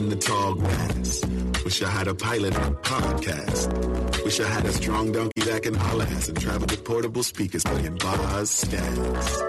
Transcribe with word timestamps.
in 0.00 0.08
the 0.08 0.16
tall 0.16 0.54
grass. 0.54 1.24
Wish 1.64 1.82
I 1.82 1.90
had 1.90 2.08
a 2.08 2.14
pilot 2.14 2.54
podcast. 2.82 4.24
Wish 4.24 4.40
I 4.40 4.48
had 4.48 4.64
a 4.64 4.72
strong 4.72 5.12
donkey 5.12 5.42
that 5.42 5.62
can 5.62 5.74
haul 5.74 6.00
ass 6.02 6.28
and 6.28 6.40
travel 6.40 6.66
with 6.70 6.84
portable 6.84 7.22
speakers 7.22 7.62
playing 7.64 7.96
bars, 7.96 8.50
stacks. 8.50 9.42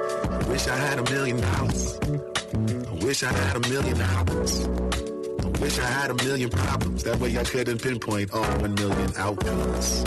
Wish 0.50 0.68
I 0.68 0.76
had 0.76 1.00
a 1.00 1.04
million 1.12 1.40
dollars. 1.40 1.98
I 2.04 3.06
wish 3.06 3.24
I 3.24 3.32
had 3.32 3.56
a 3.56 3.70
million 3.70 4.02
hours. 4.02 4.68
I 4.68 5.48
wish 5.62 5.80
I 5.80 5.86
had 5.86 6.12
a 6.12 6.16
million 6.26 6.50
problems. 6.50 7.04
That 7.04 7.20
way 7.20 7.38
I 7.38 7.44
couldn't 7.44 7.82
pinpoint 7.82 8.34
all 8.34 8.52
one 8.60 8.76
million 8.76 9.12
outcomes. 9.18 10.04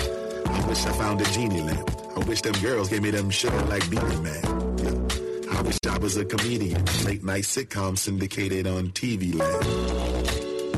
I 0.46 0.66
wish 0.68 0.84
I 0.84 0.92
found 0.92 1.20
a 1.22 1.24
genie 1.32 1.62
lamp. 1.62 1.90
I 2.16 2.20
wish 2.20 2.42
them 2.42 2.54
girls 2.62 2.88
gave 2.90 3.02
me 3.02 3.10
them 3.10 3.30
sugar 3.30 3.62
like 3.62 3.88
Beenie 3.90 4.20
Man. 4.20 4.44
Yeah. 4.78 5.58
I 5.58 5.62
wish 5.62 5.78
I 5.88 5.98
was 5.98 6.16
a 6.16 6.24
comedian. 6.24 6.84
Late 7.04 7.24
night 7.24 7.44
sitcom 7.44 7.96
syndicated 7.96 8.66
on 8.66 8.88
TV 8.90 9.34
land. 9.34 10.03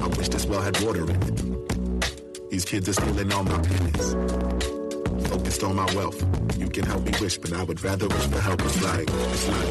I 0.07 0.09
wish 0.11 0.29
this 0.29 0.47
well 0.47 0.63
had 0.63 0.81
water 0.83 1.03
in 1.03 1.21
it. 1.21 2.51
These 2.51 2.65
kids 2.65 2.89
are 2.89 2.93
stealing 2.93 3.33
all 3.33 3.43
my 3.43 3.59
pennies. 3.59 4.15
Focused 5.29 5.65
on 5.65 5.75
my 5.75 5.95
wealth. 5.97 6.25
You 6.57 6.69
can 6.69 6.87
help 6.87 7.03
me 7.03 7.11
wish, 7.21 7.39
but 7.39 7.53
I 7.53 7.65
would 7.65 7.83
rather 7.83 8.07
wish 8.07 8.27
for 8.29 8.41
help. 8.41 8.63
It's 8.63 8.83
like, 8.85 9.09
it's 9.11 9.49
like, 9.49 9.65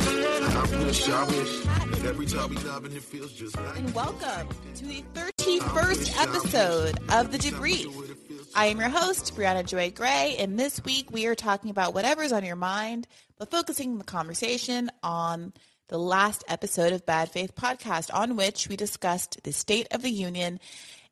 I 0.53 0.83
wish, 0.83 1.09
I 1.09 1.23
wish 1.23 1.63
that 1.63 2.06
every 2.06 2.25
time 2.25 2.50
we 2.50 2.58
love 2.58 2.83
and 2.83 2.94
it 2.94 3.02
feels 3.02 3.31
just 3.31 3.56
like. 3.56 3.78
and 3.78 3.95
welcome 3.95 4.50
to 4.75 4.86
the 4.86 5.06
31st 5.13 6.22
episode 6.22 7.00
of 7.13 7.31
The 7.31 7.38
Debrief. 7.38 7.88
I 8.53 8.66
am 8.66 8.78
your 8.78 8.89
host, 8.89 9.38
Briahna 9.38 9.66
Joy 9.66 9.91
Gray, 9.91 10.36
and 10.38 10.59
this 10.59 10.83
week 10.83 11.11
we 11.11 11.28
are 11.28 11.36
talking 11.36 11.69
about 11.69 11.94
whatever's 11.94 12.33
on 12.33 12.44
your 12.44 12.58
mind, 12.58 13.08
but 13.39 13.50
focusing 13.52 14.00
the 14.00 14.03
conversation 14.03 14.91
on 15.02 15.53
the 15.88 16.00
last 16.00 16.44
episode 16.47 16.94
of 16.94 17.05
Bad 17.05 17.30
Faith 17.30 17.55
Podcast, 17.55 18.14
on 18.14 18.36
which 18.36 18.67
we 18.67 18.75
discussed 18.75 19.44
the 19.44 19.53
State 19.53 19.88
of 19.91 20.02
the 20.02 20.09
Union 20.09 20.59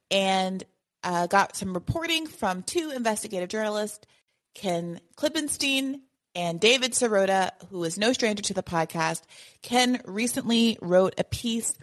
and 0.09 0.63
uh, 1.03 1.27
got 1.27 1.55
some 1.55 1.73
reporting 1.73 2.27
from 2.27 2.63
two 2.63 2.91
investigative 2.95 3.49
journalists, 3.49 4.05
Ken 4.53 4.99
Klippenstein 5.15 6.01
and 6.35 6.59
David 6.59 6.93
Sirota, 6.93 7.51
who 7.69 7.83
is 7.83 7.97
no 7.97 8.13
stranger 8.13 8.41
to 8.43 8.53
the 8.53 8.63
podcast. 8.63 9.21
Ken 9.61 10.01
recently 10.05 10.77
wrote 10.81 11.13
a 11.17 11.23
piece 11.23 11.73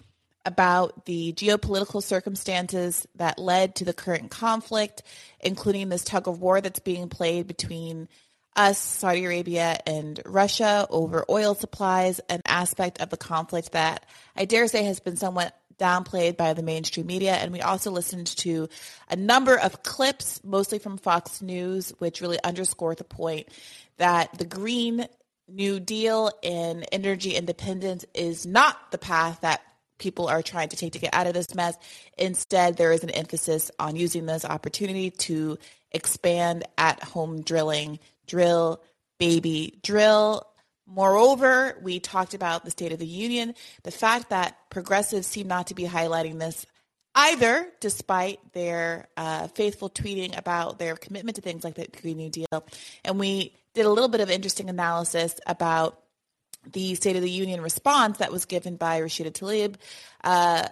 about 0.45 1.05
the 1.05 1.33
geopolitical 1.35 2.03
circumstances 2.03 3.07
that 3.15 3.39
led 3.39 3.77
to 3.77 3.85
the 3.85 3.93
current 3.93 4.31
conflict, 4.31 5.03
including 5.41 5.89
this 5.89 6.03
tug 6.03 6.27
of 6.27 6.41
war 6.41 6.61
that's 6.61 6.81
being 6.81 7.09
played 7.09 7.47
between 7.47 8.09
us, 8.57 8.79
Saudi 8.79 9.25
Arabia, 9.25 9.79
and 9.87 10.21
Russia 10.27 10.87
over 10.91 11.25
oil 11.29 11.55
supplies, 11.55 12.21
an 12.29 12.43
aspect 12.47 13.01
of 13.01 13.11
the 13.11 13.17
conflict 13.17 13.73
that 13.73 14.05
I 14.37 14.45
dare 14.45 14.69
say 14.69 14.85
has 14.85 15.01
been 15.01 15.17
somewhat 15.17 15.57
downplayed 15.79 16.37
by 16.37 16.53
the 16.53 16.63
mainstream 16.63 17.07
media. 17.07 17.33
And 17.33 17.53
we 17.53 17.63
also 17.63 17.91
listened 17.91 18.27
to 18.39 18.69
a 19.09 19.17
number 19.17 19.59
of 19.59 19.83
clips, 19.83 20.41
mostly 20.45 20.79
from 20.79 20.99
Fox 20.99 21.41
News, 21.41 21.93
which 21.99 22.21
really 22.21 22.39
underscore 22.43 22.95
the 22.95 23.05
point 23.05 23.49
that 23.97 24.37
the 24.39 24.45
Green 24.45 25.07
New 25.49 25.81
Deal 25.81 26.31
and 26.43 26.87
energy 26.93 27.35
independence 27.35 28.05
is 28.15 28.47
not 28.47 28.93
the 28.93 28.99
path 28.99 29.41
that 29.41 29.63
people 29.99 30.29
are 30.29 30.43
trying 30.43 30.69
to 30.69 30.77
take 30.77 30.93
to 30.93 30.99
get 30.99 31.15
out 31.15 31.27
of 31.27 31.35
this 31.35 31.55
mess. 31.55 31.77
Instead, 32.17 32.77
there 32.77 32.93
is 32.93 33.03
an 33.03 33.11
emphasis 33.11 33.71
on 33.79 33.97
using 33.97 34.27
this 34.27 34.45
opportunity 34.45 35.11
to 35.11 35.59
expand 35.93 36.65
at 36.79 37.03
home 37.03 37.43
drilling, 37.43 37.99
drill, 38.31 38.81
baby, 39.19 39.79
drill. 39.83 40.47
Moreover, 40.87 41.77
we 41.83 42.01
talked 42.01 42.35
about 42.35 42.65
the 42.65 42.71
State 42.71 42.93
of 42.93 42.99
the 42.99 43.07
Union, 43.07 43.55
the 43.83 43.91
fact 43.91 44.31
that 44.31 44.57
progressives 44.71 45.27
seem 45.27 45.47
not 45.47 45.69
to 45.69 45.75
be 45.75 45.85
highlighting 45.85 46.39
this 46.39 46.67
either, 47.15 47.69
despite 47.81 48.39
their 48.53 49.09
uh, 49.17 49.49
faithful 49.49 49.91
tweeting 49.91 50.37
about 50.39 50.79
their 50.79 50.95
commitment 50.97 51.37
to 51.37 51.43
things 51.43 51.65
like 51.65 51.75
the 51.75 51.89
Green 52.01 52.17
New 52.17 52.31
Deal. 52.31 52.65
And 53.05 53.19
we 53.19 53.55
did 53.75 53.87
a 53.87 53.91
little 53.91 54.09
bit 54.09 54.21
of 54.21 54.31
interesting 54.31 54.71
analysis 54.71 55.39
about 55.47 56.01
the 56.73 56.95
State 56.95 57.17
of 57.17 57.23
the 57.23 57.31
Union 57.31 57.61
response 57.61 58.19
that 58.19 58.33
was 58.33 58.45
given 58.45 58.77
by 58.77 59.01
Rashida 59.01 59.33
Tlaib. 59.33 59.77
Uh, 60.23 60.69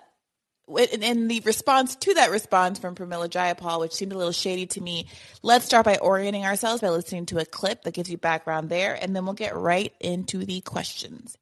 in 0.76 1.28
the 1.28 1.40
response 1.40 1.96
to 1.96 2.14
that 2.14 2.30
response 2.30 2.78
from 2.78 2.94
Pramila 2.94 3.28
Jayapal, 3.28 3.80
which 3.80 3.94
seemed 3.94 4.12
a 4.12 4.18
little 4.18 4.32
shady 4.32 4.66
to 4.66 4.80
me, 4.80 5.08
let's 5.42 5.64
start 5.64 5.84
by 5.84 5.96
orienting 5.96 6.44
ourselves 6.44 6.80
by 6.80 6.88
listening 6.88 7.26
to 7.26 7.38
a 7.38 7.44
clip 7.44 7.82
that 7.82 7.94
gives 7.94 8.10
you 8.10 8.18
background 8.18 8.68
there, 8.68 8.94
and 9.00 9.14
then 9.14 9.24
we'll 9.24 9.34
get 9.34 9.56
right 9.56 9.92
into 10.00 10.44
the 10.44 10.60
questions. 10.60 11.36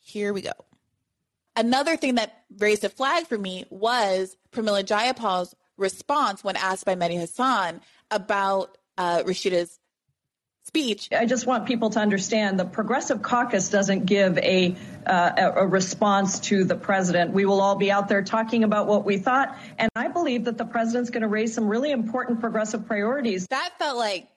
Here 0.00 0.32
we 0.32 0.42
go. 0.42 0.52
Another 1.56 1.96
thing 1.96 2.14
that 2.14 2.44
raised 2.58 2.84
a 2.84 2.88
flag 2.88 3.26
for 3.26 3.36
me 3.36 3.64
was 3.68 4.36
Pramila 4.52 4.84
Jayapal's 4.84 5.54
response 5.76 6.44
when 6.44 6.56
asked 6.56 6.84
by 6.84 6.94
Mehdi 6.94 7.18
Hasan 7.18 7.80
about 8.10 8.78
uh, 8.96 9.22
Rashida's 9.24 9.78
speech. 10.68 11.08
I 11.12 11.24
just 11.24 11.46
want 11.46 11.64
people 11.64 11.88
to 11.90 11.98
understand 11.98 12.60
the 12.60 12.66
Progressive 12.66 13.22
Caucus 13.22 13.70
doesn't 13.70 14.04
give 14.04 14.36
a, 14.36 14.76
uh, 15.06 15.52
a 15.56 15.66
response 15.66 16.40
to 16.40 16.62
the 16.62 16.76
president. 16.76 17.32
We 17.32 17.46
will 17.46 17.62
all 17.62 17.76
be 17.76 17.90
out 17.90 18.08
there 18.08 18.22
talking 18.22 18.64
about 18.64 18.86
what 18.86 19.06
we 19.06 19.16
thought. 19.16 19.56
And 19.78 19.90
I 19.96 20.08
believe 20.08 20.44
that 20.44 20.58
the 20.58 20.66
president's 20.66 21.08
going 21.08 21.22
to 21.22 21.28
raise 21.28 21.54
some 21.54 21.68
really 21.68 21.90
important 21.90 22.40
progressive 22.40 22.86
priorities. 22.86 23.46
That 23.48 23.72
felt 23.78 23.96
like 23.96 24.28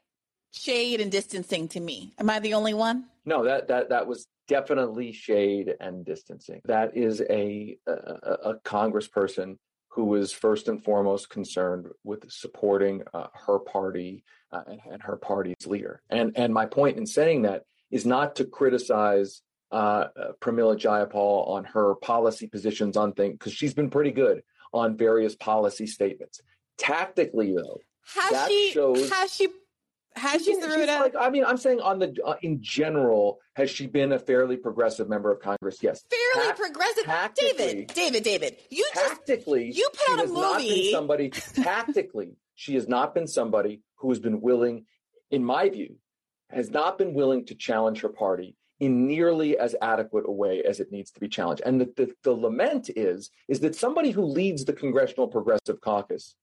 shade 0.51 1.01
and 1.01 1.11
distancing 1.11 1.67
to 1.69 1.81
me. 1.81 2.13
Am 2.17 2.29
I 2.29 2.39
the 2.39 2.53
only 2.53 2.73
one? 2.73 3.05
No, 3.25 3.43
that 3.43 3.67
that 3.67 3.89
that 3.89 4.07
was 4.07 4.25
definitely 4.47 5.11
shade 5.11 5.75
and 5.81 6.05
distancing. 6.05 6.61
That 6.63 6.95
is 6.95 7.21
a 7.29 7.77
a, 7.85 7.91
a 7.91 8.53
congressperson 8.63 9.57
who 9.89 10.15
is 10.15 10.31
first 10.31 10.69
and 10.69 10.81
foremost 10.81 11.29
concerned 11.29 11.87
with 12.05 12.23
supporting 12.31 13.03
uh, 13.13 13.27
her 13.33 13.59
party 13.59 14.23
uh, 14.51 14.63
and, 14.67 14.79
and, 14.91 15.01
her 15.01 15.15
party's 15.15 15.65
leader. 15.65 16.01
And 16.09 16.33
and 16.35 16.53
my 16.53 16.65
point 16.65 16.97
in 16.97 17.05
saying 17.05 17.43
that 17.43 17.63
is 17.89 18.05
not 18.05 18.35
to 18.37 18.45
criticize 18.45 19.41
uh, 19.71 20.07
uh 20.15 20.31
Pramila 20.41 20.77
Jayapal 20.77 21.47
on 21.47 21.63
her 21.65 21.95
policy 21.95 22.47
positions 22.47 22.97
on 22.97 23.13
things 23.13 23.33
because 23.33 23.53
she's 23.53 23.73
been 23.73 23.89
pretty 23.89 24.11
good 24.11 24.43
on 24.73 24.97
various 24.97 25.35
policy 25.35 25.87
statements. 25.87 26.41
Tactically, 26.77 27.53
though, 27.55 27.79
has 28.15 28.47
she 28.47 28.71
shows, 28.73 29.09
has 29.09 29.33
she 29.33 29.47
has 30.15 30.43
she 30.43 30.55
threw 30.55 30.81
it 30.81 30.87
like, 30.87 31.15
I 31.17 31.29
mean, 31.29 31.45
I'm 31.45 31.57
saying 31.57 31.79
on 31.79 31.99
the 31.99 32.13
uh, 32.25 32.35
in 32.41 32.61
general, 32.61 33.39
has 33.55 33.69
she 33.69 33.87
been 33.87 34.11
a 34.11 34.19
fairly 34.19 34.57
progressive 34.57 35.07
member 35.07 35.31
of 35.31 35.39
Congress? 35.39 35.77
Yes. 35.81 36.03
Fairly 36.09 36.49
Ta- 36.49 36.55
progressive. 36.55 37.05
David, 37.35 37.87
David, 37.93 38.23
David. 38.23 38.57
You 38.69 38.85
tactically, 38.93 39.67
just, 39.67 39.79
you 39.79 39.89
put 39.93 40.19
out 40.19 40.25
a 40.25 40.27
movie. 40.27 40.91
somebody 40.91 41.29
tactically, 41.63 42.35
she 42.61 42.75
has 42.75 42.87
not 42.87 43.15
been 43.15 43.25
somebody 43.25 43.81
who 43.95 44.09
has 44.09 44.19
been 44.19 44.39
willing, 44.39 44.85
in 45.31 45.43
my 45.43 45.67
view, 45.67 45.95
has 46.51 46.69
not 46.69 46.95
been 46.95 47.15
willing 47.15 47.43
to 47.47 47.55
challenge 47.55 48.01
her 48.01 48.09
party 48.09 48.55
in 48.79 49.07
nearly 49.07 49.57
as 49.57 49.75
adequate 49.81 50.25
a 50.27 50.31
way 50.31 50.61
as 50.61 50.79
it 50.79 50.91
needs 50.91 51.09
to 51.09 51.19
be 51.19 51.27
challenged. 51.27 51.63
And 51.65 51.81
the, 51.81 51.91
the, 51.97 52.13
the 52.23 52.33
lament 52.33 52.91
is 52.95 53.31
is 53.47 53.61
that 53.61 53.75
somebody 53.75 54.11
who 54.11 54.25
leads 54.25 54.63
the 54.63 54.73
Congressional 54.73 55.27
Progressive 55.27 55.81
Caucus 55.81 56.35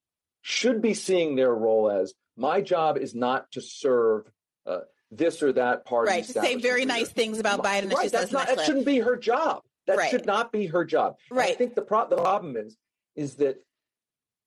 should 0.43 0.83
be 0.83 0.93
seeing 0.93 1.37
their 1.37 1.55
role 1.55 1.89
as 1.89 2.15
my 2.37 2.63
job 2.63 2.99
is 2.99 3.15
not 3.15 3.53
to 3.53 3.61
serve 3.61 4.25
uh, 4.67 4.81
this 5.13 5.41
or 5.41 5.53
that 5.53 5.85
party. 5.85 6.11
Right, 6.11 6.25
to 6.25 6.33
say 6.33 6.57
very 6.57 6.85
nice 6.85 7.11
things 7.11 7.39
about 7.39 7.63
Biden. 7.63 7.93
Right, 7.93 8.11
that's 8.11 8.33
not, 8.33 8.49
that 8.49 8.63
shouldn't 8.63 8.87
be 8.87 8.99
her 8.99 9.17
job. 9.17 9.63
That 9.87 9.99
right. 9.99 10.11
should 10.11 10.27
not 10.27 10.51
be 10.51 10.67
her 10.67 10.85
job. 10.85 11.15
Right. 11.31 11.47
And 11.47 11.53
I 11.53 11.57
think 11.57 11.77
the, 11.77 11.83
pro- 11.83 12.09
the 12.09 12.17
problem 12.17 12.57
is, 12.57 12.77
is 13.15 13.37
that 13.37 13.63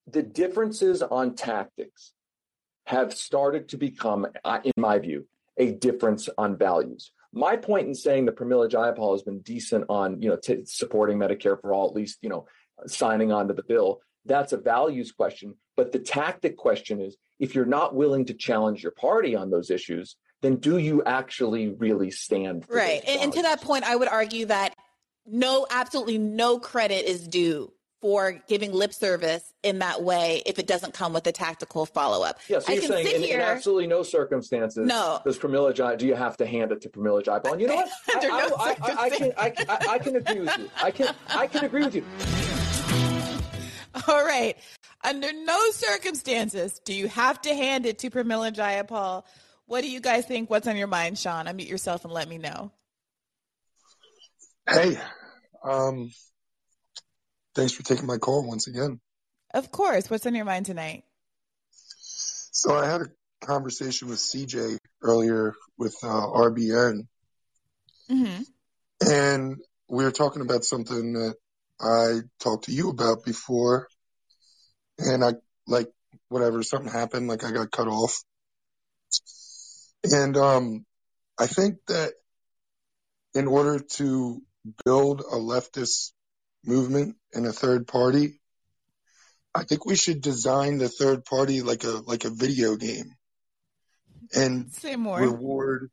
the 0.07 0.24
differences 0.24 1.01
on 1.01 1.36
tactics 1.36 2.13
have 2.86 3.13
started 3.13 3.69
to 3.69 3.77
become, 3.77 4.27
uh, 4.44 4.59
in 4.63 4.74
my 4.77 5.00
view, 5.00 5.27
a 5.57 5.71
difference 5.71 6.30
on 6.38 6.57
values. 6.57 7.12
My 7.33 7.56
point 7.56 7.88
in 7.88 7.95
saying 7.95 8.25
that 8.25 8.36
Pramila 8.36 8.69
Jayapal 8.69 9.13
has 9.13 9.24
been 9.24 9.39
decent 9.39 9.86
on, 9.88 10.21
you 10.21 10.30
know, 10.30 10.36
t- 10.36 10.65
supporting 10.65 11.18
Medicare 11.18 11.59
for 11.59 11.74
all, 11.74 11.88
at 11.88 11.95
least, 11.95 12.18
you 12.21 12.30
know, 12.30 12.45
signing 12.88 13.31
on 13.31 13.48
to 13.48 13.53
the 13.53 13.63
bill, 13.63 14.01
that's 14.25 14.53
a 14.53 14.57
values 14.57 15.12
question. 15.12 15.56
But 15.77 15.92
the 15.92 16.00
tactic 16.00 16.57
question 16.57 17.00
is 17.00 17.15
if 17.39 17.56
you're 17.56 17.65
not 17.65 17.95
willing 17.95 18.25
to 18.25 18.33
challenge 18.33 18.83
your 18.83 18.92
party 18.92 19.36
on 19.36 19.50
those 19.50 19.69
issues, 19.69 20.18
then 20.42 20.57
do 20.57 20.77
you 20.77 21.03
actually 21.03 21.69
really 21.69 22.12
stand 22.12 22.65
right? 22.68 23.01
And, 23.07 23.21
and 23.21 23.33
to 23.33 23.42
that 23.44 23.62
point, 23.62 23.83
I 23.83 23.95
would 23.95 24.07
argue 24.07 24.48
that 24.48 24.75
no, 25.25 25.68
absolutely 25.69 26.18
no 26.18 26.59
credit 26.59 27.06
is 27.06 27.27
due 27.27 27.71
for 28.01 28.42
giving 28.48 28.74
lip 28.74 28.94
service 28.94 29.53
in 29.62 29.80
that 29.80 30.01
way 30.01 30.42
if 30.45 30.57
it 30.57 30.65
doesn't 30.65 30.94
come 30.94 31.13
with 31.13 31.25
a 31.27 31.31
tactical 31.31 31.86
follow 31.86 32.25
up. 32.25 32.39
Yeah, 32.48 32.59
so 32.59 32.74
you're 32.74 32.81
saying 32.81 33.15
in, 33.15 33.21
here, 33.21 33.39
in, 33.39 33.45
absolutely 33.45 33.88
no 33.88 34.01
circumstances 34.01 34.88
no. 34.88 35.21
does 35.24 35.38
Pramila 35.38 35.74
Jai, 35.74 35.95
do 35.95 36.07
you 36.07 36.15
have 36.15 36.36
to 36.38 36.45
hand 36.45 36.71
it 36.71 36.81
to 36.81 36.89
Pramila 36.89 37.24
Jayapal? 37.24 37.53
And 37.53 37.62
you 37.62 37.68
know 37.68 37.75
what? 37.75 37.89
I, 38.15 38.27
no 38.27 38.56
I, 38.57 38.75
I, 38.81 39.03
I, 39.03 39.09
can, 39.09 39.33
I, 39.38 39.77
I 39.92 40.00
can 40.00 40.15
agree 40.15 40.39
with 40.39 40.57
you. 40.57 40.69
I 40.81 40.92
can, 40.92 41.15
I 41.30 41.48
can 41.48 41.65
agree 41.65 41.86
with 41.86 41.95
you. 41.95 42.06
All 44.07 44.25
right. 44.25 44.57
Under 45.03 45.31
no 45.31 45.59
circumstances 45.71 46.80
do 46.83 46.94
you 46.94 47.07
have 47.07 47.39
to 47.42 47.53
hand 47.53 47.86
it 47.86 48.00
to 48.00 48.09
Pramila 48.09 48.51
Jayapal. 48.51 49.24
What 49.68 49.81
do 49.81 49.89
you 49.89 50.00
guys 50.00 50.25
think? 50.25 50.50
What's 50.50 50.68
on 50.68 50.75
your 50.75 50.88
mind, 50.88 51.18
Sean? 51.18 51.45
Unmute 51.45 51.69
yourself 51.69 52.03
and 52.03 52.13
let 52.13 52.27
me 52.27 52.38
know. 52.38 52.71
Hey, 54.69 55.00
um, 55.63 56.12
Thanks 57.56 57.74
for 57.74 57.83
taking 57.83 58.06
my 58.07 58.18
call 58.18 58.48
once 58.48 58.68
again. 58.68 59.00
Of 59.53 59.71
course. 59.71 60.09
What's 60.09 60.25
on 60.25 60.36
your 60.36 60.45
mind 60.45 60.65
tonight? 60.65 61.03
So 62.53 62.75
I 62.75 62.86
had 62.86 63.01
a 63.01 63.45
conversation 63.45 64.07
with 64.07 64.19
CJ 64.19 64.77
earlier 65.01 65.53
with 65.77 65.95
uh, 66.03 66.07
RBN, 66.07 67.07
Mm-hmm. 68.09 68.42
and 69.09 69.57
we 69.88 70.03
were 70.03 70.12
talking 70.12 70.42
about 70.42 70.65
something 70.65 71.13
that 71.13 71.36
I 71.80 72.19
talked 72.42 72.65
to 72.65 72.74
you 72.74 72.89
about 72.89 73.24
before, 73.24 73.88
and 74.98 75.24
I 75.24 75.33
like 75.65 75.88
whatever 76.27 76.62
something 76.62 76.92
happened, 76.92 77.30
like 77.30 77.44
I 77.45 77.51
got 77.51 77.71
cut 77.71 77.88
off, 77.88 78.21
and 80.03 80.36
um, 80.36 80.86
I 81.39 81.48
think 81.48 81.77
that 81.88 82.13
in 83.33 83.48
order 83.48 83.80
to 83.80 84.42
build 84.83 85.21
a 85.21 85.36
leftist 85.36 86.12
movement 86.65 87.15
and 87.33 87.45
a 87.45 87.51
third 87.53 87.87
party, 87.87 88.39
I 89.53 89.63
think 89.63 89.85
we 89.85 89.95
should 89.95 90.21
design 90.21 90.77
the 90.77 90.89
third 90.89 91.25
party 91.25 91.61
like 91.61 91.83
a 91.83 92.01
like 92.05 92.25
a 92.25 92.29
video 92.29 92.75
game 92.75 93.13
and 94.33 94.71
Say 94.73 94.95
more. 94.95 95.19
reward 95.19 95.91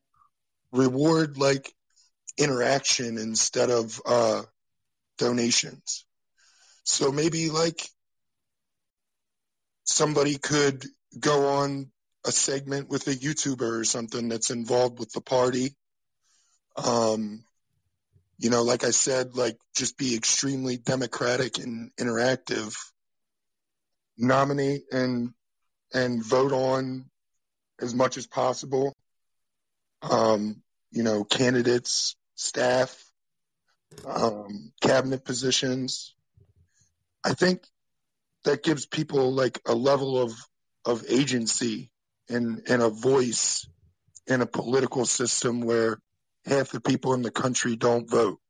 reward 0.72 1.38
like 1.38 1.72
interaction 2.36 3.18
instead 3.18 3.70
of 3.70 4.00
uh 4.06 4.42
donations. 5.18 6.04
So 6.84 7.10
maybe 7.10 7.50
like 7.50 7.82
somebody 9.84 10.38
could 10.38 10.84
go 11.18 11.48
on 11.48 11.90
a 12.24 12.32
segment 12.32 12.88
with 12.88 13.06
a 13.08 13.14
YouTuber 13.14 13.80
or 13.80 13.84
something 13.84 14.28
that's 14.28 14.50
involved 14.50 14.98
with 14.98 15.10
the 15.12 15.20
party. 15.20 15.74
Um 16.76 17.42
you 18.38 18.50
know, 18.50 18.62
like 18.62 18.84
I 18.84 18.90
said, 18.90 19.36
like 19.36 19.58
just 19.74 19.98
be 19.98 20.14
extremely 20.14 20.76
democratic 20.76 21.58
and 21.58 21.90
interactive. 21.96 22.74
Nominate 24.16 24.84
and 24.92 25.32
and 25.92 26.24
vote 26.24 26.52
on 26.52 27.06
as 27.80 27.94
much 27.94 28.16
as 28.16 28.26
possible. 28.26 28.96
Um, 30.02 30.62
you 30.90 31.02
know, 31.02 31.24
candidates, 31.24 32.16
staff, 32.36 32.96
um, 34.06 34.72
cabinet 34.80 35.24
positions. 35.24 36.14
I 37.24 37.34
think 37.34 37.64
that 38.44 38.62
gives 38.62 38.86
people 38.86 39.32
like 39.32 39.60
a 39.66 39.74
level 39.74 40.20
of 40.20 40.32
of 40.84 41.04
agency 41.08 41.90
and 42.28 42.62
and 42.68 42.82
a 42.82 42.88
voice 42.88 43.68
in 44.26 44.42
a 44.42 44.46
political 44.46 45.04
system 45.06 45.60
where 45.60 45.98
half 46.48 46.70
the 46.70 46.80
people 46.80 47.14
in 47.14 47.22
the 47.22 47.30
country 47.30 47.76
don't 47.76 48.08
vote. 48.08 48.40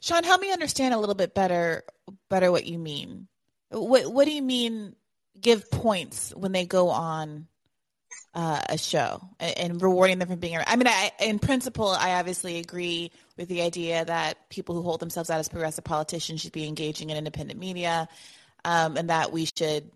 Sean, 0.00 0.24
help 0.24 0.40
me 0.40 0.52
understand 0.52 0.94
a 0.94 0.98
little 0.98 1.14
bit 1.14 1.34
better 1.34 1.84
better 2.28 2.50
what 2.50 2.66
you 2.66 2.78
mean. 2.78 3.28
What 3.70 4.12
what 4.12 4.24
do 4.24 4.32
you 4.32 4.42
mean 4.42 4.96
give 5.40 5.70
points 5.70 6.32
when 6.34 6.52
they 6.52 6.66
go 6.66 6.90
on 6.90 7.46
uh, 8.34 8.60
a 8.68 8.78
show 8.78 9.20
and, 9.38 9.58
and 9.58 9.82
rewarding 9.82 10.18
them 10.18 10.28
for 10.28 10.36
being 10.36 10.56
around? 10.56 10.66
I 10.68 10.76
mean, 10.76 10.88
I, 10.88 11.12
in 11.20 11.38
principle, 11.38 11.88
I 11.88 12.14
obviously 12.14 12.58
agree 12.58 13.12
with 13.36 13.48
the 13.48 13.62
idea 13.62 14.04
that 14.04 14.48
people 14.48 14.74
who 14.74 14.82
hold 14.82 15.00
themselves 15.00 15.30
out 15.30 15.38
as 15.38 15.48
progressive 15.48 15.84
politicians 15.84 16.40
should 16.40 16.52
be 16.52 16.66
engaging 16.66 17.10
in 17.10 17.16
independent 17.16 17.60
media, 17.60 18.08
um, 18.64 18.96
and 18.96 19.10
that 19.10 19.32
we 19.32 19.46
should 19.56 19.90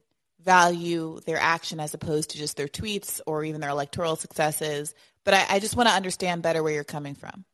value 0.44 1.20
their 1.26 1.38
action 1.38 1.80
as 1.80 1.94
opposed 1.94 2.30
to 2.30 2.38
just 2.38 2.56
their 2.56 2.68
tweets 2.68 3.20
or 3.26 3.44
even 3.44 3.60
their 3.60 3.70
electoral 3.70 4.14
successes. 4.14 4.94
But 5.24 5.34
I, 5.34 5.46
I 5.50 5.58
just 5.58 5.76
want 5.76 5.88
to 5.88 5.94
understand 5.94 6.42
better 6.42 6.62
where 6.62 6.72
you're 6.72 6.84
coming 6.84 7.14
from. 7.14 7.44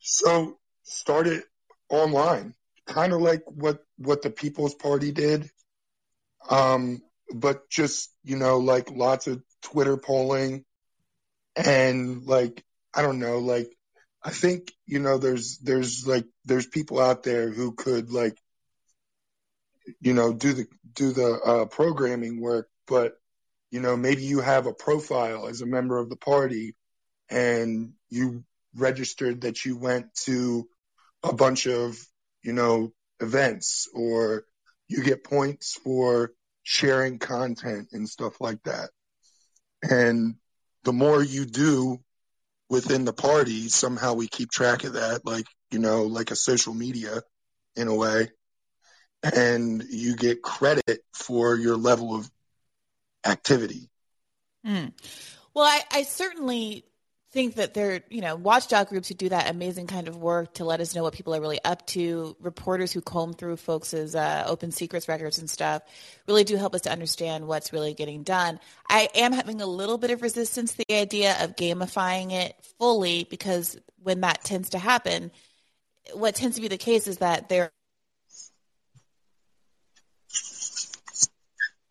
So 0.00 0.58
start 0.82 1.26
it 1.26 1.44
online, 1.88 2.54
kind 2.86 3.12
of 3.12 3.20
like 3.20 3.42
what 3.46 3.82
what 3.96 4.22
the 4.22 4.30
People's 4.30 4.74
Party 4.74 5.12
did, 5.12 5.50
um, 6.50 7.00
but 7.34 7.68
just 7.70 8.12
you 8.22 8.36
know 8.36 8.58
like 8.58 8.90
lots 8.90 9.26
of 9.26 9.42
Twitter 9.62 9.96
polling 9.96 10.64
and 11.56 12.26
like 12.26 12.62
I 12.92 13.02
don't 13.02 13.18
know, 13.18 13.38
like 13.38 13.74
I 14.22 14.30
think 14.30 14.72
you 14.86 14.98
know 14.98 15.18
there's 15.18 15.58
there's 15.58 16.06
like 16.06 16.26
there's 16.44 16.66
people 16.66 17.00
out 17.00 17.22
there 17.22 17.50
who 17.50 17.72
could 17.72 18.10
like 18.10 18.38
you 20.00 20.14
know 20.14 20.32
do 20.32 20.52
the 20.52 20.66
do 20.94 21.12
the 21.12 21.40
uh, 21.44 21.64
programming 21.66 22.40
work, 22.40 22.68
but 22.86 23.16
you 23.74 23.80
know 23.80 23.96
maybe 23.96 24.22
you 24.22 24.40
have 24.40 24.66
a 24.66 24.72
profile 24.72 25.48
as 25.48 25.60
a 25.60 25.66
member 25.66 25.98
of 25.98 26.08
the 26.08 26.16
party 26.16 26.76
and 27.28 27.92
you 28.08 28.44
registered 28.76 29.40
that 29.40 29.64
you 29.64 29.76
went 29.76 30.14
to 30.14 30.68
a 31.24 31.32
bunch 31.32 31.66
of, 31.66 31.98
you 32.44 32.52
know, 32.52 32.92
events 33.18 33.88
or 33.92 34.44
you 34.86 35.02
get 35.02 35.24
points 35.24 35.76
for 35.82 36.32
sharing 36.62 37.18
content 37.18 37.88
and 37.92 38.08
stuff 38.08 38.40
like 38.40 38.62
that. 38.62 38.90
And 39.82 40.36
the 40.84 40.92
more 40.92 41.20
you 41.20 41.44
do 41.44 41.98
within 42.70 43.04
the 43.04 43.12
party, 43.12 43.68
somehow 43.68 44.14
we 44.14 44.28
keep 44.28 44.52
track 44.52 44.84
of 44.84 44.92
that, 44.92 45.26
like, 45.26 45.46
you 45.72 45.80
know, 45.80 46.04
like 46.04 46.30
a 46.30 46.36
social 46.36 46.74
media 46.74 47.22
in 47.74 47.88
a 47.88 47.94
way. 47.94 48.28
And 49.22 49.82
you 49.90 50.14
get 50.14 50.42
credit 50.42 51.00
for 51.12 51.56
your 51.56 51.76
level 51.76 52.14
of 52.14 52.30
activity. 53.26 53.90
Mm. 54.66 54.92
Well, 55.54 55.64
I, 55.64 55.82
I 55.90 56.02
certainly 56.02 56.84
think 57.34 57.56
that 57.56 57.74
there, 57.74 58.00
you 58.10 58.20
know, 58.20 58.36
watchdog 58.36 58.88
groups 58.88 59.08
who 59.08 59.14
do 59.14 59.28
that 59.28 59.50
amazing 59.50 59.88
kind 59.88 60.06
of 60.06 60.16
work 60.16 60.54
to 60.54 60.64
let 60.64 60.80
us 60.80 60.94
know 60.94 61.02
what 61.02 61.12
people 61.12 61.34
are 61.34 61.40
really 61.40 61.62
up 61.64 61.84
to, 61.88 62.36
reporters 62.40 62.92
who 62.92 63.00
comb 63.00 63.34
through 63.34 63.56
folks' 63.56 63.92
uh, 63.92 64.44
open 64.46 64.70
secrets 64.70 65.08
records 65.08 65.38
and 65.38 65.50
stuff, 65.50 65.82
really 66.28 66.44
do 66.44 66.56
help 66.56 66.76
us 66.76 66.82
to 66.82 66.92
understand 66.92 67.48
what's 67.48 67.72
really 67.72 67.92
getting 67.92 68.22
done. 68.22 68.60
I 68.88 69.08
am 69.16 69.32
having 69.32 69.60
a 69.60 69.66
little 69.66 69.98
bit 69.98 70.12
of 70.12 70.22
resistance 70.22 70.74
to 70.74 70.84
the 70.88 70.94
idea 70.94 71.36
of 71.40 71.56
gamifying 71.56 72.30
it 72.30 72.54
fully 72.78 73.24
because 73.24 73.76
when 74.00 74.20
that 74.20 74.44
tends 74.44 74.70
to 74.70 74.78
happen, 74.78 75.32
what 76.12 76.36
tends 76.36 76.54
to 76.54 76.62
be 76.62 76.68
the 76.68 76.78
case 76.78 77.08
is 77.08 77.18
that 77.18 77.48
there 77.48 77.72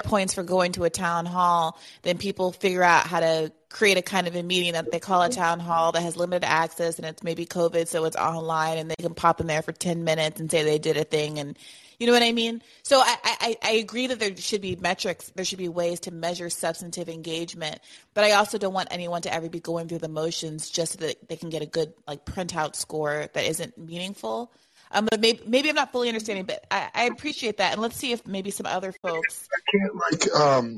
points 0.04 0.34
for 0.34 0.44
going 0.44 0.74
to 0.74 0.84
a 0.84 0.90
town 0.90 1.26
hall, 1.26 1.80
then 2.02 2.18
people 2.18 2.52
figure 2.52 2.84
out 2.84 3.08
how 3.08 3.20
to 3.20 3.52
create 3.70 3.98
a 3.98 4.02
kind 4.02 4.28
of 4.28 4.36
a 4.36 4.44
meeting 4.44 4.74
that 4.74 4.92
they 4.92 5.00
call 5.00 5.22
a 5.24 5.30
town 5.30 5.60
hall 5.60 5.92
that 5.92 6.04
has 6.04 6.16
limited 6.16 6.46
access 6.46 6.98
and 6.98 7.08
it's 7.08 7.24
maybe 7.24 7.46
COVID, 7.46 7.88
so 7.88 8.06
it's 8.06 8.16
online 8.16 8.78
and 8.78 8.90
they 8.90 8.96
can 8.96 9.16
pop 9.16 9.42
in 9.42 9.48
there 9.48 9.62
for 9.62 9.72
10 9.72 10.04
minutes 10.04 10.40
and 10.40 10.50
say 10.50 10.64
they 10.64 10.78
did 10.78 10.96
a 10.96 11.04
thing. 11.04 11.40
And 11.40 11.58
you 12.00 12.08
know 12.08 12.14
what 12.14 12.24
I 12.24 12.32
mean? 12.32 12.62
So 12.84 13.00
I, 13.00 13.18
I, 13.24 13.58
I 13.64 13.72
agree 13.74 14.08
that 14.08 14.20
there 14.20 14.36
should 14.38 14.62
be 14.62 14.76
metrics, 14.76 15.32
there 15.36 15.46
should 15.46 15.58
be 15.58 15.70
ways 15.70 16.02
to 16.02 16.12
measure 16.12 16.50
substantive 16.50 17.10
engagement, 17.10 17.80
but 18.14 18.24
I 18.24 18.34
also 18.34 18.58
don't 18.58 18.74
want 18.74 18.90
anyone 18.92 19.22
to 19.24 19.34
ever 19.34 19.50
be 19.50 19.60
going 19.60 19.88
through 19.88 20.00
the 20.00 20.10
motions 20.10 20.70
just 20.70 20.94
so 20.94 21.06
that 21.06 21.28
they 21.28 21.36
can 21.36 21.50
get 21.50 21.62
a 21.62 21.66
good 21.68 21.94
like 22.08 22.26
printout 22.26 22.76
score 22.76 23.28
that 23.34 23.46
isn't 23.46 23.78
meaningful. 23.78 24.52
Um, 24.94 25.08
but 25.10 25.20
maybe, 25.20 25.42
maybe 25.46 25.70
I'm 25.70 25.76
not 25.76 25.92
fully 25.92 26.08
understanding, 26.08 26.46
but 26.46 26.66
I, 26.70 26.90
I 26.94 27.04
appreciate 27.06 27.58
that. 27.58 27.74
And 27.74 27.82
let's 27.82 27.96
see 27.96 28.12
if 28.12 28.26
maybe 28.28 28.52
some 28.52 28.68
other 28.68 28.94
folks. 29.02 29.48
I 29.52 29.72
can't 29.72 29.96
like 29.96 30.36
um 30.36 30.78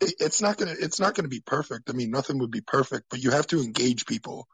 it, 0.00 0.14
it's 0.18 0.42
not 0.42 0.56
gonna 0.56 0.74
it's 0.78 1.00
not 1.00 1.14
gonna 1.14 1.28
be 1.28 1.40
perfect. 1.40 1.88
I 1.88 1.92
mean 1.92 2.10
nothing 2.10 2.38
would 2.38 2.50
be 2.50 2.60
perfect, 2.60 3.06
but 3.10 3.22
you 3.22 3.30
have 3.30 3.46
to 3.48 3.60
engage 3.60 4.06
people. 4.06 4.48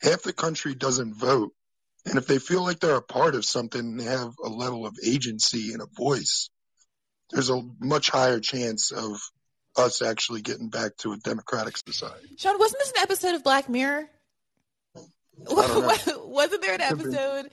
Half 0.00 0.22
the 0.22 0.32
country 0.32 0.74
doesn't 0.74 1.14
vote. 1.14 1.52
And 2.06 2.16
if 2.16 2.26
they 2.26 2.38
feel 2.38 2.62
like 2.62 2.80
they're 2.80 2.96
a 2.96 3.02
part 3.02 3.34
of 3.34 3.44
something, 3.44 3.96
they 3.96 4.04
have 4.04 4.34
a 4.44 4.48
level 4.48 4.86
of 4.86 4.96
agency 5.04 5.72
and 5.72 5.80
a 5.82 5.86
voice, 5.86 6.50
there's 7.30 7.50
a 7.50 7.62
much 7.80 8.10
higher 8.10 8.40
chance 8.40 8.92
of 8.92 9.18
us 9.76 10.02
actually 10.02 10.42
getting 10.42 10.68
back 10.68 10.96
to 10.98 11.12
a 11.12 11.16
democratic 11.16 11.76
society. 11.76 12.36
Sean, 12.38 12.58
wasn't 12.58 12.80
this 12.80 12.92
an 12.92 13.02
episode 13.02 13.34
of 13.34 13.42
Black 13.42 13.68
Mirror? 13.68 14.08
wasn't 15.46 16.62
there 16.62 16.74
an 16.74 16.80
episode 16.80 17.50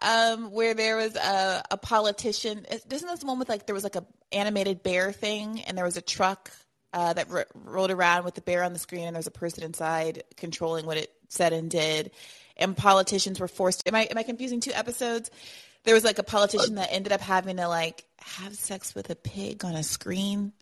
um, 0.00 0.50
where 0.50 0.74
there 0.74 0.96
was 0.96 1.16
a, 1.16 1.62
a 1.70 1.76
politician? 1.76 2.66
Isn't 2.70 2.88
this 2.88 3.02
the 3.20 3.26
one 3.26 3.38
with 3.38 3.48
like 3.48 3.66
there 3.66 3.74
was 3.74 3.84
like 3.84 3.96
a 3.96 4.04
animated 4.32 4.82
bear 4.82 5.12
thing, 5.12 5.60
and 5.62 5.76
there 5.76 5.84
was 5.84 5.96
a 5.96 6.02
truck 6.02 6.50
uh, 6.92 7.12
that 7.12 7.28
ro- 7.30 7.44
rolled 7.54 7.90
around 7.90 8.24
with 8.24 8.34
the 8.34 8.40
bear 8.40 8.62
on 8.62 8.72
the 8.72 8.78
screen, 8.78 9.06
and 9.06 9.14
there's 9.14 9.26
a 9.26 9.30
person 9.32 9.64
inside 9.64 10.24
controlling 10.36 10.86
what 10.86 10.96
it 10.96 11.10
said 11.28 11.52
and 11.52 11.70
did, 11.70 12.10
and 12.56 12.76
politicians 12.76 13.40
were 13.40 13.48
forced. 13.48 13.86
Am 13.88 13.94
I 13.94 14.02
am 14.04 14.18
I 14.18 14.22
confusing 14.22 14.60
two 14.60 14.72
episodes? 14.72 15.30
There 15.84 15.94
was 15.94 16.04
like 16.04 16.18
a 16.18 16.22
politician 16.22 16.76
that 16.76 16.88
ended 16.92 17.12
up 17.12 17.20
having 17.20 17.56
to 17.56 17.66
like 17.68 18.04
have 18.18 18.54
sex 18.54 18.94
with 18.94 19.10
a 19.10 19.16
pig 19.16 19.64
on 19.64 19.74
a 19.74 19.82
screen. 19.82 20.52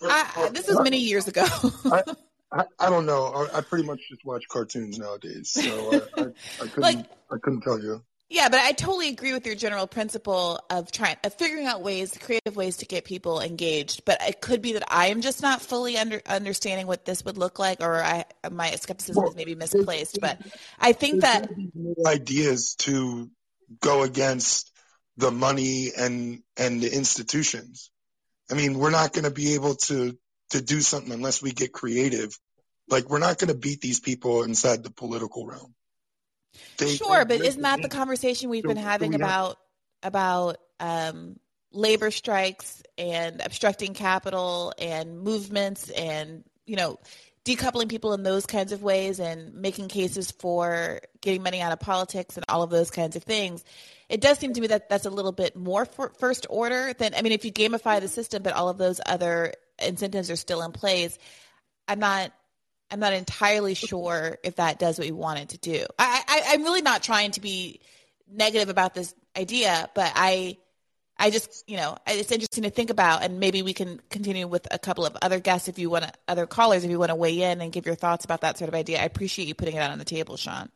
I, 0.00 0.30
I- 0.36 0.48
this 0.50 0.68
was 0.68 0.80
many 0.80 0.98
years 0.98 1.26
ago. 1.26 1.44
I, 1.86 2.02
I, 2.52 2.64
I 2.78 2.90
don't 2.90 3.06
know. 3.06 3.26
I, 3.26 3.58
I 3.58 3.60
pretty 3.60 3.84
much 3.86 4.00
just 4.08 4.24
watch 4.24 4.44
cartoons 4.48 4.98
nowadays, 4.98 5.50
so 5.50 5.92
I, 5.92 5.96
I, 5.96 6.24
couldn't 6.58 6.78
Like- 6.78 7.06
I 7.30 7.36
couldn't 7.42 7.60
tell 7.62 7.80
you. 7.80 8.02
Yeah, 8.30 8.50
but 8.50 8.60
I 8.60 8.72
totally 8.72 9.08
agree 9.08 9.32
with 9.32 9.46
your 9.46 9.54
general 9.54 9.86
principle 9.86 10.60
of 10.68 10.92
trying 10.92 11.16
of 11.24 11.32
figuring 11.32 11.64
out 11.66 11.80
ways, 11.80 12.14
creative 12.20 12.56
ways 12.56 12.76
to 12.78 12.86
get 12.86 13.04
people 13.06 13.40
engaged. 13.40 14.04
But 14.04 14.20
it 14.20 14.42
could 14.42 14.60
be 14.60 14.74
that 14.74 14.84
I 14.92 15.06
am 15.06 15.22
just 15.22 15.40
not 15.40 15.62
fully 15.62 15.96
under, 15.96 16.20
understanding 16.26 16.86
what 16.86 17.06
this 17.06 17.24
would 17.24 17.38
look 17.38 17.58
like, 17.58 17.80
or 17.80 18.02
I 18.02 18.26
my 18.50 18.72
skepticism 18.72 19.24
is 19.24 19.34
maybe 19.34 19.54
misplaced. 19.54 20.18
But 20.20 20.42
I 20.78 20.92
think 20.92 21.22
that 21.22 21.48
There's 21.48 21.48
gotta 21.48 21.54
be 21.54 21.70
more 21.74 22.06
ideas 22.06 22.74
to 22.80 23.30
go 23.80 24.02
against 24.02 24.72
the 25.16 25.30
money 25.30 25.92
and 25.96 26.42
and 26.58 26.82
the 26.82 26.94
institutions. 26.94 27.90
I 28.50 28.54
mean, 28.54 28.78
we're 28.78 28.90
not 28.90 29.14
going 29.14 29.24
to 29.24 29.30
be 29.30 29.54
able 29.54 29.74
to 29.86 30.18
to 30.50 30.62
do 30.62 30.80
something 30.80 31.12
unless 31.12 31.42
we 31.42 31.52
get 31.52 31.72
creative. 31.72 32.38
Like 32.88 33.08
we're 33.08 33.18
not 33.18 33.38
going 33.38 33.48
to 33.48 33.58
beat 33.58 33.80
these 33.80 34.00
people 34.00 34.42
inside 34.42 34.82
the 34.82 34.90
political 34.90 35.46
realm. 35.46 35.74
They, 36.78 36.94
sure, 36.94 37.24
but 37.24 37.40
isn't 37.42 37.62
that 37.62 37.82
the 37.82 37.88
conversation 37.88 38.48
we've 38.48 38.64
been 38.64 38.76
having 38.76 39.14
about 39.14 39.58
about 40.02 40.58
um, 40.80 41.38
labor 41.72 42.10
strikes 42.10 42.82
and 42.96 43.42
obstructing 43.44 43.94
capital 43.94 44.72
and 44.78 45.20
movements 45.20 45.90
and 45.90 46.44
you 46.66 46.76
know 46.76 46.98
decoupling 47.44 47.88
people 47.88 48.12
in 48.14 48.22
those 48.22 48.46
kinds 48.46 48.72
of 48.72 48.82
ways 48.82 49.20
and 49.20 49.54
making 49.54 49.88
cases 49.88 50.30
for 50.30 51.00
getting 51.20 51.42
money 51.42 51.60
out 51.60 51.72
of 51.72 51.80
politics 51.80 52.36
and 52.36 52.44
all 52.48 52.62
of 52.62 52.70
those 52.70 52.90
kinds 52.90 53.16
of 53.16 53.22
things 53.22 53.64
it 54.08 54.20
does 54.20 54.38
seem 54.38 54.52
to 54.52 54.60
me 54.60 54.66
that 54.66 54.88
that's 54.88 55.06
a 55.06 55.10
little 55.10 55.32
bit 55.32 55.56
more 55.56 55.84
first 55.84 56.46
order 56.50 56.92
than 56.94 57.14
i 57.14 57.22
mean 57.22 57.32
if 57.32 57.44
you 57.44 57.52
gamify 57.52 58.00
the 58.00 58.08
system 58.08 58.42
but 58.42 58.54
all 58.54 58.68
of 58.68 58.78
those 58.78 59.00
other 59.06 59.52
incentives 59.80 60.30
are 60.30 60.36
still 60.36 60.62
in 60.62 60.72
place 60.72 61.18
i'm 61.86 61.98
not 61.98 62.32
i'm 62.90 63.00
not 63.00 63.12
entirely 63.12 63.74
sure 63.74 64.38
if 64.42 64.56
that 64.56 64.78
does 64.78 64.98
what 64.98 65.06
we 65.06 65.12
want 65.12 65.38
it 65.38 65.48
to 65.50 65.58
do 65.58 65.84
i, 65.98 66.22
I 66.26 66.42
i'm 66.48 66.62
really 66.62 66.82
not 66.82 67.02
trying 67.02 67.32
to 67.32 67.40
be 67.40 67.80
negative 68.30 68.68
about 68.68 68.94
this 68.94 69.14
idea 69.36 69.88
but 69.94 70.12
i 70.14 70.56
I 71.18 71.30
just, 71.30 71.64
you 71.68 71.76
know, 71.76 71.96
it's 72.06 72.30
interesting 72.30 72.62
to 72.62 72.70
think 72.70 72.90
about, 72.90 73.24
and 73.24 73.40
maybe 73.40 73.62
we 73.62 73.74
can 73.74 74.00
continue 74.08 74.46
with 74.46 74.68
a 74.70 74.78
couple 74.78 75.04
of 75.04 75.16
other 75.20 75.40
guests 75.40 75.66
if 75.66 75.78
you 75.78 75.90
want 75.90 76.04
to, 76.04 76.12
other 76.28 76.46
callers 76.46 76.84
if 76.84 76.90
you 76.90 76.98
want 76.98 77.08
to 77.08 77.16
weigh 77.16 77.42
in 77.42 77.60
and 77.60 77.72
give 77.72 77.86
your 77.86 77.96
thoughts 77.96 78.24
about 78.24 78.42
that 78.42 78.56
sort 78.56 78.68
of 78.68 78.74
idea. 78.74 79.00
I 79.00 79.04
appreciate 79.04 79.48
you 79.48 79.54
putting 79.54 79.74
it 79.74 79.80
out 79.80 79.90
on 79.90 79.98
the 79.98 80.04
table, 80.04 80.36
Sean. 80.36 80.70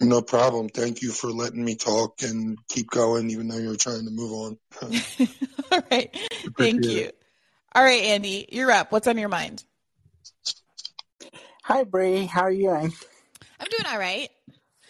No 0.00 0.22
problem. 0.22 0.68
Thank 0.68 1.02
you 1.02 1.10
for 1.10 1.30
letting 1.30 1.64
me 1.64 1.74
talk 1.74 2.22
and 2.22 2.58
keep 2.68 2.90
going, 2.90 3.30
even 3.30 3.48
though 3.48 3.58
you're 3.58 3.76
trying 3.76 4.04
to 4.04 4.10
move 4.10 4.32
on. 4.32 4.58
all 5.72 5.82
right. 5.90 6.16
Thank 6.58 6.84
you. 6.84 6.98
It. 6.98 7.21
All 7.74 7.82
right, 7.82 8.02
Andy, 8.02 8.46
you're 8.52 8.70
up. 8.70 8.92
What's 8.92 9.06
on 9.06 9.18
your 9.18 9.28
mind? 9.28 9.64
Hi, 11.64 11.84
Bree. 11.84 12.26
How 12.26 12.42
are 12.42 12.50
you 12.50 12.68
doing? 12.68 12.92
I'm 13.60 13.68
doing 13.70 13.92
all 13.92 13.98
right. 13.98 14.28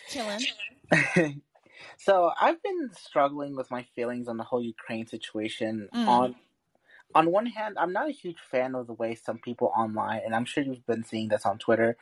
Chilling. 0.09 1.43
So 2.05 2.33
I've 2.41 2.61
been 2.65 2.91
struggling 3.01 3.55
with 3.55 3.71
my 3.71 3.85
feelings 3.95 4.27
on 4.27 4.37
the 4.37 4.43
whole 4.43 4.61
Ukraine 4.61 5.07
situation. 5.07 5.89
Mm. 5.95 6.09
On 6.09 6.35
on 7.15 7.31
one 7.31 7.47
hand, 7.47 7.77
I'm 7.79 7.93
not 7.93 8.09
a 8.09 8.13
huge 8.13 8.39
fan 8.51 8.75
of 8.75 8.89
the 8.89 8.93
way 8.93 9.15
some 9.15 9.39
people 9.39 9.71
online, 9.77 10.23
and 10.25 10.35
I'm 10.35 10.45
sure 10.45 10.65
you've 10.65 10.85
been 10.85 11.05
seeing 11.05 11.29
this 11.29 11.47
on 11.47 11.59
Twitter, 11.59 11.97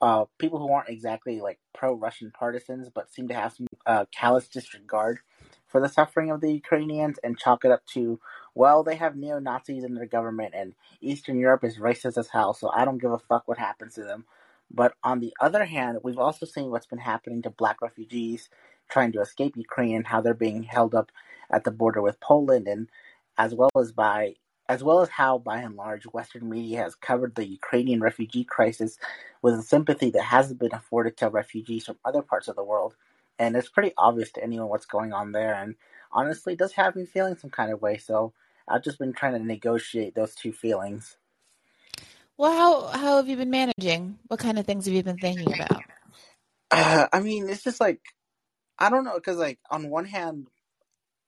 uh, 0.00 0.24
people 0.38 0.60
who 0.60 0.72
aren't 0.72 0.88
exactly 0.88 1.40
like 1.42 1.58
pro-Russian 1.74 2.30
partisans, 2.30 2.88
but 2.88 3.12
seem 3.12 3.28
to 3.28 3.34
have 3.34 3.52
some 3.52 3.66
uh, 3.84 4.06
callous 4.12 4.48
disregard 4.48 5.18
for 5.66 5.78
the 5.78 5.88
suffering 5.88 6.30
of 6.30 6.40
the 6.40 6.52
Ukrainians 6.52 7.18
and 7.22 7.36
chalk 7.36 7.66
it 7.66 7.70
up 7.70 7.84
to, 7.88 8.20
well, 8.54 8.82
they 8.82 8.96
have 8.96 9.16
neo 9.16 9.38
Nazis 9.38 9.84
in 9.84 9.94
their 9.94 10.06
government, 10.06 10.54
and 10.54 10.74
Eastern 11.00 11.38
Europe 11.38 11.64
is 11.64 11.78
racist 11.78 12.18
as 12.18 12.28
hell, 12.28 12.54
so 12.54 12.70
I 12.70 12.84
don't 12.84 12.98
give 12.98 13.12
a 13.12 13.18
fuck 13.18 13.46
what 13.46 13.58
happens 13.58 13.94
to 13.94 14.04
them. 14.04 14.24
But 14.70 14.94
on 15.02 15.20
the 15.20 15.34
other 15.40 15.64
hand, 15.64 15.98
we've 16.02 16.18
also 16.18 16.46
seen 16.46 16.70
what's 16.70 16.86
been 16.86 16.98
happening 16.98 17.42
to 17.42 17.50
black 17.50 17.82
refugees 17.82 18.48
trying 18.88 19.12
to 19.12 19.20
escape 19.20 19.56
Ukraine 19.56 19.96
and 19.96 20.06
how 20.06 20.20
they're 20.20 20.34
being 20.34 20.62
held 20.62 20.94
up 20.94 21.10
at 21.50 21.64
the 21.64 21.70
border 21.70 22.02
with 22.02 22.20
Poland 22.20 22.68
and 22.68 22.88
as 23.38 23.54
well 23.54 23.70
as 23.78 23.92
by 23.92 24.34
as 24.68 24.82
well 24.82 25.00
as 25.00 25.10
how 25.10 25.36
by 25.36 25.58
and 25.58 25.76
large 25.76 26.04
Western 26.04 26.48
media 26.48 26.82
has 26.82 26.94
covered 26.94 27.34
the 27.34 27.46
Ukrainian 27.46 28.00
refugee 28.00 28.44
crisis 28.44 28.98
with 29.42 29.54
a 29.54 29.62
sympathy 29.62 30.10
that 30.10 30.22
hasn't 30.22 30.58
been 30.58 30.74
afforded 30.74 31.18
to 31.18 31.28
refugees 31.28 31.84
from 31.84 31.98
other 32.04 32.22
parts 32.22 32.48
of 32.48 32.56
the 32.56 32.64
world. 32.64 32.96
And 33.38 33.56
it's 33.56 33.68
pretty 33.68 33.92
obvious 33.98 34.32
to 34.32 34.42
anyone 34.42 34.68
what's 34.68 34.86
going 34.86 35.12
on 35.12 35.32
there 35.32 35.54
and 35.54 35.74
honestly 36.12 36.56
does 36.56 36.72
have 36.72 36.96
me 36.96 37.04
feeling 37.04 37.36
some 37.36 37.50
kind 37.50 37.72
of 37.72 37.82
way. 37.82 37.98
So 37.98 38.32
I've 38.68 38.82
just 38.82 38.98
been 38.98 39.12
trying 39.12 39.34
to 39.34 39.44
negotiate 39.44 40.14
those 40.14 40.34
two 40.34 40.52
feelings. 40.52 41.16
Well, 42.36 42.52
how 42.52 42.98
how 42.98 43.16
have 43.18 43.28
you 43.28 43.36
been 43.36 43.50
managing? 43.50 44.18
What 44.26 44.40
kind 44.40 44.58
of 44.58 44.66
things 44.66 44.86
have 44.86 44.94
you 44.94 45.02
been 45.02 45.18
thinking 45.18 45.52
about? 45.52 45.84
Uh, 46.70 47.06
I 47.12 47.20
mean, 47.20 47.48
it's 47.48 47.62
just 47.62 47.80
like 47.80 48.00
I 48.78 48.90
don't 48.90 49.04
know 49.04 49.14
because 49.14 49.36
like 49.36 49.58
on 49.70 49.90
one 49.90 50.06
hand, 50.06 50.48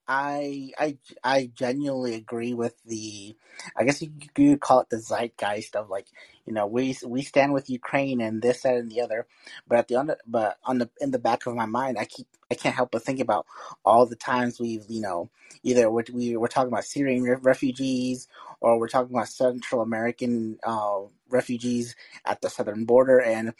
I 0.08 0.72
I 0.78 0.98
I 1.24 1.50
genuinely 1.54 2.14
agree 2.14 2.54
with 2.54 2.74
the 2.84 3.36
I 3.76 3.84
guess 3.84 4.02
you 4.02 4.10
could 4.34 4.60
call 4.60 4.80
it 4.80 4.90
the 4.90 4.98
zeitgeist 4.98 5.76
of 5.76 5.88
like 5.88 6.08
you 6.46 6.52
know 6.52 6.66
we 6.66 6.96
we 7.06 7.22
stand 7.22 7.54
with 7.54 7.70
Ukraine 7.70 8.20
and 8.20 8.42
this 8.42 8.62
that 8.62 8.76
and 8.76 8.90
the 8.90 9.00
other, 9.00 9.26
but 9.66 9.78
at 9.78 9.88
the 9.88 9.96
under 9.96 10.18
but 10.26 10.58
on 10.64 10.78
the 10.78 10.90
in 11.00 11.10
the 11.12 11.18
back 11.18 11.46
of 11.46 11.54
my 11.54 11.66
mind 11.66 11.98
I 11.98 12.04
keep 12.04 12.26
I 12.50 12.54
can't 12.54 12.74
help 12.74 12.90
but 12.92 13.02
think 13.02 13.20
about 13.20 13.46
all 13.84 14.06
the 14.06 14.16
times 14.16 14.60
we've 14.60 14.84
you 14.88 15.00
know 15.00 15.30
either 15.62 15.90
we 15.90 16.04
we 16.12 16.36
we're 16.36 16.48
talking 16.48 16.72
about 16.72 16.84
Syrian 16.84 17.24
refugees 17.42 18.28
or 18.60 18.78
we're 18.78 18.88
talking 18.88 19.14
about 19.16 19.28
Central 19.28 19.82
American 19.82 20.58
uh, 20.64 21.00
refugees 21.30 21.96
at 22.26 22.42
the 22.42 22.50
southern 22.50 22.84
border 22.84 23.20
and 23.20 23.54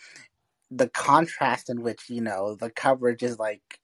the 0.70 0.90
contrast 0.90 1.70
in 1.70 1.82
which 1.82 2.10
you 2.10 2.22
know 2.22 2.56
the 2.56 2.70
coverage 2.70 3.24
is 3.24 3.40
like 3.40 3.80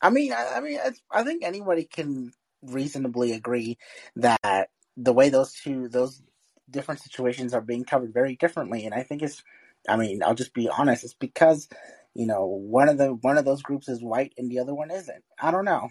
i 0.00 0.10
mean 0.10 0.32
i, 0.32 0.54
I 0.56 0.60
mean 0.60 0.78
i 1.10 1.22
think 1.22 1.42
anybody 1.44 1.84
can 1.84 2.32
reasonably 2.62 3.32
agree 3.32 3.78
that 4.16 4.68
the 4.96 5.12
way 5.12 5.28
those 5.28 5.52
two 5.52 5.88
those 5.88 6.22
different 6.70 7.00
situations 7.00 7.52
are 7.52 7.60
being 7.60 7.84
covered 7.84 8.12
very 8.12 8.36
differently 8.36 8.84
and 8.84 8.94
i 8.94 9.02
think 9.02 9.22
it's 9.22 9.42
i 9.88 9.96
mean 9.96 10.22
i'll 10.22 10.34
just 10.34 10.54
be 10.54 10.68
honest 10.68 11.04
it's 11.04 11.14
because 11.14 11.68
you 12.14 12.26
know 12.26 12.46
one 12.46 12.88
of 12.88 12.96
the 12.96 13.14
one 13.14 13.36
of 13.36 13.44
those 13.44 13.62
groups 13.62 13.88
is 13.88 14.02
white 14.02 14.32
and 14.38 14.50
the 14.50 14.58
other 14.58 14.74
one 14.74 14.90
isn't 14.90 15.22
i 15.40 15.50
don't 15.50 15.64
know 15.64 15.90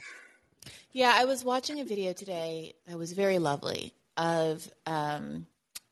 yeah 0.91 1.13
i 1.15 1.25
was 1.25 1.43
watching 1.43 1.79
a 1.79 1.85
video 1.85 2.13
today 2.13 2.73
that 2.87 2.97
was 2.97 3.13
very 3.13 3.37
lovely 3.37 3.93
of 4.17 4.67
um 4.87 5.45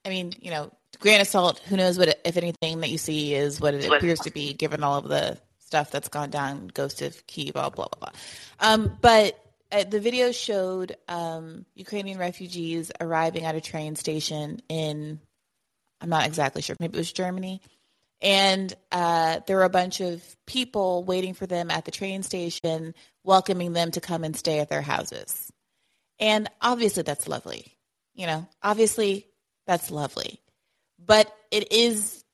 i 0.06 0.10
mean 0.10 0.34
you 0.40 0.50
know 0.50 0.72
grain 1.02 1.20
of 1.20 1.28
salt. 1.28 1.60
Who 1.68 1.76
knows 1.76 1.98
what, 1.98 2.20
if 2.24 2.38
anything, 2.38 2.80
that 2.80 2.90
you 2.90 2.98
see 2.98 3.34
is 3.34 3.60
what 3.60 3.74
it 3.74 3.92
appears 3.92 4.20
to 4.22 4.32
be, 4.32 4.54
given 4.54 4.84
all 4.84 5.00
of 5.00 5.10
the 5.10 5.38
stuff 5.72 5.90
that's 5.90 6.10
gone 6.10 6.30
down, 6.30 6.68
ghost 6.68 7.02
of 7.02 7.26
Kiev, 7.28 7.54
blah 7.54 7.70
blah 7.70 7.88
blah. 7.98 8.12
Um, 8.60 8.98
but 9.00 9.40
uh, 9.72 9.86
the 9.86 10.02
video 10.02 10.34
showed 10.34 10.98
um, 11.08 11.66
Ukrainian 11.76 12.18
refugees 12.20 12.92
arriving 13.00 13.46
at 13.46 13.56
a 13.56 13.62
train 13.62 13.96
station 13.96 14.62
in, 14.68 15.22
I'm 16.02 16.10
not 16.10 16.28
exactly 16.28 16.62
sure, 16.62 16.76
maybe 16.78 16.98
it 16.98 16.98
was 16.98 17.14
Germany, 17.14 17.62
and 18.22 18.74
uh, 18.92 19.40
there 19.48 19.56
were 19.56 19.64
a 19.64 19.70
bunch 19.70 20.02
of 20.02 20.22
people 20.46 21.06
waiting 21.06 21.34
for 21.34 21.48
them 21.48 21.72
at 21.72 21.86
the 21.86 21.92
train 21.92 22.22
station, 22.22 22.94
welcoming 23.24 23.72
them 23.72 23.92
to 23.92 24.02
come 24.02 24.26
and 24.26 24.36
stay 24.36 24.60
at 24.60 24.70
their 24.70 24.82
houses. 24.82 25.50
And 26.20 26.50
obviously, 26.62 27.04
that's 27.04 27.30
lovely. 27.30 27.78
You 28.14 28.28
know, 28.28 28.48
obviously, 28.62 29.26
that's 29.66 29.90
lovely. 29.90 30.42
But 31.04 31.34
it 31.50 31.72
is 31.72 32.26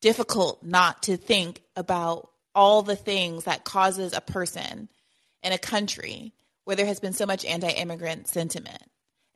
difficult 0.00 0.62
not 0.62 1.02
to 1.02 1.16
think 1.16 1.62
about 1.74 2.30
all 2.56 2.82
the 2.82 2.96
things 2.96 3.44
that 3.44 3.64
causes 3.64 4.12
a 4.12 4.20
person 4.20 4.88
in 5.44 5.52
a 5.52 5.58
country 5.58 6.32
where 6.64 6.74
there 6.74 6.86
has 6.86 6.98
been 6.98 7.12
so 7.12 7.26
much 7.26 7.44
anti-immigrant 7.44 8.26
sentiment. 8.26 8.82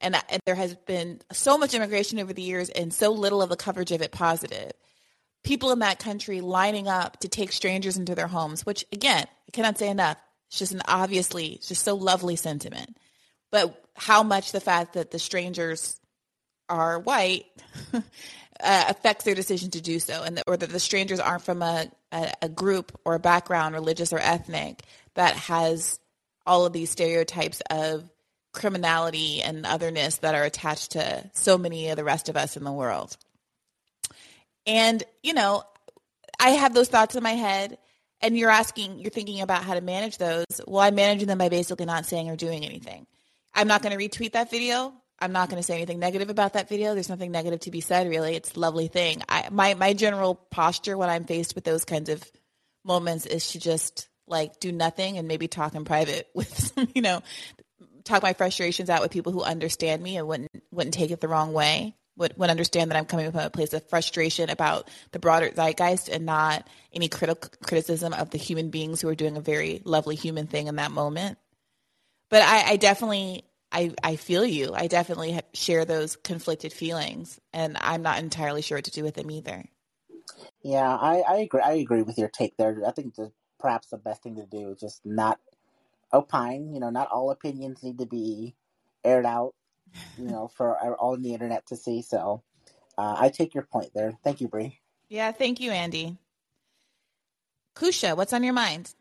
And, 0.00 0.16
uh, 0.16 0.22
and 0.30 0.40
there 0.46 0.56
has 0.56 0.74
been 0.74 1.20
so 1.30 1.56
much 1.58 1.74
immigration 1.74 2.18
over 2.18 2.32
the 2.32 2.42
years 2.42 2.70
and 2.70 2.92
so 2.92 3.12
little 3.12 3.42
of 3.42 3.50
the 3.50 3.56
coverage 3.56 3.92
of 3.92 4.02
it 4.02 4.10
positive. 4.10 4.72
People 5.44 5.70
in 5.70 5.78
that 5.80 5.98
country 5.98 6.40
lining 6.40 6.88
up 6.88 7.20
to 7.20 7.28
take 7.28 7.52
strangers 7.52 7.96
into 7.96 8.14
their 8.14 8.26
homes 8.26 8.66
which 8.66 8.84
again 8.92 9.24
i 9.48 9.50
cannot 9.52 9.78
say 9.78 9.88
enough 9.88 10.18
it's 10.48 10.58
just 10.58 10.72
an 10.72 10.82
obviously 10.88 11.52
it's 11.52 11.68
just 11.68 11.84
so 11.84 11.94
lovely 11.94 12.36
sentiment. 12.36 12.96
But 13.52 13.80
how 13.94 14.22
much 14.22 14.52
the 14.52 14.60
fact 14.60 14.94
that 14.94 15.10
the 15.10 15.18
strangers 15.18 16.00
are 16.68 16.98
white 16.98 17.46
uh, 18.62 18.84
affects 18.88 19.24
their 19.24 19.34
decision 19.34 19.70
to 19.70 19.80
do 19.80 19.98
so, 19.98 20.22
and 20.22 20.42
or 20.46 20.56
that 20.56 20.70
the 20.70 20.80
strangers 20.80 21.20
aren't 21.20 21.42
from 21.42 21.62
a, 21.62 21.90
a, 22.12 22.32
a 22.42 22.48
group 22.48 22.98
or 23.04 23.14
a 23.14 23.20
background, 23.20 23.74
religious 23.74 24.12
or 24.12 24.18
ethnic, 24.18 24.82
that 25.14 25.34
has 25.34 25.98
all 26.46 26.66
of 26.66 26.72
these 26.72 26.90
stereotypes 26.90 27.62
of 27.70 28.08
criminality 28.52 29.42
and 29.42 29.64
otherness 29.64 30.18
that 30.18 30.34
are 30.34 30.44
attached 30.44 30.92
to 30.92 31.30
so 31.34 31.56
many 31.56 31.88
of 31.90 31.96
the 31.96 32.04
rest 32.04 32.28
of 32.28 32.36
us 32.36 32.56
in 32.56 32.64
the 32.64 32.72
world. 32.72 33.16
And, 34.66 35.02
you 35.22 35.34
know, 35.34 35.62
I 36.40 36.50
have 36.50 36.74
those 36.74 36.88
thoughts 36.88 37.14
in 37.14 37.22
my 37.22 37.32
head, 37.32 37.78
and 38.20 38.36
you're 38.36 38.50
asking, 38.50 38.98
you're 38.98 39.10
thinking 39.10 39.40
about 39.40 39.62
how 39.62 39.74
to 39.74 39.80
manage 39.80 40.18
those. 40.18 40.46
Well, 40.66 40.82
I'm 40.82 40.94
managing 40.94 41.28
them 41.28 41.38
by 41.38 41.48
basically 41.48 41.86
not 41.86 42.06
saying 42.06 42.28
or 42.28 42.36
doing 42.36 42.64
anything. 42.64 43.06
I'm 43.54 43.68
not 43.68 43.82
going 43.82 43.96
to 43.96 44.08
retweet 44.08 44.32
that 44.32 44.50
video. 44.50 44.92
I'm 45.20 45.32
not 45.32 45.50
going 45.50 45.60
to 45.60 45.66
say 45.66 45.74
anything 45.74 45.98
negative 45.98 46.30
about 46.30 46.54
that 46.54 46.68
video. 46.68 46.94
There's 46.94 47.08
nothing 47.08 47.30
negative 47.30 47.60
to 47.60 47.70
be 47.70 47.80
said, 47.80 48.08
really. 48.08 48.34
It's 48.34 48.54
a 48.54 48.60
lovely 48.60 48.88
thing. 48.88 49.22
I, 49.28 49.48
my 49.50 49.74
my 49.74 49.92
general 49.92 50.34
posture 50.34 50.96
when 50.96 51.10
I'm 51.10 51.24
faced 51.24 51.54
with 51.54 51.64
those 51.64 51.84
kinds 51.84 52.08
of 52.08 52.22
moments 52.84 53.26
is 53.26 53.52
to 53.52 53.60
just 53.60 54.08
like 54.26 54.60
do 54.60 54.72
nothing 54.72 55.18
and 55.18 55.28
maybe 55.28 55.48
talk 55.48 55.74
in 55.74 55.84
private 55.84 56.28
with 56.34 56.72
you 56.94 57.02
know 57.02 57.22
talk 58.04 58.22
my 58.22 58.32
frustrations 58.32 58.88
out 58.88 59.02
with 59.02 59.10
people 59.10 59.32
who 59.32 59.42
understand 59.42 60.02
me 60.02 60.16
and 60.16 60.26
wouldn't 60.26 60.50
wouldn't 60.70 60.94
take 60.94 61.10
it 61.10 61.20
the 61.20 61.28
wrong 61.28 61.52
way 61.52 61.94
would, 62.16 62.36
would 62.36 62.50
understand 62.50 62.90
that 62.90 62.98
I'm 62.98 63.06
coming 63.06 63.30
from 63.30 63.40
a 63.40 63.50
place 63.50 63.72
of 63.72 63.88
frustration 63.88 64.50
about 64.50 64.88
the 65.12 65.18
broader 65.18 65.50
zeitgeist 65.50 66.08
and 66.08 66.26
not 66.26 66.66
any 66.92 67.08
critical 67.08 67.50
criticism 67.64 68.12
of 68.12 68.30
the 68.30 68.38
human 68.38 68.70
beings 68.70 69.00
who 69.00 69.08
are 69.08 69.14
doing 69.14 69.36
a 69.36 69.40
very 69.40 69.80
lovely 69.84 70.14
human 70.14 70.46
thing 70.46 70.66
in 70.66 70.76
that 70.76 70.92
moment. 70.92 71.38
But 72.28 72.42
I, 72.42 72.72
I 72.72 72.76
definitely, 72.76 73.44
I, 73.72 73.92
I 74.02 74.16
feel 74.16 74.44
you. 74.44 74.72
I 74.74 74.86
definitely 74.86 75.40
share 75.54 75.84
those 75.84 76.16
conflicted 76.16 76.72
feelings, 76.72 77.40
and 77.52 77.76
I'm 77.80 78.02
not 78.02 78.18
entirely 78.18 78.62
sure 78.62 78.78
what 78.78 78.84
to 78.84 78.90
do 78.90 79.04
with 79.04 79.14
them 79.14 79.30
either. 79.30 79.64
Yeah, 80.62 80.96
I, 80.96 81.22
I 81.26 81.36
agree. 81.38 81.60
I 81.60 81.72
agree 81.72 82.02
with 82.02 82.18
your 82.18 82.28
take 82.28 82.56
there. 82.56 82.82
I 82.86 82.90
think 82.90 83.14
the, 83.14 83.32
perhaps 83.58 83.88
the 83.88 83.98
best 83.98 84.22
thing 84.22 84.36
to 84.36 84.46
do 84.46 84.70
is 84.70 84.80
just 84.80 85.00
not 85.04 85.38
opine. 86.12 86.72
You 86.72 86.80
know, 86.80 86.90
not 86.90 87.08
all 87.10 87.30
opinions 87.30 87.82
need 87.82 87.98
to 87.98 88.06
be 88.06 88.54
aired 89.04 89.26
out 89.26 89.54
you 90.20 90.28
know, 90.28 90.48
for 90.48 90.76
all 90.96 91.14
on 91.14 91.22
the 91.22 91.32
internet 91.32 91.66
to 91.66 91.76
see. 91.76 92.02
So 92.02 92.42
uh, 92.98 93.16
I 93.18 93.30
take 93.30 93.54
your 93.54 93.64
point 93.64 93.90
there. 93.94 94.12
Thank 94.22 94.40
you, 94.40 94.48
Brie. 94.48 94.78
Yeah, 95.08 95.32
thank 95.32 95.60
you, 95.60 95.70
Andy. 95.70 96.18
Kusha, 97.74 98.16
what's 98.16 98.32
on 98.32 98.44
your 98.44 98.52
mind? 98.52 98.94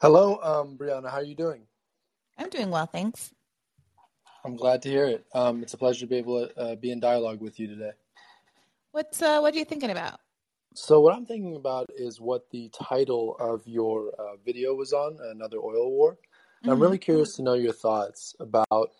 Hello, 0.00 0.38
um, 0.42 0.78
Briahna. 0.78 1.10
How 1.10 1.18
are 1.18 1.24
you 1.24 1.34
doing? 1.34 1.62
I'm 2.40 2.48
doing 2.48 2.70
well, 2.70 2.86
thanks. 2.86 3.34
I'm 4.46 4.56
glad 4.56 4.80
to 4.82 4.88
hear 4.88 5.04
it. 5.04 5.26
Um, 5.34 5.62
it's 5.62 5.74
a 5.74 5.76
pleasure 5.76 6.00
to 6.00 6.06
be 6.06 6.16
able 6.16 6.46
to 6.46 6.58
uh, 6.58 6.74
be 6.74 6.90
in 6.90 6.98
dialogue 6.98 7.42
with 7.42 7.60
you 7.60 7.66
today. 7.66 7.90
What's 8.92 9.20
uh, 9.20 9.40
what 9.40 9.54
are 9.54 9.58
you 9.58 9.66
thinking 9.66 9.90
about? 9.90 10.20
So 10.74 11.00
what 11.00 11.14
I'm 11.14 11.26
thinking 11.26 11.56
about 11.56 11.90
is 11.94 12.18
what 12.18 12.48
the 12.50 12.70
title 12.70 13.36
of 13.38 13.66
your 13.66 14.12
uh, 14.18 14.36
video 14.42 14.74
was 14.74 14.94
on, 14.94 15.18
another 15.30 15.58
oil 15.58 15.90
war. 15.90 16.12
Mm-hmm. 16.12 16.70
I'm 16.70 16.80
really 16.80 16.96
curious 16.96 17.36
to 17.36 17.42
know 17.42 17.54
your 17.54 17.74
thoughts 17.74 18.34
about 18.40 18.90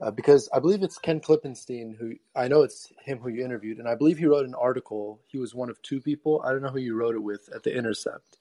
uh, 0.00 0.12
because 0.12 0.48
I 0.54 0.60
believe 0.60 0.84
it's 0.84 0.98
Ken 0.98 1.18
Klippenstein 1.18 1.96
who 1.96 2.14
I 2.36 2.46
know 2.46 2.62
it's 2.62 2.92
him 3.02 3.18
who 3.18 3.28
you 3.28 3.44
interviewed, 3.44 3.78
and 3.78 3.88
I 3.88 3.96
believe 3.96 4.18
he 4.18 4.26
wrote 4.26 4.46
an 4.46 4.54
article. 4.54 5.20
He 5.26 5.38
was 5.38 5.52
one 5.52 5.68
of 5.68 5.82
two 5.82 6.00
people. 6.00 6.42
I 6.46 6.52
don't 6.52 6.62
know 6.62 6.68
who 6.68 6.78
you 6.78 6.94
wrote 6.94 7.16
it 7.16 7.22
with 7.22 7.48
at 7.52 7.64
the 7.64 7.76
Intercept, 7.76 8.38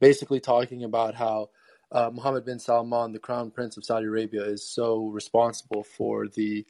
basically 0.00 0.40
talking 0.40 0.84
about 0.84 1.14
how 1.14 1.50
uh, 1.92 2.10
Mohammed 2.12 2.44
bin 2.44 2.58
Salman, 2.58 3.12
the 3.12 3.18
Crown 3.18 3.50
Prince 3.50 3.76
of 3.76 3.84
Saudi 3.84 4.06
Arabia, 4.06 4.44
is 4.44 4.66
so 4.66 5.06
responsible 5.08 5.82
for 5.82 6.28
the 6.28 6.66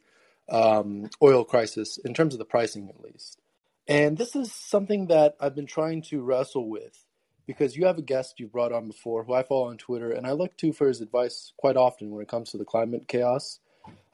um, 0.49 1.09
oil 1.21 1.43
crisis 1.43 1.97
in 1.97 2.13
terms 2.13 2.33
of 2.33 2.39
the 2.39 2.45
pricing, 2.45 2.89
at 2.89 3.01
least. 3.01 3.39
And 3.87 4.17
this 4.17 4.35
is 4.35 4.53
something 4.53 5.07
that 5.07 5.35
I've 5.39 5.55
been 5.55 5.65
trying 5.65 6.01
to 6.03 6.21
wrestle 6.21 6.69
with 6.69 7.05
because 7.47 7.75
you 7.75 7.85
have 7.85 7.97
a 7.97 8.03
guest 8.03 8.39
you've 8.39 8.51
brought 8.51 8.71
on 8.71 8.87
before 8.87 9.23
who 9.23 9.33
I 9.33 9.43
follow 9.43 9.69
on 9.69 9.77
Twitter, 9.77 10.11
and 10.11 10.25
I 10.25 10.31
look 10.31 10.55
to 10.57 10.71
for 10.71 10.87
his 10.87 11.01
advice 11.01 11.53
quite 11.57 11.77
often 11.77 12.11
when 12.11 12.21
it 12.21 12.27
comes 12.27 12.51
to 12.51 12.57
the 12.57 12.65
climate 12.65 13.07
chaos, 13.07 13.59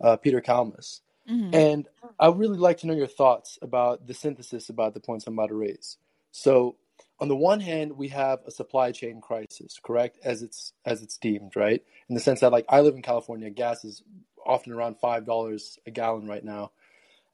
uh, 0.01 0.17
Peter 0.17 0.41
Kalmus. 0.41 1.01
Mm-hmm. 1.29 1.53
And 1.53 1.89
I 2.19 2.29
would 2.29 2.39
really 2.39 2.57
like 2.57 2.77
to 2.79 2.87
know 2.87 2.93
your 2.93 3.07
thoughts 3.07 3.59
about 3.61 4.07
the 4.07 4.13
synthesis 4.13 4.69
about 4.69 4.93
the 4.93 5.01
points 5.01 5.27
I'm 5.27 5.33
about 5.33 5.49
to 5.49 5.55
raise. 5.55 5.97
So, 6.31 6.77
on 7.19 7.27
the 7.27 7.35
one 7.35 7.59
hand, 7.59 7.97
we 7.97 8.09
have 8.09 8.39
a 8.45 8.51
supply 8.51 8.91
chain 8.91 9.21
crisis, 9.21 9.79
correct, 9.83 10.19
as 10.23 10.41
it's 10.43 10.73
as 10.85 11.01
it's 11.01 11.17
deemed, 11.17 11.55
right? 11.55 11.81
In 12.09 12.15
the 12.15 12.21
sense 12.21 12.41
that, 12.41 12.51
like, 12.51 12.65
I 12.69 12.81
live 12.81 12.95
in 12.95 13.01
California, 13.01 13.49
gas 13.49 13.83
is 13.83 14.03
often 14.45 14.73
around 14.73 14.99
five 14.99 15.25
dollars 15.25 15.79
a 15.85 15.91
gallon 15.91 16.27
right 16.27 16.43
now, 16.43 16.71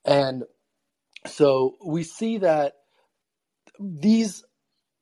and 0.05 0.43
so 1.27 1.75
we 1.86 2.03
see 2.03 2.39
that 2.39 2.73
these 3.79 4.43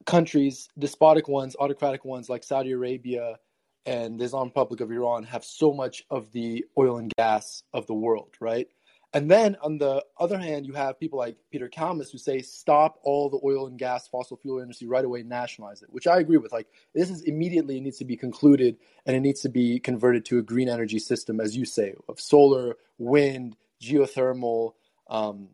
countries, 0.06 0.69
despotic 0.77 1.27
ones, 1.27 1.56
autocratic 1.60 2.06
ones 2.06 2.29
like 2.29 2.43
Saudi 2.43 2.71
Arabia 2.71 3.38
and 3.86 4.19
the 4.19 4.25
Islamic 4.25 4.51
Republic 4.51 4.82
of 4.82 4.91
Iran 4.91 5.23
have 5.23 5.43
so 5.43 5.73
much 5.73 6.03
of 6.10 6.32
the 6.32 6.65
oil 6.77 6.97
and 6.97 7.12
gas 7.17 7.63
of 7.73 7.88
the 7.88 7.93
world, 7.93 8.36
right? 8.39 8.67
And 9.13 9.30
then 9.30 9.58
on 9.62 9.78
the 9.78 10.04
other 10.17 10.38
hand, 10.38 10.65
you 10.65 10.74
have 10.74 11.00
people 11.00 11.19
like 11.19 11.36
Peter 11.52 11.67
Kalmus 11.67 12.12
who 12.12 12.17
say, 12.17 12.41
stop 12.41 12.97
all 13.04 13.30
the 13.30 13.41
oil 13.43 13.67
and 13.67 13.78
gas, 13.78 14.08
fossil 14.08 14.38
fuel 14.38 14.62
industry 14.62 14.88
right 14.88 15.04
away, 15.04 15.21
nationalize 15.24 15.82
it, 15.82 15.91
which 15.91 16.08
I 16.08 16.19
agree 16.19 16.38
with. 16.38 16.54
Like, 16.54 16.67
this 16.95 17.10
is 17.10 17.21
immediately 17.24 17.82
needs 17.82 17.97
to 17.97 18.06
be 18.06 18.15
concluded 18.15 18.78
and 19.06 19.15
it 19.15 19.19
needs 19.19 19.41
to 19.41 19.50
be 19.50 19.80
converted 19.80 20.24
to 20.26 20.39
a 20.39 20.41
green 20.41 20.69
energy 20.69 21.00
system, 21.00 21.41
as 21.41 21.58
you 21.58 21.65
say, 21.65 21.93
of 22.08 22.21
solar, 22.21 22.78
wind, 22.97 23.58
geothermal, 23.82 24.74
um, 25.10 25.50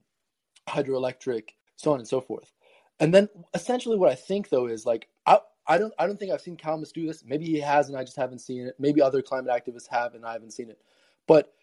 hydroelectric, 0.70 1.50
so 1.78 1.94
on 1.94 2.00
and 2.00 2.08
so 2.08 2.22
forth. 2.22 2.54
And 3.00 3.14
then 3.14 3.30
essentially 3.54 3.98
what 3.98 4.12
I 4.12 4.16
think 4.16 4.50
though 4.50 4.68
is 4.68 4.86
like 4.86 5.08
I 5.26 5.40
I 5.68 5.78
don't 5.78 5.94
I 6.00 6.08
don't 6.08 6.20
think 6.20 6.32
I've 6.32 6.42
seen 6.42 6.58
Kalmus 6.58 6.92
do 6.92 7.06
this. 7.06 7.24
Maybe 7.26 7.46
he 7.46 7.60
has 7.60 7.90
and 7.90 7.98
I 7.98 8.04
just 8.04 8.18
haven't 8.18 8.40
seen 8.40 8.68
it. 8.68 8.76
Maybe 8.80 9.02
other 9.02 9.22
climate 9.22 9.52
activists 9.52 9.88
have 9.90 10.16
and 10.16 10.26
I 10.26 10.34
haven't 10.34 10.54
seen 10.54 10.70
it. 10.70 10.80
But 11.28 11.54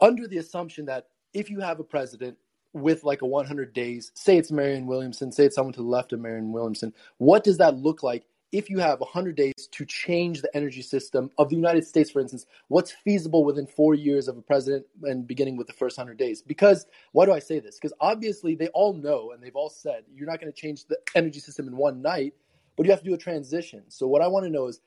under 0.00 0.28
the 0.28 0.38
assumption 0.38 0.86
that 0.86 1.08
if 1.36 1.50
you 1.50 1.60
have 1.60 1.78
a 1.78 1.84
president 1.84 2.38
with 2.72 3.04
like 3.04 3.20
a 3.20 3.26
100 3.26 3.74
days, 3.74 4.10
say 4.14 4.38
it's 4.38 4.50
Marianne 4.50 4.86
Williamson, 4.86 5.30
say 5.30 5.44
it's 5.44 5.54
someone 5.54 5.74
to 5.74 5.82
the 5.82 5.86
left 5.86 6.14
of 6.14 6.20
Marianne 6.20 6.50
Williamson, 6.50 6.94
what 7.18 7.44
does 7.44 7.58
that 7.58 7.76
look 7.76 8.02
like 8.02 8.24
if 8.52 8.70
you 8.70 8.78
have 8.78 9.00
100 9.00 9.36
days 9.36 9.52
to 9.72 9.84
change 9.84 10.40
the 10.40 10.56
energy 10.56 10.80
system 10.80 11.30
of 11.36 11.50
the 11.50 11.56
United 11.56 11.86
States, 11.86 12.10
for 12.10 12.20
instance, 12.20 12.46
what's 12.68 12.90
feasible 12.90 13.44
within 13.44 13.66
four 13.66 13.94
years 13.94 14.28
of 14.28 14.38
a 14.38 14.40
president 14.40 14.86
and 15.02 15.26
beginning 15.26 15.58
with 15.58 15.66
the 15.66 15.74
first 15.74 15.98
100 15.98 16.16
days? 16.16 16.40
Because, 16.40 16.86
why 17.12 17.26
do 17.26 17.32
I 17.32 17.38
say 17.38 17.58
this? 17.58 17.76
Because 17.76 17.92
obviously 18.00 18.54
they 18.54 18.68
all 18.68 18.94
know 18.94 19.32
and 19.32 19.42
they've 19.42 19.54
all 19.54 19.68
said 19.68 20.04
you're 20.14 20.28
not 20.28 20.40
going 20.40 20.50
to 20.50 20.58
change 20.58 20.86
the 20.86 20.96
energy 21.14 21.40
system 21.40 21.68
in 21.68 21.76
one 21.76 22.00
night, 22.00 22.32
but 22.76 22.86
you 22.86 22.92
have 22.92 23.00
to 23.00 23.06
do 23.06 23.14
a 23.14 23.18
transition. 23.18 23.82
So, 23.88 24.06
what 24.06 24.22
I 24.22 24.28
want 24.28 24.46
to 24.46 24.50
know 24.50 24.68
is, 24.68 24.80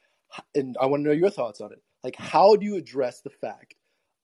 and 0.56 0.76
I 0.82 0.88
want 0.88 1.04
to 1.04 1.08
know 1.10 1.14
your 1.14 1.30
thoughts 1.30 1.62
on 1.62 1.72
it, 1.74 1.84
like 2.04 2.16
how 2.16 2.56
do 2.56 2.66
you 2.66 2.76
address 2.76 3.22
the 3.22 3.30
fact 3.30 3.76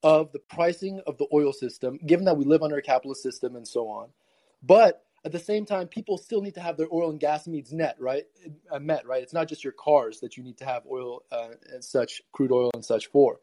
of 0.05 0.31
the 0.31 0.39
pricing 0.39 1.01
of 1.07 1.17
the 1.17 1.27
oil 1.33 1.51
system, 1.51 1.97
given 2.05 2.25
that 2.25 2.37
we 2.37 2.45
live 2.45 2.61
under 2.61 2.77
a 2.77 2.81
capitalist 2.81 3.23
system 3.23 3.55
and 3.55 3.67
so 3.67 3.89
on? 3.89 4.09
But 4.63 5.03
at 5.25 5.31
the 5.31 5.39
same 5.39 5.65
time, 5.65 5.87
people 5.87 6.19
still 6.19 6.41
need 6.41 6.53
to 6.53 6.61
have 6.61 6.77
their 6.77 6.87
oil 6.93 7.09
and 7.09 7.19
gas 7.19 7.47
needs 7.47 7.73
net, 7.73 7.95
right? 7.99 8.25
Uh, 8.71 8.77
met, 8.79 9.07
right? 9.07 9.23
It's 9.23 9.33
not 9.33 9.49
just 9.49 9.63
your 9.63 9.73
cars 9.73 10.19
that 10.19 10.37
you 10.37 10.43
need 10.43 10.57
to 10.59 10.65
have 10.65 10.83
oil 10.89 11.23
uh, 11.31 11.49
and 11.73 11.83
such, 11.83 12.21
crude 12.31 12.51
oil 12.51 12.69
and 12.75 12.85
such 12.85 13.07
for. 13.07 13.39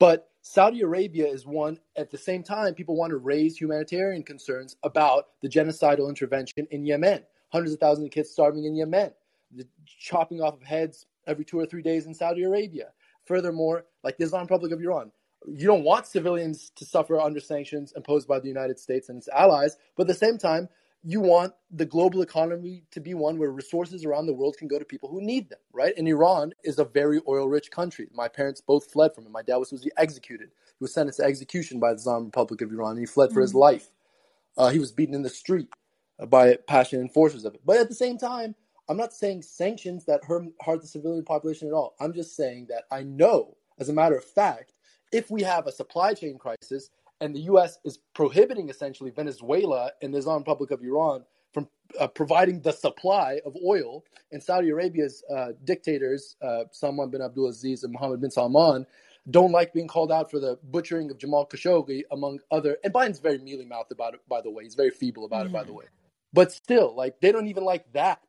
But 0.00 0.30
Saudi 0.42 0.80
Arabia 0.80 1.26
is 1.26 1.46
one, 1.46 1.78
at 1.94 2.10
the 2.10 2.18
same 2.18 2.42
time, 2.42 2.74
people 2.74 2.96
want 2.96 3.10
to 3.10 3.18
raise 3.18 3.56
humanitarian 3.56 4.24
concerns 4.24 4.74
about 4.82 5.26
the 5.42 5.48
genocidal 5.48 6.08
intervention 6.08 6.66
in 6.72 6.84
Yemen. 6.84 7.22
Hundreds 7.52 7.74
of 7.74 7.78
thousands 7.78 8.06
of 8.06 8.10
kids 8.10 8.30
starving 8.30 8.64
in 8.64 8.74
Yemen, 8.74 9.12
the 9.54 9.66
chopping 9.86 10.40
off 10.40 10.54
of 10.54 10.62
heads 10.62 11.06
every 11.26 11.44
two 11.44 11.58
or 11.60 11.66
three 11.66 11.82
days 11.82 12.06
in 12.06 12.14
Saudi 12.14 12.42
Arabia. 12.42 12.88
Furthermore, 13.26 13.84
like 14.02 14.16
the 14.16 14.24
Islamic 14.24 14.50
Republic 14.50 14.72
of 14.72 14.80
Iran, 14.80 15.12
you 15.46 15.66
don't 15.66 15.84
want 15.84 16.06
civilians 16.06 16.70
to 16.76 16.84
suffer 16.84 17.20
under 17.20 17.40
sanctions 17.40 17.92
imposed 17.96 18.28
by 18.28 18.38
the 18.38 18.48
United 18.48 18.78
States 18.78 19.08
and 19.08 19.18
its 19.18 19.28
allies, 19.28 19.76
but 19.96 20.02
at 20.02 20.08
the 20.08 20.14
same 20.14 20.38
time, 20.38 20.68
you 21.02 21.20
want 21.20 21.54
the 21.70 21.86
global 21.86 22.20
economy 22.20 22.82
to 22.90 23.00
be 23.00 23.14
one 23.14 23.38
where 23.38 23.50
resources 23.50 24.04
around 24.04 24.26
the 24.26 24.34
world 24.34 24.56
can 24.58 24.68
go 24.68 24.78
to 24.78 24.84
people 24.84 25.08
who 25.08 25.22
need 25.22 25.48
them, 25.48 25.58
right? 25.72 25.94
And 25.96 26.06
Iran 26.06 26.52
is 26.62 26.78
a 26.78 26.84
very 26.84 27.22
oil 27.26 27.48
rich 27.48 27.70
country. 27.70 28.08
My 28.12 28.28
parents 28.28 28.60
both 28.60 28.92
fled 28.92 29.14
from 29.14 29.24
it. 29.24 29.30
My 29.30 29.42
dad 29.42 29.56
was, 29.56 29.72
was 29.72 29.88
executed. 29.96 30.50
He 30.78 30.84
was 30.84 30.92
sentenced 30.92 31.18
to 31.18 31.24
execution 31.24 31.80
by 31.80 31.90
the 31.92 31.98
Islamic 31.98 32.26
Republic 32.26 32.60
of 32.60 32.70
Iran, 32.70 32.92
and 32.92 33.00
he 33.00 33.06
fled 33.06 33.32
for 33.32 33.40
his 33.40 33.50
mm-hmm. 33.50 33.60
life. 33.60 33.88
Uh, 34.58 34.68
he 34.68 34.78
was 34.78 34.92
beaten 34.92 35.14
in 35.14 35.22
the 35.22 35.30
street 35.30 35.68
by 36.28 36.56
passionate 36.66 37.02
enforcers 37.02 37.46
of 37.46 37.54
it. 37.54 37.62
But 37.64 37.78
at 37.78 37.88
the 37.88 37.94
same 37.94 38.18
time, 38.18 38.54
I'm 38.88 38.96
not 38.96 39.14
saying 39.14 39.42
sanctions 39.42 40.04
that 40.06 40.24
hurt 40.24 40.82
the 40.82 40.86
civilian 40.86 41.24
population 41.24 41.68
at 41.68 41.74
all. 41.74 41.94
I'm 42.00 42.12
just 42.12 42.36
saying 42.36 42.66
that 42.68 42.84
I 42.90 43.04
know, 43.04 43.56
as 43.78 43.88
a 43.88 43.94
matter 43.94 44.16
of 44.16 44.24
fact, 44.24 44.74
if 45.12 45.30
we 45.30 45.42
have 45.42 45.66
a 45.66 45.72
supply 45.72 46.14
chain 46.14 46.38
crisis 46.38 46.90
and 47.20 47.34
the 47.34 47.40
U.S. 47.40 47.78
is 47.84 47.98
prohibiting 48.14 48.68
essentially 48.68 49.10
Venezuela 49.10 49.90
and 50.02 50.14
the 50.14 50.18
Islamic 50.18 50.46
Republic 50.46 50.70
of 50.70 50.82
Iran 50.82 51.24
from 51.52 51.68
uh, 51.98 52.06
providing 52.06 52.60
the 52.60 52.72
supply 52.72 53.40
of 53.44 53.56
oil, 53.64 54.04
and 54.32 54.42
Saudi 54.42 54.70
Arabia's 54.70 55.24
uh, 55.34 55.48
dictators, 55.64 56.36
uh, 56.42 56.64
Salman 56.70 57.10
bin 57.10 57.20
Abdulaziz 57.20 57.82
and 57.82 57.92
Mohammed 57.92 58.20
bin 58.20 58.30
Salman, 58.30 58.86
don't 59.30 59.52
like 59.52 59.72
being 59.72 59.88
called 59.88 60.12
out 60.12 60.30
for 60.30 60.38
the 60.38 60.58
butchering 60.64 61.10
of 61.10 61.18
Jamal 61.18 61.46
Khashoggi, 61.46 62.02
among 62.12 62.38
other. 62.50 62.78
And 62.84 62.92
Biden's 62.92 63.18
very 63.18 63.38
mealy 63.38 63.64
mouthed 63.64 63.92
about 63.92 64.14
it, 64.14 64.20
by 64.28 64.40
the 64.40 64.50
way. 64.50 64.64
He's 64.64 64.74
very 64.74 64.90
feeble 64.90 65.24
about 65.24 65.46
mm-hmm. 65.46 65.56
it, 65.56 65.58
by 65.58 65.64
the 65.64 65.72
mm. 65.72 65.76
way. 65.78 65.84
But 66.32 66.52
still, 66.52 66.94
like 66.94 67.20
they 67.20 67.32
don't 67.32 67.48
even 67.48 67.64
like 67.64 67.92
that, 67.92 68.22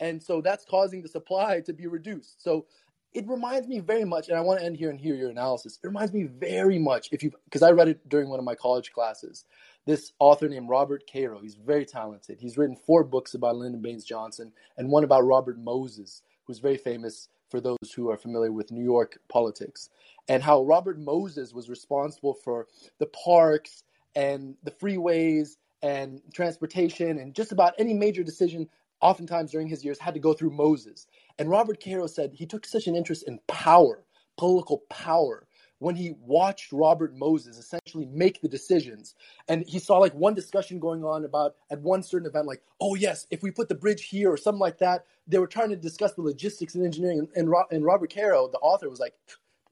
and 0.00 0.22
so 0.22 0.40
that's 0.40 0.64
causing 0.64 1.00
the 1.00 1.08
supply 1.08 1.60
to 1.60 1.72
be 1.72 1.86
reduced. 1.86 2.42
So 2.42 2.66
it 3.16 3.26
reminds 3.26 3.66
me 3.66 3.78
very 3.78 4.04
much, 4.04 4.28
and 4.28 4.36
I 4.36 4.42
want 4.42 4.60
to 4.60 4.66
end 4.66 4.76
here 4.76 4.90
and 4.90 5.00
hear 5.00 5.14
your 5.14 5.30
analysis. 5.30 5.78
It 5.82 5.86
reminds 5.86 6.12
me 6.12 6.24
very 6.24 6.78
much, 6.78 7.08
if 7.12 7.22
you, 7.22 7.32
because 7.46 7.62
I 7.62 7.70
read 7.70 7.88
it 7.88 8.06
during 8.10 8.28
one 8.28 8.38
of 8.38 8.44
my 8.44 8.54
college 8.54 8.92
classes. 8.92 9.46
This 9.86 10.12
author 10.18 10.50
named 10.50 10.68
Robert 10.68 11.04
Caro, 11.10 11.40
he's 11.40 11.54
very 11.54 11.86
talented. 11.86 12.38
He's 12.38 12.58
written 12.58 12.76
four 12.76 13.04
books 13.04 13.32
about 13.32 13.56
Lyndon 13.56 13.80
Baines 13.80 14.04
Johnson 14.04 14.52
and 14.76 14.90
one 14.90 15.02
about 15.02 15.24
Robert 15.24 15.58
Moses, 15.58 16.20
who's 16.44 16.58
very 16.58 16.76
famous 16.76 17.28
for 17.48 17.58
those 17.58 17.90
who 17.94 18.10
are 18.10 18.18
familiar 18.18 18.52
with 18.52 18.70
New 18.70 18.84
York 18.84 19.18
politics, 19.30 19.88
and 20.28 20.42
how 20.42 20.62
Robert 20.64 20.98
Moses 20.98 21.54
was 21.54 21.70
responsible 21.70 22.34
for 22.34 22.66
the 22.98 23.06
parks 23.06 23.82
and 24.14 24.56
the 24.62 24.72
freeways 24.72 25.56
and 25.80 26.20
transportation 26.34 27.18
and 27.18 27.34
just 27.34 27.52
about 27.52 27.72
any 27.78 27.94
major 27.94 28.22
decision 28.22 28.68
oftentimes 29.00 29.50
during 29.50 29.68
his 29.68 29.84
years 29.84 29.98
had 29.98 30.14
to 30.14 30.20
go 30.20 30.32
through 30.32 30.50
Moses. 30.50 31.06
And 31.38 31.50
Robert 31.50 31.82
Caro 31.82 32.06
said 32.06 32.32
he 32.32 32.46
took 32.46 32.66
such 32.66 32.86
an 32.86 32.96
interest 32.96 33.28
in 33.28 33.38
power, 33.46 34.04
political 34.36 34.82
power, 34.90 35.46
when 35.78 35.94
he 35.94 36.14
watched 36.20 36.72
Robert 36.72 37.14
Moses 37.14 37.58
essentially 37.58 38.06
make 38.06 38.40
the 38.40 38.48
decisions. 38.48 39.14
And 39.48 39.64
he 39.66 39.78
saw 39.78 39.98
like 39.98 40.14
one 40.14 40.34
discussion 40.34 40.78
going 40.78 41.04
on 41.04 41.24
about 41.24 41.56
at 41.70 41.80
one 41.80 42.02
certain 42.02 42.26
event, 42.26 42.46
like, 42.46 42.62
oh, 42.80 42.94
yes, 42.94 43.26
if 43.30 43.42
we 43.42 43.50
put 43.50 43.68
the 43.68 43.74
bridge 43.74 44.04
here 44.04 44.32
or 44.32 44.38
something 44.38 44.60
like 44.60 44.78
that, 44.78 45.04
they 45.26 45.38
were 45.38 45.46
trying 45.46 45.68
to 45.70 45.76
discuss 45.76 46.14
the 46.14 46.22
logistics 46.22 46.74
and 46.74 46.84
engineering. 46.84 47.18
And, 47.18 47.28
and, 47.36 47.54
and 47.70 47.84
Robert 47.84 48.14
Caro, 48.14 48.48
the 48.48 48.58
author, 48.58 48.88
was 48.88 49.00
like, 49.00 49.14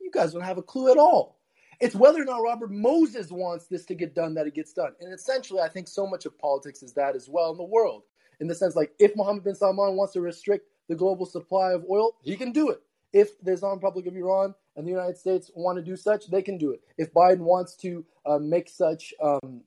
you 0.00 0.10
guys 0.10 0.32
don't 0.32 0.42
have 0.42 0.58
a 0.58 0.62
clue 0.62 0.90
at 0.90 0.98
all. 0.98 1.38
It's 1.80 1.94
whether 1.94 2.20
or 2.20 2.26
not 2.26 2.42
Robert 2.42 2.70
Moses 2.70 3.30
wants 3.30 3.66
this 3.66 3.84
to 3.86 3.94
get 3.94 4.14
done 4.14 4.34
that 4.34 4.46
it 4.46 4.54
gets 4.54 4.72
done. 4.72 4.92
And 5.00 5.12
essentially, 5.12 5.60
I 5.60 5.68
think 5.68 5.88
so 5.88 6.06
much 6.06 6.26
of 6.26 6.38
politics 6.38 6.82
is 6.82 6.92
that 6.94 7.16
as 7.16 7.28
well 7.28 7.50
in 7.50 7.56
the 7.56 7.64
world. 7.64 8.02
In 8.40 8.46
the 8.46 8.54
sense, 8.54 8.76
like, 8.76 8.92
if 8.98 9.16
Mohammed 9.16 9.44
bin 9.44 9.54
Salman 9.54 9.96
wants 9.96 10.12
to 10.12 10.20
restrict 10.20 10.68
the 10.88 10.94
global 10.94 11.26
supply 11.26 11.72
of 11.72 11.84
oil, 11.88 12.16
he 12.22 12.36
can 12.36 12.52
do 12.52 12.70
it. 12.70 12.80
If 13.12 13.40
the 13.42 13.52
Islamic 13.52 13.82
Republic 13.82 14.06
of 14.06 14.16
Iran 14.16 14.54
and 14.76 14.86
the 14.86 14.90
United 14.90 15.16
States 15.16 15.50
want 15.54 15.76
to 15.76 15.82
do 15.82 15.96
such, 15.96 16.28
they 16.28 16.42
can 16.42 16.58
do 16.58 16.72
it. 16.72 16.80
If 16.98 17.12
Biden 17.12 17.40
wants 17.40 17.76
to 17.76 18.04
uh, 18.26 18.38
make 18.38 18.68
such 18.68 19.14
um, 19.22 19.62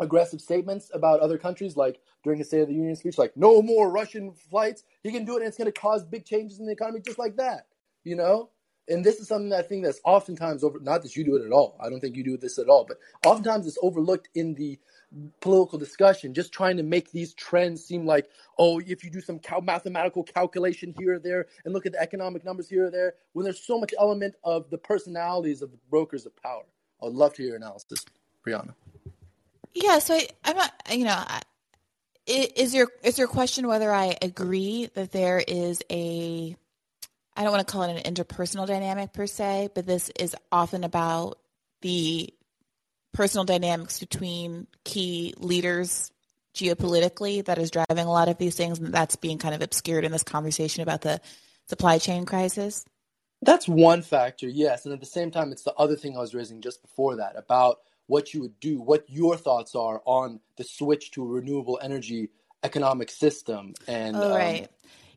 aggressive 0.00 0.40
statements 0.40 0.90
about 0.92 1.20
other 1.20 1.38
countries, 1.38 1.76
like 1.76 2.00
during 2.24 2.38
his 2.38 2.48
State 2.48 2.62
of 2.62 2.68
the 2.68 2.74
Union 2.74 2.96
speech, 2.96 3.18
like 3.18 3.36
no 3.36 3.62
more 3.62 3.90
Russian 3.90 4.32
flights, 4.32 4.84
he 5.02 5.12
can 5.12 5.24
do 5.24 5.34
it, 5.34 5.40
and 5.40 5.46
it's 5.46 5.56
going 5.56 5.72
to 5.72 5.80
cause 5.80 6.04
big 6.04 6.24
changes 6.24 6.58
in 6.58 6.66
the 6.66 6.72
economy 6.72 7.00
just 7.00 7.18
like 7.18 7.36
that. 7.36 7.66
You 8.04 8.16
know, 8.16 8.50
and 8.88 9.04
this 9.04 9.16
is 9.16 9.28
something 9.28 9.52
I 9.52 9.62
think 9.62 9.84
that's 9.84 10.00
oftentimes 10.04 10.64
over. 10.64 10.78
Not 10.80 11.02
that 11.02 11.16
you 11.16 11.24
do 11.24 11.36
it 11.36 11.44
at 11.44 11.52
all. 11.52 11.76
I 11.80 11.88
don't 11.88 12.00
think 12.00 12.16
you 12.16 12.24
do 12.24 12.36
this 12.36 12.58
at 12.58 12.68
all, 12.68 12.84
but 12.84 12.98
oftentimes 13.24 13.66
it's 13.66 13.78
overlooked 13.82 14.28
in 14.34 14.54
the 14.54 14.78
political 15.40 15.78
discussion. 15.78 16.34
Just 16.34 16.52
trying 16.52 16.76
to 16.78 16.82
make 16.82 17.12
these 17.12 17.34
trends 17.34 17.84
seem 17.84 18.06
like, 18.06 18.28
oh, 18.58 18.80
if 18.80 19.04
you 19.04 19.10
do 19.10 19.20
some 19.20 19.38
cal- 19.38 19.60
mathematical 19.60 20.22
calculation 20.22 20.94
here 20.98 21.14
or 21.14 21.18
there, 21.18 21.46
and 21.64 21.74
look 21.74 21.86
at 21.86 21.92
the 21.92 22.00
economic 22.00 22.44
numbers 22.44 22.68
here 22.68 22.86
or 22.86 22.90
there, 22.90 23.14
when 23.32 23.44
there's 23.44 23.64
so 23.64 23.78
much 23.78 23.92
element 23.98 24.34
of 24.44 24.68
the 24.70 24.78
personalities 24.78 25.62
of 25.62 25.70
the 25.70 25.78
brokers 25.90 26.26
of 26.26 26.34
power. 26.42 26.64
I 27.00 27.06
would 27.06 27.14
love 27.14 27.34
to 27.34 27.42
hear 27.42 27.48
your 27.48 27.56
analysis, 27.56 28.04
Briahna. 28.46 28.74
Yeah, 29.74 29.98
so 29.98 30.14
I, 30.14 30.28
I'm 30.44 30.56
not. 30.56 30.72
You 30.90 31.04
know, 31.04 31.16
I, 31.16 31.42
is 32.26 32.74
your 32.74 32.88
is 33.02 33.18
your 33.18 33.26
question 33.26 33.66
whether 33.66 33.92
I 33.92 34.16
agree 34.22 34.88
that 34.94 35.12
there 35.12 35.42
is 35.46 35.82
a 35.90 36.56
I 37.36 37.42
don't 37.42 37.52
want 37.52 37.66
to 37.66 37.72
call 37.72 37.82
it 37.82 38.04
an 38.04 38.14
interpersonal 38.14 38.66
dynamic 38.66 39.12
per 39.12 39.26
se, 39.26 39.70
but 39.74 39.86
this 39.86 40.10
is 40.18 40.36
often 40.50 40.84
about 40.84 41.38
the 41.80 42.32
personal 43.12 43.44
dynamics 43.44 44.00
between 44.00 44.66
key 44.84 45.34
leaders 45.38 46.10
geopolitically 46.54 47.44
that 47.44 47.58
is 47.58 47.70
driving 47.70 48.06
a 48.06 48.10
lot 48.12 48.28
of 48.28 48.38
these 48.38 48.54
things, 48.54 48.78
and 48.78 48.92
that's 48.92 49.16
being 49.16 49.38
kind 49.38 49.54
of 49.54 49.62
obscured 49.62 50.04
in 50.04 50.12
this 50.12 50.22
conversation 50.22 50.82
about 50.82 51.00
the 51.00 51.20
supply 51.68 51.98
chain 51.98 52.26
crisis. 52.26 52.84
That's 53.40 53.66
one 53.66 54.02
factor, 54.02 54.48
yes. 54.48 54.84
And 54.84 54.94
at 54.94 55.00
the 55.00 55.06
same 55.06 55.30
time, 55.30 55.50
it's 55.50 55.64
the 55.64 55.74
other 55.74 55.96
thing 55.96 56.16
I 56.16 56.20
was 56.20 56.34
raising 56.34 56.60
just 56.60 56.82
before 56.82 57.16
that 57.16 57.36
about 57.36 57.78
what 58.06 58.34
you 58.34 58.42
would 58.42 58.60
do, 58.60 58.80
what 58.80 59.04
your 59.08 59.36
thoughts 59.36 59.74
are 59.74 60.02
on 60.04 60.40
the 60.56 60.64
switch 60.64 61.10
to 61.12 61.22
a 61.24 61.26
renewable 61.26 61.78
energy 61.82 62.28
economic 62.62 63.10
system. 63.10 63.74
And 63.88 64.16
oh, 64.16 64.30
right. 64.30 64.64
Um, 64.64 64.68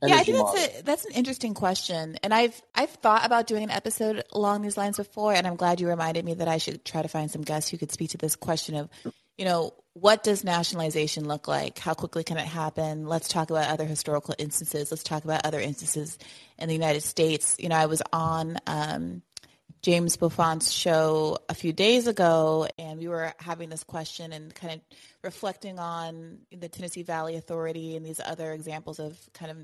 yeah, 0.03 0.15
I 0.15 0.23
think 0.23 0.37
model. 0.37 0.53
that's 0.53 0.79
a 0.79 0.83
that's 0.83 1.05
an 1.05 1.13
interesting 1.13 1.53
question, 1.53 2.17
and 2.23 2.33
I've 2.33 2.59
I've 2.73 2.89
thought 2.89 3.25
about 3.25 3.47
doing 3.47 3.63
an 3.63 3.71
episode 3.71 4.23
along 4.31 4.61
these 4.61 4.77
lines 4.77 4.97
before, 4.97 5.33
and 5.33 5.47
I'm 5.47 5.55
glad 5.55 5.79
you 5.79 5.87
reminded 5.87 6.25
me 6.25 6.35
that 6.35 6.47
I 6.47 6.57
should 6.57 6.83
try 6.85 7.01
to 7.01 7.07
find 7.07 7.31
some 7.31 7.41
guests 7.41 7.69
who 7.69 7.77
could 7.77 7.91
speak 7.91 8.11
to 8.11 8.17
this 8.17 8.35
question 8.35 8.75
of, 8.75 8.89
you 9.37 9.45
know, 9.45 9.73
what 9.93 10.23
does 10.23 10.43
nationalization 10.43 11.27
look 11.27 11.47
like? 11.47 11.79
How 11.79 11.93
quickly 11.93 12.23
can 12.23 12.37
it 12.37 12.45
happen? 12.45 13.07
Let's 13.07 13.29
talk 13.29 13.49
about 13.49 13.69
other 13.69 13.85
historical 13.85 14.35
instances. 14.37 14.91
Let's 14.91 15.03
talk 15.03 15.23
about 15.23 15.45
other 15.45 15.59
instances 15.59 16.17
in 16.57 16.67
the 16.67 16.75
United 16.75 17.01
States. 17.01 17.55
You 17.59 17.69
know, 17.69 17.77
I 17.77 17.85
was 17.85 18.01
on 18.11 18.57
um, 18.67 19.21
James 19.81 20.17
Buffett's 20.17 20.71
show 20.71 21.37
a 21.47 21.53
few 21.53 21.71
days 21.71 22.07
ago, 22.07 22.67
and 22.77 22.99
we 22.99 23.07
were 23.07 23.33
having 23.37 23.69
this 23.69 23.83
question 23.83 24.33
and 24.33 24.53
kind 24.53 24.73
of 24.73 24.81
reflecting 25.21 25.79
on 25.79 26.39
the 26.51 26.67
Tennessee 26.67 27.03
Valley 27.03 27.35
Authority 27.35 27.95
and 27.95 28.05
these 28.05 28.19
other 28.19 28.51
examples 28.51 28.99
of 28.99 29.15
kind 29.33 29.51
of 29.51 29.57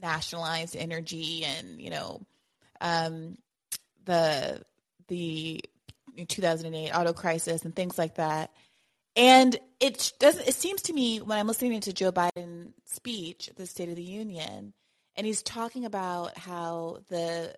nationalized 0.00 0.76
energy 0.76 1.44
and 1.44 1.80
you 1.80 1.90
know 1.90 2.20
um, 2.80 3.36
the 4.04 4.62
the 5.08 5.60
2008 6.28 6.90
auto 6.92 7.12
crisis 7.12 7.64
and 7.64 7.74
things 7.74 7.98
like 7.98 8.16
that. 8.16 8.50
And 9.16 9.58
it 9.80 10.12
doesn't. 10.18 10.46
It 10.46 10.54
seems 10.54 10.82
to 10.82 10.92
me 10.92 11.18
when 11.18 11.38
I'm 11.38 11.48
listening 11.48 11.80
to 11.80 11.92
Joe 11.92 12.12
Biden's 12.12 12.72
speech 12.84 13.48
at 13.48 13.56
the 13.56 13.66
State 13.66 13.88
of 13.88 13.96
the 13.96 14.02
Union, 14.02 14.72
and 15.16 15.26
he's 15.26 15.42
talking 15.42 15.84
about 15.84 16.38
how 16.38 16.98
the 17.08 17.54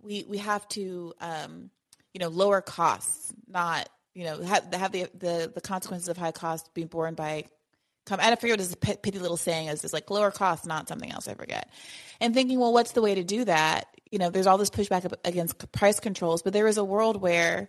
we 0.00 0.24
we 0.28 0.38
have 0.38 0.66
to 0.68 1.12
um, 1.20 1.70
you 2.14 2.20
know 2.20 2.28
lower 2.28 2.60
costs, 2.60 3.34
not 3.48 3.88
you 4.14 4.24
know 4.24 4.40
have, 4.42 4.72
have 4.72 4.92
the, 4.92 5.08
the 5.18 5.50
the 5.52 5.60
consequences 5.60 6.08
of 6.08 6.16
high 6.16 6.32
costs 6.32 6.70
being 6.72 6.86
borne 6.86 7.14
by 7.14 7.46
come. 8.06 8.20
And 8.20 8.32
I 8.32 8.36
forget 8.36 8.58
what 8.58 8.66
this 8.66 8.74
petty 8.74 9.18
little 9.18 9.36
saying 9.36 9.68
is. 9.68 9.84
It's 9.84 9.92
like 9.92 10.10
lower 10.10 10.30
costs, 10.30 10.66
not 10.66 10.88
something 10.88 11.10
else. 11.10 11.28
I 11.28 11.34
forget. 11.34 11.68
And 12.20 12.32
thinking, 12.32 12.58
well, 12.58 12.72
what's 12.72 12.92
the 12.92 13.02
way 13.02 13.14
to 13.14 13.24
do 13.24 13.44
that? 13.44 13.88
You 14.10 14.18
know, 14.18 14.30
there's 14.30 14.46
all 14.46 14.58
this 14.58 14.70
pushback 14.70 15.12
against 15.24 15.70
price 15.72 16.00
controls, 16.00 16.42
but 16.42 16.52
there 16.52 16.66
is 16.66 16.78
a 16.78 16.84
world 16.84 17.20
where 17.20 17.68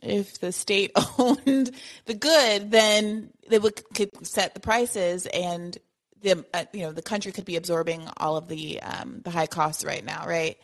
if 0.00 0.38
the 0.38 0.52
state 0.52 0.92
owned 1.18 1.70
the 2.06 2.14
good, 2.14 2.70
then 2.70 3.30
they 3.48 3.58
would 3.58 3.82
could 3.94 4.26
set 4.26 4.54
the 4.54 4.60
prices 4.60 5.26
and 5.26 5.76
the 6.22 6.44
uh, 6.54 6.64
you 6.72 6.82
know 6.82 6.92
the 6.92 7.02
country 7.02 7.32
could 7.32 7.44
be 7.44 7.56
absorbing 7.56 8.08
all 8.16 8.36
of 8.36 8.48
the 8.48 8.80
um, 8.80 9.20
the 9.24 9.30
high 9.30 9.46
costs 9.46 9.84
right 9.84 10.04
now, 10.04 10.26
right? 10.26 10.56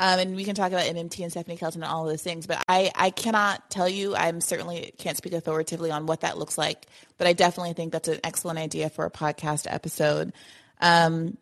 Um, 0.00 0.20
and 0.20 0.36
we 0.36 0.44
can 0.44 0.54
talk 0.54 0.68
about 0.68 0.84
MMT 0.84 1.22
and 1.24 1.30
Stephanie 1.32 1.56
Kelton 1.56 1.82
and 1.82 1.90
all 1.90 2.04
of 2.04 2.10
those 2.10 2.22
things. 2.22 2.46
But 2.46 2.64
I, 2.68 2.92
I 2.94 3.10
cannot 3.10 3.68
tell 3.68 3.88
you, 3.88 4.14
I'm 4.14 4.40
certainly 4.40 4.94
can't 4.96 5.16
speak 5.16 5.32
authoritatively 5.32 5.90
on 5.90 6.06
what 6.06 6.20
that 6.20 6.38
looks 6.38 6.56
like. 6.56 6.86
But 7.18 7.26
I 7.26 7.32
definitely 7.32 7.72
think 7.72 7.92
that's 7.92 8.06
an 8.06 8.20
excellent 8.22 8.60
idea 8.60 8.90
for 8.90 9.04
a 9.04 9.10
podcast 9.10 9.66
episode. 9.68 10.32
Um, 10.80 11.36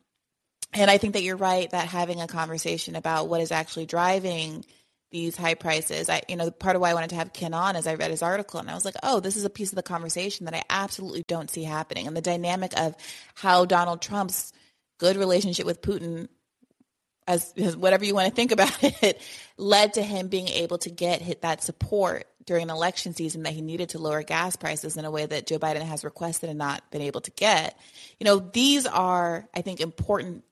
and 0.72 0.90
I 0.90 0.96
think 0.96 1.12
that 1.12 1.22
you're 1.22 1.36
right 1.36 1.70
that 1.70 1.86
having 1.86 2.22
a 2.22 2.26
conversation 2.26 2.96
about 2.96 3.28
what 3.28 3.42
is 3.42 3.52
actually 3.52 3.86
driving 3.86 4.64
these 5.10 5.36
high 5.36 5.54
prices. 5.54 6.08
I, 6.08 6.22
you 6.26 6.36
know, 6.36 6.50
part 6.50 6.76
of 6.76 6.82
why 6.82 6.90
I 6.90 6.94
wanted 6.94 7.10
to 7.10 7.16
have 7.16 7.34
Ken 7.34 7.52
on 7.52 7.76
is 7.76 7.86
I 7.86 7.94
read 7.94 8.10
his 8.10 8.22
article 8.22 8.58
and 8.58 8.70
I 8.70 8.74
was 8.74 8.86
like, 8.86 8.96
oh, 9.02 9.20
this 9.20 9.36
is 9.36 9.44
a 9.44 9.50
piece 9.50 9.70
of 9.70 9.76
the 9.76 9.82
conversation 9.82 10.46
that 10.46 10.54
I 10.54 10.62
absolutely 10.68 11.24
don't 11.28 11.50
see 11.50 11.62
happening. 11.62 12.06
And 12.06 12.16
the 12.16 12.22
dynamic 12.22 12.78
of 12.78 12.96
how 13.34 13.66
Donald 13.66 14.00
Trump's 14.00 14.52
good 14.98 15.16
relationship 15.16 15.66
with 15.66 15.82
Putin 15.82 16.28
as, 17.26 17.52
as, 17.56 17.76
whatever 17.76 18.04
you 18.04 18.14
want 18.14 18.28
to 18.28 18.34
think 18.34 18.52
about 18.52 18.72
it, 19.02 19.20
led 19.56 19.94
to 19.94 20.02
him 20.02 20.28
being 20.28 20.48
able 20.48 20.78
to 20.78 20.90
get 20.90 21.22
hit 21.22 21.42
that 21.42 21.62
support 21.62 22.26
during 22.44 22.70
election 22.70 23.14
season 23.14 23.42
that 23.42 23.52
he 23.52 23.60
needed 23.60 23.90
to 23.90 23.98
lower 23.98 24.22
gas 24.22 24.56
prices 24.56 24.96
in 24.96 25.04
a 25.04 25.10
way 25.10 25.26
that 25.26 25.46
Joe 25.46 25.58
Biden 25.58 25.82
has 25.82 26.04
requested 26.04 26.48
and 26.48 26.58
not 26.58 26.88
been 26.90 27.02
able 27.02 27.20
to 27.22 27.30
get. 27.32 27.78
You 28.20 28.24
know, 28.24 28.38
these 28.38 28.86
are, 28.86 29.48
I 29.54 29.62
think, 29.62 29.80
important 29.80 30.44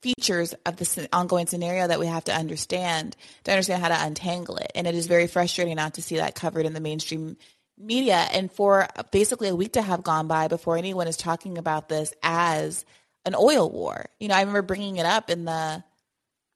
features 0.00 0.54
of 0.66 0.76
this 0.76 0.98
ongoing 1.12 1.46
scenario 1.46 1.86
that 1.86 1.98
we 1.98 2.06
have 2.06 2.24
to 2.24 2.34
understand 2.34 3.16
to 3.44 3.50
understand 3.50 3.82
how 3.82 3.88
to 3.88 4.04
untangle 4.04 4.56
it. 4.56 4.70
And 4.74 4.86
it 4.86 4.94
is 4.94 5.06
very 5.06 5.26
frustrating 5.26 5.76
not 5.76 5.94
to 5.94 6.02
see 6.02 6.16
that 6.16 6.34
covered 6.34 6.66
in 6.66 6.74
the 6.74 6.80
mainstream 6.80 7.38
media 7.78 8.16
and 8.32 8.52
for 8.52 8.86
basically 9.10 9.48
a 9.48 9.56
week 9.56 9.72
to 9.72 9.82
have 9.82 10.02
gone 10.02 10.28
by 10.28 10.48
before 10.48 10.76
anyone 10.76 11.08
is 11.08 11.16
talking 11.16 11.58
about 11.58 11.88
this 11.88 12.12
as 12.22 12.84
an 13.24 13.34
oil 13.34 13.70
war. 13.70 14.06
You 14.20 14.28
know, 14.28 14.34
I 14.34 14.40
remember 14.40 14.62
bringing 14.62 14.96
it 14.96 15.06
up 15.06 15.30
in 15.30 15.46
the 15.46 15.82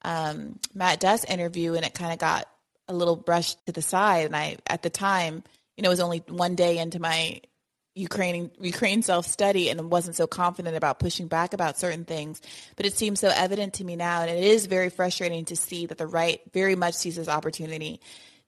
um, 0.03 0.59
Matt 0.75 1.01
Duss 1.01 1.25
interview, 1.25 1.75
and 1.75 1.85
it 1.85 1.95
kind 1.95 2.13
of 2.13 2.19
got 2.19 2.49
a 2.87 2.95
little 2.95 3.17
brushed 3.17 3.65
to 3.67 3.73
the 3.73 3.83
side. 3.83 4.27
And 4.27 4.37
I, 4.37 4.57
at 4.67 4.83
the 4.83 4.91
time, 4.91 5.43
you 5.77 5.83
know, 5.83 5.91
was 5.91 6.01
only 6.01 6.23
one 6.29 6.55
day 6.55 6.79
into 6.79 7.01
my 7.01 7.41
Ukraine 7.95 8.51
Ukraine 8.61 9.03
self 9.03 9.27
study 9.27 9.69
and 9.69 9.91
wasn't 9.91 10.17
so 10.17 10.27
confident 10.27 10.77
about 10.77 11.01
pushing 11.01 11.27
back 11.27 11.53
about 11.53 11.79
certain 11.79 12.05
things. 12.05 12.41
But 12.77 12.87
it 12.87 12.95
seems 12.95 13.21
so 13.21 13.31
evident 13.35 13.75
to 13.75 13.85
me 13.85 13.97
now, 13.97 14.23
and 14.23 14.31
it 14.31 14.43
is 14.43 14.67
very 14.67 14.89
frustrating 14.89 15.45
to 15.47 15.57
see 15.57 15.87
that 15.87 15.99
the 15.99 16.07
right 16.07 16.41
very 16.53 16.77
much 16.77 16.95
sees 16.95 17.17
this 17.17 17.29
opportunity 17.29 18.01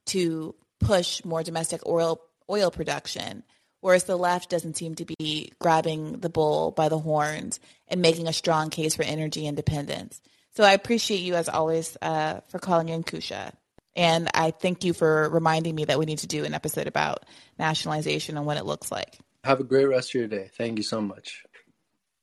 to 0.06 0.54
push 0.78 1.24
more 1.24 1.42
domestic 1.42 1.86
oil 1.86 2.20
oil 2.48 2.70
production, 2.70 3.42
whereas 3.80 4.04
the 4.04 4.16
left 4.16 4.50
doesn't 4.50 4.76
seem 4.76 4.94
to 4.96 5.04
be 5.04 5.52
grabbing 5.58 6.20
the 6.20 6.30
bull 6.30 6.70
by 6.70 6.88
the 6.88 6.98
horns 6.98 7.60
and 7.88 8.00
making 8.00 8.28
a 8.28 8.32
strong 8.32 8.70
case 8.70 8.94
for 8.94 9.02
energy 9.02 9.46
independence. 9.46 10.20
So 10.52 10.64
I 10.64 10.72
appreciate 10.72 11.20
you 11.20 11.34
as 11.34 11.48
always 11.48 11.96
uh, 12.02 12.40
for 12.48 12.58
calling 12.58 12.88
in, 12.88 13.04
Kusha. 13.04 13.52
And 13.96 14.28
I 14.34 14.50
thank 14.50 14.84
you 14.84 14.92
for 14.92 15.28
reminding 15.28 15.74
me 15.74 15.84
that 15.84 15.98
we 15.98 16.06
need 16.06 16.18
to 16.18 16.26
do 16.26 16.44
an 16.44 16.54
episode 16.54 16.86
about 16.86 17.24
nationalization 17.58 18.36
and 18.36 18.46
what 18.46 18.56
it 18.56 18.64
looks 18.64 18.90
like. 18.90 19.18
Have 19.44 19.60
a 19.60 19.64
great 19.64 19.86
rest 19.86 20.10
of 20.10 20.14
your 20.14 20.28
day. 20.28 20.50
Thank 20.56 20.78
you 20.78 20.84
so 20.84 21.00
much. 21.00 21.44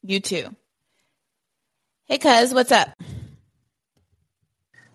You 0.04 0.20
too. 0.20 0.56
Hey, 2.06 2.18
cuz, 2.18 2.54
what's 2.54 2.72
up? 2.72 2.90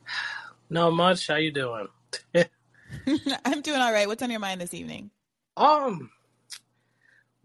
Not 0.71 0.93
much. 0.93 1.27
How 1.27 1.37
you 1.37 1.53
doing? 1.53 1.89
I'm 3.45 3.61
doing 3.61 3.81
all 3.81 3.93
right. 3.93 4.07
What's 4.07 4.23
on 4.23 4.31
your 4.31 4.41
mind 4.41 4.61
this 4.61 4.75
evening? 4.75 5.11
Um, 5.57 6.11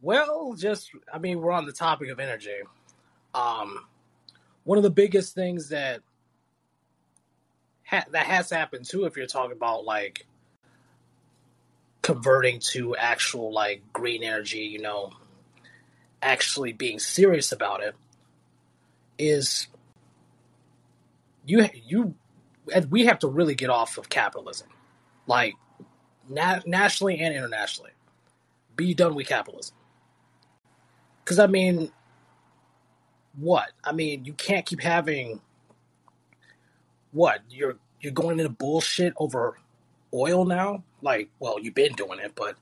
well, 0.01 0.53
just 0.57 0.91
I 1.13 1.17
mean, 1.17 1.41
we're 1.41 1.51
on 1.51 1.65
the 1.65 1.71
topic 1.71 2.09
of 2.09 2.19
energy. 2.19 2.57
Um, 3.33 3.85
one 4.67 4.77
of 4.77 4.83
the 4.83 4.89
biggest 4.89 5.33
things 5.33 5.69
that 5.69 6.01
ha- 7.85 8.03
that 8.11 8.25
has 8.25 8.49
happened 8.49 8.83
too. 8.83 9.05
If 9.05 9.15
you're 9.15 9.25
talking 9.25 9.53
about 9.53 9.85
like 9.85 10.25
converting 12.01 12.59
to 12.73 12.93
actual 12.97 13.53
like 13.53 13.81
green 13.93 14.23
energy, 14.25 14.59
you 14.59 14.81
know, 14.81 15.13
actually 16.21 16.73
being 16.73 16.99
serious 16.99 17.53
about 17.53 17.81
it, 17.81 17.95
is 19.17 19.67
you 21.45 21.65
you 21.85 22.13
we 22.89 23.05
have 23.05 23.19
to 23.19 23.29
really 23.29 23.55
get 23.55 23.69
off 23.69 23.97
of 23.97 24.09
capitalism, 24.09 24.67
like 25.27 25.53
na- 26.27 26.59
nationally 26.65 27.19
and 27.19 27.33
internationally. 27.33 27.91
Be 28.75 28.93
done 28.93 29.15
with 29.15 29.27
capitalism. 29.27 29.77
Because 31.23 31.39
I 31.39 31.47
mean, 31.47 31.89
what? 33.37 33.69
I 33.83 33.91
mean, 33.91 34.25
you 34.25 34.33
can't 34.33 34.65
keep 34.65 34.81
having 34.81 35.41
what 37.11 37.41
you're 37.49 37.77
you're 38.01 38.13
going 38.13 38.39
into 38.39 38.49
bullshit 38.49 39.13
over 39.17 39.57
oil 40.13 40.45
now. 40.45 40.83
Like, 41.01 41.29
well, 41.39 41.59
you've 41.59 41.75
been 41.75 41.93
doing 41.93 42.19
it, 42.19 42.33
but 42.35 42.55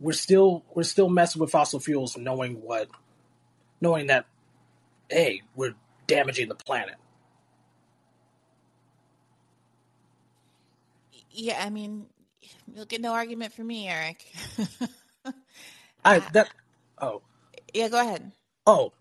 we're 0.00 0.12
still 0.12 0.64
we're 0.74 0.82
still 0.82 1.08
messing 1.08 1.40
with 1.40 1.50
fossil 1.50 1.80
fuels, 1.80 2.16
knowing 2.16 2.62
what, 2.62 2.88
knowing 3.80 4.08
that, 4.08 4.26
hey, 5.10 5.42
we're 5.54 5.74
damaging 6.06 6.48
the 6.48 6.54
planet. 6.54 6.96
Yeah, 11.30 11.62
I 11.64 11.70
mean, 11.70 12.06
you'll 12.74 12.84
get 12.86 13.00
no 13.00 13.12
argument 13.12 13.52
from 13.52 13.68
me, 13.68 13.88
Eric. 13.88 14.24
I 16.04 16.20
that 16.32 16.48
oh 17.00 17.22
yeah, 17.74 17.88
go 17.88 18.00
ahead. 18.00 18.32
Oh, 18.66 18.92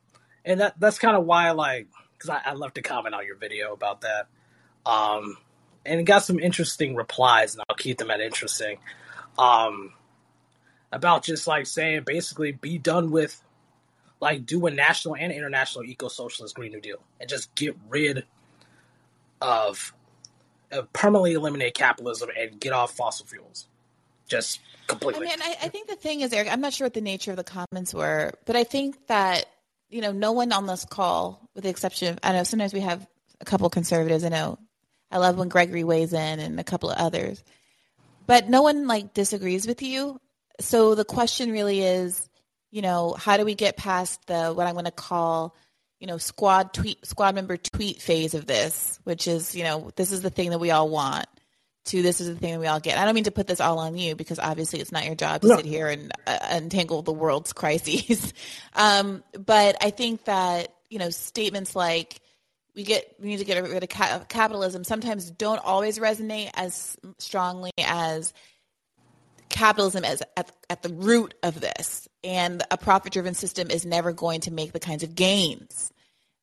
and 0.47 0.61
that 0.61 0.79
that's 0.79 0.97
kind 0.97 1.15
of 1.15 1.25
why, 1.25 1.51
like, 1.51 1.87
because 2.17 2.29
I, 2.29 2.41
I 2.51 2.53
left 2.53 2.77
a 2.77 2.81
comment 2.81 3.13
on 3.13 3.25
your 3.25 3.35
video 3.35 3.73
about 3.73 4.01
that, 4.01 4.27
um, 4.85 5.37
and 5.85 5.99
it 5.99 6.03
got 6.03 6.23
some 6.23 6.39
interesting 6.39 6.95
replies, 6.95 7.53
and 7.53 7.63
I'll 7.69 7.75
keep 7.75 7.97
them 7.97 8.09
at 8.09 8.21
interesting, 8.21 8.79
um, 9.37 9.93
about 10.91 11.23
just 11.23 11.45
like 11.45 11.67
saying 11.67 12.03
basically 12.05 12.53
be 12.53 12.77
done 12.77 13.11
with, 13.11 13.43
like, 14.19 14.45
do 14.45 14.65
a 14.65 14.71
national 14.71 15.15
and 15.17 15.33
international 15.33 15.83
eco 15.83 16.07
socialist 16.07 16.55
Green 16.55 16.71
New 16.71 16.81
Deal, 16.81 17.03
and 17.19 17.29
just 17.29 17.53
get 17.53 17.77
rid 17.89 18.23
of, 19.41 19.93
permanently 20.93 21.33
eliminate 21.33 21.73
capitalism 21.73 22.29
and 22.39 22.59
get 22.59 22.73
off 22.73 22.95
fossil 22.95 23.25
fuels, 23.25 23.67
just 24.27 24.59
completely. 24.87 25.27
I 25.27 25.29
mean, 25.29 25.41
I, 25.41 25.55
I 25.63 25.67
think 25.67 25.87
the 25.87 25.95
thing 25.95 26.21
is, 26.21 26.33
Eric, 26.33 26.51
I'm 26.51 26.61
not 26.61 26.73
sure 26.73 26.85
what 26.85 26.93
the 26.93 27.01
nature 27.01 27.31
of 27.31 27.37
the 27.37 27.43
comments 27.43 27.93
were, 27.93 28.33
but 28.45 28.55
I 28.55 28.63
think 28.63 29.07
that 29.07 29.45
you 29.89 30.01
know, 30.01 30.11
no 30.11 30.31
one 30.31 30.51
on 30.51 30.67
this 30.67 30.85
call, 30.85 31.49
with 31.53 31.63
the 31.63 31.69
exception 31.69 32.09
of, 32.09 32.19
I 32.23 32.33
know 32.33 32.43
sometimes 32.43 32.73
we 32.73 32.81
have 32.81 33.07
a 33.39 33.45
couple 33.45 33.69
conservatives. 33.69 34.23
I 34.23 34.29
know 34.29 34.59
I 35.11 35.17
love 35.17 35.37
when 35.37 35.49
Gregory 35.49 35.83
weighs 35.83 36.13
in 36.13 36.39
and 36.39 36.59
a 36.59 36.63
couple 36.63 36.89
of 36.89 36.97
others, 36.97 37.43
but 38.25 38.49
no 38.49 38.61
one 38.61 38.87
like 38.87 39.13
disagrees 39.13 39.67
with 39.67 39.81
you. 39.81 40.19
So 40.59 40.95
the 40.95 41.05
question 41.05 41.51
really 41.51 41.81
is, 41.81 42.29
you 42.71 42.81
know, 42.81 43.13
how 43.13 43.37
do 43.37 43.45
we 43.45 43.55
get 43.55 43.77
past 43.77 44.25
the 44.27 44.51
what 44.51 44.67
I'm 44.67 44.73
going 44.73 44.85
to 44.85 44.91
call, 44.91 45.55
you 45.99 46.07
know, 46.07 46.17
squad 46.17 46.73
tweet, 46.73 47.05
squad 47.05 47.35
member 47.35 47.57
tweet 47.57 48.01
phase 48.01 48.33
of 48.33 48.45
this, 48.45 48.99
which 49.03 49.27
is, 49.27 49.55
you 49.55 49.63
know, 49.63 49.91
this 49.95 50.11
is 50.11 50.21
the 50.21 50.29
thing 50.29 50.49
that 50.49 50.59
we 50.59 50.71
all 50.71 50.89
want 50.89 51.27
to 51.87 52.01
this 52.01 52.21
is 52.21 52.27
the 52.27 52.35
thing 52.35 52.53
that 52.53 52.59
we 52.59 52.67
all 52.67 52.79
get. 52.79 52.97
I 52.97 53.05
don't 53.05 53.15
mean 53.15 53.25
to 53.25 53.31
put 53.31 53.47
this 53.47 53.59
all 53.59 53.79
on 53.79 53.97
you 53.97 54.15
because 54.15 54.39
obviously 54.39 54.79
it's 54.79 54.91
not 54.91 55.05
your 55.05 55.15
job 55.15 55.41
to 55.41 55.47
no. 55.47 55.55
sit 55.57 55.65
here 55.65 55.87
and 55.87 56.11
uh, 56.25 56.37
untangle 56.49 57.01
the 57.01 57.13
world's 57.13 57.53
crises. 57.53 58.33
um, 58.73 59.23
but 59.33 59.75
I 59.81 59.89
think 59.89 60.25
that 60.25 60.73
you 60.89 60.99
know 60.99 61.09
statements 61.09 61.75
like 61.75 62.21
we 62.75 62.83
get 62.83 63.15
we 63.19 63.29
need 63.29 63.37
to 63.37 63.45
get 63.45 63.61
rid 63.61 63.83
of 63.83 63.89
ca- 63.89 64.23
capitalism 64.29 64.83
sometimes 64.83 65.29
don't 65.31 65.63
always 65.63 65.99
resonate 65.99 66.51
as 66.53 66.95
strongly 67.17 67.71
as 67.79 68.33
capitalism 69.49 70.03
is 70.05 70.21
at, 70.35 70.51
at 70.69 70.83
the 70.83 70.89
root 70.89 71.33
of 71.41 71.59
this 71.59 72.07
and 72.23 72.63
a 72.69 72.77
profit 72.77 73.13
driven 73.13 73.33
system 73.33 73.71
is 73.71 73.85
never 73.85 74.11
going 74.11 74.41
to 74.41 74.51
make 74.51 74.73
the 74.73 74.79
kinds 74.79 75.03
of 75.03 75.15
gains 75.15 75.91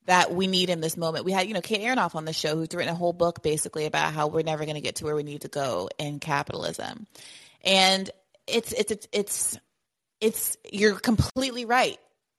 that 0.07 0.35
we 0.35 0.47
need 0.47 0.71
in 0.71 0.81
this 0.81 0.97
moment. 0.97 1.25
We 1.25 1.33
had, 1.33 1.49
you 1.49 1.55
know, 1.55 1.61
Kate 1.61 1.81
Aronoff 1.81 2.14
on 2.14 2.25
the 2.25 2.33
show 2.33 2.57
who's 2.57 2.75
written 2.75 2.93
a 2.93 2.95
whole 2.95 3.12
book 3.12 3.43
basically 3.43 3.87
about 3.87 4.12
how 4.12 4.27
we're 4.27 4.43
never 4.43 4.64
going 4.64 4.75
to 4.75 4.83
get 4.83 4.97
to 4.97 5.05
where 5.05 5.17
we 5.17 5.23
need 5.23 5.43
to 5.43 5.49
go 5.49 5.88
in 5.99 6.21
capitalism. 6.21 7.07
And 7.62 8.11
it's, 8.47 8.73
it's, 8.73 8.93
it's, 8.93 9.09
it's, 9.12 9.59
it's, 10.21 10.57
you're 10.71 10.97
completely 10.97 11.64
right. 11.64 11.99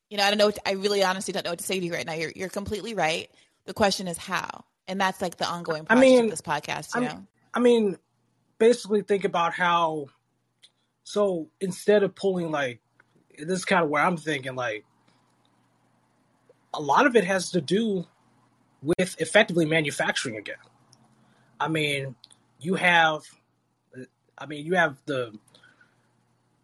You 0.10 0.17
know, 0.17 0.23
I 0.23 0.30
don't 0.30 0.38
know. 0.38 0.45
What, 0.45 0.60
I 0.65 0.73
really 0.73 1.04
honestly 1.04 1.32
don't 1.32 1.43
know 1.43 1.51
what 1.51 1.60
to 1.60 1.65
say 1.65 1.80
to 1.80 1.86
you 1.86 1.93
right 1.93 2.06
now. 2.06 2.13
You're, 2.13 2.32
you're 2.36 2.49
completely 2.49 2.93
right. 2.93 3.30
The 3.65 3.73
question 3.73 4.08
is 4.08 4.17
how, 4.17 4.63
and 4.88 5.01
that's 5.01 5.21
like 5.21 5.38
the 5.38 5.47
ongoing 5.47 5.86
project 5.86 5.97
I 5.97 6.10
mean, 6.10 6.25
of 6.25 6.30
this 6.30 6.41
podcast. 6.41 6.93
You 6.93 7.01
I 7.01 7.06
know, 7.06 7.28
I 7.56 7.60
mean, 7.60 7.97
basically 8.60 9.01
think 9.01 9.23
about 9.23 9.54
how. 9.54 10.08
So 11.04 11.49
instead 11.60 12.04
of 12.04 12.15
pulling 12.15 12.51
like, 12.51 12.82
this 13.38 13.60
is 13.60 13.65
kind 13.65 13.84
of 13.84 13.89
where 13.89 14.04
I'm 14.04 14.17
thinking 14.17 14.56
like, 14.56 14.86
a 16.75 16.81
lot 16.81 17.05
of 17.05 17.15
it 17.15 17.23
has 17.23 17.51
to 17.51 17.61
do 17.61 18.05
with 18.83 19.19
effectively 19.19 19.65
manufacturing 19.65 20.38
again. 20.38 20.55
I 21.59 21.67
mean, 21.67 22.15
you 22.59 22.75
have, 22.75 23.23
I 24.38 24.45
mean, 24.45 24.65
you 24.65 24.75
have 24.75 24.97
the 25.05 25.38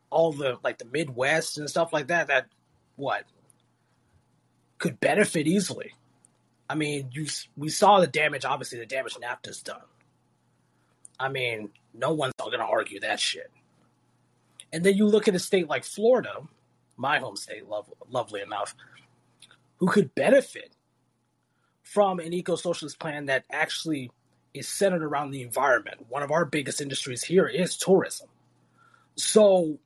all 0.10 0.34
the 0.34 0.58
like 0.63 0.78
the 0.78 0.86
Midwest 0.86 1.58
and 1.58 1.69
stuff 1.69 1.93
like 1.93 2.08
that. 2.08 2.28
That 2.28 2.47
what 2.95 3.26
could 4.78 5.00
benefit 5.00 5.47
easily. 5.47 5.93
I 6.69 6.76
mean, 6.76 7.10
you 7.12 7.28
we 7.58 7.69
saw 7.69 8.00
the 8.00 8.08
damage. 8.08 8.45
Obviously, 8.45 8.80
the 8.80 8.86
damage 8.86 9.15
NAFTA's 9.15 9.62
done. 9.62 9.82
I 11.19 11.30
mean, 11.30 11.69
no 11.93 12.13
one's 12.13 12.34
going 12.38 12.58
to 12.60 12.65
argue 12.65 13.00
that 13.02 13.19
shit. 13.19 13.52
And 14.74 14.84
then 14.84 14.95
you 14.95 15.06
look 15.06 15.28
at 15.28 15.36
a 15.36 15.39
state 15.39 15.69
like 15.69 15.84
Florida, 15.84 16.41
my 16.97 17.19
home 17.19 17.36
state, 17.36 17.69
love, 17.69 17.91
lovely 18.10 18.41
enough 18.41 18.74
who 19.82 19.88
could 19.88 20.13
benefit 20.13 20.72
from 21.82 22.20
an 22.20 22.32
eco 22.34 22.56
socialist 22.56 23.00
plan 23.00 23.26
that 23.26 23.44
actually 23.52 24.12
is 24.54 24.67
centered 24.67 25.02
around 25.02 25.32
the 25.32 25.41
environment. 25.41 26.06
One 26.08 26.22
of 26.22 26.30
our 26.30 26.46
biggest 26.46 26.82
industries 26.82 27.24
here 27.24 27.48
is 27.48 27.76
tourism. 27.76 28.30
So, 29.15 29.80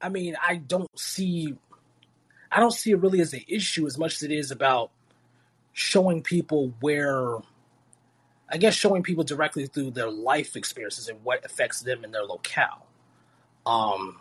I 0.00 0.08
mean, 0.08 0.36
I 0.44 0.56
don't 0.56 0.90
see, 0.98 1.54
I 2.50 2.58
don't 2.58 2.72
see 2.72 2.90
it 2.90 3.00
really 3.00 3.20
as 3.20 3.32
an 3.32 3.44
issue 3.46 3.86
as 3.86 3.96
much 3.96 4.16
as 4.16 4.24
it 4.24 4.32
is 4.32 4.50
about 4.50 4.90
showing 5.72 6.20
people 6.20 6.74
where, 6.80 7.36
I 8.50 8.56
guess, 8.58 8.74
showing 8.74 9.04
people 9.04 9.22
directly 9.22 9.68
through 9.68 9.92
their 9.92 10.10
life 10.10 10.56
experiences 10.56 11.08
and 11.08 11.22
what 11.22 11.44
affects 11.44 11.82
them 11.82 12.02
in 12.02 12.10
their 12.10 12.24
locale. 12.24 12.84
Um, 13.64 14.18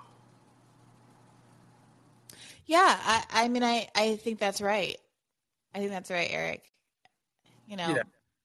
yeah, 2.66 2.98
I, 3.04 3.24
I 3.32 3.48
mean, 3.48 3.64
I, 3.64 3.88
I 3.96 4.16
think 4.16 4.40
that's 4.40 4.62
right. 4.62 4.98
I 5.74 5.80
think 5.80 5.92
that's 5.92 6.12
right, 6.12 6.30
Eric. 6.30 6.64
You 7.68 7.78
know, 7.78 7.90
yeah. 7.90 8.04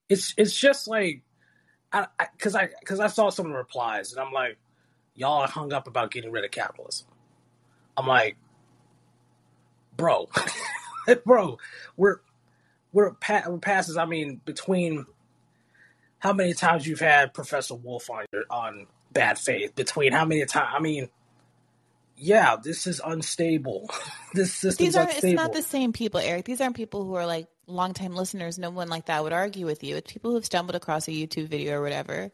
it's 0.09 0.35
it's 0.37 0.55
just 0.55 0.89
like, 0.89 1.23
I 1.93 2.07
because 2.37 2.55
I 2.55 2.69
because 2.81 3.01
I, 3.01 3.05
I 3.05 3.09
saw 3.09 3.31
some 3.31 3.47
of 3.47 3.53
the 3.53 3.59
replies 3.59 4.13
and 4.13 4.21
I'm 4.21 4.33
like, 4.33 4.57
y'all 5.15 5.43
are 5.43 5.49
hung 5.49 5.73
up 5.73 5.87
about 5.87 6.11
getting 6.11 6.31
rid 6.31 6.45
of 6.45 6.51
capitalism. 6.51 7.07
I'm 7.97 8.07
like, 8.07 8.37
bro, 9.97 10.29
bro, 11.27 11.59
we're 11.97 12.21
we're, 12.93 13.13
pa- 13.15 13.45
we're 13.47 13.59
past 13.59 13.89
this. 13.89 13.97
I 13.97 14.07
mean, 14.07 14.41
between 14.45 15.07
how 16.19 16.33
many 16.33 16.55
times 16.55 16.87
you've 16.87 17.01
had 17.01 17.35
Professor 17.35 17.75
Wolff 17.75 18.09
on 18.11 18.25
your 18.33 18.45
on 18.51 18.87
bad 19.13 19.39
faith, 19.39 19.75
between 19.75 20.13
how 20.13 20.25
many 20.25 20.45
times, 20.47 20.69
I 20.75 20.81
mean, 20.81 21.09
yeah, 22.19 22.57
this 22.63 22.87
is 22.87 23.01
unstable. 23.05 23.91
this 24.35 24.53
system 24.53 24.85
These 24.85 24.95
unstable. 24.95 25.29
It's 25.29 25.37
not 25.37 25.53
the 25.53 25.63
same 25.63 25.93
people, 25.93 26.21
Eric. 26.21 26.45
These 26.45 26.61
aren't 26.61 26.77
people 26.77 27.05
who 27.05 27.15
are 27.15 27.27
like 27.27 27.47
longtime 27.67 28.15
listeners. 28.15 28.59
No 28.59 28.71
one 28.71 28.89
like 28.89 29.07
that 29.07 29.23
would 29.23 29.33
argue 29.33 29.67
with 29.67 29.85
you. 29.85 29.97
It's 29.97 30.13
people 30.13 30.33
who've 30.33 30.45
stumbled 30.45 30.77
across 30.77 31.09
a 31.09 31.13
YouTube 31.13 31.49
video 31.49 31.79
or 31.79 31.83
whatever, 31.83 32.31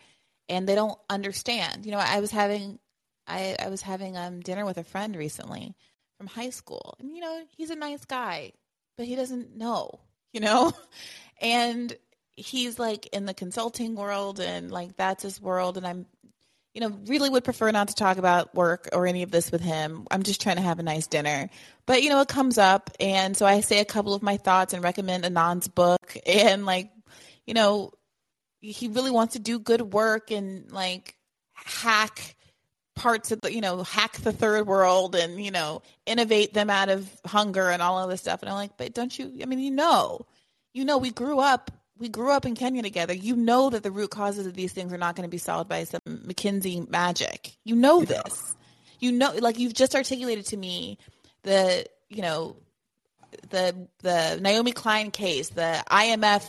and 0.48 0.68
they 0.68 0.74
don't 0.74 0.98
understand. 1.08 1.86
You 1.86 1.92
know, 1.92 1.98
I 1.98 2.20
was 2.20 2.30
having, 2.30 2.78
I, 3.26 3.56
I 3.60 3.68
was 3.68 3.82
having 3.82 4.16
um 4.16 4.40
dinner 4.40 4.64
with 4.64 4.78
a 4.78 4.84
friend 4.84 5.14
recently 5.14 5.74
from 6.18 6.26
high 6.26 6.50
school, 6.50 6.96
and 7.00 7.14
you 7.14 7.20
know, 7.20 7.42
he's 7.56 7.70
a 7.70 7.76
nice 7.76 8.04
guy, 8.04 8.52
but 8.96 9.06
he 9.06 9.16
doesn't 9.16 9.56
know. 9.56 10.00
You 10.32 10.40
know, 10.40 10.72
and 11.40 11.96
he's 12.36 12.78
like 12.78 13.06
in 13.08 13.26
the 13.26 13.34
consulting 13.34 13.94
world 13.94 14.40
and 14.40 14.70
like 14.70 14.96
that's 14.96 15.22
his 15.22 15.40
world 15.40 15.76
and 15.76 15.86
I'm 15.86 16.06
you 16.74 16.80
know, 16.80 16.88
really 17.06 17.30
would 17.30 17.44
prefer 17.44 17.70
not 17.70 17.88
to 17.88 17.94
talk 17.94 18.18
about 18.18 18.52
work 18.54 18.88
or 18.92 19.06
any 19.06 19.22
of 19.22 19.30
this 19.30 19.52
with 19.52 19.60
him. 19.60 20.06
I'm 20.10 20.24
just 20.24 20.40
trying 20.40 20.56
to 20.56 20.62
have 20.62 20.80
a 20.80 20.82
nice 20.82 21.06
dinner. 21.06 21.48
But, 21.86 22.02
you 22.02 22.10
know, 22.10 22.20
it 22.20 22.28
comes 22.28 22.58
up. 22.58 22.90
And 22.98 23.36
so 23.36 23.46
I 23.46 23.60
say 23.60 23.78
a 23.78 23.84
couple 23.84 24.12
of 24.12 24.22
my 24.22 24.38
thoughts 24.38 24.72
and 24.72 24.82
recommend 24.82 25.24
Anand's 25.24 25.68
book. 25.68 26.16
And, 26.26 26.66
like, 26.66 26.90
you 27.46 27.54
know, 27.54 27.92
he 28.60 28.88
really 28.88 29.10
wants 29.10 29.34
to 29.34 29.38
do 29.38 29.58
good 29.58 29.80
work 29.92 30.30
and, 30.30 30.70
like, 30.72 31.14
hack 31.52 32.34
parts 32.96 33.30
of 33.30 33.40
the, 33.40 33.52
you 33.52 33.60
know, 33.60 33.82
hack 33.82 34.16
the 34.18 34.32
third 34.32 34.66
world 34.66 35.14
and, 35.14 35.42
you 35.42 35.50
know, 35.50 35.82
innovate 36.06 36.54
them 36.54 36.70
out 36.70 36.88
of 36.88 37.08
hunger 37.24 37.70
and 37.70 37.82
all 37.82 38.02
of 38.02 38.10
this 38.10 38.20
stuff. 38.20 38.42
And 38.42 38.48
I'm 38.48 38.56
like, 38.56 38.76
but 38.76 38.94
don't 38.94 39.16
you, 39.16 39.32
I 39.42 39.46
mean, 39.46 39.60
you 39.60 39.70
know, 39.70 40.26
you 40.72 40.84
know, 40.84 40.98
we 40.98 41.10
grew 41.10 41.38
up 41.38 41.70
we 41.98 42.08
grew 42.08 42.32
up 42.32 42.44
in 42.44 42.54
Kenya 42.54 42.82
together. 42.82 43.14
You 43.14 43.36
know 43.36 43.70
that 43.70 43.82
the 43.82 43.90
root 43.90 44.10
causes 44.10 44.46
of 44.46 44.54
these 44.54 44.72
things 44.72 44.92
are 44.92 44.98
not 44.98 45.16
going 45.16 45.28
to 45.28 45.30
be 45.30 45.38
solved 45.38 45.68
by 45.68 45.84
some 45.84 46.00
McKinsey 46.06 46.88
magic. 46.88 47.56
You 47.64 47.76
know 47.76 48.00
yeah. 48.00 48.06
this. 48.06 48.56
You 49.00 49.12
know, 49.12 49.32
like 49.38 49.58
you've 49.58 49.74
just 49.74 49.94
articulated 49.94 50.46
to 50.46 50.56
me 50.56 50.98
the, 51.42 51.86
you 52.08 52.22
know, 52.22 52.56
the 53.50 53.88
the 54.02 54.38
Naomi 54.40 54.72
Klein 54.72 55.10
case, 55.10 55.50
the 55.50 55.82
IMF 55.90 56.44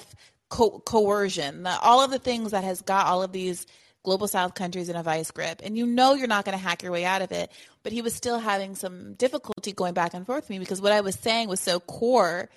co- 0.50 0.80
coercion, 0.80 1.64
the, 1.64 1.80
all 1.80 2.04
of 2.04 2.12
the 2.12 2.20
things 2.20 2.52
that 2.52 2.64
has 2.64 2.82
got 2.82 3.08
all 3.08 3.24
of 3.24 3.32
these 3.32 3.66
global 4.06 4.28
south 4.28 4.54
countries 4.54 4.88
in 4.88 4.96
a 4.96 5.04
vice 5.04 5.32
grip 5.32 5.62
and 5.64 5.76
you 5.76 5.86
know 5.86 6.14
you're 6.14 6.28
not 6.28 6.46
going 6.46 6.56
to 6.56 6.64
hack 6.64 6.84
your 6.84 6.92
way 6.92 7.04
out 7.04 7.24
of 7.24 7.32
it 7.32 7.52
but 7.82 7.92
he 7.92 8.04
was 8.04 8.14
still 8.14 8.38
having 8.38 8.76
some 8.76 9.16
difficulty 9.16 9.74
going 9.74 9.96
back 9.96 10.14
and 10.14 10.28
forth 10.28 10.44
with 10.44 10.50
me 10.52 10.60
because 10.60 10.80
what 10.80 10.92
i 10.92 11.02
was 11.02 11.16
saying 11.16 11.50
was 11.50 11.60
so 11.60 11.80
core 11.80 12.48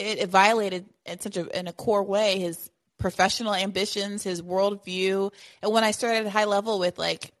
it, 0.00 0.18
it 0.18 0.28
violated 0.28 0.86
in 1.06 1.20
such 1.20 1.36
a 1.36 1.58
in 1.58 1.68
a 1.68 1.72
core 1.72 2.02
way 2.02 2.38
his 2.38 2.70
professional 2.98 3.54
ambitions 3.54 4.22
his 4.22 4.42
worldview 4.42 5.32
and 5.62 5.72
when 5.72 5.84
i 5.84 5.90
started 5.90 6.26
at 6.26 6.32
high 6.32 6.44
level 6.44 6.78
with 6.78 6.98
like 6.98 7.32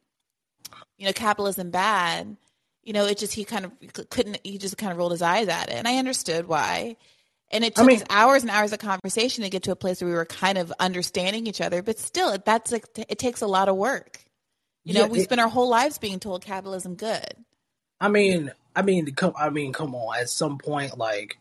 you 0.96 1.06
know 1.06 1.12
capitalism 1.12 1.70
bad 1.70 2.36
you 2.82 2.92
know 2.92 3.04
it 3.04 3.18
just 3.18 3.32
he 3.32 3.44
kind 3.44 3.64
of 3.64 3.72
couldn't 4.10 4.38
he 4.42 4.58
just 4.58 4.78
kind 4.78 4.92
of 4.92 4.98
rolled 4.98 5.12
his 5.12 5.22
eyes 5.22 5.48
at 5.48 5.68
it 5.68 5.74
and 5.74 5.86
i 5.86 5.96
understood 5.96 6.46
why 6.46 6.96
and 7.50 7.64
it 7.64 7.74
took 7.74 7.84
I 7.84 7.86
mean, 7.86 7.96
us 7.96 8.04
hours 8.10 8.42
and 8.42 8.50
hours 8.50 8.72
of 8.72 8.78
conversation 8.78 9.42
to 9.44 9.50
get 9.50 9.64
to 9.64 9.72
a 9.72 9.76
place 9.76 10.00
where 10.00 10.08
we 10.08 10.14
were 10.14 10.24
kind 10.24 10.56
of 10.56 10.72
understanding 10.78 11.46
each 11.46 11.60
other. 11.60 11.82
But 11.82 11.98
still, 11.98 12.36
that's 12.44 12.70
like, 12.70 12.86
it 12.96 13.18
takes 13.18 13.40
a 13.40 13.46
lot 13.46 13.68
of 13.68 13.76
work. 13.76 14.24
You 14.84 14.94
know, 14.94 15.06
we 15.06 15.20
it, 15.20 15.24
spend 15.24 15.40
our 15.40 15.48
whole 15.48 15.68
lives 15.68 15.98
being 15.98 16.20
told 16.20 16.44
capitalism 16.44 16.94
good. 16.94 17.34
I 18.00 18.08
mean, 18.08 18.52
I 18.74 18.82
mean, 18.82 19.12
come, 19.14 19.34
I 19.36 19.50
mean, 19.50 19.72
come 19.72 19.94
on. 19.94 20.18
At 20.18 20.30
some 20.30 20.58
point, 20.58 20.96
like, 20.96 21.38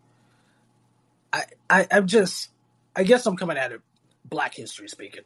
I, 1.32 1.44
I, 1.70 1.88
I'm 1.92 2.08
just, 2.08 2.50
I 2.96 3.04
guess 3.04 3.26
I'm 3.26 3.36
coming 3.36 3.58
at 3.58 3.72
it, 3.72 3.82
Black 4.26 4.54
history 4.54 4.88
speaking. 4.88 5.24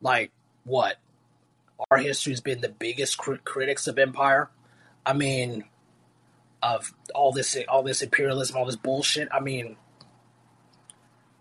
Like, 0.00 0.30
what? 0.64 0.96
Our 1.90 1.98
history's 1.98 2.40
been 2.40 2.60
the 2.60 2.68
biggest 2.68 3.18
crit- 3.18 3.44
critics 3.44 3.86
of 3.86 3.98
empire. 3.98 4.50
I 5.04 5.12
mean, 5.12 5.64
of 6.62 6.92
all 7.14 7.32
this, 7.32 7.56
all 7.68 7.82
this 7.82 8.02
imperialism, 8.02 8.56
all 8.56 8.66
this 8.66 8.76
bullshit. 8.76 9.28
I 9.32 9.40
mean, 9.40 9.76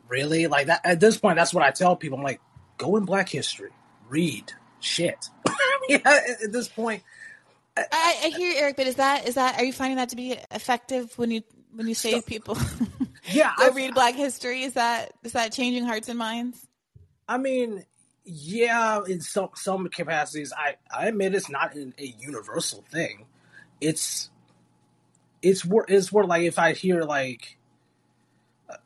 really? 0.07 0.47
Like 0.47 0.67
that 0.67 0.81
at 0.83 0.99
this 0.99 1.17
point, 1.17 1.37
that's 1.37 1.53
what 1.53 1.63
I 1.63 1.71
tell 1.71 1.95
people. 1.95 2.17
I'm 2.17 2.23
like, 2.23 2.41
go 2.77 2.97
in 2.97 3.05
Black 3.05 3.29
History, 3.29 3.69
read 4.09 4.51
shit. 4.79 5.29
yeah, 5.89 5.99
at 6.05 6.51
this 6.51 6.67
point, 6.67 7.03
I, 7.77 7.85
I, 8.25 8.27
hear 8.35 8.53
Eric, 8.57 8.75
but 8.75 8.87
is 8.87 8.95
that 8.95 9.27
is 9.27 9.35
that 9.35 9.57
are 9.57 9.63
you 9.63 9.73
finding 9.73 9.97
that 9.97 10.09
to 10.09 10.15
be 10.15 10.37
effective 10.51 11.17
when 11.17 11.31
you 11.31 11.43
when 11.73 11.87
you 11.87 11.95
save 11.95 12.15
so, 12.15 12.21
people? 12.21 12.57
yeah, 13.25 13.51
go 13.57 13.65
I, 13.65 13.69
read 13.69 13.93
Black 13.93 14.15
History. 14.15 14.63
Is 14.63 14.73
that 14.73 15.13
is 15.23 15.33
that 15.33 15.51
changing 15.51 15.85
hearts 15.85 16.09
and 16.09 16.17
minds? 16.17 16.65
I 17.27 17.37
mean, 17.37 17.85
yeah, 18.25 19.01
in 19.07 19.21
some 19.21 19.49
some 19.55 19.87
capacities, 19.89 20.53
I 20.55 20.75
I 20.95 21.07
admit 21.07 21.35
it's 21.35 21.49
not 21.49 21.75
a 21.75 22.05
universal 22.19 22.83
thing. 22.91 23.25
It's 23.79 24.29
it's 25.41 25.65
more 25.65 25.85
it's 25.87 26.11
more 26.11 26.25
like 26.25 26.43
if 26.43 26.59
I 26.59 26.73
hear 26.73 27.03
like 27.03 27.57
uh, 28.69 28.77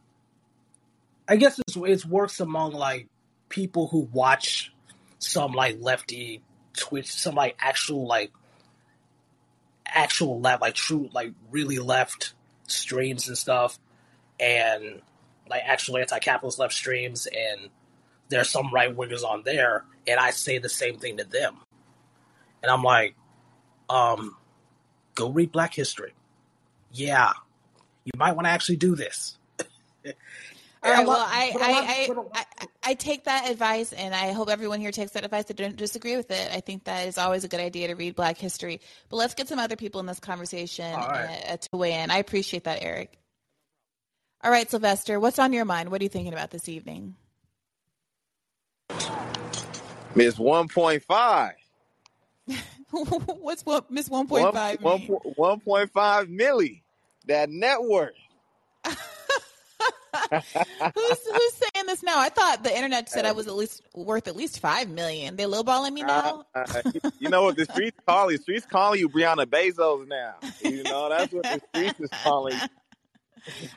I 1.27 1.35
guess 1.35 1.59
it's 1.59 1.75
it's 1.75 2.05
works 2.05 2.39
among 2.39 2.73
like 2.73 3.07
people 3.49 3.87
who 3.87 4.09
watch 4.11 4.73
some 5.19 5.53
like 5.53 5.77
lefty 5.79 6.41
Twitch, 6.75 7.11
some 7.11 7.35
like 7.35 7.55
actual 7.59 8.05
like 8.05 8.31
actual 9.85 10.39
left, 10.39 10.61
like 10.61 10.75
true, 10.75 11.09
like 11.13 11.33
really 11.51 11.79
left 11.79 12.33
streams 12.67 13.27
and 13.27 13.37
stuff, 13.37 13.79
and 14.39 15.01
like 15.49 15.63
actual 15.65 15.97
anti-capitalist 15.97 16.59
left 16.59 16.73
streams, 16.73 17.27
and 17.27 17.69
there's 18.29 18.49
some 18.49 18.73
right 18.73 18.95
wingers 18.95 19.23
on 19.23 19.43
there, 19.43 19.85
and 20.07 20.19
I 20.19 20.31
say 20.31 20.57
the 20.57 20.69
same 20.69 20.97
thing 20.97 21.17
to 21.17 21.23
them, 21.23 21.57
and 22.63 22.71
I'm 22.71 22.83
like, 22.83 23.15
um, 23.89 24.35
go 25.13 25.29
read 25.29 25.51
Black 25.51 25.73
History. 25.73 26.13
Yeah, 26.91 27.31
you 28.05 28.11
might 28.17 28.33
want 28.33 28.45
to 28.45 28.51
actually 28.51 28.77
do 28.77 28.95
this. 28.95 29.37
All 30.85 30.91
right. 30.91 31.07
Well, 31.07 31.17
I 31.17 31.51
I, 31.59 32.35
I, 32.35 32.65
I, 32.83 32.93
take 32.93 33.23
that 33.23 33.49
advice, 33.49 33.91
and 33.91 34.13
I 34.13 34.33
hope 34.33 34.49
everyone 34.49 34.79
here 34.79 34.91
takes 34.91 35.13
that 35.13 35.25
advice. 35.25 35.45
I 35.49 35.53
don't 35.53 35.75
disagree 35.75 36.15
with 36.15 36.29
it. 36.29 36.51
I 36.53 36.59
think 36.59 36.83
that 36.83 37.07
is 37.07 37.17
always 37.17 37.43
a 37.43 37.47
good 37.47 37.59
idea 37.59 37.87
to 37.87 37.95
read 37.95 38.15
Black 38.15 38.37
history. 38.37 38.81
But 39.09 39.17
let's 39.17 39.33
get 39.33 39.47
some 39.47 39.57
other 39.57 39.75
people 39.75 39.99
in 39.99 40.05
this 40.05 40.19
conversation 40.19 40.93
uh, 40.93 41.57
to 41.57 41.69
weigh 41.75 41.93
in. 41.93 42.11
I 42.11 42.17
appreciate 42.17 42.65
that, 42.65 42.83
Eric. 42.83 43.17
All 44.45 44.51
right, 44.51 44.69
Sylvester, 44.69 45.19
what's 45.19 45.39
on 45.39 45.53
your 45.53 45.65
mind? 45.65 45.89
What 45.89 46.01
are 46.01 46.03
you 46.03 46.09
thinking 46.09 46.31
about 46.31 46.51
this 46.51 46.69
evening? 46.69 47.15
Miss 50.13 50.35
1.5. 50.35 51.51
What's 52.91 53.65
what 53.65 53.89
Miss 53.89 54.07
1.5 54.07 54.81
1, 54.81 55.01
1, 55.35 55.61
1.5 55.65 56.39
milli. 56.39 56.83
That 57.25 57.49
network 57.49 58.13
who's 60.31 61.27
who's 61.27 61.53
saying 61.53 61.85
this 61.87 62.03
now? 62.03 62.19
I 62.19 62.29
thought 62.29 62.63
the 62.63 62.75
internet 62.75 63.09
said 63.09 63.25
I 63.25 63.31
was 63.31 63.47
at 63.47 63.55
least 63.55 63.81
worth 63.93 64.27
at 64.27 64.35
least 64.35 64.59
five 64.59 64.89
million. 64.89 65.35
They 65.35 65.43
lowballing 65.43 65.93
me 65.93 66.03
now. 66.03 66.45
Uh, 66.55 66.65
uh, 66.75 67.09
you 67.19 67.29
know 67.29 67.43
what 67.43 67.57
the 67.57 67.65
streets 67.65 67.97
call 68.07 68.31
you? 68.31 68.37
Streets 68.37 68.65
calling 68.65 68.99
you 68.99 69.09
Briahna 69.09 69.45
Bezos 69.45 70.07
now. 70.07 70.35
You 70.63 70.83
know 70.83 71.09
that's 71.09 71.33
what 71.33 71.43
the 71.43 71.61
streets 71.73 71.99
is 71.99 72.09
calling. 72.23 72.55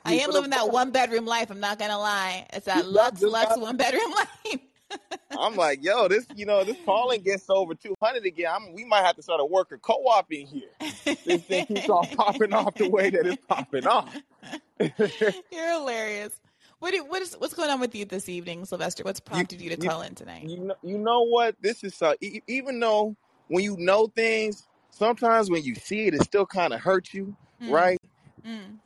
I 0.05 0.15
am 0.15 0.31
living 0.31 0.51
that 0.51 0.71
one 0.71 0.91
bedroom 0.91 1.27
life. 1.27 1.51
I'm 1.51 1.61
not 1.61 1.79
gonna 1.79 1.99
lie. 1.99 2.47
It's 2.53 2.67
that 2.67 2.87
Lux 2.87 3.23
Lux 3.23 3.57
one 3.57 3.77
bedroom 3.77 4.11
life. 4.45 4.61
I'm 5.39 5.55
like, 5.55 5.85
yo, 5.85 6.09
this, 6.09 6.27
you 6.35 6.47
know, 6.47 6.65
this 6.65 6.77
Callin 6.85 7.21
gets 7.21 7.49
over 7.51 7.75
200 7.75 8.25
again. 8.25 8.51
I'm, 8.51 8.73
we 8.73 8.85
might 8.85 9.05
have 9.05 9.17
to 9.17 9.23
start 9.23 9.41
a 9.41 9.45
worker 9.45 9.77
co-op 9.77 10.33
in 10.33 10.47
here. 10.47 10.71
This 11.05 11.43
thing 11.43 11.67
keeps 11.67 11.89
on 11.89 12.07
popping 12.17 12.55
off 12.55 12.75
the 12.75 12.89
way 12.89 13.11
that 13.11 13.27
it's 13.27 13.43
popping 13.47 13.87
off. 13.87 14.17
You're 14.81 15.73
hilarious. 15.73 16.41
What 16.79 16.93
do, 16.93 17.05
what 17.05 17.23
is 17.23 17.35
what's 17.39 17.55
going 17.55 17.71
on 17.71 17.81
with 17.81 17.95
you 17.95 18.05
this 18.05 18.29
evening, 18.29 18.65
Sylvester? 18.65 19.03
What's 19.03 19.21
prompted 19.21 19.61
you, 19.61 19.71
you 19.71 19.77
to 19.77 19.87
call 19.87 20.03
in 20.03 20.15
tonight? 20.15 20.45
You 20.45 20.59
know, 20.59 20.75
you 20.83 20.97
know 20.97 21.23
what? 21.23 21.57
This 21.61 21.83
is 21.83 22.01
uh, 22.01 22.15
even 22.47 22.79
though 22.79 23.17
when 23.49 23.65
you 23.65 23.77
know 23.79 24.07
things, 24.07 24.69
sometimes 24.91 25.51
when 25.51 25.65
you 25.65 25.75
see 25.75 26.07
it, 26.07 26.15
it 26.15 26.23
still 26.23 26.47
kind 26.47 26.73
of 26.73 26.81
hurts 26.81 27.13
you, 27.13 27.37
mm. 27.61 27.71
right? 27.71 27.99
Mm. 28.47 28.79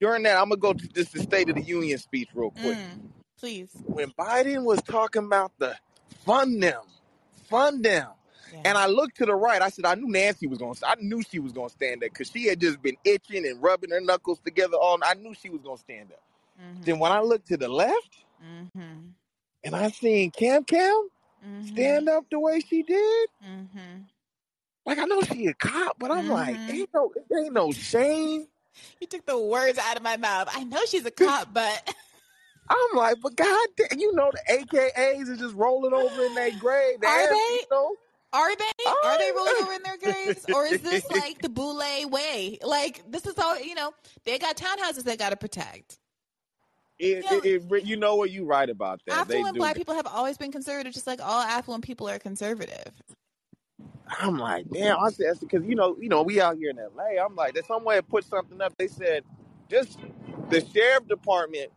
During 0.00 0.22
that, 0.24 0.36
I'm 0.36 0.48
gonna 0.48 0.56
go 0.56 0.72
to 0.72 0.88
just 0.88 1.12
the 1.12 1.20
State 1.20 1.48
of 1.48 1.56
the 1.56 1.62
Union 1.62 1.98
speech 1.98 2.28
real 2.34 2.50
quick. 2.50 2.76
Mm. 2.76 3.10
Please. 3.38 3.70
When 3.84 4.10
Biden 4.10 4.64
was 4.64 4.82
talking 4.82 5.24
about 5.24 5.52
the 5.58 5.76
fund 6.24 6.62
them, 6.62 6.82
fund 7.48 7.84
them, 7.84 8.08
yeah. 8.52 8.62
And 8.64 8.78
I 8.78 8.86
looked 8.86 9.16
to 9.18 9.26
the 9.26 9.34
right. 9.34 9.60
I 9.60 9.68
said, 9.68 9.84
I 9.84 9.94
knew 9.94 10.08
Nancy 10.08 10.46
was 10.46 10.58
going. 10.58 10.74
to 10.74 10.88
I 10.88 10.94
knew 11.00 11.22
she 11.22 11.38
was 11.38 11.52
going 11.52 11.68
to 11.68 11.74
stand 11.74 12.02
there 12.02 12.08
because 12.08 12.30
she 12.30 12.46
had 12.46 12.60
just 12.60 12.82
been 12.82 12.96
itching 13.04 13.46
and 13.46 13.62
rubbing 13.62 13.90
her 13.90 14.00
knuckles 14.00 14.40
together. 14.40 14.76
All 14.76 14.98
I 15.02 15.14
knew 15.14 15.34
she 15.34 15.50
was 15.50 15.60
going 15.62 15.76
to 15.76 15.82
stand 15.82 16.12
up. 16.12 16.22
Mm-hmm. 16.60 16.82
Then 16.82 16.98
when 16.98 17.12
I 17.12 17.20
looked 17.20 17.48
to 17.48 17.56
the 17.56 17.68
left, 17.68 18.24
mm-hmm. 18.44 19.08
and 19.64 19.76
I 19.76 19.90
seen 19.90 20.30
Cam 20.30 20.64
Cam 20.64 21.08
mm-hmm. 21.46 21.66
stand 21.66 22.08
up 22.08 22.24
the 22.30 22.40
way 22.40 22.60
she 22.60 22.82
did. 22.82 23.28
Mm-hmm. 23.46 24.02
Like 24.86 24.98
I 24.98 25.04
know 25.04 25.20
she 25.22 25.46
a 25.46 25.54
cop, 25.54 25.96
but 25.98 26.10
I'm 26.10 26.28
like, 26.28 26.56
mm-hmm. 26.56 26.70
ain't 26.70 26.90
no, 26.94 27.12
ain't 27.36 27.52
no 27.52 27.72
shame. 27.72 28.46
You 29.00 29.06
took 29.06 29.26
the 29.26 29.38
words 29.38 29.78
out 29.78 29.96
of 29.96 30.02
my 30.02 30.16
mouth. 30.16 30.48
I 30.52 30.64
know 30.64 30.80
she's 30.86 31.04
a 31.04 31.10
cop, 31.10 31.52
but 31.52 31.94
I'm 32.70 32.96
like, 32.96 33.16
but 33.22 33.36
God, 33.36 33.68
damn, 33.76 33.98
you 33.98 34.14
know 34.14 34.30
the 34.32 34.54
AKAs 34.54 35.28
are 35.28 35.36
just 35.36 35.54
rolling 35.54 35.92
over 35.92 36.24
in 36.24 36.34
their 36.34 36.56
grave. 36.58 36.96
Are 37.04 37.28
they? 37.28 37.34
You 37.34 37.62
know, 37.70 37.94
are 38.32 38.54
they? 38.54 38.64
Oh. 38.86 39.00
Are 39.04 39.18
they 39.18 39.32
rolling 39.32 39.54
over 39.62 39.72
in 39.72 39.82
their 39.82 39.96
graves? 39.96 40.44
Or 40.52 40.66
is 40.66 40.82
this 40.82 41.04
oh. 41.10 41.18
like 41.18 41.40
the 41.40 41.48
Boule 41.48 41.78
way? 42.10 42.58
Like 42.62 43.02
this 43.10 43.26
is 43.26 43.38
all 43.38 43.58
you 43.58 43.74
know, 43.74 43.92
they 44.24 44.38
got 44.38 44.56
townhouses 44.56 45.04
they 45.04 45.16
gotta 45.16 45.36
protect. 45.36 45.98
It, 46.98 47.24
you, 47.24 47.30
know, 47.30 47.40
it, 47.44 47.72
it, 47.72 47.86
you 47.86 47.96
know 47.96 48.16
what 48.16 48.32
you 48.32 48.44
write 48.44 48.70
about 48.70 49.00
that. 49.06 49.18
Affluent 49.18 49.56
black 49.56 49.76
people 49.76 49.94
have 49.94 50.08
always 50.08 50.36
been 50.36 50.50
conservative, 50.50 50.92
just 50.92 51.06
like 51.06 51.20
all 51.22 51.42
affluent 51.42 51.84
people 51.84 52.08
are 52.08 52.18
conservative. 52.18 52.92
I'm 54.20 54.38
like, 54.38 54.68
damn, 54.70 54.98
I 54.98 55.10
said 55.10 55.38
because 55.40 55.64
you 55.66 55.74
know, 55.74 55.96
you 56.00 56.08
know, 56.08 56.22
we 56.22 56.40
out 56.40 56.56
here 56.56 56.70
in 56.70 56.76
LA. 56.76 57.22
I'm 57.22 57.34
like, 57.34 57.54
there's 57.54 57.66
some 57.66 57.84
way 57.84 57.96
to 57.96 58.02
put 58.02 58.24
something 58.24 58.60
up. 58.60 58.76
They 58.78 58.88
said 58.88 59.24
just 59.70 59.98
the 60.50 60.64
sheriff 60.64 61.06
department 61.08 61.70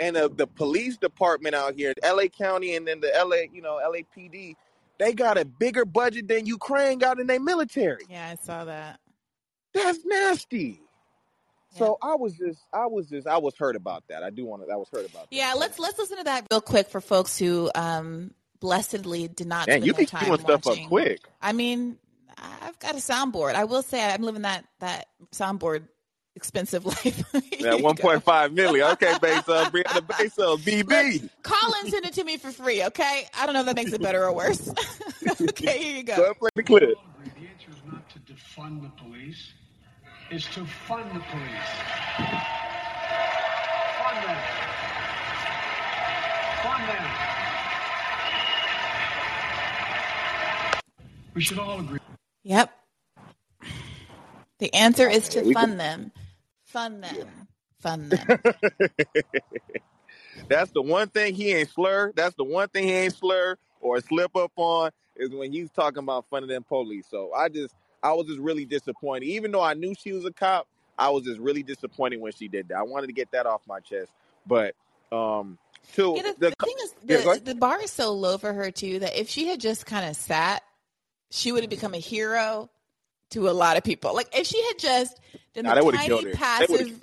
and 0.00 0.16
the, 0.16 0.28
the 0.28 0.46
police 0.46 0.96
department 0.96 1.54
out 1.54 1.74
here, 1.74 1.92
LA 2.04 2.26
County, 2.26 2.76
and 2.76 2.86
then 2.86 3.00
the 3.00 3.12
LA, 3.24 3.52
you 3.52 3.62
know, 3.62 3.80
LAPD 3.84 4.54
they 4.98 5.12
got 5.12 5.38
a 5.38 5.44
bigger 5.44 5.84
budget 5.84 6.28
than 6.28 6.46
Ukraine 6.46 6.98
got 6.98 7.20
in 7.20 7.26
their 7.26 7.40
military. 7.40 8.02
Yeah, 8.08 8.28
I 8.32 8.44
saw 8.44 8.64
that. 8.64 9.00
That's 9.72 10.04
nasty. 10.04 10.82
Yeah. 11.72 11.78
So 11.78 11.98
I 12.02 12.16
was 12.16 12.34
just, 12.34 12.60
I 12.72 12.86
was 12.86 13.08
just, 13.08 13.26
I 13.26 13.38
was 13.38 13.54
hurt 13.56 13.76
about 13.76 14.04
that. 14.08 14.22
I 14.22 14.30
do 14.30 14.44
want 14.44 14.66
to, 14.66 14.72
I 14.72 14.76
was 14.76 14.88
hurt 14.90 15.08
about 15.08 15.30
that. 15.30 15.36
Yeah, 15.36 15.54
let's 15.56 15.78
let's 15.78 15.98
listen 15.98 16.18
to 16.18 16.24
that 16.24 16.46
real 16.50 16.60
quick 16.60 16.88
for 16.88 17.00
folks 17.00 17.38
who 17.38 17.70
um 17.74 18.32
blessedly 18.60 19.28
did 19.28 19.46
not. 19.46 19.68
Man, 19.68 19.82
you 19.82 19.94
be 19.94 20.06
doing 20.06 20.38
stuff 20.38 20.66
up 20.66 20.78
quick. 20.88 21.20
I 21.40 21.52
mean, 21.52 21.98
I've 22.62 22.78
got 22.78 22.92
a 22.92 22.98
soundboard. 22.98 23.54
I 23.54 23.64
will 23.64 23.82
say 23.82 24.02
I'm 24.02 24.22
living 24.22 24.42
that 24.42 24.64
that 24.80 25.08
soundboard 25.32 25.84
expensive 26.36 26.86
life. 26.86 27.24
yeah, 27.58 27.74
one 27.74 27.96
point 27.96 28.22
five 28.22 28.52
million. 28.52 28.86
Okay, 28.92 29.14
base 29.20 29.48
uh, 29.48 29.68
Briahna 29.72 30.00
Bezos, 30.00 30.58
BB. 30.58 31.22
Look, 31.22 31.30
call 31.42 31.72
and 31.82 31.90
send 31.90 32.06
it 32.06 32.14
to 32.14 32.24
me 32.24 32.36
for 32.36 32.50
free. 32.50 32.84
Okay, 32.84 33.26
I 33.38 33.46
don't 33.46 33.54
know 33.54 33.60
if 33.60 33.66
that 33.66 33.76
makes 33.76 33.92
it 33.92 34.00
better 34.00 34.24
or 34.24 34.32
worse. 34.32 34.70
okay, 35.40 35.78
here 35.78 35.96
you 35.96 36.02
go. 36.04 36.16
Go 36.16 36.34
play 36.34 36.50
the 36.54 36.62
clip. 36.62 36.82
The 36.82 37.46
answer 37.46 37.70
is 37.70 37.92
not 37.92 38.08
to 38.10 38.18
defund 38.20 38.82
the 38.82 38.90
police; 39.02 39.52
it's 40.30 40.46
to 40.54 40.64
fund 40.64 41.10
the 41.10 41.20
police. 41.20 41.70
Fund 43.98 44.24
them. 44.24 44.38
Fund 46.62 46.88
them. 46.88 47.47
We 51.34 51.42
should 51.42 51.58
all 51.58 51.80
agree. 51.80 51.98
Yep. 52.42 52.70
The 54.58 54.74
answer 54.74 55.08
is 55.08 55.28
to 55.30 55.52
fund 55.52 55.78
them. 55.78 56.12
Fund 56.64 57.04
them. 57.04 57.28
Fund 57.80 58.10
them. 58.10 58.40
That's 60.48 60.70
the 60.72 60.82
one 60.82 61.08
thing 61.08 61.34
he 61.34 61.52
ain't 61.52 61.70
slur. 61.70 62.12
That's 62.16 62.34
the 62.34 62.44
one 62.44 62.68
thing 62.68 62.84
he 62.84 62.92
ain't 62.92 63.14
slur 63.14 63.56
or 63.80 64.00
slip 64.00 64.34
up 64.36 64.52
on 64.56 64.90
is 65.16 65.30
when 65.30 65.52
he's 65.52 65.70
talking 65.70 65.98
about 65.98 66.26
funding 66.30 66.48
them 66.48 66.64
police. 66.64 67.06
So 67.10 67.32
I 67.32 67.48
just, 67.48 67.74
I 68.02 68.12
was 68.12 68.26
just 68.26 68.38
really 68.38 68.64
disappointed. 68.64 69.26
Even 69.26 69.52
though 69.52 69.62
I 69.62 69.74
knew 69.74 69.94
she 69.94 70.12
was 70.12 70.24
a 70.24 70.32
cop, 70.32 70.66
I 70.98 71.10
was 71.10 71.24
just 71.24 71.38
really 71.38 71.62
disappointed 71.62 72.20
when 72.20 72.32
she 72.32 72.48
did 72.48 72.68
that. 72.68 72.78
I 72.78 72.82
wanted 72.82 73.08
to 73.08 73.12
get 73.12 73.30
that 73.32 73.46
off 73.46 73.60
my 73.68 73.80
chest. 73.80 74.10
But 74.46 74.74
um, 75.12 75.58
too, 75.92 76.14
Yeah, 76.16 76.22
the, 76.22 76.34
the, 76.38 76.50
the 76.58 76.66
thing 76.66 76.76
is, 76.82 76.94
the, 77.04 77.30
ahead. 77.30 77.44
the 77.44 77.54
bar 77.54 77.80
is 77.80 77.90
so 77.90 78.12
low 78.12 78.38
for 78.38 78.52
her 78.52 78.70
too 78.70 79.00
that 79.00 79.18
if 79.18 79.28
she 79.28 79.46
had 79.46 79.60
just 79.60 79.86
kind 79.86 80.08
of 80.08 80.16
sat, 80.16 80.62
she 81.30 81.52
would 81.52 81.62
have 81.62 81.70
become 81.70 81.94
a 81.94 81.98
hero 81.98 82.70
to 83.30 83.48
a 83.48 83.52
lot 83.52 83.76
of 83.76 83.84
people. 83.84 84.14
Like 84.14 84.28
if 84.36 84.46
she 84.46 84.62
had 84.64 84.78
just 84.78 85.20
done 85.54 85.64
Nah, 85.64 85.74
the 85.74 85.92
tiny 85.92 86.06
killed 86.06 86.24
her. 86.24 86.30
They 86.30 86.36
passive. 86.36 87.00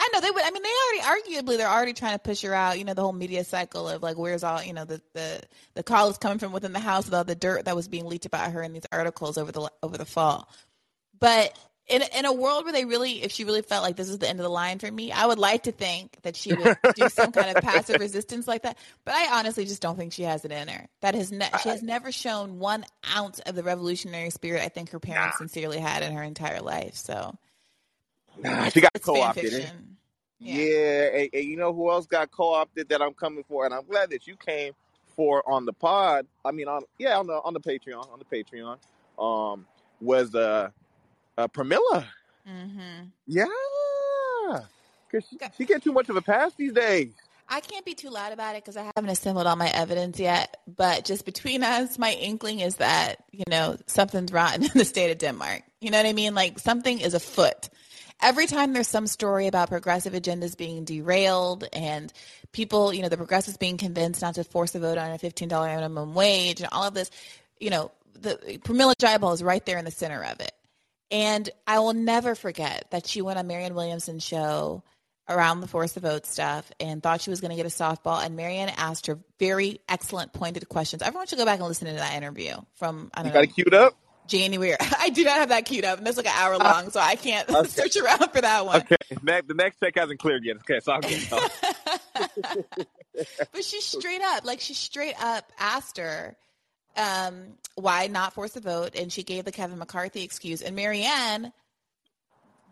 I 0.00 0.08
know 0.12 0.20
they 0.20 0.30
would. 0.30 0.44
I 0.44 0.50
mean, 0.52 0.62
they 0.62 1.02
already 1.02 1.22
arguably 1.22 1.56
they're 1.56 1.68
already 1.68 1.92
trying 1.92 2.12
to 2.12 2.20
push 2.20 2.42
her 2.42 2.54
out. 2.54 2.78
You 2.78 2.84
know, 2.84 2.94
the 2.94 3.02
whole 3.02 3.12
media 3.12 3.42
cycle 3.42 3.88
of 3.88 4.00
like, 4.00 4.16
where's 4.16 4.44
all 4.44 4.62
you 4.62 4.72
know 4.72 4.84
the 4.84 5.02
the 5.12 5.42
the 5.74 5.82
call 5.82 6.08
is 6.08 6.18
coming 6.18 6.38
from 6.38 6.52
within 6.52 6.72
the 6.72 6.78
house 6.78 7.06
with 7.06 7.14
all 7.14 7.24
the 7.24 7.34
dirt 7.34 7.64
that 7.64 7.74
was 7.74 7.88
being 7.88 8.06
leaked 8.06 8.26
about 8.26 8.52
her 8.52 8.62
in 8.62 8.72
these 8.72 8.86
articles 8.92 9.36
over 9.36 9.50
the 9.50 9.68
over 9.82 9.98
the 9.98 10.04
fall. 10.04 10.48
But 11.18 11.58
in 11.88 12.02
in 12.16 12.24
a 12.26 12.32
world 12.32 12.64
where 12.64 12.72
they 12.72 12.84
really, 12.84 13.22
if 13.22 13.32
she 13.32 13.44
really 13.44 13.62
felt 13.62 13.82
like 13.82 13.96
this 13.96 14.08
is 14.08 14.18
the 14.18 14.28
end 14.28 14.38
of 14.40 14.44
the 14.44 14.50
line 14.50 14.78
for 14.78 14.90
me, 14.90 15.10
I 15.12 15.26
would 15.26 15.38
like 15.38 15.64
to 15.64 15.72
think 15.72 16.16
that 16.22 16.36
she 16.36 16.54
would 16.54 16.76
do 16.94 17.08
some 17.08 17.32
kind 17.32 17.50
of 17.50 17.62
passive 17.62 17.98
resistance 17.98 18.46
like 18.46 18.62
that. 18.62 18.76
But 19.04 19.14
I 19.14 19.38
honestly 19.38 19.64
just 19.64 19.82
don't 19.82 19.96
think 19.96 20.12
she 20.12 20.22
has 20.24 20.44
it 20.44 20.52
in 20.52 20.68
her. 20.68 20.86
That 21.00 21.14
has 21.14 21.32
ne- 21.32 21.56
she 21.62 21.68
has 21.70 21.82
never 21.82 22.12
shown 22.12 22.58
one 22.58 22.84
ounce 23.16 23.38
of 23.40 23.54
the 23.54 23.62
revolutionary 23.62 24.30
spirit 24.30 24.62
I 24.62 24.68
think 24.68 24.90
her 24.90 25.00
parents 25.00 25.38
sincerely 25.38 25.78
had 25.78 26.02
in 26.02 26.12
her 26.12 26.22
entire 26.22 26.60
life. 26.60 26.94
So 26.94 27.36
Nah, 28.42 28.68
she 28.68 28.80
got 28.80 28.92
co-opted. 29.00 29.44
eh? 29.44 29.50
fiction. 29.50 29.96
Yeah, 30.40 31.08
and, 31.14 31.28
and 31.32 31.44
you 31.44 31.56
know 31.56 31.72
who 31.72 31.90
else 31.90 32.06
got 32.06 32.30
co-opted 32.30 32.90
that 32.90 33.02
I'm 33.02 33.14
coming 33.14 33.44
for, 33.48 33.64
and 33.64 33.74
I'm 33.74 33.84
glad 33.84 34.10
that 34.10 34.26
you 34.26 34.36
came 34.36 34.72
for 35.16 35.42
on 35.50 35.64
the 35.64 35.72
pod. 35.72 36.26
I 36.44 36.52
mean, 36.52 36.68
on 36.68 36.82
yeah, 36.98 37.18
on 37.18 37.26
the 37.26 37.34
on 37.34 37.54
the 37.54 37.60
Patreon, 37.60 38.08
on 38.12 38.20
the 38.20 38.24
Patreon, 38.24 38.78
um, 39.18 39.66
was 40.00 40.34
uh, 40.36 40.70
uh 41.38 41.48
Pramila. 41.48 42.04
hmm 42.46 43.04
Yeah, 43.26 43.46
cause 45.10 45.22
she, 45.30 45.38
she 45.56 45.64
get 45.64 45.82
too 45.82 45.92
much 45.92 46.08
of 46.08 46.16
a 46.16 46.22
pass 46.22 46.52
these 46.54 46.72
days. 46.72 47.12
I 47.50 47.60
can't 47.60 47.84
be 47.84 47.94
too 47.94 48.10
loud 48.10 48.32
about 48.32 48.56
it 48.56 48.64
because 48.64 48.76
I 48.76 48.90
haven't 48.94 49.10
assembled 49.10 49.46
all 49.46 49.56
my 49.56 49.70
evidence 49.70 50.20
yet. 50.20 50.58
But 50.76 51.06
just 51.06 51.24
between 51.24 51.62
us, 51.62 51.98
my 51.98 52.12
inkling 52.12 52.60
is 52.60 52.74
that, 52.74 53.24
you 53.30 53.44
know, 53.48 53.78
something's 53.86 54.32
rotten 54.32 54.64
in 54.64 54.72
the 54.74 54.84
state 54.84 55.10
of 55.10 55.16
Denmark. 55.16 55.62
You 55.80 55.90
know 55.90 55.96
what 55.96 56.06
I 56.06 56.12
mean? 56.12 56.34
Like 56.34 56.58
something 56.58 57.00
is 57.00 57.14
afoot. 57.14 57.70
Every 58.20 58.46
time 58.46 58.72
there's 58.72 58.88
some 58.88 59.06
story 59.06 59.46
about 59.46 59.70
progressive 59.70 60.12
agendas 60.12 60.58
being 60.58 60.84
derailed 60.84 61.64
and 61.72 62.12
people, 62.52 62.92
you 62.92 63.00
know, 63.00 63.08
the 63.08 63.16
progressives 63.16 63.56
being 63.56 63.78
convinced 63.78 64.20
not 64.20 64.34
to 64.34 64.44
force 64.44 64.74
a 64.74 64.80
vote 64.80 64.98
on 64.98 65.12
a 65.12 65.18
$15 65.18 65.48
minimum 65.48 66.14
wage 66.14 66.60
and 66.60 66.68
all 66.70 66.84
of 66.84 66.94
this, 66.94 67.10
you 67.60 67.70
know, 67.70 67.92
the 68.20 68.58
Pramila 68.64 68.94
Jayapal 68.96 69.32
is 69.32 69.42
right 69.42 69.64
there 69.64 69.78
in 69.78 69.84
the 69.84 69.90
center 69.90 70.22
of 70.24 70.40
it. 70.40 70.52
And 71.10 71.48
I 71.66 71.78
will 71.78 71.94
never 71.94 72.34
forget 72.34 72.86
that 72.90 73.06
she 73.06 73.22
went 73.22 73.38
on 73.38 73.46
Marianne 73.46 73.74
Williamson's 73.74 74.22
show 74.24 74.82
around 75.28 75.60
the 75.60 75.68
force 75.68 75.92
the 75.92 76.00
vote 76.00 76.26
stuff 76.26 76.70
and 76.80 77.02
thought 77.02 77.20
she 77.20 77.30
was 77.30 77.40
going 77.40 77.50
to 77.50 77.56
get 77.56 77.66
a 77.66 77.68
softball. 77.68 78.24
And 78.24 78.36
Marianne 78.36 78.70
asked 78.76 79.06
her 79.06 79.18
very 79.38 79.80
excellent, 79.88 80.32
pointed 80.32 80.68
questions. 80.68 81.02
Everyone 81.02 81.26
should 81.26 81.38
go 81.38 81.44
back 81.44 81.58
and 81.58 81.68
listen 81.68 81.86
to 81.88 81.94
that 81.94 82.14
interview 82.16 82.54
from 82.74 83.10
I 83.14 83.20
You 83.20 83.24
don't 83.24 83.32
got 83.32 83.38
know 83.40 83.42
it 83.44 83.54
queued 83.54 83.74
up. 83.74 83.94
January. 84.26 84.76
I 84.98 85.08
do 85.10 85.24
not 85.24 85.38
have 85.38 85.48
that 85.48 85.64
queued 85.64 85.84
up, 85.84 85.98
and 85.98 86.06
it's 86.06 86.16
like 86.16 86.26
an 86.26 86.32
hour 86.36 86.58
long, 86.62 86.90
so 86.90 87.00
I 87.00 87.16
can't 87.16 87.48
Okay. 87.54 87.68
search 87.68 87.96
around 87.96 88.30
for 88.32 88.40
that 88.40 88.64
one. 88.66 88.82
Okay, 88.82 88.96
the 89.46 89.54
next 89.54 89.80
check 89.80 89.94
hasn't 89.96 90.20
cleared 90.20 90.44
yet. 90.44 90.56
Okay, 90.58 90.80
so 90.80 90.92
I'll 90.92 91.00
get 91.00 91.28
but 93.52 93.64
she 93.64 93.80
straight 93.80 94.20
up, 94.22 94.44
like 94.44 94.60
she 94.60 94.74
straight 94.74 95.14
up 95.22 95.50
asked 95.58 95.96
her, 95.98 96.36
um, 96.98 97.54
why 97.76 98.08
not 98.08 98.34
force 98.34 98.56
a 98.56 98.60
vote? 98.60 98.94
And 98.94 99.12
she 99.12 99.22
gave 99.22 99.44
the 99.44 99.52
Kevin 99.52 99.78
McCarthy 99.78 100.22
excuse. 100.22 100.60
And 100.60 100.76
Marianne 100.76 101.52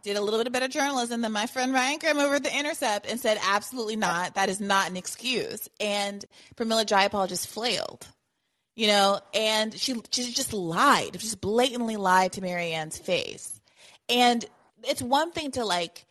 did 0.02 0.16
a 0.16 0.20
little 0.20 0.38
bit 0.38 0.46
of 0.46 0.52
better 0.52 0.68
journalism 0.68 1.20
than 1.20 1.32
my 1.32 1.46
friend 1.46 1.72
Ryan 1.72 1.98
Grim 1.98 2.18
over 2.18 2.34
at 2.34 2.44
The 2.44 2.56
Intercept 2.56 3.10
and 3.10 3.18
said, 3.18 3.38
absolutely 3.42 3.96
not. 3.96 4.34
That 4.34 4.48
is 4.48 4.60
not 4.60 4.90
an 4.90 4.96
excuse. 4.96 5.68
And 5.80 6.24
Pramila 6.56 6.84
Jayapal 6.84 7.28
just 7.28 7.48
flailed, 7.48 8.06
you 8.74 8.88
know, 8.88 9.20
and 9.32 9.72
she, 9.74 9.94
she 10.10 10.32
just 10.32 10.52
lied, 10.52 11.14
just 11.14 11.40
blatantly 11.40 11.96
lied 11.96 12.32
to 12.32 12.40
Marianne's 12.40 12.98
face. 12.98 13.60
And 14.08 14.44
it's 14.84 15.02
one 15.02 15.32
thing 15.32 15.52
to 15.52 15.64
like 15.64 16.04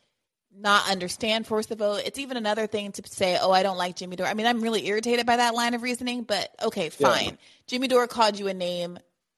not 0.57 0.89
understand 0.89 1.47
force 1.47 1.65
the 1.65 1.75
vote. 1.75 2.01
It's 2.05 2.19
even 2.19 2.37
another 2.37 2.67
thing 2.67 2.91
to 2.93 3.03
say, 3.05 3.37
"Oh, 3.41 3.51
I 3.51 3.63
don't 3.63 3.77
like 3.77 3.95
Jimmy 3.95 4.15
Dore." 4.15 4.27
I 4.27 4.33
mean, 4.33 4.45
I'm 4.45 4.61
really 4.61 4.85
irritated 4.87 5.25
by 5.25 5.37
that 5.37 5.53
line 5.53 5.73
of 5.73 5.83
reasoning, 5.83 6.23
but 6.23 6.53
okay, 6.63 6.89
Yeah. 7.29 7.35
Jimmy 7.67 7.87
Dore 7.87 8.07
called 8.07 8.37
you 8.39 8.47
a 8.47 8.53
name. 8.53 8.97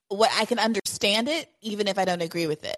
What 0.09 0.32
I 0.34 0.45
can 0.45 0.59
understand 0.59 1.28
it, 1.28 1.49
even 1.61 1.88
if 1.88 1.97
I 1.97 2.05
don't 2.05 2.21
agree 2.21 2.47
with 2.47 2.63
it. 2.63 2.78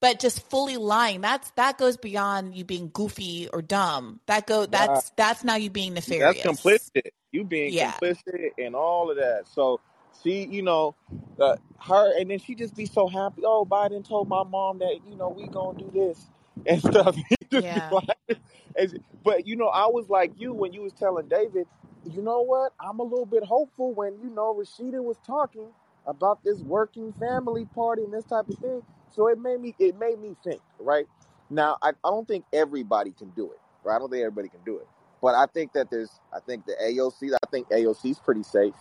But 0.00 0.18
just 0.18 0.40
fully 0.48 0.76
lying, 0.78 1.20
that's 1.20 1.50
that 1.52 1.76
goes 1.78 1.96
beyond 1.98 2.54
you 2.54 2.64
being 2.64 2.90
goofy 2.92 3.48
or 3.52 3.60
dumb. 3.60 4.20
That 4.26 4.46
go 4.46 4.64
that's 4.66 5.10
that's 5.16 5.44
now 5.44 5.56
you 5.56 5.68
being 5.70 5.94
nefarious. 5.94 6.42
That's 6.42 6.62
complicit. 6.62 7.10
You 7.32 7.44
being 7.44 7.72
Yeah. 7.72 7.92
complicit 8.00 8.50
and 8.58 8.74
all 8.74 9.10
of 9.10 9.18
that. 9.18 9.46
So 9.52 9.80
she, 10.22 10.44
you 10.46 10.62
know, 10.62 10.94
uh, 11.38 11.56
her, 11.80 12.18
and 12.18 12.30
then 12.30 12.38
she 12.38 12.54
just 12.54 12.74
be 12.74 12.86
so 12.86 13.08
happy. 13.08 13.42
Oh, 13.44 13.66
Biden 13.66 14.06
told 14.06 14.28
my 14.28 14.42
mom 14.42 14.78
that 14.78 15.00
you 15.06 15.16
know 15.16 15.28
we 15.28 15.46
gonna 15.48 15.78
do 15.78 15.90
this 15.92 16.26
and 16.66 16.80
stuff. 16.80 17.14
He 17.28 17.36
just 17.50 17.50
be 17.50 17.58
Yeah. 17.64 17.90
like- 17.90 18.38
and- 18.76 19.02
but 19.22 19.46
you 19.46 19.56
know, 19.56 19.68
I 19.68 19.86
was 19.86 20.08
like 20.08 20.32
you 20.38 20.54
when 20.54 20.72
you 20.72 20.80
was 20.82 20.94
telling 20.94 21.28
David. 21.28 21.66
You 22.04 22.22
know 22.22 22.42
what? 22.42 22.72
I'm 22.80 22.98
a 23.00 23.02
little 23.02 23.26
bit 23.26 23.44
hopeful 23.44 23.92
when 23.94 24.14
you 24.22 24.30
know 24.30 24.54
Rashida 24.54 25.02
was 25.02 25.18
talking 25.26 25.68
about 26.06 26.42
this 26.44 26.60
working 26.62 27.12
family 27.20 27.66
party 27.66 28.04
and 28.04 28.12
this 28.12 28.24
type 28.24 28.48
of 28.48 28.58
thing. 28.58 28.82
So 29.12 29.28
it 29.28 29.38
made 29.38 29.60
me 29.60 29.74
it 29.78 29.98
made 29.98 30.18
me 30.18 30.36
think, 30.42 30.62
right? 30.78 31.06
Now 31.50 31.76
I, 31.82 31.90
I 31.90 32.10
don't 32.10 32.26
think 32.26 32.44
everybody 32.52 33.12
can 33.12 33.30
do 33.30 33.52
it, 33.52 33.58
right? 33.84 33.96
I 33.96 33.98
don't 33.98 34.10
think 34.10 34.22
everybody 34.22 34.48
can 34.48 34.60
do 34.64 34.78
it. 34.78 34.86
But 35.20 35.34
I 35.34 35.46
think 35.52 35.74
that 35.74 35.90
there's 35.90 36.10
I 36.34 36.40
think 36.40 36.64
the 36.66 36.74
AOC 36.82 37.32
I 37.34 37.50
think 37.50 37.68
AOC's 37.68 38.18
pretty 38.20 38.44
safe, 38.44 38.74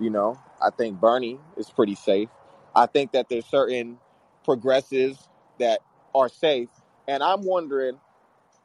you 0.00 0.10
know. 0.10 0.38
I 0.60 0.70
think 0.70 1.00
Bernie 1.00 1.38
is 1.56 1.70
pretty 1.70 1.94
safe. 1.94 2.28
I 2.74 2.86
think 2.86 3.12
that 3.12 3.28
there's 3.28 3.46
certain 3.46 3.98
progressives 4.44 5.28
that 5.60 5.80
are 6.14 6.28
safe. 6.28 6.70
And 7.06 7.22
I'm 7.22 7.44
wondering 7.44 8.00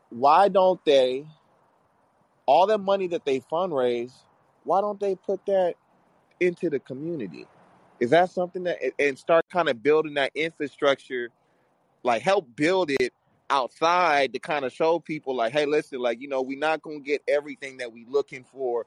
why 0.09 0.49
don't 0.49 0.83
they 0.85 1.25
all 2.45 2.67
the 2.67 2.77
money 2.77 3.07
that 3.07 3.25
they 3.25 3.39
fundraise, 3.39 4.13
why 4.63 4.81
don't 4.81 4.99
they 4.99 5.15
put 5.15 5.45
that 5.45 5.75
into 6.39 6.69
the 6.69 6.79
community? 6.79 7.47
Is 7.99 8.09
that 8.09 8.31
something 8.31 8.63
that 8.63 8.79
and 8.99 9.17
start 9.17 9.45
kind 9.49 9.69
of 9.69 9.83
building 9.83 10.15
that 10.15 10.31
infrastructure, 10.35 11.29
like 12.03 12.21
help 12.21 12.47
build 12.55 12.91
it 12.91 13.13
outside 13.49 14.33
to 14.33 14.39
kind 14.39 14.65
of 14.65 14.71
show 14.71 14.97
people 14.97 15.35
like, 15.35 15.51
hey, 15.51 15.65
listen, 15.65 15.99
like 15.99 16.19
you 16.19 16.27
know, 16.27 16.41
we're 16.41 16.57
not 16.57 16.81
gonna 16.81 16.99
get 16.99 17.21
everything 17.27 17.77
that 17.77 17.91
we 17.91 18.05
looking 18.09 18.43
for 18.43 18.85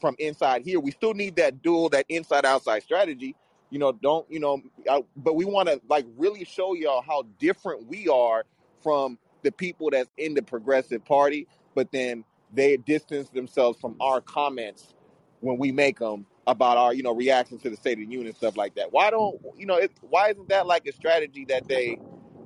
from 0.00 0.16
inside 0.18 0.62
here. 0.62 0.80
We 0.80 0.90
still 0.90 1.14
need 1.14 1.36
that 1.36 1.62
dual, 1.62 1.88
that 1.90 2.06
inside 2.08 2.44
outside 2.44 2.82
strategy. 2.82 3.36
You 3.70 3.78
know, 3.78 3.92
don't 3.92 4.30
you 4.30 4.40
know? 4.40 4.62
Uh, 4.88 5.02
but 5.16 5.36
we 5.36 5.44
want 5.44 5.68
to 5.68 5.80
like 5.88 6.06
really 6.16 6.44
show 6.44 6.74
y'all 6.74 7.02
how 7.02 7.24
different 7.38 7.86
we 7.86 8.08
are 8.08 8.44
from 8.82 9.18
the 9.42 9.52
people 9.52 9.90
that's 9.90 10.10
in 10.18 10.34
the 10.34 10.42
progressive 10.42 11.04
party. 11.04 11.46
But 11.74 11.92
then 11.92 12.24
they 12.52 12.76
distance 12.76 13.28
themselves 13.30 13.78
from 13.80 13.96
our 14.00 14.20
comments 14.20 14.94
when 15.40 15.58
we 15.58 15.72
make 15.72 15.98
them 15.98 16.26
about 16.46 16.76
our 16.76 16.94
you 16.94 17.02
know 17.02 17.14
reaction 17.14 17.58
to 17.58 17.70
the 17.70 17.76
State 17.76 17.94
of 17.94 18.06
the 18.06 18.12
Union 18.12 18.26
and 18.28 18.36
stuff 18.36 18.56
like 18.56 18.74
that. 18.76 18.92
Why 18.92 19.10
don't 19.10 19.40
you 19.56 19.66
know? 19.66 19.76
It, 19.76 19.92
why 20.00 20.30
isn't 20.30 20.48
that 20.48 20.66
like 20.66 20.86
a 20.86 20.92
strategy 20.92 21.44
that 21.46 21.66
they 21.68 21.98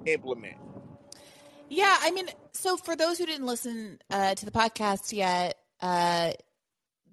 implement? 0.07 0.57
Yeah, 1.68 1.96
I 2.01 2.11
mean, 2.11 2.28
so 2.53 2.76
for 2.76 2.96
those 2.96 3.18
who 3.18 3.26
didn't 3.26 3.46
listen 3.46 4.01
uh, 4.11 4.34
to 4.34 4.44
the 4.44 4.51
podcast 4.51 5.12
yet, 5.12 5.57
uh, 5.80 6.32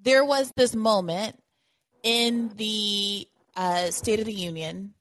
there 0.02 0.26
was 0.26 0.52
this 0.56 0.76
moment 0.76 1.38
in 2.02 2.50
the 2.56 3.28
uh, 3.56 3.92
State 3.92 4.20
of 4.20 4.26
the 4.26 4.34
Union 4.34 4.94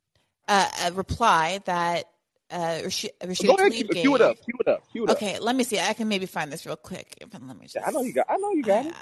uh, 0.48 0.68
a 0.84 0.92
reply 0.92 1.60
that 1.64 2.04
uh, 2.50 2.80
Rashida, 2.84 3.46
Go 3.46 3.54
ahead, 3.54 3.72
cue, 3.72 3.88
cue 3.88 4.14
it 4.14 4.20
up, 4.20 4.36
cue 4.44 4.54
it 4.60 4.68
up, 4.68 4.82
cue 4.92 5.04
it 5.04 5.10
okay, 5.10 5.36
up. 5.36 5.42
let 5.42 5.56
me 5.56 5.64
see. 5.64 5.80
I 5.80 5.94
can 5.94 6.08
maybe 6.08 6.26
find 6.26 6.52
this 6.52 6.64
real 6.64 6.76
quick. 6.76 7.16
Let 7.32 7.42
me 7.42 7.64
just. 7.64 7.74
Yeah, 7.76 7.84
I 7.86 7.90
know 7.90 8.02
you 8.02 8.12
got. 8.12 8.26
I 8.28 8.36
know 8.36 8.52
you 8.52 8.62
got 8.62 8.86
uh, 8.86 8.88
it. 8.88 8.94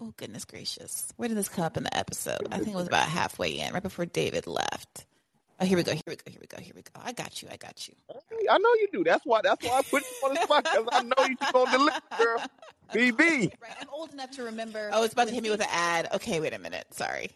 Oh 0.00 0.14
goodness 0.16 0.44
gracious! 0.44 1.12
Where 1.16 1.28
did 1.28 1.36
this 1.36 1.48
come 1.48 1.64
up 1.64 1.76
in 1.76 1.84
the 1.84 1.96
episode? 1.96 2.46
I 2.52 2.58
think 2.58 2.70
it 2.70 2.74
was 2.74 2.86
about 2.86 3.08
halfway 3.08 3.58
in, 3.58 3.72
right 3.72 3.82
before 3.82 4.06
David 4.06 4.46
left. 4.46 5.06
Oh, 5.60 5.64
here 5.64 5.76
we 5.76 5.82
go. 5.84 5.92
Here 5.92 6.02
we 6.06 6.16
go. 6.16 6.22
Here 6.30 6.40
we 6.40 6.46
go. 6.46 6.60
Here 6.60 6.72
we 6.74 6.82
go. 6.82 7.00
I 7.02 7.12
got 7.12 7.40
you. 7.42 7.48
I 7.50 7.56
got 7.56 7.88
you. 7.88 7.94
I 8.50 8.58
know 8.58 8.68
you 8.74 8.88
do. 8.92 9.04
That's 9.04 9.24
why. 9.24 9.40
That's 9.42 9.64
why 9.64 9.78
I 9.78 9.82
put 9.82 10.02
you 10.02 10.28
on 10.28 10.34
the 10.34 10.42
spot 10.42 10.64
because 10.64 10.88
I 10.92 11.02
know 11.02 11.26
you 11.26 11.36
gonna 11.52 11.70
deliver, 11.70 12.00
girl. 12.18 12.44
BB. 12.92 13.52
Right. 13.60 13.72
I'm 13.80 13.88
old 13.92 14.12
enough 14.12 14.32
to 14.32 14.44
remember. 14.44 14.90
Oh, 14.92 15.04
it's 15.04 15.14
about 15.14 15.28
to 15.28 15.34
hit 15.34 15.42
me 15.42 15.50
with 15.50 15.60
an 15.60 15.68
ad. 15.70 16.08
Okay, 16.14 16.40
wait 16.40 16.54
a 16.54 16.58
minute. 16.58 16.86
Sorry. 16.92 17.30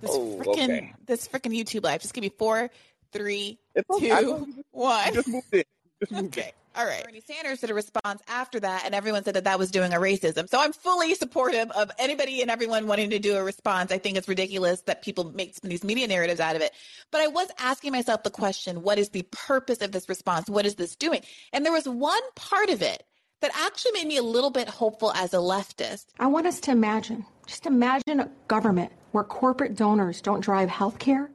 This 0.00 0.10
oh, 0.12 0.40
freaking 0.40 0.64
okay. 0.64 0.94
this 1.06 1.28
freaking 1.28 1.52
YouTube 1.56 1.84
live. 1.84 2.00
Just 2.00 2.14
give 2.14 2.22
me 2.22 2.30
four, 2.30 2.70
three, 3.12 3.58
okay. 3.90 4.20
two, 4.20 4.48
one. 4.70 5.14
Just 5.14 5.28
moved 5.28 5.52
it. 5.52 5.66
Just 6.00 6.12
moved 6.12 6.38
okay. 6.38 6.48
It. 6.48 6.54
All 6.76 6.86
right. 6.86 7.04
Bernie 7.04 7.20
Sanders 7.20 7.60
did 7.60 7.70
a 7.70 7.74
response 7.74 8.22
after 8.28 8.60
that, 8.60 8.84
and 8.84 8.94
everyone 8.94 9.24
said 9.24 9.34
that 9.34 9.44
that 9.44 9.58
was 9.58 9.72
doing 9.72 9.92
a 9.92 9.96
racism. 9.96 10.48
So 10.48 10.60
I'm 10.60 10.72
fully 10.72 11.14
supportive 11.16 11.68
of 11.72 11.90
anybody 11.98 12.42
and 12.42 12.50
everyone 12.50 12.86
wanting 12.86 13.10
to 13.10 13.18
do 13.18 13.36
a 13.36 13.42
response. 13.42 13.90
I 13.90 13.98
think 13.98 14.16
it's 14.16 14.28
ridiculous 14.28 14.80
that 14.82 15.02
people 15.02 15.32
make 15.32 15.60
these 15.62 15.82
media 15.82 16.06
narratives 16.06 16.38
out 16.38 16.54
of 16.54 16.62
it. 16.62 16.72
But 17.10 17.22
I 17.22 17.26
was 17.26 17.48
asking 17.58 17.90
myself 17.92 18.22
the 18.22 18.30
question 18.30 18.82
what 18.82 18.98
is 18.98 19.08
the 19.08 19.26
purpose 19.32 19.80
of 19.80 19.90
this 19.90 20.08
response? 20.08 20.48
What 20.48 20.64
is 20.64 20.76
this 20.76 20.94
doing? 20.94 21.22
And 21.52 21.64
there 21.64 21.72
was 21.72 21.88
one 21.88 22.22
part 22.36 22.70
of 22.70 22.82
it 22.82 23.02
that 23.40 23.50
actually 23.54 23.92
made 23.92 24.06
me 24.06 24.16
a 24.18 24.22
little 24.22 24.50
bit 24.50 24.68
hopeful 24.68 25.12
as 25.12 25.34
a 25.34 25.38
leftist. 25.38 26.06
I 26.20 26.26
want 26.26 26.46
us 26.46 26.60
to 26.60 26.70
imagine, 26.70 27.24
just 27.46 27.66
imagine 27.66 28.20
a 28.20 28.30
government 28.46 28.92
where 29.12 29.24
corporate 29.24 29.74
donors 29.74 30.20
don't 30.20 30.40
drive 30.40 30.68
healthcare, 30.68 31.28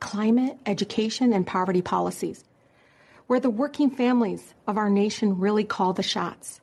climate, 0.00 0.58
education, 0.66 1.32
and 1.32 1.46
poverty 1.46 1.82
policies 1.82 2.44
where 3.30 3.38
the 3.38 3.48
working 3.48 3.90
families 3.90 4.54
of 4.66 4.76
our 4.76 4.90
nation 4.90 5.38
really 5.38 5.62
call 5.62 5.92
the 5.92 6.02
shots. 6.02 6.60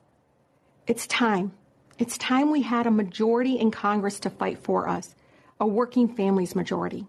It's 0.86 1.06
time. 1.06 1.52
It's 1.98 2.18
time 2.18 2.50
we 2.50 2.60
had 2.60 2.86
a 2.86 2.90
majority 2.90 3.58
in 3.58 3.70
Congress 3.70 4.20
to 4.20 4.28
fight 4.28 4.58
for 4.58 4.86
us, 4.86 5.14
a 5.58 5.66
working 5.66 6.14
families 6.14 6.54
majority. 6.54 7.06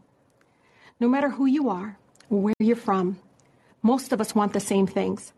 No 0.98 1.10
matter 1.10 1.30
who 1.30 1.46
you 1.46 1.68
are 1.68 1.98
where 2.30 2.54
you're 2.60 2.78
from, 2.78 3.20
most 3.82 4.14
of 4.14 4.22
us 4.22 4.34
want 4.34 4.54
the 4.54 4.62
same 4.62 4.88
things 4.88 5.34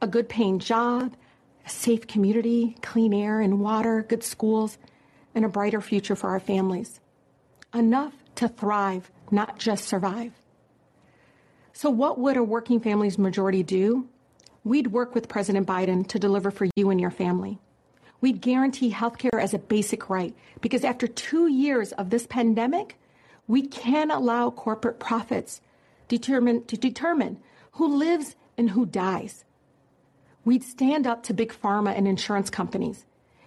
a 0.00 0.06
good 0.06 0.28
paying 0.28 0.60
job, 0.60 1.16
a 1.66 1.68
safe 1.68 2.06
community, 2.06 2.76
clean 2.80 3.12
air 3.12 3.40
and 3.40 3.58
water, 3.58 4.04
good 4.08 4.22
schools, 4.22 4.78
and 5.34 5.44
a 5.44 5.48
brighter 5.48 5.80
future 5.80 6.14
for 6.14 6.30
our 6.30 6.38
families. 6.38 7.00
Enough 7.74 8.12
to 8.36 8.46
thrive, 8.46 9.10
not 9.34 9.58
just 9.58 9.84
survive. 9.84 10.32
So, 11.72 11.90
what 11.90 12.18
would 12.18 12.36
a 12.36 12.42
working 12.42 12.80
families 12.80 13.18
majority 13.18 13.62
do? 13.62 14.08
We'd 14.62 14.88
work 14.88 15.14
with 15.14 15.28
President 15.28 15.66
Biden 15.66 16.06
to 16.08 16.18
deliver 16.18 16.50
for 16.50 16.66
you 16.76 16.90
and 16.90 17.00
your 17.00 17.10
family. 17.10 17.58
We'd 18.20 18.40
guarantee 18.40 18.90
health 18.90 19.18
care 19.18 19.38
as 19.38 19.52
a 19.52 19.58
basic 19.58 20.08
right 20.08 20.34
because 20.62 20.84
after 20.84 21.06
two 21.06 21.46
years 21.48 21.92
of 21.92 22.08
this 22.08 22.26
pandemic, 22.26 22.96
we 23.46 23.66
can't 23.66 24.10
allow 24.10 24.50
corporate 24.50 24.98
profits 24.98 25.60
determine, 26.08 26.64
to 26.66 26.76
determine 26.76 27.38
who 27.72 27.98
lives 27.98 28.36
and 28.56 28.70
who 28.70 28.86
dies. 28.86 29.44
We'd 30.44 30.62
stand 30.62 31.06
up 31.06 31.22
to 31.24 31.34
big 31.34 31.52
pharma 31.52 31.96
and 31.96 32.06
insurance 32.06 32.50
companies, 32.50 33.04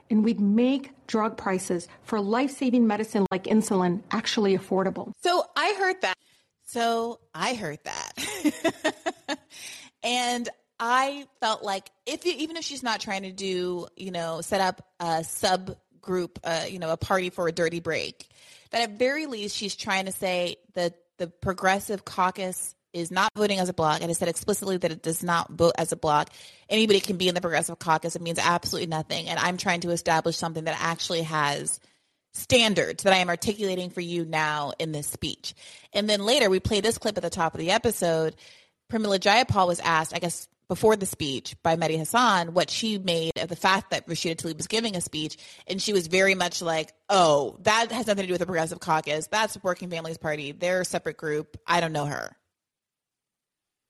and 0.10 0.24
we'd 0.24 0.40
make 0.40 0.92
drug 1.08 1.38
prices 1.38 1.88
for 2.04 2.20
life 2.20 2.52
saving 2.52 2.88
medicine 2.88 3.26
like 3.32 3.46
insulin 3.46 4.02
actually 4.12 4.58
affordable. 4.58 5.12
So 5.22 5.44
I 5.56 5.76
heard 5.78 6.02
that. 6.02 6.18
So 6.66 7.20
I 7.34 7.54
heard 7.54 7.80
that. 7.86 9.40
and 10.04 10.50
I 10.80 11.26
felt 11.40 11.64
like 11.64 11.90
if 12.06 12.26
even 12.26 12.58
if 12.58 12.64
she's 12.64 12.84
not 12.84 13.00
trying 13.00 13.24
to 13.24 13.32
do, 13.32 13.88
you 13.96 14.12
know, 14.12 14.42
set 14.42 14.62
up 14.62 14.86
a 15.00 15.22
subgroup, 15.22 16.38
uh, 16.44 16.66
you 16.70 16.80
know, 16.80 16.92
a 16.92 16.98
party 16.98 17.30
for 17.30 17.48
a 17.48 17.52
dirty 17.52 17.80
break, 17.80 18.28
that 18.72 18.82
at 18.82 19.00
very 19.00 19.26
least 19.26 19.56
she's 19.56 19.76
trying 19.76 20.06
to 20.06 20.12
say 20.12 20.58
that 20.74 20.96
the 21.18 21.28
progressive 21.28 22.06
caucus 22.06 22.76
is 22.98 23.12
not 23.12 23.32
voting 23.36 23.60
as 23.60 23.70
a 23.70 23.74
bloc 23.74 24.02
and 24.02 24.10
has 24.10 24.18
said 24.18 24.28
explicitly 24.28 24.78
that 24.78 24.92
it 24.92 25.02
does 25.02 25.24
not 25.24 25.52
vote 25.52 25.74
as 25.78 25.92
a 25.92 25.96
bloc. 25.96 26.30
Anybody 26.70 27.00
can 27.00 27.18
be 27.18 27.28
in 27.28 27.36
the 27.36 27.42
progressive 27.42 27.80
caucus. 27.80 28.16
It 28.16 28.22
means 28.22 28.40
absolutely 28.40 28.88
nothing. 28.88 29.28
And 29.30 29.40
I'm 29.40 29.58
trying 29.58 29.82
to 29.82 29.92
establish 29.92 30.36
something 30.36 30.66
that 30.66 30.78
actually 30.80 31.22
has– 31.24 31.80
standards 32.38 33.04
that 33.04 33.14
I 33.14 33.18
am 33.18 33.30
articulating 33.30 33.90
for 33.90 34.02
you 34.02 34.26
now 34.26 34.74
in 34.80 34.92
this 34.92 35.08
speech. 35.08 35.54
And 35.94 36.10
then 36.10 36.22
later, 36.22 36.50
we 36.50 36.60
play 36.60 36.82
this 36.82 36.98
clip 36.98 37.18
at 37.18 37.24
the 37.24 37.30
top 37.30 37.54
of 37.54 37.60
the 37.60 37.72
episode. 37.72 38.36
Pramila 38.92 39.20
Jayapal 39.20 39.68
was 39.68 39.80
asked, 39.80 40.16
I 40.16 40.20
guess, 40.20 40.48
before 40.68 40.96
the 40.96 41.06
speech 41.06 41.56
by 41.64 41.76
Mehdi 41.76 41.98
Hasan 41.98 42.54
what 42.54 42.70
she 42.70 42.98
made 42.98 43.32
of 43.38 43.50
the 43.50 43.56
fact 43.56 43.92
that 43.92 44.08
Rashida 44.08 44.36
Tlaib 44.36 44.58
was 44.58 44.68
giving 44.68 44.96
a 44.96 45.02
speech. 45.02 45.38
And 45.68 45.82
she 45.82 45.94
was 45.94 46.08
very 46.08 46.36
much 46.36 46.62
like, 46.62 46.94
oh, 47.10 47.58
that 47.64 47.92
has 47.92 48.08
nothing 48.08 48.24
to 48.24 48.28
do 48.28 48.34
with 48.34 48.42
the 48.42 48.46
Progressive 48.46 48.80
Caucus. 48.80 49.28
That's 49.28 49.62
Working 49.64 49.90
Families 49.90 50.18
Party. 50.18 50.52
They're 50.52 50.82
a 50.82 50.86
separate 50.86 51.18
group. 51.18 51.58
I 51.66 51.80
don't 51.80 51.94
know 51.94 52.06
her, 52.06 52.36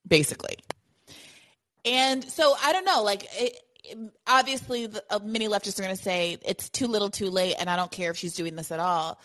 basically. 0.08 0.56
And 1.84 2.24
so 2.24 2.54
I 2.62 2.72
don't 2.72 2.84
know, 2.84 3.02
like, 3.02 3.26
it, 3.32 3.58
obviously 4.26 4.86
the, 4.86 5.02
uh, 5.10 5.18
many 5.22 5.48
leftists 5.48 5.78
are 5.78 5.82
going 5.82 5.96
to 5.96 6.02
say 6.02 6.38
it's 6.44 6.68
too 6.68 6.86
little 6.86 7.10
too 7.10 7.30
late 7.30 7.54
and 7.58 7.70
i 7.70 7.76
don't 7.76 7.90
care 7.90 8.10
if 8.10 8.16
she's 8.16 8.34
doing 8.34 8.56
this 8.56 8.70
at 8.70 8.80
all. 8.80 9.18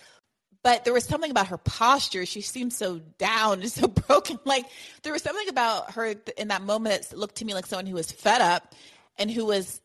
But 0.61 0.86
there 0.86 0.93
was 0.93 1.03
something 1.03 1.29
about 1.29 1.47
her 1.47 1.57
posture 1.57 2.25
she 2.25 2.39
seemed 2.39 2.71
so 2.71 2.99
down 3.17 3.61
and 3.61 3.71
so 3.71 3.88
broken 3.88 4.39
like 4.45 4.65
there 5.01 5.11
was 5.11 5.21
something 5.21 5.49
about 5.49 5.91
her 5.91 6.15
in 6.38 6.47
that 6.47 6.61
moment 6.61 7.09
that 7.09 7.17
looked 7.17 7.38
to 7.38 7.45
me 7.45 7.53
like 7.53 7.65
someone 7.65 7.86
who 7.86 7.95
was 7.95 8.11
fed 8.11 8.41
up 8.41 8.73
and 9.17 9.29
who 9.29 9.45
was 9.45 9.81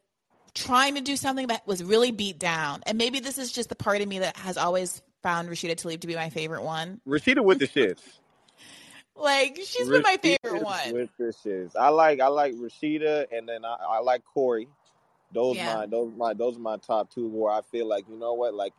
trying 0.55 0.95
to 0.95 1.01
do 1.01 1.17
something 1.17 1.49
that 1.49 1.67
was 1.67 1.83
really 1.83 2.11
beat 2.11 2.39
down. 2.39 2.83
And 2.87 2.99
maybe 2.99 3.21
this 3.21 3.39
is 3.39 3.53
just 3.53 3.69
the 3.69 3.77
part 3.77 4.01
of 4.01 4.09
me 4.09 4.21
that 4.21 4.37
has 4.37 4.57
always 4.57 5.03
found 5.23 5.49
rashida 5.49 5.75
tlaib 5.75 6.01
to 6.01 6.07
be 6.07 6.15
my 6.15 6.31
favorite 6.31 6.63
one. 6.63 7.01
Rashida 7.07 7.45
with 7.45 7.59
the 7.59 7.67
shits 7.67 8.01
like 9.19 9.57
she's 9.57 9.87
Rashida 9.87 9.91
been 9.91 10.03
my 10.03 10.17
favorite 10.17 10.63
one. 10.63 11.09
Is, 11.45 11.77
I 11.77 11.89
like 11.89 12.21
I 12.21 12.29
like 12.29 12.55
Rashida, 12.55 13.27
and 13.33 13.49
then 13.49 13.65
I, 13.65 13.77
I 13.91 13.99
like 14.01 14.25
Corey. 14.25 14.69
Those 15.33 15.57
yeah. 15.57 15.75
my 15.75 15.87
those 15.87 16.13
my 16.17 16.35
those 16.35 16.57
are 16.57 16.61
my 16.61 16.77
top 16.79 17.11
two. 17.11 17.29
Where 17.29 17.53
I 17.53 17.63
feel 17.63 17.87
like 17.87 18.09
you 18.09 18.17
know 18.17 18.35
what, 18.35 18.55
like 18.55 18.73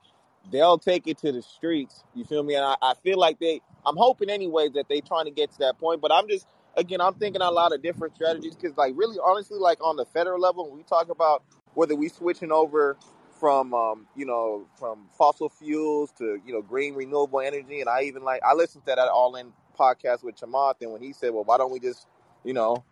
they'll 0.52 0.78
take 0.78 1.08
it 1.08 1.18
to 1.20 1.32
the 1.32 1.42
streets. 1.42 2.04
You 2.16 2.26
feel 2.26 2.44
me? 2.44 2.56
And 2.56 2.66
I, 2.66 2.76
I 2.82 2.94
feel 3.04 3.20
like 3.20 3.40
they. 3.40 3.62
I'm 3.86 3.98
hoping 3.98 4.30
anyway 4.30 4.70
that 4.74 4.90
they 4.90 5.02
trying 5.02 5.26
to 5.26 5.32
get 5.32 5.52
to 5.52 5.60
that 5.60 5.80
point. 5.80 6.02
But 6.02 6.12
I'm 6.12 6.28
just 6.28 6.48
again, 6.76 7.02
I'm 7.02 7.14
thinking 7.16 7.42
a 7.42 7.52
lot 7.52 7.74
of 7.74 7.82
different 7.82 8.16
strategies 8.16 8.56
because, 8.56 8.78
like, 8.78 8.94
really, 8.96 9.18
honestly, 9.24 9.60
like 9.60 9.84
on 9.84 9.96
the 9.96 10.06
federal 10.06 10.40
level, 10.40 10.70
when 10.70 10.78
we 10.78 10.84
talk 10.84 11.10
about 11.10 11.44
whether 11.74 11.96
we 11.96 12.10
switching 12.10 12.52
over 12.52 12.98
from 13.40 13.74
um, 13.74 14.06
you 14.16 14.26
know 14.26 14.68
from 14.78 15.08
fossil 15.18 15.50
fuels 15.50 16.12
to 16.18 16.40
you 16.46 16.54
know 16.54 16.62
green 16.62 16.96
renewable 16.96 17.40
energy, 17.40 17.80
and 17.82 17.90
I 17.90 18.04
even 18.04 18.24
like 18.24 18.42
I 18.44 18.54
listened 18.54 18.84
to 18.84 18.96
that 18.96 19.00
all 19.00 19.36
in 19.36 19.54
podcast 19.80 20.24
with 20.24 20.36
Chamath, 20.36 20.76
and 20.82 20.92
when 20.92 21.02
he 21.02 21.14
said, 21.14 21.34
"Well, 21.34 21.44
why 21.44 21.58
don't 21.58 21.72
we 21.72 21.80
just, 21.80 22.08
you 22.44 22.54
know, 22.54 22.84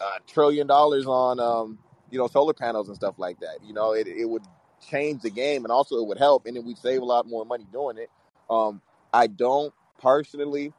a 0.00 0.20
trillion 0.26 0.66
dollars 0.66 1.06
on, 1.06 1.40
um, 1.40 1.78
you 2.10 2.18
know, 2.18 2.26
solar 2.28 2.54
panels 2.54 2.88
and 2.88 2.96
stuff 2.96 3.18
like 3.18 3.40
that? 3.40 3.58
You 3.64 3.74
know, 3.74 3.92
it 3.92 4.06
it 4.06 4.28
would 4.28 4.42
change 4.90 5.22
the 5.22 5.30
game, 5.30 5.64
and 5.64 5.72
also 5.72 5.96
it 5.96 6.06
would 6.06 6.18
help, 6.18 6.46
and 6.46 6.56
then 6.56 6.64
we'd 6.64 6.78
save 6.78 7.02
a 7.02 7.04
lot 7.04 7.26
more 7.26 7.44
money 7.44 7.66
doing 7.72 7.98
it. 7.98 8.10
Um, 8.48 8.80
I 9.12 9.26
don't 9.26 9.74
personally 10.00 10.72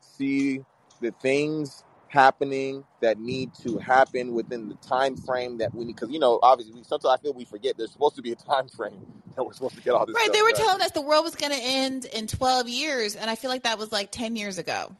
see 0.00 0.64
the 1.00 1.10
things 1.22 1.84
happening 2.08 2.84
that 3.00 3.18
need 3.18 3.52
to 3.54 3.76
happen 3.78 4.34
within 4.34 4.68
the 4.68 4.76
time 4.76 5.16
frame 5.16 5.58
that 5.58 5.74
we 5.74 5.84
need 5.84 5.96
because 5.96 6.10
you 6.10 6.18
know 6.20 6.38
obviously 6.44 6.72
we, 6.72 6.84
sometimes 6.84 7.12
i 7.12 7.20
feel 7.20 7.32
we 7.32 7.44
forget 7.44 7.76
there's 7.76 7.90
supposed 7.90 8.14
to 8.14 8.22
be 8.22 8.30
a 8.30 8.36
time 8.52 8.68
frame 8.68 9.04
that 9.34 9.42
we're 9.42 9.52
supposed 9.52 9.74
to 9.74 9.82
get 9.82 9.94
all 9.94 10.06
this 10.06 10.14
right 10.14 10.32
they 10.32 10.40
were 10.40 10.50
done. 10.50 10.60
telling 10.60 10.80
us 10.82 10.92
the 10.92 11.00
world 11.00 11.24
was 11.24 11.34
going 11.34 11.50
to 11.50 11.58
end 11.60 12.04
in 12.04 12.28
12 12.28 12.68
years 12.68 13.16
and 13.16 13.28
i 13.28 13.34
feel 13.34 13.50
like 13.50 13.64
that 13.64 13.78
was 13.78 13.90
like 13.90 14.12
10 14.12 14.36
years 14.36 14.58
ago 14.58 14.94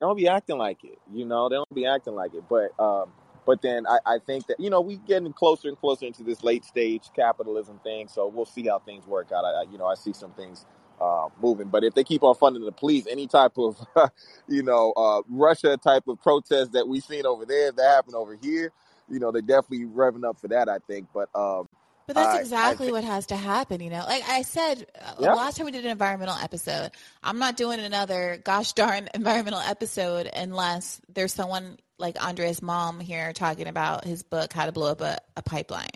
they 0.00 0.06
don't 0.06 0.16
be 0.16 0.28
acting 0.28 0.58
like 0.58 0.84
it. 0.84 0.98
You 1.12 1.24
know, 1.24 1.48
they 1.48 1.56
don't 1.56 1.74
be 1.74 1.86
acting 1.86 2.14
like 2.14 2.34
it. 2.34 2.44
But 2.48 2.78
um, 2.82 3.10
but 3.46 3.62
then 3.62 3.86
I, 3.86 3.98
I 4.06 4.18
think 4.18 4.46
that 4.48 4.60
you 4.60 4.70
know 4.70 4.80
we 4.80 4.96
getting 4.96 5.32
closer 5.32 5.68
and 5.68 5.78
closer 5.78 6.06
into 6.06 6.22
this 6.22 6.42
late 6.42 6.64
stage 6.64 7.04
capitalism 7.14 7.80
thing. 7.82 8.08
So 8.08 8.28
we'll 8.28 8.46
see 8.46 8.66
how 8.66 8.78
things 8.78 9.06
work 9.06 9.32
out. 9.32 9.44
I, 9.44 9.70
you 9.70 9.78
know 9.78 9.86
I 9.86 9.94
see 9.94 10.12
some 10.12 10.32
things 10.32 10.64
uh, 11.00 11.28
moving. 11.40 11.68
But 11.68 11.84
if 11.84 11.94
they 11.94 12.04
keep 12.04 12.22
on 12.22 12.34
funding 12.34 12.64
the 12.64 12.72
police, 12.72 13.06
any 13.08 13.26
type 13.26 13.52
of, 13.58 13.78
you 14.48 14.62
know, 14.62 14.92
uh, 14.96 15.22
Russia 15.28 15.76
type 15.76 16.08
of 16.08 16.20
protest 16.20 16.72
that 16.72 16.86
we've 16.88 17.02
seen 17.02 17.26
over 17.26 17.44
there, 17.44 17.72
that 17.72 17.84
happened 17.84 18.14
over 18.14 18.36
here, 18.40 18.72
you 19.08 19.18
know, 19.18 19.30
they're 19.30 19.42
definitely 19.42 19.86
revving 19.86 20.28
up 20.28 20.40
for 20.40 20.48
that, 20.48 20.68
I 20.68 20.78
think. 20.86 21.08
But 21.14 21.28
um, 21.34 21.68
but 22.08 22.16
that's 22.16 22.40
exactly 22.40 22.86
think, 22.86 22.94
what 22.94 23.04
has 23.04 23.26
to 23.26 23.36
happen, 23.36 23.80
you 23.80 23.90
know. 23.90 24.04
Like 24.06 24.26
I 24.26 24.40
said 24.40 24.86
uh, 25.00 25.12
yeah. 25.20 25.34
last 25.34 25.58
time 25.58 25.66
we 25.66 25.72
did 25.72 25.84
an 25.84 25.90
environmental 25.90 26.34
episode, 26.34 26.90
I'm 27.22 27.38
not 27.38 27.58
doing 27.58 27.80
another 27.80 28.40
gosh 28.42 28.72
darn 28.72 29.08
environmental 29.14 29.60
episode 29.60 30.28
unless 30.34 31.00
there's 31.12 31.34
someone 31.34 31.78
like 31.98 32.16
Andreas 32.16 32.60
Malm 32.60 33.02
here 33.02 33.32
talking 33.34 33.68
about 33.68 34.04
his 34.04 34.22
book 34.22 34.52
How 34.52 34.64
to 34.64 34.72
Blow 34.72 34.90
Up 34.92 35.02
a, 35.02 35.18
a 35.36 35.42
Pipeline. 35.42 35.90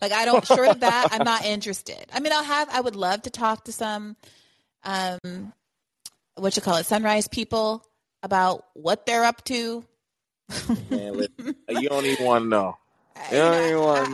Like 0.00 0.12
I 0.12 0.24
don't 0.24 0.46
short 0.46 0.68
of 0.68 0.80
that, 0.80 1.08
I'm 1.10 1.24
not 1.24 1.44
interested. 1.44 2.06
I 2.12 2.20
mean, 2.20 2.32
I'll 2.32 2.44
have 2.44 2.68
I 2.70 2.80
would 2.80 2.96
love 2.96 3.22
to 3.22 3.30
talk 3.30 3.64
to 3.64 3.72
some 3.72 4.16
um 4.84 5.52
what 6.36 6.54
you 6.54 6.62
call 6.62 6.76
it, 6.76 6.86
sunrise 6.86 7.26
people 7.26 7.84
about 8.22 8.64
what 8.74 9.04
they're 9.06 9.24
up 9.24 9.44
to 9.46 9.84
Man, 10.90 11.26
you 11.68 11.88
don't 11.88 12.06
even 12.06 12.24
want 12.24 12.44
to 12.44 12.48
know. 12.48 12.78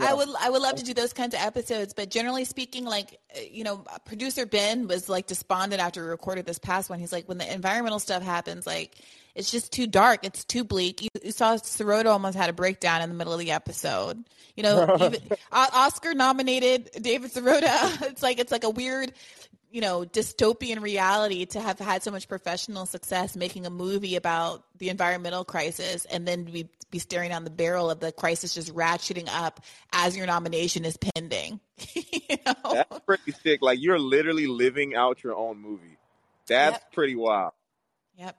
I, 0.01 0.11
I, 0.11 0.13
would 0.13 0.29
I 0.39 0.49
would 0.49 0.61
love 0.61 0.75
to 0.75 0.83
do 0.83 0.93
those 0.93 1.13
kinds 1.13 1.33
of 1.33 1.41
episodes, 1.41 1.93
but 1.93 2.09
generally 2.09 2.45
speaking, 2.45 2.85
like 2.85 3.19
uh, 3.35 3.39
you 3.49 3.63
know, 3.63 3.83
producer 4.05 4.45
Ben 4.45 4.87
was 4.87 5.09
like 5.09 5.27
despondent 5.27 5.81
after 5.81 6.03
we 6.03 6.09
recorded 6.09 6.45
this 6.45 6.59
past 6.59 6.89
one. 6.89 6.99
He's 6.99 7.11
like, 7.11 7.27
when 7.27 7.37
the 7.37 7.51
environmental 7.51 7.99
stuff 7.99 8.23
happens, 8.23 8.65
like 8.65 8.97
it's 9.35 9.51
just 9.51 9.71
too 9.71 9.87
dark, 9.87 10.21
it's 10.23 10.43
too 10.45 10.63
bleak. 10.63 11.01
You, 11.01 11.09
you 11.23 11.31
saw 11.31 11.55
Sirota 11.55 12.07
almost 12.07 12.37
had 12.37 12.49
a 12.49 12.53
breakdown 12.53 13.01
in 13.01 13.09
the 13.09 13.15
middle 13.15 13.33
of 13.33 13.39
the 13.39 13.51
episode. 13.51 14.23
You 14.55 14.63
know, 14.63 14.95
even, 15.01 15.19
Oscar 15.51 16.13
nominated 16.13 16.89
David 17.01 17.31
Sirota. 17.31 18.01
It's 18.15 18.23
like 18.23 18.39
it's 18.39 18.51
like 18.51 18.63
a 18.63 18.69
weird 18.69 19.11
you 19.75 19.81
know, 19.81 20.05
dystopian 20.05 20.81
reality 20.81 21.45
to 21.45 21.59
have 21.59 21.77
had 21.79 22.01
so 22.01 22.09
much 22.09 22.29
professional 22.29 22.85
success 22.85 23.35
making 23.35 23.65
a 23.65 23.69
movie 23.69 24.15
about 24.15 24.63
the 24.77 24.87
environmental 24.87 25.43
crisis 25.43 26.05
and 26.05 26.25
then 26.25 26.45
be, 26.45 26.69
be 26.91 26.97
staring 26.97 27.29
down 27.29 27.43
the 27.43 27.49
barrel 27.49 27.91
of 27.91 27.99
the 27.99 28.13
crisis 28.13 28.53
just 28.53 28.73
ratcheting 28.73 29.27
up 29.29 29.59
as 29.91 30.15
your 30.15 30.27
nomination 30.27 30.85
is 30.85 30.95
pending. 30.95 31.59
you 31.93 32.37
know? 32.45 32.53
That's 32.71 32.99
pretty 33.01 33.33
sick. 33.33 33.61
Like 33.61 33.79
you're 33.81 33.99
literally 33.99 34.47
living 34.47 34.95
out 34.95 35.21
your 35.25 35.35
own 35.35 35.61
movie. 35.61 35.97
That's 36.47 36.75
yep. 36.75 36.93
pretty 36.93 37.17
wild. 37.17 37.51
Yep. 38.17 38.37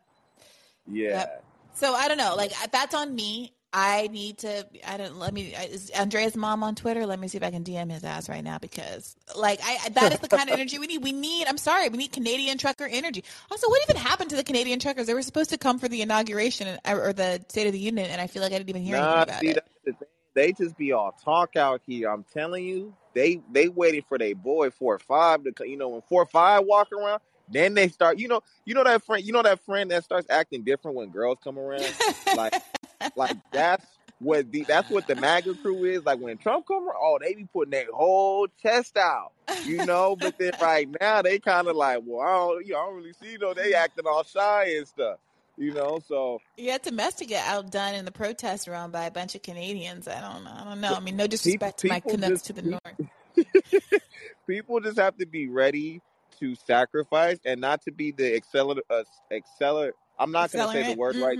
Yeah. 0.90 1.08
Yep. 1.10 1.44
So 1.74 1.92
I 1.92 2.08
don't 2.08 2.16
know. 2.16 2.34
Like 2.34 2.52
that's 2.72 2.94
on 2.94 3.14
me. 3.14 3.52
I 3.72 4.08
need 4.08 4.38
to. 4.38 4.66
I 4.86 4.96
don't. 4.96 5.18
Let 5.18 5.34
me. 5.34 5.54
Is 5.54 5.90
Andreas 5.98 6.34
Malm 6.34 6.62
on 6.62 6.74
Twitter? 6.74 7.04
Let 7.04 7.18
me 7.18 7.28
see 7.28 7.36
if 7.36 7.44
I 7.44 7.50
can 7.50 7.64
DM 7.64 7.90
his 7.90 8.04
ass 8.04 8.28
right 8.28 8.42
now 8.42 8.58
because, 8.58 9.16
like, 9.36 9.60
I 9.62 9.90
that 9.90 10.12
is 10.12 10.20
the 10.20 10.28
kind 10.28 10.48
of 10.48 10.54
energy 10.54 10.78
we 10.78 10.86
need. 10.86 11.02
We 11.02 11.12
need. 11.12 11.46
I'm 11.46 11.58
sorry, 11.58 11.88
we 11.88 11.98
need 11.98 12.12
Canadian 12.12 12.58
trucker 12.58 12.88
energy. 12.90 13.22
Also, 13.50 13.68
what 13.68 13.82
even 13.82 14.00
happened 14.00 14.30
to 14.30 14.36
the 14.36 14.44
Canadian 14.44 14.78
truckers? 14.78 15.06
They 15.06 15.14
were 15.14 15.22
supposed 15.22 15.50
to 15.50 15.58
come 15.58 15.78
for 15.78 15.88
the 15.88 16.00
inauguration 16.00 16.78
or 16.88 17.12
the 17.12 17.44
State 17.48 17.66
of 17.66 17.72
the 17.72 17.78
Union, 17.78 18.08
and 18.10 18.20
I 18.20 18.28
feel 18.28 18.42
like 18.42 18.52
I 18.52 18.58
didn't 18.58 18.70
even 18.70 18.82
hear 18.82 18.96
nah, 18.96 19.22
anything 19.22 19.22
about 19.22 19.40
see, 19.40 19.90
it. 19.90 19.96
They 20.34 20.52
just 20.52 20.76
be 20.76 20.92
all 20.92 21.12
talk 21.24 21.56
out 21.56 21.80
here. 21.86 22.10
I'm 22.10 22.24
telling 22.32 22.64
you, 22.64 22.94
they 23.14 23.40
they 23.52 23.68
waiting 23.68 24.02
for 24.08 24.16
their 24.16 24.34
boy 24.34 24.70
four 24.70 24.94
or 24.94 24.98
five 25.00 25.42
to. 25.44 25.68
You 25.68 25.76
know, 25.76 25.88
when 25.88 26.02
four 26.02 26.22
or 26.22 26.26
five 26.26 26.64
walk 26.64 26.92
around, 26.92 27.20
then 27.50 27.74
they 27.74 27.88
start. 27.88 28.18
You 28.18 28.28
know, 28.28 28.42
you 28.64 28.74
know 28.74 28.84
that 28.84 29.04
friend. 29.04 29.24
You 29.24 29.32
know 29.32 29.42
that 29.42 29.60
friend 29.60 29.90
that 29.90 30.04
starts 30.04 30.28
acting 30.30 30.62
different 30.62 30.96
when 30.96 31.10
girls 31.10 31.38
come 31.42 31.58
around. 31.58 31.92
like 32.34 32.54
like 33.16 33.36
that's 33.52 33.86
what 34.18 34.50
the 34.50 34.64
that's 34.64 34.90
what 34.90 35.06
the 35.06 35.14
MAGA 35.14 35.54
crew 35.56 35.84
is. 35.84 36.04
Like 36.04 36.18
when 36.18 36.38
Trump 36.38 36.66
come, 36.66 36.88
oh, 36.88 37.18
they 37.20 37.34
be 37.34 37.46
putting 37.52 37.72
their 37.72 37.86
whole 37.92 38.48
chest 38.62 38.96
out, 38.96 39.32
you 39.64 39.84
know. 39.84 40.16
But 40.16 40.38
then 40.38 40.52
right 40.60 40.88
now 41.00 41.22
they 41.22 41.38
kind 41.38 41.68
of 41.68 41.76
like, 41.76 42.00
well, 42.04 42.26
I 42.26 42.36
don't, 42.36 42.66
you 42.66 42.72
know, 42.72 42.80
I 42.80 42.86
don't 42.86 42.96
really 42.96 43.12
see 43.12 43.36
though. 43.36 43.54
They 43.54 43.74
acting 43.74 44.06
all 44.06 44.24
shy 44.24 44.74
and 44.76 44.88
stuff, 44.88 45.18
you 45.56 45.72
know. 45.72 46.00
So 46.06 46.40
yeah, 46.56 46.78
domestic 46.78 47.28
get 47.28 47.46
outdone 47.46 47.94
in 47.94 48.04
the 48.04 48.12
protest 48.12 48.68
run 48.68 48.90
by 48.90 49.04
a 49.04 49.10
bunch 49.10 49.34
of 49.34 49.42
Canadians. 49.42 50.08
I 50.08 50.20
don't 50.20 50.44
know. 50.44 50.54
I 50.54 50.64
don't 50.64 50.80
know. 50.80 50.94
I 50.94 51.00
mean, 51.00 51.16
no 51.16 51.26
disrespect 51.26 51.82
people, 51.82 52.00
to 52.00 52.08
my 52.08 52.16
Canucks 52.16 52.42
to 52.42 52.52
the 52.52 52.62
north. 52.62 53.00
people 54.46 54.80
just 54.80 54.98
have 54.98 55.16
to 55.18 55.26
be 55.26 55.48
ready 55.48 56.00
to 56.40 56.54
sacrifice 56.54 57.38
and 57.44 57.60
not 57.60 57.82
to 57.82 57.92
be 57.92 58.12
the 58.12 58.34
accelerate, 58.34 58.84
uh, 58.90 59.04
accelerate 59.30 59.94
I'm 60.18 60.32
not 60.32 60.50
going 60.50 60.66
to 60.66 60.72
say 60.72 60.94
the 60.94 60.98
word 60.98 61.16
mm-hmm. 61.16 61.24
right. 61.24 61.38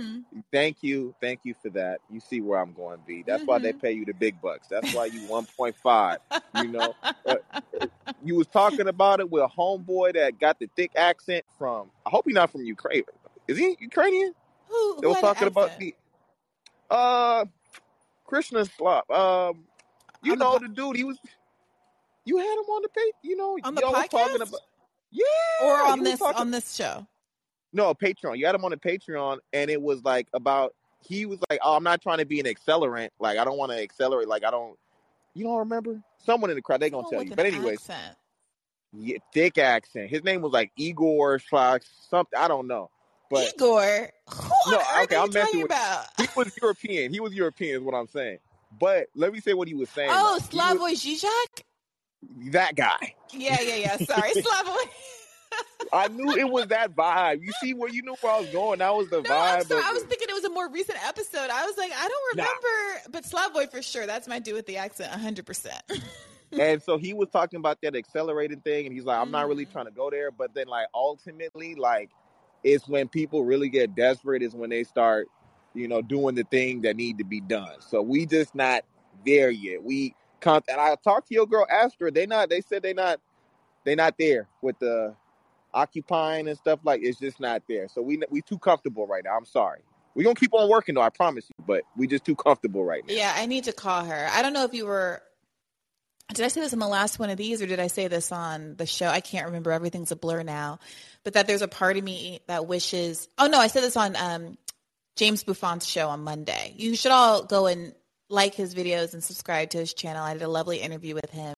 Thank 0.51 0.77
you, 0.81 1.15
thank 1.19 1.39
you 1.43 1.55
for 1.61 1.69
that. 1.71 1.99
You 2.11 2.19
see 2.19 2.41
where 2.41 2.59
I'm 2.59 2.73
going, 2.73 2.99
B. 3.07 3.23
That's 3.25 3.41
mm-hmm. 3.41 3.49
why 3.49 3.59
they 3.59 3.71
mm-hmm. 3.71 3.79
pay 3.79 3.91
you 3.93 4.05
the 4.05 4.13
big 4.13 4.39
bucks. 4.41 4.67
That's 4.67 4.93
why 4.93 5.05
you 5.05 5.21
1.5. 5.21 6.17
you 6.63 6.67
know, 6.67 6.95
you 8.23 8.35
was 8.35 8.47
talking 8.47 8.87
about 8.87 9.19
it 9.19 9.29
with 9.29 9.43
a 9.43 9.47
homeboy 9.47 10.13
that 10.13 10.39
got 10.39 10.59
the 10.59 10.69
thick 10.75 10.91
accent 10.95 11.43
from. 11.57 11.89
I 12.05 12.09
hope 12.09 12.25
he's 12.25 12.35
not 12.35 12.51
from 12.51 12.63
Ukraine. 12.63 13.03
Is 13.47 13.57
he 13.57 13.75
Ukrainian? 13.79 14.33
Who? 14.69 14.99
they 15.01 15.07
was 15.07 15.19
talking 15.19 15.47
about 15.47 15.79
the 15.79 15.95
uh 16.89 17.45
Krishna 18.25 18.65
Slop. 18.65 19.09
Um, 19.09 19.63
you 20.21 20.33
on 20.33 20.39
know 20.39 20.53
the, 20.53 20.59
po- 20.59 20.67
the, 20.67 20.73
dude. 20.73 20.95
He 20.97 21.03
was. 21.03 21.17
You 22.25 22.37
had 22.37 22.53
him 22.53 22.65
on 22.65 22.81
the 22.81 22.89
page. 22.89 23.13
You 23.23 23.37
know, 23.37 23.57
on 23.63 23.73
the 23.73 23.81
podcast. 23.81 24.09
Talking 24.09 24.41
about, 24.41 24.59
yeah, 25.11 25.23
or 25.63 25.87
on 25.87 26.03
this 26.03 26.19
talking, 26.19 26.41
on 26.41 26.51
this 26.51 26.75
show. 26.75 27.07
No, 27.77 27.93
Patreon. 27.93 28.39
You 28.39 28.47
had 28.47 28.55
him 28.55 28.65
on 28.65 28.73
a 28.73 28.77
Patreon, 28.77 29.37
and 29.53 29.69
it 29.69 29.79
was 29.79 30.03
like 30.03 30.27
about 30.33 30.73
he 30.99 31.27
was 31.27 31.37
like, 31.47 31.59
"Oh, 31.63 31.75
I'm 31.75 31.83
not 31.83 32.01
trying 32.01 32.17
to 32.17 32.25
be 32.25 32.39
an 32.39 32.47
accelerant. 32.47 33.09
Like, 33.19 33.37
I 33.37 33.45
don't 33.45 33.55
want 33.55 33.71
to 33.71 33.79
accelerate. 33.79 34.27
Like, 34.27 34.43
I 34.43 34.49
don't. 34.49 34.75
You 35.35 35.43
don't 35.43 35.59
remember? 35.59 36.01
Someone 36.25 36.49
in 36.49 36.55
the 36.55 36.63
crowd 36.63 36.79
they 36.79 36.89
gonna 36.89 37.07
tell 37.07 37.21
you. 37.21 37.35
But 37.35 37.45
anyways, 37.45 37.87
accent. 37.87 38.17
yeah, 38.93 39.17
thick 39.31 39.59
accent. 39.59 40.09
His 40.09 40.23
name 40.23 40.41
was 40.41 40.53
like 40.53 40.71
Igor 40.75 41.37
Schlock, 41.37 41.83
something. 42.09 42.37
I 42.37 42.47
don't 42.47 42.65
know. 42.65 42.89
But 43.29 43.53
Igor, 43.53 44.09
who 44.27 44.71
no, 44.71 44.81
okay, 45.03 45.15
I'm 45.15 45.31
messing 45.31 45.61
with. 45.61 45.65
About? 45.67 46.05
He 46.17 46.27
was 46.35 46.51
European. 46.59 47.13
He 47.13 47.19
was 47.19 47.35
European, 47.35 47.75
is 47.75 47.83
what 47.83 47.93
I'm 47.93 48.07
saying. 48.07 48.39
But 48.79 49.09
let 49.13 49.31
me 49.31 49.39
say 49.39 49.53
what 49.53 49.67
he 49.67 49.75
was 49.75 49.91
saying. 49.91 50.09
Oh, 50.11 50.39
Slavoj 50.41 50.93
Žižek. 50.93 51.61
That 52.53 52.75
guy. 52.75 53.13
Yeah, 53.33 53.61
yeah, 53.61 53.75
yeah. 53.75 53.97
Sorry, 53.97 54.31
Slavoj. 54.35 54.89
I 55.93 56.07
knew 56.09 56.31
it 56.35 56.49
was 56.49 56.67
that 56.67 56.95
vibe. 56.95 57.43
You 57.43 57.51
see 57.61 57.73
where 57.73 57.89
you 57.89 58.01
knew 58.01 58.15
where 58.21 58.33
I 58.33 58.39
was 58.39 58.49
going. 58.49 58.79
That 58.79 58.93
was 58.93 59.09
the 59.09 59.21
no, 59.21 59.29
vibe. 59.29 59.63
Sorry, 59.63 59.83
I 59.83 59.93
was 59.93 60.03
thinking 60.03 60.27
it 60.29 60.33
was 60.33 60.43
a 60.43 60.49
more 60.49 60.69
recent 60.69 60.97
episode. 61.07 61.49
I 61.49 61.65
was 61.65 61.77
like, 61.77 61.91
I 61.95 62.07
don't 62.07 62.37
remember, 62.37 63.01
nah. 63.05 63.11
but 63.11 63.23
Slavoj 63.23 63.71
for 63.71 63.81
sure. 63.81 64.05
That's 64.05 64.27
my 64.27 64.39
dude 64.39 64.55
with 64.55 64.65
the 64.65 64.77
accent, 64.77 65.11
hundred 65.11 65.45
percent. 65.45 65.81
And 66.51 66.81
so 66.81 66.97
he 66.97 67.13
was 67.13 67.29
talking 67.29 67.57
about 67.57 67.81
that 67.81 67.95
accelerated 67.95 68.63
thing, 68.63 68.85
and 68.85 68.95
he's 68.95 69.03
like, 69.03 69.19
I'm 69.19 69.31
not 69.31 69.47
really 69.47 69.65
mm-hmm. 69.65 69.73
trying 69.73 69.85
to 69.85 69.91
go 69.91 70.09
there, 70.09 70.31
but 70.31 70.53
then 70.53 70.67
like 70.67 70.87
ultimately, 70.93 71.75
like 71.75 72.09
it's 72.63 72.87
when 72.87 73.07
people 73.07 73.43
really 73.43 73.69
get 73.69 73.95
desperate 73.95 74.41
is 74.41 74.55
when 74.55 74.69
they 74.69 74.83
start, 74.83 75.27
you 75.73 75.87
know, 75.87 76.01
doing 76.01 76.35
the 76.35 76.43
thing 76.45 76.81
that 76.83 76.95
need 76.95 77.17
to 77.17 77.25
be 77.25 77.41
done. 77.41 77.81
So 77.81 78.01
we 78.01 78.25
just 78.25 78.55
not 78.55 78.83
there 79.25 79.49
yet. 79.49 79.83
We 79.83 80.15
and 80.45 80.63
I 80.69 80.95
talked 81.03 81.27
to 81.29 81.33
your 81.33 81.47
girl 81.47 81.65
Astra. 81.69 82.11
They 82.11 82.25
not. 82.25 82.49
They 82.49 82.61
said 82.61 82.81
they 82.81 82.93
not. 82.93 83.19
They 83.83 83.95
not 83.95 84.15
there 84.17 84.47
with 84.61 84.77
the 84.79 85.15
occupying 85.77 86.47
and 86.47 86.57
stuff 86.57 86.79
like 86.83 87.01
it's 87.03 87.19
just 87.19 87.39
not 87.39 87.63
there. 87.69 87.87
So 87.87 88.01
we 88.01 88.19
we 88.29 88.41
too 88.41 88.57
comfortable 88.57 89.05
right 89.05 89.23
now. 89.23 89.37
I'm 89.37 89.45
sorry. 89.45 89.81
We're 90.15 90.23
gonna 90.23 90.35
keep 90.35 90.53
on 90.53 90.67
working 90.67 90.95
though, 90.95 91.01
I 91.01 91.09
promise 91.09 91.45
you, 91.47 91.63
but 91.65 91.83
we 91.95 92.07
just 92.07 92.25
too 92.25 92.35
comfortable 92.35 92.83
right 92.83 93.03
now. 93.07 93.13
Yeah, 93.13 93.33
I 93.35 93.45
need 93.45 93.65
to 93.65 93.73
call 93.73 94.03
her. 94.03 94.27
I 94.31 94.41
don't 94.41 94.53
know 94.53 94.63
if 94.63 94.73
you 94.73 94.85
were 94.85 95.21
did 96.33 96.43
I 96.43 96.49
say 96.49 96.59
this 96.59 96.73
in 96.73 96.79
the 96.79 96.87
last 96.87 97.19
one 97.19 97.29
of 97.29 97.37
these 97.37 97.61
or 97.61 97.67
did 97.67 97.79
I 97.79 97.87
say 97.87 98.07
this 98.07 98.31
on 98.33 98.75
the 98.75 98.85
show? 98.85 99.07
I 99.07 99.21
can't 99.21 99.45
remember. 99.45 99.71
Everything's 99.71 100.11
a 100.11 100.15
blur 100.17 100.43
now. 100.43 100.79
But 101.23 101.33
that 101.33 101.47
there's 101.47 101.61
a 101.61 101.69
part 101.69 101.95
of 101.95 102.03
me 102.03 102.41
that 102.47 102.67
wishes 102.67 103.29
oh 103.37 103.47
no, 103.47 103.59
I 103.59 103.67
said 103.67 103.83
this 103.83 103.95
on 103.95 104.15
um, 104.15 104.57
James 105.15 105.43
Buffon's 105.43 105.87
show 105.87 106.09
on 106.09 106.23
Monday. 106.23 106.73
You 106.75 106.95
should 106.95 107.11
all 107.11 107.43
go 107.43 107.67
and 107.67 107.93
like 108.29 108.55
his 108.55 108.73
videos 108.75 109.13
and 109.13 109.23
subscribe 109.23 109.69
to 109.71 109.77
his 109.77 109.93
channel. 109.93 110.23
I 110.23 110.33
did 110.33 110.41
a 110.41 110.47
lovely 110.47 110.77
interview 110.77 111.15
with 111.15 111.29
him. 111.29 111.53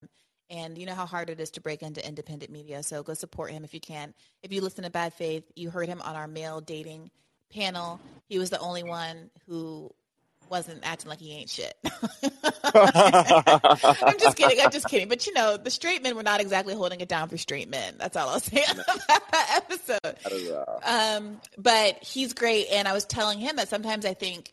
And 0.49 0.77
you 0.77 0.85
know 0.85 0.95
how 0.95 1.05
hard 1.05 1.29
it 1.29 1.39
is 1.39 1.51
to 1.51 1.61
break 1.61 1.83
into 1.83 2.05
independent 2.05 2.51
media. 2.51 2.81
So 2.83 3.03
go 3.03 3.13
support 3.13 3.51
him 3.51 3.63
if 3.63 3.73
you 3.73 3.79
can. 3.79 4.13
If 4.41 4.51
you 4.51 4.61
listen 4.61 4.83
to 4.83 4.89
Bad 4.89 5.13
Faith, 5.13 5.43
you 5.55 5.69
heard 5.69 5.87
him 5.87 6.01
on 6.01 6.15
our 6.15 6.27
male 6.27 6.59
dating 6.61 7.11
panel. 7.53 7.99
He 8.27 8.39
was 8.39 8.49
the 8.49 8.59
only 8.59 8.83
one 8.83 9.29
who 9.47 9.91
wasn't 10.49 10.79
acting 10.83 11.09
like 11.09 11.19
he 11.19 11.33
ain't 11.33 11.49
shit. 11.49 11.75
I'm 12.73 14.19
just 14.19 14.37
kidding. 14.37 14.59
I'm 14.61 14.71
just 14.71 14.87
kidding. 14.87 15.07
But 15.07 15.27
you 15.27 15.33
know, 15.33 15.57
the 15.57 15.69
straight 15.69 16.01
men 16.03 16.15
were 16.15 16.23
not 16.23 16.41
exactly 16.41 16.73
holding 16.73 17.01
it 17.01 17.07
down 17.07 17.29
for 17.29 17.37
straight 17.37 17.69
men. 17.69 17.95
That's 17.97 18.17
all 18.17 18.29
I'll 18.29 18.39
say 18.39 18.63
about 18.71 19.31
that 19.31 19.63
episode. 19.63 20.15
Um, 20.83 21.39
but 21.57 22.03
he's 22.03 22.33
great. 22.33 22.67
And 22.71 22.87
I 22.87 22.93
was 22.93 23.05
telling 23.05 23.39
him 23.39 23.55
that 23.57 23.69
sometimes 23.69 24.05
I 24.05 24.13
think 24.13 24.51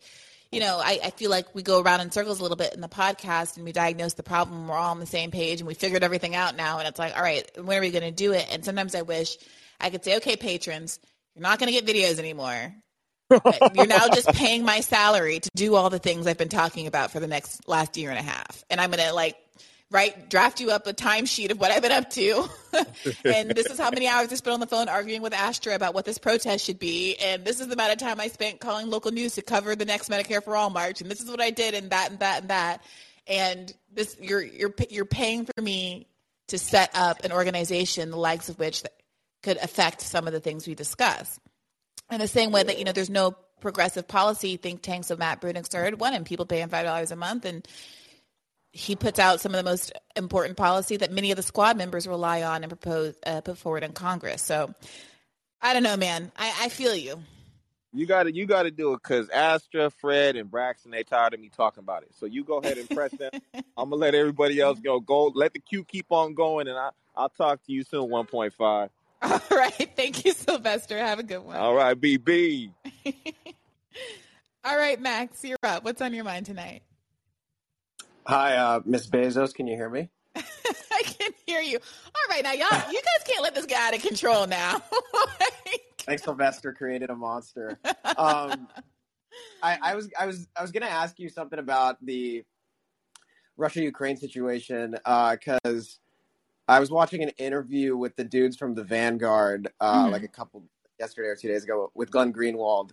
you 0.51 0.59
know, 0.59 0.79
I, 0.81 0.99
I 1.03 1.09
feel 1.11 1.29
like 1.29 1.53
we 1.53 1.61
go 1.61 1.81
around 1.81 2.01
in 2.01 2.11
circles 2.11 2.39
a 2.39 2.41
little 2.41 2.57
bit 2.57 2.73
in 2.73 2.81
the 2.81 2.87
podcast 2.87 3.57
and 3.57 3.65
we 3.65 3.71
diagnose 3.71 4.13
the 4.13 4.23
problem. 4.23 4.67
We're 4.67 4.75
all 4.75 4.91
on 4.91 4.99
the 4.99 5.05
same 5.05 5.31
page 5.31 5.59
and 5.59 5.67
we 5.67 5.73
figured 5.73 6.03
everything 6.03 6.35
out 6.35 6.55
now. 6.55 6.79
And 6.79 6.87
it's 6.87 6.99
like, 6.99 7.15
all 7.15 7.21
right, 7.21 7.45
when 7.61 7.77
are 7.77 7.81
we 7.81 7.91
going 7.91 8.03
to 8.03 8.11
do 8.11 8.33
it? 8.33 8.47
And 8.51 8.63
sometimes 8.63 8.95
I 8.95 9.01
wish 9.01 9.37
I 9.79 9.89
could 9.89 10.03
say, 10.03 10.17
okay, 10.17 10.35
patrons, 10.37 10.99
you're 11.35 11.43
not 11.43 11.59
going 11.59 11.73
to 11.73 11.79
get 11.79 11.85
videos 11.85 12.19
anymore. 12.19 12.73
you're 13.75 13.87
now 13.87 14.07
just 14.07 14.29
paying 14.29 14.63
my 14.63 14.79
salary 14.79 15.41
to 15.41 15.49
do 15.53 15.75
all 15.75 15.89
the 15.89 15.99
things 15.99 16.27
I've 16.27 16.37
been 16.37 16.47
talking 16.47 16.87
about 16.87 17.11
for 17.11 17.19
the 17.19 17.27
next 17.27 17.67
last 17.67 17.97
year 17.97 18.09
and 18.09 18.17
a 18.17 18.21
half. 18.21 18.63
And 18.69 18.79
I'm 18.79 18.89
going 18.89 19.05
to 19.05 19.13
like 19.13 19.35
right? 19.89 20.29
Draft 20.29 20.59
you 20.59 20.71
up 20.71 20.85
a 20.87 20.93
timesheet 20.93 21.51
of 21.51 21.59
what 21.59 21.71
I've 21.71 21.81
been 21.81 21.91
up 21.91 22.09
to. 22.11 22.49
and 23.25 23.51
this 23.51 23.67
is 23.67 23.79
how 23.79 23.89
many 23.89 24.07
hours 24.07 24.31
I 24.31 24.35
spent 24.35 24.53
on 24.53 24.59
the 24.59 24.67
phone 24.67 24.89
arguing 24.89 25.21
with 25.21 25.33
Astra 25.33 25.75
about 25.75 25.93
what 25.93 26.05
this 26.05 26.17
protest 26.17 26.65
should 26.65 26.79
be. 26.79 27.15
And 27.15 27.45
this 27.45 27.59
is 27.59 27.67
the 27.67 27.73
amount 27.73 27.93
of 27.93 27.97
time 27.99 28.19
I 28.19 28.27
spent 28.27 28.59
calling 28.59 28.89
local 28.89 29.11
news 29.11 29.35
to 29.35 29.41
cover 29.41 29.75
the 29.75 29.85
next 29.85 30.09
Medicare 30.09 30.43
for 30.43 30.55
All 30.55 30.69
march. 30.69 31.01
And 31.01 31.09
this 31.09 31.21
is 31.21 31.29
what 31.29 31.41
I 31.41 31.51
did 31.51 31.73
and 31.73 31.89
that 31.91 32.11
and 32.11 32.19
that 32.19 32.41
and 32.41 32.49
that. 32.49 32.83
And 33.27 33.73
this 33.93 34.17
you're 34.21 34.41
you're 34.41 34.73
you're 34.89 35.05
paying 35.05 35.45
for 35.45 35.61
me 35.61 36.07
to 36.47 36.57
set 36.57 36.91
up 36.93 37.23
an 37.23 37.31
organization 37.31 38.09
the 38.09 38.17
likes 38.17 38.49
of 38.49 38.59
which 38.59 38.83
could 39.43 39.57
affect 39.57 40.01
some 40.01 40.27
of 40.27 40.33
the 40.33 40.39
things 40.39 40.67
we 40.67 40.75
discuss. 40.75 41.39
In 42.09 42.19
the 42.19 42.27
same 42.27 42.51
way 42.51 42.63
that 42.63 42.77
you 42.77 42.85
know 42.85 42.93
there's 42.93 43.09
no 43.09 43.35
progressive 43.59 44.07
policy 44.07 44.55
think 44.55 44.81
tanks 44.81 45.09
of 45.09 45.19
Matt 45.19 45.41
Bruenig 45.41 45.65
started 45.65 45.99
one 45.99 46.13
and 46.13 46.25
people 46.25 46.45
paying 46.45 46.69
five 46.69 46.85
dollars 46.85 47.11
a 47.11 47.15
month 47.15 47.45
and 47.45 47.67
he 48.77 48.95
puts 48.95 49.17
out 49.17 49.41
some 49.41 49.55
of 49.55 49.57
the 49.57 49.69
most 49.69 49.91
important 50.15 50.55
policy 50.55 50.97
that 50.97 51.11
many 51.11 51.31
of 51.31 51.35
the 51.35 51.41
squad 51.41 51.77
members 51.77 52.07
rely 52.07 52.43
on 52.43 52.63
and 52.63 52.69
propose 52.69 53.15
uh, 53.25 53.41
put 53.41 53.57
forward 53.57 53.83
in 53.83 53.91
Congress. 53.91 54.43
So 54.43 54.73
I 55.59 55.73
don't 55.73 55.81
know, 55.81 55.97
man. 55.97 56.31
I, 56.37 56.53
I 56.61 56.69
feel 56.69 56.93
you. 56.93 57.19
You 57.91 58.05
got 58.05 58.23
to 58.23 58.33
you 58.33 58.45
got 58.45 58.63
to 58.63 58.71
do 58.71 58.93
it 58.93 58.99
because 59.01 59.29
Astra, 59.29 59.89
Fred, 59.89 60.35
and 60.35 60.51
Braxton 60.51 60.91
they 60.91 61.01
tired 61.01 61.33
of 61.33 61.39
me 61.39 61.49
talking 61.49 61.81
about 61.81 62.03
it. 62.03 62.09
So 62.19 62.27
you 62.27 62.43
go 62.43 62.57
ahead 62.59 62.77
and 62.77 62.87
press 62.87 63.11
them. 63.11 63.31
I'm 63.55 63.89
gonna 63.89 63.95
let 63.95 64.13
everybody 64.13 64.59
else 64.59 64.79
go. 64.79 64.99
Go. 64.99 65.31
Let 65.33 65.53
the 65.53 65.59
queue 65.59 65.83
keep 65.83 66.11
on 66.11 66.35
going, 66.35 66.67
and 66.67 66.77
I 66.77 66.91
I'll 67.15 67.29
talk 67.29 67.63
to 67.65 67.71
you 67.71 67.83
soon. 67.83 68.09
1.5. 68.09 68.59
All 69.23 69.57
right. 69.57 69.91
Thank 69.95 70.23
you, 70.23 70.33
Sylvester. 70.33 70.99
Have 70.99 71.17
a 71.17 71.23
good 71.23 71.39
one. 71.39 71.55
All 71.55 71.73
right, 71.73 71.99
BB. 71.99 72.71
All 74.63 74.77
right, 74.77 75.01
Max, 75.01 75.43
you're 75.43 75.57
up. 75.63 75.83
What's 75.83 76.01
on 76.01 76.13
your 76.13 76.25
mind 76.25 76.45
tonight? 76.45 76.83
Hi, 78.27 78.57
uh, 78.57 78.81
Miss 78.83 79.07
Bezos. 79.07 79.53
Can 79.53 79.67
you 79.67 79.77
hear 79.77 79.89
me? 79.89 80.09
I 80.35 81.01
can 81.01 81.31
hear 81.45 81.61
you. 81.61 81.77
All 81.77 82.21
right, 82.29 82.43
now 82.43 82.51
y'all, 82.51 82.91
you 82.91 83.01
guys 83.01 83.25
can't 83.25 83.41
let 83.41 83.55
this 83.55 83.65
guy 83.65 83.87
out 83.87 83.95
of 83.95 84.01
control 84.01 84.45
now. 84.45 84.81
Thanks, 85.99 86.23
Sylvester 86.23 86.73
created 86.73 87.09
a 87.09 87.15
monster. 87.15 87.79
Um, 88.17 88.67
I, 89.63 89.77
I 89.81 89.95
was, 89.95 90.09
I 90.19 90.25
was, 90.25 90.45
I 90.57 90.61
was 90.61 90.73
going 90.73 90.83
to 90.83 90.91
ask 90.91 91.17
you 91.19 91.29
something 91.29 91.57
about 91.57 92.05
the 92.05 92.43
Russia 93.55 93.81
Ukraine 93.81 94.17
situation 94.17 94.91
because 94.91 95.99
uh, 96.67 96.71
I 96.71 96.81
was 96.81 96.91
watching 96.91 97.23
an 97.23 97.29
interview 97.37 97.95
with 97.95 98.17
the 98.17 98.25
dudes 98.25 98.57
from 98.57 98.75
the 98.75 98.83
Vanguard 98.83 99.69
uh, 99.79 100.03
mm-hmm. 100.03 100.11
like 100.11 100.23
a 100.23 100.27
couple 100.27 100.65
yesterday 100.99 101.29
or 101.29 101.37
two 101.37 101.47
days 101.47 101.63
ago 101.63 101.91
with 101.95 102.11
Glenn 102.11 102.33
Greenwald, 102.33 102.91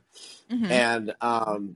mm-hmm. 0.48 0.66
and 0.66 1.12
um, 1.20 1.74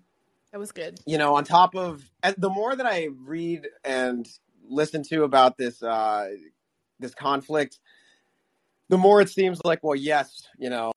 that 0.52 0.58
was 0.58 0.72
good. 0.72 0.98
You 1.06 1.18
know, 1.18 1.34
on 1.34 1.44
top 1.44 1.74
of 1.74 2.08
the 2.36 2.50
more 2.50 2.74
that 2.74 2.86
I 2.86 3.08
read 3.24 3.66
and 3.84 4.26
listen 4.68 5.02
to 5.04 5.24
about 5.24 5.58
this 5.58 5.82
uh, 5.82 6.28
this 6.98 7.14
conflict, 7.14 7.78
the 8.88 8.98
more 8.98 9.20
it 9.20 9.28
seems 9.28 9.60
like, 9.64 9.80
well, 9.82 9.94
yes, 9.94 10.46
you 10.58 10.70
know, 10.70 10.92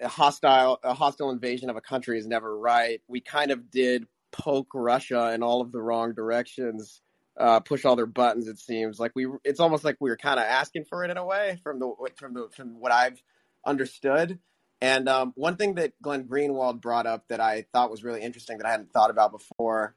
a 0.00 0.08
hostile 0.08 0.78
a 0.82 0.94
hostile 0.94 1.30
invasion 1.30 1.70
of 1.70 1.76
a 1.76 1.80
country 1.80 2.18
is 2.18 2.26
never 2.26 2.58
right. 2.58 3.00
We 3.08 3.20
kind 3.20 3.50
of 3.50 3.70
did 3.70 4.06
poke 4.32 4.68
Russia 4.74 5.32
in 5.32 5.42
all 5.42 5.60
of 5.60 5.72
the 5.72 5.80
wrong 5.80 6.12
directions, 6.12 7.00
uh, 7.38 7.60
push 7.60 7.84
all 7.84 7.96
their 7.96 8.06
buttons. 8.06 8.48
It 8.48 8.58
seems 8.58 8.98
like 8.98 9.12
we. 9.14 9.26
It's 9.44 9.60
almost 9.60 9.84
like 9.84 9.96
we 10.00 10.10
were 10.10 10.16
kind 10.16 10.40
of 10.40 10.46
asking 10.46 10.84
for 10.84 11.04
it 11.04 11.10
in 11.10 11.16
a 11.16 11.24
way 11.24 11.58
from 11.62 11.78
the 11.78 11.92
from 12.16 12.34
the 12.34 12.48
from 12.54 12.80
what 12.80 12.92
I've 12.92 13.22
understood. 13.64 14.38
And 14.80 15.08
um, 15.08 15.32
one 15.36 15.56
thing 15.56 15.74
that 15.76 15.92
Glenn 16.02 16.24
Greenwald 16.24 16.80
brought 16.80 17.06
up 17.06 17.28
that 17.28 17.40
I 17.40 17.66
thought 17.72 17.90
was 17.90 18.04
really 18.04 18.22
interesting 18.22 18.58
that 18.58 18.66
I 18.66 18.70
hadn't 18.70 18.92
thought 18.92 19.10
about 19.10 19.32
before 19.32 19.94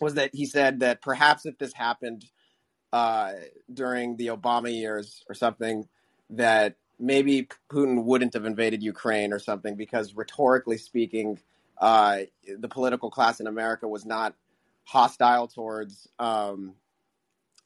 was 0.00 0.14
that 0.14 0.30
he 0.34 0.46
said 0.46 0.80
that 0.80 1.00
perhaps 1.00 1.46
if 1.46 1.56
this 1.58 1.72
happened 1.72 2.24
uh, 2.92 3.32
during 3.72 4.16
the 4.16 4.28
Obama 4.28 4.72
years 4.72 5.24
or 5.28 5.34
something, 5.34 5.88
that 6.30 6.76
maybe 6.98 7.48
Putin 7.70 8.04
wouldn't 8.04 8.34
have 8.34 8.44
invaded 8.44 8.82
Ukraine 8.82 9.32
or 9.32 9.38
something 9.38 9.74
because 9.74 10.14
rhetorically 10.14 10.78
speaking, 10.78 11.38
uh, 11.78 12.20
the 12.58 12.68
political 12.68 13.10
class 13.10 13.40
in 13.40 13.46
America 13.46 13.88
was 13.88 14.04
not 14.04 14.34
hostile 14.84 15.48
towards 15.48 16.08
um, 16.18 16.74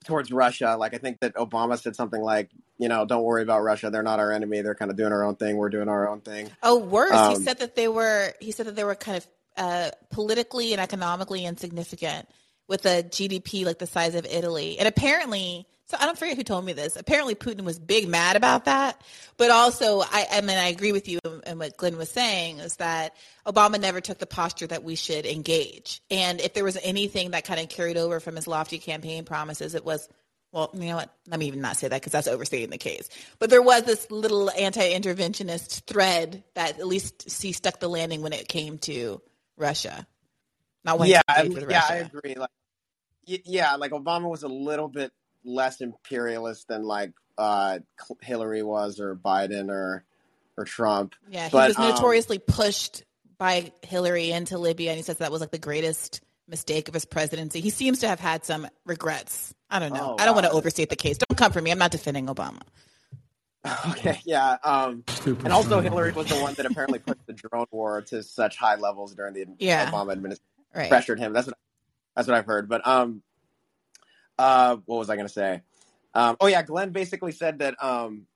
towards 0.04 0.32
Russia. 0.32 0.76
Like 0.78 0.94
I 0.94 0.98
think 0.98 1.20
that 1.20 1.34
Obama 1.34 1.78
said 1.78 1.96
something 1.96 2.20
like, 2.20 2.50
you 2.78 2.88
know, 2.88 3.04
don't 3.04 3.22
worry 3.24 3.42
about 3.42 3.62
Russia. 3.62 3.90
They're 3.90 4.02
not 4.02 4.20
our 4.20 4.32
enemy. 4.32 4.62
They're 4.62 4.74
kind 4.74 4.90
of 4.90 4.96
doing 4.96 5.12
our 5.12 5.24
own 5.24 5.36
thing. 5.36 5.56
We're 5.56 5.68
doing 5.68 5.88
our 5.88 6.08
own 6.08 6.20
thing. 6.20 6.50
Oh, 6.62 6.78
worse. 6.78 7.12
Um, 7.12 7.30
he 7.30 7.42
said 7.42 7.58
that 7.58 7.74
they 7.74 7.88
were. 7.88 8.32
He 8.40 8.52
said 8.52 8.66
that 8.66 8.76
they 8.76 8.84
were 8.84 8.94
kind 8.94 9.18
of 9.18 9.26
uh, 9.56 9.90
politically 10.10 10.72
and 10.72 10.80
economically 10.80 11.44
insignificant 11.44 12.28
with 12.68 12.86
a 12.86 13.02
GDP 13.02 13.64
like 13.64 13.78
the 13.78 13.86
size 13.86 14.14
of 14.14 14.26
Italy, 14.26 14.78
and 14.78 14.86
apparently 14.86 15.66
so 15.88 15.96
I 15.98 16.04
don't 16.04 16.18
forget 16.18 16.36
who 16.36 16.44
told 16.44 16.66
me 16.66 16.74
this. 16.74 16.96
Apparently, 16.96 17.34
Putin 17.34 17.62
was 17.62 17.78
big 17.78 18.08
mad 18.08 18.36
about 18.36 18.66
that. 18.66 19.00
But 19.38 19.50
also, 19.50 20.00
I, 20.00 20.26
I 20.32 20.40
mean, 20.42 20.58
I 20.58 20.68
agree 20.68 20.92
with 20.92 21.08
you 21.08 21.18
and 21.46 21.58
what 21.58 21.78
Glenn 21.78 21.96
was 21.96 22.10
saying 22.10 22.58
is 22.58 22.76
that 22.76 23.16
Obama 23.46 23.80
never 23.80 24.02
took 24.02 24.18
the 24.18 24.26
posture 24.26 24.66
that 24.66 24.84
we 24.84 24.96
should 24.96 25.24
engage. 25.24 26.02
And 26.10 26.42
if 26.42 26.52
there 26.52 26.64
was 26.64 26.76
anything 26.82 27.30
that 27.30 27.44
kind 27.44 27.58
of 27.58 27.70
carried 27.70 27.96
over 27.96 28.20
from 28.20 28.36
his 28.36 28.46
lofty 28.46 28.78
campaign 28.78 29.24
promises, 29.24 29.74
it 29.74 29.82
was, 29.82 30.06
well, 30.52 30.70
you 30.74 30.90
know 30.90 30.96
what? 30.96 31.10
Let 31.26 31.40
me 31.40 31.46
even 31.46 31.62
not 31.62 31.78
say 31.78 31.88
that 31.88 31.98
because 31.98 32.12
that's 32.12 32.28
overstating 32.28 32.68
the 32.68 32.76
case. 32.76 33.08
But 33.38 33.48
there 33.48 33.62
was 33.62 33.84
this 33.84 34.10
little 34.10 34.50
anti-interventionist 34.50 35.84
thread 35.84 36.44
that 36.52 36.78
at 36.78 36.86
least 36.86 37.40
he 37.42 37.52
stuck 37.52 37.80
the 37.80 37.88
landing 37.88 38.20
when 38.20 38.34
it 38.34 38.46
came 38.46 38.76
to 38.80 39.22
Russia. 39.56 40.06
Not 40.84 40.98
when 40.98 41.08
yeah, 41.08 41.22
I, 41.26 41.44
yeah, 41.44 41.64
Russia. 41.64 41.92
I 41.92 41.96
agree. 41.96 42.34
Like, 42.34 42.50
yeah, 43.24 43.76
like 43.76 43.92
Obama 43.92 44.28
was 44.28 44.42
a 44.42 44.48
little 44.48 44.88
bit 44.88 45.12
less 45.44 45.80
imperialist 45.80 46.68
than 46.68 46.82
like 46.82 47.12
uh, 47.36 47.78
Hillary 48.20 48.62
was 48.62 49.00
or 49.00 49.16
Biden 49.16 49.70
or 49.70 50.04
or 50.56 50.64
Trump. 50.64 51.14
Yeah, 51.28 51.44
he 51.44 51.50
but, 51.50 51.68
was 51.68 51.78
um, 51.78 51.90
notoriously 51.90 52.38
um, 52.38 52.44
pushed 52.46 53.04
by 53.38 53.72
Hillary 53.82 54.32
into 54.32 54.58
Libya, 54.58 54.90
and 54.90 54.96
he 54.96 55.02
says 55.02 55.18
that 55.18 55.30
was 55.30 55.40
like 55.40 55.52
the 55.52 55.58
greatest 55.58 56.20
mistake 56.48 56.88
of 56.88 56.94
his 56.94 57.04
presidency. 57.04 57.60
He 57.60 57.70
seems 57.70 58.00
to 58.00 58.08
have 58.08 58.20
had 58.20 58.44
some 58.44 58.66
regrets. 58.84 59.54
I 59.70 59.78
don't 59.78 59.92
know. 59.92 60.16
Oh, 60.18 60.22
I 60.22 60.24
don't 60.24 60.34
wow. 60.34 60.42
want 60.42 60.46
to 60.46 60.52
overstate 60.52 60.90
the 60.90 60.96
case. 60.96 61.18
Don't 61.18 61.36
come 61.36 61.52
for 61.52 61.60
me. 61.60 61.70
I'm 61.70 61.78
not 61.78 61.90
defending 61.90 62.26
Obama. 62.26 62.60
Okay, 63.90 64.18
yeah. 64.24 64.56
Um, 64.64 65.04
and 65.26 65.52
also, 65.52 65.80
Hillary 65.80 66.12
was 66.12 66.28
the 66.28 66.36
one 66.36 66.54
that 66.54 66.64
apparently 66.64 67.00
pushed 67.00 67.26
the 67.26 67.34
drone 67.34 67.66
war 67.70 68.00
to 68.02 68.22
such 68.22 68.56
high 68.56 68.76
levels 68.76 69.14
during 69.14 69.34
the 69.34 69.46
yeah. 69.58 69.90
Obama 69.90 70.12
administration. 70.12 70.44
Right. 70.74 70.88
Pressured 70.88 71.18
him. 71.18 71.34
That's 71.34 71.48
what 71.48 71.58
that's 72.14 72.28
what 72.28 72.36
I've 72.36 72.46
heard. 72.46 72.68
But 72.68 72.86
um, 72.86 73.22
uh, 74.38 74.76
what 74.86 74.98
was 74.98 75.10
I 75.10 75.16
going 75.16 75.26
to 75.26 75.32
say? 75.32 75.62
Um, 76.14 76.36
oh 76.40 76.46
yeah, 76.46 76.62
Glenn 76.62 76.90
basically 76.90 77.32
said 77.32 77.58
that 77.58 77.82
um, 77.82 78.26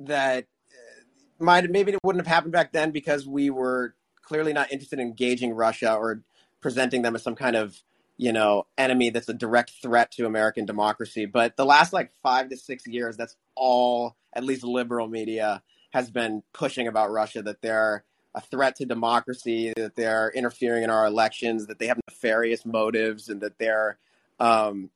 that 0.00 0.44
uh, 0.44 1.44
might 1.44 1.70
maybe 1.70 1.92
it 1.92 1.98
wouldn't 2.02 2.24
have 2.24 2.32
happened 2.32 2.52
back 2.52 2.72
then 2.72 2.90
because 2.90 3.26
we 3.26 3.50
were 3.50 3.94
clearly 4.22 4.52
not 4.52 4.72
interested 4.72 4.98
in 4.98 5.06
engaging 5.06 5.52
Russia 5.52 5.94
or 5.94 6.22
presenting 6.60 7.02
them 7.02 7.14
as 7.14 7.22
some 7.22 7.34
kind 7.34 7.56
of 7.56 7.78
you 8.16 8.32
know 8.32 8.66
enemy 8.78 9.10
that's 9.10 9.28
a 9.28 9.34
direct 9.34 9.72
threat 9.82 10.10
to 10.12 10.26
American 10.26 10.64
democracy. 10.64 11.26
But 11.26 11.56
the 11.56 11.66
last 11.66 11.92
like 11.92 12.12
five 12.22 12.48
to 12.50 12.56
six 12.56 12.86
years, 12.86 13.16
that's 13.16 13.36
all 13.54 14.16
at 14.32 14.44
least 14.44 14.64
liberal 14.64 15.08
media 15.08 15.62
has 15.92 16.10
been 16.10 16.42
pushing 16.52 16.86
about 16.86 17.10
Russia 17.10 17.42
that 17.42 17.62
they're 17.62 18.04
a 18.34 18.40
threat 18.40 18.76
to 18.76 18.86
democracy, 18.86 19.72
that 19.76 19.96
they're 19.96 20.30
interfering 20.30 20.84
in 20.84 20.90
our 20.90 21.04
elections, 21.04 21.66
that 21.66 21.80
they 21.80 21.88
have 21.88 21.98
nefarious 22.08 22.64
motives, 22.64 23.28
and 23.28 23.40
that 23.40 23.58
they're 23.58 23.98
um, 24.38 24.90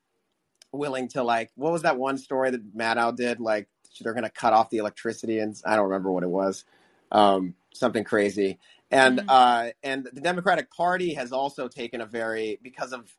willing 0.75 1.09
to 1.09 1.23
like 1.23 1.51
what 1.55 1.73
was 1.73 1.83
that 1.83 1.99
one 1.99 2.19
story 2.19 2.51
that 2.51 2.77
Maddow 2.77 3.17
did? 3.17 3.41
Like 3.41 3.69
they're 4.01 4.15
going 4.15 4.25
to 4.25 4.31
cut 4.31 4.53
off 4.53 4.71
the 4.71 4.79
electricity 4.79 5.39
and 5.39 5.55
I 5.65 5.77
don't 5.77 5.87
remember 5.87 6.11
what 6.11 6.23
it 6.23 6.31
was. 6.31 6.65
Um, 7.13 7.55
something 7.73 8.05
crazy. 8.05 8.59
And 8.91 9.21
mm-hmm. 9.21 9.29
uh, 9.29 9.69
and 9.83 10.09
the 10.13 10.21
Democratic 10.21 10.71
Party 10.71 11.15
has 11.15 11.33
also 11.33 11.69
taken 11.69 12.01
a 12.01 12.07
very 12.07 12.59
because 12.63 12.93
of 12.93 13.11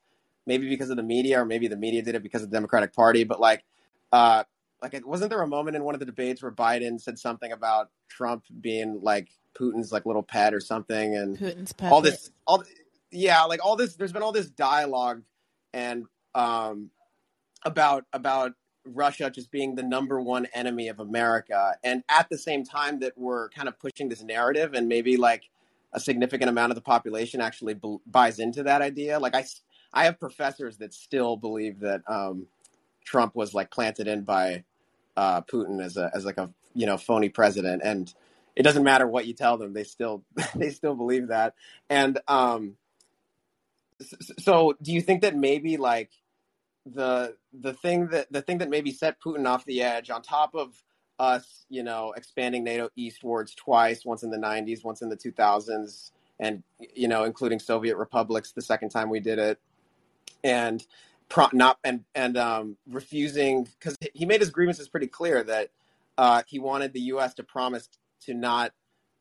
maybe 0.45 0.69
because 0.69 0.89
of 0.89 0.97
the 0.97 1.03
media 1.03 1.41
or 1.41 1.45
maybe 1.45 1.67
the 1.67 1.77
media 1.77 2.01
did 2.01 2.15
it 2.15 2.23
because 2.23 2.43
of 2.43 2.49
the 2.49 2.55
Democratic 2.55 2.93
Party 2.93 3.23
but 3.23 3.39
like 3.39 3.63
uh, 4.11 4.43
like 4.81 5.05
wasn't 5.05 5.29
there 5.29 5.41
a 5.41 5.47
moment 5.47 5.75
in 5.75 5.83
one 5.83 5.95
of 5.95 5.99
the 5.99 6.05
debates 6.05 6.41
where 6.41 6.51
Biden 6.51 7.01
said 7.01 7.17
something 7.17 7.51
about 7.51 7.89
Trump 8.07 8.45
being 8.61 8.99
like 9.01 9.29
Putin's 9.59 9.91
like 9.91 10.05
little 10.05 10.23
pet 10.23 10.53
or 10.53 10.59
something? 10.59 11.15
And 11.15 11.37
Putin's 11.37 11.73
pet 11.73 11.91
all 11.91 12.01
this 12.01 12.31
all 12.45 12.63
yeah 13.11 13.43
like 13.43 13.63
all 13.65 13.75
this 13.75 13.95
there's 13.95 14.11
been 14.11 14.21
all 14.21 14.31
this 14.31 14.49
dialogue 14.49 15.23
and 15.73 16.05
um 16.35 16.91
about 17.65 18.05
about 18.13 18.53
Russia 18.85 19.29
just 19.29 19.51
being 19.51 19.75
the 19.75 19.83
number 19.83 20.21
one 20.21 20.47
enemy 20.53 20.87
of 20.87 20.99
America, 20.99 21.75
and 21.83 22.03
at 22.09 22.29
the 22.29 22.37
same 22.37 22.63
time 22.63 22.99
that 22.99 23.17
we're 23.17 23.49
kind 23.49 23.67
of 23.67 23.79
pushing 23.79 24.09
this 24.09 24.23
narrative, 24.23 24.73
and 24.73 24.87
maybe 24.87 25.17
like 25.17 25.49
a 25.93 25.99
significant 25.99 26.49
amount 26.49 26.71
of 26.71 26.75
the 26.75 26.81
population 26.81 27.41
actually 27.41 27.73
b- 27.73 27.97
buys 28.05 28.39
into 28.39 28.63
that 28.63 28.81
idea. 28.81 29.17
Like 29.19 29.33
I, 29.33 29.45
I 29.93 30.05
have 30.05 30.19
professors 30.19 30.77
that 30.77 30.93
still 30.93 31.37
believe 31.37 31.79
that 31.79 32.01
um, 32.07 32.47
Trump 33.03 33.35
was 33.35 33.53
like 33.53 33.71
planted 33.71 34.07
in 34.07 34.23
by 34.23 34.63
uh, 35.17 35.41
Putin 35.41 35.83
as 35.83 35.97
a 35.97 36.11
as 36.13 36.25
like 36.25 36.37
a 36.37 36.49
you 36.73 36.85
know 36.85 36.97
phony 36.97 37.29
president, 37.29 37.81
and 37.83 38.13
it 38.55 38.63
doesn't 38.63 38.83
matter 38.83 39.07
what 39.07 39.25
you 39.25 39.33
tell 39.33 39.57
them, 39.57 39.73
they 39.73 39.83
still 39.83 40.23
they 40.55 40.69
still 40.69 40.95
believe 40.95 41.29
that. 41.29 41.55
And 41.89 42.19
um, 42.27 42.75
so, 44.39 44.75
do 44.81 44.91
you 44.91 45.01
think 45.01 45.21
that 45.21 45.35
maybe 45.35 45.77
like 45.77 46.11
the 46.85 47.35
the 47.53 47.73
thing 47.73 48.07
that 48.07 48.31
the 48.31 48.41
thing 48.41 48.59
that 48.59 48.69
maybe 48.69 48.91
set 48.91 49.19
Putin 49.21 49.47
off 49.47 49.65
the 49.65 49.81
edge, 49.81 50.09
on 50.09 50.21
top 50.21 50.55
of 50.55 50.75
us, 51.19 51.65
you 51.69 51.83
know, 51.83 52.13
expanding 52.15 52.63
NATO 52.63 52.89
eastwards 52.95 53.55
twice, 53.55 54.05
once 54.05 54.23
in 54.23 54.29
the 54.29 54.37
'90s, 54.37 54.83
once 54.83 55.01
in 55.01 55.09
the 55.09 55.17
2000s, 55.17 56.11
and 56.39 56.63
you 56.79 57.07
know, 57.07 57.23
including 57.23 57.59
Soviet 57.59 57.97
republics 57.97 58.51
the 58.51 58.61
second 58.61 58.89
time 58.89 59.09
we 59.09 59.19
did 59.19 59.39
it, 59.39 59.59
and 60.43 60.85
pro- 61.29 61.49
not 61.53 61.79
and 61.83 62.03
and 62.13 62.37
um, 62.37 62.77
refusing 62.87 63.67
because 63.79 63.97
he 64.13 64.25
made 64.25 64.41
his 64.41 64.51
grievances 64.51 64.87
pretty 64.87 65.07
clear 65.07 65.43
that 65.43 65.69
uh, 66.17 66.43
he 66.47 66.59
wanted 66.59 66.93
the 66.93 67.01
U.S. 67.01 67.33
to 67.35 67.43
promise 67.43 67.89
to 68.21 68.33
not 68.33 68.73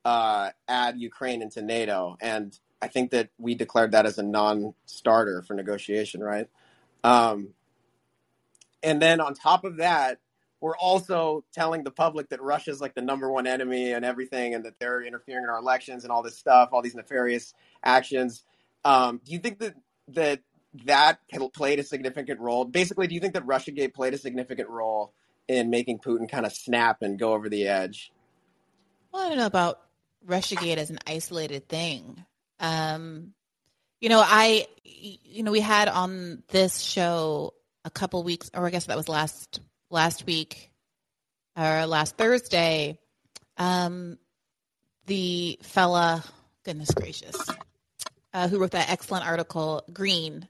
uh, 0.04 0.50
add 0.68 0.98
Ukraine 0.98 1.40
into 1.40 1.62
NATO, 1.62 2.16
and 2.20 2.58
I 2.82 2.88
think 2.88 3.12
that 3.12 3.30
we 3.38 3.54
declared 3.54 3.92
that 3.92 4.04
as 4.04 4.18
a 4.18 4.22
non-starter 4.22 5.42
for 5.42 5.54
negotiation, 5.54 6.22
right? 6.22 6.48
Um, 7.04 7.50
and 8.82 9.00
then 9.00 9.20
on 9.20 9.34
top 9.34 9.64
of 9.64 9.76
that, 9.76 10.18
we're 10.60 10.76
also 10.76 11.44
telling 11.52 11.84
the 11.84 11.90
public 11.90 12.30
that 12.30 12.40
Russia's 12.40 12.80
like 12.80 12.94
the 12.94 13.02
number 13.02 13.30
one 13.30 13.46
enemy 13.46 13.92
and 13.92 14.04
everything, 14.04 14.54
and 14.54 14.64
that 14.64 14.78
they're 14.80 15.02
interfering 15.02 15.44
in 15.44 15.50
our 15.50 15.58
elections 15.58 16.04
and 16.04 16.10
all 16.10 16.22
this 16.22 16.38
stuff, 16.38 16.70
all 16.72 16.80
these 16.80 16.94
nefarious 16.94 17.52
actions. 17.84 18.42
Um, 18.84 19.20
do 19.24 19.32
you 19.32 19.38
think 19.38 19.58
that 19.58 19.74
that 20.08 20.40
that 20.86 21.18
played 21.52 21.78
a 21.78 21.84
significant 21.84 22.40
role? 22.40 22.64
Basically, 22.64 23.06
do 23.06 23.14
you 23.14 23.20
think 23.20 23.34
that 23.34 23.46
RussiaGate 23.46 23.94
played 23.94 24.14
a 24.14 24.18
significant 24.18 24.70
role 24.70 25.12
in 25.48 25.70
making 25.70 25.98
Putin 25.98 26.28
kind 26.28 26.46
of 26.46 26.52
snap 26.52 27.02
and 27.02 27.18
go 27.18 27.34
over 27.34 27.48
the 27.48 27.68
edge? 27.68 28.10
Well, 29.12 29.24
I 29.24 29.28
don't 29.28 29.38
know 29.38 29.46
about 29.46 29.80
RussiaGate 30.26 30.78
as 30.78 30.90
an 30.90 30.98
isolated 31.06 31.68
thing. 31.68 32.24
Um, 32.58 33.34
you 34.04 34.10
know, 34.10 34.22
I, 34.22 34.66
you 34.84 35.42
know, 35.42 35.50
we 35.50 35.60
had 35.60 35.88
on 35.88 36.42
this 36.48 36.78
show 36.78 37.54
a 37.86 37.90
couple 37.90 38.22
weeks, 38.22 38.50
or 38.52 38.66
I 38.66 38.68
guess 38.68 38.84
that 38.84 38.98
was 38.98 39.08
last 39.08 39.62
last 39.88 40.26
week 40.26 40.70
or 41.56 41.86
last 41.86 42.18
Thursday, 42.18 42.98
um, 43.56 44.18
the 45.06 45.58
fella, 45.62 46.22
goodness 46.64 46.90
gracious, 46.90 47.34
uh, 48.34 48.46
who 48.46 48.58
wrote 48.58 48.72
that 48.72 48.90
excellent 48.90 49.26
article, 49.26 49.82
Green, 49.90 50.46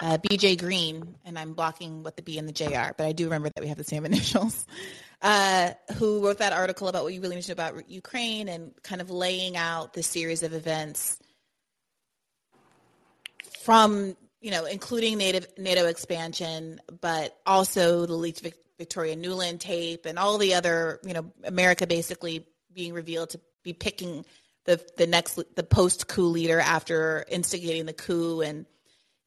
uh, 0.00 0.18
BJ 0.18 0.58
Green, 0.58 1.14
and 1.24 1.38
I'm 1.38 1.52
blocking 1.52 2.02
what 2.02 2.16
the 2.16 2.22
B 2.22 2.38
and 2.38 2.48
the 2.48 2.52
J 2.52 2.74
are, 2.74 2.92
but 2.98 3.06
I 3.06 3.12
do 3.12 3.26
remember 3.26 3.50
that 3.54 3.62
we 3.62 3.68
have 3.68 3.78
the 3.78 3.84
same 3.84 4.04
initials, 4.10 4.66
uh, 5.22 5.74
who 5.98 6.26
wrote 6.26 6.38
that 6.38 6.52
article 6.52 6.88
about 6.88 7.04
what 7.04 7.14
you 7.14 7.20
really 7.20 7.36
need 7.36 7.42
to 7.42 7.54
know 7.54 7.66
about 7.68 7.88
Ukraine 7.88 8.48
and 8.48 8.72
kind 8.82 9.00
of 9.00 9.10
laying 9.10 9.56
out 9.56 9.92
the 9.92 10.02
series 10.02 10.42
of 10.42 10.54
events 10.54 11.20
from 13.64 14.16
you 14.44 14.50
know, 14.50 14.66
including 14.66 15.16
native 15.16 15.46
NATO 15.56 15.86
expansion, 15.86 16.78
but 17.00 17.34
also 17.46 18.04
the 18.04 18.12
leaked 18.12 18.40
Vic- 18.40 18.62
Victoria 18.76 19.16
Nuland 19.16 19.58
tape 19.58 20.04
and 20.04 20.18
all 20.18 20.36
the 20.36 20.52
other, 20.52 21.00
you 21.02 21.14
know, 21.14 21.32
America 21.44 21.86
basically 21.86 22.46
being 22.74 22.92
revealed 22.92 23.30
to 23.30 23.40
be 23.62 23.72
picking 23.72 24.26
the 24.66 24.84
the 24.98 25.06
next 25.06 25.40
the 25.56 25.62
post 25.62 26.08
coup 26.08 26.26
leader 26.26 26.60
after 26.60 27.24
instigating 27.30 27.86
the 27.86 27.94
coup, 27.94 28.42
and 28.42 28.66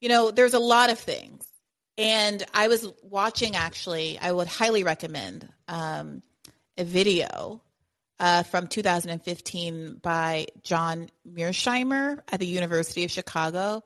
you 0.02 0.08
know, 0.08 0.30
there's 0.30 0.54
a 0.54 0.60
lot 0.60 0.92
of 0.92 1.00
things. 1.00 1.48
And 1.98 2.46
I 2.54 2.68
was 2.68 2.88
watching 3.02 3.56
actually, 3.56 4.20
I 4.20 4.32
would 4.32 4.48
highly 4.48 4.84
recommend 4.84 5.50
um, 5.68 6.22
a 6.78 6.84
video 6.84 7.64
uh, 8.20 8.44
from 8.44 8.68
2015 8.68 10.00
by 10.04 10.46
John 10.62 11.10
Mearsheimer 11.28 12.20
at 12.32 12.40
the 12.40 12.46
University 12.46 13.04
of 13.04 13.10
Chicago 13.10 13.84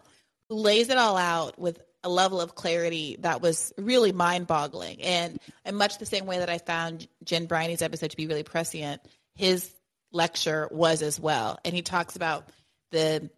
lays 0.52 0.90
it 0.90 0.98
all 0.98 1.18
out 1.18 1.58
with 1.58 1.82
a 2.04 2.10
level 2.10 2.42
of 2.42 2.56
clarity 2.56 3.18
that 3.20 3.42
was 3.42 3.74
really 3.78 4.12
mind-boggling. 4.12 5.02
And 5.02 5.40
in 5.66 5.76
much 5.76 5.98
the 5.98 6.06
same 6.06 6.26
way 6.26 6.40
that 6.40 6.50
I 6.50 6.58
found 6.58 7.08
Jen 7.24 7.46
Briney's 7.46 7.82
episode 7.82 8.12
to 8.12 8.18
be 8.18 8.28
really 8.28 8.44
prescient, 8.44 9.02
his 9.36 9.72
lecture 10.12 10.68
was 10.72 11.02
as 11.02 11.20
well. 11.20 11.60
And 11.64 11.74
he 11.74 11.82
talks 11.82 12.16
about 12.16 12.50
the 12.92 13.30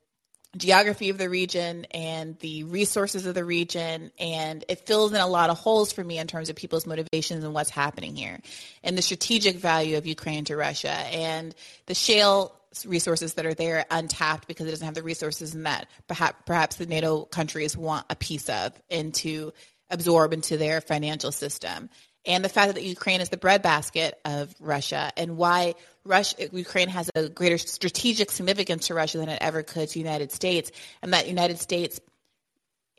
geography 0.55 1.09
of 1.09 1.18
the 1.18 1.30
region 1.30 1.86
and 1.91 2.38
the 2.39 2.64
resources 2.64 3.26
of 3.26 3.34
the 3.34 3.43
region 3.43 4.11
and 4.20 4.64
it 4.70 4.86
fills 4.86 5.11
in 5.11 5.20
a 5.20 5.26
lot 5.26 5.49
of 5.49 5.57
holes 5.57 5.91
for 5.91 6.03
me 6.03 6.20
in 6.20 6.28
terms 6.28 6.47
of 6.49 6.55
people's 6.55 6.86
motivations 6.86 7.43
and 7.43 7.55
what's 7.55 7.72
happening 7.72 8.16
here 8.16 8.39
and 8.84 8.95
the 8.95 9.01
strategic 9.01 9.55
value 9.55 9.97
of 9.97 10.05
Ukraine 10.05 10.45
to 10.45 10.55
Russia 10.55 10.91
and 10.91 11.55
the 11.88 11.95
shale 11.95 12.55
resources 12.86 13.36
that 13.36 13.45
are 13.45 13.53
there 13.53 13.86
untapped 13.91 14.47
because 14.47 14.67
it 14.67 14.71
doesn't 14.71 14.86
have 14.86 14.95
the 14.95 15.03
resources 15.03 15.53
and 15.53 15.65
that 15.65 15.88
perhaps 16.07 16.38
perhaps 16.45 16.76
the 16.78 16.86
NATO 16.86 17.26
countries 17.26 17.78
want 17.78 18.05
a 18.09 18.15
piece 18.15 18.49
of 18.49 18.74
and 18.89 19.13
to 19.15 19.53
absorb 19.89 20.34
into 20.34 20.57
their 20.57 20.82
financial 20.82 21.32
system. 21.32 21.89
And 22.26 22.43
the 22.43 22.49
fact 22.49 22.76
that 22.76 22.84
Ukraine 22.84 23.21
is 23.21 23.30
the 23.30 23.38
breadbasket 23.38 24.17
of 24.24 24.53
Russia 24.59 25.11
and 25.17 25.36
why 25.38 25.76
Russia, 26.05 26.49
Ukraine 26.51 26.88
has 26.89 27.09
a 27.15 27.30
greater 27.30 27.57
strategic 27.57 28.32
significance 28.32 28.88
to 28.88 28.93
Russia 28.93 29.17
than 29.17 29.30
it 29.30 29.39
ever 29.41 29.61
could 29.61 29.89
to 29.89 29.93
the 29.93 29.99
United 29.99 30.32
States, 30.32 30.71
and 31.01 31.13
that 31.13 31.28
United 31.28 31.59
States 31.59 31.99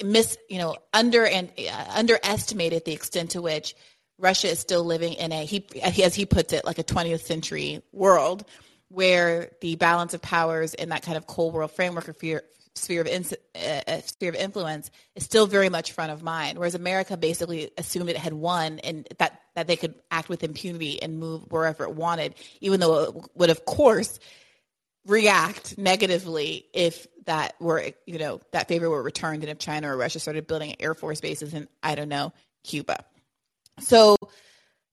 miss, 0.03 0.37
you 0.49 0.59
know, 0.59 0.77
under 0.93 1.27
and 1.27 1.51
uh, 1.59 1.85
underestimated 1.97 2.85
the 2.85 2.93
extent 2.93 3.31
to 3.31 3.43
which 3.43 3.75
Russia 4.19 4.49
is 4.49 4.59
still 4.59 4.85
living 4.85 5.15
in 5.15 5.33
a, 5.33 5.45
he, 5.45 5.67
as 5.83 6.15
he 6.15 6.27
puts 6.27 6.53
it, 6.53 6.65
like 6.65 6.79
a 6.79 6.85
20th 6.85 7.23
century 7.23 7.83
world 7.93 8.45
where 8.89 9.51
the 9.61 9.77
balance 9.77 10.15
of 10.15 10.23
powers 10.23 10.75
in 10.75 10.91
that 10.91 11.03
kind 11.03 11.17
of 11.17 11.27
Cold 11.27 11.55
War 11.55 11.67
framework 11.69 12.09
or 12.09 12.13
fear, 12.13 12.43
sphere 12.75 13.01
of 13.01 13.07
in, 13.07 13.25
uh, 13.55 14.01
sphere 14.01 14.31
of 14.31 14.35
influence 14.35 14.91
is 15.15 15.25
still 15.25 15.47
very 15.47 15.69
much 15.69 15.93
front 15.93 16.13
of 16.13 16.23
mind. 16.23 16.59
Whereas 16.59 16.75
America 16.75 17.17
basically 17.17 17.71
assumed 17.79 18.09
it 18.09 18.17
had 18.17 18.33
won 18.33 18.79
and 18.81 19.09
that 19.19 19.41
that 19.55 19.67
they 19.67 19.77
could 19.77 19.95
act 20.11 20.29
with 20.29 20.43
impunity 20.43 21.03
and 21.03 21.19
move 21.19 21.51
wherever 21.51 21.85
it 21.85 21.95
wanted, 21.95 22.35
even 22.61 22.81
though 22.81 23.05
it 23.05 23.15
would, 23.35 23.51
of 23.51 23.65
course, 23.65 24.19
react 25.07 25.79
negatively 25.79 26.67
if 26.73 27.07
that 27.27 27.55
were 27.61 27.91
you 28.07 28.19
know 28.19 28.41
that 28.53 28.69
favor 28.69 28.89
were 28.89 29.03
returned 29.03 29.43
and 29.43 29.51
if 29.51 29.59
China 29.59 29.93
or 29.93 29.97
Russia 29.97 30.19
started 30.19 30.47
building 30.47 30.77
air 30.81 30.95
force 30.95 31.21
bases 31.21 31.55
in 31.55 31.69
I 31.83 31.95
don't 31.95 32.09
know 32.09 32.33
Cuba. 32.65 33.05
So 33.81 34.17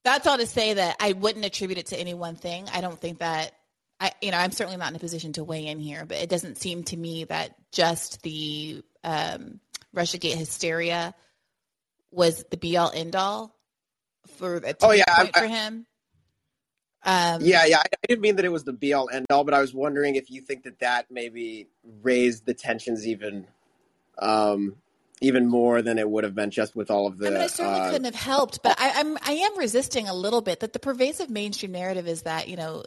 that's 0.04 0.26
all 0.28 0.38
to 0.38 0.48
say 0.48 0.74
that 0.74 0.98
I 1.00 1.14
wouldn't 1.14 1.46
attribute 1.46 1.78
it 1.78 1.88
to 1.88 2.00
any 2.00 2.14
one 2.14 2.36
thing. 2.36 2.68
I 2.74 2.82
don't 2.82 3.00
think 3.00 3.20
that 3.20 3.54
I, 4.02 4.12
you 4.20 4.32
know, 4.32 4.38
I'm 4.38 4.52
certainly 4.52 4.78
not 4.78 4.90
in 4.90 4.96
a 4.96 5.00
position 5.00 5.34
to 5.34 5.44
weigh 5.44 5.68
in 5.68 5.80
here, 5.80 6.06
but 6.08 6.18
it 6.18 6.28
doesn't 6.28 6.58
seem 6.58 6.84
to 6.86 6.98
me 6.98 7.26
that 7.26 7.56
just 7.72 8.24
the 8.24 8.84
um, 9.04 9.60
RussiaGate 9.96 10.34
hysteria 10.36 11.14
was 12.10 12.44
the 12.50 12.58
be 12.58 12.78
all 12.78 12.92
end 12.94 13.16
all 13.16 13.56
for 14.38 14.58
a 14.58 14.74
oh 14.82 14.92
yeah 14.92 15.06
point 15.16 15.38
I, 15.38 15.40
for 15.40 15.46
him. 15.46 15.86
Um, 17.04 17.42
yeah, 17.44 17.66
yeah. 17.66 17.78
I, 17.78 17.82
I, 17.82 18.08
didn't 18.08 18.22
mean 18.22 18.36
that 18.38 18.46
it 18.46 18.52
was 18.52 18.64
the 18.64 18.74
be 18.74 18.94
all 18.94 19.08
end 19.12 19.28
all, 19.30 19.44
but 19.44 19.54
I 19.54 19.62
was 19.62 19.72
wondering 19.72 20.16
if 20.16 20.32
you 20.32 20.42
think 20.42 20.64
that 20.64 20.80
that 20.80 21.06
maybe 21.12 21.68
raised 22.02 22.48
the 22.48 22.56
tensions 22.56 23.08
even, 23.08 23.48
um, 24.20 24.78
even 25.22 25.48
more 25.48 25.84
than 25.84 26.00
it 26.00 26.10
would 26.10 26.24
have 26.24 26.34
been 26.34 26.50
just 26.50 26.76
with 26.76 26.90
all 26.90 27.06
of 27.06 27.20
the. 27.20 27.28
I 27.28 27.30
mean, 27.30 27.42
I 27.42 27.48
certainly 27.48 27.80
uh, 27.80 27.92
couldn't 27.92 28.06
have 28.06 28.16
helped, 28.16 28.64
but 28.64 28.80
I, 28.80 29.00
I'm 29.00 29.16
I 29.22 29.34
am 29.34 29.60
resisting 29.60 30.08
a 30.08 30.14
little 30.14 30.42
bit 30.42 30.62
that 30.62 30.74
the 30.74 30.80
pervasive 30.80 31.30
mainstream 31.30 31.72
narrative 31.72 32.08
is 32.08 32.24
that 32.24 32.48
you 32.48 32.56
know 32.56 32.84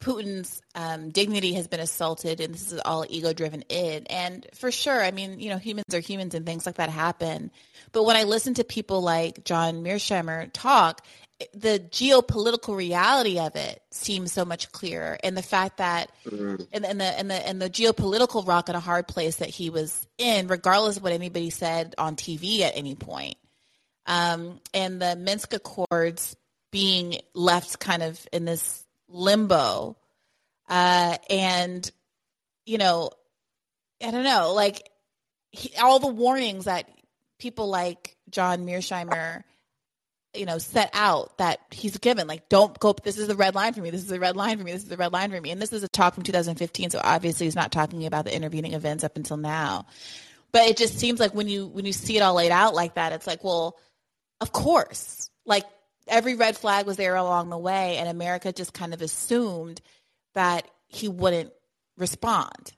Putin's 0.00 0.60
um, 0.74 1.10
dignity 1.10 1.54
has 1.54 1.68
been 1.68 1.80
assaulted, 1.80 2.40
and 2.40 2.52
this 2.52 2.72
is 2.72 2.80
all 2.84 3.06
ego 3.08 3.32
driven 3.32 3.64
id. 3.68 4.06
And 4.10 4.46
for 4.54 4.70
sure, 4.70 5.02
I 5.02 5.10
mean, 5.10 5.40
you 5.40 5.48
know, 5.48 5.58
humans 5.58 5.94
are 5.94 6.00
humans, 6.00 6.34
and 6.34 6.44
things 6.44 6.66
like 6.66 6.76
that 6.76 6.90
happen. 6.90 7.50
But 7.92 8.04
when 8.04 8.16
I 8.16 8.24
listen 8.24 8.54
to 8.54 8.64
people 8.64 9.00
like 9.00 9.44
John 9.44 9.82
Mearsheimer 9.82 10.50
talk, 10.52 11.04
the 11.52 11.78
geopolitical 11.90 12.76
reality 12.76 13.38
of 13.38 13.56
it 13.56 13.82
seems 13.90 14.32
so 14.32 14.44
much 14.44 14.70
clearer, 14.72 15.18
and 15.22 15.36
the 15.36 15.42
fact 15.42 15.78
that, 15.78 16.10
mm-hmm. 16.26 16.62
and, 16.72 16.84
and 16.84 17.00
the 17.00 17.04
and 17.04 17.30
the 17.30 17.46
and 17.46 17.60
the 17.60 17.70
geopolitical 17.70 18.46
rock 18.46 18.68
and 18.68 18.76
a 18.76 18.80
hard 18.80 19.06
place 19.08 19.36
that 19.36 19.50
he 19.50 19.70
was 19.70 20.06
in, 20.18 20.46
regardless 20.48 20.98
of 20.98 21.02
what 21.02 21.12
anybody 21.12 21.50
said 21.50 21.94
on 21.98 22.16
TV 22.16 22.60
at 22.60 22.76
any 22.76 22.94
point, 22.94 23.36
um, 24.06 24.60
and 24.72 25.00
the 25.00 25.16
Minsk 25.16 25.52
Accords 25.52 26.36
being 26.70 27.18
left 27.34 27.78
kind 27.80 28.02
of 28.02 28.26
in 28.32 28.44
this 28.44 28.85
limbo. 29.08 29.96
Uh, 30.68 31.16
and, 31.30 31.90
you 32.64 32.78
know, 32.78 33.10
I 34.02 34.10
don't 34.10 34.24
know, 34.24 34.52
like 34.52 34.90
he, 35.52 35.72
all 35.80 35.98
the 35.98 36.08
warnings 36.08 36.64
that 36.64 36.88
people 37.38 37.68
like 37.68 38.16
John 38.30 38.66
Mearsheimer, 38.66 39.42
you 40.34 40.44
know, 40.44 40.58
set 40.58 40.90
out 40.92 41.38
that 41.38 41.60
he's 41.70 41.96
given, 41.98 42.26
like, 42.26 42.48
don't 42.48 42.78
go, 42.78 42.94
this 43.04 43.16
is 43.16 43.28
the 43.28 43.36
red 43.36 43.54
line 43.54 43.72
for 43.72 43.80
me. 43.80 43.90
This 43.90 44.02
is 44.02 44.08
the 44.08 44.20
red 44.20 44.36
line 44.36 44.58
for 44.58 44.64
me. 44.64 44.72
This 44.72 44.82
is 44.82 44.88
the 44.88 44.96
red 44.96 45.12
line 45.12 45.30
for 45.30 45.40
me. 45.40 45.50
And 45.50 45.62
this 45.62 45.72
is 45.72 45.82
a 45.82 45.88
talk 45.88 46.14
from 46.14 46.24
2015. 46.24 46.90
So 46.90 47.00
obviously 47.02 47.46
he's 47.46 47.54
not 47.54 47.72
talking 47.72 48.04
about 48.06 48.24
the 48.24 48.34
intervening 48.34 48.74
events 48.74 49.04
up 49.04 49.16
until 49.16 49.36
now. 49.36 49.86
But 50.52 50.68
it 50.68 50.76
just 50.76 50.98
seems 50.98 51.20
like 51.20 51.34
when 51.34 51.48
you, 51.48 51.66
when 51.66 51.84
you 51.84 51.92
see 51.92 52.16
it 52.16 52.20
all 52.20 52.34
laid 52.34 52.50
out 52.50 52.74
like 52.74 52.94
that, 52.94 53.12
it's 53.12 53.26
like, 53.26 53.44
well, 53.44 53.78
of 54.40 54.52
course, 54.52 55.30
like 55.44 55.64
every 56.08 56.34
red 56.34 56.56
flag 56.56 56.86
was 56.86 56.96
there 56.96 57.16
along 57.16 57.50
the 57.50 57.58
way, 57.58 57.96
and 57.98 58.08
America 58.08 58.52
just 58.52 58.72
kind 58.72 58.94
of 58.94 59.02
assumed 59.02 59.80
that 60.34 60.68
he 60.88 61.08
wouldn't 61.08 61.52
respond. 61.96 62.72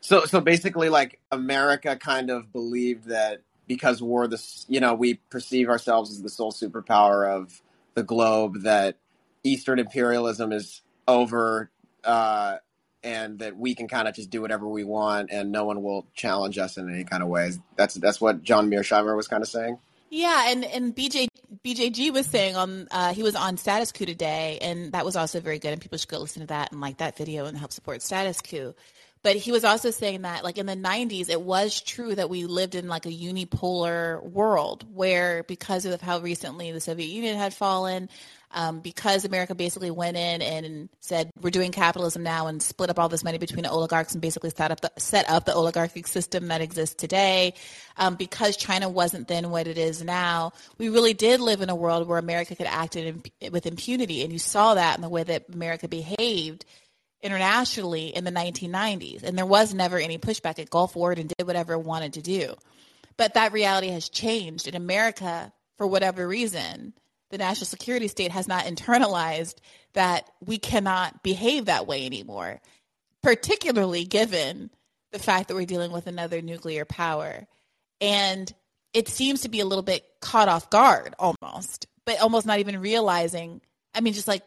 So, 0.00 0.24
so 0.24 0.40
basically, 0.40 0.88
like 0.88 1.20
America 1.30 1.96
kind 1.96 2.30
of 2.30 2.52
believed 2.52 3.06
that 3.06 3.42
because 3.66 4.02
we're 4.02 4.26
the, 4.26 4.42
you 4.68 4.80
know, 4.80 4.94
we 4.94 5.14
perceive 5.30 5.68
ourselves 5.68 6.10
as 6.10 6.22
the 6.22 6.28
sole 6.28 6.52
superpower 6.52 7.28
of 7.28 7.62
the 7.94 8.02
globe, 8.02 8.62
that 8.62 8.96
Eastern 9.44 9.78
imperialism 9.78 10.52
is 10.52 10.82
over, 11.06 11.70
uh, 12.04 12.56
and 13.04 13.38
that 13.40 13.56
we 13.56 13.74
can 13.74 13.88
kind 13.88 14.08
of 14.08 14.14
just 14.14 14.30
do 14.30 14.40
whatever 14.40 14.68
we 14.68 14.84
want, 14.84 15.30
and 15.32 15.52
no 15.52 15.64
one 15.64 15.82
will 15.82 16.06
challenge 16.14 16.58
us 16.58 16.76
in 16.76 16.92
any 16.92 17.04
kind 17.04 17.22
of 17.22 17.28
ways. 17.28 17.58
That's 17.76 17.94
that's 17.94 18.20
what 18.20 18.42
John 18.42 18.70
Mearsheimer 18.70 19.16
was 19.16 19.28
kind 19.28 19.42
of 19.42 19.48
saying. 19.48 19.78
Yeah, 20.14 20.50
and 20.50 20.62
and 20.66 20.94
BJ 20.94 21.26
BJG 21.64 22.12
was 22.12 22.26
saying 22.26 22.54
on 22.54 22.86
uh, 22.90 23.14
he 23.14 23.22
was 23.22 23.34
on 23.34 23.56
Status 23.56 23.92
Coup 23.92 24.04
today, 24.04 24.58
and 24.60 24.92
that 24.92 25.06
was 25.06 25.16
also 25.16 25.40
very 25.40 25.58
good, 25.58 25.72
and 25.72 25.80
people 25.80 25.96
should 25.96 26.10
go 26.10 26.18
listen 26.18 26.42
to 26.42 26.48
that 26.48 26.70
and 26.70 26.82
like 26.82 26.98
that 26.98 27.16
video 27.16 27.46
and 27.46 27.56
help 27.56 27.72
support 27.72 28.02
Status 28.02 28.42
Coup. 28.42 28.74
But 29.22 29.36
he 29.36 29.52
was 29.52 29.64
also 29.64 29.90
saying 29.90 30.22
that, 30.22 30.42
like 30.42 30.58
in 30.58 30.66
the 30.66 30.76
90s, 30.76 31.28
it 31.28 31.40
was 31.40 31.80
true 31.80 32.14
that 32.14 32.28
we 32.28 32.46
lived 32.46 32.74
in 32.74 32.88
like 32.88 33.06
a 33.06 33.10
unipolar 33.10 34.22
world 34.22 34.84
where, 34.92 35.44
because 35.44 35.84
of 35.84 36.00
how 36.00 36.18
recently 36.18 36.72
the 36.72 36.80
Soviet 36.80 37.06
Union 37.06 37.36
had 37.36 37.54
fallen, 37.54 38.08
um, 38.54 38.80
because 38.80 39.24
America 39.24 39.54
basically 39.54 39.90
went 39.90 40.16
in 40.16 40.42
and 40.42 40.88
said 41.00 41.30
we're 41.40 41.50
doing 41.50 41.72
capitalism 41.72 42.22
now 42.22 42.48
and 42.48 42.62
split 42.62 42.90
up 42.90 42.98
all 42.98 43.08
this 43.08 43.24
money 43.24 43.38
between 43.38 43.62
the 43.62 43.70
oligarchs 43.70 44.12
and 44.12 44.20
basically 44.20 44.50
set 44.50 44.70
up 44.70 44.80
the, 44.80 44.92
set 44.98 45.28
up 45.30 45.44
the 45.44 45.54
oligarchic 45.54 46.06
system 46.06 46.48
that 46.48 46.60
exists 46.60 46.94
today. 46.94 47.54
Um, 47.96 48.16
because 48.16 48.56
China 48.56 48.88
wasn't 48.88 49.28
then 49.28 49.50
what 49.50 49.68
it 49.68 49.78
is 49.78 50.02
now, 50.02 50.52
we 50.78 50.88
really 50.88 51.14
did 51.14 51.40
live 51.40 51.60
in 51.60 51.70
a 51.70 51.76
world 51.76 52.08
where 52.08 52.18
America 52.18 52.56
could 52.56 52.66
act 52.66 52.96
in, 52.96 53.22
with 53.50 53.66
impunity, 53.66 54.22
and 54.22 54.32
you 54.32 54.38
saw 54.38 54.74
that 54.74 54.96
in 54.96 55.02
the 55.02 55.08
way 55.08 55.22
that 55.22 55.44
America 55.52 55.88
behaved 55.88 56.64
internationally 57.22 58.08
in 58.08 58.24
the 58.24 58.32
1990s, 58.32 59.22
and 59.22 59.38
there 59.38 59.46
was 59.46 59.72
never 59.72 59.98
any 59.98 60.18
pushback. 60.18 60.58
It 60.58 60.70
Gulf 60.70 60.94
forward 60.94 61.18
and 61.18 61.32
did 61.36 61.46
whatever 61.46 61.74
it 61.74 61.80
wanted 61.80 62.14
to 62.14 62.22
do. 62.22 62.54
But 63.16 63.34
that 63.34 63.52
reality 63.52 63.88
has 63.88 64.08
changed 64.08 64.66
in 64.66 64.74
America 64.74 65.52
for 65.76 65.86
whatever 65.86 66.26
reason 66.26 66.94
the 67.32 67.38
national 67.38 67.66
security 67.66 68.08
state 68.08 68.30
has 68.30 68.46
not 68.46 68.66
internalized 68.66 69.54
that 69.94 70.30
we 70.44 70.58
cannot 70.58 71.22
behave 71.22 71.64
that 71.64 71.86
way 71.86 72.06
anymore, 72.06 72.60
particularly 73.22 74.04
given 74.04 74.70
the 75.12 75.18
fact 75.18 75.48
that 75.48 75.54
we're 75.54 75.66
dealing 75.66 75.92
with 75.92 76.06
another 76.06 76.42
nuclear 76.42 76.84
power. 76.84 77.46
And 78.00 78.52
it 78.92 79.08
seems 79.08 79.42
to 79.42 79.48
be 79.48 79.60
a 79.60 79.64
little 79.64 79.82
bit 79.82 80.04
caught 80.20 80.48
off 80.48 80.68
guard 80.68 81.14
almost, 81.18 81.86
but 82.04 82.20
almost 82.20 82.46
not 82.46 82.58
even 82.58 82.80
realizing. 82.80 83.62
I 83.94 84.02
mean, 84.02 84.12
just 84.12 84.28
like 84.28 84.44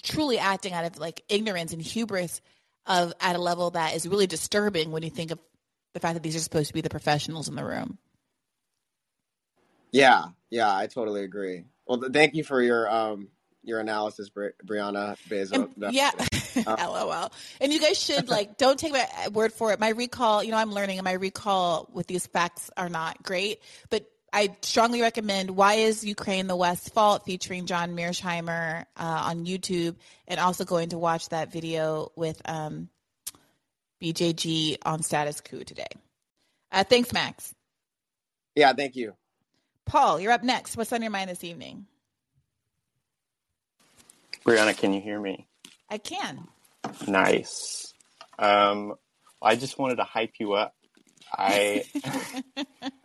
truly 0.00 0.38
acting 0.38 0.72
out 0.72 0.84
of 0.84 0.98
like 0.98 1.22
ignorance 1.28 1.72
and 1.72 1.82
hubris 1.82 2.40
of 2.86 3.12
at 3.20 3.36
a 3.36 3.38
level 3.38 3.70
that 3.70 3.94
is 3.94 4.08
really 4.08 4.26
disturbing 4.26 4.90
when 4.90 5.02
you 5.02 5.10
think 5.10 5.30
of 5.30 5.38
the 5.94 6.00
fact 6.00 6.14
that 6.14 6.22
these 6.22 6.36
are 6.36 6.40
supposed 6.40 6.68
to 6.68 6.74
be 6.74 6.80
the 6.80 6.90
professionals 6.90 7.48
in 7.48 7.54
the 7.54 7.64
room. 7.64 7.98
Yeah, 9.90 10.26
yeah, 10.50 10.74
I 10.74 10.86
totally 10.86 11.22
agree. 11.22 11.64
Well, 11.86 12.00
thank 12.12 12.34
you 12.34 12.44
for 12.44 12.62
your 12.62 12.90
um 12.90 13.28
your 13.64 13.78
analysis, 13.78 14.28
Bri- 14.28 14.52
Briahna 14.66 15.16
Bezo. 15.28 15.70
yeah, 15.92 16.10
um, 16.66 16.76
lol. 16.90 17.32
And 17.60 17.72
you 17.72 17.80
guys 17.80 17.98
should 17.98 18.28
like 18.28 18.56
don't 18.58 18.78
take 18.78 18.92
my 18.92 19.06
word 19.32 19.52
for 19.52 19.72
it. 19.72 19.78
My 19.78 19.90
recall, 19.90 20.42
you 20.42 20.50
know, 20.50 20.56
I'm 20.56 20.72
learning, 20.72 20.98
and 20.98 21.04
my 21.04 21.12
recall 21.12 21.88
with 21.92 22.06
these 22.06 22.26
facts 22.26 22.70
are 22.76 22.88
not 22.88 23.22
great, 23.22 23.60
but. 23.90 24.06
I 24.32 24.56
strongly 24.62 25.02
recommend 25.02 25.50
Why 25.50 25.74
is 25.74 26.04
Ukraine 26.04 26.46
the 26.46 26.56
West's 26.56 26.88
Fault 26.88 27.24
featuring 27.26 27.66
John 27.66 27.94
Mearsheimer 27.94 28.84
uh, 28.96 29.22
on 29.26 29.44
YouTube 29.44 29.96
and 30.26 30.40
also 30.40 30.64
going 30.64 30.90
to 30.90 30.98
watch 30.98 31.28
that 31.28 31.52
video 31.52 32.10
with 32.16 32.40
um, 32.46 32.88
BJG 34.02 34.78
on 34.84 35.02
status 35.02 35.40
coup 35.42 35.64
today. 35.64 35.86
Uh, 36.70 36.84
thanks, 36.84 37.12
Max. 37.12 37.54
Yeah, 38.54 38.72
thank 38.72 38.96
you. 38.96 39.14
Paul, 39.84 40.18
you're 40.18 40.32
up 40.32 40.42
next. 40.42 40.76
What's 40.76 40.92
on 40.92 41.02
your 41.02 41.10
mind 41.10 41.28
this 41.28 41.44
evening? 41.44 41.86
Briahna, 44.46 44.76
can 44.76 44.94
you 44.94 45.00
hear 45.00 45.20
me? 45.20 45.46
I 45.90 45.98
can. 45.98 46.48
Nice. 47.06 47.92
Um, 48.38 48.94
I 49.42 49.56
just 49.56 49.78
wanted 49.78 49.96
to 49.96 50.04
hype 50.04 50.34
you 50.38 50.54
up. 50.54 50.74
I 51.30 51.84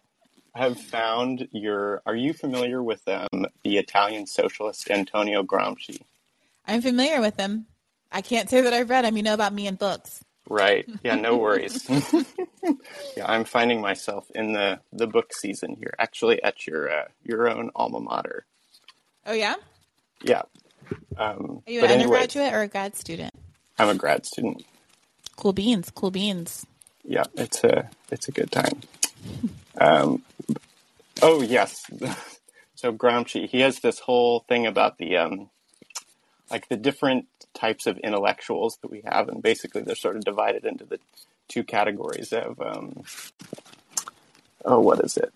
have 0.57 0.79
found 0.79 1.47
your. 1.51 2.01
Are 2.05 2.15
you 2.15 2.33
familiar 2.33 2.83
with 2.83 3.07
um, 3.07 3.45
the 3.63 3.77
Italian 3.77 4.27
socialist 4.27 4.89
Antonio 4.89 5.43
Gramsci? 5.43 6.01
I'm 6.65 6.81
familiar 6.81 7.21
with 7.21 7.37
him. 7.37 7.67
I 8.11 8.21
can't 8.21 8.49
say 8.49 8.61
that 8.61 8.73
I've 8.73 8.89
read 8.89 9.05
him. 9.05 9.17
You 9.17 9.23
know 9.23 9.33
about 9.33 9.53
me 9.53 9.67
and 9.67 9.77
books. 9.77 10.23
Right. 10.49 10.87
Yeah, 11.03 11.15
no 11.15 11.37
worries. 11.37 11.87
yeah, 13.15 13.25
I'm 13.25 13.43
finding 13.43 13.81
myself 13.81 14.29
in 14.33 14.53
the, 14.53 14.79
the 14.91 15.07
book 15.07 15.33
season 15.33 15.75
here, 15.75 15.93
actually 15.99 16.41
at 16.43 16.65
your 16.67 16.91
uh, 16.91 17.05
your 17.23 17.49
own 17.49 17.71
alma 17.75 17.99
mater. 17.99 18.45
Oh 19.25 19.33
yeah. 19.33 19.55
Yeah. 20.23 20.43
Um, 21.17 21.61
Are 21.67 21.71
you 21.71 21.83
an 21.83 21.91
undergraduate 21.91 22.53
or 22.53 22.61
a 22.61 22.67
grad 22.67 22.95
student? 22.95 23.33
I'm 23.77 23.89
a 23.89 23.95
grad 23.95 24.25
student. 24.25 24.65
Cool 25.35 25.53
beans. 25.53 25.91
Cool 25.91 26.11
beans. 26.11 26.65
Yeah, 27.03 27.25
it's 27.35 27.63
a 27.63 27.89
it's 28.11 28.27
a 28.27 28.31
good 28.31 28.51
time. 28.51 28.81
Um, 29.79 30.23
oh 31.21 31.41
yes. 31.41 31.83
so 32.75 32.93
Gramsci, 32.93 33.47
he 33.47 33.61
has 33.61 33.79
this 33.79 33.99
whole 33.99 34.41
thing 34.47 34.65
about 34.65 34.97
the 34.97 35.17
um, 35.17 35.49
like 36.49 36.69
the 36.69 36.77
different 36.77 37.25
types 37.53 37.87
of 37.87 37.97
intellectuals 37.99 38.77
that 38.81 38.91
we 38.91 39.01
have, 39.05 39.27
and 39.29 39.41
basically 39.41 39.81
they're 39.81 39.95
sort 39.95 40.15
of 40.15 40.23
divided 40.23 40.65
into 40.65 40.85
the 40.85 40.99
two 41.47 41.63
categories 41.63 42.33
of 42.33 42.59
um, 42.61 43.03
oh, 44.65 44.79
what 44.79 45.03
is 45.03 45.17
it? 45.17 45.33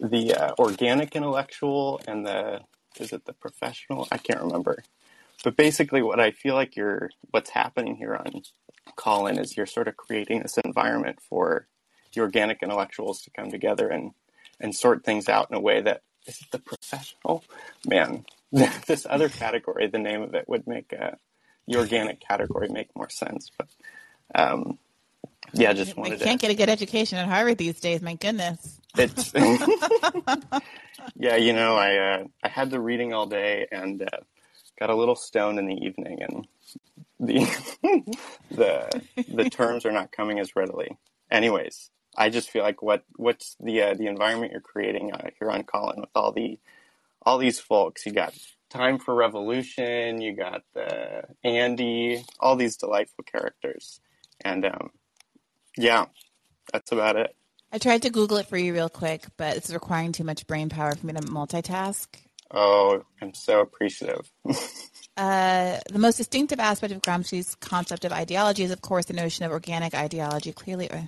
The 0.00 0.34
uh, 0.34 0.54
organic 0.58 1.16
intellectual 1.16 2.00
and 2.06 2.26
the 2.26 2.60
is 2.98 3.12
it 3.12 3.24
the 3.26 3.32
professional? 3.32 4.08
I 4.10 4.18
can't 4.18 4.40
remember. 4.40 4.82
But 5.44 5.56
basically, 5.56 6.02
what 6.02 6.18
I 6.18 6.32
feel 6.32 6.54
like 6.54 6.76
you're 6.76 7.10
what's 7.30 7.50
happening 7.50 7.96
here 7.96 8.14
on 8.14 8.42
Callin 8.96 9.38
is 9.38 9.56
you're 9.56 9.66
sort 9.66 9.88
of 9.88 9.96
creating 9.96 10.42
this 10.42 10.58
environment 10.58 11.20
for 11.20 11.66
the 12.14 12.20
organic 12.20 12.62
intellectuals 12.62 13.22
to 13.22 13.30
come 13.30 13.50
together 13.50 13.88
and 13.88 14.12
and 14.60 14.74
sort 14.74 15.04
things 15.04 15.28
out 15.28 15.50
in 15.50 15.56
a 15.56 15.60
way 15.60 15.80
that 15.80 16.02
is 16.26 16.40
it 16.40 16.50
the 16.50 16.58
professional 16.58 17.44
man 17.86 18.24
this 18.86 19.06
other 19.08 19.28
category, 19.28 19.88
the 19.88 19.98
name 19.98 20.22
of 20.22 20.34
it 20.34 20.48
would 20.48 20.66
make 20.66 20.94
uh, 20.98 21.12
the 21.66 21.76
organic 21.76 22.20
category 22.20 22.68
make 22.68 22.94
more 22.96 23.10
sense. 23.10 23.50
But 23.56 23.68
um, 24.34 24.78
yeah, 25.52 25.72
just 25.74 25.96
wanted. 25.96 26.20
We 26.20 26.24
can't 26.24 26.40
to, 26.40 26.46
get 26.46 26.52
a 26.52 26.56
good 26.56 26.70
education 26.70 27.18
at 27.18 27.28
Harvard 27.28 27.58
these 27.58 27.78
days. 27.80 28.00
My 28.00 28.14
goodness. 28.14 28.80
It's 28.96 29.32
yeah, 31.16 31.36
you 31.36 31.52
know, 31.52 31.76
I 31.76 31.96
uh, 31.96 32.24
I 32.42 32.48
had 32.48 32.70
the 32.70 32.80
reading 32.80 33.12
all 33.12 33.26
day 33.26 33.66
and 33.70 34.02
uh, 34.02 34.20
got 34.80 34.90
a 34.90 34.94
little 34.94 35.16
stoned 35.16 35.58
in 35.58 35.66
the 35.66 35.76
evening, 35.76 36.22
and 36.22 36.48
the 37.20 37.40
the 38.50 39.02
the 39.28 39.50
terms 39.50 39.84
are 39.84 39.92
not 39.92 40.10
coming 40.10 40.38
as 40.38 40.56
readily. 40.56 40.96
Anyways, 41.30 41.90
I 42.18 42.30
just 42.30 42.50
feel 42.50 42.64
like 42.64 42.82
what 42.82 43.04
what's 43.16 43.56
the 43.60 43.82
uh, 43.82 43.94
the 43.94 44.08
environment 44.08 44.52
you're 44.52 44.60
creating 44.60 45.12
uh, 45.12 45.30
here 45.38 45.50
on 45.50 45.62
Callin 45.62 46.00
with 46.00 46.10
all 46.16 46.32
the 46.32 46.58
all 47.22 47.38
these 47.38 47.60
folks. 47.60 48.04
You 48.04 48.12
got 48.12 48.34
Time 48.70 48.98
for 48.98 49.14
Revolution, 49.14 50.20
you 50.20 50.34
got 50.34 50.62
the 50.74 51.22
Andy, 51.44 52.24
all 52.40 52.56
these 52.56 52.76
delightful 52.76 53.24
characters. 53.24 54.00
And 54.44 54.66
um, 54.66 54.90
yeah, 55.76 56.06
that's 56.72 56.92
about 56.92 57.16
it. 57.16 57.34
I 57.72 57.78
tried 57.78 58.02
to 58.02 58.10
Google 58.10 58.38
it 58.38 58.46
for 58.46 58.58
you 58.58 58.72
real 58.72 58.88
quick, 58.88 59.26
but 59.36 59.56
it's 59.56 59.72
requiring 59.72 60.12
too 60.12 60.24
much 60.24 60.46
brain 60.46 60.68
power 60.68 60.94
for 60.94 61.06
me 61.06 61.12
to 61.12 61.20
multitask. 61.20 62.08
Oh, 62.50 63.04
I'm 63.20 63.34
so 63.34 63.60
appreciative. 63.60 64.30
uh, 65.16 65.78
the 65.90 65.98
most 65.98 66.16
distinctive 66.16 66.60
aspect 66.60 66.92
of 66.92 67.02
Gramsci's 67.02 67.54
concept 67.56 68.04
of 68.06 68.12
ideology 68.12 68.64
is, 68.64 68.70
of 68.70 68.80
course, 68.80 69.04
the 69.04 69.12
notion 69.12 69.44
of 69.44 69.52
organic 69.52 69.94
ideology. 69.94 70.52
Clearly, 70.52 70.90
uh, 70.90 71.02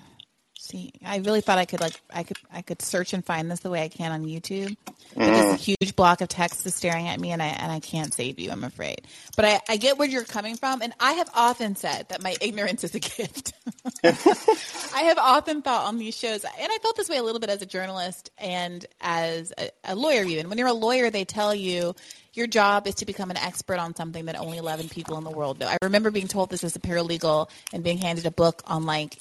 see, 0.71 0.93
I 1.05 1.19
really 1.19 1.41
thought 1.41 1.59
I 1.59 1.65
could 1.65 1.81
like 1.81 2.01
I 2.13 2.23
could 2.23 2.37
I 2.53 2.63
could 2.63 2.83
search 2.83 3.13
and 3.13 3.25
find 3.25 3.51
this 3.51 3.61
the 3.61 3.71
way 3.71 3.83
I 3.83 3.89
can 3.89 4.13
on 4.13 4.25
YouTube. 4.25 4.77
But 5.15 5.25
mm. 5.25 5.53
this 5.53 5.65
huge 5.65 5.97
block 5.97 6.21
of 6.21 6.29
text 6.29 6.65
is 6.67 6.75
staring 6.75 7.09
at 7.09 7.21
me, 7.21 7.33
and 7.33 7.43
I 7.43 7.47
and 7.47 7.71
I 7.73 7.81
can't 7.81 8.13
save 8.15 8.39
you. 8.39 8.51
I'm 8.51 8.65
afraid. 8.65 9.03
But 9.37 9.45
I, 9.45 9.61
I 9.69 9.77
get 9.77 9.99
where 9.99 10.09
you're 10.09 10.25
coming 10.25 10.57
from, 10.57 10.83
and 10.83 10.93
I 11.01 11.13
have 11.13 11.31
often 11.35 11.77
said 11.77 12.09
that 12.11 12.23
my 12.23 12.37
ignorance 12.41 12.85
is 12.85 12.95
a 12.95 13.01
gift. 13.01 13.53
I 14.05 15.03
have 15.03 15.19
often 15.19 15.63
thought 15.63 15.87
on 15.87 15.99
these 15.99 16.17
shows, 16.17 16.45
and 16.45 16.73
I 16.73 16.79
felt 16.79 16.97
this 16.97 17.09
way 17.09 17.17
a 17.17 17.23
little 17.23 17.41
bit 17.41 17.51
as 17.51 17.63
a 17.63 17.67
journalist 17.67 18.31
and 18.39 18.85
as 19.01 19.53
a, 19.59 19.71
a 19.85 19.95
lawyer. 19.95 20.25
Even 20.25 20.49
when 20.49 20.59
you're 20.59 20.69
a 20.69 20.73
lawyer, 20.73 21.11
they 21.11 21.25
tell 21.25 21.55
you 21.55 21.95
your 22.33 22.47
job 22.47 22.87
is 22.87 22.97
to 22.97 23.07
become 23.07 23.31
an 23.31 23.37
expert 23.37 23.79
on 23.79 23.95
something 23.97 24.27
that 24.27 24.39
only 24.39 24.59
11 24.59 24.89
people 24.89 25.19
in 25.19 25.25
the 25.25 25.31
world 25.31 25.59
know. 25.59 25.67
I 25.67 25.79
remember 25.83 26.11
being 26.11 26.29
told 26.29 26.51
this 26.51 26.63
as 26.63 26.77
a 26.77 26.79
paralegal 26.79 27.51
and 27.73 27.83
being 27.83 27.99
handed 27.99 28.27
a 28.27 28.31
book 28.31 28.63
on 28.67 28.87
like 28.87 29.19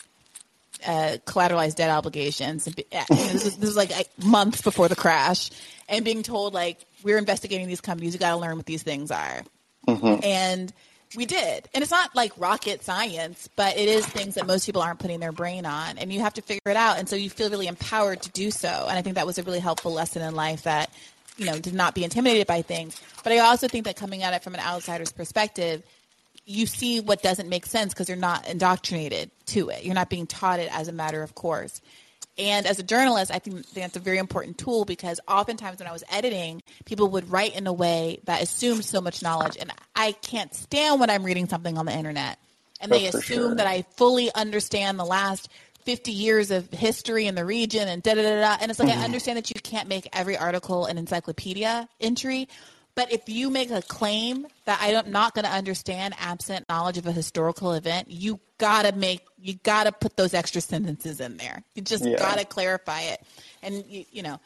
uh, 0.85 1.17
collateralized 1.25 1.75
debt 1.75 1.89
obligations. 1.89 2.67
Uh, 2.67 3.03
this, 3.09 3.43
was, 3.43 3.57
this 3.57 3.75
was 3.75 3.77
like 3.77 3.91
months 4.23 4.61
before 4.61 4.87
the 4.87 4.95
crash, 4.95 5.49
and 5.87 6.05
being 6.05 6.23
told 6.23 6.53
like 6.53 6.79
we're 7.03 7.17
investigating 7.17 7.67
these 7.67 7.81
companies, 7.81 8.13
you 8.13 8.19
got 8.19 8.31
to 8.31 8.37
learn 8.37 8.57
what 8.57 8.65
these 8.65 8.83
things 8.83 9.11
are, 9.11 9.43
mm-hmm. 9.87 10.23
and 10.23 10.73
we 11.15 11.25
did. 11.25 11.67
And 11.73 11.81
it's 11.81 11.91
not 11.91 12.15
like 12.15 12.31
rocket 12.37 12.83
science, 12.83 13.49
but 13.55 13.77
it 13.77 13.89
is 13.89 14.05
things 14.05 14.35
that 14.35 14.45
most 14.45 14.65
people 14.65 14.81
aren't 14.81 14.99
putting 14.99 15.19
their 15.19 15.31
brain 15.31 15.65
on, 15.65 15.97
and 15.97 16.13
you 16.13 16.21
have 16.21 16.33
to 16.35 16.41
figure 16.41 16.71
it 16.71 16.77
out. 16.77 16.99
And 16.99 17.09
so 17.09 17.15
you 17.15 17.29
feel 17.29 17.49
really 17.49 17.67
empowered 17.67 18.21
to 18.23 18.29
do 18.31 18.51
so. 18.51 18.85
And 18.87 18.97
I 18.97 19.01
think 19.01 19.15
that 19.15 19.25
was 19.25 19.37
a 19.37 19.43
really 19.43 19.59
helpful 19.59 19.91
lesson 19.91 20.21
in 20.21 20.35
life 20.35 20.63
that 20.63 20.91
you 21.37 21.45
know 21.45 21.59
did 21.59 21.73
not 21.73 21.95
be 21.95 22.03
intimidated 22.03 22.47
by 22.47 22.61
things. 22.61 23.01
But 23.23 23.33
I 23.33 23.39
also 23.39 23.67
think 23.67 23.85
that 23.85 23.95
coming 23.95 24.23
at 24.23 24.33
it 24.33 24.43
from 24.43 24.53
an 24.53 24.61
outsider's 24.61 25.11
perspective 25.11 25.83
you 26.49 26.65
see 26.65 26.99
what 26.99 27.21
doesn't 27.21 27.47
make 27.47 27.65
sense 27.67 27.93
because 27.93 28.09
you're 28.09 28.17
not 28.17 28.47
indoctrinated 28.47 29.29
to 29.45 29.69
it. 29.69 29.83
You're 29.83 29.93
not 29.93 30.09
being 30.09 30.25
taught 30.25 30.59
it 30.59 30.75
as 30.75 30.87
a 30.87 30.91
matter 30.91 31.21
of 31.21 31.35
course. 31.35 31.79
And 32.39 32.65
as 32.65 32.79
a 32.79 32.83
journalist, 32.83 33.31
I 33.31 33.37
think 33.37 33.69
that's 33.71 33.97
a 33.97 33.99
very 33.99 34.17
important 34.17 34.57
tool 34.57 34.83
because 34.83 35.19
oftentimes 35.27 35.77
when 35.77 35.87
I 35.87 35.91
was 35.91 36.03
editing, 36.09 36.63
people 36.85 37.09
would 37.09 37.29
write 37.29 37.55
in 37.55 37.67
a 37.67 37.73
way 37.73 38.19
that 38.23 38.41
assumed 38.41 38.83
so 38.83 38.99
much 38.99 39.21
knowledge. 39.21 39.57
And 39.59 39.71
I 39.95 40.13
can't 40.13 40.53
stand 40.55 40.99
when 40.99 41.11
I'm 41.11 41.23
reading 41.23 41.47
something 41.47 41.77
on 41.77 41.85
the 41.85 41.95
internet 41.95 42.39
and 42.81 42.91
they 42.91 43.05
assume 43.05 43.21
sure. 43.21 43.55
that 43.55 43.67
I 43.67 43.83
fully 43.97 44.33
understand 44.33 44.97
the 44.97 45.05
last 45.05 45.49
50 45.83 46.11
years 46.11 46.49
of 46.49 46.71
history 46.71 47.27
in 47.27 47.35
the 47.35 47.45
region 47.45 47.87
and 47.87 48.01
da 48.01 48.15
da 48.15 48.23
da 48.23 48.41
da. 48.41 48.57
And 48.59 48.71
it's 48.71 48.79
like, 48.79 48.89
mm-hmm. 48.89 49.01
I 49.01 49.05
understand 49.05 49.37
that 49.37 49.51
you 49.53 49.61
can't 49.61 49.87
make 49.87 50.09
every 50.13 50.37
article 50.37 50.85
an 50.85 50.97
encyclopedia 50.97 51.87
entry, 51.99 52.47
but 52.99 53.13
if 53.13 53.29
you 53.29 53.49
make 53.49 53.71
a 53.71 53.81
claim 53.81 54.45
that 54.65 54.77
I'm 54.81 55.09
not 55.09 55.33
going 55.33 55.45
to 55.45 55.51
understand 55.51 56.15
absent 56.19 56.67
knowledge 56.67 56.97
of 56.97 57.07
a 57.07 57.13
historical 57.13 57.71
event, 57.71 58.11
you 58.11 58.41
gotta 58.57 58.93
make, 58.93 59.21
you 59.37 59.53
gotta 59.63 59.93
put 59.93 60.17
those 60.17 60.33
extra 60.33 60.59
sentences 60.59 61.21
in 61.21 61.37
there. 61.37 61.63
You 61.75 61.81
just 61.81 62.03
yeah. 62.03 62.17
gotta 62.17 62.43
clarify 62.43 63.03
it. 63.03 63.21
And 63.63 63.85
you, 63.87 64.03
you 64.11 64.21
know, 64.21 64.41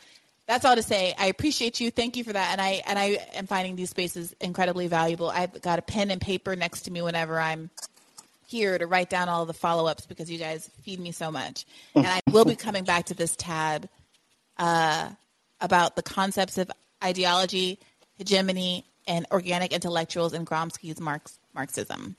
that's 0.46 0.66
all 0.66 0.76
to 0.76 0.84
say. 0.84 1.16
I 1.18 1.26
appreciate 1.26 1.82
you. 1.82 1.90
Thank 1.90 2.16
you 2.16 2.24
for 2.24 2.32
that. 2.32 2.52
And 2.52 2.62
I 2.62 2.84
and 2.86 3.00
I 3.00 3.26
am 3.34 3.48
finding 3.48 3.76
these 3.76 3.90
spaces 3.90 4.36
incredibly 4.40 4.86
valuable. 4.86 5.32
I've 5.32 5.60
got 5.60 5.80
a 5.80 5.82
pen 5.82 6.12
and 6.12 6.22
paper 6.22 6.56
next 6.56 6.84
to 6.84 6.92
me 6.92 7.02
whenever 7.02 7.40
I'm 7.40 7.72
here 8.46 8.78
to 8.78 8.86
write 8.86 9.10
down 9.10 9.30
all 9.30 9.48
the 9.48 9.54
follow 9.56 9.88
ups 9.88 10.06
because 10.06 10.30
you 10.30 10.38
guys 10.38 10.70
feed 10.84 11.00
me 11.00 11.12
so 11.12 11.32
much. 11.32 11.66
And 11.96 12.06
I 12.06 12.20
will 12.30 12.46
be 12.46 12.56
coming 12.56 12.84
back 12.84 13.06
to 13.06 13.16
this 13.16 13.36
tab 13.36 13.90
uh, 14.60 15.10
about 15.60 15.96
the 15.96 16.04
concepts 16.04 16.60
of 16.60 16.70
ideology, 17.04 17.80
hegemony, 18.16 18.86
and 19.08 19.26
organic 19.32 19.74
intellectuals 19.74 20.34
in 20.34 20.46
Gramsci's 20.46 21.00
Marx, 21.00 21.40
Marxism. 21.54 22.16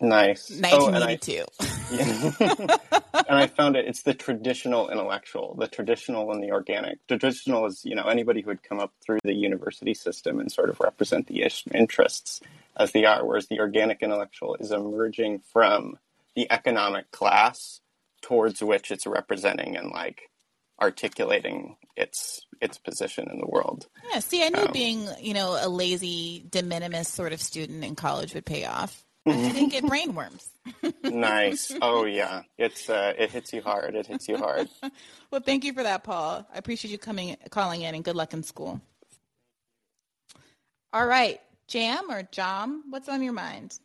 Nice. 0.00 0.50
1982. 0.50 1.44
Oh, 1.60 1.66
and, 1.92 2.70
I, 2.80 3.00
and 3.28 3.36
I 3.36 3.46
found 3.48 3.76
it. 3.76 3.86
It's 3.86 4.02
the 4.02 4.14
traditional 4.14 4.88
intellectual, 4.88 5.54
the 5.58 5.68
traditional 5.68 6.32
and 6.32 6.42
the 6.42 6.52
organic. 6.52 7.06
Traditional 7.06 7.66
is, 7.66 7.84
you 7.84 7.94
know, 7.94 8.06
anybody 8.06 8.40
who 8.40 8.48
would 8.48 8.62
come 8.62 8.80
up 8.80 8.92
through 9.04 9.18
the 9.24 9.34
university 9.34 9.92
system 9.92 10.40
and 10.40 10.50
sort 10.50 10.70
of 10.70 10.80
represent 10.80 11.26
the 11.26 11.46
interests 11.74 12.40
as 12.76 12.92
the 12.92 13.04
art, 13.04 13.26
whereas 13.26 13.48
the 13.48 13.60
organic 13.60 14.02
intellectual 14.02 14.56
is 14.58 14.72
emerging 14.72 15.42
from 15.52 15.98
the 16.34 16.50
economic 16.50 17.10
class 17.10 17.80
towards 18.22 18.62
which 18.62 18.90
it's 18.90 19.06
representing 19.06 19.76
and 19.76 19.90
like 19.90 20.29
articulating 20.80 21.76
its 21.96 22.40
its 22.60 22.78
position 22.78 23.28
in 23.30 23.38
the 23.38 23.46
world. 23.46 23.86
Yeah, 24.12 24.20
see, 24.20 24.44
I 24.44 24.48
knew 24.48 24.66
um, 24.66 24.72
being, 24.72 25.08
you 25.20 25.34
know, 25.34 25.58
a 25.60 25.68
lazy 25.68 26.44
de 26.48 26.62
minimis 26.62 27.08
sort 27.08 27.32
of 27.32 27.40
student 27.40 27.84
in 27.84 27.94
college 27.94 28.34
would 28.34 28.46
pay 28.46 28.64
off. 28.64 29.04
I 29.26 29.32
didn't 29.32 29.68
get 29.68 29.84
brainworms. 29.84 30.46
nice. 31.04 31.72
Oh 31.82 32.04
yeah, 32.04 32.42
it's 32.58 32.88
uh, 32.88 33.12
it 33.18 33.30
hits 33.30 33.52
you 33.52 33.62
hard. 33.62 33.94
It 33.94 34.06
hits 34.06 34.28
you 34.28 34.36
hard. 34.36 34.68
well, 35.30 35.40
thank 35.40 35.64
you 35.64 35.72
for 35.72 35.82
that, 35.82 36.04
Paul. 36.04 36.46
I 36.52 36.58
appreciate 36.58 36.90
you 36.90 36.98
coming, 36.98 37.36
calling 37.50 37.82
in, 37.82 37.94
and 37.94 38.02
good 38.02 38.16
luck 38.16 38.32
in 38.32 38.42
school. 38.42 38.80
All 40.92 41.06
right, 41.06 41.40
Jam 41.68 42.10
or 42.10 42.22
Jam, 42.32 42.84
what's 42.90 43.08
on 43.08 43.22
your 43.22 43.32
mind? 43.32 43.78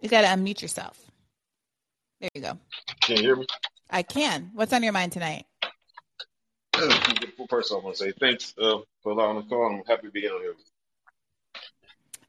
You 0.00 0.08
got 0.08 0.22
to 0.22 0.26
unmute 0.26 0.60
yourself. 0.60 1.00
There 2.20 2.30
you 2.34 2.42
go. 2.42 2.58
Can 3.02 3.16
you 3.16 3.22
hear 3.22 3.36
me? 3.36 3.46
I 3.90 4.02
can. 4.02 4.50
What's 4.54 4.72
on 4.72 4.82
your 4.82 4.92
mind 4.92 5.12
tonight? 5.12 5.46
First, 7.48 7.72
I 7.72 7.76
want 7.76 7.96
to 7.96 8.04
say 8.04 8.12
thanks 8.18 8.54
uh, 8.60 8.78
for 9.02 9.12
allowing 9.12 9.36
the 9.36 9.42
call. 9.42 9.66
I'm 9.66 9.84
happy 9.86 10.08
to 10.08 10.12
be 10.12 10.28
on 10.28 10.40
here. 10.40 10.54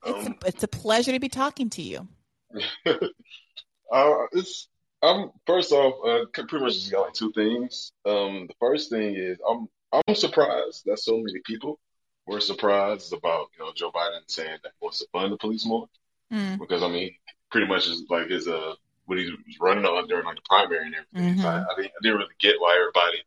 It's, 0.06 0.28
um, 0.28 0.36
a, 0.44 0.48
it's 0.48 0.64
a 0.64 0.68
pleasure 0.68 1.12
to 1.12 1.20
be 1.20 1.30
talking 1.30 1.70
to 1.72 1.82
you. 1.82 2.08
uh, 2.86 4.16
it's 4.34 4.68
I'm 5.02 5.32
first 5.46 5.72
off, 5.72 5.96
uh, 6.06 6.26
pretty 6.32 6.64
much 6.64 6.74
just 6.74 6.92
got 6.92 7.02
like 7.02 7.14
two 7.14 7.32
things. 7.34 7.92
Um, 8.06 8.48
the 8.48 8.56
first 8.60 8.90
thing 8.90 9.16
is 9.16 9.38
I'm 9.50 9.68
I'm 9.92 10.16
surprised 10.16 10.84
that 10.86 11.00
so 11.00 11.18
many 11.18 11.40
people 11.46 11.80
were 12.26 12.42
surprised 12.42 13.14
about 13.14 13.48
you 13.58 13.66
know 13.66 13.72
Joe 13.76 13.92
Biden 13.92 14.22
saying 14.28 14.58
that 14.64 14.72
he 14.80 14.86
wants 14.86 15.00
to 15.00 15.08
fund 15.12 15.32
the 15.32 15.38
police 15.38 15.66
more 15.66 15.88
mm. 16.32 16.60
because 16.60 16.82
I 16.82 16.88
mean 16.88 17.12
pretty 17.52 17.68
much 17.68 17.88
is 17.88 18.04
like 18.10 18.30
his 18.30 18.48
uh 18.48 18.74
what 19.06 19.18
he 19.18 19.26
was 19.26 19.58
running 19.60 19.86
on 19.86 20.08
during 20.08 20.26
like 20.26 20.36
the 20.36 20.42
primary 20.48 20.86
and 20.86 20.96
everything. 20.96 21.34
Mm-hmm. 21.34 21.42
So 21.42 21.48
I, 21.48 21.58
I, 21.60 21.76
didn't, 21.76 21.92
I 21.92 22.02
didn't 22.02 22.18
really 22.18 22.36
get 22.40 22.60
why 22.60 22.76
everybody 22.76 23.24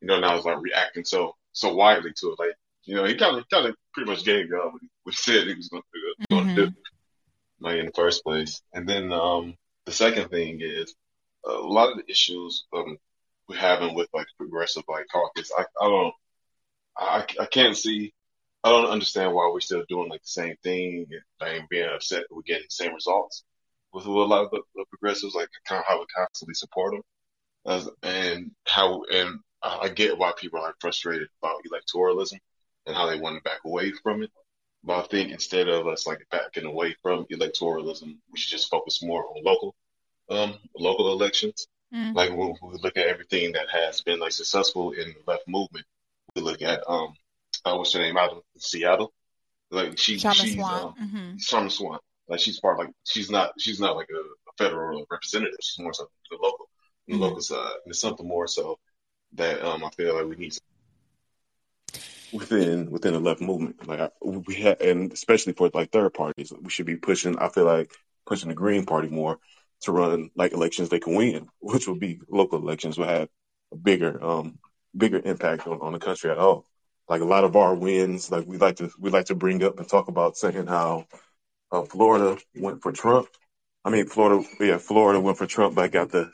you 0.00 0.08
know 0.08 0.20
now 0.20 0.36
is 0.38 0.44
like 0.44 0.60
reacting 0.60 1.04
so 1.04 1.34
so 1.52 1.74
widely 1.74 2.12
to 2.16 2.32
it. 2.32 2.38
Like 2.38 2.54
you 2.84 2.94
know 2.94 3.04
he 3.04 3.16
kind 3.16 3.36
of 3.36 3.48
kind 3.48 3.66
of 3.66 3.76
pretty 3.92 4.10
much 4.10 4.24
gave 4.24 4.48
y'all 4.48 4.70
what 4.70 4.80
he, 4.80 4.88
what 5.02 5.14
he 5.14 5.32
said 5.32 5.46
he 5.46 5.54
was 5.54 5.68
going 5.68 5.82
to 5.82 6.34
mm-hmm. 6.34 6.54
do 6.54 6.72
like 7.60 7.78
in 7.78 7.86
the 7.86 7.92
first 7.92 8.24
place. 8.24 8.62
And 8.72 8.88
then 8.88 9.12
um 9.12 9.56
the 9.84 9.92
second 9.92 10.30
thing 10.30 10.60
is 10.60 10.94
a 11.44 11.52
lot 11.52 11.92
of 11.92 11.98
the 11.98 12.10
issues 12.10 12.64
um 12.74 12.98
we're 13.48 13.56
having 13.56 13.94
with 13.94 14.08
like 14.12 14.26
progressive 14.38 14.84
like 14.88 15.06
caucus. 15.12 15.50
I 15.56 15.64
I 15.80 15.88
don't 15.88 16.14
I 16.96 17.26
I 17.40 17.46
can't 17.46 17.76
see 17.76 18.12
I 18.64 18.70
don't 18.70 18.90
understand 18.90 19.32
why 19.32 19.50
we're 19.52 19.60
still 19.60 19.84
doing 19.88 20.08
like 20.08 20.22
the 20.22 20.28
same 20.28 20.56
thing 20.62 21.06
and 21.40 21.68
being 21.68 21.88
upset 21.88 22.24
that 22.28 22.34
we're 22.34 22.42
getting 22.42 22.66
the 22.68 22.74
same 22.74 22.94
results 22.94 23.44
with 23.96 24.04
a 24.04 24.10
lot 24.10 24.44
of 24.44 24.50
the, 24.50 24.60
the 24.74 24.84
progressives, 24.90 25.34
like 25.34 25.48
kind 25.66 25.78
of 25.78 25.86
how 25.88 25.98
we 25.98 26.06
constantly 26.14 26.52
support 26.54 26.92
them. 26.92 27.02
As, 27.64 27.88
and 28.02 28.50
how, 28.66 29.02
and 29.10 29.40
I 29.62 29.88
get 29.88 30.18
why 30.18 30.32
people 30.36 30.60
are 30.60 30.74
frustrated 30.80 31.28
about 31.42 31.62
electoralism 31.64 32.38
and 32.84 32.94
how 32.94 33.06
they 33.06 33.18
want 33.18 33.36
to 33.36 33.42
back 33.42 33.60
away 33.64 33.92
from 34.02 34.22
it. 34.22 34.30
But 34.84 35.04
I 35.04 35.08
think 35.08 35.32
instead 35.32 35.68
of 35.68 35.86
us 35.88 36.06
like 36.06 36.18
backing 36.30 36.66
away 36.66 36.94
from 37.02 37.24
electoralism, 37.32 38.18
we 38.30 38.38
should 38.38 38.50
just 38.50 38.70
focus 38.70 39.02
more 39.02 39.24
on 39.24 39.42
local, 39.42 39.74
um, 40.28 40.58
local 40.78 41.10
elections. 41.12 41.66
Mm. 41.92 42.14
Like 42.14 42.30
when 42.36 42.54
we 42.62 42.78
look 42.82 42.98
at 42.98 43.06
everything 43.06 43.52
that 43.52 43.70
has 43.70 44.02
been 44.02 44.20
like 44.20 44.32
successful 44.32 44.92
in 44.92 45.08
the 45.08 45.22
left 45.26 45.48
movement, 45.48 45.86
we 46.34 46.42
look 46.42 46.60
at, 46.60 46.82
um, 46.86 47.14
uh, 47.64 47.74
what's 47.74 47.94
her 47.94 48.00
name 48.00 48.18
out 48.18 48.30
of 48.30 48.42
Seattle. 48.58 49.12
Like 49.70 49.98
she, 49.98 50.16
Kshama 50.16 50.34
she's 50.34 50.56
Sawant. 50.56 50.84
Um, 50.84 50.94
mm-hmm. 51.02 51.66
Sawant. 51.68 51.98
Like 52.28 52.40
she's 52.40 52.60
part 52.60 52.78
like 52.78 52.90
she's 53.04 53.30
not 53.30 53.52
she's 53.58 53.80
not 53.80 53.96
like 53.96 54.08
a, 54.10 54.18
a 54.18 54.52
federal 54.58 55.04
representative. 55.10 55.58
She's 55.60 55.82
more 55.82 55.94
so 55.94 56.08
the 56.30 56.38
local, 56.42 56.68
the 57.06 57.14
mm-hmm. 57.14 57.22
local 57.22 57.40
side. 57.40 57.72
And 57.84 57.90
it's 57.90 58.00
something 58.00 58.26
more 58.26 58.46
so 58.46 58.78
that 59.34 59.62
um 59.62 59.84
I 59.84 59.90
feel 59.90 60.14
like 60.14 60.26
we 60.26 60.36
need 60.36 60.56
within 62.32 62.90
within 62.90 63.12
the 63.12 63.20
left 63.20 63.40
movement. 63.40 63.86
Like 63.86 64.12
we 64.20 64.54
have, 64.56 64.80
and 64.80 65.12
especially 65.12 65.52
for 65.52 65.70
like 65.72 65.90
third 65.90 66.14
parties, 66.14 66.52
we 66.60 66.70
should 66.70 66.86
be 66.86 66.96
pushing. 66.96 67.38
I 67.38 67.48
feel 67.48 67.64
like 67.64 67.92
pushing 68.26 68.48
the 68.48 68.54
Green 68.54 68.84
Party 68.86 69.08
more 69.08 69.38
to 69.82 69.92
run 69.92 70.30
like 70.34 70.52
elections 70.52 70.88
they 70.88 70.98
can 70.98 71.14
win, 71.14 71.48
which 71.60 71.86
would 71.86 72.00
be 72.00 72.20
local 72.28 72.58
elections 72.58 72.98
will 72.98 73.06
have 73.06 73.28
a 73.72 73.76
bigger 73.76 74.22
um 74.24 74.58
bigger 74.96 75.20
impact 75.24 75.66
on, 75.66 75.80
on 75.80 75.92
the 75.92 75.98
country 75.98 76.30
at 76.30 76.38
all 76.38 76.66
like 77.08 77.20
a 77.20 77.26
lot 77.26 77.44
of 77.44 77.56
our 77.56 77.74
wins, 77.74 78.30
like 78.30 78.46
we 78.46 78.58
like 78.58 78.76
to 78.76 78.90
we 78.98 79.10
like 79.10 79.26
to 79.26 79.34
bring 79.34 79.62
up 79.62 79.78
and 79.78 79.88
talk 79.88 80.08
about 80.08 80.36
saying 80.36 80.66
how 80.66 81.06
uh, 81.70 81.82
Florida 81.82 82.40
went 82.54 82.82
for 82.82 82.92
Trump. 82.92 83.28
I 83.84 83.90
mean, 83.90 84.06
Florida, 84.06 84.46
yeah, 84.60 84.78
Florida 84.78 85.20
went 85.20 85.38
for 85.38 85.46
Trump, 85.46 85.74
but 85.74 85.92
got 85.92 86.10
the 86.10 86.30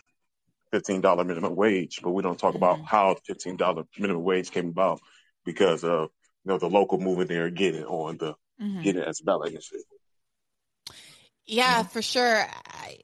fifteen 0.70 1.00
dollar 1.00 1.24
minimum 1.24 1.54
wage. 1.54 2.00
But 2.02 2.10
we 2.10 2.22
don't 2.22 2.38
talk 2.38 2.54
about 2.54 2.76
mm-hmm. 2.76 2.86
how 2.86 3.14
the 3.14 3.20
fifteen 3.26 3.56
dollar 3.56 3.84
minimum 3.98 4.24
wage 4.24 4.50
came 4.50 4.68
about 4.68 5.00
because 5.44 5.84
of 5.84 6.10
you 6.44 6.50
know 6.50 6.58
the 6.58 6.68
local 6.68 6.98
movement 6.98 7.28
there 7.28 7.50
getting 7.50 7.84
on 7.84 8.16
the 8.18 8.34
mm-hmm. 8.60 8.82
getting 8.82 9.02
as 9.02 9.20
ballot 9.20 9.54
and 9.54 9.62
shit. 9.62 9.80
Yeah, 11.44 11.80
mm-hmm. 11.80 11.88
for 11.88 12.02
sure. 12.02 12.46
I, 12.66 12.98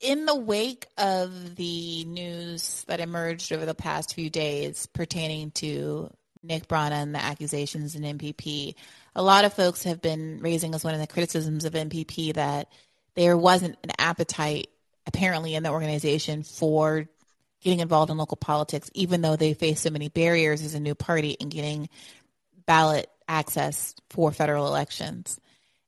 in 0.00 0.26
the 0.26 0.36
wake 0.36 0.86
of 0.98 1.56
the 1.56 2.04
news 2.04 2.84
that 2.86 3.00
emerged 3.00 3.52
over 3.52 3.64
the 3.64 3.74
past 3.74 4.14
few 4.14 4.28
days 4.28 4.86
pertaining 4.86 5.52
to 5.52 6.10
Nick 6.42 6.68
Brana 6.68 7.02
and 7.02 7.14
the 7.14 7.22
accusations 7.22 7.94
in 7.94 8.02
MPP, 8.02 8.74
a 9.16 9.22
lot 9.22 9.46
of 9.46 9.54
folks 9.54 9.84
have 9.84 10.02
been 10.02 10.38
raising 10.40 10.74
as 10.74 10.84
one 10.84 10.92
of 10.92 11.00
the 11.00 11.06
criticisms 11.06 11.64
of 11.64 11.72
MPP 11.72 12.34
that 12.34 12.68
there 13.14 13.36
wasn't 13.36 13.76
an 13.82 13.90
appetite 13.98 14.68
apparently 15.06 15.54
in 15.54 15.62
the 15.62 15.70
organization 15.70 16.42
for 16.42 17.08
getting 17.62 17.80
involved 17.80 18.10
in 18.10 18.18
local 18.18 18.36
politics, 18.36 18.90
even 18.92 19.22
though 19.22 19.34
they 19.34 19.54
face 19.54 19.80
so 19.80 19.90
many 19.90 20.10
barriers 20.10 20.62
as 20.62 20.74
a 20.74 20.80
new 20.80 20.94
party 20.94 21.30
in 21.30 21.48
getting 21.48 21.88
ballot 22.66 23.08
access 23.26 23.94
for 24.10 24.32
federal 24.32 24.66
elections. 24.66 25.40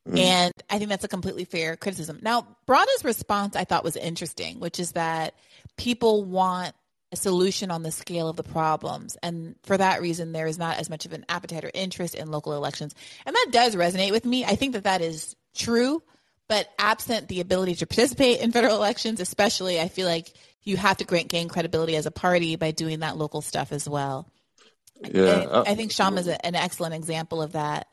Mm. 0.08 0.18
And 0.18 0.54
I 0.70 0.78
think 0.78 0.88
that's 0.88 1.04
a 1.04 1.08
completely 1.08 1.44
fair 1.44 1.76
criticism. 1.76 2.20
Now, 2.22 2.46
Brana's 2.66 3.04
response 3.04 3.56
I 3.56 3.64
thought 3.64 3.84
was 3.84 3.96
interesting, 3.96 4.58
which 4.58 4.80
is 4.80 4.92
that 4.92 5.34
people 5.76 6.24
want 6.24 6.74
a 7.10 7.16
solution 7.16 7.70
on 7.70 7.82
the 7.82 7.90
scale 7.90 8.28
of 8.28 8.36
the 8.36 8.42
problems. 8.42 9.16
And 9.22 9.56
for 9.62 9.76
that 9.76 10.02
reason, 10.02 10.32
there 10.32 10.46
is 10.46 10.58
not 10.58 10.78
as 10.78 10.90
much 10.90 11.06
of 11.06 11.12
an 11.12 11.24
appetite 11.28 11.64
or 11.64 11.70
interest 11.72 12.14
in 12.14 12.30
local 12.30 12.54
elections. 12.54 12.94
And 13.24 13.34
that 13.34 13.48
does 13.50 13.74
resonate 13.74 14.10
with 14.10 14.24
me. 14.24 14.44
I 14.44 14.56
think 14.56 14.74
that 14.74 14.84
that 14.84 15.00
is 15.00 15.34
true. 15.56 16.02
But 16.48 16.66
absent 16.78 17.28
the 17.28 17.40
ability 17.40 17.74
to 17.76 17.86
participate 17.86 18.40
in 18.40 18.52
federal 18.52 18.76
elections, 18.76 19.20
especially, 19.20 19.78
I 19.78 19.88
feel 19.88 20.06
like 20.06 20.32
you 20.62 20.78
have 20.78 20.96
to 20.98 21.04
gain 21.04 21.48
credibility 21.48 21.94
as 21.94 22.06
a 22.06 22.10
party 22.10 22.56
by 22.56 22.70
doing 22.70 23.00
that 23.00 23.18
local 23.18 23.42
stuff 23.42 23.70
as 23.70 23.86
well. 23.86 24.30
Yeah, 25.12 25.46
I, 25.50 25.72
I 25.72 25.74
think 25.74 25.92
Sham 25.92 26.16
is 26.16 26.26
a, 26.26 26.44
an 26.44 26.54
excellent 26.54 26.94
example 26.94 27.42
of 27.42 27.52
that. 27.52 27.86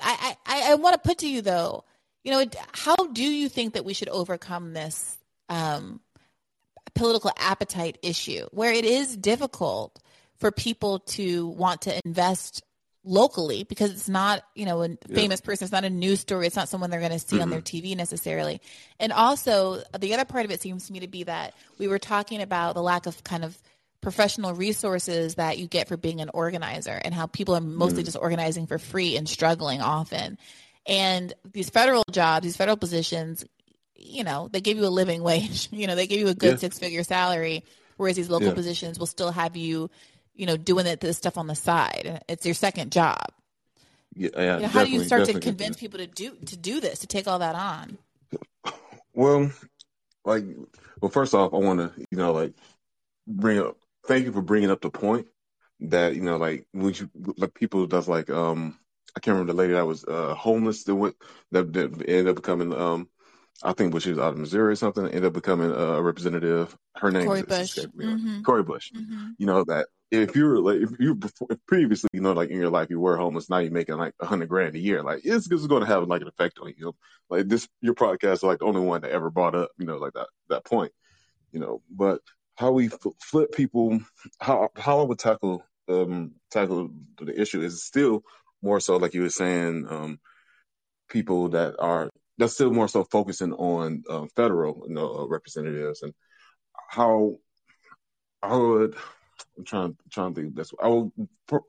I, 0.00 0.36
I, 0.46 0.72
I 0.72 0.74
want 0.76 0.94
to 0.94 1.06
put 1.06 1.18
to 1.18 1.28
you 1.28 1.42
though, 1.42 1.84
you 2.24 2.32
know, 2.32 2.44
how 2.72 2.96
do 2.96 3.22
you 3.22 3.48
think 3.48 3.74
that 3.74 3.84
we 3.84 3.94
should 3.94 4.08
overcome 4.08 4.72
this 4.72 5.18
um, 5.48 6.00
political 6.94 7.30
appetite 7.36 7.98
issue 8.02 8.46
where 8.50 8.72
it 8.72 8.84
is 8.84 9.16
difficult 9.16 10.00
for 10.38 10.50
people 10.50 11.00
to 11.00 11.46
want 11.48 11.82
to 11.82 12.00
invest 12.04 12.62
locally 13.04 13.64
because 13.64 13.90
it's 13.90 14.08
not, 14.08 14.42
you 14.54 14.64
know, 14.64 14.82
a 14.82 14.96
famous 15.12 15.40
yeah. 15.40 15.46
person. 15.46 15.64
It's 15.64 15.72
not 15.72 15.84
a 15.84 15.90
news 15.90 16.20
story. 16.20 16.46
It's 16.46 16.56
not 16.56 16.68
someone 16.68 16.90
they're 16.90 17.00
going 17.00 17.12
to 17.12 17.18
see 17.18 17.36
mm-hmm. 17.36 17.42
on 17.42 17.50
their 17.50 17.60
mm-hmm. 17.60 17.86
TV 17.86 17.96
necessarily. 17.96 18.60
And 19.00 19.12
also, 19.12 19.82
the 19.98 20.14
other 20.14 20.24
part 20.24 20.44
of 20.44 20.50
it 20.50 20.60
seems 20.60 20.86
to 20.86 20.92
me 20.92 21.00
to 21.00 21.08
be 21.08 21.24
that 21.24 21.54
we 21.78 21.88
were 21.88 21.98
talking 21.98 22.42
about 22.42 22.74
the 22.74 22.82
lack 22.82 23.06
of 23.06 23.22
kind 23.24 23.44
of 23.44 23.60
professional 24.00 24.52
resources 24.52 25.36
that 25.36 25.58
you 25.58 25.66
get 25.66 25.88
for 25.88 25.96
being 25.96 26.20
an 26.20 26.30
organizer 26.34 27.00
and 27.04 27.14
how 27.14 27.26
people 27.26 27.54
are 27.56 27.60
mostly 27.60 28.02
mm. 28.02 28.06
just 28.06 28.18
organizing 28.20 28.66
for 28.66 28.78
free 28.78 29.16
and 29.16 29.28
struggling 29.28 29.80
often. 29.80 30.38
And 30.86 31.32
these 31.52 31.70
federal 31.70 32.02
jobs, 32.10 32.42
these 32.42 32.56
federal 32.56 32.76
positions, 32.76 33.44
you 34.02 34.24
know, 34.24 34.48
they 34.50 34.60
give 34.60 34.76
you 34.76 34.86
a 34.86 34.88
living 34.88 35.22
wage. 35.22 35.68
You 35.72 35.86
know, 35.86 35.94
they 35.94 36.06
give 36.06 36.20
you 36.20 36.28
a 36.28 36.34
good 36.34 36.52
yeah. 36.52 36.56
six 36.58 36.78
figure 36.78 37.02
salary, 37.02 37.64
whereas 37.96 38.16
these 38.16 38.30
local 38.30 38.48
yeah. 38.48 38.54
positions 38.54 38.98
will 38.98 39.06
still 39.06 39.32
have 39.32 39.56
you 39.56 39.90
you 40.34 40.46
know, 40.46 40.56
doing 40.56 40.86
it, 40.86 41.00
this 41.00 41.16
stuff 41.16 41.38
on 41.38 41.46
the 41.46 41.54
side. 41.54 42.22
It's 42.28 42.44
your 42.44 42.54
second 42.54 42.92
job. 42.92 43.24
Yeah, 44.14 44.30
yeah 44.36 44.56
you 44.56 44.62
know, 44.62 44.68
how 44.68 44.84
do 44.84 44.90
you 44.90 45.04
start 45.04 45.26
to 45.26 45.40
convince 45.40 45.76
people 45.76 45.98
to 45.98 46.06
do 46.06 46.36
to 46.46 46.56
do 46.56 46.80
this, 46.80 47.00
to 47.00 47.06
take 47.06 47.26
all 47.26 47.38
that 47.38 47.54
on? 47.54 47.98
Well, 49.14 49.52
like, 50.24 50.44
well, 51.00 51.10
first 51.10 51.34
off, 51.34 51.54
I 51.54 51.58
want 51.58 51.80
to, 51.80 51.92
you 52.10 52.18
know, 52.18 52.32
like, 52.32 52.54
bring 53.26 53.58
up. 53.58 53.76
Thank 54.06 54.24
you 54.24 54.32
for 54.32 54.42
bringing 54.42 54.70
up 54.70 54.80
the 54.80 54.90
point 54.90 55.26
that 55.80 56.14
you 56.14 56.22
know, 56.22 56.36
like, 56.36 56.66
when 56.72 56.94
you 56.94 57.10
like 57.36 57.54
people 57.54 57.86
does 57.86 58.08
like, 58.08 58.30
um, 58.30 58.78
I 59.16 59.20
can't 59.20 59.34
remember 59.34 59.52
the 59.52 59.58
lady 59.58 59.74
that 59.74 59.86
was 59.86 60.04
uh, 60.04 60.34
homeless 60.34 60.84
that 60.84 60.94
went 60.94 61.16
that, 61.52 61.72
that 61.72 62.08
ended 62.08 62.28
up 62.28 62.36
becoming 62.36 62.72
um 62.74 63.08
I 63.62 63.72
think 63.72 63.92
when 63.92 64.00
she 64.00 64.10
was 64.10 64.18
out 64.18 64.32
of 64.32 64.38
Missouri 64.38 64.72
or 64.72 64.76
something, 64.76 65.04
ended 65.04 65.24
up 65.24 65.32
becoming 65.32 65.70
a 65.70 66.02
representative. 66.02 66.76
Her 66.96 67.10
name 67.10 67.26
Cori 67.26 67.42
Bush. 67.42 67.78
Mm-hmm. 67.78 68.42
Cori 68.42 68.62
Bush. 68.62 68.92
Mm-hmm. 68.92 69.30
You 69.38 69.46
know 69.46 69.64
that 69.64 69.86
if 70.12 70.36
you're 70.36 70.58
like 70.60 70.76
if 70.76 70.90
you 71.00 71.14
before, 71.14 71.48
if 71.50 71.58
previously 71.66 72.10
you 72.12 72.20
know 72.20 72.32
like 72.32 72.50
in 72.50 72.58
your 72.58 72.68
life 72.68 72.90
you 72.90 73.00
were 73.00 73.16
homeless 73.16 73.48
now 73.48 73.58
you're 73.58 73.72
making 73.72 73.96
like 73.96 74.14
a 74.20 74.26
hundred 74.26 74.48
grand 74.48 74.76
a 74.76 74.78
year 74.78 75.02
like 75.02 75.22
it's, 75.24 75.50
it's 75.50 75.66
going 75.66 75.80
to 75.80 75.86
have 75.86 76.06
like 76.06 76.20
an 76.20 76.28
effect 76.28 76.58
on 76.60 76.72
you 76.76 76.94
like 77.30 77.48
this 77.48 77.66
your 77.80 77.94
podcast 77.94 78.34
is 78.34 78.42
like 78.42 78.58
the 78.58 78.66
only 78.66 78.80
one 78.80 79.00
that 79.00 79.10
ever 79.10 79.30
brought 79.30 79.54
up 79.54 79.70
you 79.78 79.86
know 79.86 79.96
like 79.96 80.12
that 80.12 80.28
that 80.50 80.64
point 80.66 80.92
you 81.50 81.58
know 81.58 81.80
but 81.90 82.20
how 82.56 82.70
we 82.72 82.90
flip 83.22 83.52
people 83.52 83.98
how 84.38 84.68
how 84.76 85.00
I 85.00 85.04
would 85.04 85.18
tackle 85.18 85.64
um 85.88 86.32
tackle 86.50 86.90
the 87.18 87.40
issue 87.40 87.62
is 87.62 87.82
still 87.82 88.22
more 88.60 88.80
so 88.80 88.98
like 88.98 89.14
you 89.14 89.22
were 89.22 89.30
saying 89.30 89.86
um 89.88 90.20
people 91.08 91.48
that 91.50 91.74
are 91.78 92.10
that's 92.38 92.54
still 92.54 92.70
more 92.70 92.88
so 92.88 93.04
focusing 93.04 93.52
on 93.52 94.02
um, 94.08 94.28
federal 94.34 94.84
you 94.88 94.94
know 94.94 95.20
uh, 95.20 95.26
representatives 95.26 96.02
and 96.02 96.14
how 96.88 97.36
I 98.42 98.56
would 98.56 98.96
I'm 99.56 99.64
trying 99.64 99.96
trying 100.10 100.34
to 100.34 100.40
think 100.40 100.54
this. 100.54 100.72
I 100.82 100.88
will 100.88 101.12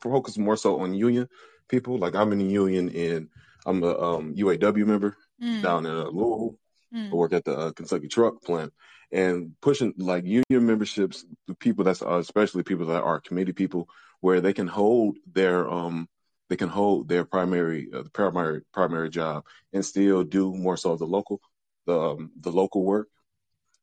focus 0.02 0.38
more 0.38 0.58
so 0.58 0.80
on 0.82 0.94
union 0.94 1.28
people. 1.68 1.98
Like 1.98 2.16
I'm 2.16 2.32
in 2.32 2.40
the 2.40 2.46
union 2.46 2.90
and 2.96 3.30
I'm 3.66 3.84
a 3.84 3.98
um, 3.98 4.36
UAW 4.36 4.86
member 4.86 5.18
mm. 5.42 5.62
down 5.62 5.86
in 5.86 5.92
uh, 5.92 6.06
Louisville. 6.06 6.58
Mm. 6.94 7.12
I 7.12 7.16
work 7.16 7.34
at 7.34 7.46
the 7.46 7.58
uh, 7.58 7.72
Kentucky 7.72 8.08
Truck 8.08 8.42
Plant 8.44 8.74
and 9.12 9.54
pushing 9.62 9.94
like 9.98 10.26
union 10.26 10.44
memberships. 10.66 11.26
The 11.48 11.56
people 11.56 11.84
that's 11.84 12.02
uh, 12.02 12.18
especially 12.18 12.64
people 12.64 12.88
that 12.88 13.04
are 13.04 13.20
committee 13.20 13.54
people, 13.54 13.90
where 14.22 14.42
they 14.42 14.54
can 14.54 14.68
hold 14.68 15.18
their 15.32 15.70
um 15.70 16.08
they 16.54 16.58
can 16.58 16.70
hold 16.70 17.10
their 17.10 17.26
primary 17.26 17.90
uh, 17.92 18.04
the 18.04 18.12
primary 18.12 18.62
primary 18.72 19.10
job 19.10 19.44
and 19.74 19.84
still 19.84 20.24
do 20.24 20.54
more 20.54 20.78
so 20.78 20.96
the 20.96 21.04
local 21.04 21.42
the 21.88 22.00
um, 22.00 22.30
the 22.40 22.52
local 22.52 22.86
work 22.86 23.08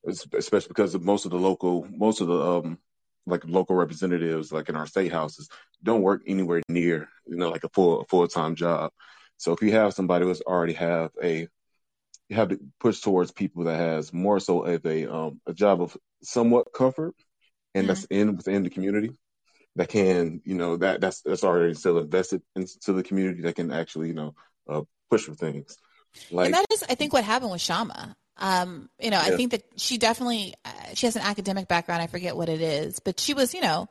especially 0.06 0.68
because 0.68 0.94
of 0.94 1.02
most 1.02 1.24
of 1.24 1.32
the 1.32 1.36
local 1.36 1.84
most 1.90 2.20
of 2.20 2.28
the 2.28 2.40
um 2.40 2.78
like 3.26 3.44
local 3.44 3.74
representatives, 3.74 4.52
like 4.52 4.68
in 4.68 4.76
our 4.76 4.86
state 4.86 5.10
houses, 5.10 5.48
don't 5.82 6.02
work 6.02 6.22
anywhere 6.26 6.62
near, 6.68 7.08
you 7.26 7.36
know, 7.36 7.50
like 7.50 7.64
a 7.64 7.68
full 7.70 8.04
full 8.04 8.28
time 8.28 8.54
job. 8.54 8.92
So 9.36 9.52
if 9.52 9.62
you 9.62 9.72
have 9.72 9.92
somebody 9.92 10.24
who's 10.24 10.40
already 10.40 10.74
have 10.74 11.10
a 11.20 11.48
you 12.28 12.36
have 12.36 12.50
to 12.50 12.60
push 12.78 13.00
towards 13.00 13.32
people 13.32 13.64
that 13.64 13.78
has 13.78 14.12
more 14.12 14.38
so 14.38 14.62
of 14.62 14.86
a 14.86 15.12
um 15.12 15.40
a 15.44 15.52
job 15.52 15.82
of 15.82 15.96
somewhat 16.22 16.72
comfort 16.72 17.16
and 17.74 17.82
mm-hmm. 17.82 17.88
that's 17.88 18.04
in 18.04 18.36
within 18.36 18.62
the 18.62 18.70
community 18.70 19.10
that 19.76 19.88
can, 19.88 20.40
you 20.44 20.54
know, 20.54 20.76
that 20.76 21.00
that's 21.00 21.22
that's 21.22 21.44
already 21.44 21.74
still 21.74 21.98
invested 21.98 22.42
into 22.56 22.92
the 22.92 23.02
community 23.02 23.42
that 23.42 23.56
can 23.56 23.70
actually, 23.70 24.08
you 24.08 24.14
know, 24.14 24.34
uh, 24.68 24.82
push 25.10 25.24
for 25.24 25.34
things. 25.34 25.78
Like, 26.30 26.46
and 26.46 26.54
that 26.54 26.66
is, 26.72 26.82
I 26.88 26.94
think, 26.94 27.12
what 27.12 27.24
happened 27.24 27.52
with 27.52 27.60
Kshama. 27.60 28.14
Um, 28.36 28.88
you 28.98 29.10
know, 29.10 29.20
yeah. 29.20 29.34
I 29.34 29.36
think 29.36 29.52
that 29.52 29.62
she 29.76 29.98
definitely 29.98 30.54
uh, 30.64 30.70
she 30.94 31.06
has 31.06 31.14
an 31.16 31.22
academic 31.22 31.68
background. 31.68 32.02
I 32.02 32.06
forget 32.06 32.36
what 32.36 32.48
it 32.48 32.60
is, 32.60 32.98
but 32.98 33.20
she 33.20 33.34
was, 33.34 33.54
you 33.54 33.60
know, 33.60 33.88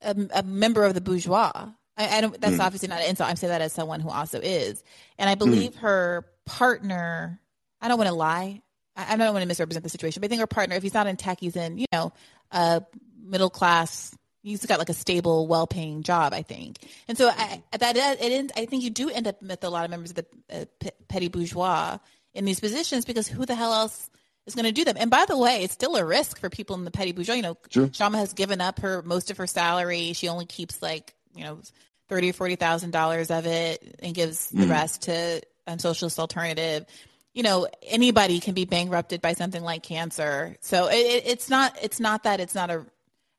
a, 0.00 0.16
a 0.34 0.42
member 0.42 0.84
of 0.84 0.94
the 0.94 1.00
bourgeois. 1.00 1.68
I, 1.96 2.18
I 2.18 2.20
don't. 2.20 2.40
That's 2.40 2.56
mm. 2.56 2.60
obviously 2.60 2.88
not 2.88 3.00
an 3.00 3.10
insult. 3.10 3.28
I'm 3.28 3.36
saying 3.36 3.50
that 3.50 3.60
as 3.60 3.72
someone 3.72 4.00
who 4.00 4.08
also 4.08 4.40
is, 4.40 4.82
and 5.18 5.28
I 5.28 5.34
believe 5.34 5.72
mm. 5.72 5.78
her 5.80 6.24
partner. 6.46 7.40
I 7.80 7.88
don't 7.88 7.98
want 7.98 8.08
to 8.08 8.14
lie. 8.14 8.62
I, 8.96 9.14
I 9.14 9.16
don't 9.16 9.32
want 9.32 9.42
to 9.42 9.48
misrepresent 9.48 9.82
the 9.82 9.90
situation, 9.90 10.20
but 10.20 10.26
I 10.26 10.28
think 10.28 10.40
her 10.40 10.46
partner, 10.46 10.76
if 10.76 10.82
he's 10.82 10.94
not 10.94 11.06
in 11.06 11.16
tech, 11.16 11.38
he's 11.40 11.56
in, 11.56 11.78
you 11.78 11.86
know, 11.92 12.12
a 12.50 12.82
middle 13.22 13.50
class 13.50 14.16
he's 14.42 14.64
got 14.66 14.78
like 14.78 14.88
a 14.88 14.94
stable, 14.94 15.46
well-paying 15.46 16.02
job, 16.02 16.32
I 16.32 16.42
think. 16.42 16.78
And 17.06 17.18
so 17.18 17.28
I, 17.28 17.62
that 17.78 17.96
it, 17.96 18.52
I 18.56 18.66
think 18.66 18.82
you 18.82 18.90
do 18.90 19.10
end 19.10 19.26
up 19.26 19.42
with 19.42 19.64
a 19.64 19.70
lot 19.70 19.84
of 19.84 19.90
members 19.90 20.10
of 20.10 20.16
the 20.16 20.26
uh, 20.50 20.64
p- 20.80 20.90
petty 21.08 21.28
bourgeois 21.28 21.98
in 22.34 22.44
these 22.44 22.60
positions 22.60 23.04
because 23.04 23.28
who 23.28 23.44
the 23.46 23.54
hell 23.54 23.72
else 23.72 24.10
is 24.46 24.54
going 24.54 24.64
to 24.64 24.72
do 24.72 24.84
them? 24.84 24.96
And 24.98 25.10
by 25.10 25.24
the 25.26 25.36
way, 25.36 25.62
it's 25.64 25.74
still 25.74 25.96
a 25.96 26.04
risk 26.04 26.38
for 26.38 26.48
people 26.48 26.76
in 26.76 26.84
the 26.84 26.90
petty 26.90 27.12
bourgeois. 27.12 27.34
You 27.34 27.42
know, 27.42 27.58
sure. 27.70 27.88
Kshama 27.88 28.16
has 28.16 28.32
given 28.32 28.60
up 28.60 28.80
her 28.80 29.02
most 29.02 29.30
of 29.30 29.36
her 29.38 29.46
salary. 29.46 30.12
She 30.12 30.28
only 30.28 30.46
keeps 30.46 30.80
like 30.82 31.14
you 31.34 31.44
know 31.44 31.60
thirty 32.08 32.30
or 32.30 32.32
forty 32.32 32.56
thousand 32.56 32.92
dollars 32.92 33.30
of 33.30 33.46
it 33.46 33.96
and 34.00 34.14
gives 34.14 34.50
mm. 34.50 34.60
the 34.60 34.66
rest 34.66 35.02
to 35.02 35.42
a 35.66 35.78
socialist 35.78 36.18
alternative. 36.18 36.86
You 37.34 37.42
know, 37.42 37.68
anybody 37.82 38.40
can 38.40 38.54
be 38.54 38.64
bankrupted 38.64 39.20
by 39.20 39.34
something 39.34 39.62
like 39.62 39.82
cancer. 39.82 40.56
So 40.60 40.88
it, 40.88 40.94
it, 40.94 41.26
it's 41.26 41.50
not 41.50 41.76
it's 41.82 42.00
not 42.00 42.22
that 42.24 42.40
it's 42.40 42.54
not 42.54 42.70
a 42.70 42.86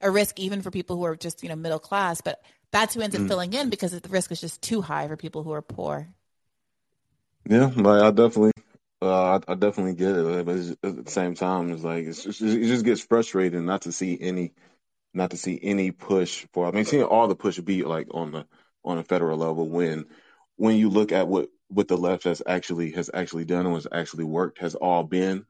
a 0.01 0.09
risk 0.09 0.39
even 0.39 0.61
for 0.61 0.71
people 0.71 0.97
who 0.97 1.03
are 1.05 1.15
just 1.15 1.43
you 1.43 1.49
know 1.49 1.55
middle 1.55 1.79
class, 1.79 2.21
but 2.21 2.41
that's 2.71 2.93
who 2.93 3.01
ends 3.01 3.15
up 3.15 3.21
mm. 3.21 3.27
filling 3.27 3.53
in 3.53 3.69
because 3.69 3.91
the 3.91 4.09
risk 4.09 4.31
is 4.31 4.41
just 4.41 4.61
too 4.61 4.81
high 4.81 5.07
for 5.07 5.17
people 5.17 5.43
who 5.43 5.51
are 5.51 5.61
poor. 5.61 6.07
Yeah, 7.47 7.71
like 7.75 8.01
I 8.01 8.11
definitely 8.11 8.51
uh, 9.01 9.39
I, 9.47 9.51
I, 9.53 9.55
definitely 9.55 9.93
get 9.95 10.15
it, 10.15 10.45
but 10.45 10.57
at 10.89 11.05
the 11.05 11.11
same 11.11 11.33
time, 11.33 11.71
it's 11.71 11.83
like 11.83 12.05
it's 12.05 12.23
just, 12.23 12.41
it 12.41 12.67
just 12.67 12.83
gets 12.83 13.01
frustrating 13.01 13.65
not 13.65 13.83
to 13.83 13.93
see 13.93 14.17
any, 14.19 14.53
not 15.13 15.31
to 15.31 15.37
see 15.37 15.57
any 15.61 15.91
push 15.91 16.45
for. 16.51 16.67
I 16.67 16.71
mean, 16.71 16.83
seeing 16.83 17.03
all 17.03 17.27
the 17.27 17.35
push 17.35 17.57
be 17.59 17.83
like 17.83 18.07
on 18.11 18.31
the 18.31 18.45
on 18.83 18.97
a 18.97 19.03
federal 19.03 19.37
level 19.37 19.69
when 19.69 20.05
when 20.57 20.75
you 20.75 20.89
look 20.89 21.11
at 21.11 21.27
what 21.27 21.49
what 21.69 21.87
the 21.87 21.97
left 21.97 22.25
has 22.25 22.41
actually 22.45 22.91
has 22.91 23.09
actually 23.13 23.45
done 23.45 23.65
and 23.65 23.75
has 23.75 23.87
actually 23.91 24.25
worked 24.25 24.59
has 24.59 24.75
all 24.75 25.03
been 25.03 25.45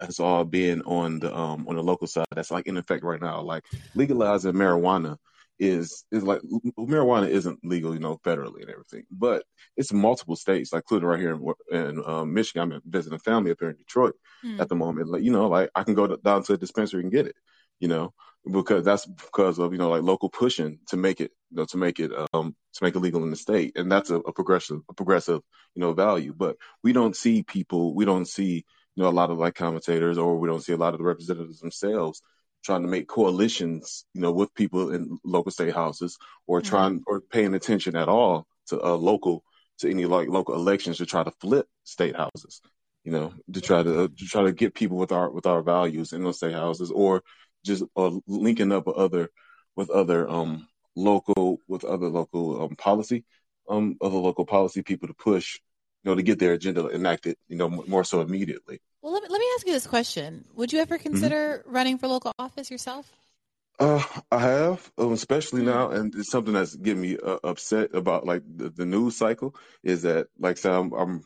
has 0.00 0.20
all 0.20 0.44
been 0.44 0.82
on 0.82 1.20
the 1.20 1.34
um 1.34 1.66
on 1.68 1.76
the 1.76 1.82
local 1.82 2.06
side. 2.06 2.26
That's 2.34 2.50
like 2.50 2.66
in 2.66 2.76
effect 2.76 3.04
right 3.04 3.20
now, 3.20 3.42
like 3.42 3.64
legalizing 3.94 4.52
marijuana 4.52 5.16
is 5.60 6.04
is 6.10 6.22
like 6.22 6.40
marijuana 6.78 7.28
isn't 7.28 7.60
legal, 7.62 7.92
you 7.92 8.00
know, 8.00 8.18
federally 8.24 8.62
and 8.62 8.70
everything, 8.70 9.04
but 9.10 9.44
it's 9.76 9.92
multiple 9.92 10.34
states, 10.34 10.72
like 10.72 10.84
including 10.84 11.08
right 11.08 11.20
here 11.20 11.34
in, 11.34 11.54
in 11.70 12.02
um, 12.04 12.32
Michigan. 12.32 12.72
I'm 12.72 12.80
visiting 12.84 13.16
a 13.16 13.18
family 13.18 13.50
up 13.50 13.58
here 13.60 13.68
in 13.68 13.76
Detroit 13.76 14.14
mm. 14.44 14.58
at 14.58 14.70
the 14.70 14.74
moment. 14.74 15.08
Like, 15.08 15.22
you 15.22 15.30
know, 15.30 15.48
like 15.48 15.70
I 15.74 15.82
can 15.84 15.94
go 15.94 16.06
to, 16.06 16.16
down 16.16 16.42
to 16.44 16.54
a 16.54 16.56
dispensary 16.56 17.02
and 17.02 17.12
get 17.12 17.26
it, 17.26 17.36
you 17.78 17.88
know, 17.88 18.14
because 18.50 18.84
that's 18.84 19.04
because 19.04 19.58
of 19.58 19.72
you 19.72 19.78
know 19.78 19.90
like 19.90 20.02
local 20.02 20.30
pushing 20.30 20.78
to 20.88 20.96
make 20.96 21.20
it, 21.20 21.30
you 21.50 21.58
know, 21.58 21.66
to 21.66 21.76
make 21.76 22.00
it 22.00 22.10
um 22.32 22.56
to 22.74 22.84
make 22.84 22.94
it 22.94 23.00
legal 23.00 23.22
in 23.22 23.30
the 23.30 23.36
state, 23.36 23.76
and 23.76 23.92
that's 23.92 24.08
a, 24.08 24.16
a 24.16 24.32
progressive 24.32 24.80
a 24.88 24.94
progressive 24.94 25.42
you 25.74 25.80
know 25.80 25.92
value. 25.92 26.32
But 26.34 26.56
we 26.82 26.94
don't 26.94 27.14
see 27.14 27.42
people, 27.42 27.94
we 27.94 28.06
don't 28.06 28.26
see 28.26 28.64
you 28.96 29.02
know 29.02 29.08
a 29.08 29.10
lot 29.10 29.30
of 29.30 29.38
like 29.38 29.54
commentators, 29.54 30.18
or 30.18 30.38
we 30.38 30.48
don't 30.48 30.62
see 30.62 30.72
a 30.72 30.76
lot 30.76 30.94
of 30.94 30.98
the 30.98 31.04
representatives 31.04 31.60
themselves 31.60 32.22
trying 32.62 32.82
to 32.82 32.88
make 32.88 33.08
coalitions, 33.08 34.04
you 34.14 34.20
know, 34.20 34.32
with 34.32 34.54
people 34.54 34.92
in 34.92 35.18
local 35.24 35.50
state 35.50 35.74
houses 35.74 36.18
or 36.46 36.60
mm-hmm. 36.60 36.68
trying 36.68 37.02
or 37.06 37.20
paying 37.20 37.54
attention 37.54 37.96
at 37.96 38.08
all 38.08 38.46
to 38.68 38.80
uh, 38.82 38.94
local 38.94 39.42
to 39.78 39.90
any 39.90 40.04
like 40.04 40.28
local 40.28 40.54
elections 40.54 40.98
to 40.98 41.06
try 41.06 41.24
to 41.24 41.32
flip 41.40 41.66
state 41.84 42.14
houses, 42.14 42.60
you 43.04 43.12
know, 43.12 43.32
to 43.52 43.60
try 43.60 43.82
to, 43.82 44.04
uh, 44.04 44.08
to 44.08 44.24
try 44.26 44.42
to 44.42 44.52
get 44.52 44.74
people 44.74 44.98
with 44.98 45.12
our 45.12 45.30
with 45.30 45.46
our 45.46 45.62
values 45.62 46.12
in 46.12 46.22
those 46.22 46.36
state 46.36 46.54
houses 46.54 46.90
or 46.90 47.22
just 47.64 47.82
uh, 47.96 48.10
linking 48.26 48.72
up 48.72 48.86
with 48.86 48.96
other 48.96 49.28
with 49.76 49.90
other 49.90 50.28
um 50.28 50.66
local 50.96 51.58
with 51.68 51.84
other 51.84 52.08
local 52.08 52.62
um 52.64 52.76
policy 52.76 53.24
um 53.68 53.96
other 54.02 54.16
local 54.16 54.44
policy 54.44 54.82
people 54.82 55.08
to 55.08 55.14
push 55.14 55.60
you 56.02 56.10
know 56.10 56.14
to 56.14 56.22
get 56.22 56.38
their 56.38 56.52
agenda 56.52 56.88
enacted 56.88 57.36
you 57.48 57.56
know 57.56 57.68
more 57.68 58.04
so 58.04 58.20
immediately 58.20 58.80
well, 59.02 59.14
let 59.14 59.22
me, 59.22 59.28
let 59.30 59.38
me 59.38 59.46
ask 59.54 59.66
you 59.66 59.72
this 59.72 59.86
question: 59.86 60.44
Would 60.56 60.72
you 60.72 60.80
ever 60.80 60.98
mm-hmm. 60.98 61.10
consider 61.10 61.58
mm-hmm. 61.58 61.74
running 61.74 61.98
for 61.98 62.08
local 62.08 62.32
office 62.38 62.70
yourself? 62.70 63.10
Uh, 63.78 64.02
I 64.30 64.40
have, 64.40 64.92
um, 64.98 65.12
especially 65.12 65.62
mm-hmm. 65.62 65.70
now, 65.70 65.90
and 65.90 66.14
it's 66.14 66.30
something 66.30 66.52
that's 66.52 66.74
getting 66.74 67.00
me 67.00 67.16
uh, 67.16 67.38
upset 67.42 67.94
about 67.94 68.26
like 68.26 68.42
the, 68.46 68.68
the, 68.68 68.84
news 68.84 69.16
cycle. 69.16 69.54
Is 69.82 70.02
that 70.02 70.26
like, 70.38 70.58
so 70.58 70.78
I'm, 70.78 70.92
I'm, 70.92 71.24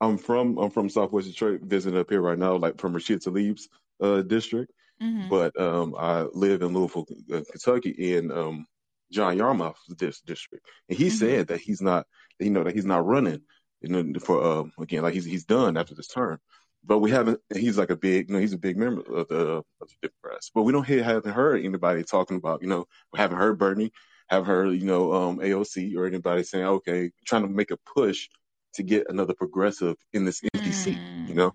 I'm 0.00 0.18
from 0.18 0.56
I'm 0.56 0.70
from 0.70 0.88
Southwest 0.88 1.26
Detroit, 1.26 1.60
visiting 1.62 1.98
up 1.98 2.08
here 2.08 2.22
right 2.22 2.38
now, 2.38 2.56
like 2.56 2.78
from 2.78 2.94
Rashida 2.94 3.22
Tlaib's 3.22 3.68
uh, 4.00 4.22
district. 4.22 4.72
Mm-hmm. 5.02 5.28
But 5.28 5.60
um, 5.60 5.94
I 5.98 6.22
live 6.32 6.62
in 6.62 6.72
Louisville, 6.72 7.06
uh, 7.30 7.42
Kentucky, 7.50 7.90
in 7.90 8.30
um, 8.30 8.66
John 9.10 9.36
Yarmuth's 9.36 10.22
district, 10.22 10.66
and 10.88 10.96
he 10.96 11.08
mm-hmm. 11.08 11.14
said 11.14 11.48
that 11.48 11.60
he's 11.60 11.82
not, 11.82 12.06
you 12.38 12.50
know, 12.50 12.64
that 12.64 12.74
he's 12.74 12.86
not 12.86 13.04
running, 13.04 13.42
you 13.82 13.90
know, 13.90 14.18
for 14.20 14.42
uh, 14.42 14.64
again, 14.80 15.02
like 15.02 15.14
he's 15.14 15.24
he's 15.24 15.44
done 15.44 15.76
after 15.76 15.94
this 15.94 16.08
term. 16.08 16.38
But 16.84 16.98
we 16.98 17.10
haven't. 17.12 17.40
He's 17.54 17.78
like 17.78 17.90
a 17.90 17.96
big, 17.96 18.28
you 18.28 18.34
know, 18.34 18.40
he's 18.40 18.52
a 18.52 18.58
big 18.58 18.76
member 18.76 19.02
of 19.02 19.28
the, 19.28 19.36
of 19.36 19.64
the 19.80 20.08
Democrats. 20.08 20.50
But 20.52 20.62
we 20.62 20.72
don't 20.72 20.86
hear, 20.86 21.02
haven't 21.04 21.32
heard 21.32 21.64
anybody 21.64 22.02
talking 22.02 22.36
about, 22.36 22.60
you 22.60 22.68
know, 22.68 22.86
we 23.12 23.20
haven't 23.20 23.38
heard 23.38 23.56
Bernie, 23.56 23.92
have 24.28 24.46
heard, 24.46 24.72
you 24.72 24.84
know, 24.84 25.12
um, 25.12 25.38
AOC 25.38 25.96
or 25.96 26.06
anybody 26.06 26.42
saying, 26.42 26.64
okay, 26.64 27.12
trying 27.24 27.42
to 27.42 27.48
make 27.48 27.70
a 27.70 27.76
push 27.76 28.28
to 28.74 28.82
get 28.82 29.08
another 29.08 29.34
progressive 29.34 29.96
in 30.12 30.24
this 30.24 30.42
empty 30.54 30.70
mm. 30.70 30.74
seat, 30.74 30.98
you 31.28 31.34
know. 31.34 31.54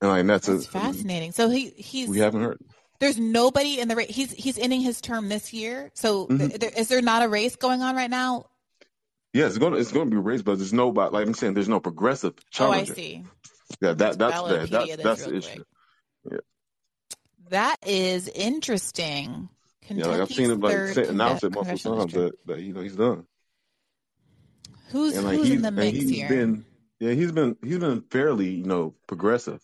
And 0.00 0.10
like 0.10 0.26
that's, 0.26 0.46
that's 0.46 0.66
a, 0.66 0.70
fascinating. 0.70 1.32
So 1.32 1.48
he 1.48 1.70
he's 1.70 2.08
we 2.08 2.18
haven't 2.18 2.42
heard. 2.42 2.60
There's 3.00 3.18
nobody 3.18 3.80
in 3.80 3.88
the 3.88 3.96
race. 3.96 4.14
He's 4.14 4.32
he's 4.32 4.58
ending 4.58 4.82
his 4.82 5.00
term 5.00 5.28
this 5.28 5.52
year. 5.52 5.90
So 5.94 6.26
mm-hmm. 6.26 6.48
th- 6.48 6.60
there, 6.60 6.70
is 6.76 6.88
there 6.88 7.02
not 7.02 7.22
a 7.22 7.28
race 7.28 7.56
going 7.56 7.82
on 7.82 7.96
right 7.96 8.10
now? 8.10 8.46
Yeah, 9.36 9.46
it's 9.48 9.58
going 9.58 9.74
to 9.74 9.78
it's 9.78 9.92
to 9.92 10.04
be 10.06 10.16
race, 10.16 10.40
but 10.40 10.56
there's 10.56 10.72
nobody. 10.72 11.12
Like 11.12 11.26
I'm 11.26 11.34
saying, 11.34 11.52
there's 11.52 11.68
no 11.68 11.78
progressive 11.78 12.32
challenger. 12.50 12.92
Oh, 12.92 12.94
I 12.94 12.96
see. 12.96 13.24
Yeah, 13.80 13.92
that 13.92 14.18
that's 14.18 14.42
that, 14.42 14.70
that, 14.70 15.02
that's 15.02 15.24
the 15.26 15.36
issue. 15.36 15.62
Yeah. 16.30 16.38
That 17.50 17.76
is 17.86 18.28
interesting. 18.28 19.50
Kentucky's 19.82 20.06
yeah, 20.06 20.10
like 20.10 20.20
I've 20.22 20.34
seen 20.34 20.50
him 20.50 20.60
like 20.60 20.88
say, 20.94 21.06
announce 21.06 21.44
it 21.44 21.52
multiple 21.52 21.98
times 21.98 22.12
that, 22.14 22.32
that 22.46 22.60
you 22.60 22.72
know 22.72 22.80
he's 22.80 22.96
done. 22.96 23.26
Who's 24.88 25.16
and, 25.16 25.26
like, 25.26 25.36
who's 25.36 25.50
in 25.50 25.60
the 25.60 25.70
mix 25.70 25.98
here? 25.98 26.28
Been, 26.28 26.64
yeah, 26.98 27.12
he's 27.12 27.32
been 27.32 27.56
he's 27.62 27.78
been 27.78 28.04
fairly 28.10 28.48
you 28.48 28.64
know 28.64 28.94
progressive. 29.06 29.60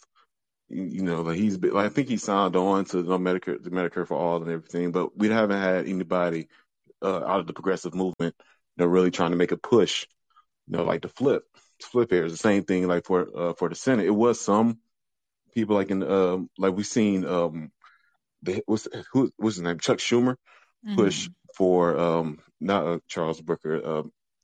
You, 0.69 0.83
you 0.83 1.03
know, 1.03 1.23
like 1.23 1.39
he's 1.39 1.57
been, 1.57 1.73
like 1.73 1.87
I 1.87 1.89
think 1.89 2.09
he 2.09 2.19
signed 2.19 2.57
on 2.57 2.85
to 2.87 2.99
you 2.99 3.05
know, 3.05 3.19
Medicare, 3.19 3.63
the 3.63 3.71
Medicare 3.71 4.07
for 4.07 4.19
all 4.19 4.43
and 4.43 4.51
everything, 4.51 4.93
but 4.93 5.17
we 5.17 5.31
haven't 5.31 5.63
had 5.63 5.89
anybody 5.89 6.49
uh, 7.01 7.25
out 7.25 7.41
of 7.41 7.47
the 7.47 7.55
progressive 7.55 7.95
movement, 7.95 8.35
you 8.83 8.89
know, 8.89 8.91
really 8.91 9.11
trying 9.11 9.31
to 9.31 9.37
make 9.37 9.53
a 9.53 9.57
push, 9.57 10.07
you 10.67 10.77
know, 10.77 10.85
like 10.85 11.03
the 11.03 11.09
flip 11.09 11.45
flip 11.83 12.11
here 12.11 12.25
is 12.25 12.33
the 12.33 12.39
same 12.39 12.65
thing 12.65 12.87
like 12.87 13.05
for 13.05 13.27
uh, 13.37 13.53
for 13.55 13.69
the 13.69 13.75
Senate. 13.75 14.07
It 14.07 14.11
was 14.11 14.41
some 14.41 14.79
people 15.55 15.77
like 15.77 15.91
in 15.91 16.03
um 16.03 16.49
like 16.59 16.75
we've 16.75 16.87
seen 16.87 17.25
um 17.25 17.71
the 18.43 18.63
what's 18.67 18.89
who 19.13 19.31
what's 19.37 19.57
his 19.57 19.63
name 19.63 19.79
Chuck 19.79 19.99
Schumer 19.99 20.37
mm-hmm. 20.87 20.97
push 20.97 21.29
for 21.57 21.99
um 21.99 22.39
not 22.61 22.87
uh, 22.87 22.99
Charles 23.09 23.41
Booker 23.41 23.81
uh, 23.85 24.03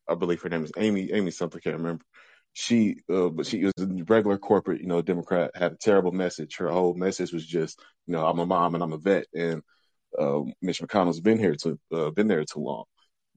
I 0.09 0.15
believe 0.15 0.43
her 0.43 0.48
name 0.48 0.65
is 0.65 0.73
Amy 0.77 1.12
Amy 1.12 1.31
something 1.31 1.60
can't 1.60 1.77
remember. 1.77 2.05
She 2.52 2.97
uh, 3.12 3.28
but 3.28 3.47
she 3.47 3.65
was 3.65 3.74
a 3.78 3.86
regular 4.05 4.39
corporate 4.39 4.81
you 4.81 4.86
know 4.86 5.02
Democrat 5.02 5.52
had 5.55 5.73
a 5.73 5.77
terrible 5.77 6.12
message. 6.12 6.56
Her 6.56 6.70
whole 6.70 6.94
message 6.94 7.32
was 7.32 7.47
just 7.47 7.81
you 8.06 8.12
know 8.12 8.27
I'm 8.27 8.39
a 8.39 8.47
mom 8.47 8.74
and 8.74 8.82
I'm 8.82 8.93
a 8.93 8.98
vet 8.98 9.27
and 9.35 9.62
uh, 10.19 10.40
Mitch 10.62 10.81
McConnell's 10.81 11.20
been 11.20 11.39
here 11.39 11.55
to 11.62 11.78
uh, 11.93 12.10
been 12.10 12.28
there 12.28 12.44
too 12.44 12.60
long. 12.60 12.85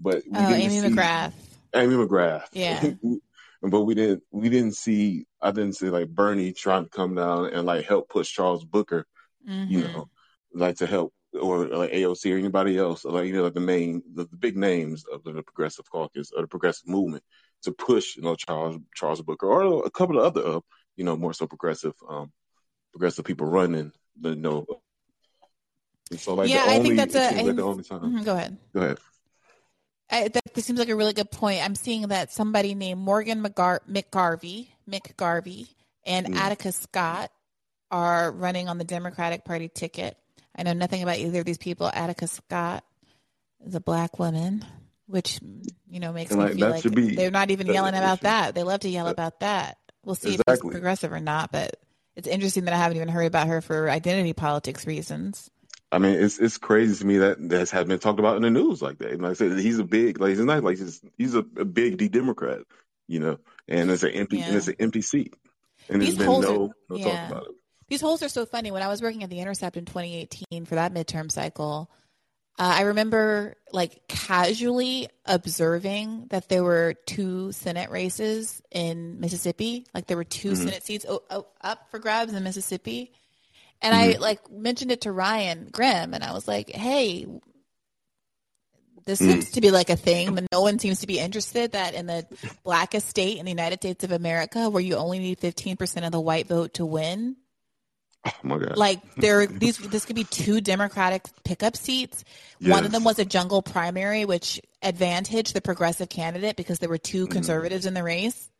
But 0.01 0.23
oh, 0.33 0.53
Amy 0.53 0.79
see, 0.79 0.87
McGrath. 0.87 1.33
Amy 1.75 1.95
McGrath. 1.95 2.47
Yeah. 2.53 2.91
but 3.61 3.81
we 3.81 3.93
didn't 3.93 4.23
we 4.31 4.49
didn't 4.49 4.75
see 4.75 5.25
I 5.41 5.51
didn't 5.51 5.73
see 5.73 5.89
like 5.89 6.09
Bernie 6.09 6.53
trying 6.53 6.85
to 6.85 6.89
come 6.89 7.15
down 7.15 7.47
and 7.47 7.65
like 7.65 7.85
help 7.85 8.09
push 8.09 8.31
Charles 8.31 8.65
Booker, 8.65 9.05
mm-hmm. 9.47 9.71
you 9.71 9.83
know, 9.83 10.09
like 10.53 10.77
to 10.77 10.87
help 10.87 11.13
or 11.39 11.67
like 11.67 11.91
AOC 11.91 12.33
or 12.33 12.37
anybody 12.37 12.77
else, 12.77 13.05
like 13.05 13.27
you 13.27 13.33
know, 13.33 13.43
like 13.43 13.53
the 13.53 13.59
main 13.59 14.01
the, 14.13 14.25
the, 14.25 14.35
big 14.35 14.57
names 14.57 15.05
of 15.11 15.23
the, 15.23 15.31
the 15.31 15.43
progressive 15.43 15.89
caucus 15.89 16.31
or 16.35 16.41
the 16.41 16.47
progressive 16.47 16.87
movement 16.87 17.23
to 17.63 17.71
push, 17.71 18.17
you 18.17 18.23
know, 18.23 18.35
Charles 18.35 18.77
Charles 18.95 19.21
Booker 19.21 19.47
or 19.47 19.85
a 19.85 19.91
couple 19.91 20.19
of 20.19 20.25
other, 20.25 20.57
uh, 20.57 20.59
you 20.95 21.03
know, 21.03 21.15
more 21.15 21.33
so 21.33 21.47
progressive 21.47 21.93
um 22.09 22.31
progressive 22.91 23.25
people 23.25 23.47
running, 23.47 23.91
you 24.21 24.35
know. 24.35 24.65
so 26.17 26.33
like 26.33 26.49
yeah, 26.49 26.65
I 26.67 26.79
think 26.79 26.95
that's 26.97 27.15
a. 27.15 27.43
Like 27.43 27.55
the 27.55 27.63
only 27.63 27.83
time. 27.83 28.01
Mm-hmm, 28.01 28.23
go 28.23 28.33
ahead. 28.33 28.57
Go 28.73 28.81
ahead. 28.81 28.97
I, 30.11 30.27
that 30.27 30.57
seems 30.57 30.77
like 30.77 30.89
a 30.89 30.95
really 30.95 31.13
good 31.13 31.31
point. 31.31 31.63
I'm 31.63 31.75
seeing 31.75 32.09
that 32.09 32.31
somebody 32.31 32.75
named 32.75 32.99
Morgan 32.99 33.41
McGar- 33.41 33.79
McGarvey, 33.89 34.67
McGarvey, 34.89 35.69
and 36.05 36.27
mm. 36.27 36.35
Attica 36.35 36.71
Scott 36.71 37.31
are 37.89 38.31
running 38.31 38.67
on 38.67 38.77
the 38.77 38.83
Democratic 38.83 39.45
Party 39.45 39.69
ticket. 39.69 40.17
I 40.55 40.63
know 40.63 40.73
nothing 40.73 41.01
about 41.01 41.17
either 41.17 41.39
of 41.39 41.45
these 41.45 41.57
people. 41.57 41.89
Attica 41.93 42.27
Scott 42.27 42.83
is 43.65 43.75
a 43.75 43.79
black 43.79 44.19
woman, 44.19 44.65
which 45.07 45.39
you 45.89 45.99
know 45.99 46.11
makes 46.11 46.31
and 46.31 46.39
me 46.39 46.45
like, 46.45 46.55
feel 46.55 46.69
like 46.69 46.95
be, 46.95 47.15
they're 47.15 47.31
not 47.31 47.51
even 47.51 47.67
yelling 47.67 47.95
about 47.95 48.21
that. 48.21 48.53
They 48.53 48.63
love 48.63 48.81
to 48.81 48.89
yell 48.89 49.07
about 49.07 49.39
that. 49.41 49.77
We'll 50.03 50.15
see 50.15 50.33
exactly. 50.33 50.53
if 50.53 50.59
it's 50.59 50.71
progressive 50.71 51.13
or 51.13 51.19
not, 51.19 51.51
but 51.51 51.77
it's 52.15 52.27
interesting 52.27 52.65
that 52.65 52.73
I 52.73 52.77
haven't 52.77 52.97
even 52.97 53.09
heard 53.09 53.25
about 53.25 53.47
her 53.47 53.61
for 53.61 53.89
identity 53.89 54.33
politics 54.33 54.85
reasons. 54.85 55.49
I 55.91 55.97
mean, 55.99 56.13
it's 56.13 56.39
it's 56.39 56.57
crazy 56.57 56.95
to 56.99 57.05
me 57.05 57.17
that 57.17 57.49
that 57.49 57.69
has 57.69 57.85
been 57.85 57.99
talked 57.99 58.19
about 58.19 58.37
in 58.37 58.43
the 58.43 58.49
news 58.49 58.81
like 58.81 58.99
that. 58.99 59.11
And 59.11 59.21
like 59.21 59.31
I 59.31 59.33
said, 59.33 59.59
he's 59.59 59.79
a 59.79 59.83
big 59.83 60.19
like 60.19 60.29
he's 60.29 60.39
not 60.39 60.63
like 60.63 60.77
he's 60.77 61.01
he's 61.17 61.35
a, 61.35 61.39
a 61.39 61.65
big 61.65 61.97
D 61.97 62.07
Democrat, 62.07 62.61
you 63.07 63.19
know, 63.19 63.39
and 63.67 63.91
it's 63.91 64.03
an 64.03 64.11
empty 64.11 64.37
yeah. 64.37 64.47
and 64.47 64.55
it's 64.55 64.69
an 64.69 64.75
empty 64.79 65.01
seat, 65.01 65.33
and 65.89 66.01
These 66.01 66.15
there's 66.15 66.29
been 66.29 66.41
no, 66.41 66.65
are, 66.65 66.69
no 66.89 66.95
yeah. 66.95 67.03
talk 67.03 67.31
about 67.31 67.43
it. 67.47 67.55
These 67.89 68.01
polls 68.01 68.23
are 68.23 68.29
so 68.29 68.45
funny. 68.45 68.71
When 68.71 68.83
I 68.83 68.87
was 68.87 69.01
working 69.01 69.23
at 69.23 69.29
the 69.29 69.39
Intercept 69.39 69.75
in 69.75 69.83
2018 69.83 70.63
for 70.63 70.75
that 70.75 70.93
midterm 70.93 71.29
cycle, 71.29 71.91
uh, 72.57 72.75
I 72.77 72.81
remember 72.83 73.57
like 73.73 74.07
casually 74.07 75.09
observing 75.25 76.27
that 76.29 76.47
there 76.47 76.63
were 76.63 76.95
two 77.05 77.51
Senate 77.51 77.89
races 77.89 78.61
in 78.71 79.19
Mississippi. 79.19 79.85
Like 79.93 80.07
there 80.07 80.15
were 80.15 80.23
2 80.23 80.51
mm-hmm. 80.51 80.63
Senate 80.63 80.83
seats 80.83 81.05
o- 81.09 81.23
o- 81.29 81.47
up 81.59 81.91
for 81.91 81.99
grabs 81.99 82.33
in 82.33 82.41
Mississippi 82.45 83.11
and 83.81 83.93
mm-hmm. 83.93 84.17
I 84.17 84.19
like 84.19 84.51
mentioned 84.51 84.91
it 84.91 85.01
to 85.01 85.11
Ryan 85.11 85.69
Grim 85.71 86.13
and 86.13 86.23
I 86.23 86.33
was 86.33 86.47
like, 86.47 86.69
hey, 86.69 87.25
this 89.05 89.21
mm. 89.21 89.25
seems 89.25 89.51
to 89.51 89.61
be 89.61 89.71
like 89.71 89.89
a 89.89 89.95
thing, 89.95 90.35
but 90.35 90.45
no 90.51 90.61
one 90.61 90.79
seems 90.79 90.99
to 90.99 91.07
be 91.07 91.19
interested 91.19 91.71
that 91.73 91.93
in 91.93 92.05
the 92.05 92.25
blackest 92.63 93.07
state 93.07 93.37
in 93.37 93.45
the 93.45 93.51
United 93.51 93.79
States 93.79 94.03
of 94.03 94.11
America, 94.11 94.69
where 94.69 94.81
you 94.81 94.95
only 94.95 95.19
need 95.19 95.39
15% 95.39 96.05
of 96.05 96.11
the 96.11 96.21
white 96.21 96.47
vote 96.47 96.75
to 96.75 96.85
win. 96.85 97.35
Oh 98.25 98.31
my 98.43 98.59
God. 98.59 98.77
Like 98.77 99.15
there, 99.15 99.47
these, 99.47 99.77
this 99.77 100.05
could 100.05 100.15
be 100.15 100.23
two 100.23 100.61
Democratic 100.61 101.23
pickup 101.43 101.75
seats. 101.75 102.23
Yes. 102.59 102.71
One 102.71 102.85
of 102.85 102.91
them 102.91 103.03
was 103.03 103.17
a 103.17 103.25
jungle 103.25 103.61
primary, 103.61 104.25
which 104.25 104.61
advantaged 104.81 105.55
the 105.55 105.61
progressive 105.61 106.09
candidate 106.09 106.55
because 106.55 106.79
there 106.79 106.89
were 106.89 106.99
two 106.99 107.27
mm. 107.27 107.31
conservatives 107.31 107.85
mm. 107.85 107.89
in 107.89 107.93
the 107.95 108.03
race. 108.03 108.50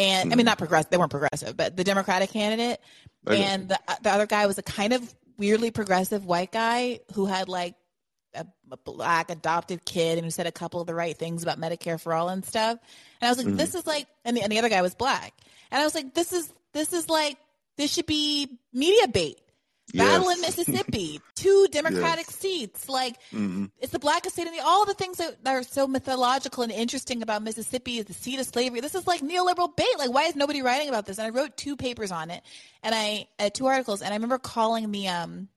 And 0.00 0.30
mm. 0.30 0.32
I 0.32 0.36
mean, 0.36 0.46
not 0.46 0.58
progressive, 0.58 0.90
they 0.90 0.96
weren't 0.96 1.10
progressive, 1.10 1.56
but 1.56 1.76
the 1.76 1.84
Democratic 1.84 2.30
candidate 2.30 2.80
and 3.26 3.68
the, 3.68 3.78
the 4.02 4.10
other 4.10 4.26
guy 4.26 4.46
was 4.46 4.56
a 4.56 4.62
kind 4.62 4.94
of 4.94 5.14
weirdly 5.36 5.70
progressive 5.70 6.24
white 6.24 6.52
guy 6.52 7.00
who 7.14 7.26
had 7.26 7.48
like 7.48 7.74
a, 8.34 8.46
a, 8.70 8.76
black 8.78 9.30
adopted 9.30 9.84
kid 9.84 10.16
and 10.16 10.24
who 10.24 10.30
said 10.30 10.46
a 10.46 10.52
couple 10.52 10.80
of 10.80 10.86
the 10.86 10.94
right 10.94 11.16
things 11.16 11.42
about 11.42 11.60
Medicare 11.60 12.00
for 12.00 12.14
all 12.14 12.28
and 12.28 12.44
stuff. 12.44 12.78
And 13.20 13.28
I 13.28 13.30
was 13.30 13.38
like, 13.38 13.46
mm-hmm. 13.46 13.56
this 13.56 13.74
is 13.74 13.86
like, 13.86 14.06
and 14.24 14.36
the, 14.36 14.42
and 14.42 14.50
the 14.50 14.58
other 14.58 14.68
guy 14.68 14.80
was 14.80 14.94
black. 14.94 15.34
And 15.70 15.80
I 15.80 15.84
was 15.84 15.94
like, 15.94 16.14
this 16.14 16.32
is, 16.32 16.50
this 16.72 16.92
is 16.92 17.08
like, 17.10 17.36
this 17.76 17.92
should 17.92 18.06
be 18.06 18.48
media 18.72 19.08
bait. 19.08 19.38
Battle 19.94 20.30
yes. 20.30 20.36
in 20.36 20.40
Mississippi, 20.42 21.20
two 21.34 21.66
Democratic 21.70 22.26
yes. 22.26 22.36
seats. 22.36 22.88
Like 22.88 23.16
mm-hmm. 23.32 23.66
it's 23.78 23.92
the 23.92 23.98
blackest 23.98 24.36
state 24.36 24.46
in 24.46 24.52
the 24.54 24.60
all 24.64 24.86
the 24.86 24.94
things 24.94 25.18
that, 25.18 25.42
that, 25.44 25.52
are 25.52 25.62
so 25.62 25.86
mythological 25.86 26.62
and 26.62 26.72
interesting 26.72 27.22
about 27.22 27.42
Mississippi 27.42 27.98
is 27.98 28.06
the 28.06 28.12
seat 28.12 28.40
of 28.40 28.46
slavery. 28.46 28.80
This 28.80 28.94
is 28.94 29.06
like 29.06 29.20
neoliberal 29.20 29.74
bait. 29.74 29.98
Like 29.98 30.12
why 30.12 30.24
is 30.24 30.36
nobody 30.36 30.62
writing 30.62 30.88
about 30.88 31.06
this? 31.06 31.18
And 31.18 31.26
I 31.26 31.30
wrote 31.30 31.56
two 31.56 31.76
papers 31.76 32.12
on 32.12 32.30
it, 32.30 32.42
and 32.82 32.94
I 32.94 33.28
uh, 33.38 33.50
two 33.50 33.66
articles, 33.66 34.02
and 34.02 34.12
I 34.12 34.16
remember 34.16 34.38
calling 34.38 34.90
the 34.90 35.08
um 35.08 35.48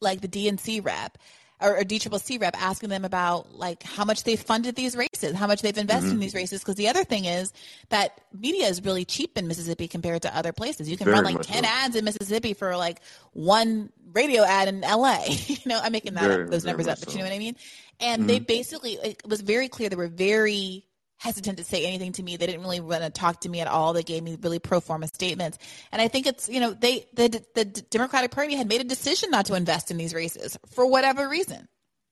like 0.00 0.20
the 0.20 0.28
DNC 0.28 0.84
rep 0.84 1.18
or, 1.60 1.78
or 1.78 1.82
DCCC 1.82 2.40
rep 2.40 2.60
asking 2.60 2.88
them 2.88 3.04
about 3.04 3.54
like 3.54 3.82
how 3.82 4.04
much 4.04 4.24
they 4.24 4.36
funded 4.36 4.74
these 4.74 4.96
races, 4.96 5.34
how 5.34 5.46
much 5.46 5.62
they've 5.62 5.76
invested 5.76 6.06
mm-hmm. 6.06 6.14
in 6.14 6.20
these 6.20 6.34
races. 6.34 6.60
Because 6.60 6.74
the 6.74 6.88
other 6.88 7.04
thing 7.04 7.24
is 7.24 7.52
that 7.88 8.20
media 8.32 8.66
is 8.66 8.84
really 8.84 9.04
cheap 9.04 9.38
in 9.38 9.48
Mississippi 9.48 9.88
compared 9.88 10.22
to 10.22 10.36
other 10.36 10.52
places. 10.52 10.88
You 10.88 10.96
can 10.96 11.06
Very 11.06 11.16
run 11.16 11.24
like 11.24 11.42
ten 11.42 11.64
so. 11.64 11.70
ads 11.70 11.96
in 11.96 12.04
Mississippi 12.04 12.54
for 12.54 12.76
like 12.76 13.00
one 13.32 13.90
radio 14.12 14.42
ad 14.42 14.68
in 14.68 14.80
LA. 14.80 15.24
you 15.46 15.56
know, 15.66 15.80
I'm 15.82 15.92
making 15.92 16.14
that 16.14 16.24
Very, 16.24 16.48
those 16.48 16.64
numbers 16.64 16.88
up, 16.88 16.98
but 17.00 17.12
you 17.12 17.18
know 17.18 17.24
what 17.24 17.32
I 17.32 17.38
mean. 17.38 17.56
And 18.00 18.20
mm-hmm. 18.20 18.26
they 18.28 18.38
basically 18.40 18.94
it 18.94 19.22
was 19.26 19.40
very 19.40 19.68
clear 19.68 19.88
they 19.88 19.96
were 19.96 20.08
very 20.08 20.84
hesitant 21.24 21.56
to 21.56 21.64
say 21.64 21.86
anything 21.86 22.12
to 22.12 22.22
me. 22.22 22.36
They 22.36 22.46
didn't 22.46 22.60
really 22.60 22.80
want 22.80 23.02
to 23.02 23.08
talk 23.08 23.40
to 23.40 23.48
me 23.48 23.60
at 23.60 23.66
all. 23.66 23.94
They 23.94 24.02
gave 24.02 24.22
me 24.22 24.36
really 24.40 24.58
pro 24.58 24.80
forma 24.80 25.08
statements. 25.08 25.56
And 25.90 26.02
I 26.02 26.08
think 26.08 26.26
it's, 26.26 26.50
you 26.50 26.60
know, 26.60 26.74
they, 26.74 27.06
the, 27.14 27.42
the 27.54 27.64
Democratic 27.64 28.30
Party 28.30 28.54
had 28.54 28.68
made 28.68 28.82
a 28.82 28.84
decision 28.84 29.30
not 29.30 29.46
to 29.46 29.54
invest 29.54 29.90
in 29.90 29.96
these 29.96 30.12
races 30.12 30.58
for 30.66 30.86
whatever 30.86 31.26
reason. 31.26 31.66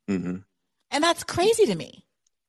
Mm-hmm. 0.09 0.36
And 0.90 1.05
that's 1.05 1.24
crazy 1.24 1.66
to 1.66 1.74
me. 1.74 2.06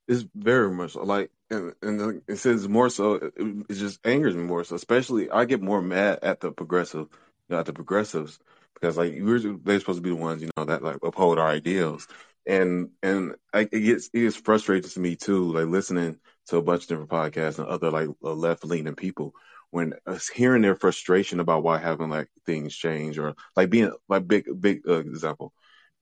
It's 0.08 0.26
very 0.34 0.72
much 0.72 0.96
like, 0.96 1.32
and, 1.50 1.74
and 1.82 2.22
it 2.28 2.38
says 2.38 2.68
more 2.68 2.90
so, 2.90 3.16
it, 3.16 3.34
it, 3.38 3.74
just 3.74 4.00
angers 4.06 4.36
me 4.36 4.44
more 4.44 4.64
so, 4.64 4.76
especially 4.76 5.30
I 5.30 5.44
get 5.46 5.62
more 5.62 5.82
mad 5.82 6.20
at 6.24 6.40
the 6.40 6.52
progressive, 6.52 7.08
you 7.10 7.56
know, 7.56 7.60
at 7.60 7.66
the 7.66 7.74
progressives 7.74 8.40
because 8.74 8.98
like 8.98 9.14
we're, 9.20 9.40
they're 9.40 9.80
supposed 9.80 10.00
to 10.00 10.02
be 10.02 10.10
the 10.10 10.16
ones, 10.16 10.42
you 10.42 10.50
know, 10.56 10.66
that 10.66 10.82
like 10.82 10.98
uphold 11.04 11.40
our 11.40 11.48
ideals. 11.48 12.08
And, 12.46 12.90
and 13.02 13.36
I, 13.54 13.62
it 13.62 13.80
gets, 13.80 14.10
it 14.14 14.22
gets 14.22 14.36
frustrating 14.38 14.90
to 14.90 15.00
me 15.00 15.16
too, 15.18 15.52
like 15.52 15.68
listening 15.68 16.20
to 16.48 16.58
a 16.58 16.62
bunch 16.62 16.84
of 16.84 16.88
different 16.90 17.10
podcasts 17.10 17.60
and 17.60 17.68
other 17.68 17.92
like 17.92 18.10
uh, 18.24 18.34
left 18.34 18.66
leaning 18.66 18.96
people 18.96 19.34
when 19.72 19.94
uh, 20.06 20.20
hearing 20.36 20.62
their 20.62 20.76
frustration 20.76 21.40
about 21.40 21.64
why 21.64 21.78
having 21.78 22.10
like 22.10 22.28
things 22.46 22.76
change 22.76 23.18
or 23.18 23.34
like 23.56 23.70
being 23.70 23.92
like 24.10 24.28
big 24.28 24.46
big 24.60 24.82
uh, 24.88 25.00
example 25.00 25.54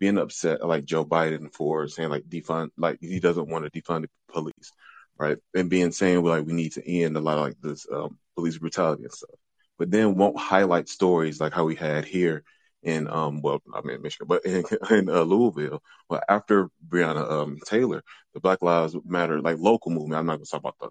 being 0.02 0.18
upset 0.18 0.66
like 0.68 0.84
Joe 0.84 1.06
Biden 1.06 1.54
for 1.54 1.88
saying 1.88 2.10
like 2.10 2.24
defund, 2.24 2.72
like 2.76 2.98
he 3.00 3.20
doesn't 3.20 3.48
want 3.48 3.72
to 3.72 3.82
defund 3.82 4.02
the 4.02 4.10
police, 4.34 4.74
right? 5.16 5.38
And 5.54 5.70
being 5.70 5.92
saying 5.92 6.24
like 6.24 6.44
we 6.44 6.54
need 6.54 6.72
to 6.74 6.92
end 6.92 7.16
a 7.16 7.20
lot 7.20 7.38
of 7.38 7.44
like 7.44 7.62
this 7.62 7.86
um, 7.94 8.18
police 8.36 8.58
brutality 8.58 9.04
and 9.04 9.14
stuff, 9.14 9.36
but 9.78 9.92
then 9.92 10.16
won't 10.16 10.40
highlight 10.40 10.90
stories 10.90 11.40
like 11.40 11.54
how 11.54 11.66
we 11.66 11.76
had 11.76 12.04
here 12.04 12.44
in 12.84 13.08
um 13.08 13.42
well 13.42 13.62
I 13.74 13.82
mean 13.82 14.02
Michigan, 14.02 14.28
but 14.28 14.46
in, 14.46 14.64
in 14.90 15.10
uh, 15.10 15.22
Louisville. 15.22 15.82
Well, 16.10 16.22
after 16.28 16.70
Breonna 16.88 17.30
um, 17.30 17.58
Taylor, 17.66 18.04
the 18.34 18.40
Black 18.40 18.62
Lives 18.62 18.96
Matter 19.06 19.42
like 19.42 19.58
local 19.60 19.92
movement. 19.92 20.20
I'm 20.20 20.26
not 20.26 20.38
going 20.38 20.46
to 20.46 20.52
talk 20.52 20.62
about 20.62 20.80
the 20.80 20.90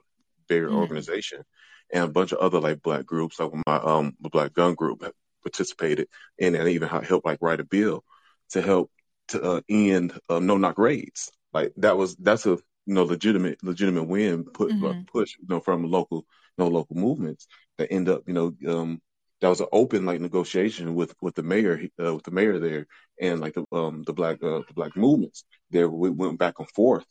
bigger 0.48 0.68
mm-hmm. 0.68 0.76
organization 0.76 1.44
and 1.92 2.04
a 2.04 2.08
bunch 2.08 2.32
of 2.32 2.38
other 2.38 2.60
like 2.60 2.82
black 2.82 3.04
groups, 3.04 3.38
like 3.40 3.52
my 3.66 3.76
um 3.76 4.16
the 4.20 4.28
Black 4.28 4.52
Gun 4.52 4.74
Group 4.74 5.04
participated 5.42 6.08
in, 6.38 6.54
and 6.54 6.68
even 6.68 6.88
helped 6.88 7.26
like 7.26 7.38
write 7.40 7.60
a 7.60 7.64
bill 7.64 8.04
to 8.50 8.62
help 8.62 8.90
to 9.28 9.42
uh, 9.42 9.60
end 9.68 10.18
uh, 10.28 10.40
no 10.40 10.56
knock 10.56 10.78
raids. 10.78 11.30
Like 11.52 11.72
that 11.78 11.96
was 11.96 12.16
that's 12.16 12.46
a 12.46 12.58
you 12.86 12.94
know 12.94 13.04
legitimate 13.04 13.62
legitimate 13.62 14.04
win 14.04 14.44
put 14.44 14.72
mm-hmm. 14.72 15.02
push 15.02 15.36
you 15.38 15.46
know 15.48 15.60
from 15.60 15.90
local 15.90 16.18
you 16.58 16.64
know 16.64 16.68
local 16.68 16.96
movements 16.96 17.46
that 17.78 17.92
end 17.92 18.08
up 18.08 18.22
you 18.26 18.34
know 18.34 18.54
um 18.68 19.00
that 19.40 19.48
was 19.48 19.60
an 19.60 19.68
open 19.72 20.04
like 20.04 20.20
negotiation 20.20 20.94
with 20.94 21.14
with 21.20 21.34
the 21.34 21.42
mayor 21.42 21.80
uh, 22.02 22.14
with 22.14 22.24
the 22.24 22.30
mayor 22.30 22.58
there 22.58 22.86
and 23.20 23.40
like 23.40 23.54
the 23.54 23.64
um 23.72 24.02
the 24.02 24.12
black 24.12 24.42
uh, 24.42 24.60
the 24.66 24.74
black 24.74 24.96
movements. 24.96 25.44
There 25.70 25.88
we 25.88 26.10
went 26.10 26.38
back 26.38 26.58
and 26.58 26.68
forth 26.70 27.06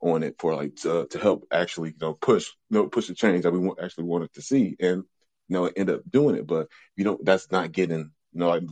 on 0.00 0.22
it 0.22 0.36
for 0.38 0.54
like 0.54 0.76
to, 0.76 1.06
to 1.06 1.18
help 1.18 1.46
actually 1.52 1.90
you 1.90 1.96
know 2.00 2.14
push 2.14 2.48
you 2.70 2.78
know 2.78 2.86
push 2.88 3.08
the 3.08 3.14
change 3.14 3.44
that 3.44 3.52
we 3.52 3.70
actually 3.82 4.04
wanted 4.04 4.32
to 4.34 4.42
see 4.42 4.76
and 4.80 5.04
you 5.48 5.56
know 5.56 5.66
end 5.66 5.90
up 5.90 6.02
doing 6.08 6.36
it. 6.36 6.46
But 6.46 6.68
you 6.96 7.04
know 7.04 7.18
that's 7.22 7.50
not 7.50 7.72
getting 7.72 8.10
you 8.32 8.40
know 8.40 8.48
like 8.48 8.64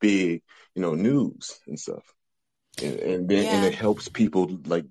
big 0.00 0.42
you 0.74 0.82
know 0.82 0.94
news 0.94 1.58
and 1.66 1.78
stuff. 1.78 2.04
And, 2.82 2.98
and 3.00 3.28
then 3.28 3.44
yeah. 3.44 3.54
and 3.56 3.66
it 3.66 3.74
helps 3.74 4.08
people 4.08 4.60
like 4.66 4.86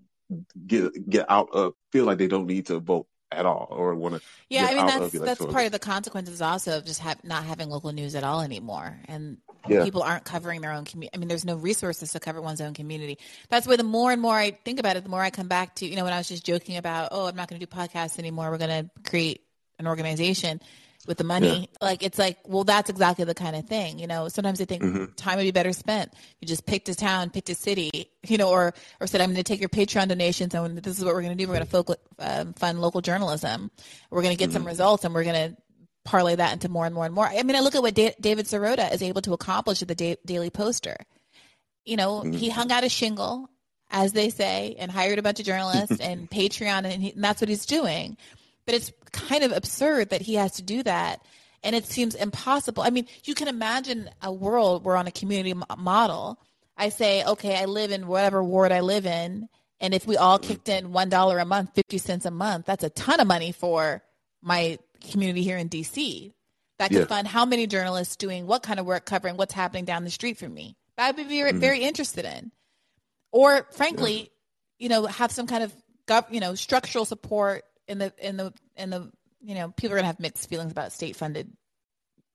get 0.66 1.10
get 1.10 1.26
out 1.30 1.50
of 1.54 1.74
feel 1.92 2.06
like 2.06 2.18
they 2.18 2.28
don't 2.28 2.48
need 2.48 2.66
to 2.68 2.80
vote 2.80 3.08
at 3.32 3.46
all 3.46 3.68
or 3.72 3.94
want 3.94 4.16
to 4.16 4.22
yeah 4.50 4.68
i 4.70 4.74
mean 4.74 4.86
that's 4.86 5.20
that's 5.20 5.46
part 5.46 5.66
of 5.66 5.72
the 5.72 5.80
consequences 5.80 6.42
also 6.42 6.78
of 6.78 6.86
just 6.86 7.02
have, 7.02 7.22
not 7.24 7.44
having 7.44 7.70
local 7.70 7.92
news 7.92 8.16
at 8.16 8.24
all 8.24 8.42
anymore. 8.42 8.98
And 9.10 9.38
yeah. 9.68 9.84
people 9.84 10.02
aren't 10.02 10.24
covering 10.24 10.62
their 10.62 10.72
own 10.72 10.86
community 10.86 11.14
i 11.14 11.18
mean 11.18 11.28
there's 11.28 11.44
no 11.44 11.58
resources 11.58 12.14
to 12.14 12.20
cover 12.22 12.42
one's 12.42 12.62
own 12.62 12.74
community. 12.74 13.18
That's 13.50 13.68
why 13.68 13.76
the 13.76 13.84
more 13.84 14.12
and 14.12 14.22
more 14.22 14.38
i 14.38 14.52
think 14.52 14.80
about 14.80 14.96
it 14.96 15.04
the 15.04 15.10
more 15.10 15.22
i 15.22 15.30
come 15.30 15.50
back 15.50 15.76
to 15.76 15.86
you 15.86 15.98
know 15.98 16.06
when 16.06 16.14
i 16.14 16.18
was 16.18 16.30
just 16.30 16.46
joking 16.46 16.78
about 16.78 17.10
oh 17.12 17.28
i'm 17.28 17.36
not 17.36 17.50
going 17.50 17.60
to 17.60 17.66
do 17.66 17.70
podcasts 17.70 18.18
anymore. 18.18 18.50
We're 18.50 18.60
going 18.60 18.86
to 18.86 19.10
create 19.10 19.42
an 19.78 19.88
organization 19.88 20.62
with 21.08 21.18
the 21.18 21.24
money. 21.24 21.62
Yeah. 21.62 21.78
Like 21.82 22.04
it's 22.04 22.20
like, 22.20 22.38
well, 22.46 22.64
that's 22.64 22.90
exactly 22.90 23.26
the 23.26 23.34
kind 23.34 23.56
of 23.56 23.66
thing. 23.66 23.98
You 23.98 24.08
know, 24.08 24.28
sometimes 24.28 24.62
I 24.62 24.66
think 24.66 24.84
mm-hmm. 24.84 25.14
time 25.16 25.38
would 25.38 25.44
be 25.44 25.52
better 25.52 25.74
spent. 25.74 26.14
You 26.40 26.48
just 26.48 26.66
picked 26.66 26.90
a 26.90 26.96
town, 26.96 27.30
picked 27.30 27.50
a 27.50 27.56
city, 27.56 28.12
you 28.28 28.38
know, 28.38 28.50
or 28.50 28.74
or 29.00 29.08
said, 29.08 29.22
I'm 29.22 29.30
going 29.30 29.38
to 29.38 29.44
take 29.44 29.60
your 29.60 29.70
Patreon 29.70 30.10
donations, 30.10 30.54
and 30.54 30.78
this 30.78 31.00
is 31.00 31.06
what 31.06 31.16
we're 31.16 31.22
going 31.22 31.36
to 31.38 31.44
do. 31.44 31.50
We're 31.50 31.64
going 31.66 31.86
to 31.86 31.98
um, 32.20 32.54
fund 32.54 32.82
local 32.82 33.02
journalism. 33.02 33.72
We're 34.12 34.22
going 34.22 34.36
to 34.36 34.38
get 34.38 34.50
mm-hmm. 34.50 34.58
some 34.58 34.68
results, 34.68 35.06
and 35.06 35.14
we're 35.14 35.24
going 35.24 35.52
to 35.52 35.58
parlay 36.04 36.36
that 36.36 36.54
into 36.54 36.70
more 36.70 36.86
and 36.86 36.96
more 36.96 37.06
and 37.06 37.14
more. 37.14 37.28
I 37.28 37.44
mean, 37.44 37.56
I 37.56 37.60
look 37.60 37.76
at 37.76 37.82
what 37.82 37.94
da- 37.94 38.16
David 38.20 38.46
Sirota 38.46 38.92
is 38.94 39.02
able 39.02 39.22
to 39.24 39.34
accomplish 39.34 39.82
at 39.82 39.88
the 39.88 39.96
da- 39.96 40.18
Daily 40.26 40.50
Poster. 40.50 40.98
You 41.86 41.98
know, 41.98 42.22
mm-hmm. 42.22 42.34
he 42.34 42.50
hung 42.50 42.72
out 42.72 42.84
a 42.84 42.90
shingle, 42.90 43.50
as 43.90 44.14
they 44.14 44.30
say, 44.30 44.76
and 44.80 44.92
hired 44.92 45.20
a 45.20 45.22
bunch 45.22 45.40
of 45.40 45.46
journalists 45.46 45.98
and 46.02 46.30
Patreon, 46.30 46.86
and, 46.86 47.04
he, 47.04 47.12
and 47.12 47.24
that's 47.24 47.42
what 47.42 47.50
he's 47.50 47.66
doing. 47.66 48.18
But 48.68 48.76
it's 48.76 48.92
kind 49.12 49.44
of 49.44 49.52
absurd 49.52 50.10
that 50.10 50.22
he 50.22 50.36
has 50.36 50.52
to 50.58 50.62
do 50.62 50.84
that. 50.84 51.22
And 51.64 51.76
it 51.76 51.86
seems 51.86 52.14
impossible. 52.14 52.84
I 52.84 52.92
mean, 52.92 53.08
you 53.24 53.34
can 53.34 53.48
imagine 53.48 54.10
a 54.22 54.32
world 54.32 54.84
where 54.84 54.96
on 54.96 55.08
a 55.08 55.12
community 55.12 55.60
model, 55.78 56.40
I 56.78 56.90
say, 56.90 57.24
okay, 57.24 57.58
I 57.58 57.66
live 57.66 57.92
in 57.92 58.08
whatever 58.08 58.44
ward 58.44 58.72
I 58.72 58.82
live 58.82 59.06
in. 59.06 59.50
And 59.80 59.94
if 59.94 60.06
we 60.06 60.18
all 60.18 60.38
kicked 60.38 60.70
in 60.70 60.90
$1 60.90 61.42
a 61.42 61.46
month, 61.46 61.72
50 61.76 61.98
cents 61.98 62.26
a 62.26 62.32
month, 62.32 62.66
that's 62.66 62.84
a 62.84 62.90
ton 62.90 63.20
of 63.20 63.28
money 63.28 63.52
for 63.52 64.04
my 64.42 64.78
community 65.10 65.44
here 65.44 65.58
in 65.58 65.70
DC. 65.70 66.34
That 66.80 66.90
could 66.90 67.00
yeah. 67.00 67.06
fund 67.06 67.28
how 67.28 67.46
many 67.46 67.68
journalists 67.68 68.18
doing 68.18 68.46
what 68.46 68.64
kind 68.64 68.80
of 68.80 68.86
work 68.86 69.06
covering 69.06 69.38
what's 69.38 69.54
happening 69.54 69.86
down 69.86 70.04
the 70.04 70.12
street 70.12 70.38
from 70.38 70.54
me. 70.54 70.76
That 70.98 71.06
I 71.06 71.12
would 71.12 71.16
be 71.16 71.24
very, 71.24 71.52
mm-hmm. 71.52 71.60
very 71.60 71.80
interested 71.80 72.26
in. 72.26 72.52
Or 73.32 73.66
frankly, 73.72 74.18
yeah. 74.18 74.26
you 74.78 74.90
know, 74.90 75.06
have 75.06 75.32
some 75.32 75.48
kind 75.48 75.64
of, 75.64 75.74
gov- 76.08 76.32
you 76.32 76.40
know, 76.40 76.54
structural 76.54 77.06
support 77.06 77.64
in 77.88 77.98
the 77.98 78.14
in 78.20 78.38
the 78.38 78.54
in 78.76 78.90
the 78.90 79.12
you 79.42 79.56
know 79.56 79.70
people 79.70 79.94
are 79.94 79.98
gonna 79.98 80.08
have 80.08 80.20
mixed 80.20 80.50
feelings 80.50 80.72
about 80.72 80.92
state 80.92 81.16
funded 81.16 81.52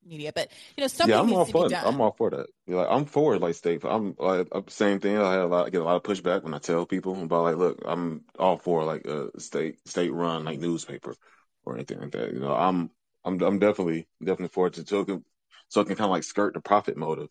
media, 0.04 0.32
but 0.34 0.50
you 0.76 0.82
know 0.82 0.88
something 0.88 1.14
yeah, 1.14 1.20
I'm 1.20 1.32
all 1.32 1.44
for 1.44 1.72
I'm 1.72 2.00
all 2.00 2.12
for 2.12 2.30
that. 2.30 2.46
Like, 2.66 2.86
I'm 2.90 3.04
for 3.04 3.38
like 3.38 3.54
state. 3.54 3.82
I'm 3.84 4.14
like 4.18 4.48
same 4.68 5.00
thing. 5.00 5.18
I 5.18 5.32
had 5.32 5.42
a 5.42 5.46
lot, 5.46 5.66
I 5.66 5.70
get 5.70 5.80
a 5.80 5.84
lot 5.84 5.96
of 5.96 6.02
pushback 6.02 6.42
when 6.42 6.54
I 6.54 6.58
tell 6.58 6.86
people 6.86 7.20
about 7.22 7.44
like, 7.44 7.56
look, 7.56 7.82
I'm 7.84 8.22
all 8.38 8.58
for 8.58 8.84
like 8.84 9.06
a 9.06 9.28
state 9.40 9.86
state 9.88 10.12
run 10.12 10.44
like 10.44 10.58
newspaper 10.58 11.14
or 11.64 11.74
anything 11.74 12.00
like 12.00 12.12
that. 12.12 12.32
You 12.32 12.40
know, 12.40 12.54
I'm 12.54 12.90
I'm 13.24 13.40
I'm 13.42 13.58
definitely 13.58 14.08
definitely 14.20 14.48
for 14.48 14.66
it 14.66 14.74
to 14.74 14.86
so 14.86 15.00
it 15.00 15.06
can, 15.06 15.24
so 15.68 15.80
it 15.80 15.86
can 15.86 15.96
kind 15.96 16.06
of 16.06 16.12
like 16.12 16.24
skirt 16.24 16.54
the 16.54 16.60
profit 16.60 16.96
motive. 16.96 17.28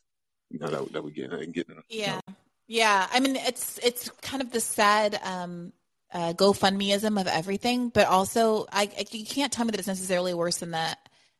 You 0.49 0.59
know 0.59 0.67
that 0.67 0.93
that 0.93 1.03
we 1.03 1.11
get 1.11 1.31
and 1.31 1.53
getting. 1.53 1.81
Yeah. 1.89 2.05
You 2.05 2.11
know. 2.27 2.35
Yeah, 2.67 3.07
I 3.11 3.19
mean 3.19 3.35
it's 3.35 3.79
it's 3.83 4.09
kind 4.21 4.41
of 4.41 4.51
the 4.51 4.61
sad 4.61 5.19
um, 5.23 5.73
uh, 6.13 6.33
GoFundMeism 6.33 7.19
of 7.19 7.27
everything, 7.27 7.89
but 7.89 8.07
also 8.07 8.65
I, 8.71 8.89
I, 8.97 9.05
you 9.11 9.25
can't 9.25 9.51
tell 9.51 9.65
me 9.65 9.71
that 9.71 9.79
it's 9.79 9.87
necessarily 9.87 10.33
worse 10.33 10.57
than 10.57 10.71
the 10.71 10.97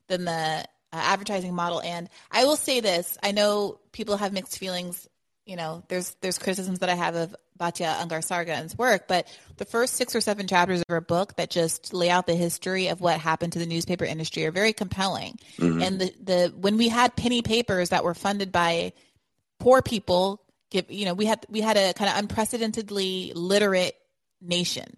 than 0.07 0.25
the 0.25 0.31
uh, 0.31 0.63
advertising 0.91 1.53
model. 1.53 1.81
And 1.81 2.09
I 2.31 2.45
will 2.45 2.55
say 2.55 2.79
this: 2.79 3.17
I 3.21 3.31
know 3.31 3.79
people 3.91 4.17
have 4.17 4.33
mixed 4.33 4.57
feelings. 4.57 5.07
You 5.45 5.55
know, 5.55 5.83
there's 5.87 6.15
there's 6.21 6.37
criticisms 6.37 6.79
that 6.79 6.89
I 6.89 6.95
have 6.95 7.15
of 7.15 7.35
Batya 7.59 7.95
Ungar 8.01 8.77
work, 8.77 9.07
but 9.07 9.27
the 9.57 9.65
first 9.65 9.95
six 9.95 10.15
or 10.15 10.21
seven 10.21 10.47
chapters 10.47 10.81
of 10.81 10.85
her 10.89 11.01
book 11.01 11.35
that 11.35 11.49
just 11.49 11.93
lay 11.93 12.09
out 12.09 12.25
the 12.25 12.35
history 12.35 12.87
of 12.87 13.01
what 13.01 13.19
happened 13.19 13.53
to 13.53 13.59
the 13.59 13.65
newspaper 13.65 14.05
industry 14.05 14.45
are 14.45 14.51
very 14.51 14.73
compelling. 14.73 15.37
Mm-hmm. 15.57 15.81
And 15.81 16.01
the, 16.01 16.13
the 16.23 16.53
when 16.55 16.77
we 16.77 16.89
had 16.89 17.15
penny 17.15 17.41
papers 17.41 17.89
that 17.89 18.03
were 18.03 18.15
funded 18.15 18.51
by 18.51 18.93
poor 19.59 19.81
people, 19.81 20.41
give 20.71 20.89
you 20.89 21.05
know 21.05 21.13
we 21.13 21.25
had 21.25 21.45
we 21.49 21.61
had 21.61 21.77
a 21.77 21.93
kind 21.93 22.09
of 22.09 22.17
unprecedentedly 22.17 23.31
literate 23.35 23.95
nation. 24.41 24.97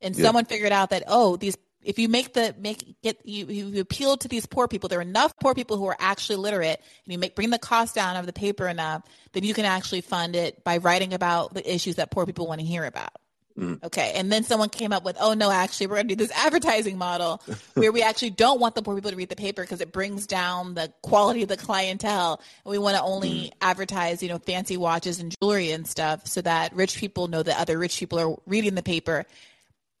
And 0.00 0.16
yeah. 0.16 0.24
someone 0.24 0.44
figured 0.44 0.72
out 0.72 0.90
that 0.90 1.04
oh, 1.06 1.36
these 1.36 1.56
if 1.82 1.98
you 1.98 2.08
make 2.08 2.34
the 2.34 2.54
make 2.58 3.00
get 3.02 3.24
you, 3.24 3.46
you 3.46 3.80
appeal 3.80 4.16
to 4.16 4.28
these 4.28 4.46
poor 4.46 4.68
people, 4.68 4.88
there 4.88 4.98
are 4.98 5.02
enough 5.02 5.34
poor 5.38 5.54
people 5.54 5.76
who 5.76 5.86
are 5.86 5.96
actually 5.98 6.36
literate, 6.36 6.80
and 7.04 7.12
you 7.12 7.18
make 7.18 7.34
bring 7.34 7.50
the 7.50 7.58
cost 7.58 7.94
down 7.94 8.16
of 8.16 8.26
the 8.26 8.32
paper 8.32 8.66
enough, 8.68 9.02
then 9.32 9.44
you 9.44 9.54
can 9.54 9.64
actually 9.64 10.00
fund 10.00 10.34
it 10.34 10.62
by 10.64 10.78
writing 10.78 11.14
about 11.14 11.54
the 11.54 11.74
issues 11.74 11.96
that 11.96 12.10
poor 12.10 12.26
people 12.26 12.46
want 12.46 12.60
to 12.60 12.66
hear 12.66 12.84
about. 12.84 13.12
Mm. 13.58 13.82
Okay. 13.82 14.12
And 14.14 14.30
then 14.30 14.44
someone 14.44 14.68
came 14.68 14.92
up 14.92 15.04
with, 15.04 15.16
oh 15.20 15.34
no, 15.34 15.50
actually, 15.50 15.88
we're 15.88 15.96
going 15.96 16.08
to 16.08 16.14
do 16.14 16.24
this 16.24 16.36
advertising 16.36 16.96
model 16.96 17.42
where 17.74 17.90
we 17.90 18.02
actually 18.02 18.30
don't 18.30 18.60
want 18.60 18.76
the 18.76 18.82
poor 18.82 18.94
people 18.94 19.10
to 19.10 19.16
read 19.16 19.28
the 19.28 19.36
paper 19.36 19.62
because 19.62 19.80
it 19.80 19.92
brings 19.92 20.26
down 20.26 20.74
the 20.74 20.92
quality 21.02 21.42
of 21.42 21.48
the 21.48 21.56
clientele. 21.56 22.40
And 22.64 22.70
we 22.70 22.78
want 22.78 22.96
to 22.96 23.02
only 23.02 23.30
mm. 23.30 23.52
advertise, 23.60 24.22
you 24.22 24.28
know, 24.28 24.38
fancy 24.38 24.76
watches 24.76 25.18
and 25.18 25.34
jewelry 25.42 25.72
and 25.72 25.86
stuff 25.86 26.26
so 26.26 26.40
that 26.42 26.74
rich 26.74 26.98
people 26.98 27.26
know 27.26 27.42
that 27.42 27.58
other 27.58 27.78
rich 27.78 27.98
people 27.98 28.20
are 28.20 28.36
reading 28.46 28.76
the 28.76 28.82
paper 28.82 29.26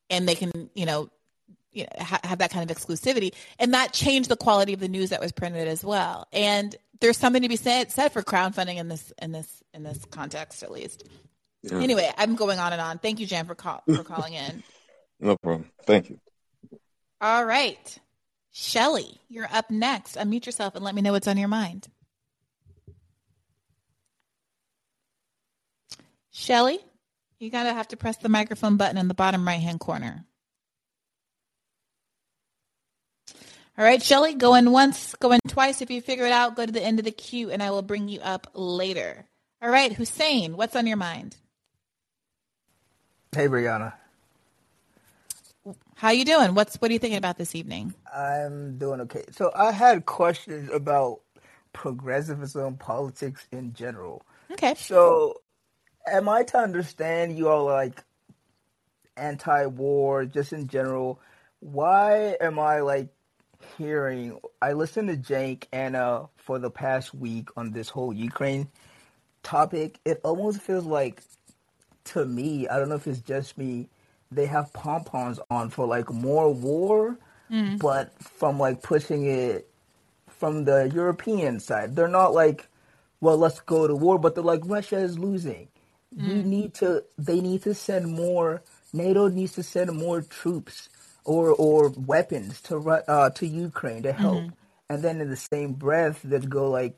and 0.08 0.28
they 0.28 0.36
can, 0.36 0.70
you 0.74 0.86
know, 0.86 1.10
you 1.72 1.82
know, 1.82 2.02
ha- 2.02 2.20
have 2.22 2.38
that 2.38 2.50
kind 2.50 2.68
of 2.68 2.76
exclusivity. 2.76 3.34
And 3.58 3.74
that 3.74 3.92
changed 3.92 4.28
the 4.28 4.36
quality 4.36 4.72
of 4.72 4.80
the 4.80 4.88
news 4.88 5.10
that 5.10 5.20
was 5.20 5.32
printed 5.32 5.66
as 5.66 5.84
well. 5.84 6.28
And 6.32 6.76
there's 7.00 7.18
something 7.18 7.42
to 7.42 7.48
be 7.48 7.56
said, 7.56 7.90
said 7.90 8.12
for 8.12 8.22
crowdfunding 8.22 8.76
in 8.76 8.88
this, 8.88 9.12
in 9.20 9.32
this, 9.32 9.62
in 9.74 9.82
this 9.82 10.04
context, 10.10 10.62
at 10.62 10.70
least. 10.70 11.04
Yeah. 11.62 11.78
Anyway, 11.78 12.10
I'm 12.16 12.36
going 12.36 12.58
on 12.58 12.72
and 12.72 12.80
on. 12.80 12.98
Thank 12.98 13.20
you, 13.20 13.26
Jan, 13.26 13.46
for 13.46 13.54
call- 13.54 13.82
for 13.86 14.04
calling 14.04 14.34
in. 14.34 14.62
no 15.20 15.36
problem. 15.36 15.70
Thank 15.84 16.10
you. 16.10 16.20
All 17.20 17.44
right. 17.44 17.98
Shelly, 18.52 19.20
you're 19.28 19.48
up 19.52 19.70
next. 19.70 20.16
Unmute 20.16 20.46
yourself 20.46 20.74
and 20.74 20.84
let 20.84 20.94
me 20.94 21.02
know 21.02 21.12
what's 21.12 21.28
on 21.28 21.36
your 21.36 21.48
mind. 21.48 21.88
Shelly, 26.30 26.78
you 27.40 27.50
gotta 27.50 27.72
have 27.72 27.88
to 27.88 27.96
press 27.96 28.16
the 28.16 28.28
microphone 28.28 28.76
button 28.76 28.96
in 28.96 29.08
the 29.08 29.14
bottom 29.14 29.46
right 29.46 29.60
hand 29.60 29.80
corner. 29.80 30.24
All 33.76 33.84
right, 33.84 34.02
Shelly, 34.02 34.34
go 34.34 34.54
in 34.54 34.72
once, 34.72 35.14
go 35.20 35.30
in 35.30 35.40
twice. 35.46 35.82
If 35.82 35.90
you 35.90 36.00
figure 36.02 36.26
it 36.26 36.32
out, 36.32 36.56
go 36.56 36.66
to 36.66 36.72
the 36.72 36.82
end 36.82 36.98
of 36.98 37.04
the 37.04 37.12
queue 37.12 37.50
and 37.50 37.62
I 37.62 37.70
will 37.70 37.82
bring 37.82 38.08
you 38.08 38.20
up 38.20 38.48
later. 38.54 39.24
All 39.62 39.70
right, 39.70 39.92
Hussein, 39.92 40.56
what's 40.56 40.74
on 40.74 40.86
your 40.86 40.96
mind? 40.96 41.36
Hey, 43.38 43.46
Briahna. 43.46 43.92
How 45.94 46.10
you 46.10 46.24
doing? 46.24 46.56
What's 46.56 46.74
what 46.80 46.90
are 46.90 46.92
you 46.92 46.98
thinking 46.98 47.18
about 47.18 47.38
this 47.38 47.54
evening? 47.54 47.94
I'm 48.12 48.78
doing 48.78 49.00
okay. 49.02 49.22
So 49.30 49.52
I 49.54 49.70
had 49.70 50.06
questions 50.06 50.68
about 50.72 51.20
progressivism, 51.72 52.78
politics 52.78 53.46
in 53.52 53.74
general. 53.74 54.26
Okay. 54.50 54.74
So 54.74 55.40
am 56.04 56.28
I 56.28 56.42
to 56.42 56.58
understand 56.58 57.38
you 57.38 57.48
are 57.48 57.62
like 57.62 58.02
anti-war 59.16 60.24
just 60.24 60.52
in 60.52 60.66
general? 60.66 61.20
Why 61.60 62.36
am 62.40 62.58
I 62.58 62.80
like 62.80 63.06
hearing 63.76 64.40
I 64.60 64.72
listened 64.72 65.10
to 65.10 65.16
Cenk 65.16 65.66
Anna 65.72 65.98
uh, 65.98 66.26
for 66.38 66.58
the 66.58 66.72
past 66.72 67.14
week 67.14 67.50
on 67.56 67.70
this 67.70 67.88
whole 67.88 68.12
Ukraine 68.12 68.66
topic, 69.44 70.00
it 70.04 70.20
almost 70.24 70.60
feels 70.60 70.84
like 70.84 71.22
to 72.08 72.24
me, 72.24 72.68
I 72.68 72.78
don't 72.78 72.88
know 72.88 72.96
if 72.96 73.06
it's 73.06 73.20
just 73.20 73.56
me, 73.58 73.88
they 74.30 74.46
have 74.46 74.72
pom 74.72 75.04
poms 75.04 75.40
on 75.50 75.70
for 75.70 75.86
like 75.86 76.10
more 76.12 76.52
war, 76.52 77.18
mm. 77.50 77.78
but 77.78 78.12
from 78.22 78.58
like 78.58 78.82
pushing 78.82 79.26
it 79.26 79.68
from 80.28 80.64
the 80.64 80.90
European 80.94 81.60
side. 81.60 81.96
They're 81.96 82.08
not 82.08 82.34
like, 82.34 82.68
well, 83.20 83.36
let's 83.36 83.60
go 83.60 83.86
to 83.86 83.94
war, 83.94 84.18
but 84.18 84.34
they're 84.34 84.44
like, 84.44 84.62
Russia 84.64 84.98
is 84.98 85.18
losing. 85.18 85.68
Mm. 86.16 86.28
We 86.28 86.42
need 86.42 86.74
to, 86.74 87.04
they 87.16 87.40
need 87.40 87.62
to 87.62 87.74
send 87.74 88.12
more, 88.12 88.62
NATO 88.92 89.28
needs 89.28 89.52
to 89.52 89.62
send 89.62 89.92
more 89.92 90.22
troops 90.22 90.88
or, 91.24 91.50
or 91.50 91.90
weapons 91.90 92.60
to, 92.62 92.76
uh, 92.78 93.30
to 93.30 93.46
Ukraine 93.46 94.02
to 94.04 94.12
help. 94.12 94.38
Mm-hmm. 94.38 94.54
And 94.90 95.02
then 95.02 95.20
in 95.20 95.28
the 95.28 95.36
same 95.36 95.72
breath, 95.72 96.20
they 96.22 96.38
go 96.38 96.70
like, 96.70 96.96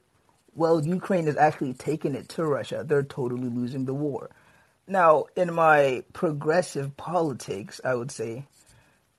well, 0.55 0.85
Ukraine 0.85 1.27
is 1.27 1.37
actually 1.37 1.75
taking 1.75 2.15
it 2.15 2.29
to 2.31 2.45
Russia. 2.45 2.85
They're 2.87 3.03
totally 3.03 3.49
losing 3.49 3.85
the 3.85 3.95
war. 3.95 4.31
Now, 4.87 5.27
in 5.37 5.53
my 5.55 6.05
progressive 6.13 6.97
politics, 6.97 7.81
I 7.85 7.95
would 7.95 8.11
say, 8.11 8.47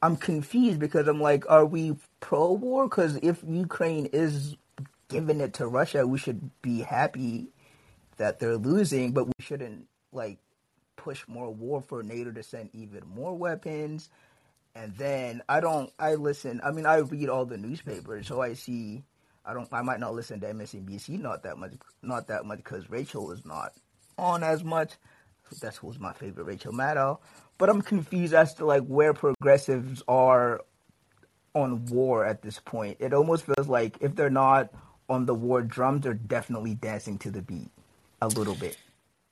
I'm 0.01 0.17
confused 0.17 0.79
because 0.79 1.07
I'm 1.07 1.21
like, 1.21 1.49
are 1.49 1.65
we 1.65 1.95
pro 2.19 2.53
war? 2.53 2.89
Because 2.89 3.17
if 3.17 3.43
Ukraine 3.47 4.07
is 4.07 4.55
giving 5.07 5.39
it 5.39 5.53
to 5.55 5.67
Russia, 5.67 6.07
we 6.07 6.17
should 6.17 6.49
be 6.61 6.81
happy 6.81 7.47
that 8.17 8.39
they're 8.39 8.57
losing, 8.57 9.11
but 9.11 9.27
we 9.27 9.33
shouldn't 9.39 9.87
like 10.11 10.39
push 10.95 11.23
more 11.27 11.49
war 11.49 11.81
for 11.81 12.03
NATO 12.03 12.31
to 12.31 12.43
send 12.43 12.69
even 12.73 13.03
more 13.07 13.35
weapons. 13.35 14.09
And 14.75 14.95
then 14.97 15.41
I 15.49 15.59
don't, 15.59 15.91
I 15.99 16.15
listen, 16.15 16.61
I 16.63 16.71
mean, 16.71 16.85
I 16.85 16.97
read 16.97 17.29
all 17.29 17.45
the 17.45 17.57
newspapers, 17.57 18.27
so 18.27 18.41
I 18.41 18.53
see, 18.53 19.03
I 19.45 19.53
don't, 19.53 19.67
I 19.71 19.81
might 19.81 19.99
not 19.99 20.13
listen 20.13 20.39
to 20.41 20.53
MSNBC 20.53 21.19
not 21.19 21.43
that 21.43 21.57
much, 21.57 21.73
not 22.01 22.27
that 22.27 22.45
much 22.45 22.57
because 22.57 22.89
Rachel 22.89 23.31
is 23.31 23.45
not 23.45 23.73
on 24.17 24.43
as 24.43 24.63
much 24.63 24.93
that's 25.59 25.77
who's 25.77 25.99
my 25.99 26.13
favorite, 26.13 26.45
Rachel 26.45 26.73
Maddow. 26.73 27.19
But 27.57 27.69
I'm 27.69 27.81
confused 27.81 28.33
as 28.33 28.53
to 28.55 28.65
like 28.65 28.85
where 28.85 29.13
progressives 29.13 30.01
are 30.07 30.61
on 31.53 31.85
war 31.85 32.25
at 32.25 32.41
this 32.41 32.59
point. 32.59 32.97
It 32.99 33.13
almost 33.13 33.45
feels 33.45 33.67
like 33.67 33.97
if 34.01 34.15
they're 34.15 34.29
not 34.29 34.71
on 35.09 35.25
the 35.25 35.35
war 35.35 35.61
drums, 35.61 36.03
they're 36.03 36.13
definitely 36.13 36.75
dancing 36.75 37.17
to 37.19 37.31
the 37.31 37.41
beat 37.41 37.69
a 38.21 38.27
little 38.27 38.55
bit. 38.55 38.77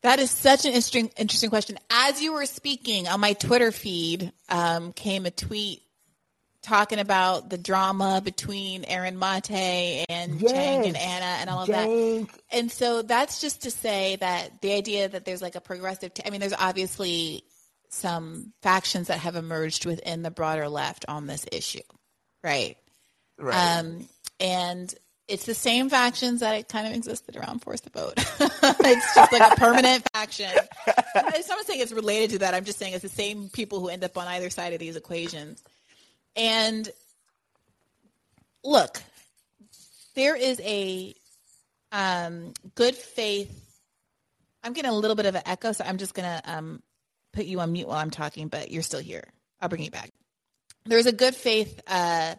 That 0.02 0.20
is 0.20 0.32
such 0.32 0.66
an 0.66 0.72
interesting 0.72 1.12
interesting 1.18 1.50
question. 1.50 1.78
As 1.90 2.22
you 2.22 2.34
were 2.34 2.46
speaking 2.46 3.08
on 3.08 3.20
my 3.20 3.34
Twitter 3.34 3.72
feed, 3.72 4.32
um, 4.48 4.94
came 4.94 5.26
a 5.26 5.32
tweet 5.32 5.82
talking 6.61 6.99
about 6.99 7.49
the 7.49 7.57
drama 7.57 8.22
between 8.23 8.84
Aaron 8.86 9.18
Mate 9.18 10.06
and 10.10 10.41
yes, 10.41 10.86
and 10.86 10.98
Anna 10.98 11.26
and 11.26 11.49
all 11.49 11.61
of 11.61 11.68
that. 11.68 12.27
And 12.52 12.72
so 12.72 13.02
that's 13.02 13.41
just 13.41 13.64
to 13.64 13.72
say 13.72 14.18
that 14.18 14.61
the 14.61 14.73
idea 14.73 15.07
that 15.07 15.26
there's 15.26 15.41
like 15.41 15.56
a 15.56 15.61
progressive, 15.61 16.14
t- 16.14 16.23
I 16.26 16.30
mean, 16.30 16.40
there's 16.40 16.53
obviously 16.53 17.44
some 17.90 18.53
factions 18.61 19.07
that 19.07 19.19
have 19.19 19.36
emerged 19.36 19.86
within 19.86 20.22
the 20.22 20.31
broader 20.31 20.69
left 20.69 21.06
on 21.07 21.27
this 21.27 21.45
issue, 21.52 21.80
right? 22.44 22.77
Right. 23.38 23.80
Um, 23.80 24.07
and 24.40 24.94
it's 25.27 25.45
the 25.45 25.53
same 25.53 25.90
factions 25.90 26.41
that 26.41 26.56
it 26.56 26.68
kind 26.68 26.88
of 26.88 26.94
existed 26.94 27.36
around 27.36 27.60
Force 27.60 27.81
the 27.81 27.91
Vote. 27.91 28.14
it's 28.18 29.15
just 29.15 29.31
like 29.31 29.53
a 29.53 29.56
permanent 29.56 30.03
faction. 30.11 30.49
I'm 31.15 31.23
not 31.48 31.65
saying 31.65 31.81
it's 31.81 31.91
related 31.91 32.31
to 32.31 32.40
that. 32.40 32.53
I'm 32.53 32.65
just 32.65 32.80
saying 32.80 32.94
it's 32.94 33.03
the 33.03 33.10
same 33.10 33.49
people 33.49 33.80
who 33.80 33.90
end 33.90 34.03
up 34.03 34.18
on 34.18 34.27
either 34.27 34.49
side 34.49 34.73
of 34.73 34.80
these 34.80 34.95
equations. 34.95 35.64
And 36.35 36.89
look, 38.64 39.01
there 40.15 40.35
is 40.35 40.60
a 40.61 41.14
um, 41.91 42.53
good 42.76 42.95
faith. 42.95 43.56
I'm 44.64 44.73
getting 44.73 44.91
a 44.91 44.95
little 44.95 45.15
bit 45.15 45.26
of 45.26 45.35
an 45.35 45.43
echo, 45.45 45.72
so 45.72 45.84
I'm 45.85 45.97
just 45.97 46.14
gonna 46.14 46.41
um, 46.45 46.84
put 47.34 47.45
you 47.45 47.60
on 47.60 47.72
mute 47.72 47.88
while 47.88 47.97
I'm 47.97 48.11
talking, 48.11 48.47
but 48.47 48.72
you're 48.72 48.84
still 48.84 48.99
here. 48.99 49.23
I'll 49.61 49.69
bring 49.69 49.84
you 49.84 49.91
back. 49.91 50.11
There's 50.85 51.06
a 51.06 51.11
good 51.11 51.35
faith, 51.35 51.81
uh, 51.88 52.35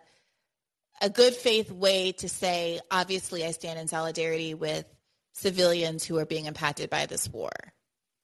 a 1.01 1.11
good 1.11 1.35
faith 1.35 1.71
way 1.71 2.13
to 2.13 2.29
say, 2.29 2.81
obviously, 2.91 3.45
I 3.45 3.53
stand 3.53 3.79
in 3.79 3.89
solidarity 3.89 4.55
with 4.55 4.85
civilians 5.33 6.05
who 6.05 6.19
are 6.19 6.27
being 6.27 6.47
impacted 6.47 6.91
by 6.91 7.07
this 7.07 7.29
war. 7.29 7.51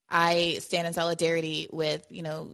I 0.09 0.59
stand 0.61 0.87
in 0.87 0.93
solidarity 0.93 1.69
with, 1.73 2.07
you 2.11 2.23
know, 2.23 2.53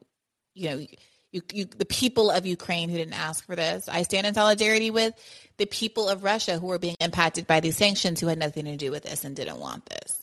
you 0.54 0.70
know, 0.70 0.86
you, 1.32 1.40
you, 1.52 1.64
the 1.64 1.86
people 1.86 2.30
of 2.30 2.46
Ukraine 2.46 2.90
who 2.90 2.98
didn't 2.98 3.18
ask 3.18 3.44
for 3.44 3.56
this. 3.56 3.88
I 3.88 4.02
stand 4.02 4.26
in 4.26 4.34
solidarity 4.34 4.90
with 4.90 5.14
the 5.56 5.66
people 5.66 6.08
of 6.08 6.24
Russia 6.24 6.58
who 6.58 6.70
are 6.70 6.78
being 6.78 6.96
impacted 7.00 7.46
by 7.46 7.60
these 7.60 7.76
sanctions 7.76 8.20
who 8.20 8.26
had 8.26 8.38
nothing 8.38 8.66
to 8.66 8.76
do 8.76 8.90
with 8.90 9.02
this 9.02 9.24
and 9.24 9.34
didn't 9.34 9.58
want 9.58 9.86
this. 9.86 10.18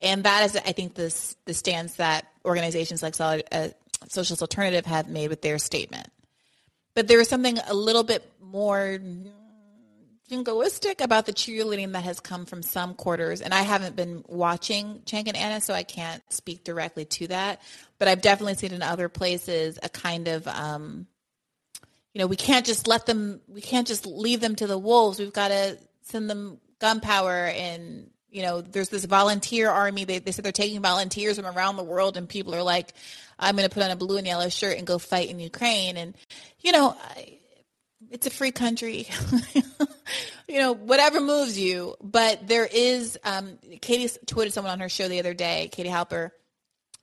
And 0.00 0.24
that 0.24 0.44
is, 0.44 0.56
I 0.56 0.72
think, 0.72 0.94
this 0.94 1.36
the 1.44 1.54
stance 1.54 1.96
that 1.96 2.26
organizations 2.44 3.02
like 3.02 3.14
Solid, 3.14 3.44
uh, 3.52 3.68
Socialist 4.08 4.42
Alternative 4.42 4.84
have 4.86 5.08
made 5.08 5.28
with 5.28 5.42
their 5.42 5.58
statement. 5.58 6.08
But 6.94 7.08
there 7.08 7.20
is 7.20 7.28
something 7.28 7.58
a 7.58 7.74
little 7.74 8.04
bit 8.04 8.30
more 8.40 8.98
jingoistic 10.30 11.00
about 11.00 11.26
the 11.26 11.32
cheerleading 11.32 11.92
that 11.92 12.04
has 12.04 12.20
come 12.20 12.46
from 12.46 12.62
some 12.62 12.94
quarters. 12.94 13.40
And 13.40 13.54
I 13.54 13.62
haven't 13.62 13.96
been 13.96 14.24
watching 14.26 15.02
Cenk 15.06 15.28
and 15.28 15.36
Anna, 15.36 15.60
so 15.60 15.72
I 15.72 15.82
can't 15.82 16.22
speak 16.32 16.64
directly 16.64 17.04
to 17.04 17.28
that. 17.28 17.60
But 17.98 18.08
I've 18.08 18.22
definitely 18.22 18.54
seen 18.54 18.72
in 18.72 18.82
other 18.82 19.08
places 19.08 19.78
a 19.82 19.88
kind 19.88 20.28
of, 20.28 20.46
um, 20.48 21.06
you 22.12 22.20
know, 22.20 22.26
we 22.26 22.36
can't 22.36 22.66
just 22.66 22.86
let 22.86 23.06
them, 23.06 23.40
we 23.48 23.60
can't 23.60 23.86
just 23.86 24.06
leave 24.06 24.40
them 24.40 24.56
to 24.56 24.66
the 24.66 24.78
wolves. 24.78 25.18
We've 25.18 25.32
got 25.32 25.48
to 25.48 25.78
send 26.02 26.28
them 26.28 26.58
gunpowder 26.78 27.46
and 27.46 28.10
you 28.36 28.42
know, 28.42 28.60
there's 28.60 28.90
this 28.90 29.06
volunteer 29.06 29.70
army. 29.70 30.04
They, 30.04 30.18
they 30.18 30.30
said 30.30 30.44
they're 30.44 30.52
taking 30.52 30.82
volunteers 30.82 31.38
from 31.38 31.46
around 31.46 31.76
the 31.76 31.82
world, 31.82 32.18
and 32.18 32.28
people 32.28 32.54
are 32.54 32.62
like, 32.62 32.92
I'm 33.38 33.56
going 33.56 33.66
to 33.66 33.74
put 33.74 33.82
on 33.82 33.90
a 33.90 33.96
blue 33.96 34.18
and 34.18 34.26
yellow 34.26 34.50
shirt 34.50 34.76
and 34.76 34.86
go 34.86 34.98
fight 34.98 35.30
in 35.30 35.38
Ukraine. 35.38 35.96
And, 35.96 36.14
you 36.60 36.72
know, 36.72 36.94
it's 38.10 38.26
a 38.26 38.30
free 38.30 38.50
country. 38.50 39.06
you 40.48 40.60
know, 40.60 40.72
whatever 40.72 41.20
moves 41.22 41.58
you. 41.58 41.96
But 42.02 42.46
there 42.46 42.66
is, 42.66 43.18
um, 43.24 43.58
Katie 43.80 44.08
tweeted 44.26 44.52
someone 44.52 44.72
on 44.72 44.80
her 44.80 44.90
show 44.90 45.08
the 45.08 45.18
other 45.18 45.32
day, 45.32 45.70
Katie 45.72 45.88
Halper, 45.88 46.30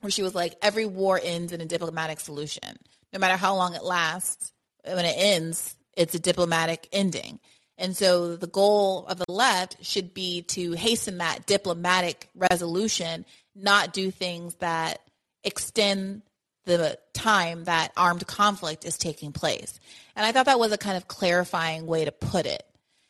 where 0.04 0.10
she 0.10 0.22
was 0.22 0.34
like, 0.34 0.54
every 0.60 0.84
war 0.84 1.18
ends 1.20 1.50
in 1.50 1.62
a 1.62 1.66
diplomatic 1.66 2.20
solution. 2.20 2.76
No 3.12 3.18
matter 3.18 3.38
how 3.38 3.56
long 3.56 3.74
it 3.74 3.82
lasts, 3.82 4.52
when 4.84 5.06
it 5.06 5.16
ends, 5.16 5.74
it's 5.96 6.14
a 6.14 6.18
diplomatic 6.18 6.88
ending. 6.92 7.40
And 7.78 7.96
so 7.96 8.36
the 8.36 8.46
goal 8.46 9.06
of 9.06 9.16
the 9.16 9.32
left 9.32 9.82
should 9.82 10.12
be 10.12 10.42
to 10.42 10.72
hasten 10.72 11.18
that 11.18 11.46
diplomatic 11.46 12.28
resolution, 12.34 13.24
not 13.56 13.94
do 13.94 14.10
things 14.10 14.54
that 14.56 15.00
extend 15.42 16.20
the 16.66 16.98
time 17.14 17.64
that 17.64 17.92
armed 17.96 18.26
conflict 18.26 18.84
is 18.84 18.98
taking 18.98 19.32
place. 19.32 19.80
And 20.14 20.26
I 20.26 20.32
thought 20.32 20.46
that 20.46 20.58
was 20.58 20.72
a 20.72 20.78
kind 20.78 20.98
of 20.98 21.08
clarifying 21.08 21.86
way 21.86 22.04
to 22.04 22.12
put 22.12 22.44
it. 22.44 22.62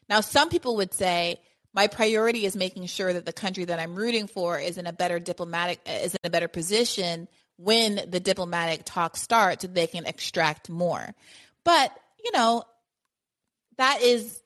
Now, 0.09 0.21
some 0.21 0.49
people 0.49 0.77
would 0.77 0.95
say, 0.95 1.41
my 1.75 1.89
priority 1.89 2.47
is 2.47 2.57
making 2.57 2.87
sure 2.87 3.13
that 3.13 3.27
the 3.27 3.33
country 3.33 3.65
that 3.65 3.81
I'm 3.81 3.97
rooting 3.97 4.29
for 4.29 4.59
is 4.59 4.79
in 4.79 4.87
a 4.87 4.93
better 4.93 5.19
diplomatic 5.19 5.81
is 5.87 6.15
in 6.15 6.21
a 6.25 6.31
better 6.31 6.49
position 6.49 7.29
when 7.57 8.01
the 8.09 8.21
diplomatic 8.21 8.83
talks 8.85 9.21
start 9.21 9.63
so 9.63 9.69
they 9.69 9.87
can 9.87 10.07
extract 10.07 10.71
more. 10.71 11.15
But, 11.65 11.93
you 12.25 12.33
know, 12.33 12.65
that 13.77 14.03
is 14.03 14.41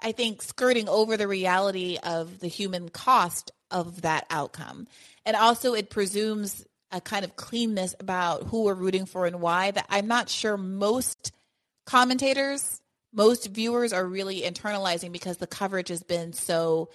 I 0.00 0.12
think 0.12 0.42
skirting 0.42 0.88
over 0.88 1.16
the 1.16 1.26
reality 1.26 1.98
of 2.02 2.38
the 2.38 2.46
human 2.46 2.88
cost 2.88 3.50
of 3.70 4.02
that 4.02 4.26
outcome. 4.30 4.86
And 5.26 5.36
also 5.36 5.74
it 5.74 5.90
presumes 5.90 6.64
a 6.90 7.00
kind 7.00 7.24
of 7.24 7.36
cleanness 7.36 7.94
about 7.98 8.44
who 8.44 8.64
we're 8.64 8.74
rooting 8.74 9.06
for 9.06 9.26
and 9.26 9.40
why 9.40 9.70
that 9.70 9.86
I'm 9.88 10.06
not 10.06 10.28
sure 10.28 10.56
most 10.56 11.32
commentators, 11.86 12.80
most 13.18 13.48
viewers 13.48 13.92
are 13.92 14.06
really 14.06 14.42
internalizing 14.42 15.10
because 15.10 15.38
the 15.38 15.46
coverage 15.48 15.88
has 15.88 16.04
been 16.04 16.32
so 16.32 16.88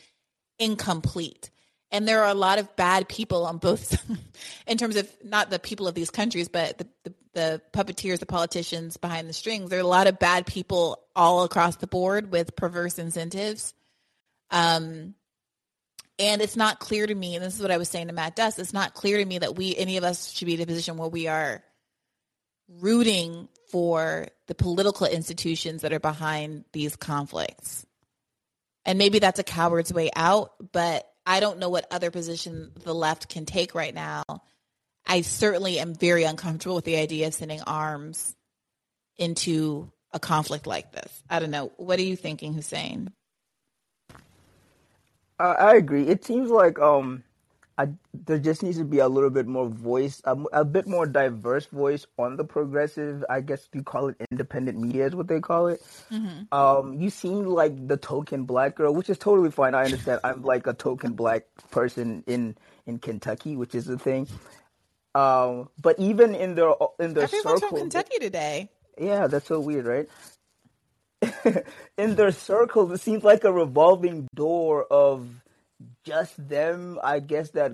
incomplete. 0.57 1.49
And 1.91 2.07
there 2.07 2.23
are 2.23 2.29
a 2.29 2.33
lot 2.33 2.59
of 2.59 2.75
bad 2.77 3.09
people 3.09 3.45
on 3.45 3.57
both, 3.57 4.01
in 4.67 4.77
terms 4.77 4.95
of 4.95 5.11
not 5.21 5.49
the 5.49 5.59
people 5.59 5.85
of 5.85 5.95
these 5.95 6.09
countries, 6.09 6.47
but 6.47 6.77
the, 6.77 6.87
the, 7.03 7.13
the 7.33 7.61
puppeteers, 7.73 8.19
the 8.19 8.25
politicians 8.25 8.95
behind 8.95 9.27
the 9.27 9.33
strings. 9.33 9.69
There 9.69 9.79
are 9.79 9.83
a 9.83 9.87
lot 9.87 10.07
of 10.07 10.17
bad 10.17 10.45
people 10.45 11.03
all 11.13 11.43
across 11.43 11.75
the 11.75 11.87
board 11.87 12.31
with 12.31 12.55
perverse 12.55 12.97
incentives. 12.97 13.73
Um, 14.49 15.15
and 16.17 16.41
it's 16.41 16.55
not 16.55 16.79
clear 16.79 17.05
to 17.05 17.13
me, 17.13 17.35
and 17.35 17.43
this 17.43 17.55
is 17.55 17.61
what 17.61 17.71
I 17.71 17.77
was 17.77 17.89
saying 17.89 18.07
to 18.07 18.13
Matt 18.13 18.37
Duss, 18.37 18.57
it's 18.59 18.71
not 18.71 18.93
clear 18.93 19.17
to 19.17 19.25
me 19.25 19.39
that 19.39 19.55
we, 19.57 19.75
any 19.75 19.97
of 19.97 20.05
us, 20.05 20.31
should 20.31 20.45
be 20.45 20.53
in 20.53 20.61
a 20.61 20.65
position 20.65 20.95
where 20.95 21.09
we 21.09 21.27
are 21.27 21.63
rooting 22.79 23.49
for 23.73 24.27
the 24.45 24.53
political 24.53 25.07
institutions 25.07 25.81
that 25.81 25.91
are 25.91 25.99
behind 25.99 26.63
these 26.73 26.95
conflicts. 26.95 27.87
And 28.85 28.99
maybe 28.99 29.17
that's 29.17 29.39
a 29.39 29.43
coward's 29.43 29.91
way 29.91 30.11
out, 30.15 30.51
but 30.71 31.09
I 31.25 31.39
don't 31.39 31.57
know 31.57 31.69
what 31.69 31.87
other 31.89 32.11
position 32.11 32.71
the 32.83 32.93
left 32.93 33.29
can 33.29 33.47
take 33.47 33.73
right 33.73 33.95
now. 33.95 34.21
I 35.07 35.21
certainly 35.21 35.79
am 35.79 35.95
very 35.95 36.23
uncomfortable 36.23 36.75
with 36.75 36.85
the 36.85 36.97
idea 36.97 37.25
of 37.25 37.33
sending 37.33 37.61
arms 37.61 38.35
into 39.17 39.91
a 40.11 40.19
conflict 40.19 40.67
like 40.67 40.91
this. 40.91 41.23
I 41.27 41.39
don't 41.39 41.49
know. 41.49 41.71
What 41.77 41.97
are 41.97 42.03
you 42.03 42.15
thinking, 42.15 42.53
Hussein? 42.53 43.11
I 45.39 45.77
agree. 45.77 46.07
It 46.07 46.23
seems 46.23 46.51
like 46.51 46.77
um, 46.77 47.23
I, 47.77 47.87
there 48.13 48.37
just 48.37 48.61
needs 48.61 48.77
to 48.77 48.83
be 48.83 48.99
a 48.99 49.07
little 49.07 49.31
bit 49.31 49.47
more 49.47 49.67
voice, 49.67 50.21
a, 50.25 50.37
a, 50.53 50.63
bit 50.63 50.85
more 50.85 51.07
diverse 51.07 51.65
voice 51.65 52.05
on 52.19 52.37
the 52.37 52.43
progressive. 52.43 53.25
I 53.29 53.41
guess 53.41 53.67
you 53.73 53.81
call 53.81 54.09
it 54.09 54.15
independent 54.29 54.79
media 54.79 55.07
is 55.07 55.15
what 55.15 55.27
they 55.27 55.39
call 55.39 55.67
it. 55.67 55.81
Mm-hmm. 56.11 56.53
Um, 56.53 56.93
you 56.93 57.09
seem 57.09 57.45
like 57.45 57.87
the 57.87 57.97
token 57.97 58.43
black 58.43 58.75
girl, 58.75 58.93
which 58.93 59.09
is 59.09 59.17
totally 59.17 59.49
fine. 59.49 59.73
I 59.73 59.85
understand. 59.85 60.19
I'm 60.23 60.43
like 60.43 60.67
a 60.67 60.73
token 60.73 61.13
black 61.13 61.45
person 61.71 62.23
in 62.27 62.55
in 62.85 62.99
Kentucky, 62.99 63.55
which 63.55 63.73
is 63.73 63.85
the 63.85 63.97
thing. 63.97 64.27
Um, 65.15 65.69
but 65.81 65.97
even 65.99 66.35
in 66.35 66.53
their 66.53 66.73
in 66.99 67.13
their 67.13 67.23
Everyone's 67.23 67.61
circle, 67.61 67.69
from 67.69 67.77
Kentucky 67.79 68.19
today. 68.19 68.69
Yeah, 68.99 69.25
that's 69.25 69.47
so 69.47 69.59
weird, 69.59 69.87
right? 69.87 70.07
in 71.97 72.15
their 72.15 72.31
circles, 72.31 72.91
it 72.91 72.99
seems 72.99 73.23
like 73.23 73.43
a 73.43 73.51
revolving 73.51 74.27
door 74.35 74.85
of 74.91 75.27
just 76.03 76.47
them. 76.49 76.99
I 77.03 77.19
guess 77.19 77.51
that 77.51 77.73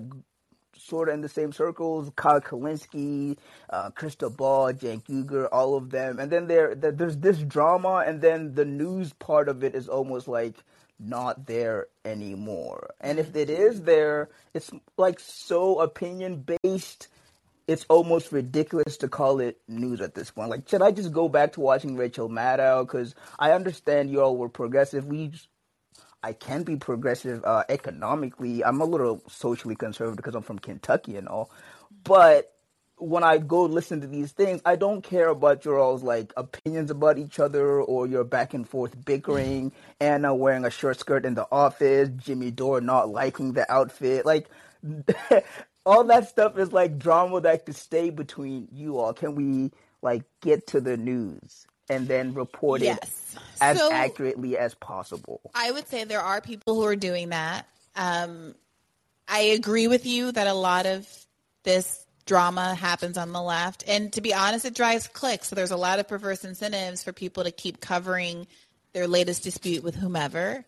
sort 0.76 1.08
of 1.08 1.14
in 1.14 1.20
the 1.20 1.28
same 1.28 1.52
circles. 1.52 2.10
Kyle 2.16 2.40
Kulinski, 2.40 3.36
uh, 3.70 3.90
Ball, 4.30 4.72
Cenk 4.72 5.04
Uygur, 5.04 5.48
all 5.52 5.76
of 5.76 5.90
them. 5.90 6.18
And 6.18 6.30
then 6.30 6.46
there, 6.46 6.74
there's 6.74 7.18
this 7.18 7.38
drama, 7.38 8.04
and 8.06 8.20
then 8.20 8.54
the 8.54 8.64
news 8.64 9.12
part 9.14 9.48
of 9.48 9.62
it 9.62 9.74
is 9.74 9.88
almost 9.88 10.28
like 10.28 10.56
not 10.98 11.46
there 11.46 11.86
anymore. 12.04 12.90
And 13.00 13.18
if 13.18 13.34
it 13.34 13.48
is 13.50 13.82
there, 13.82 14.28
it's 14.54 14.70
like 14.96 15.18
so 15.20 15.80
opinion 15.80 16.44
based 16.62 17.08
it's 17.70 17.86
almost 17.88 18.32
ridiculous 18.32 18.96
to 18.96 19.06
call 19.06 19.38
it 19.38 19.60
news 19.68 20.00
at 20.00 20.16
this 20.16 20.32
point. 20.32 20.50
Like, 20.50 20.68
should 20.68 20.82
I 20.82 20.90
just 20.90 21.12
go 21.12 21.28
back 21.28 21.52
to 21.52 21.60
watching 21.60 21.96
Rachel 21.96 22.28
Maddow? 22.28 22.84
Because 22.84 23.14
I 23.38 23.52
understand 23.52 24.10
you 24.10 24.20
all 24.20 24.36
were 24.36 24.48
progressive. 24.48 25.06
We, 25.06 25.30
I 26.22 26.32
can 26.34 26.62
be 26.64 26.76
progressive 26.76 27.44
uh, 27.44 27.64
economically. 27.68 28.64
I'm 28.64 28.80
a 28.80 28.84
little 28.84 29.22
socially 29.28 29.76
conservative 29.76 30.16
because 30.16 30.34
I'm 30.34 30.42
from 30.42 30.58
Kentucky 30.58 31.16
and 31.16 31.28
all. 31.28 31.50
But 32.04 32.52
when 32.96 33.24
I 33.24 33.38
go 33.38 33.62
listen 33.64 34.02
to 34.02 34.06
these 34.06 34.32
things, 34.32 34.60
I 34.64 34.76
don't 34.76 35.02
care 35.02 35.28
about 35.28 35.64
your 35.64 35.78
all's 35.78 36.02
like 36.02 36.32
opinions 36.36 36.90
about 36.90 37.18
each 37.18 37.38
other 37.38 37.80
or 37.80 38.06
your 38.06 38.24
back 38.24 38.52
and 38.52 38.68
forth 38.68 39.04
bickering. 39.04 39.72
Anna 40.00 40.34
wearing 40.34 40.66
a 40.66 40.70
short 40.70 41.00
skirt 41.00 41.24
in 41.24 41.34
the 41.34 41.46
office, 41.50 42.10
Jimmy 42.18 42.50
Dore 42.50 42.82
not 42.82 43.08
liking 43.08 43.54
the 43.54 43.70
outfit. 43.72 44.26
Like 44.26 44.48
all 45.86 46.04
that 46.04 46.28
stuff 46.28 46.58
is 46.58 46.72
like 46.72 46.98
drama 46.98 47.40
that 47.40 47.64
could 47.64 47.76
stay 47.76 48.10
between 48.10 48.68
you 48.72 48.98
all. 48.98 49.14
Can 49.14 49.34
we 49.34 49.72
like 50.02 50.24
get 50.42 50.66
to 50.68 50.80
the 50.80 50.96
news 50.98 51.66
and 51.90 52.06
then 52.08 52.32
report 52.32 52.80
yes. 52.80 52.98
it 53.34 53.40
as 53.60 53.78
so, 53.78 53.92
accurately 53.92 54.56
as 54.56 54.74
possible? 54.74 55.40
I 55.54 55.70
would 55.70 55.88
say 55.88 56.04
there 56.04 56.20
are 56.20 56.40
people 56.40 56.76
who 56.76 56.84
are 56.84 56.96
doing 56.96 57.30
that. 57.30 57.66
Um, 57.96 58.54
I 59.28 59.40
agree 59.40 59.88
with 59.88 60.06
you 60.06 60.32
that 60.32 60.46
a 60.46 60.54
lot 60.54 60.86
of 60.86 61.06
this 61.64 62.04
drama 62.26 62.74
happens 62.74 63.18
on 63.18 63.32
the 63.32 63.42
left, 63.42 63.84
and 63.86 64.12
to 64.12 64.20
be 64.20 64.32
honest, 64.32 64.64
it 64.64 64.74
drives 64.74 65.08
clicks. 65.08 65.48
So 65.48 65.56
there's 65.56 65.72
a 65.72 65.76
lot 65.76 65.98
of 65.98 66.08
perverse 66.08 66.44
incentives 66.44 67.02
for 67.02 67.12
people 67.12 67.44
to 67.44 67.50
keep 67.50 67.80
covering 67.80 68.46
their 68.92 69.08
latest 69.08 69.42
dispute 69.42 69.82
with 69.82 69.96
whomever. 69.96 70.64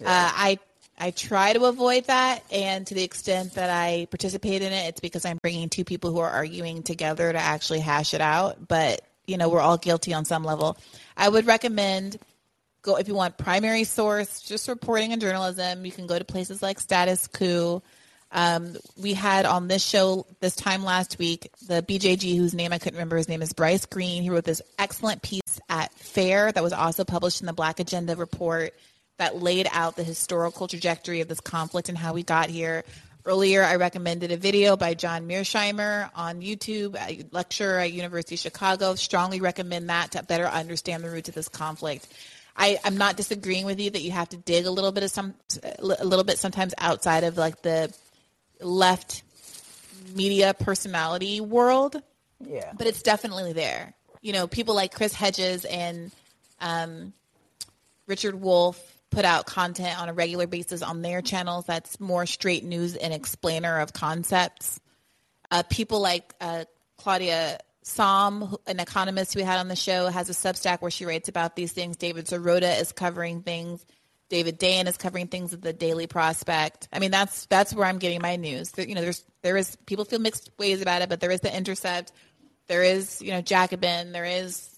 Yeah. 0.00 0.08
Uh, 0.08 0.30
I 0.34 0.58
I 0.98 1.10
try 1.10 1.52
to 1.52 1.64
avoid 1.66 2.06
that, 2.06 2.42
and 2.50 2.86
to 2.86 2.94
the 2.94 3.02
extent 3.02 3.54
that 3.54 3.68
I 3.68 4.06
participate 4.10 4.62
in 4.62 4.72
it, 4.72 4.88
it's 4.88 5.00
because 5.00 5.24
I'm 5.24 5.38
bringing 5.42 5.68
two 5.68 5.84
people 5.84 6.10
who 6.10 6.20
are 6.20 6.30
arguing 6.30 6.82
together 6.82 7.32
to 7.32 7.38
actually 7.38 7.80
hash 7.80 8.14
it 8.14 8.20
out. 8.20 8.66
But 8.66 9.02
you 9.26 9.36
know, 9.36 9.48
we're 9.48 9.60
all 9.60 9.78
guilty 9.78 10.14
on 10.14 10.24
some 10.24 10.44
level. 10.44 10.76
I 11.16 11.28
would 11.28 11.46
recommend 11.46 12.18
go 12.82 12.96
if 12.96 13.08
you 13.08 13.14
want 13.14 13.36
primary 13.36 13.84
source, 13.84 14.40
just 14.40 14.68
reporting 14.68 15.12
and 15.12 15.20
journalism. 15.20 15.84
You 15.84 15.92
can 15.92 16.06
go 16.06 16.18
to 16.18 16.24
places 16.24 16.62
like 16.62 16.78
Status 16.78 17.26
Coup. 17.26 17.82
Um, 18.30 18.76
we 18.96 19.14
had 19.14 19.46
on 19.46 19.68
this 19.68 19.84
show 19.84 20.26
this 20.40 20.56
time 20.56 20.84
last 20.84 21.18
week 21.18 21.50
the 21.66 21.82
BJG, 21.82 22.36
whose 22.36 22.52
name 22.52 22.72
I 22.72 22.78
couldn't 22.78 22.96
remember. 22.96 23.16
His 23.16 23.28
name 23.28 23.42
is 23.42 23.52
Bryce 23.52 23.86
Green. 23.86 24.22
He 24.22 24.30
wrote 24.30 24.44
this 24.44 24.62
excellent 24.78 25.22
piece 25.22 25.60
at 25.68 25.92
Fair 25.94 26.50
that 26.52 26.62
was 26.62 26.72
also 26.72 27.04
published 27.04 27.40
in 27.40 27.46
the 27.46 27.52
Black 27.52 27.80
Agenda 27.80 28.16
report 28.16 28.74
that 29.18 29.40
laid 29.40 29.68
out 29.72 29.96
the 29.96 30.02
historical 30.02 30.66
trajectory 30.66 31.20
of 31.20 31.28
this 31.28 31.40
conflict 31.40 31.88
and 31.88 31.96
how 31.96 32.12
we 32.12 32.22
got 32.22 32.50
here. 32.50 32.84
Earlier, 33.26 33.64
I 33.64 33.76
recommended 33.76 34.32
a 34.32 34.36
video 34.36 34.76
by 34.76 34.92
John 34.92 35.26
Mearsheimer 35.26 36.10
on 36.14 36.42
YouTube, 36.42 36.94
a 36.96 37.24
lecturer 37.30 37.78
at 37.78 37.90
University 37.90 38.34
of 38.34 38.40
Chicago. 38.40 38.96
Strongly 38.96 39.40
recommend 39.40 39.88
that 39.88 40.10
to 40.10 40.22
better 40.22 40.44
understand 40.46 41.02
the 41.02 41.08
roots 41.08 41.30
of 41.30 41.34
this 41.34 41.48
conflict. 41.48 42.06
I, 42.54 42.78
am 42.84 42.98
not 42.98 43.16
disagreeing 43.16 43.64
with 43.64 43.80
you 43.80 43.88
that 43.88 44.02
you 44.02 44.10
have 44.10 44.28
to 44.28 44.36
dig 44.36 44.66
a 44.66 44.70
little 44.70 44.92
bit 44.92 45.04
of 45.04 45.10
some, 45.10 45.34
a 45.78 45.82
little 45.82 46.22
bit 46.22 46.38
sometimes 46.38 46.74
outside 46.76 47.24
of 47.24 47.38
like 47.38 47.62
the 47.62 47.94
left 48.60 49.22
media 50.14 50.52
personality 50.52 51.40
world. 51.40 52.02
Yeah. 52.46 52.72
But 52.76 52.86
it's 52.86 53.00
definitely 53.00 53.54
there. 53.54 53.94
You 54.20 54.34
know, 54.34 54.46
people 54.46 54.74
like 54.74 54.94
Chris 54.94 55.14
Hedges 55.14 55.64
and 55.64 56.10
um, 56.60 57.14
Richard 58.06 58.34
Wolff 58.34 58.93
put 59.14 59.24
out 59.24 59.46
content 59.46 60.00
on 60.00 60.08
a 60.08 60.12
regular 60.12 60.46
basis 60.46 60.82
on 60.82 61.02
their 61.02 61.22
channels 61.22 61.64
that's 61.66 62.00
more 62.00 62.26
straight 62.26 62.64
news 62.64 62.96
and 62.96 63.14
explainer 63.14 63.78
of 63.78 63.92
concepts. 63.92 64.80
Uh, 65.50 65.62
people 65.62 66.00
like 66.00 66.34
uh, 66.40 66.64
Claudia 66.98 67.58
Sahm, 67.84 68.56
an 68.66 68.80
economist 68.80 69.36
we 69.36 69.42
had 69.42 69.58
on 69.58 69.68
the 69.68 69.76
show, 69.76 70.08
has 70.08 70.30
a 70.30 70.32
Substack 70.32 70.80
where 70.80 70.90
she 70.90 71.04
writes 71.04 71.28
about 71.28 71.54
these 71.54 71.72
things. 71.72 71.96
David 71.96 72.26
Sirota 72.26 72.80
is 72.80 72.92
covering 72.92 73.42
things. 73.42 73.84
David 74.30 74.58
Dayen 74.58 74.88
is 74.88 74.96
covering 74.96 75.28
things 75.28 75.52
at 75.52 75.60
the 75.60 75.72
Daily 75.72 76.06
Prospect. 76.06 76.88
I 76.92 76.98
mean, 76.98 77.10
that's 77.10 77.46
that's 77.46 77.74
where 77.74 77.86
I'm 77.86 77.98
getting 77.98 78.22
my 78.22 78.36
news. 78.36 78.72
You 78.76 78.94
know, 78.94 79.02
there's 79.02 79.22
there 79.42 79.56
is 79.56 79.76
people 79.86 80.06
feel 80.06 80.18
mixed 80.18 80.50
ways 80.58 80.80
about 80.80 81.02
it, 81.02 81.08
but 81.08 81.20
there 81.20 81.30
is 81.30 81.40
the 81.40 81.54
Intercept, 81.54 82.10
there 82.66 82.82
is 82.82 83.20
you 83.20 83.32
know 83.32 83.42
Jacobin, 83.42 84.12
there 84.12 84.24
is 84.24 84.73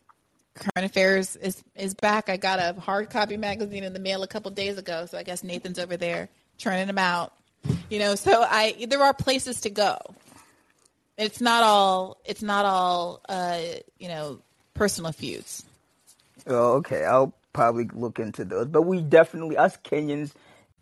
Current 0.56 0.90
Affairs 0.90 1.36
is 1.36 1.62
is 1.74 1.94
back. 1.94 2.28
I 2.28 2.36
got 2.36 2.58
a 2.58 2.78
hard 2.80 3.10
copy 3.10 3.36
magazine 3.36 3.84
in 3.84 3.92
the 3.92 3.98
mail 4.00 4.22
a 4.22 4.26
couple 4.26 4.50
days 4.50 4.78
ago, 4.78 5.06
so 5.06 5.18
I 5.18 5.22
guess 5.22 5.44
Nathan's 5.44 5.78
over 5.78 5.96
there 5.96 6.28
churning 6.58 6.86
them 6.86 6.98
out. 6.98 7.32
You 7.90 7.98
know, 7.98 8.14
so 8.14 8.42
I 8.42 8.86
there 8.88 9.02
are 9.02 9.14
places 9.14 9.62
to 9.62 9.70
go. 9.70 9.98
It's 11.18 11.40
not 11.40 11.62
all 11.62 12.18
it's 12.24 12.42
not 12.42 12.64
all 12.64 13.20
uh, 13.28 13.60
you 13.98 14.08
know 14.08 14.40
personal 14.74 15.12
feuds. 15.12 15.64
Oh, 16.46 16.74
okay. 16.74 17.04
I'll 17.04 17.34
probably 17.52 17.88
look 17.92 18.18
into 18.18 18.44
those, 18.44 18.66
but 18.66 18.82
we 18.82 19.00
definitely 19.00 19.56
us 19.56 19.76
Kenyans 19.78 20.32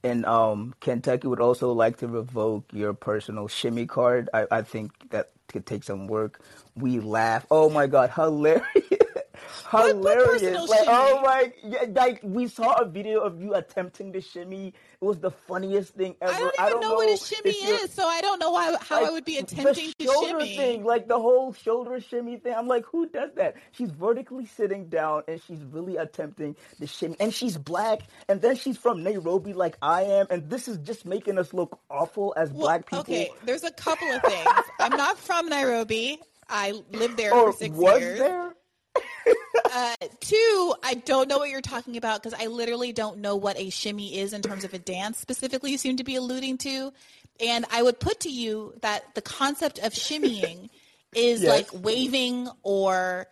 in 0.02 0.24
um, 0.26 0.74
Kentucky 0.80 1.26
would 1.26 1.40
also 1.40 1.72
like 1.72 1.98
to 1.98 2.08
revoke 2.08 2.64
your 2.72 2.92
personal 2.92 3.48
shimmy 3.48 3.86
card. 3.86 4.28
I, 4.34 4.46
I 4.50 4.62
think 4.62 4.92
that 5.10 5.30
could 5.48 5.66
take 5.66 5.84
some 5.84 6.06
work. 6.06 6.40
We 6.76 7.00
laugh. 7.00 7.46
Oh 7.50 7.70
my 7.70 7.86
god, 7.86 8.10
hilarious! 8.10 8.64
Hilarious. 9.70 10.68
Like, 10.68 10.80
oh 10.86 11.20
my, 11.22 11.52
yeah, 11.62 11.84
like 11.94 12.20
we 12.22 12.48
saw 12.48 12.74
a 12.74 12.84
video 12.84 13.20
of 13.20 13.40
you 13.40 13.54
attempting 13.54 14.12
to 14.12 14.20
shimmy. 14.20 14.68
It 14.68 15.04
was 15.04 15.18
the 15.18 15.30
funniest 15.30 15.94
thing 15.94 16.16
ever. 16.20 16.32
I 16.32 16.38
don't 16.38 16.54
even 16.54 16.64
I 16.64 16.68
don't 16.70 16.80
know, 16.80 16.88
know, 16.90 16.94
what 16.94 17.10
a 17.10 17.16
shimmy 17.16 17.50
is, 17.50 17.92
so 17.92 18.06
I 18.06 18.20
don't 18.20 18.38
know 18.38 18.50
why 18.50 18.76
how 18.80 19.00
like, 19.00 19.08
I 19.08 19.12
would 19.12 19.24
be 19.24 19.38
attempting 19.38 19.92
the 19.98 20.06
to 20.06 20.26
shimmy. 20.26 20.56
Thing, 20.56 20.84
like 20.84 21.08
the 21.08 21.18
whole 21.18 21.52
shoulder 21.52 22.00
shimmy 22.00 22.36
thing. 22.38 22.54
I'm 22.54 22.68
like, 22.68 22.84
who 22.86 23.08
does 23.08 23.30
that? 23.36 23.56
She's 23.72 23.90
vertically 23.90 24.46
sitting 24.46 24.88
down 24.88 25.22
and 25.28 25.40
she's 25.42 25.62
really 25.64 25.96
attempting 25.96 26.56
the 26.78 26.86
shimmy, 26.86 27.16
and 27.20 27.32
she's 27.32 27.58
black, 27.58 28.02
and 28.28 28.40
then 28.40 28.56
she's 28.56 28.76
from 28.78 29.02
Nairobi, 29.02 29.52
like 29.52 29.76
I 29.82 30.02
am, 30.02 30.26
and 30.30 30.48
this 30.48 30.68
is 30.68 30.78
just 30.78 31.04
making 31.04 31.38
us 31.38 31.52
look 31.52 31.78
awful 31.90 32.32
as 32.36 32.50
well, 32.50 32.62
black 32.66 32.86
people. 32.86 33.00
Okay, 33.00 33.30
there's 33.44 33.64
a 33.64 33.72
couple 33.72 34.08
of 34.08 34.22
things. 34.22 34.48
I'm 34.80 34.96
not 34.96 35.18
from 35.18 35.48
Nairobi. 35.48 36.18
I 36.48 36.72
lived 36.92 37.16
there 37.16 37.30
oh, 37.34 37.52
for 37.52 37.58
six 37.58 37.74
was 37.74 38.00
years. 38.00 38.18
There? 38.18 38.54
Uh, 39.72 39.96
two, 40.20 40.74
I 40.82 40.94
don't 41.04 41.28
know 41.28 41.38
what 41.38 41.50
you're 41.50 41.60
talking 41.60 41.96
about 41.96 42.22
because 42.22 42.38
I 42.38 42.46
literally 42.46 42.92
don't 42.92 43.18
know 43.18 43.36
what 43.36 43.58
a 43.58 43.70
shimmy 43.70 44.18
is 44.18 44.32
in 44.32 44.42
terms 44.42 44.64
of 44.64 44.74
a 44.74 44.78
dance 44.78 45.18
specifically 45.18 45.70
you 45.70 45.78
seem 45.78 45.96
to 45.96 46.04
be 46.04 46.16
alluding 46.16 46.58
to. 46.58 46.92
And 47.40 47.64
I 47.70 47.82
would 47.82 47.98
put 47.98 48.20
to 48.20 48.30
you 48.30 48.74
that 48.82 49.14
the 49.14 49.22
concept 49.22 49.78
of 49.78 49.92
shimmying 49.92 50.70
is 51.14 51.42
yes. 51.42 51.50
like 51.72 51.84
waving 51.84 52.48
or 52.62 53.26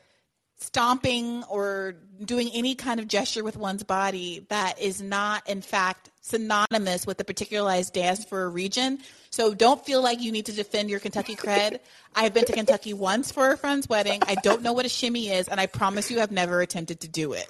stomping 0.63 1.45
or 1.45 1.95
doing 2.25 2.51
any 2.55 2.75
kind 2.75 3.01
of 3.01 3.09
gesture 3.09 3.45
with 3.45 3.57
one's 3.57 3.83
body 3.83 4.47
that 4.49 4.81
is 4.81 5.03
not, 5.03 5.49
in 5.49 5.61
fact, 5.61 6.11
synonymous 6.21 7.07
with 7.07 7.21
a 7.21 7.25
particularized 7.25 7.93
dance 7.93 8.25
for 8.25 8.45
a 8.45 8.49
region. 8.49 8.99
So 9.31 9.55
don't 9.55 9.85
feel 9.85 10.03
like 10.03 10.21
you 10.21 10.31
need 10.33 10.47
to 10.47 10.53
defend 10.53 10.89
your 10.89 11.01
Kentucky 11.01 11.37
cred. 11.37 11.81
I've 12.15 12.33
been 12.33 12.45
to 12.45 12.53
Kentucky 12.53 12.95
once 12.95 13.33
for 13.33 13.51
a 13.51 13.57
friend's 13.57 13.89
wedding. 13.89 14.21
I 14.27 14.37
don't 14.37 14.63
know 14.63 14.73
what 14.73 14.87
a 14.87 14.89
shimmy 14.89 15.31
is, 15.31 15.49
and 15.49 15.61
I 15.61 15.67
promise 15.67 16.11
you 16.11 16.21
I've 16.21 16.33
never 16.33 16.61
attempted 16.61 17.01
to 17.01 17.09
do 17.09 17.33
it. 17.33 17.47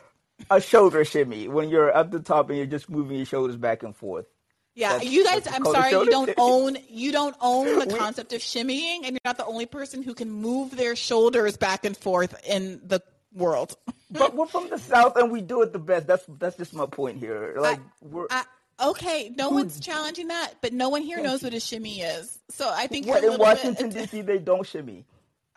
A 0.51 0.61
shoulder 0.61 1.05
shimmy 1.05 1.49
when 1.49 1.69
you're 1.69 1.91
at 1.91 2.11
the 2.11 2.21
top 2.21 2.49
and 2.49 2.57
you're 2.57 2.67
just 2.67 2.89
moving 2.91 3.17
your 3.17 3.27
shoulders 3.27 3.57
back 3.57 3.83
and 3.83 3.95
forth. 3.95 4.27
Yeah, 4.75 4.95
that's, 4.95 5.05
you 5.05 5.25
guys. 5.25 5.47
I'm 5.47 5.65
sorry, 5.65 5.91
you 5.91 6.11
don't 6.11 6.33
own 6.39 6.79
you 6.89 7.13
don't 7.13 7.37
own 7.41 7.79
the 7.79 7.95
concept 7.99 8.33
of 8.33 8.41
shimmying, 8.41 9.01
and 9.05 9.13
you're 9.13 9.21
not 9.25 9.37
the 9.37 9.45
only 9.45 9.67
person 9.67 10.03
who 10.03 10.15
can 10.15 10.31
move 10.31 10.77
their 10.77 10.97
shoulders 10.97 11.57
back 11.57 11.85
and 11.85 11.97
forth 11.97 12.35
in 12.47 12.81
the 12.85 13.03
world. 13.35 13.77
but 14.11 14.35
we're 14.35 14.47
from 14.47 14.71
the 14.71 14.79
south, 14.79 15.17
and 15.17 15.31
we 15.31 15.43
do 15.43 15.63
it 15.63 15.73
the 15.73 15.79
best. 15.79 16.07
That's 16.07 16.25
that's 16.39 16.57
just 16.57 16.73
my 16.73 16.87
point 16.87 17.19
here. 17.19 17.55
Like 17.59 17.79
I, 17.79 17.83
we're. 18.01 18.27
I, 18.31 18.45
Okay, 18.81 19.31
no 19.37 19.49
hmm. 19.49 19.57
one's 19.57 19.79
challenging 19.79 20.29
that, 20.29 20.55
but 20.61 20.73
no 20.73 20.89
one 20.89 21.03
here 21.03 21.23
knows 21.23 21.43
what 21.43 21.55
a 21.55 21.61
shimmy 21.61 22.01
is. 22.01 22.39
So 22.49 22.69
I 22.73 22.89
think 22.89 23.07
what 23.07 23.23
in 23.23 23.39
Washington 23.39 23.91
D.C. 23.91 24.23
they 24.23 24.39
don't 24.39 24.67
shimmy. 24.67 25.05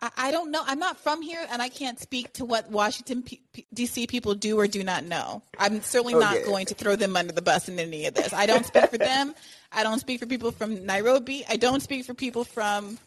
I, 0.00 0.10
I, 0.16 0.30
don't 0.30 0.50
know. 0.50 0.62
I'm 0.64 0.78
not 0.78 0.98
from 0.98 1.22
here, 1.22 1.44
and 1.50 1.62
I 1.62 1.68
can't 1.68 1.98
speak 1.98 2.32
to 2.34 2.44
what 2.44 2.70
Washington 2.70 3.22
P- 3.22 3.40
P- 3.52 3.66
D.C. 3.72 4.06
people 4.06 4.34
do 4.34 4.58
or 4.58 4.66
do 4.66 4.84
not 4.84 5.04
know. 5.04 5.42
I'm 5.58 5.80
certainly 5.80 6.14
okay. 6.14 6.24
not 6.24 6.44
going 6.44 6.66
to 6.66 6.74
throw 6.74 6.96
them 6.96 7.16
under 7.16 7.32
the 7.32 7.42
bus 7.42 7.68
in 7.68 7.78
any 7.78 8.06
of 8.06 8.14
this. 8.14 8.32
I 8.32 8.46
don't 8.46 8.66
speak 8.66 8.90
for 8.90 8.98
them. 8.98 9.34
I 9.72 9.82
don't 9.82 9.98
speak 9.98 10.20
for 10.20 10.26
people 10.26 10.52
from 10.52 10.84
Nairobi. 10.84 11.44
I 11.48 11.56
don't 11.56 11.80
speak 11.80 12.04
for 12.04 12.14
people 12.14 12.44
from 12.44 12.98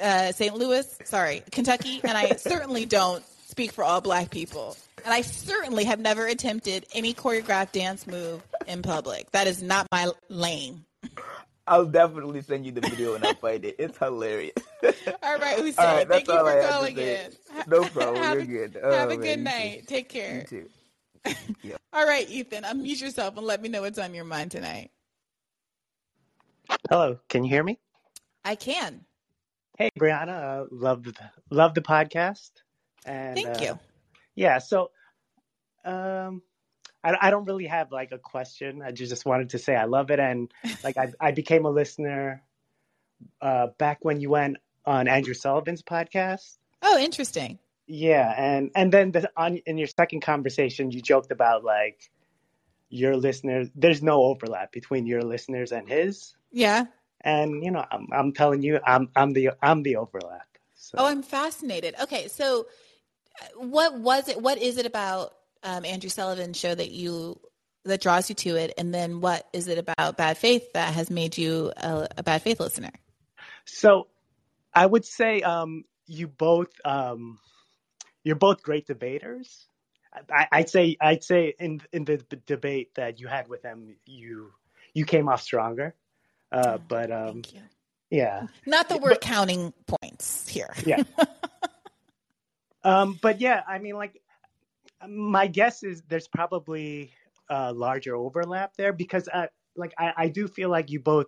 uh, 0.00 0.32
St. 0.32 0.54
Louis. 0.54 0.98
Sorry, 1.04 1.42
Kentucky, 1.52 2.00
and 2.02 2.16
I 2.16 2.36
certainly 2.36 2.86
don't 2.86 3.24
speak 3.46 3.72
for 3.72 3.84
all 3.84 4.00
Black 4.00 4.30
people. 4.30 4.76
And 5.04 5.12
I 5.12 5.20
certainly 5.20 5.84
have 5.84 6.00
never 6.00 6.26
attempted 6.26 6.86
any 6.94 7.14
choreographed 7.14 7.72
dance 7.72 8.06
move 8.06 8.42
in 8.66 8.82
public. 8.82 9.30
That 9.32 9.46
is 9.46 9.62
not 9.62 9.86
my 9.92 10.10
lane. 10.28 10.85
I'll 11.68 11.86
definitely 11.86 12.42
send 12.42 12.64
you 12.64 12.72
the 12.72 12.80
video 12.80 13.14
when 13.14 13.26
I'll 13.26 13.34
find 13.34 13.64
it. 13.64 13.76
It's 13.78 13.98
hilarious. 13.98 14.54
all 15.22 15.38
right, 15.38 15.58
Uso. 15.58 15.82
All 15.82 15.96
right, 15.96 16.08
thank 16.08 16.28
you 16.28 16.34
for 16.34 16.62
calling 16.68 16.96
in. 16.96 17.32
No 17.66 17.82
problem. 17.84 18.16
have 18.16 18.36
You're 18.36 18.68
good. 18.68 18.80
Oh, 18.82 18.92
have 18.92 19.10
a 19.10 19.16
good 19.16 19.40
night. 19.40 19.80
Too. 19.80 19.94
Take 19.94 20.08
care. 20.08 20.46
You 20.50 20.68
too. 21.24 21.34
yep. 21.62 21.80
All 21.92 22.06
right, 22.06 22.28
Ethan, 22.28 22.62
unmute 22.62 23.00
yourself 23.00 23.36
and 23.36 23.46
let 23.46 23.60
me 23.60 23.68
know 23.68 23.82
what's 23.82 23.98
on 23.98 24.14
your 24.14 24.24
mind 24.24 24.52
tonight. 24.52 24.90
Hello, 26.88 27.18
can 27.28 27.42
you 27.42 27.50
hear 27.50 27.64
me? 27.64 27.78
I 28.44 28.54
can. 28.54 29.04
Hey, 29.76 29.90
Briahna, 29.98 30.62
uh, 30.62 30.64
love 30.70 31.02
the 31.02 31.14
love 31.50 31.74
the 31.74 31.82
podcast. 31.82 32.50
And, 33.04 33.36
Thank 33.36 33.60
uh, 33.60 33.64
you. 33.64 33.78
Yeah, 34.34 34.58
so 34.58 34.90
um, 35.84 36.42
I, 37.06 37.28
I 37.28 37.30
don't 37.30 37.44
really 37.44 37.66
have 37.66 37.92
like 37.92 38.10
a 38.12 38.18
question. 38.18 38.82
I 38.82 38.90
just 38.90 39.10
just 39.10 39.24
wanted 39.24 39.50
to 39.50 39.58
say 39.58 39.76
I 39.76 39.84
love 39.84 40.10
it, 40.10 40.18
and 40.18 40.52
like 40.82 40.96
I, 40.96 41.12
I 41.20 41.30
became 41.30 41.64
a 41.64 41.70
listener 41.70 42.42
uh, 43.40 43.68
back 43.78 43.98
when 44.02 44.20
you 44.20 44.30
went 44.30 44.56
on 44.84 45.06
Andrew 45.06 45.34
Sullivan's 45.34 45.82
podcast. 45.82 46.56
Oh, 46.82 46.98
interesting. 46.98 47.58
Yeah, 47.86 48.34
and 48.36 48.70
and 48.74 48.92
then 48.92 49.12
the, 49.12 49.30
on 49.36 49.58
in 49.66 49.78
your 49.78 49.86
second 49.86 50.22
conversation, 50.22 50.90
you 50.90 51.00
joked 51.00 51.30
about 51.30 51.64
like 51.64 52.10
your 52.88 53.16
listeners. 53.16 53.68
There's 53.76 54.02
no 54.02 54.22
overlap 54.22 54.72
between 54.72 55.06
your 55.06 55.22
listeners 55.22 55.70
and 55.70 55.88
his. 55.88 56.34
Yeah. 56.50 56.86
And 57.20 57.62
you 57.64 57.70
know, 57.70 57.84
I'm 57.88 58.08
I'm 58.12 58.32
telling 58.32 58.62
you, 58.62 58.80
I'm 58.84 59.10
I'm 59.14 59.32
the 59.32 59.50
I'm 59.62 59.84
the 59.84 59.96
overlap. 59.96 60.48
So. 60.74 60.98
Oh, 60.98 61.06
I'm 61.06 61.22
fascinated. 61.22 61.94
Okay, 62.02 62.28
so 62.28 62.66
what 63.56 63.98
was 63.98 64.28
it? 64.28 64.40
What 64.40 64.58
is 64.58 64.78
it 64.78 64.86
about 64.86 65.32
um, 65.66 65.84
Andrew 65.84 66.08
Sullivan 66.08 66.52
show 66.52 66.74
that 66.74 66.90
you 66.90 67.40
that 67.84 68.00
draws 68.00 68.28
you 68.28 68.34
to 68.34 68.56
it, 68.56 68.72
and 68.78 68.94
then 68.94 69.20
what 69.20 69.46
is 69.52 69.68
it 69.68 69.78
about 69.78 70.16
Bad 70.16 70.38
Faith 70.38 70.72
that 70.72 70.94
has 70.94 71.10
made 71.10 71.36
you 71.36 71.72
a, 71.76 72.08
a 72.18 72.22
Bad 72.22 72.42
Faith 72.42 72.60
listener? 72.60 72.92
So, 73.64 74.06
I 74.72 74.86
would 74.86 75.04
say 75.04 75.42
um, 75.42 75.84
you 76.06 76.28
both 76.28 76.72
um, 76.84 77.38
you're 78.24 78.36
both 78.36 78.62
great 78.62 78.86
debaters. 78.86 79.66
I, 80.32 80.60
would 80.60 80.70
say 80.70 80.96
I'd 81.00 81.24
say 81.24 81.54
in 81.58 81.82
in 81.92 82.04
the 82.04 82.18
debate 82.46 82.94
that 82.94 83.20
you 83.20 83.26
had 83.26 83.48
with 83.48 83.62
them, 83.62 83.96
you 84.06 84.52
you 84.94 85.04
came 85.04 85.28
off 85.28 85.42
stronger. 85.42 85.94
Uh, 86.50 86.62
oh, 86.76 86.82
but 86.88 87.10
um, 87.10 87.42
yeah, 88.08 88.46
not 88.66 88.88
that 88.88 89.00
we're 89.00 89.10
but, 89.10 89.20
counting 89.20 89.74
points 89.86 90.48
here. 90.48 90.72
Yeah. 90.84 91.02
um, 92.84 93.18
but 93.20 93.40
yeah, 93.40 93.62
I 93.66 93.78
mean, 93.78 93.96
like 93.96 94.22
my 95.08 95.46
guess 95.46 95.82
is 95.82 96.02
there's 96.08 96.28
probably 96.28 97.12
a 97.48 97.72
larger 97.72 98.14
overlap 98.16 98.76
there 98.76 98.92
because, 98.92 99.28
uh, 99.32 99.46
like, 99.76 99.92
I, 99.98 100.12
I 100.16 100.28
do 100.28 100.48
feel 100.48 100.70
like 100.70 100.90
you 100.90 101.00
both 101.00 101.26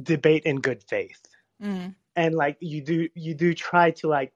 debate 0.00 0.44
in 0.44 0.60
good 0.60 0.82
faith, 0.88 1.20
mm-hmm. 1.62 1.88
and 2.16 2.34
like 2.34 2.56
you 2.60 2.82
do 2.82 3.08
you 3.14 3.34
do 3.34 3.54
try 3.54 3.90
to 3.90 4.08
like 4.08 4.32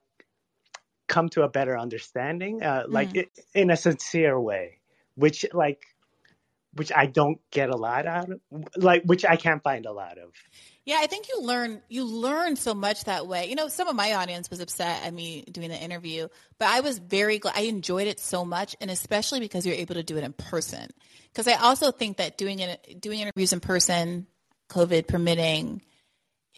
come 1.09 1.29
to 1.31 1.43
a 1.43 1.49
better 1.49 1.79
understanding, 1.79 2.63
uh, 2.63 2.85
like 2.89 3.11
mm. 3.11 3.23
it, 3.23 3.31
in 3.55 3.71
a 3.71 3.77
sincere 3.77 4.39
way, 4.39 4.81
which 5.15 5.47
like 5.53 5.83
which 6.75 6.93
I 6.95 7.07
don't 7.07 7.39
get 7.51 7.71
a 7.71 7.77
lot 7.77 8.07
out 8.07 8.31
of, 8.31 8.41
like 8.77 9.03
which 9.05 9.25
I 9.25 9.37
can't 9.37 9.63
find 9.63 9.87
a 9.87 9.93
lot 9.93 10.19
of. 10.19 10.33
Yeah, 10.87 10.99
I 11.01 11.09
think 11.09 11.27
you 11.29 11.43
learn 11.43 11.83
you 11.89 12.05
learn 12.05 12.55
so 12.55 12.73
much 12.73 13.05
that 13.05 13.27
way. 13.27 13.49
You 13.49 13.57
know, 13.57 13.67
some 13.67 13.89
of 13.89 13.97
my 13.97 14.15
audience 14.15 14.49
was 14.49 14.61
upset 14.61 15.05
at 15.05 15.13
me 15.13 15.43
doing 15.51 15.69
the 15.69 15.77
interview, 15.77 16.29
but 16.61 16.69
I 16.69 16.79
was 16.79 17.01
very 17.01 17.41
glad. 17.41 17.57
I 17.57 17.63
enjoyed 17.63 18.07
it 18.07 18.21
so 18.21 18.45
much, 18.45 18.77
and 18.81 18.89
especially 18.89 19.41
because 19.41 19.67
you're 19.67 19.75
able 19.75 19.97
to 19.97 20.05
do 20.05 20.17
it 20.17 20.23
in 20.23 20.33
person. 20.33 20.89
Because 21.33 21.49
I 21.49 21.55
also 21.55 21.91
think 21.91 22.19
that 22.19 22.39
doing 22.39 22.61
it 22.61 23.01
doing 23.01 23.19
interviews 23.19 23.53
in 23.53 23.59
person, 23.59 24.29
COVID 24.71 25.09
permitting, 25.09 25.83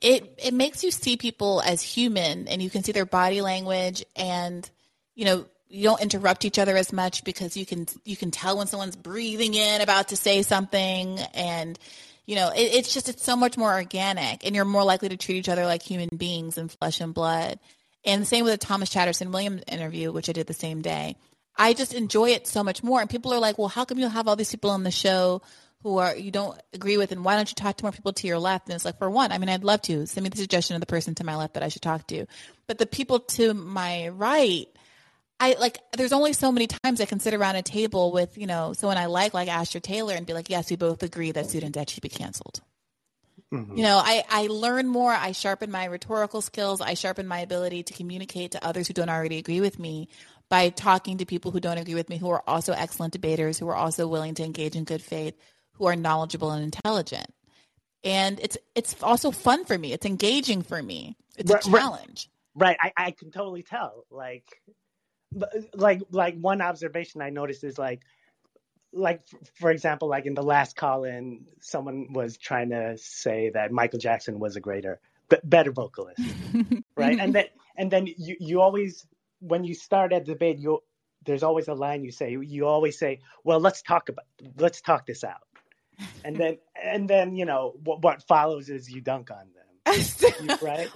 it 0.03 0.39
it 0.45 0.53
makes 0.53 0.85
you 0.85 0.91
see 0.91 1.17
people 1.17 1.63
as 1.63 1.81
human, 1.81 2.49
and 2.49 2.61
you 2.61 2.69
can 2.69 2.85
see 2.85 2.93
their 2.93 3.07
body 3.07 3.41
language, 3.41 4.05
and 4.15 4.69
you 5.15 5.25
know 5.25 5.47
you 5.71 5.85
don't 5.85 6.03
interrupt 6.03 6.45
each 6.45 6.59
other 6.59 6.77
as 6.77 6.93
much 6.93 7.25
because 7.25 7.57
you 7.57 7.65
can 7.65 7.87
you 8.05 8.17
can 8.17 8.31
tell 8.31 8.59
when 8.59 8.67
someone's 8.67 8.97
breathing 8.97 9.55
in 9.55 9.81
about 9.81 10.09
to 10.09 10.17
say 10.17 10.43
something 10.43 11.19
and 11.33 11.79
you 12.29 12.35
know, 12.35 12.51
it, 12.51 12.75
it's 12.75 12.93
just 12.93 13.09
it's 13.09 13.25
so 13.25 13.37
much 13.37 13.57
more 13.57 13.73
organic, 13.73 14.45
and 14.45 14.55
you're 14.55 14.67
more 14.67 14.85
likely 14.85 15.09
to 15.09 15.17
treat 15.17 15.39
each 15.39 15.49
other 15.49 15.65
like 15.65 15.83
human 15.83 16.11
beings 16.15 16.59
in 16.59 16.69
flesh 16.69 17.01
and 17.01 17.15
blood. 17.15 17.59
And 18.05 18.21
the 18.21 18.27
same 18.27 18.45
with 18.45 18.53
the 18.53 18.67
Thomas 18.67 18.91
Chatterton 18.91 19.33
Williams 19.33 19.63
interview, 19.67 20.13
which 20.13 20.29
I 20.29 20.33
did 20.33 20.47
the 20.47 20.53
same 20.53 20.83
day. 20.83 21.17
I 21.57 21.73
just 21.73 21.95
enjoy 21.95 22.31
it 22.31 22.47
so 22.47 22.63
much 22.63 22.83
more. 22.83 23.01
And 23.01 23.09
people 23.09 23.33
are 23.33 23.39
like, 23.39 23.57
"Well, 23.57 23.69
how 23.69 23.87
come 23.87 23.99
you 23.99 24.09
have 24.09 24.29
all 24.29 24.37
these 24.37 24.51
people 24.51 24.69
on 24.69 24.85
the 24.85 24.91
show 24.91 25.41
who 25.83 25.97
are 25.97 26.15
you 26.15 26.31
don't 26.31 26.61
agree 26.75 26.99
with, 26.99 27.13
and 27.13 27.25
why 27.25 27.35
don't 27.35 27.49
you 27.49 27.55
talk 27.55 27.79
to 27.79 27.85
more 27.87 27.93
people 27.93 28.13
to 28.13 28.27
your 28.27 28.39
left?" 28.39 28.67
And 28.67 28.75
it's 28.75 28.85
like, 28.85 28.99
for 28.99 29.09
one, 29.09 29.33
I 29.33 29.39
mean, 29.39 29.49
I'd 29.49 29.65
love 29.65 29.81
to 29.83 30.07
send 30.07 30.23
me 30.23 30.29
the 30.29 30.37
suggestion 30.37 30.77
of 30.77 30.81
the 30.81 30.87
person 30.87 31.15
to 31.15 31.25
my 31.25 31.35
left 31.35 31.55
that 31.55 31.63
I 31.63 31.69
should 31.69 31.81
talk 31.81 32.07
to, 32.09 32.27
but 32.67 32.77
the 32.77 32.87
people 32.87 33.21
to 33.21 33.55
my 33.55 34.09
right 34.09 34.69
I 35.41 35.57
like 35.59 35.79
there's 35.97 36.13
only 36.13 36.33
so 36.33 36.51
many 36.51 36.67
times 36.67 37.01
I 37.01 37.05
can 37.05 37.21
sit 37.21 37.35
around 37.35 37.57
a 37.57 37.63
table 37.63 38.13
with, 38.13 38.37
you 38.37 38.47
know, 38.47 38.73
someone 38.73 38.97
I 38.97 39.07
like 39.07 39.35
like 39.35 39.49
Astra 39.49 39.81
Taylor 39.81 40.15
and 40.15 40.27
be 40.27 40.33
like, 40.33 40.51
yes, 40.51 40.71
we 40.71 40.77
both 40.77 41.03
agree 41.03 41.31
that 41.33 41.47
student 41.47 41.75
debt 41.75 41.91
should 41.91 42.03
be 42.03 42.09
canceled. 42.09 42.61
Mm-hmm. 43.53 43.77
You 43.79 43.83
know, 43.83 43.97
I, 44.05 44.25
I 44.29 44.47
learn 44.49 44.89
more, 44.89 45.13
I 45.13 45.33
sharpen 45.33 45.71
my 45.71 45.87
rhetorical 45.87 46.43
skills, 46.43 46.81
I 46.81 46.95
sharpen 46.95 47.27
my 47.27 47.41
ability 47.41 47.85
to 47.85 47.95
communicate 47.95 48.51
to 48.53 48.67
others 48.67 48.89
who 48.89 48.95
don't 48.95 49.09
already 49.09 49.39
agree 49.39 49.61
with 49.61 49.79
me 49.79 50.09
by 50.51 50.69
talking 50.69 51.19
to 51.19 51.25
people 51.25 51.51
who 51.51 51.61
don't 51.61 51.79
agree 51.79 51.95
with 51.95 52.11
me, 52.11 52.19
who 52.19 52.29
are 52.31 52.43
also 52.47 52.73
excellent 52.73 53.13
debaters, 53.13 53.59
who 53.59 53.69
are 53.69 53.75
also 53.75 54.07
willing 54.07 54.35
to 54.35 54.45
engage 54.45 54.77
in 54.77 54.85
good 54.85 55.01
faith, 55.01 55.35
who 55.73 55.87
are 55.87 55.97
knowledgeable 55.97 56.51
and 56.51 56.65
intelligent. 56.65 57.33
And 58.05 58.39
it's 58.41 58.57
it's 58.75 59.03
also 59.03 59.31
fun 59.31 59.65
for 59.65 59.77
me. 59.77 59.93
It's 59.93 60.07
engaging 60.07 60.63
for 60.63 60.81
me. 60.83 61.17
It's 61.37 61.51
right, 61.51 61.65
a 61.65 61.71
challenge. 61.71 62.29
Right. 62.55 62.77
I, 62.81 62.93
I 62.97 63.11
can 63.13 63.31
totally 63.31 63.63
tell. 63.63 64.05
Like 64.11 64.45
like 65.75 66.03
like 66.11 66.39
one 66.39 66.61
observation 66.61 67.21
I 67.21 67.31
noticed 67.31 67.65
is 67.65 67.79
like 67.79 68.03
like 68.93 69.21
for 69.59 69.71
example 69.71 70.09
like 70.09 70.27
in 70.27 70.35
the 70.35 70.43
last 70.43 70.77
call 70.77 71.05
in 71.05 71.45
someone 71.61 72.13
was 72.13 72.39
trying 72.39 72.71
to 72.71 72.97
say 72.97 73.51
that 73.53 73.71
Michael 73.71 73.99
Jackson 73.99 74.39
was 74.39 74.57
a 74.57 74.61
greater 74.61 75.01
b- 75.29 75.37
better 75.45 75.73
vocalist 75.73 76.21
right? 76.97 77.19
And 77.21 77.35
then 77.35 77.45
and 77.77 77.91
then 77.91 78.07
you 78.07 78.37
you 78.41 78.61
always 78.61 79.07
when 79.41 79.65
you 79.65 79.75
start 79.75 80.13
a 80.13 80.21
debate 80.21 80.59
you 80.59 80.81
there's 81.27 81.43
always 81.43 81.69
a 81.69 81.75
line 81.75 82.05
you 82.05 82.11
say 82.11 82.37
you 82.41 82.67
always 82.67 82.99
say 82.99 83.21
well 83.45 83.61
let's 83.61 83.83
talk 83.83 84.09
about 84.09 84.25
let's 84.57 84.81
talk 84.81 85.07
this 85.07 85.25
out. 85.25 85.43
And 86.25 86.37
then 86.37 86.59
and 86.83 87.11
then 87.11 87.37
you 87.37 87.45
know 87.45 87.75
what 87.85 88.03
what 88.03 88.23
follows 88.23 88.69
is 88.71 88.91
you 88.91 89.01
dunk 89.01 89.31
on 89.31 89.39
them. 89.39 89.55
Right? 90.63 90.89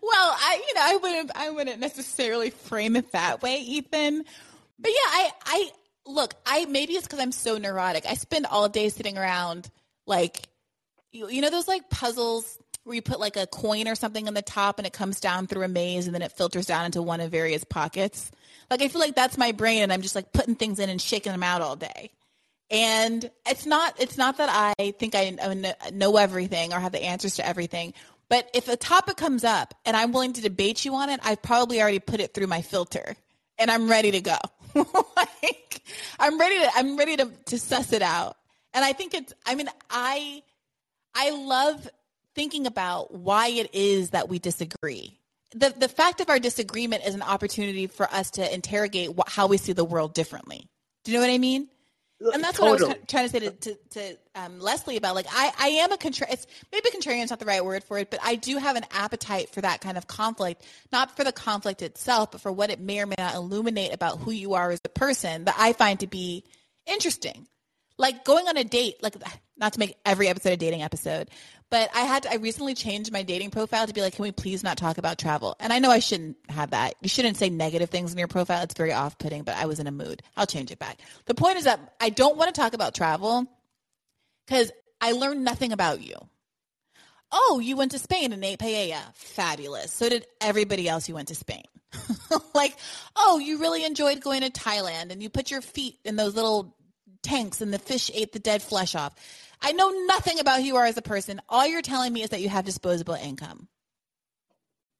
Well, 0.00 0.36
I 0.38 0.62
you 0.66 0.74
know 0.74 0.80
I 0.82 0.96
wouldn't 0.96 1.30
I 1.34 1.50
wouldn't 1.50 1.80
necessarily 1.80 2.50
frame 2.50 2.96
it 2.96 3.12
that 3.12 3.42
way, 3.42 3.58
Ethan. 3.58 4.24
But 4.78 4.90
yeah, 4.90 4.94
I 5.06 5.30
I 5.46 5.70
look, 6.06 6.34
I 6.46 6.64
maybe 6.66 6.94
it's 6.94 7.06
because 7.06 7.20
I'm 7.20 7.32
so 7.32 7.58
neurotic. 7.58 8.06
I 8.06 8.14
spend 8.14 8.46
all 8.46 8.68
day 8.68 8.88
sitting 8.88 9.18
around 9.18 9.70
like 10.06 10.48
you, 11.12 11.28
you 11.28 11.40
know 11.40 11.50
those 11.50 11.68
like 11.68 11.88
puzzles 11.90 12.58
where 12.84 12.94
you 12.94 13.02
put 13.02 13.18
like 13.18 13.36
a 13.36 13.46
coin 13.46 13.88
or 13.88 13.94
something 13.94 14.28
on 14.28 14.34
the 14.34 14.42
top 14.42 14.78
and 14.78 14.86
it 14.86 14.92
comes 14.92 15.18
down 15.18 15.46
through 15.46 15.62
a 15.62 15.68
maze 15.68 16.06
and 16.06 16.14
then 16.14 16.22
it 16.22 16.32
filters 16.32 16.66
down 16.66 16.84
into 16.84 17.00
one 17.00 17.20
of 17.20 17.30
various 17.30 17.64
pockets. 17.64 18.30
Like 18.70 18.82
I 18.82 18.88
feel 18.88 19.00
like 19.00 19.14
that's 19.14 19.38
my 19.38 19.52
brain 19.52 19.82
and 19.82 19.92
I'm 19.92 20.02
just 20.02 20.14
like 20.14 20.32
putting 20.32 20.54
things 20.54 20.78
in 20.78 20.90
and 20.90 21.00
shaking 21.00 21.32
them 21.32 21.42
out 21.42 21.62
all 21.62 21.76
day. 21.76 22.10
And 22.70 23.30
it's 23.46 23.66
not 23.66 24.00
it's 24.00 24.18
not 24.18 24.38
that 24.38 24.74
I 24.78 24.90
think 24.92 25.14
I 25.14 25.36
know 25.92 26.16
everything 26.16 26.72
or 26.72 26.80
have 26.80 26.92
the 26.92 27.02
answers 27.02 27.36
to 27.36 27.46
everything, 27.46 27.94
but 28.34 28.50
if 28.52 28.66
a 28.66 28.76
topic 28.76 29.16
comes 29.16 29.44
up 29.44 29.74
and 29.86 29.96
I'm 29.96 30.10
willing 30.10 30.32
to 30.32 30.40
debate 30.40 30.84
you 30.84 30.96
on 30.96 31.08
it, 31.08 31.20
I've 31.22 31.40
probably 31.40 31.80
already 31.80 32.00
put 32.00 32.18
it 32.18 32.34
through 32.34 32.48
my 32.48 32.62
filter 32.62 33.14
and 33.60 33.70
I'm 33.70 33.88
ready 33.88 34.10
to 34.10 34.20
go. 34.20 34.38
like 34.74 35.82
I'm 36.18 36.36
ready 36.36 36.58
to 36.58 36.70
I'm 36.74 36.96
ready 36.96 37.16
to 37.18 37.26
to 37.26 37.58
suss 37.60 37.92
it 37.92 38.02
out. 38.02 38.36
And 38.72 38.84
I 38.84 38.92
think 38.92 39.14
it's 39.14 39.32
I 39.46 39.54
mean 39.54 39.68
I 39.88 40.42
I 41.14 41.30
love 41.30 41.88
thinking 42.34 42.66
about 42.66 43.14
why 43.14 43.50
it 43.50 43.72
is 43.72 44.10
that 44.10 44.28
we 44.28 44.40
disagree. 44.40 45.16
The 45.54 45.72
the 45.78 45.88
fact 45.88 46.20
of 46.20 46.28
our 46.28 46.40
disagreement 46.40 47.06
is 47.06 47.14
an 47.14 47.22
opportunity 47.22 47.86
for 47.86 48.12
us 48.12 48.32
to 48.32 48.52
interrogate 48.52 49.10
how 49.28 49.46
we 49.46 49.58
see 49.58 49.74
the 49.74 49.84
world 49.84 50.12
differently. 50.12 50.66
Do 51.04 51.12
you 51.12 51.18
know 51.18 51.24
what 51.24 51.32
I 51.32 51.38
mean? 51.38 51.68
And 52.32 52.42
that's 52.42 52.58
what 52.58 52.68
I 52.68 52.86
was 52.86 52.96
trying 53.06 53.28
to 53.28 53.28
say 53.28 53.38
to, 53.40 53.50
to, 53.50 53.78
to 53.90 54.16
um, 54.34 54.60
Leslie 54.60 54.96
about 54.96 55.14
like 55.14 55.26
I, 55.30 55.52
I 55.58 55.68
am 55.68 55.92
a 55.92 55.98
contra- 55.98 56.30
it's 56.30 56.46
maybe 56.72 56.90
contrarian 56.90 57.24
is 57.24 57.30
not 57.30 57.38
the 57.38 57.44
right 57.44 57.64
word 57.64 57.84
for 57.84 57.98
it, 57.98 58.10
but 58.10 58.20
I 58.22 58.36
do 58.36 58.56
have 58.56 58.76
an 58.76 58.84
appetite 58.90 59.50
for 59.50 59.60
that 59.60 59.80
kind 59.80 59.96
of 59.98 60.06
conflict, 60.06 60.62
not 60.92 61.16
for 61.16 61.24
the 61.24 61.32
conflict 61.32 61.82
itself, 61.82 62.32
but 62.32 62.40
for 62.40 62.52
what 62.52 62.70
it 62.70 62.80
may 62.80 63.00
or 63.00 63.06
may 63.06 63.16
not 63.18 63.34
illuminate 63.34 63.92
about 63.92 64.20
who 64.20 64.30
you 64.30 64.54
are 64.54 64.70
as 64.70 64.80
a 64.84 64.88
person 64.88 65.44
that 65.44 65.56
I 65.58 65.72
find 65.72 66.00
to 66.00 66.06
be 66.06 66.44
interesting. 66.86 67.46
Like 67.96 68.24
going 68.24 68.48
on 68.48 68.56
a 68.56 68.64
date, 68.64 68.96
like 69.02 69.16
not 69.56 69.74
to 69.74 69.78
make 69.78 69.96
every 70.04 70.28
episode 70.28 70.52
a 70.52 70.56
dating 70.56 70.82
episode, 70.82 71.30
but 71.74 71.90
I 71.92 72.02
had 72.02 72.22
to, 72.22 72.30
I 72.30 72.36
recently 72.36 72.74
changed 72.74 73.10
my 73.10 73.24
dating 73.24 73.50
profile 73.50 73.84
to 73.84 73.92
be 73.92 74.00
like, 74.00 74.14
can 74.14 74.22
we 74.22 74.30
please 74.30 74.62
not 74.62 74.78
talk 74.78 74.96
about 74.96 75.18
travel? 75.18 75.56
And 75.58 75.72
I 75.72 75.80
know 75.80 75.90
I 75.90 75.98
shouldn't 75.98 76.36
have 76.48 76.70
that. 76.70 76.94
You 77.00 77.08
shouldn't 77.08 77.36
say 77.36 77.50
negative 77.50 77.90
things 77.90 78.12
in 78.12 78.18
your 78.18 78.28
profile. 78.28 78.62
It's 78.62 78.74
very 78.74 78.92
off 78.92 79.18
putting, 79.18 79.42
but 79.42 79.56
I 79.56 79.66
was 79.66 79.80
in 79.80 79.88
a 79.88 79.90
mood. 79.90 80.22
I'll 80.36 80.46
change 80.46 80.70
it 80.70 80.78
back. 80.78 81.00
The 81.24 81.34
point 81.34 81.56
is 81.56 81.64
that 81.64 81.80
I 82.00 82.10
don't 82.10 82.36
want 82.36 82.54
to 82.54 82.60
talk 82.60 82.74
about 82.74 82.94
travel 82.94 83.48
because 84.46 84.70
I 85.00 85.10
learned 85.10 85.42
nothing 85.42 85.72
about 85.72 86.00
you. 86.00 86.14
Oh, 87.32 87.58
you 87.58 87.76
went 87.76 87.90
to 87.90 87.98
Spain 87.98 88.32
and 88.32 88.44
ate 88.44 88.60
paella. 88.60 89.12
Fabulous. 89.14 89.92
So 89.92 90.08
did 90.08 90.26
everybody 90.40 90.88
else 90.88 91.06
who 91.06 91.14
went 91.14 91.26
to 91.26 91.34
Spain. 91.34 91.64
like, 92.54 92.76
oh, 93.16 93.40
you 93.40 93.58
really 93.58 93.84
enjoyed 93.84 94.20
going 94.20 94.42
to 94.42 94.50
Thailand 94.50 95.10
and 95.10 95.20
you 95.20 95.28
put 95.28 95.50
your 95.50 95.60
feet 95.60 95.98
in 96.04 96.14
those 96.14 96.36
little 96.36 96.76
tanks 97.24 97.60
and 97.60 97.74
the 97.74 97.80
fish 97.80 98.12
ate 98.14 98.32
the 98.32 98.38
dead 98.38 98.62
flesh 98.62 98.94
off. 98.94 99.16
I 99.64 99.72
know 99.72 99.88
nothing 100.06 100.40
about 100.40 100.60
who 100.60 100.66
you 100.66 100.76
are 100.76 100.84
as 100.84 100.98
a 100.98 101.02
person. 101.02 101.40
All 101.48 101.66
you're 101.66 101.80
telling 101.80 102.12
me 102.12 102.22
is 102.22 102.30
that 102.30 102.42
you 102.42 102.50
have 102.50 102.66
disposable 102.66 103.14
income. 103.14 103.66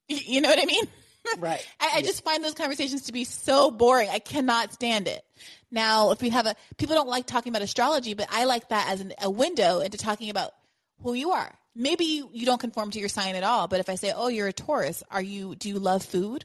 You 0.09 0.41
know 0.41 0.49
what 0.49 0.61
I 0.61 0.65
mean? 0.65 0.85
Right. 1.39 1.67
I, 1.81 1.91
I, 1.95 2.03
just 2.03 2.23
find 2.23 2.45
those 2.45 2.53
conversations 2.53 3.05
to 3.05 3.13
be 3.13 3.25
so 3.25 3.71
boring. 3.71 4.11
I 4.11 4.19
cannot 4.19 4.75
stand 4.75 5.09
it. 5.09 5.25
Now, 5.71 6.11
if 6.11 6.21
we 6.21 6.29
have 6.29 6.45
a, 6.45 6.55
people 6.77 6.95
don't 6.97 7.09
like 7.09 7.27
talking 7.27 7.51
about 7.51 7.63
astrology, 7.63 8.13
but 8.13 8.29
I 8.31 8.45
like 8.45 8.69
that 8.69 8.91
as 8.91 9.01
an, 9.01 9.15
a 9.23 9.31
window 9.31 9.81
into 9.81 9.97
talking 9.97 10.29
about 10.29 10.51
who 11.03 11.15
you 11.15 11.31
are. 11.31 11.51
Maybe 11.75 12.05
you, 12.05 12.29
you 12.35 12.45
don't 12.45 12.61
conform 12.61 12.91
to 12.91 13.01
your 13.01 13.09
sign 13.09 13.37
at 13.37 13.43
all, 13.43 13.69
but 13.69 13.81
if 13.81 13.89
I 13.89 13.95
say, 13.95 14.13
oh, 14.15 14.29
you're 14.29 14.49
a 14.49 14.53
Taurus, 14.53 15.03
are 15.11 15.23
you, 15.23 15.55
do 15.57 15.71
you 15.71 15.79
love 15.79 16.05
food? 16.05 16.45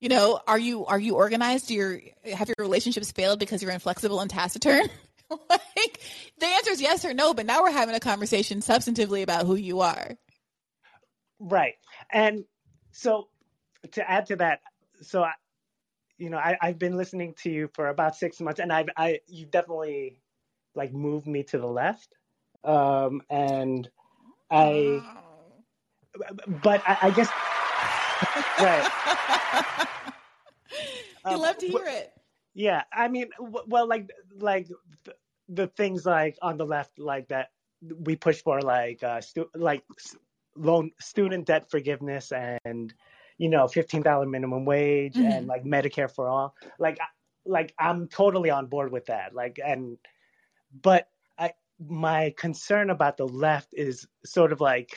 You 0.00 0.08
know, 0.08 0.40
are 0.48 0.58
you, 0.58 0.86
are 0.86 0.98
you 0.98 1.16
organized? 1.16 1.68
Do 1.68 1.74
your, 1.74 2.00
have 2.34 2.48
your 2.48 2.56
relationships 2.58 3.12
failed 3.12 3.38
because 3.38 3.62
you're 3.62 3.72
inflexible 3.72 4.20
and 4.20 4.30
taciturn? 4.30 4.88
like 5.50 6.00
the 6.38 6.46
answer 6.46 6.70
is 6.70 6.80
yes 6.80 7.04
or 7.04 7.14
no, 7.14 7.34
but 7.34 7.46
now 7.46 7.62
we're 7.62 7.70
having 7.70 7.94
a 7.94 8.00
conversation 8.00 8.60
substantively 8.60 9.22
about 9.22 9.46
who 9.46 9.54
you 9.54 9.80
are. 9.80 10.16
Right. 11.38 11.74
And 12.12 12.44
so 12.92 13.28
to 13.92 14.08
add 14.08 14.26
to 14.26 14.36
that, 14.36 14.60
so 15.00 15.22
I, 15.22 15.32
you 16.18 16.30
know, 16.30 16.38
I, 16.38 16.56
I've 16.60 16.78
been 16.78 16.96
listening 16.96 17.34
to 17.42 17.50
you 17.50 17.68
for 17.74 17.88
about 17.88 18.16
six 18.16 18.40
months 18.40 18.60
and 18.60 18.72
I've, 18.72 18.88
I, 18.96 19.20
you 19.26 19.46
definitely 19.46 20.20
like 20.74 20.92
moved 20.92 21.26
me 21.26 21.42
to 21.44 21.58
the 21.58 21.66
left. 21.66 22.08
Um, 22.64 23.22
and 23.28 23.88
I, 24.50 25.02
but 26.62 26.82
I, 26.86 26.98
I 27.02 27.10
guess, 27.10 27.28
right. 28.60 29.88
You 31.24 31.36
um, 31.36 31.40
love 31.40 31.58
to 31.58 31.66
hear 31.66 31.86
it. 31.86 32.12
Yeah, 32.54 32.82
I 32.92 33.08
mean, 33.08 33.28
well, 33.38 33.86
like, 33.86 34.10
like 34.38 34.68
the 35.52 35.66
things 35.68 36.06
like 36.06 36.36
on 36.42 36.56
the 36.56 36.66
left, 36.66 36.98
like 36.98 37.28
that 37.28 37.50
we 38.00 38.16
push 38.16 38.42
for, 38.42 38.60
like, 38.60 39.02
uh, 39.02 39.20
stu- 39.20 39.50
like 39.54 39.84
loan 40.56 40.90
student 41.00 41.46
debt 41.46 41.70
forgiveness 41.70 42.30
and 42.64 42.92
you 43.38 43.48
know 43.48 43.66
fifteen 43.66 44.02
dollar 44.02 44.26
minimum 44.26 44.64
wage 44.64 45.14
mm-hmm. 45.14 45.32
and 45.32 45.46
like 45.46 45.64
Medicare 45.64 46.10
for 46.10 46.28
all. 46.28 46.54
Like, 46.78 46.98
like 47.44 47.74
I'm 47.78 48.08
totally 48.08 48.50
on 48.50 48.66
board 48.66 48.92
with 48.92 49.06
that. 49.06 49.34
Like, 49.34 49.58
and 49.64 49.98
but 50.82 51.08
I 51.38 51.52
my 51.78 52.34
concern 52.36 52.90
about 52.90 53.16
the 53.16 53.26
left 53.26 53.68
is 53.72 54.06
sort 54.24 54.52
of 54.52 54.60
like 54.60 54.96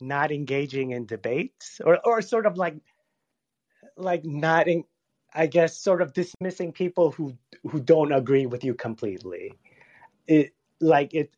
not 0.00 0.30
engaging 0.30 0.90
in 0.90 1.06
debates 1.06 1.80
or 1.84 1.98
or 2.04 2.20
sort 2.20 2.46
of 2.46 2.56
like 2.58 2.76
like 3.96 4.24
not 4.24 4.68
in, 4.68 4.84
I 5.36 5.46
guess, 5.46 5.78
sort 5.78 6.00
of 6.00 6.12
dismissing 6.12 6.72
people 6.72 7.12
who 7.12 7.36
who 7.68 7.80
don't 7.80 8.12
agree 8.12 8.46
with 8.46 8.64
you 8.64 8.74
completely. 8.74 9.52
It 10.26 10.54
like 10.80 11.14
it 11.14 11.30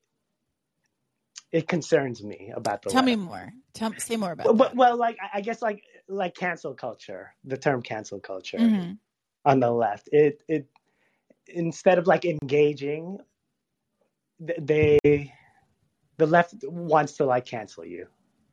it 1.50 1.66
concerns 1.66 2.22
me 2.22 2.52
about 2.54 2.82
the. 2.82 2.90
Tell 2.90 3.02
me 3.02 3.16
more. 3.16 3.52
Tell 3.74 3.92
say 3.98 4.16
more 4.16 4.32
about. 4.32 4.54
Well, 4.54 4.72
well, 4.74 4.96
like 4.96 5.16
I 5.32 5.40
guess 5.40 5.60
like 5.60 5.82
like 6.06 6.34
cancel 6.34 6.74
culture, 6.74 7.34
the 7.44 7.56
term 7.56 7.82
cancel 7.82 8.20
culture 8.20 8.58
mm-hmm. 8.58 8.92
on 9.44 9.60
the 9.60 9.70
left. 9.70 10.08
It 10.12 10.42
it 10.48 10.68
instead 11.48 11.98
of 11.98 12.06
like 12.06 12.24
engaging, 12.24 13.18
they 14.38 14.98
the 15.02 16.26
left 16.26 16.54
wants 16.62 17.14
to 17.14 17.24
like 17.24 17.46
cancel 17.46 17.84
you. 17.84 18.06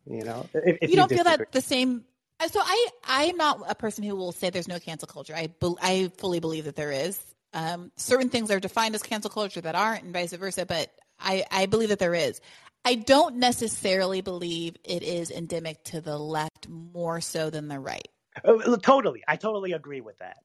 You 0.07 0.23
know, 0.23 0.47
if, 0.53 0.77
if 0.81 0.89
you 0.89 0.95
don't 0.95 1.09
feel 1.09 1.23
that 1.23 1.51
the 1.51 1.61
same 1.61 2.05
so 2.47 2.59
I 2.61 2.89
I'm 3.03 3.37
not 3.37 3.61
a 3.67 3.75
person 3.75 4.03
who 4.03 4.15
will 4.15 4.31
say 4.31 4.49
there's 4.49 4.67
no 4.67 4.79
cancel 4.79 5.07
culture. 5.07 5.35
I 5.35 5.49
I 5.81 6.11
fully 6.17 6.39
believe 6.39 6.65
that 6.65 6.75
there 6.75 6.91
is. 6.91 7.21
Um, 7.53 7.91
certain 7.95 8.29
things 8.29 8.51
are 8.51 8.59
defined 8.59 8.95
as 8.95 9.03
cancel 9.03 9.29
culture 9.29 9.61
that 9.61 9.75
aren't, 9.75 10.03
and 10.03 10.13
vice 10.13 10.33
versa. 10.33 10.65
But 10.65 10.89
I 11.19 11.45
I 11.51 11.65
believe 11.65 11.89
that 11.89 11.99
there 11.99 12.15
is. 12.15 12.41
I 12.83 12.95
don't 12.95 13.37
necessarily 13.37 14.21
believe 14.21 14.75
it 14.83 15.01
is 15.01 15.31
endemic 15.31 15.83
to 15.85 16.01
the 16.01 16.17
left 16.17 16.69
more 16.69 17.19
so 17.19 17.49
than 17.49 17.67
the 17.67 17.79
right. 17.79 18.07
Uh, 18.43 18.77
totally, 18.77 19.23
I 19.27 19.37
totally 19.37 19.71
agree 19.71 20.01
with 20.01 20.17
that. 20.19 20.37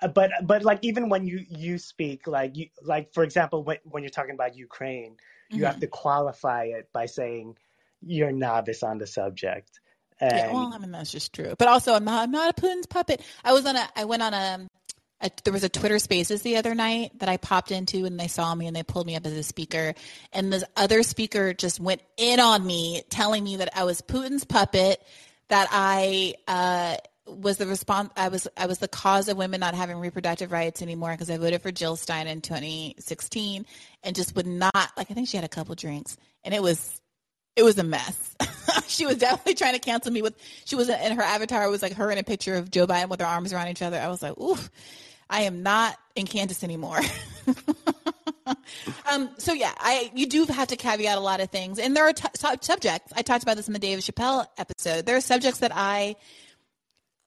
Uh, 0.00 0.08
but 0.08 0.30
but 0.44 0.62
like 0.62 0.80
even 0.82 1.08
when 1.08 1.26
you 1.26 1.44
you 1.48 1.78
speak 1.78 2.26
like 2.26 2.56
you 2.56 2.66
like 2.82 3.12
for 3.14 3.24
example 3.24 3.64
when 3.64 3.78
when 3.84 4.02
you're 4.02 4.10
talking 4.10 4.34
about 4.34 4.56
Ukraine, 4.56 5.16
you 5.48 5.56
mm-hmm. 5.56 5.64
have 5.64 5.80
to 5.80 5.86
qualify 5.86 6.64
it 6.64 6.88
by 6.92 7.06
saying 7.06 7.56
you're 8.02 8.32
novice 8.32 8.82
on 8.82 8.98
the 8.98 9.06
subject 9.06 9.80
and, 10.22 10.32
yeah, 10.32 10.52
well, 10.52 10.72
I 10.72 10.78
mean 10.78 10.92
that's 10.92 11.10
just 11.10 11.32
true. 11.32 11.54
But 11.58 11.66
also, 11.66 11.94
I'm 11.94 12.04
not 12.04 12.22
I'm 12.22 12.30
not 12.30 12.56
a 12.56 12.60
Putin's 12.60 12.86
puppet. 12.86 13.22
I 13.44 13.52
was 13.52 13.66
on 13.66 13.76
a 13.76 13.88
I 13.96 14.04
went 14.04 14.22
on 14.22 14.32
a, 14.32 14.68
a, 15.20 15.30
there 15.42 15.52
was 15.52 15.64
a 15.64 15.68
Twitter 15.68 15.98
Spaces 15.98 16.42
the 16.42 16.58
other 16.58 16.76
night 16.76 17.18
that 17.18 17.28
I 17.28 17.38
popped 17.38 17.72
into, 17.72 18.04
and 18.04 18.18
they 18.18 18.28
saw 18.28 18.54
me 18.54 18.68
and 18.68 18.76
they 18.76 18.84
pulled 18.84 19.06
me 19.06 19.16
up 19.16 19.26
as 19.26 19.32
a 19.32 19.42
speaker. 19.42 19.94
And 20.32 20.52
this 20.52 20.62
other 20.76 21.02
speaker 21.02 21.52
just 21.54 21.80
went 21.80 22.02
in 22.16 22.38
on 22.38 22.64
me, 22.64 23.02
telling 23.10 23.42
me 23.42 23.56
that 23.56 23.76
I 23.76 23.82
was 23.82 24.00
Putin's 24.00 24.44
puppet, 24.44 25.02
that 25.48 25.68
I. 25.72 26.34
Uh, 26.46 26.96
was 27.24 27.56
the 27.56 27.66
response 27.66 28.10
I 28.16 28.28
was 28.28 28.48
I 28.56 28.66
was 28.66 28.78
the 28.78 28.88
cause 28.88 29.28
of 29.28 29.36
women 29.36 29.60
not 29.60 29.74
having 29.74 29.96
reproductive 29.98 30.50
rights 30.50 30.82
anymore 30.82 31.12
because 31.12 31.30
I 31.30 31.38
voted 31.38 31.62
for 31.62 31.70
Jill 31.70 31.94
Stein 31.94 32.26
in 32.26 32.40
2016 32.40 33.64
and 34.02 34.16
just 34.16 34.34
would 34.34 34.46
not 34.46 34.90
like 34.96 35.10
I 35.10 35.14
think 35.14 35.28
she 35.28 35.36
had 35.36 35.44
a 35.44 35.48
couple 35.48 35.76
drinks 35.76 36.16
and 36.44 36.52
it 36.52 36.60
was 36.60 37.00
it 37.56 37.62
was 37.62 37.78
a 37.78 37.84
mess. 37.84 38.34
she 38.86 39.06
was 39.06 39.16
definitely 39.16 39.54
trying 39.54 39.74
to 39.74 39.78
cancel 39.78 40.12
me 40.12 40.22
with 40.22 40.34
she 40.64 40.76
was 40.76 40.88
in 40.88 41.16
her 41.16 41.22
avatar 41.22 41.68
was 41.68 41.82
like 41.82 41.94
her 41.94 42.10
in 42.10 42.18
a 42.18 42.22
picture 42.22 42.54
of 42.54 42.70
Joe 42.70 42.86
Biden 42.86 43.08
with 43.08 43.20
her 43.20 43.26
arms 43.26 43.52
around 43.52 43.68
each 43.68 43.82
other. 43.82 43.98
I 43.98 44.08
was 44.08 44.22
like, 44.22 44.38
oof, 44.38 44.70
I 45.28 45.42
am 45.42 45.62
not 45.62 45.96
in 46.14 46.26
Kansas 46.26 46.64
anymore. 46.64 47.00
um, 49.10 49.30
so 49.38 49.52
yeah, 49.52 49.72
I 49.78 50.10
you 50.14 50.26
do 50.26 50.44
have 50.46 50.68
to 50.68 50.76
caveat 50.76 51.16
a 51.16 51.20
lot 51.20 51.40
of 51.40 51.50
things, 51.50 51.78
and 51.78 51.96
there 51.96 52.06
are 52.06 52.12
t- 52.12 52.28
subjects. 52.60 53.12
I 53.14 53.22
talked 53.22 53.42
about 53.42 53.56
this 53.56 53.66
in 53.66 53.72
the 53.72 53.78
David 53.78 54.04
Chappelle 54.04 54.46
episode. 54.58 55.06
There 55.06 55.16
are 55.16 55.22
subjects 55.22 55.60
that 55.60 55.72
I 55.74 56.16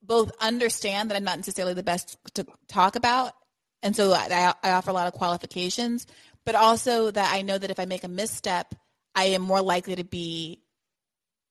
both 0.02 0.32
understand 0.40 1.10
that 1.10 1.18
I'm 1.18 1.24
not 1.24 1.38
necessarily 1.38 1.74
the 1.74 1.84
best 1.84 2.18
to 2.36 2.46
talk 2.68 2.96
about, 2.96 3.34
and 3.82 3.96
so 3.96 4.14
I, 4.14 4.54
I 4.64 4.72
offer 4.72 4.92
a 4.92 4.94
lot 4.94 5.08
of 5.08 5.14
qualifications, 5.14 6.06
but 6.46 6.56
also 6.56 7.12
that 7.12 7.34
I 7.34 7.42
know 7.42 7.58
that 7.58 7.72
if 7.72 7.80
I 7.80 7.86
make 7.86 8.04
a 8.04 8.08
misstep 8.08 8.76
I 9.16 9.26
am 9.26 9.42
more 9.42 9.62
likely 9.62 9.96
to 9.96 10.04
be 10.04 10.62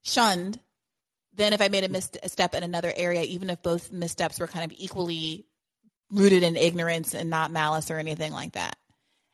shunned 0.02 0.60
than 1.34 1.52
if 1.52 1.60
I 1.60 1.68
made 1.68 1.84
a 1.84 1.88
misstep 1.88 2.54
in 2.54 2.62
another 2.62 2.92
area, 2.94 3.22
even 3.22 3.50
if 3.50 3.62
both 3.62 3.90
missteps 3.90 4.38
were 4.38 4.46
kind 4.46 4.70
of 4.70 4.76
equally 4.78 5.46
rooted 6.10 6.42
in 6.42 6.56
ignorance 6.56 7.14
and 7.14 7.30
not 7.30 7.50
malice 7.50 7.90
or 7.90 7.98
anything 7.98 8.32
like 8.32 8.52
that. 8.52 8.76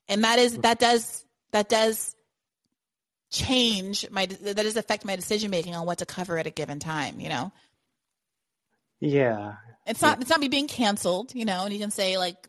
And 0.09 0.25
that 0.25 0.39
is 0.39 0.59
that 0.59 0.79
does 0.79 1.25
that 1.53 1.69
does 1.69 2.15
change 3.31 4.09
my 4.11 4.27
that 4.27 4.57
does 4.57 4.77
affect 4.77 5.05
my 5.05 5.17
decision 5.17 5.51
making 5.51 5.75
on 5.75 5.87
what 5.87 5.99
to 5.99 6.07
cover 6.07 6.39
at 6.39 6.47
a 6.47 6.51
given 6.51 6.79
time. 6.79 7.21
You 7.21 7.29
know. 7.29 7.53
Yeah. 9.01 9.55
It's 9.87 10.03
not 10.03 10.21
it's 10.21 10.31
not 10.31 10.41
me 10.41 10.49
being 10.49 10.69
canceled, 10.69 11.35
you 11.35 11.45
know, 11.45 11.65
and 11.65 11.73
you 11.73 11.81
can 11.81 11.91
say 11.91 12.19
like, 12.19 12.49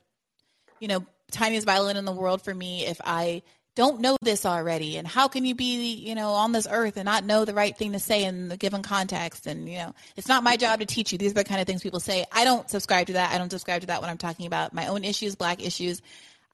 you 0.80 0.88
know, 0.88 1.06
tiniest 1.32 1.66
violin 1.66 1.98
in 1.98 2.06
the 2.06 2.12
world 2.12 2.42
for 2.42 2.54
me 2.54 2.86
if 2.86 3.00
I 3.04 3.42
don't 3.76 4.02
know 4.02 4.18
this 4.22 4.46
already 4.46 4.98
and 4.98 5.08
how 5.08 5.28
can 5.28 5.46
you 5.46 5.56
be 5.56 5.94
you 5.94 6.16
know 6.16 6.32
on 6.32 6.52
this 6.52 6.68
earth 6.70 6.98
and 6.98 7.06
not 7.06 7.24
know 7.24 7.46
the 7.46 7.54
right 7.54 7.78
thing 7.78 7.94
to 7.94 8.00
say 8.00 8.24
in 8.24 8.50
the 8.50 8.58
given 8.58 8.82
context? 8.82 9.48
And 9.48 9.70
you 9.70 9.78
know 9.78 9.96
it's 10.16 10.28
not 10.28 10.44
my 10.44 10.58
job 10.58 10.80
to 10.80 10.86
teach 10.86 11.12
you. 11.12 11.18
These 11.18 11.32
are 11.32 11.36
the 11.36 11.44
kind 11.44 11.62
of 11.62 11.68
things 11.68 11.82
people 11.82 12.00
say. 12.00 12.26
I 12.32 12.44
don't 12.44 12.70
subscribe 12.70 13.08
to 13.08 13.14
that. 13.14 13.32
I 13.32 13.38
don't 13.38 13.50
subscribe 13.50 13.82
to 13.82 13.88
that 13.88 14.02
when 14.02 14.10
i'm 14.10 14.18
talking 14.18 14.46
about 14.46 14.74
my 14.74 14.88
own 14.88 15.04
issues 15.04 15.36
black 15.36 15.64
issues. 15.66 16.02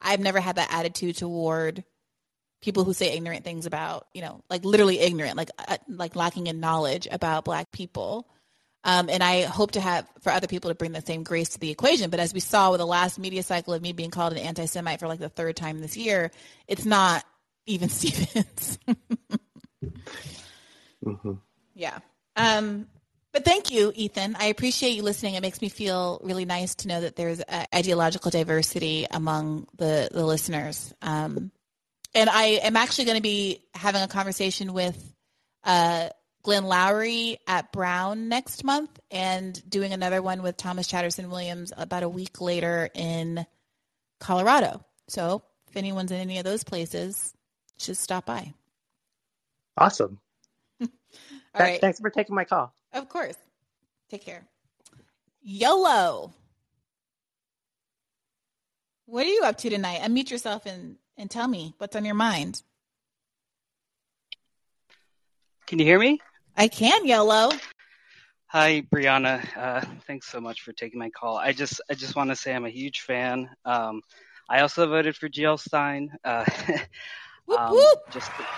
I've 0.02 0.20
never 0.20 0.40
had 0.40 0.58
that 0.58 0.72
attitude 0.72 1.18
toward 1.18 1.84
people 2.62 2.84
who 2.84 2.94
say 2.94 3.16
ignorant 3.16 3.44
things 3.44 3.66
about 3.66 4.08
you 4.14 4.22
know 4.22 4.42
like 4.50 4.66
literally 4.66 5.00
ignorant 5.00 5.38
like 5.38 5.50
uh, 5.68 5.78
like 5.88 6.16
lacking 6.16 6.48
in 6.48 6.60
knowledge 6.60 7.08
about 7.12 7.46
black 7.46 7.72
people 7.72 8.28
Um, 8.84 9.10
and 9.10 9.22
I 9.22 9.44
hope 9.44 9.72
to 9.72 9.82
have 9.82 10.08
for 10.22 10.32
other 10.32 10.48
people 10.48 10.70
to 10.70 10.76
bring 10.76 10.92
the 10.92 11.02
same 11.02 11.24
grace 11.24 11.50
to 11.50 11.60
the 11.60 11.72
equation. 11.72 12.10
But 12.10 12.20
as 12.20 12.34
we 12.34 12.40
saw 12.40 12.72
with 12.72 12.80
the 12.80 12.88
last 12.88 13.20
media 13.20 13.44
cycle 13.44 13.74
of 13.74 13.82
me 13.82 13.92
being 13.92 14.12
called 14.12 14.34
an 14.34 14.40
anti 14.40 14.66
Semite 14.66 15.00
for 15.00 15.08
like 15.08 15.20
the 15.20 15.30
third 15.30 15.56
time 15.56 15.80
this 15.80 15.98
year, 15.98 16.32
it's 16.68 16.86
not 16.86 17.24
even 17.66 17.90
Stevens. 17.90 18.80
mm-hmm. 21.04 21.34
Yeah. 21.76 22.00
Um, 22.36 22.88
but 23.34 23.46
thank 23.46 23.72
you, 23.72 23.92
Ethan. 23.94 24.36
I 24.40 24.46
appreciate 24.46 24.92
you 24.92 25.04
listening. 25.04 25.36
It 25.36 25.42
makes 25.42 25.62
me 25.62 25.70
feel 25.70 26.20
really 26.24 26.46
nice 26.46 26.76
to 26.76 26.88
know 26.88 27.02
that 27.02 27.16
there's 27.16 27.42
uh, 27.42 27.66
ideological 27.76 28.32
diversity 28.32 29.06
among 29.12 29.68
the, 29.78 30.10
the 30.12 30.26
listeners. 30.26 30.94
Um, 31.02 31.52
and 32.16 32.30
I 32.30 32.46
am 32.64 32.76
actually 32.76 33.06
going 33.06 33.18
to 33.18 33.22
be 33.22 33.64
having 33.76 34.02
a 34.02 34.08
conversation 34.08 34.74
with 34.74 35.14
uh, 35.64 36.10
Glenn 36.48 36.64
Loury 36.64 37.36
at 37.46 37.74
Brown 37.74 38.30
next 38.30 38.64
month 38.64 39.02
and 39.12 39.70
doing 39.70 39.92
another 39.92 40.22
one 40.22 40.42
with 40.42 40.56
Thomas 40.56 40.88
Chatterton 40.88 41.30
Williams 41.30 41.74
about 41.76 42.04
a 42.04 42.10
week 42.10 42.40
later 42.40 42.90
in 42.96 43.46
Colorado. 44.22 44.82
So 45.10 45.44
if 45.68 45.76
anyone's 45.76 46.10
in 46.10 46.22
any 46.22 46.38
of 46.38 46.46
those 46.46 46.64
places, 46.64 47.34
just 47.78 48.02
stop 48.02 48.26
by. 48.26 48.54
Awesome. 49.78 50.22
All 50.82 50.88
right. 51.60 51.82
Thanks 51.82 52.00
for 52.00 52.10
taking 52.10 52.34
my 52.34 52.46
call. 52.46 52.74
Of 52.94 53.10
course. 53.10 53.36
Take 54.10 54.24
care. 54.24 54.48
YOLO. 55.42 56.34
What 59.06 59.26
are 59.26 59.30
you 59.30 59.42
up 59.44 59.58
to 59.58 59.70
tonight? 59.70 60.00
Unmute 60.00 60.32
yourself 60.32 60.66
and, 60.66 60.96
and 61.18 61.30
tell 61.30 61.50
me 61.50 61.74
what's 61.78 61.98
on 61.98 62.06
your 62.06 62.16
mind. 62.16 62.62
Can 65.66 65.80
you 65.80 65.86
hear 65.86 66.00
me? 66.00 66.22
I 66.58 66.68
can, 66.68 67.06
YOLO. 67.06 67.52
Hi, 68.48 68.82
Briahna. 68.94 69.46
Uh, 69.56 69.82
thanks 70.08 70.28
so 70.28 70.42
much 70.42 70.62
for 70.62 70.74
taking 70.74 71.00
my 71.00 71.10
call. 71.12 71.38
I 71.38 71.54
just 71.54 71.80
I 71.90 71.94
just 71.94 72.16
want 72.16 72.30
to 72.30 72.36
say 72.36 72.54
I'm 72.54 72.66
a 72.66 72.70
huge 72.70 73.02
fan. 73.02 73.50
Um, 73.64 74.02
I 74.50 74.62
also 74.62 74.88
voted 74.88 75.16
for 75.16 75.30
Jill 75.30 75.58
Stein. 75.58 76.12
Uh, 76.24 76.46
whoop, 77.46 77.60
um, 77.60 77.72
whoop. 77.72 78.00
Just, 78.12 78.32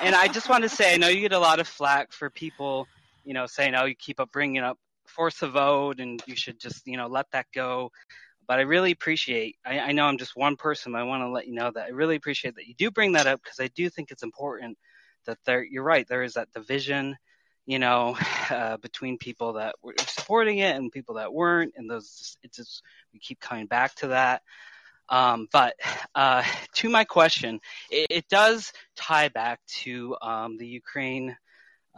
and 0.00 0.14
I 0.14 0.28
just 0.32 0.48
want 0.48 0.62
to 0.62 0.68
say 0.68 0.94
I 0.94 0.96
know 0.96 1.08
you 1.08 1.20
get 1.20 1.32
a 1.32 1.38
lot 1.38 1.60
of 1.60 1.66
flack 1.66 2.12
for 2.12 2.30
people 2.30 2.86
you 3.26 3.34
know, 3.34 3.46
saying, 3.46 3.74
oh, 3.74 3.84
you 3.84 3.94
keep 3.94 4.20
up 4.20 4.32
bringing 4.32 4.62
up 4.62 4.78
force 5.06 5.42
a 5.42 5.48
vote 5.48 6.00
and 6.00 6.22
you 6.26 6.36
should 6.36 6.58
just, 6.58 6.86
you 6.86 6.96
know, 6.96 7.08
let 7.08 7.26
that 7.32 7.46
go. 7.52 7.90
But 8.46 8.60
I 8.60 8.62
really 8.62 8.92
appreciate, 8.92 9.56
I, 9.66 9.80
I 9.80 9.92
know 9.92 10.06
I'm 10.06 10.16
just 10.16 10.36
one 10.36 10.56
person, 10.56 10.92
but 10.92 11.00
I 11.00 11.04
want 11.04 11.22
to 11.22 11.28
let 11.28 11.48
you 11.48 11.54
know 11.54 11.70
that 11.74 11.86
I 11.86 11.88
really 11.88 12.14
appreciate 12.14 12.54
that 12.54 12.66
you 12.66 12.74
do 12.74 12.90
bring 12.90 13.12
that 13.12 13.26
up 13.26 13.42
because 13.42 13.58
I 13.60 13.68
do 13.74 13.90
think 13.90 14.12
it's 14.12 14.22
important 14.22 14.78
that 15.26 15.38
there, 15.44 15.64
you're 15.64 15.82
right, 15.82 16.06
there 16.08 16.22
is 16.22 16.34
that 16.34 16.52
division, 16.52 17.16
you 17.66 17.78
know, 17.78 18.16
uh, 18.50 18.76
between 18.78 19.18
people 19.18 19.54
that 19.54 19.74
were 19.82 19.94
supporting 19.98 20.58
it 20.58 20.76
and 20.76 20.92
people 20.92 21.16
that 21.16 21.32
weren't. 21.32 21.74
And 21.76 21.90
those, 21.90 22.36
it's 22.42 22.56
just, 22.56 22.82
we 23.12 23.18
keep 23.18 23.40
coming 23.40 23.66
back 23.66 23.94
to 23.96 24.08
that. 24.08 24.42
Um, 25.08 25.48
but 25.52 25.74
uh, 26.14 26.42
to 26.74 26.88
my 26.88 27.04
question, 27.04 27.60
it, 27.90 28.06
it, 28.10 28.28
does 28.28 28.72
tie 28.96 29.28
back 29.28 29.60
to 29.82 30.16
um, 30.20 30.56
the 30.58 30.66
Ukraine 30.66 31.36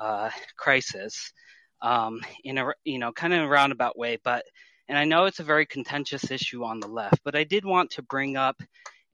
uh, 0.01 0.31
crisis 0.57 1.33
um, 1.81 2.21
in 2.45 2.59
a 2.59 2.73
you 2.85 2.99
know 2.99 3.13
kind 3.13 3.33
of 3.33 3.45
a 3.45 3.49
roundabout 3.49 3.99
way. 3.99 4.19
But 4.23 4.45
and 4.89 4.99
I 4.99 5.05
know 5.05 5.25
it's 5.25 5.41
a 5.41 5.45
very 5.45 5.67
contentious 5.67 6.31
issue 6.31 6.65
on 6.65 6.81
the 6.81 6.89
left, 6.89 7.21
but 7.25 7.37
I 7.37 7.45
did 7.45 7.65
want 7.65 7.91
to 7.93 8.03
bring 8.03 8.37
up 8.37 8.61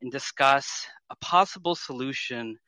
and 0.01 0.11
discuss 0.11 0.86
a 1.11 1.16
possible 1.16 1.74
solution 1.74 2.59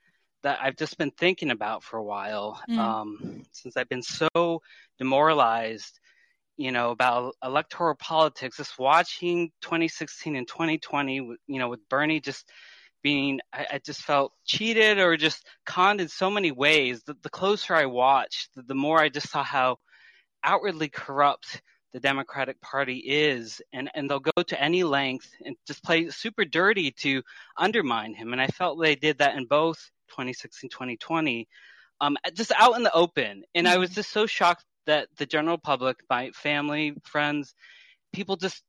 that 0.42 0.58
I've 0.62 0.76
just 0.76 0.98
been 0.98 1.10
thinking 1.10 1.50
about 1.50 1.82
for 1.82 1.98
a 1.98 2.04
while 2.04 2.60
mm. 2.68 2.78
um, 2.78 3.42
since 3.52 3.76
I've 3.76 3.88
been 3.88 4.02
so 4.02 4.62
demoralized, 4.98 5.98
you 6.56 6.72
know, 6.72 6.90
about 6.90 7.34
electoral 7.42 7.96
politics. 7.96 8.56
Just 8.56 8.78
watching 8.78 9.50
2016 9.62 10.36
and 10.36 10.46
2020, 10.46 11.14
you 11.14 11.58
know, 11.58 11.68
with 11.68 11.88
Bernie 11.88 12.20
just 12.20 12.50
being 13.02 13.40
I, 13.52 13.66
I, 13.74 13.78
just 13.78 14.02
felt 14.02 14.32
cheated 14.44 14.98
or 14.98 15.16
just 15.16 15.46
conned 15.64 16.00
in 16.00 16.08
so 16.08 16.30
many 16.30 16.50
ways. 16.50 17.02
The, 17.04 17.16
the 17.22 17.30
closer 17.30 17.74
I 17.74 17.86
watched, 17.86 18.54
the, 18.56 18.62
the, 18.62 18.74
more 18.74 19.00
I 19.00 19.08
just 19.08 19.30
saw 19.30 19.44
how 19.44 19.78
outwardly 20.42 20.88
corrupt 20.88 21.62
the 21.92 22.00
Democratic 22.00 22.60
Party 22.60 22.98
is, 22.98 23.62
and 23.72 23.88
and 23.94 24.10
they'll 24.10 24.18
go 24.18 24.42
to 24.42 24.60
any 24.60 24.82
length 24.82 25.30
and 25.44 25.56
just 25.66 25.84
play 25.84 26.10
super 26.10 26.44
dirty 26.44 26.90
to 26.90 27.22
undermine 27.56 28.12
him. 28.12 28.32
And 28.32 28.42
I 28.42 28.48
felt 28.48 28.80
they 28.80 28.96
did 28.96 29.18
that 29.18 29.36
in 29.36 29.46
both 29.46 29.90
2016, 30.08 30.70
2020, 30.70 31.48
um, 32.00 32.16
just 32.34 32.52
out 32.56 32.76
in 32.76 32.82
the 32.82 32.92
open. 32.92 33.44
And 33.54 33.68
I 33.68 33.78
was 33.78 33.90
mm-hmm. 33.90 33.96
just 33.96 34.12
so 34.12 34.26
shocked 34.26 34.64
that 34.86 35.08
the 35.16 35.26
general 35.26 35.58
public, 35.58 35.98
my 36.08 36.30
family, 36.30 36.94
friends, 37.04 37.54
people 38.12 38.36
just 38.36 38.62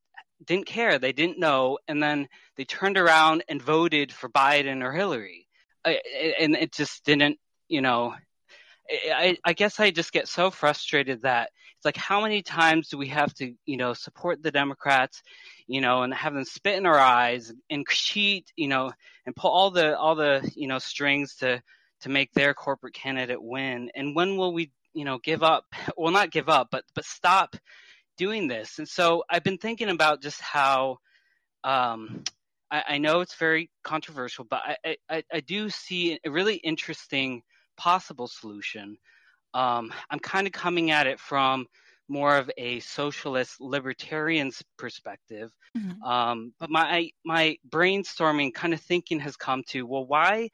didn't 0.46 0.66
care. 0.66 1.00
They 1.00 1.14
didn't 1.14 1.40
know. 1.40 1.80
And 1.88 2.02
then 2.02 2.28
they 2.56 2.66
turned 2.66 2.98
around 2.98 3.44
and 3.48 3.62
voted 3.62 4.12
for 4.12 4.30
Biden 4.30 4.84
or 4.84 4.92
Hillary. 4.92 5.48
and 5.86 6.56
it 6.56 6.74
just 6.74 7.06
didn't, 7.06 7.40
you 7.68 7.82
know, 7.82 8.16
I, 8.90 9.38
I 9.44 9.54
guess 9.54 9.80
I 9.80 9.92
just 9.92 10.12
get 10.12 10.28
so 10.28 10.50
frustrated 10.50 11.24
that 11.24 11.50
it's 11.78 11.86
like, 11.86 11.98
how 11.98 12.22
many 12.22 12.42
times 12.42 12.90
do 12.90 12.98
we 12.98 13.08
have 13.08 13.34
to, 13.36 13.54
you 13.66 13.78
know, 13.78 13.94
support 13.94 14.42
the 14.42 14.52
Democrats, 14.52 15.22
you 15.68 15.82
know, 15.82 16.04
and 16.04 16.14
have 16.14 16.34
them 16.34 16.46
spit 16.46 16.78
in 16.78 16.86
our 16.86 16.98
eyes 16.98 17.52
and 17.70 17.88
cheat, 17.88 18.52
you 18.56 18.68
know, 18.68 18.92
and 19.26 19.36
pull 19.36 19.52
all 19.52 19.72
the, 19.72 19.98
all 19.98 20.16
the, 20.16 20.50
you 20.56 20.68
know, 20.68 20.80
strings 20.80 21.36
to, 21.36 21.62
to 22.02 22.10
make 22.10 22.32
their 22.34 22.54
corporate 22.54 22.94
candidate 22.94 23.42
win. 23.42 23.92
And 23.94 24.16
when 24.16 24.38
will 24.38 24.54
we, 24.54 24.72
you 24.94 25.06
know, 25.06 25.20
give 25.20 25.44
up? 25.44 25.66
Well, 25.98 26.12
not 26.12 26.32
give 26.32 26.48
up, 26.50 26.70
but, 26.72 26.84
but 26.96 27.06
stop 27.06 27.56
doing 28.18 28.48
this. 28.48 28.80
And 28.80 28.88
so 28.88 29.24
I've 29.30 29.44
been 29.44 29.58
thinking 29.58 29.90
about 29.90 30.22
just 30.22 30.42
how 30.42 30.98
um, 31.64 32.24
I, 32.72 32.84
I, 32.88 32.98
know 32.98 33.22
it's 33.22 33.36
very 33.36 33.70
controversial, 33.84 34.46
but 34.50 34.62
I, 34.86 34.96
I, 35.10 35.24
I, 35.34 35.40
do 35.40 35.70
see 35.70 36.20
a 36.24 36.30
really 36.30 36.56
interesting 36.56 37.42
possible 37.78 38.28
solution. 38.28 38.98
Um, 39.54 39.94
I'm 40.10 40.20
kind 40.20 40.48
of 40.48 40.54
coming 40.54 40.92
at 40.92 41.08
it 41.08 41.20
from 41.20 41.66
more 42.10 42.38
of 42.38 42.50
a 42.58 42.80
socialist 42.80 43.60
libertarian's 43.60 44.64
perspective. 44.78 45.52
Mm-hmm. 45.78 46.04
Um, 46.04 46.54
but 46.60 46.70
my 46.70 47.10
my 47.26 47.58
brainstorming 47.70 48.54
kind 48.54 48.74
of 48.74 48.82
thinking 48.82 49.20
has 49.20 49.36
come 49.36 49.64
to 49.70 49.86
well, 49.86 50.06
why 50.06 50.50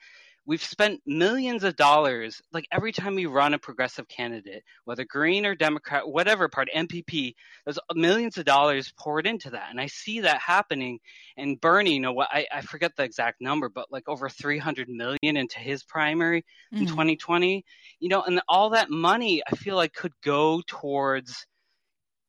We've 0.46 0.64
spent 0.64 1.02
millions 1.06 1.64
of 1.64 1.78
dollars, 1.78 2.42
like 2.52 2.66
every 2.72 2.92
time 2.92 3.16
we 3.16 3.28
run 3.28 3.54
a 3.54 3.60
progressive 3.60 4.08
candidate, 4.10 4.64
whether 4.84 5.06
Green 5.06 5.46
or 5.46 5.56
Democrat, 5.56 6.08
whatever 6.08 6.50
party, 6.50 6.72
MPP, 6.76 7.34
there's 7.64 7.80
millions 7.94 8.38
of 8.38 8.44
dollars 8.44 8.92
poured 8.98 9.26
into 9.26 9.52
that. 9.52 9.68
And 9.70 9.80
I 9.80 9.88
see 9.88 10.20
that 10.22 10.42
happening. 10.42 11.00
And 11.38 11.62
Bernie, 11.62 11.94
you 11.94 12.02
know 12.02 12.12
what, 12.12 12.28
I, 12.32 12.46
I 12.52 12.62
forget 12.62 12.96
the 12.98 13.04
exact 13.04 13.40
number, 13.40 13.70
but 13.70 13.90
like 13.90 14.10
over 14.10 14.28
300 14.28 14.90
million 14.90 15.38
into 15.38 15.60
his 15.60 15.84
primary 15.84 16.42
mm-hmm. 16.74 16.84
in 16.84 16.88
2020, 16.88 17.64
you 18.00 18.10
know, 18.10 18.24
and 18.24 18.42
all 18.50 18.72
that 18.72 18.90
money 18.90 19.42
I 19.50 19.56
feel 19.56 19.78
like 19.78 19.94
could 19.94 20.14
go 20.24 20.62
towards 20.68 21.46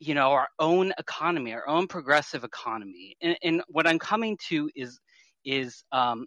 you 0.01 0.15
know 0.15 0.32
our 0.32 0.49
own 0.59 0.93
economy 0.99 1.53
our 1.55 1.66
own 1.69 1.86
progressive 1.86 2.43
economy 2.43 3.16
and, 3.23 3.39
and 3.45 3.62
what 3.69 3.86
i'm 3.86 3.99
coming 3.99 4.36
to 4.49 4.69
is 4.74 4.99
is 5.45 5.85
um, 5.93 6.27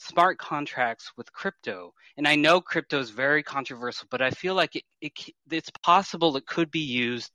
smart 0.00 0.38
contracts 0.38 1.12
with 1.16 1.32
crypto. 1.32 1.92
And 2.16 2.26
I 2.26 2.34
know 2.34 2.60
crypto 2.60 2.98
is 2.98 3.10
very 3.10 3.42
controversial, 3.42 4.08
but 4.10 4.22
I 4.22 4.30
feel 4.30 4.54
like 4.54 4.76
it, 4.76 4.84
it, 5.00 5.12
it's 5.50 5.70
possible 5.82 6.36
it 6.36 6.46
could 6.46 6.70
be 6.70 6.80
used 6.80 7.30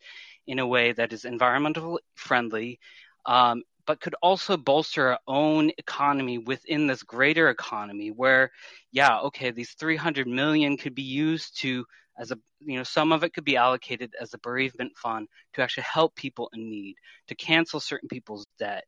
in 0.47 0.59
a 0.59 0.67
way 0.67 0.91
that 0.91 1.13
is 1.13 1.23
environmentally 1.23 1.97
friendly, 2.15 2.79
um, 3.25 3.63
but 3.85 4.01
could 4.01 4.15
also 4.21 4.57
bolster 4.57 5.09
our 5.09 5.19
own 5.27 5.71
economy 5.77 6.39
within 6.39 6.87
this 6.87 7.03
greater 7.03 7.49
economy 7.49 8.09
where, 8.09 8.51
yeah, 8.91 9.19
okay, 9.19 9.51
these 9.51 9.73
300 9.73 10.27
million 10.27 10.75
could 10.75 10.95
be 10.95 11.03
used 11.03 11.59
to 11.61 11.85
as 12.17 12.31
a 12.31 12.39
you 12.61 12.77
know 12.77 12.83
some 12.83 13.11
of 13.11 13.25
it 13.25 13.33
could 13.33 13.43
be 13.43 13.57
allocated 13.57 14.13
as 14.19 14.33
a 14.33 14.37
bereavement 14.39 14.97
fund 14.97 15.27
to 15.53 15.61
actually 15.61 15.83
help 15.83 16.15
people 16.15 16.49
in 16.53 16.69
need 16.69 16.95
to 17.27 17.35
cancel 17.35 17.81
certain 17.81 18.07
people's 18.07 18.47
debt 18.57 18.85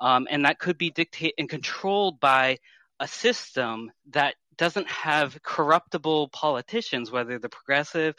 um, 0.00 0.28
and 0.30 0.44
that 0.44 0.58
could 0.58 0.76
be 0.76 0.90
dictated 0.90 1.32
and 1.38 1.48
controlled 1.48 2.20
by 2.20 2.58
a 3.00 3.08
system 3.08 3.90
that 4.10 4.34
doesn't 4.56 4.88
have 4.88 5.42
corruptible 5.42 6.28
politicians, 6.28 7.10
whether 7.10 7.38
the 7.38 7.48
progressive, 7.48 8.14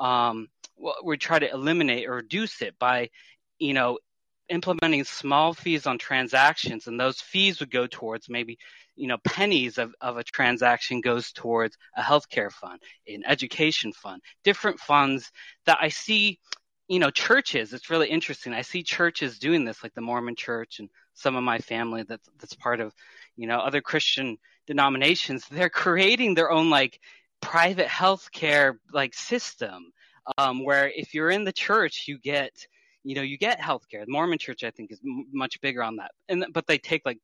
um, 0.00 0.48
we 1.04 1.16
try 1.16 1.38
to 1.38 1.50
eliminate 1.50 2.08
or 2.08 2.14
reduce 2.16 2.62
it 2.62 2.78
by, 2.78 3.10
you 3.58 3.74
know, 3.74 3.98
implementing 4.48 5.04
small 5.04 5.52
fees 5.52 5.86
on 5.86 5.98
transactions, 5.98 6.86
and 6.86 6.98
those 6.98 7.20
fees 7.20 7.60
would 7.60 7.70
go 7.70 7.86
towards 7.86 8.28
maybe, 8.28 8.58
you 8.96 9.06
know, 9.06 9.18
pennies 9.24 9.78
of, 9.78 9.94
of 10.00 10.16
a 10.16 10.24
transaction 10.24 11.00
goes 11.00 11.32
towards 11.32 11.76
a 11.96 12.02
healthcare 12.02 12.50
fund, 12.50 12.80
an 13.06 13.22
education 13.26 13.92
fund, 13.92 14.22
different 14.44 14.80
funds 14.80 15.30
that 15.66 15.78
I 15.80 15.88
see, 15.88 16.38
you 16.88 16.98
know, 16.98 17.10
churches. 17.10 17.72
It's 17.72 17.90
really 17.90 18.08
interesting. 18.08 18.54
I 18.54 18.62
see 18.62 18.82
churches 18.82 19.38
doing 19.38 19.64
this, 19.64 19.82
like 19.82 19.94
the 19.94 20.00
Mormon 20.00 20.34
Church 20.34 20.78
and 20.78 20.88
some 21.14 21.36
of 21.36 21.44
my 21.44 21.58
family 21.58 22.04
that's 22.04 22.28
that's 22.38 22.54
part 22.54 22.80
of 22.80 22.94
you 23.38 23.46
know 23.46 23.58
other 23.58 23.80
christian 23.80 24.36
denominations 24.66 25.46
they're 25.50 25.70
creating 25.70 26.34
their 26.34 26.50
own 26.50 26.68
like 26.68 27.00
private 27.40 27.86
healthcare 27.86 28.74
like 28.92 29.14
system 29.14 29.92
um, 30.36 30.64
where 30.64 30.90
if 30.94 31.14
you're 31.14 31.30
in 31.30 31.44
the 31.44 31.52
church, 31.52 32.04
you 32.06 32.18
get 32.18 32.52
you 33.04 33.14
know 33.14 33.22
you 33.22 33.38
get 33.38 33.60
healthcare. 33.60 34.04
The 34.04 34.12
Mormon 34.12 34.38
Church, 34.38 34.64
I 34.64 34.70
think, 34.70 34.92
is 34.92 35.00
m- 35.04 35.26
much 35.32 35.60
bigger 35.60 35.82
on 35.82 35.96
that, 35.96 36.10
and 36.28 36.44
but 36.52 36.66
they 36.66 36.78
take 36.78 37.06
like 37.06 37.18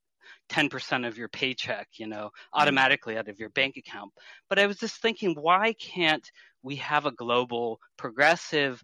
10% 0.48 1.06
of 1.06 1.18
your 1.18 1.28
paycheck, 1.28 1.88
you 1.96 2.06
know, 2.06 2.26
mm-hmm. 2.26 2.60
automatically 2.60 3.18
out 3.18 3.28
of 3.28 3.38
your 3.38 3.50
bank 3.50 3.76
account. 3.76 4.10
But 4.48 4.58
I 4.58 4.66
was 4.66 4.78
just 4.78 5.02
thinking, 5.02 5.34
why 5.38 5.74
can't 5.74 6.26
we 6.62 6.76
have 6.76 7.04
a 7.04 7.12
global 7.12 7.78
progressive 7.98 8.82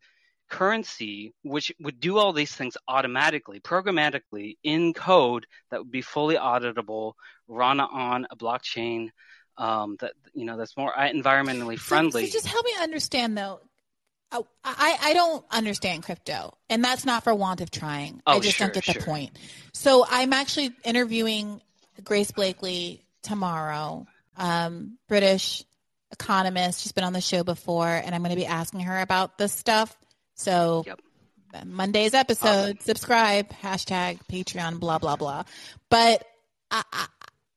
currency 0.50 1.32
which 1.42 1.72
would 1.80 2.00
do 2.00 2.18
all 2.18 2.32
these 2.32 2.54
things 2.54 2.76
automatically, 2.88 3.60
programmatically 3.60 4.56
in 4.62 4.92
code 4.92 5.46
that 5.70 5.80
would 5.80 5.90
be 5.90 6.02
fully 6.02 6.36
auditable, 6.36 7.14
run 7.48 7.80
on 7.80 8.26
a 8.30 8.36
blockchain 8.36 9.10
um, 9.56 9.96
that 10.00 10.12
you 10.34 10.44
know 10.44 10.56
that's 10.56 10.76
more 10.76 10.92
environmentally 10.92 11.78
friendly. 11.78 12.26
So, 12.26 12.26
so 12.26 12.32
just 12.32 12.46
help 12.46 12.64
me 12.64 12.72
understand 12.80 13.36
though. 13.36 13.60
I, 14.32 14.96
I 15.02 15.12
don't 15.12 15.44
understand 15.50 16.04
crypto, 16.04 16.56
and 16.68 16.84
that's 16.84 17.04
not 17.04 17.24
for 17.24 17.34
want 17.34 17.60
of 17.60 17.70
trying. 17.70 18.22
Oh, 18.26 18.36
I 18.36 18.40
just 18.40 18.58
sure, 18.58 18.68
don't 18.68 18.74
get 18.74 18.84
sure. 18.84 18.94
the 18.94 19.00
point. 19.00 19.36
So 19.72 20.06
I'm 20.08 20.32
actually 20.32 20.70
interviewing 20.84 21.60
Grace 22.04 22.30
Blakeley 22.30 23.04
tomorrow, 23.22 24.06
um, 24.36 24.98
British 25.08 25.64
economist. 26.12 26.82
She's 26.82 26.92
been 26.92 27.04
on 27.04 27.12
the 27.12 27.20
show 27.20 27.42
before, 27.42 27.88
and 27.88 28.14
I'm 28.14 28.22
going 28.22 28.30
to 28.30 28.36
be 28.36 28.46
asking 28.46 28.80
her 28.80 29.00
about 29.00 29.36
this 29.36 29.52
stuff. 29.52 29.96
So 30.40 30.84
yep. 30.86 30.98
Monday's 31.66 32.14
episode, 32.14 32.76
awesome. 32.76 32.78
subscribe, 32.80 33.48
hashtag 33.50 34.20
Patreon, 34.30 34.80
blah, 34.80 34.98
blah, 34.98 35.16
blah. 35.16 35.42
But 35.90 36.24
I, 36.70 36.82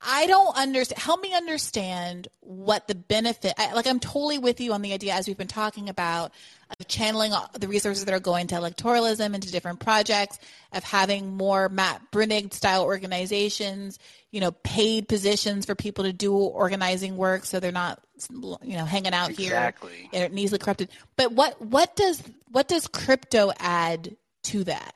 I, 0.04 0.24
I 0.24 0.28
don't 0.28 0.56
understand. 0.56 1.02
Help 1.02 1.22
me 1.22 1.34
understand 1.34 2.28
what 2.42 2.88
the 2.88 2.96
benefit. 2.96 3.54
I, 3.58 3.74
like 3.74 3.88
I'm 3.88 4.00
totally 4.00 4.38
with 4.38 4.62
you 4.62 4.74
on 4.74 4.82
the 4.82 4.94
idea, 4.94 5.14
as 5.14 5.28
we've 5.28 5.38
been 5.38 5.48
talking 5.48 5.90
about, 5.90 6.32
of 6.80 6.88
channeling 6.88 7.32
the 7.60 7.68
resources 7.68 8.06
that 8.06 8.14
are 8.14 8.20
going 8.20 8.48
to 8.48 8.56
electoralism 8.56 9.34
into 9.34 9.52
different 9.52 9.80
projects, 9.80 10.40
of 10.72 10.84
having 10.84 11.36
more 11.36 11.70
Matt 11.70 12.02
Bruenig 12.12 12.54
style 12.54 12.84
organizations, 12.84 14.00
you 14.32 14.42
know, 14.42 14.52
paid 14.52 15.08
positions 15.08 15.66
for 15.66 15.76
people 15.76 16.04
to 16.06 16.14
do 16.14 16.34
organizing 16.34 17.18
work, 17.18 17.46
so 17.46 17.60
they're 17.60 17.72
not, 17.72 18.02
you 18.32 18.78
know, 18.78 18.86
hanging 18.86 19.14
out 19.14 19.30
exactly. 19.32 20.10
here 20.12 20.26
and 20.26 20.40
easily 20.40 20.60
corrupted. 20.60 20.90
But 21.16 21.32
what 21.32 21.62
what 21.62 21.96
does 21.96 22.22
what 22.52 22.68
does 22.68 22.88
crypto 22.88 23.52
add 23.60 24.16
to 24.44 24.64
that? 24.66 24.96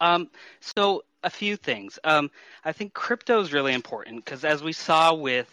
Um, 0.00 0.30
so 0.60 1.02
a 1.22 1.30
few 1.30 1.56
things. 1.56 1.98
Um, 2.04 2.30
I 2.64 2.72
think 2.72 2.94
crypto 2.94 3.40
is 3.40 3.52
really 3.52 3.74
important 3.74 4.24
because 4.24 4.44
as 4.44 4.62
we 4.62 4.72
saw 4.72 5.14
with 5.14 5.48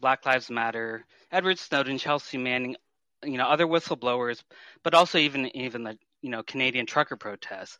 Black 0.00 0.26
Lives 0.26 0.50
Matter, 0.50 1.04
Edward 1.32 1.58
Snowden, 1.58 1.98
Chelsea 1.98 2.38
Manning, 2.38 2.76
you 3.22 3.38
know, 3.38 3.46
other 3.46 3.66
whistleblowers, 3.66 4.42
but 4.82 4.94
also 4.94 5.18
even 5.18 5.54
even 5.56 5.84
the 5.84 5.98
you 6.20 6.30
know 6.30 6.42
Canadian 6.42 6.86
trucker 6.86 7.16
protests, 7.16 7.78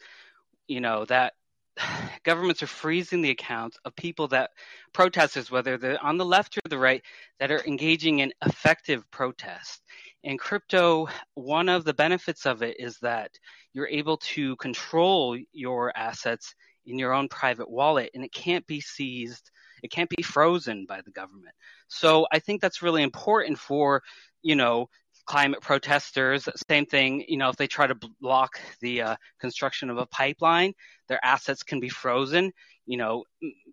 you 0.67 0.81
know 0.81 1.05
that 1.07 1.35
governments 2.25 2.63
are 2.63 2.69
freezing 2.69 3.21
the 3.21 3.31
accounts 3.31 3.79
of 3.85 3.95
people 3.97 4.29
that 4.29 4.51
protesters, 4.93 5.51
whether 5.51 5.77
they're 5.77 6.03
on 6.03 6.17
the 6.17 6.25
left 6.25 6.57
or 6.57 6.69
the 6.69 6.79
right, 6.79 7.03
that 7.41 7.51
are 7.51 7.65
engaging 7.67 8.21
in 8.21 8.33
effective 8.45 9.09
protest. 9.11 9.83
And 10.23 10.39
crypto, 10.39 11.09
one 11.35 11.69
of 11.69 11.85
the 11.85 11.95
benefits 11.95 12.47
of 12.47 12.63
it 12.63 12.77
is 12.79 12.99
that 13.01 13.31
you're 13.75 13.89
able 13.89 14.17
to 14.19 14.57
control 14.57 15.37
your 15.53 15.93
assets 15.97 16.55
in 16.87 16.99
your 16.99 17.13
own 17.13 17.29
private 17.29 17.71
wallet 17.71 18.11
and 18.15 18.25
it 18.25 18.33
can't 18.33 18.67
be 18.67 18.81
seized 18.81 19.51
it 19.83 19.91
can't 19.91 20.09
be 20.09 20.23
frozen 20.23 20.87
by 20.87 21.03
the 21.03 21.11
government. 21.11 21.55
So 21.89 22.27
i 22.33 22.39
think 22.39 22.61
that's 22.61 22.83
really 22.83 23.03
important 23.03 23.59
for 23.59 24.03
you 24.43 24.57
know 24.57 24.89
climate 25.27 25.63
protesters. 25.63 26.49
Same 26.69 26.87
thing 26.87 27.25
you 27.29 27.37
know 27.37 27.49
if 27.51 27.57
they 27.57 27.67
try 27.67 27.87
to 27.87 27.97
block 28.21 28.61
the 28.81 29.03
uh, 29.03 29.17
construction 29.41 29.91
of 29.91 29.99
a 29.99 30.07
pipeline 30.07 30.73
their 31.09 31.23
assets 31.25 31.63
can 31.63 31.81
be 31.81 31.89
frozen 31.89 32.51
you 32.87 32.97
know 32.97 33.25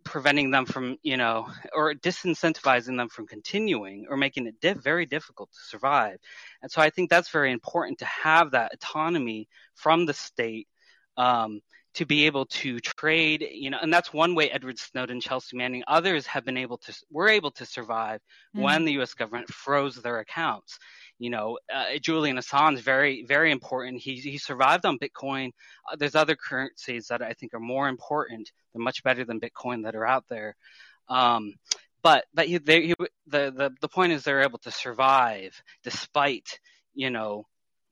preventing 0.03 0.51
them 0.51 0.65
from 0.65 0.97
you 1.01 1.17
know 1.17 1.47
or 1.73 1.93
disincentivizing 1.93 2.97
them 2.97 3.09
from 3.09 3.27
continuing 3.27 4.05
or 4.09 4.17
making 4.17 4.47
it 4.47 4.55
diff- 4.61 4.83
very 4.83 5.05
difficult 5.05 5.49
to 5.51 5.59
survive. 5.67 6.17
And 6.61 6.71
so 6.71 6.81
i 6.81 6.89
think 6.89 7.09
that's 7.09 7.29
very 7.29 7.51
important 7.51 7.99
to 7.99 8.05
have 8.05 8.51
that 8.51 8.73
autonomy 8.73 9.47
from 9.75 10.05
the 10.05 10.13
state 10.13 10.67
um, 11.17 11.61
to 11.93 12.05
be 12.05 12.25
able 12.25 12.45
to 12.45 12.79
trade, 12.79 13.45
you 13.51 13.69
know, 13.69 13.77
and 13.81 13.91
that's 13.91 14.13
one 14.13 14.33
way 14.33 14.49
Edward 14.49 14.79
Snowden, 14.79 15.19
Chelsea 15.19 15.57
Manning, 15.57 15.83
others 15.87 16.25
have 16.25 16.45
been 16.45 16.57
able 16.57 16.77
to, 16.77 16.93
were 17.11 17.27
able 17.27 17.51
to 17.51 17.65
survive 17.65 18.21
mm. 18.55 18.61
when 18.61 18.85
the 18.85 18.93
U.S. 18.93 19.13
government 19.13 19.49
froze 19.49 19.95
their 19.95 20.19
accounts. 20.19 20.79
You 21.19 21.29
know, 21.29 21.59
uh, 21.73 21.97
Julian 22.01 22.37
Assange, 22.37 22.79
very, 22.79 23.25
very 23.25 23.51
important. 23.51 24.01
He 24.01 24.15
he 24.15 24.37
survived 24.37 24.85
on 24.85 24.97
Bitcoin. 24.97 25.51
Uh, 25.91 25.95
there's 25.97 26.15
other 26.15 26.35
currencies 26.35 27.07
that 27.07 27.21
I 27.21 27.33
think 27.33 27.53
are 27.53 27.59
more 27.59 27.89
important. 27.89 28.51
They're 28.73 28.81
much 28.81 29.03
better 29.03 29.23
than 29.23 29.39
Bitcoin 29.39 29.83
that 29.83 29.95
are 29.95 30.07
out 30.07 30.23
there. 30.29 30.55
Um, 31.09 31.55
but 32.01 32.25
but 32.33 32.47
he, 32.47 32.57
they, 32.57 32.87
he, 32.87 32.95
the 33.27 33.51
the 33.55 33.71
the 33.81 33.87
point 33.87 34.13
is 34.13 34.23
they're 34.23 34.41
able 34.41 34.59
to 34.59 34.71
survive 34.71 35.61
despite 35.83 36.59
you 36.93 37.09
know 37.09 37.45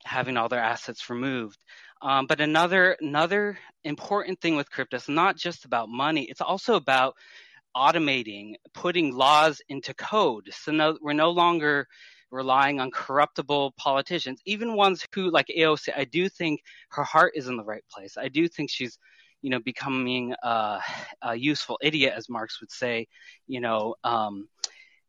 having 0.04 0.36
all 0.36 0.48
their 0.48 0.60
assets 0.60 1.08
removed. 1.10 1.58
Um, 2.02 2.26
but 2.26 2.40
another 2.40 2.96
another 3.00 3.58
important 3.84 4.40
thing 4.40 4.56
with 4.56 4.70
crypto 4.70 4.96
is 4.96 5.08
not 5.08 5.36
just 5.36 5.64
about 5.64 5.88
money; 5.88 6.22
it's 6.22 6.40
also 6.40 6.74
about 6.74 7.14
automating, 7.76 8.54
putting 8.74 9.14
laws 9.14 9.60
into 9.68 9.94
code. 9.94 10.48
So 10.52 10.72
no, 10.72 10.98
we're 11.00 11.12
no 11.12 11.30
longer 11.30 11.86
relying 12.30 12.80
on 12.80 12.90
corruptible 12.90 13.74
politicians, 13.76 14.40
even 14.44 14.76
ones 14.76 15.04
who, 15.14 15.30
like 15.30 15.46
AOC, 15.56 15.90
I 15.96 16.04
do 16.04 16.28
think 16.28 16.62
her 16.90 17.02
heart 17.02 17.32
is 17.34 17.48
in 17.48 17.56
the 17.56 17.64
right 17.64 17.84
place. 17.90 18.16
I 18.16 18.28
do 18.28 18.48
think 18.48 18.70
she's, 18.70 18.98
you 19.42 19.50
know, 19.50 19.60
becoming 19.60 20.34
a, 20.42 20.78
a 21.22 21.34
useful 21.34 21.78
idiot, 21.82 22.14
as 22.16 22.28
Marx 22.28 22.60
would 22.60 22.70
say, 22.70 23.08
you 23.46 23.60
know, 23.60 23.94
um, 24.04 24.48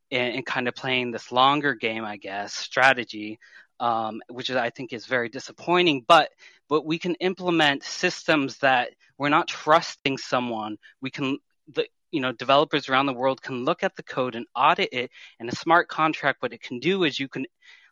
and, 0.09 0.35
and, 0.35 0.45
kind 0.45 0.67
of 0.67 0.75
playing 0.75 1.11
this 1.11 1.31
longer 1.31 1.75
game, 1.75 2.03
I 2.03 2.17
guess, 2.17 2.53
strategy 2.53 3.39
um, 3.81 4.21
which 4.29 4.49
is, 4.49 4.55
I 4.55 4.69
think 4.69 4.93
is 4.93 5.05
very 5.07 5.27
disappointing. 5.27 6.05
But 6.07 6.29
but 6.69 6.85
we 6.85 6.99
can 6.99 7.15
implement 7.15 7.83
systems 7.83 8.57
that 8.59 8.91
we're 9.17 9.29
not 9.29 9.47
trusting 9.47 10.17
someone. 10.19 10.77
We 11.01 11.09
can 11.09 11.39
the 11.67 11.87
you 12.11 12.21
know 12.21 12.31
developers 12.31 12.87
around 12.87 13.07
the 13.07 13.13
world 13.13 13.41
can 13.41 13.65
look 13.65 13.83
at 13.83 13.95
the 13.95 14.03
code 14.03 14.35
and 14.35 14.45
audit 14.55 14.89
it. 14.93 15.11
And 15.39 15.49
a 15.49 15.55
smart 15.55 15.89
contract, 15.89 16.41
what 16.41 16.53
it 16.53 16.61
can 16.61 16.79
do 16.79 17.03
is 17.03 17.19
you 17.19 17.27
can, 17.27 17.45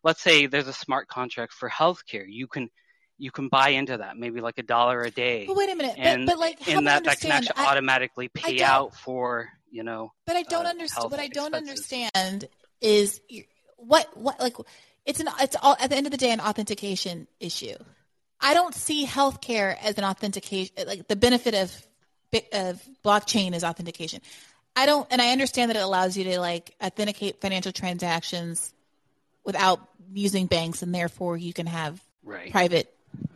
let's 0.03 0.21
say 0.21 0.45
there's 0.45 0.67
a 0.67 0.73
smart 0.73 1.07
contract 1.07 1.53
for 1.53 1.69
healthcare. 1.69 2.25
You 2.27 2.47
can 2.47 2.69
you 3.17 3.31
can 3.31 3.49
buy 3.49 3.69
into 3.69 3.97
that, 3.97 4.15
maybe 4.15 4.39
like 4.39 4.59
a 4.59 4.63
dollar 4.63 5.01
a 5.01 5.11
day. 5.11 5.45
But 5.47 5.57
wait 5.57 5.69
a 5.69 5.75
minute, 5.75 5.95
and, 5.97 6.25
but, 6.25 6.33
but 6.33 6.39
like, 6.39 6.67
and 6.69 6.87
that, 6.87 7.03
that 7.03 7.19
can 7.19 7.31
actually 7.31 7.57
I, 7.57 7.71
automatically 7.71 8.29
pay 8.29 8.61
out 8.61 8.95
for 8.95 9.49
you 9.71 9.83
know. 9.83 10.13
But 10.27 10.35
I 10.35 10.43
don't 10.43 10.67
uh, 10.67 10.69
understand. 10.69 11.11
What 11.11 11.19
I 11.19 11.27
don't 11.27 11.53
expenses. 11.55 11.69
understand 11.69 12.47
is 12.79 13.21
what 13.77 14.15
what 14.15 14.39
like 14.39 14.55
it's 15.05 15.19
an 15.19 15.27
it's 15.39 15.55
all 15.61 15.75
at 15.79 15.89
the 15.89 15.95
end 15.95 16.07
of 16.07 16.11
the 16.11 16.17
day 16.17 16.31
an 16.31 16.39
authentication 16.39 17.27
issue. 17.39 17.75
I 18.41 18.53
don't 18.53 18.73
see 18.73 19.05
healthcare 19.05 19.75
as 19.81 19.97
an 19.97 20.03
authentication 20.03 20.73
like 20.85 21.07
the 21.07 21.15
benefit 21.15 21.55
of 21.55 21.87
of 22.53 22.81
blockchain 23.03 23.53
is 23.53 23.63
authentication. 23.63 24.21
I 24.75 24.85
don't 24.85 25.07
and 25.11 25.21
I 25.21 25.31
understand 25.31 25.69
that 25.69 25.77
it 25.77 25.83
allows 25.83 26.17
you 26.17 26.23
to 26.25 26.39
like 26.39 26.75
authenticate 26.83 27.41
financial 27.41 27.71
transactions 27.71 28.73
without 29.43 29.79
using 30.13 30.45
banks 30.45 30.81
and 30.81 30.93
therefore 30.93 31.37
you 31.37 31.53
can 31.53 31.65
have 31.65 32.01
right. 32.23 32.51
private 32.51 32.93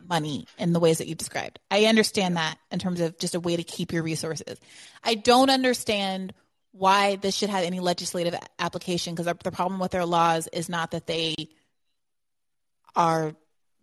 money 0.08 0.46
in 0.58 0.72
the 0.72 0.80
ways 0.80 0.98
that 0.98 1.08
you 1.08 1.14
described. 1.14 1.58
I 1.70 1.86
understand 1.86 2.36
that 2.36 2.58
in 2.70 2.78
terms 2.78 3.00
of 3.00 3.18
just 3.18 3.34
a 3.34 3.40
way 3.40 3.56
to 3.56 3.64
keep 3.64 3.92
your 3.92 4.02
resources. 4.02 4.58
I 5.02 5.14
don't 5.14 5.50
understand 5.50 6.32
why 6.74 7.14
this 7.16 7.36
should 7.36 7.50
have 7.50 7.62
any 7.62 7.78
legislative 7.78 8.34
application 8.58 9.14
because 9.14 9.32
the 9.44 9.52
problem 9.52 9.78
with 9.78 9.92
their 9.92 10.04
laws 10.04 10.48
is 10.48 10.68
not 10.68 10.90
that 10.90 11.06
they 11.06 11.36
are 12.96 13.32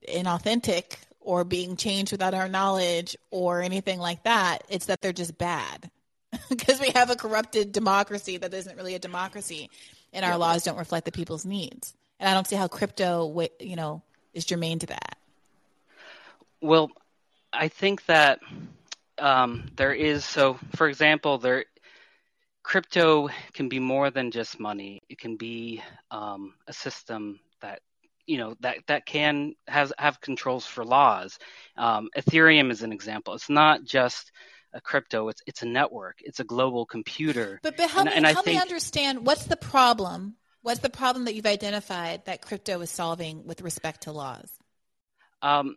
inauthentic 0.07 0.97
or 1.21 1.45
being 1.45 1.77
changed 1.77 2.11
without 2.11 2.33
our 2.33 2.49
knowledge 2.49 3.15
or 3.29 3.61
anything 3.61 3.97
like 3.97 4.23
that. 4.23 4.65
It's 4.67 4.87
that 4.87 4.99
they're 4.99 5.13
just 5.13 5.37
bad 5.37 5.89
because 6.49 6.81
we 6.81 6.89
have 6.89 7.09
a 7.09 7.15
corrupted 7.15 7.71
democracy 7.71 8.35
that 8.37 8.53
isn't 8.53 8.75
really 8.75 8.95
a 8.95 8.99
democracy 8.99 9.69
and 10.11 10.25
our 10.25 10.37
laws 10.37 10.63
don't 10.63 10.77
reflect 10.77 11.05
the 11.05 11.13
people's 11.13 11.45
needs. 11.45 11.93
And 12.19 12.27
I 12.27 12.33
don't 12.33 12.45
see 12.45 12.57
how 12.57 12.67
crypto, 12.67 13.47
you 13.61 13.77
know, 13.77 14.01
is 14.33 14.43
germane 14.43 14.79
to 14.79 14.87
that. 14.87 15.17
Well, 16.59 16.91
I 17.53 17.69
think 17.69 18.05
that 18.07 18.39
um, 19.17 19.71
there 19.77 19.93
is 19.93 20.25
so. 20.25 20.59
For 20.75 20.87
example, 20.87 21.37
there 21.37 21.65
crypto 22.63 23.29
can 23.53 23.69
be 23.69 23.79
more 23.79 24.09
than 24.09 24.31
just 24.31 24.59
money. 24.59 25.01
It 25.09 25.19
can 25.19 25.37
be 25.37 25.81
um, 26.09 26.53
a 26.67 26.73
system 26.73 27.39
that 27.61 27.79
you 28.25 28.37
know 28.37 28.55
that 28.59 28.77
that 28.87 29.05
can 29.05 29.53
has 29.67 29.91
have 29.97 30.21
controls 30.21 30.65
for 30.65 30.85
laws. 30.85 31.37
Um, 31.77 32.09
Ethereum 32.17 32.71
is 32.71 32.83
an 32.83 32.91
example. 32.91 33.33
It's 33.33 33.49
not 33.49 33.83
just 33.83 34.31
a 34.73 34.81
crypto. 34.81 35.27
It's 35.29 35.41
it's 35.45 35.63
a 35.63 35.67
network. 35.67 36.17
It's 36.21 36.39
a 36.39 36.45
global 36.45 36.85
computer. 36.85 37.59
But 37.63 37.77
but 37.77 37.89
help 37.89 38.07
and, 38.07 38.13
me 38.13 38.17
and 38.17 38.27
I 38.27 38.33
help 38.33 38.45
think, 38.45 38.55
me 38.55 38.61
understand 38.61 39.25
what's 39.25 39.45
the 39.45 39.57
problem 39.57 40.35
What's 40.63 40.79
the 40.79 40.89
problem 40.89 41.25
that 41.25 41.33
you've 41.33 41.47
identified 41.47 42.25
that 42.25 42.41
crypto 42.41 42.81
is 42.81 42.91
solving 42.91 43.45
with 43.45 43.61
respect 43.61 44.01
to 44.01 44.11
laws? 44.11 44.51
Um, 45.41 45.75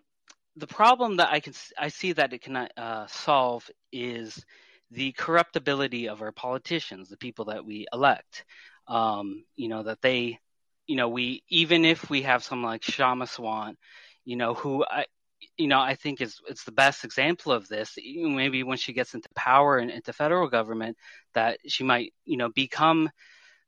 the 0.57 0.67
problem 0.67 1.17
that 1.17 1.31
I 1.31 1.41
can 1.41 1.55
I 1.79 1.89
see 1.89 2.13
that 2.13 2.33
it 2.35 2.43
can 2.43 2.57
uh, 2.57 3.07
solve 3.07 3.69
is 3.91 4.45
the 4.95 5.13
corruptibility 5.13 6.09
of 6.09 6.23
our 6.23 6.33
politicians, 6.33 7.09
the 7.09 7.17
people 7.17 7.47
that 7.47 7.65
we 7.65 7.87
elect. 7.93 8.45
Um, 8.87 9.45
you 9.57 9.69
know 9.69 9.83
that 9.83 10.03
they, 10.03 10.39
you 10.87 10.97
know, 10.97 11.09
we 11.09 11.43
even 11.49 11.85
if 11.85 12.11
we 12.11 12.23
have 12.23 12.45
someone 12.45 12.71
like 12.71 12.83
Kshama 12.83 13.25
Sawant, 13.25 13.77
you 14.25 14.37
know, 14.37 14.55
who 14.55 14.85
I, 14.85 15.07
you 15.57 15.69
know, 15.69 15.81
I 15.81 15.95
think 15.95 16.21
is 16.21 16.39
it's 16.49 16.65
the 16.65 16.73
best 16.73 17.05
example 17.05 17.53
of 17.53 17.69
this. 17.69 17.97
Maybe 17.97 18.63
when 18.63 18.79
she 18.79 18.93
gets 18.93 19.15
into 19.15 19.29
power 19.35 19.79
and 19.79 19.91
into 19.91 20.13
federal 20.13 20.49
government, 20.49 20.97
that 21.35 21.59
she 21.67 21.85
might, 21.85 22.13
you 22.25 22.37
know, 22.37 22.51
become 22.51 23.11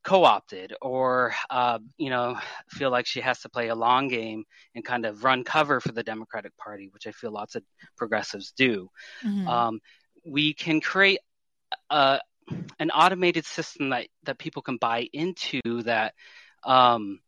co-opted 0.07 0.73
or 0.81 1.35
uh, 1.51 1.81
you 1.99 2.11
know 2.11 2.39
feel 2.71 2.91
like 2.91 3.07
she 3.07 3.21
has 3.21 3.41
to 3.41 3.49
play 3.49 3.69
a 3.69 3.75
long 3.75 4.07
game 4.07 4.45
and 4.77 4.85
kind 4.85 5.05
of 5.05 5.25
run 5.25 5.43
cover 5.43 5.81
for 5.81 5.91
the 5.91 6.03
democratic 6.05 6.57
party 6.57 6.89
which 6.93 7.09
i 7.09 7.11
feel 7.11 7.33
lots 7.33 7.57
of 7.57 7.65
progressives 7.97 8.53
do 8.53 8.89
mm-hmm. 9.25 9.49
um, 9.49 9.81
we 10.27 10.55
can 10.55 10.81
create 10.81 11.21
a, 11.91 12.21
an 12.79 12.91
automated 12.91 13.45
system 13.45 13.91
that, 13.91 14.09
that 14.25 14.39
people 14.39 14.63
can 14.63 14.77
buy 14.77 15.09
into 15.13 15.61
that 15.83 16.15
um, 16.65 17.21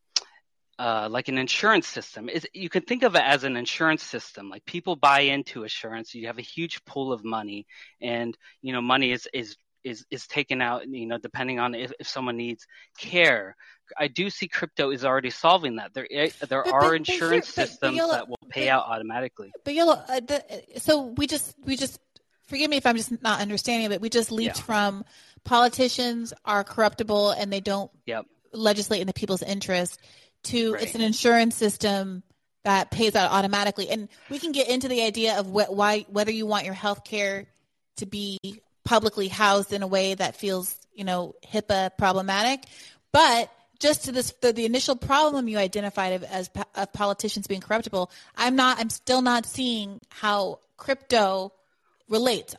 uh, 0.78 1.08
like 1.10 1.28
an 1.28 1.38
insurance 1.38 1.86
system. 1.86 2.28
Is 2.28 2.46
you 2.52 2.68
can 2.68 2.82
think 2.82 3.02
of 3.02 3.14
it 3.14 3.22
as 3.24 3.44
an 3.44 3.56
insurance 3.56 4.02
system. 4.02 4.48
Like 4.48 4.64
people 4.64 4.96
buy 4.96 5.20
into 5.20 5.62
insurance. 5.62 6.14
You 6.14 6.26
have 6.28 6.38
a 6.38 6.42
huge 6.42 6.84
pool 6.84 7.12
of 7.12 7.24
money, 7.24 7.66
and 8.00 8.36
you 8.62 8.72
know 8.72 8.80
money 8.80 9.12
is 9.12 9.28
is 9.32 9.56
is 9.84 10.04
is 10.10 10.26
taken 10.26 10.60
out 10.60 10.88
you 10.88 11.06
know 11.06 11.18
depending 11.18 11.58
on 11.58 11.74
if, 11.74 11.92
if 12.00 12.08
someone 12.08 12.36
needs 12.36 12.66
care 12.98 13.56
i 13.96 14.08
do 14.08 14.28
see 14.28 14.48
crypto 14.48 14.90
is 14.90 15.04
already 15.04 15.30
solving 15.30 15.76
that 15.76 15.94
there 15.94 16.06
eh, 16.10 16.30
there 16.48 16.64
but, 16.64 16.72
are 16.72 16.80
but, 16.90 16.94
insurance 16.94 17.46
but 17.54 17.68
systems 17.68 17.96
that 17.96 18.28
will 18.28 18.36
pay 18.48 18.68
out 18.68 18.84
automatically 18.86 19.50
but 19.64 19.74
Yolo, 19.74 19.92
uh, 19.92 20.20
the, 20.20 20.62
so 20.78 21.14
we 21.16 21.26
just 21.26 21.54
we 21.64 21.76
just 21.76 22.00
forgive 22.48 22.70
me 22.70 22.76
if 22.76 22.86
i'm 22.86 22.96
just 22.96 23.22
not 23.22 23.40
understanding 23.40 23.88
but 23.88 24.00
we 24.00 24.08
just 24.08 24.32
leaped 24.32 24.58
yeah. 24.58 24.62
from 24.64 25.04
politicians 25.44 26.32
are 26.44 26.64
corruptible 26.64 27.30
and 27.30 27.52
they 27.52 27.60
don't 27.60 27.90
yep. 28.06 28.26
legislate 28.52 29.00
in 29.00 29.06
the 29.06 29.12
people's 29.12 29.42
interest 29.42 30.00
to 30.42 30.74
right. 30.74 30.82
it's 30.82 30.94
an 30.94 31.00
insurance 31.00 31.54
system 31.54 32.22
that 32.64 32.90
pays 32.90 33.14
out 33.14 33.30
automatically 33.30 33.88
and 33.88 34.08
we 34.30 34.38
can 34.38 34.52
get 34.52 34.68
into 34.68 34.88
the 34.88 35.02
idea 35.02 35.38
of 35.38 35.46
wh- 35.46 35.70
why 35.70 36.04
whether 36.08 36.30
you 36.30 36.44
want 36.44 36.64
your 36.64 36.74
health 36.74 37.04
care 37.04 37.46
to 37.96 38.06
be 38.06 38.38
publicly 38.88 39.28
housed 39.28 39.74
in 39.74 39.82
a 39.82 39.86
way 39.86 40.14
that 40.14 40.34
feels, 40.34 40.74
you 40.94 41.04
know, 41.04 41.34
HIPAA 41.46 41.90
problematic. 41.98 42.64
But 43.12 43.52
just 43.78 44.06
to 44.06 44.12
this, 44.12 44.32
the, 44.40 44.52
the 44.52 44.64
initial 44.64 44.96
problem 44.96 45.46
you 45.46 45.58
identified 45.58 46.24
as 46.24 46.48
of 46.74 46.92
politicians 46.94 47.46
being 47.46 47.60
corruptible, 47.60 48.10
I'm 48.34 48.56
not, 48.56 48.80
I'm 48.80 48.88
still 48.88 49.20
not 49.20 49.44
seeing 49.44 50.00
how 50.08 50.60
crypto 50.78 51.52
relates. 52.08 52.54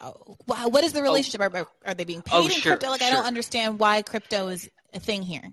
What 0.45 0.83
is 0.83 0.93
the 0.93 0.99
oh. 0.99 1.03
relationship? 1.03 1.41
Oh. 1.41 1.59
Are, 1.59 1.67
are, 1.85 1.93
they 1.93 2.03
being 2.03 2.21
paid 2.21 2.35
oh, 2.35 2.45
in 2.45 2.51
sure, 2.51 2.73
crypto? 2.73 2.89
Like, 2.89 3.01
sure. 3.01 3.09
I 3.09 3.13
don't 3.13 3.25
understand 3.25 3.79
why 3.79 4.01
crypto 4.01 4.47
is 4.49 4.69
a 4.93 4.99
thing 4.99 5.21
here. 5.21 5.51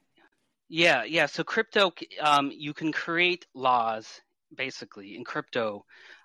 Yeah, 0.68 1.05
yeah. 1.05 1.27
So 1.27 1.44
crypto, 1.44 1.93
um, 2.20 2.51
you 2.55 2.74
can 2.74 2.93
create 2.93 3.47
laws 3.55 4.20
basically 4.55 5.16
in 5.16 5.24
crypto. 5.24 5.85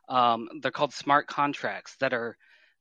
Um, 0.10 0.50
they're 0.62 0.72
called 0.72 0.94
smart 0.94 1.28
contracts 1.28 1.96
that 2.00 2.14
are 2.14 2.38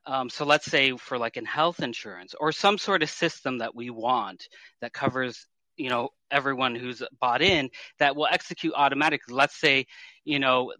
um, 0.06 0.30
so 0.30 0.46
let's 0.46 0.64
say 0.64 0.96
for 0.96 1.18
like 1.18 1.36
in 1.36 1.44
health 1.44 1.80
insurance 1.80 2.34
or 2.38 2.52
some 2.52 2.78
sort 2.78 3.02
of 3.02 3.10
system 3.10 3.58
that 3.58 3.74
we 3.74 3.90
want 3.90 4.48
that 4.80 4.94
covers 4.94 5.46
you 5.76 5.90
know 5.90 6.08
everyone 6.30 6.74
who's 6.74 7.02
bought 7.20 7.42
in 7.42 7.70
that 7.98 8.16
will 8.16 8.28
execute 8.30 8.72
automatically. 8.74 9.34
Let's 9.34 9.60
say 9.60 9.86
you 10.24 10.38
know 10.38 10.72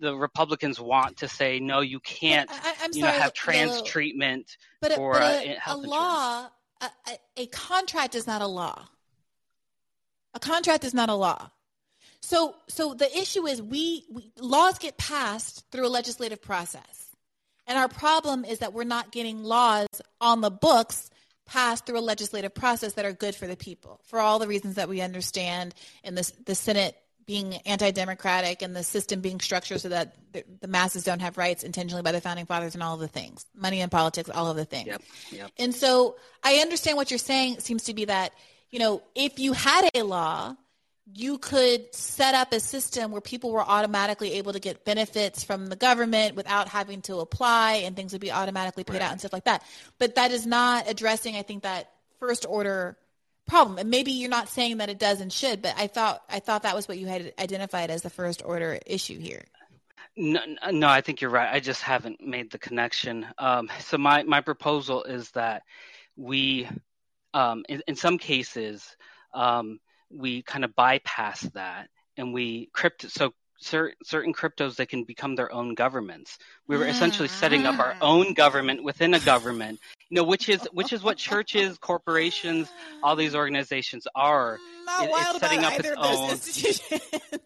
the, 0.00 0.16
Republicans 0.16 0.80
want 0.80 1.18
to 1.18 1.28
say 1.28 1.60
no, 1.60 1.80
you 1.80 2.00
can't 2.00 2.50
I, 2.50 2.88
you 2.92 3.00
sorry, 3.00 3.12
know 3.12 3.18
have 3.20 3.32
trans 3.32 3.78
the, 3.78 3.86
treatment 3.86 4.56
but 4.80 4.92
for 4.94 5.12
but 5.12 5.44
a, 5.44 5.56
uh, 5.56 5.58
a, 5.66 5.74
a 5.74 5.76
law. 5.76 6.46
A, 6.80 6.90
a 7.36 7.46
contract 7.48 8.14
is 8.14 8.26
not 8.26 8.40
a 8.40 8.46
law. 8.46 8.88
A 10.32 10.40
contract 10.40 10.84
is 10.84 10.94
not 10.94 11.10
a 11.10 11.14
law. 11.14 11.50
So 12.22 12.54
so 12.68 12.94
the 12.94 13.10
issue 13.18 13.46
is 13.46 13.60
we, 13.60 14.04
we 14.10 14.32
laws 14.38 14.78
get 14.78 14.96
passed 14.96 15.64
through 15.70 15.86
a 15.86 15.88
legislative 15.88 16.40
process. 16.40 17.08
And 17.66 17.78
our 17.78 17.88
problem 17.88 18.44
is 18.44 18.60
that 18.60 18.72
we're 18.72 18.84
not 18.84 19.12
getting 19.12 19.44
laws 19.44 19.86
on 20.20 20.40
the 20.40 20.50
books 20.50 21.10
passed 21.46 21.84
through 21.84 21.98
a 21.98 22.00
legislative 22.00 22.54
process 22.54 22.94
that 22.94 23.04
are 23.04 23.12
good 23.12 23.34
for 23.34 23.46
the 23.46 23.56
people 23.56 24.00
for 24.04 24.20
all 24.20 24.38
the 24.38 24.46
reasons 24.46 24.76
that 24.76 24.88
we 24.88 25.00
understand 25.00 25.74
in 26.04 26.14
this, 26.14 26.32
the 26.46 26.54
Senate 26.54 26.96
being 27.26 27.54
anti-democratic 27.66 28.62
and 28.62 28.74
the 28.74 28.82
system 28.82 29.20
being 29.20 29.40
structured 29.40 29.80
so 29.80 29.88
that 29.88 30.14
the, 30.32 30.44
the, 30.60 30.68
masses 30.68 31.04
don't 31.04 31.20
have 31.20 31.38
rights 31.38 31.62
intentionally 31.62 32.02
by 32.02 32.12
the 32.12 32.20
founding 32.20 32.46
fathers 32.46 32.74
and 32.74 32.82
all 32.82 32.94
of 32.94 33.00
the 33.00 33.08
things 33.08 33.46
money 33.54 33.80
and 33.80 33.90
politics 33.90 34.30
all 34.30 34.50
of 34.50 34.56
the 34.56 34.64
things 34.64 34.86
yep, 34.86 35.02
yep. 35.30 35.50
and 35.58 35.74
so 35.74 36.16
i 36.42 36.56
understand 36.56 36.96
what 36.96 37.10
you're 37.10 37.18
saying 37.18 37.58
seems 37.60 37.84
to 37.84 37.94
be 37.94 38.04
that 38.04 38.32
you 38.70 38.78
know 38.78 39.02
if 39.14 39.38
you 39.38 39.52
had 39.52 39.88
a 39.94 40.02
law 40.02 40.54
you 41.14 41.38
could 41.38 41.92
set 41.94 42.34
up 42.34 42.52
a 42.52 42.60
system 42.60 43.10
where 43.10 43.20
people 43.20 43.50
were 43.50 43.62
automatically 43.62 44.34
able 44.34 44.52
to 44.52 44.60
get 44.60 44.84
benefits 44.84 45.42
from 45.42 45.66
the 45.66 45.76
government 45.76 46.36
without 46.36 46.68
having 46.68 47.02
to 47.02 47.16
apply 47.16 47.82
and 47.84 47.96
things 47.96 48.12
would 48.12 48.20
be 48.20 48.30
automatically 48.30 48.84
paid 48.84 48.94
right. 48.94 49.02
out 49.02 49.10
and 49.10 49.20
stuff 49.20 49.32
like 49.32 49.44
that. 49.44 49.62
But 49.98 50.14
that 50.16 50.30
is 50.30 50.46
not 50.46 50.88
addressing, 50.88 51.36
I 51.36 51.42
think, 51.42 51.64
that 51.64 51.90
first 52.20 52.46
order 52.48 52.96
problem. 53.50 53.78
And 53.78 53.90
maybe 53.90 54.12
you're 54.12 54.30
not 54.30 54.48
saying 54.48 54.78
that 54.78 54.88
it 54.88 54.98
does 54.98 55.20
and 55.20 55.32
should, 55.32 55.60
but 55.60 55.74
I 55.76 55.86
thought 55.86 56.22
I 56.28 56.40
thought 56.40 56.62
that 56.62 56.74
was 56.74 56.88
what 56.88 56.98
you 56.98 57.06
had 57.06 57.32
identified 57.38 57.90
as 57.90 58.02
the 58.02 58.10
first 58.10 58.42
order 58.44 58.78
issue 58.86 59.18
here. 59.18 59.44
No, 60.16 60.40
no, 60.70 60.88
I 60.88 61.00
think 61.00 61.20
you're 61.20 61.30
right. 61.30 61.52
I 61.52 61.60
just 61.60 61.82
haven't 61.82 62.20
made 62.20 62.50
the 62.50 62.58
connection. 62.58 63.26
Um, 63.38 63.68
so 63.80 63.98
my 63.98 64.22
my 64.22 64.40
proposal 64.40 65.04
is 65.04 65.30
that 65.32 65.62
we, 66.16 66.68
um, 67.34 67.64
in, 67.68 67.82
in 67.86 67.96
some 67.96 68.18
cases, 68.18 68.96
um, 69.34 69.80
we 70.10 70.42
kind 70.42 70.64
of 70.64 70.74
bypass 70.74 71.40
that 71.54 71.88
and 72.16 72.32
we 72.32 72.68
crypto 72.72 73.08
so 73.08 73.32
cer- 73.60 73.94
certain 74.02 74.32
cryptos 74.32 74.76
they 74.76 74.86
can 74.86 75.04
become 75.04 75.34
their 75.34 75.52
own 75.52 75.74
governments 75.74 76.38
we 76.66 76.76
were 76.76 76.86
essentially 76.86 77.28
setting 77.28 77.66
up 77.66 77.78
our 77.78 77.94
own 78.00 78.34
government 78.34 78.82
within 78.82 79.14
a 79.14 79.20
government 79.20 79.78
you 80.10 80.16
know 80.16 80.24
which 80.24 80.48
is 80.48 80.68
which 80.72 80.92
is 80.92 81.02
what 81.02 81.16
churches 81.16 81.78
corporations 81.78 82.68
all 83.02 83.16
these 83.16 83.34
organizations 83.34 84.06
are 84.14 84.58
it, 85.02 85.10
it's 85.12 85.38
setting 85.40 85.64
up 85.64 85.78
its 85.78 85.88
own 85.96 86.30
institutions. 86.30 87.00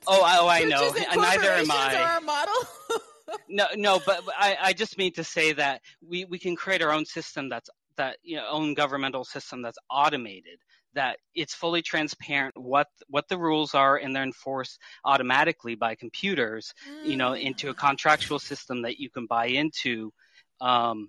oh, 0.06 0.22
oh 0.24 0.48
i 0.48 0.64
know 0.64 0.92
and 1.10 1.20
neither 1.20 1.50
am 1.50 1.70
i 1.70 1.94
i 1.94 2.14
our 2.14 2.20
model 2.20 2.54
no 3.48 3.66
no 3.76 4.00
but 4.04 4.22
I, 4.36 4.56
I 4.60 4.72
just 4.72 4.98
mean 4.98 5.12
to 5.14 5.24
say 5.24 5.52
that 5.52 5.82
we, 6.06 6.24
we 6.24 6.38
can 6.38 6.56
create 6.56 6.82
our 6.82 6.92
own 6.92 7.04
system 7.04 7.48
that's 7.48 7.70
that 7.96 8.16
you 8.22 8.36
know 8.36 8.46
own 8.50 8.74
governmental 8.74 9.24
system 9.24 9.62
that's 9.62 9.78
automated 9.90 10.58
that 10.94 11.18
it's 11.34 11.54
fully 11.54 11.82
transparent 11.82 12.56
what 12.56 12.88
what 13.08 13.28
the 13.28 13.38
rules 13.38 13.74
are 13.74 13.96
and 13.96 14.14
they're 14.14 14.22
enforced 14.22 14.80
automatically 15.04 15.74
by 15.74 15.94
computers 15.94 16.72
mm. 16.88 17.08
you 17.08 17.16
know 17.16 17.34
into 17.34 17.70
a 17.70 17.74
contractual 17.74 18.38
system 18.38 18.82
that 18.82 18.98
you 18.98 19.10
can 19.10 19.26
buy 19.26 19.46
into 19.46 20.12
um, 20.60 21.08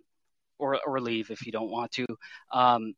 or 0.58 0.80
or 0.86 1.00
leave 1.00 1.32
if 1.32 1.46
you 1.46 1.52
don't 1.52 1.70
want 1.70 1.92
to 1.92 2.06
um, 2.52 2.94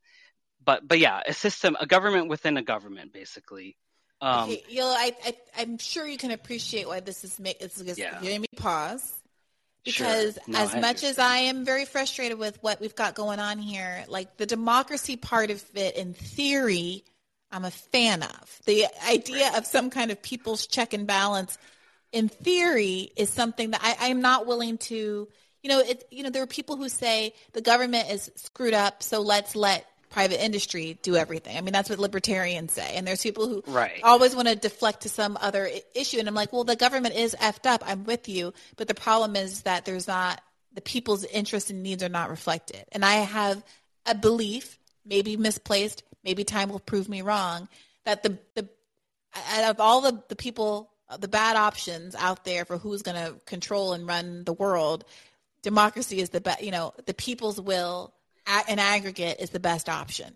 but 0.63 0.87
but 0.87 0.99
yeah 0.99 1.21
a 1.27 1.33
system 1.33 1.75
a 1.79 1.85
government 1.85 2.27
within 2.27 2.57
a 2.57 2.63
government 2.63 3.13
basically 3.13 3.75
um, 4.19 4.49
okay, 4.49 4.63
you 4.67 4.79
know, 4.79 4.87
I, 4.87 5.13
I 5.55 5.61
am 5.61 5.77
sure 5.77 6.07
you 6.07 6.17
can 6.17 6.31
appreciate 6.31 6.87
why 6.87 7.01
this 7.01 7.23
is 7.23 7.39
it's, 7.39 7.79
it's 7.79 7.99
yeah. 7.99 8.19
giving 8.19 8.41
me 8.41 8.47
pause 8.55 9.13
because 9.87 10.33
sure. 10.33 10.53
no, 10.53 10.59
as 10.59 10.75
much 10.75 11.03
as 11.03 11.19
I 11.19 11.37
am 11.37 11.63
very 11.63 11.85
frustrated 11.85 12.39
with 12.39 12.61
what 12.61 12.81
we've 12.81 12.95
got 12.95 13.15
going 13.15 13.39
on 13.39 13.59
here, 13.59 14.03
like 14.07 14.35
the 14.37 14.45
democracy 14.45 15.15
part 15.15 15.51
of 15.51 15.63
it 15.75 15.95
in 15.95 16.13
theory, 16.13 17.03
I'm 17.51 17.63
a 17.63 17.71
fan 17.71 18.23
of. 18.23 18.61
The 18.65 18.87
idea 19.07 19.49
right. 19.49 19.57
of 19.57 19.65
some 19.65 19.89
kind 19.89 20.11
of 20.11 20.21
people's 20.21 20.67
check 20.67 20.93
and 20.93 21.05
balance 21.07 21.57
in 22.11 22.27
theory 22.27 23.11
is 23.15 23.29
something 23.29 23.71
that 23.71 23.81
I, 23.83 24.09
I'm 24.09 24.21
not 24.21 24.47
willing 24.47 24.77
to 24.79 25.27
you 25.67 25.73
know, 25.73 25.81
it, 25.81 26.07
you 26.11 26.23
know, 26.23 26.29
there 26.29 26.41
are 26.41 26.47
people 26.47 26.77
who 26.77 26.87
say 26.87 27.33
the 27.51 27.59
government 27.61 28.09
is 28.09 28.31
screwed 28.35 28.73
up, 28.73 29.03
so 29.03 29.19
let's 29.19 29.53
let 29.53 29.85
private 30.09 30.41
industry 30.41 30.97
do 31.01 31.17
everything. 31.17 31.57
I 31.57 31.59
mean, 31.59 31.73
that's 31.73 31.89
what 31.89 31.99
libertarians 31.99 32.71
say. 32.71 32.95
And 32.95 33.05
there's 33.05 33.21
people 33.21 33.49
who 33.49 33.61
right. 33.67 33.99
always 34.01 34.33
want 34.33 34.47
to 34.47 34.55
deflect 34.55 35.01
to 35.01 35.09
some 35.09 35.37
other 35.41 35.69
issue. 35.93 36.19
And 36.19 36.27
I'm 36.29 36.33
like, 36.33 36.53
well, 36.53 36.63
the 36.63 36.77
government 36.77 37.15
is 37.15 37.35
effed 37.37 37.65
up. 37.65 37.83
I'm 37.85 38.05
with 38.05 38.29
you. 38.29 38.53
But 38.77 38.87
the 38.87 38.95
problem 38.95 39.35
is 39.35 39.63
that 39.63 39.83
there's 39.83 40.07
not, 40.07 40.41
the 40.73 40.79
people's 40.79 41.25
interests 41.25 41.69
and 41.69 41.83
needs 41.83 42.01
are 42.01 42.07
not 42.07 42.29
reflected. 42.29 42.85
And 42.93 43.03
I 43.03 43.15
have 43.15 43.61
a 44.05 44.15
belief, 44.15 44.79
maybe 45.05 45.35
misplaced, 45.35 46.03
maybe 46.23 46.45
time 46.45 46.69
will 46.69 46.79
prove 46.79 47.09
me 47.09 47.21
wrong, 47.21 47.67
that 48.05 48.23
the, 48.23 48.37
the 48.55 48.69
out 49.51 49.71
of 49.71 49.81
all 49.81 49.99
the, 49.99 50.23
the 50.29 50.37
people, 50.37 50.89
the 51.19 51.27
bad 51.27 51.57
options 51.57 52.15
out 52.15 52.45
there 52.45 52.63
for 52.63 52.77
who's 52.77 53.01
going 53.01 53.17
to 53.17 53.37
control 53.45 53.91
and 53.91 54.07
run 54.07 54.45
the 54.45 54.53
world, 54.53 55.03
democracy 55.61 56.19
is 56.19 56.29
the 56.29 56.41
best, 56.41 56.61
you 56.63 56.71
know, 56.71 56.93
the 57.05 57.13
people's 57.13 57.59
will 57.59 58.13
an 58.67 58.79
aggregate 58.79 59.37
is 59.39 59.49
the 59.49 59.59
best 59.59 59.89
option 59.89 60.33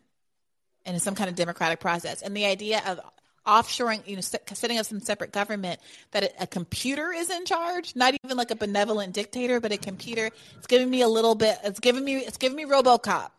and 0.86 1.02
some 1.02 1.16
kind 1.16 1.30
of 1.30 1.36
democratic 1.36 1.80
process. 1.80 2.22
And 2.22 2.36
the 2.36 2.46
idea 2.46 2.82
of 2.86 3.00
offshoring, 3.46 4.06
you 4.08 4.16
know, 4.16 4.22
setting 4.22 4.78
up 4.78 4.86
some 4.86 5.00
separate 5.00 5.32
government, 5.32 5.80
that 6.12 6.34
a 6.40 6.48
computer 6.48 7.12
is 7.12 7.30
in 7.30 7.46
charge, 7.46 7.96
not 7.96 8.14
even 8.24 8.38
like 8.38 8.52
a 8.52 8.56
benevolent 8.56 9.14
dictator, 9.14 9.60
but 9.60 9.72
a 9.72 9.78
computer. 9.78 10.30
It's 10.58 10.68
giving 10.68 10.90
me 10.90 11.02
a 11.02 11.08
little 11.08 11.36
bit. 11.36 11.58
It's 11.64 11.80
giving 11.80 12.04
me. 12.04 12.18
It's 12.18 12.38
giving 12.38 12.56
me 12.56 12.66
RoboCop. 12.66 13.32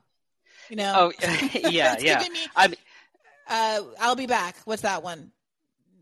You 0.70 0.76
know. 0.76 0.92
Oh 0.96 1.12
yeah, 1.54 1.96
yeah. 2.00 2.20
Me, 2.20 2.28
I. 2.56 2.74
Uh, 3.48 3.82
I'll 4.00 4.16
be 4.16 4.26
back. 4.26 4.56
What's 4.64 4.82
that 4.82 5.02
one? 5.02 5.32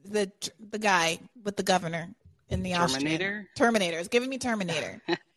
The 0.04 0.30
the 0.70 0.78
guy 0.78 1.18
with 1.42 1.56
the 1.56 1.62
governor 1.62 2.08
in 2.48 2.62
the 2.62 2.72
Terminator. 2.72 3.24
Austrian. 3.24 3.48
Terminator. 3.56 3.98
It's 3.98 4.08
giving 4.08 4.28
me 4.28 4.38
Terminator. 4.38 5.00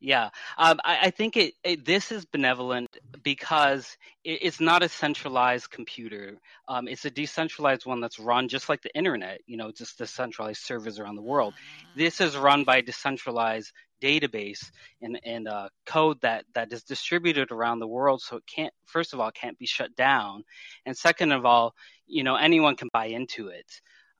Yeah, 0.00 0.30
um, 0.56 0.78
I, 0.84 0.98
I, 1.02 1.10
think 1.10 1.36
it, 1.36 1.54
it, 1.64 1.84
this 1.84 2.12
is 2.12 2.24
benevolent 2.24 2.88
because 3.22 3.96
it, 4.24 4.38
it's 4.42 4.60
not 4.60 4.82
a 4.82 4.88
centralized 4.88 5.70
computer. 5.70 6.38
Um, 6.68 6.86
it's 6.86 7.04
a 7.04 7.10
decentralized 7.10 7.84
one 7.84 8.00
that's 8.00 8.18
run 8.18 8.48
just 8.48 8.68
like 8.68 8.82
the 8.82 8.94
internet. 8.94 9.40
You 9.46 9.56
know, 9.56 9.72
just 9.72 9.98
decentralized 9.98 10.62
servers 10.62 10.98
around 10.98 11.16
the 11.16 11.22
world. 11.22 11.54
This 11.96 12.20
is 12.20 12.36
run 12.36 12.64
by 12.64 12.78
a 12.78 12.82
decentralized 12.82 13.72
database 14.00 14.70
and 15.02 15.18
and 15.24 15.48
uh, 15.48 15.68
code 15.84 16.20
that 16.20 16.44
that 16.54 16.72
is 16.72 16.84
distributed 16.84 17.50
around 17.50 17.80
the 17.80 17.88
world. 17.88 18.22
So 18.22 18.36
it 18.36 18.44
can't. 18.46 18.72
First 18.86 19.12
of 19.12 19.20
all, 19.20 19.28
it 19.28 19.34
can't 19.34 19.58
be 19.58 19.66
shut 19.66 19.96
down, 19.96 20.44
and 20.86 20.96
second 20.96 21.32
of 21.32 21.44
all, 21.44 21.74
you 22.06 22.22
know, 22.22 22.36
anyone 22.36 22.76
can 22.76 22.88
buy 22.92 23.06
into 23.06 23.48
it. 23.48 23.66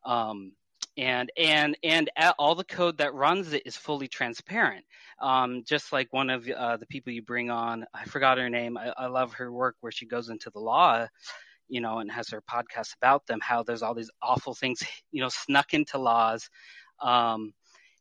Um, 0.05 0.53
and 0.97 1.31
and 1.37 1.77
and 1.85 2.11
all 2.39 2.55
the 2.55 2.65
code 2.65 2.99
that 2.99 3.15
runs 3.15 3.53
it 3.53 3.63
is 3.65 3.77
fully 3.77 4.09
transparent. 4.09 4.85
Um, 5.21 5.63
just 5.65 5.93
like 5.93 6.13
one 6.13 6.31
of 6.31 6.49
uh, 6.49 6.77
the 6.77 6.87
people 6.87 7.13
you 7.13 7.23
bring 7.23 7.51
on, 7.51 7.87
I 7.95 8.05
forgot 8.05 8.39
her 8.39 8.51
name. 8.51 8.77
I, 8.77 8.93
I, 8.97 9.07
love 9.07 9.33
her 9.35 9.51
work 9.51 9.75
where 9.81 9.91
she 9.91 10.07
goes 10.07 10.29
into 10.29 10.51
the 10.51 10.61
law, 10.61 11.09
you 11.69 11.81
know, 11.81 11.99
and 11.99 12.11
has 12.11 12.29
her 12.29 12.41
podcast 12.41 12.95
about 12.97 13.27
them. 13.27 13.41
How 13.43 13.65
there's 13.65 13.83
all 13.83 13.95
these 13.95 14.11
awful 14.23 14.55
things, 14.55 14.81
you 15.13 15.21
know, 15.23 15.29
snuck 15.29 15.75
into 15.75 15.99
laws. 15.99 16.49
Um, 17.01 17.53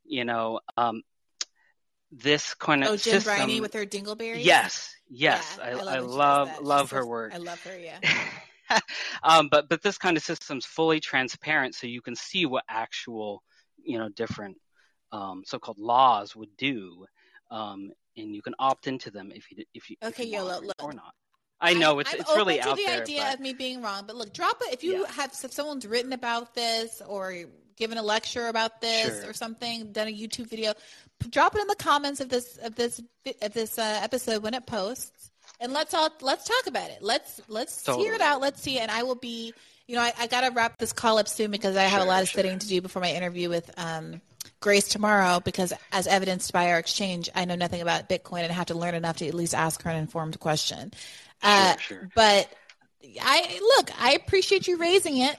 you 0.05 0.25
know, 0.25 0.59
um, 0.75 1.01
this 2.11 2.53
kind 2.53 2.83
of 2.83 2.89
oh, 2.89 2.97
Jen 2.97 3.21
system. 3.21 3.35
Briney 3.35 3.61
with 3.61 3.73
her 3.73 3.85
dingleberries. 3.85 4.43
Yes, 4.43 4.95
yes, 5.09 5.57
yeah, 5.59 5.65
I, 5.65 5.69
I 5.69 5.73
love, 5.73 5.87
I 5.87 5.99
love, 5.99 6.61
love 6.61 6.91
her 6.91 7.05
work. 7.05 7.33
I 7.33 7.37
love 7.37 7.61
her. 7.63 7.77
Yeah. 7.77 7.99
um, 9.23 9.47
but 9.49 9.69
but 9.69 9.81
this 9.81 9.97
kind 9.97 10.17
of 10.17 10.23
system's 10.23 10.65
fully 10.65 10.99
transparent, 10.99 11.75
so 11.75 11.87
you 11.87 12.01
can 12.01 12.15
see 12.15 12.45
what 12.45 12.63
actual 12.69 13.43
you 13.83 13.97
know 13.97 14.09
different 14.09 14.57
um, 15.11 15.43
so-called 15.45 15.77
laws 15.79 16.35
would 16.35 16.55
do, 16.57 17.05
um, 17.51 17.91
and 18.15 18.35
you 18.35 18.41
can 18.41 18.55
opt 18.59 18.87
into 18.87 19.11
them 19.11 19.31
if 19.33 19.51
you 19.51 19.63
if 19.73 19.89
you 19.89 19.95
okay, 20.03 20.23
if 20.23 20.29
you 20.29 20.37
Yolo, 20.37 20.61
look, 20.61 20.83
or 20.83 20.93
not. 20.93 21.13
I 21.59 21.73
know 21.73 21.99
it's 21.99 22.13
I'm 22.13 22.19
it's 22.19 22.35
really 22.35 22.59
open 22.59 22.71
out 22.71 22.77
to 22.77 22.83
the 22.83 22.91
there. 22.91 23.01
idea 23.01 23.23
but... 23.23 23.33
of 23.35 23.39
me 23.39 23.53
being 23.53 23.81
wrong, 23.81 24.03
but 24.05 24.15
look, 24.15 24.33
drop 24.33 24.61
it 24.61 24.73
if 24.73 24.83
you 24.83 25.01
Yeah. 25.01 25.11
have 25.13 25.31
if 25.43 25.51
someone's 25.51 25.87
written 25.87 26.13
about 26.13 26.53
this 26.53 27.01
or 27.07 27.45
given 27.75 27.97
a 27.97 28.03
lecture 28.03 28.47
about 28.47 28.81
this 28.81 29.21
Sure. 29.21 29.29
or 29.29 29.33
something, 29.33 29.91
done 29.91 30.07
a 30.07 30.13
YouTube 30.13 30.49
video, 30.49 30.73
drop 31.29 31.55
it 31.55 31.61
in 31.61 31.67
the 31.67 31.75
comments 31.75 32.19
of 32.19 32.29
this 32.29 32.57
of 32.57 32.75
this 32.75 33.01
of 33.41 33.53
this 33.53 33.77
uh, 33.79 33.99
episode 34.03 34.43
when 34.43 34.53
it 34.53 34.65
posts, 34.65 35.31
and 35.59 35.73
let's 35.73 35.93
all 35.93 36.09
let's 36.21 36.45
talk 36.45 36.67
about 36.67 36.89
it. 36.89 36.99
Let's 37.01 37.41
let's 37.47 37.85
hear 37.85 38.13
it 38.13 38.21
out. 38.21 38.41
Let's 38.41 38.61
see, 38.61 38.77
it. 38.77 38.81
and 38.81 38.91
I 38.91 39.03
will 39.03 39.15
be. 39.15 39.53
You 39.87 39.95
know, 39.95 40.01
I, 40.01 40.11
I 40.19 40.27
got 40.27 40.41
to 40.41 40.51
wrap 40.51 40.77
this 40.77 40.91
call 40.91 41.17
up 41.17 41.29
soon 41.29 41.49
because 41.49 41.77
I 41.77 41.83
have 41.83 42.01
a 42.01 42.05
lot 42.05 42.21
of 42.21 42.27
sure. 42.27 42.39
studying 42.39 42.59
to 42.59 42.67
do 42.67 42.81
before 42.81 43.01
my 43.01 43.13
interview 43.13 43.47
with 43.47 43.71
um, 43.79 44.19
Grace 44.59 44.89
tomorrow. 44.89 45.39
Because 45.39 45.71
as 45.93 46.07
evidenced 46.07 46.51
by 46.51 46.71
our 46.71 46.77
exchange, 46.77 47.29
I 47.33 47.45
know 47.45 47.55
nothing 47.55 47.81
about 47.81 48.09
Bitcoin 48.09 48.41
and 48.41 48.51
have 48.51 48.65
to 48.65 48.77
learn 48.77 48.95
enough 48.95 49.17
to 49.17 49.27
at 49.27 49.33
least 49.33 49.55
ask 49.55 49.81
her 49.83 49.89
an 49.89 49.95
informed 49.95 50.41
question. 50.41 50.91
Uh, 51.41 51.77
sure. 51.77 52.09
But 52.15 52.49
I 53.21 53.59
look, 53.77 54.01
I 54.01 54.11
appreciate 54.13 54.67
you 54.67 54.75
raising 54.75 55.19
it. 55.19 55.37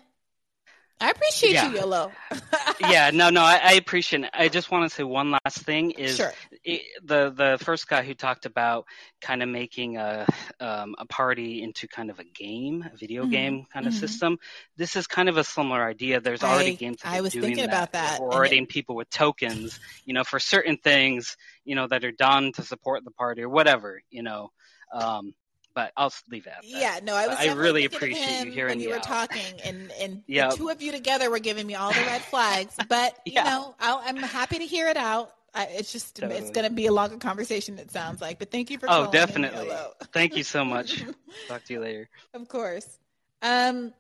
I 1.01 1.11
appreciate 1.11 1.53
Yeah. 1.53 1.71
you, 1.71 1.79
Yolo. 1.79 2.13
yeah, 2.81 3.11
no, 3.13 3.31
no, 3.31 3.41
I, 3.43 3.61
I 3.63 3.73
appreciate 3.75 4.25
it. 4.25 4.31
I 4.35 4.49
just 4.49 4.71
want 4.71 4.89
to 4.91 4.95
say 4.95 5.05
one 5.05 5.31
last 5.31 5.59
thing 5.63 5.93
is 5.93 6.17
Sure. 6.17 6.33
it, 6.65 6.83
the 7.05 7.31
the 7.31 7.59
first 7.65 7.87
guy 7.89 8.03
who 8.03 8.15
talked 8.15 8.47
about 8.47 8.85
kind 9.21 9.43
of 9.43 9.49
making 9.49 9.97
a 9.97 10.27
um, 10.59 10.97
a 10.99 11.07
party 11.07 11.63
into 11.63 11.87
kind 11.87 12.11
of 12.11 12.19
a 12.19 12.25
game, 12.25 12.85
a 12.93 12.97
video 12.97 13.27
Mhm, 13.27 13.31
game 13.31 13.67
kind 13.73 13.87
of 13.87 13.93
mhm. 13.93 13.99
system. 13.99 14.39
This 14.77 14.97
is 14.97 15.07
kind 15.07 15.29
of 15.29 15.37
a 15.37 15.45
similar 15.45 15.85
idea. 15.85 16.21
There's 16.21 16.43
already 16.43 16.73
I- 16.73 16.75
games. 16.75 16.99
That 17.03 17.15
I 17.15 17.21
was 17.21 17.33
doing 17.33 17.45
thinking 17.45 17.67
that, 17.67 17.71
about 17.71 17.93
that, 17.93 18.21
Rewarding 18.21 18.65
it- 18.65 18.69
people 18.69 18.97
with 18.97 19.09
tokens, 19.11 19.79
you 20.05 20.15
know, 20.15 20.25
for 20.25 20.41
certain 20.41 20.77
things, 20.79 21.37
you 21.65 21.77
know, 21.77 21.87
that 21.87 22.05
are 22.05 22.13
done 22.13 22.51
to 22.53 22.63
support 22.63 23.05
the 23.05 23.13
party 23.13 23.43
or 23.43 23.49
whatever, 23.49 24.03
you 24.11 24.23
know. 24.25 24.51
Um, 24.93 25.33
but 25.79 25.93
I'll 25.97 26.13
leave 26.29 26.49
it 26.49 26.55
at 26.57 26.63
that. 26.63 26.67
Yeah, 26.67 26.99
no, 27.05 27.15
I 27.15 27.29
was. 27.29 27.39
I 27.39 27.53
really 27.53 27.85
appreciate 27.85 28.45
you 28.45 28.51
hearing 28.51 28.73
when 28.73 28.81
you 28.81 28.89
me 28.89 28.93
were 28.95 28.97
out. 28.99 29.05
talking, 29.05 29.61
and 29.65 29.93
and 29.93 30.23
Yep. 30.27 30.51
the 30.51 30.57
two 30.57 30.69
of 30.71 30.83
you 30.83 30.91
together 30.91 31.31
were 31.31 31.39
giving 31.39 31.69
me 31.69 31.77
all 31.77 31.93
the 31.93 32.05
red 32.05 32.21
flags. 32.23 32.77
But 32.89 33.17
you 33.25 33.35
Yeah. 33.35 33.45
know, 33.45 33.77
I'll, 33.79 34.03
I'm 34.05 34.21
happy 34.25 34.59
to 34.59 34.65
hear 34.67 34.89
it 34.89 34.97
out. 34.97 35.31
I, 35.55 35.67
it's 35.67 35.93
just 35.93 36.19
it's 36.19 36.51
going 36.51 36.69
to 36.69 36.75
be 36.75 36.87
a 36.87 36.93
longer 36.93 37.17
conversation. 37.19 37.79
It 37.79 37.93
sounds 37.93 38.21
like, 38.21 38.41
but 38.41 38.51
thank 38.51 38.71
you 38.73 38.79
for. 38.79 38.89
Oh, 38.89 39.05
calling 39.05 39.13
definitely. 39.13 39.69
Yolo. 39.69 39.93
Thank 40.13 40.37
you 40.37 40.43
so 40.43 40.65
much. 40.65 41.05
Talk 41.49 41.63
to 41.65 41.75
you 41.75 41.81
later. 41.81 42.09
Of 42.35 42.49
course. 42.49 42.99
Um, 43.41 43.93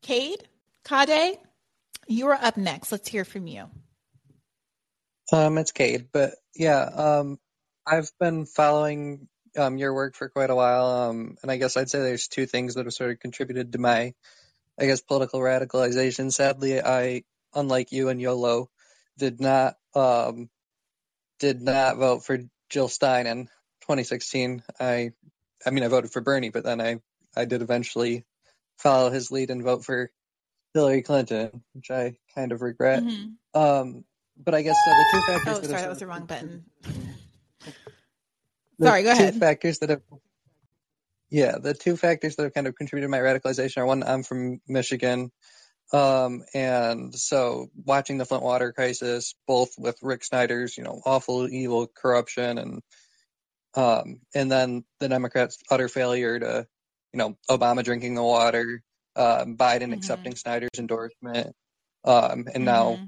Cade, 0.00 0.48
Kade, 0.82 1.36
you 2.06 2.28
are 2.28 2.38
up 2.40 2.56
next. 2.56 2.90
Let's 2.90 3.06
hear 3.08 3.26
from 3.26 3.46
you. 3.46 3.68
Um, 5.30 5.58
it's 5.58 5.72
Cade, 5.72 6.06
but 6.10 6.36
yeah, 6.54 6.84
um, 6.84 7.38
I've 7.86 8.10
been 8.18 8.46
following 8.46 9.28
um 9.56 9.78
your 9.78 9.94
work 9.94 10.14
for 10.14 10.28
quite 10.28 10.50
a 10.50 10.54
while, 10.54 10.86
um, 10.86 11.36
and 11.42 11.50
I 11.50 11.56
guess 11.56 11.76
I'd 11.76 11.90
say 11.90 12.00
there's 12.00 12.28
two 12.28 12.46
things 12.46 12.74
that 12.74 12.86
have 12.86 12.94
sort 12.94 13.10
of 13.10 13.20
contributed 13.20 13.72
to 13.72 13.78
my, 13.78 14.14
I 14.78 14.86
guess, 14.86 15.00
political 15.00 15.40
radicalization. 15.40 16.32
Sadly, 16.32 16.80
I, 16.82 17.24
unlike 17.54 17.92
you 17.92 18.08
and 18.08 18.20
YOLO, 18.20 18.70
did 19.18 19.40
not 19.40 19.76
um 19.94 20.48
did 21.38 21.62
not 21.62 21.96
vote 21.96 22.24
for 22.24 22.38
Jill 22.70 22.88
Stein 22.88 23.26
in 23.26 23.44
2016. 23.82 24.62
I, 24.80 25.12
I 25.64 25.70
mean, 25.70 25.84
I 25.84 25.88
voted 25.88 26.10
for 26.10 26.20
Bernie, 26.20 26.50
but 26.50 26.64
then 26.64 26.80
I 26.80 27.00
I 27.36 27.44
did 27.44 27.62
eventually 27.62 28.24
follow 28.78 29.10
his 29.10 29.30
lead 29.30 29.50
and 29.50 29.62
vote 29.62 29.84
for 29.84 30.10
Hillary 30.74 31.02
Clinton, 31.02 31.62
which 31.72 31.90
I 31.90 32.16
kind 32.34 32.52
of 32.52 32.62
regret. 32.62 33.02
Mhm. 33.02 33.34
Um, 33.54 34.04
but 34.36 34.54
I 34.54 34.62
guess 34.62 34.76
the 34.84 35.06
two 35.12 35.20
factors 35.32 35.58
Oh, 35.58 35.62
sorry, 35.62 35.82
that 35.82 35.88
was 35.88 35.98
the 35.98 36.06
wrong 36.06 36.26
button. 36.26 36.64
Sorry, 38.82 39.02
go 39.02 39.12
ahead. 39.12 39.34
factors 39.36 39.78
that 39.78 39.90
have 39.90 40.02
yeah 41.30 41.56
the 41.58 41.74
two 41.74 41.96
factors 41.96 42.36
that 42.36 42.44
have 42.44 42.54
kind 42.54 42.66
of 42.66 42.74
contributed 42.74 43.06
to 43.06 43.10
my 43.10 43.18
radicalization 43.18 43.78
are 43.78 43.86
one 43.86 44.02
i'm 44.02 44.22
from 44.22 44.60
michigan 44.68 45.30
um 45.92 46.42
and 46.54 47.14
so 47.14 47.68
watching 47.84 48.18
the 48.18 48.24
flint 48.24 48.42
water 48.42 48.72
crisis 48.72 49.34
both 49.46 49.70
with 49.78 49.98
rick 50.02 50.24
snyder's 50.24 50.76
you 50.76 50.84
know 50.84 51.00
awful 51.04 51.48
evil 51.48 51.88
corruption 51.94 52.58
and 52.58 52.82
um 53.74 54.20
and 54.34 54.50
then 54.50 54.84
the 55.00 55.08
democrats 55.08 55.58
utter 55.70 55.88
failure 55.88 56.38
to 56.38 56.66
you 57.12 57.18
know 57.18 57.36
obama 57.50 57.82
drinking 57.82 58.14
the 58.14 58.22
water 58.22 58.82
um 59.16 59.56
biden 59.56 59.92
accepting 59.92 60.36
snyder's 60.36 60.70
endorsement 60.78 61.54
um 62.04 62.46
and 62.54 62.64
now 62.64 63.00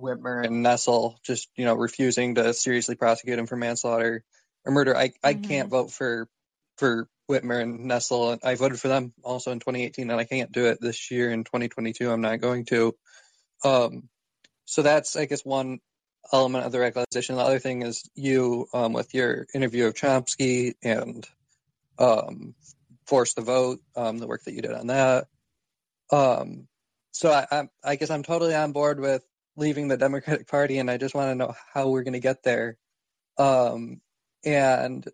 Whitmer 0.00 0.46
and 0.46 0.64
Nessel 0.64 1.16
just 1.22 1.48
you 1.56 1.66
know 1.66 1.74
refusing 1.74 2.36
to 2.36 2.54
seriously 2.54 2.94
prosecute 2.94 3.38
him 3.38 3.46
for 3.46 3.56
manslaughter 3.56 4.24
or 4.64 4.72
murder. 4.72 4.96
I 4.96 5.12
I 5.22 5.34
can't 5.34 5.68
vote 5.68 5.90
for 5.90 6.28
for 6.76 7.08
Whitmer 7.30 7.60
and 7.60 7.80
Nessel. 7.90 8.38
I 8.42 8.54
voted 8.54 8.80
for 8.80 8.88
them 8.88 9.12
also 9.22 9.52
in 9.52 9.60
2018, 9.60 10.10
and 10.10 10.20
I 10.20 10.24
can't 10.24 10.52
do 10.52 10.66
it 10.66 10.78
this 10.80 11.10
year 11.10 11.30
in 11.30 11.44
2022. 11.44 12.10
I'm 12.10 12.20
not 12.20 12.40
going 12.40 12.64
to. 12.66 12.94
Um, 13.64 14.08
so 14.64 14.82
that's 14.82 15.16
I 15.16 15.26
guess 15.26 15.44
one 15.44 15.80
element 16.32 16.64
of 16.64 16.72
the 16.72 16.78
radicalization. 16.78 17.36
The 17.36 17.42
other 17.42 17.58
thing 17.58 17.82
is 17.82 18.08
you 18.14 18.66
um, 18.72 18.92
with 18.92 19.14
your 19.14 19.46
interview 19.54 19.86
of 19.86 19.94
Chomsky 19.94 20.74
and 20.82 21.26
um, 21.98 22.54
force 23.06 23.34
the 23.34 23.42
vote, 23.42 23.80
um, 23.96 24.18
the 24.18 24.26
work 24.26 24.44
that 24.44 24.54
you 24.54 24.62
did 24.62 24.72
on 24.72 24.88
that. 24.88 25.26
Um, 26.10 26.68
so 27.12 27.30
I, 27.30 27.46
I, 27.50 27.68
I 27.84 27.96
guess 27.96 28.10
I'm 28.10 28.22
totally 28.22 28.54
on 28.54 28.72
board 28.72 29.00
with 29.00 29.24
leaving 29.56 29.88
the 29.88 29.96
Democratic 29.96 30.48
Party, 30.48 30.78
and 30.78 30.90
I 30.90 30.96
just 30.96 31.14
want 31.14 31.30
to 31.30 31.34
know 31.34 31.54
how 31.72 31.88
we're 31.88 32.02
going 32.02 32.14
to 32.14 32.20
get 32.20 32.42
there. 32.42 32.76
Um, 33.38 34.00
and 34.44 35.04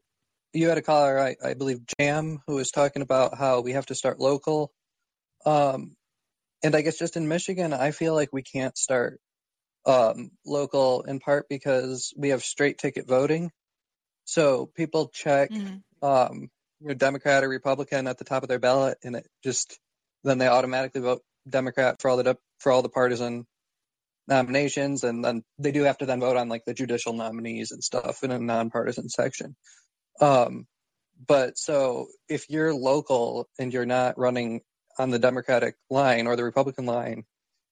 you 0.53 0.69
had 0.69 0.79
a 0.79 0.83
caller, 0.83 1.19
I, 1.19 1.37
I 1.45 1.55
believe, 1.55 1.81
Jam, 1.99 2.41
who 2.47 2.57
was 2.57 2.71
talking 2.71 3.03
about 3.03 3.37
how 3.37 3.61
we 3.61 3.73
have 3.73 3.87
to 3.87 3.95
start 3.95 4.19
local. 4.19 4.73
Um, 5.45 5.97
and 6.63 6.75
I 6.75 6.83
guess 6.83 6.99
just 6.99 7.17
in 7.17 7.29
Michigan, 7.29 7.73
I 7.73 7.91
feel 7.91 8.15
like 8.15 8.31
we 8.33 8.43
can't 8.43 8.77
start 8.77 9.21
um, 9.87 10.31
local 10.45 11.03
in 11.03 11.21
part 11.21 11.47
because 11.49 12.13
we 12.17 12.31
have 12.31 12.43
straight 12.43 12.79
ticket 12.79 13.07
voting. 13.07 13.51
So 14.25 14.67
people 14.75 15.09
check, 15.09 15.51
um, 16.03 16.49
you 16.81 16.89
know, 16.89 16.95
Democrat 16.95 17.45
or 17.45 17.49
Republican 17.49 18.07
at 18.07 18.19
the 18.19 18.25
top 18.25 18.43
of 18.43 18.49
their 18.49 18.59
ballot, 18.59 18.99
and 19.05 19.17
it 19.17 19.27
just 19.45 19.79
then 20.25 20.39
they 20.39 20.49
automatically 20.49 21.01
vote 21.01 21.23
Democrat 21.49 22.01
for 22.01 22.11
all 22.11 22.17
the 22.17 22.25
de- 22.25 22.39
for 22.59 22.73
all 22.73 22.83
the 22.83 22.89
partisan 22.89 23.47
nominations, 24.29 25.05
and 25.05 25.25
then 25.25 25.43
they 25.59 25.73
do 25.73 25.85
have 25.85 25.99
to 25.99 26.07
then 26.07 26.21
vote 26.21 26.37
on 26.37 26.49
like 26.49 26.65
the 26.65 26.75
judicial 26.75 27.13
nominees 27.13 27.71
and 27.71 27.83
stuff 27.83 28.23
in 28.23 28.31
a 28.31 28.39
nonpartisan 28.39 29.09
section. 29.09 29.57
Um, 30.21 30.67
but 31.27 31.57
so 31.57 32.09
if 32.29 32.51
you're 32.51 32.75
local 32.75 33.49
and 33.59 33.73
you're 33.73 33.87
not 33.87 34.19
running 34.19 34.61
on 34.99 35.11
the 35.11 35.19
Democratic 35.19 35.77
line 35.91 36.27
or 36.27 36.37
the 36.37 36.45
Republican 36.45 36.87
line, 36.87 37.25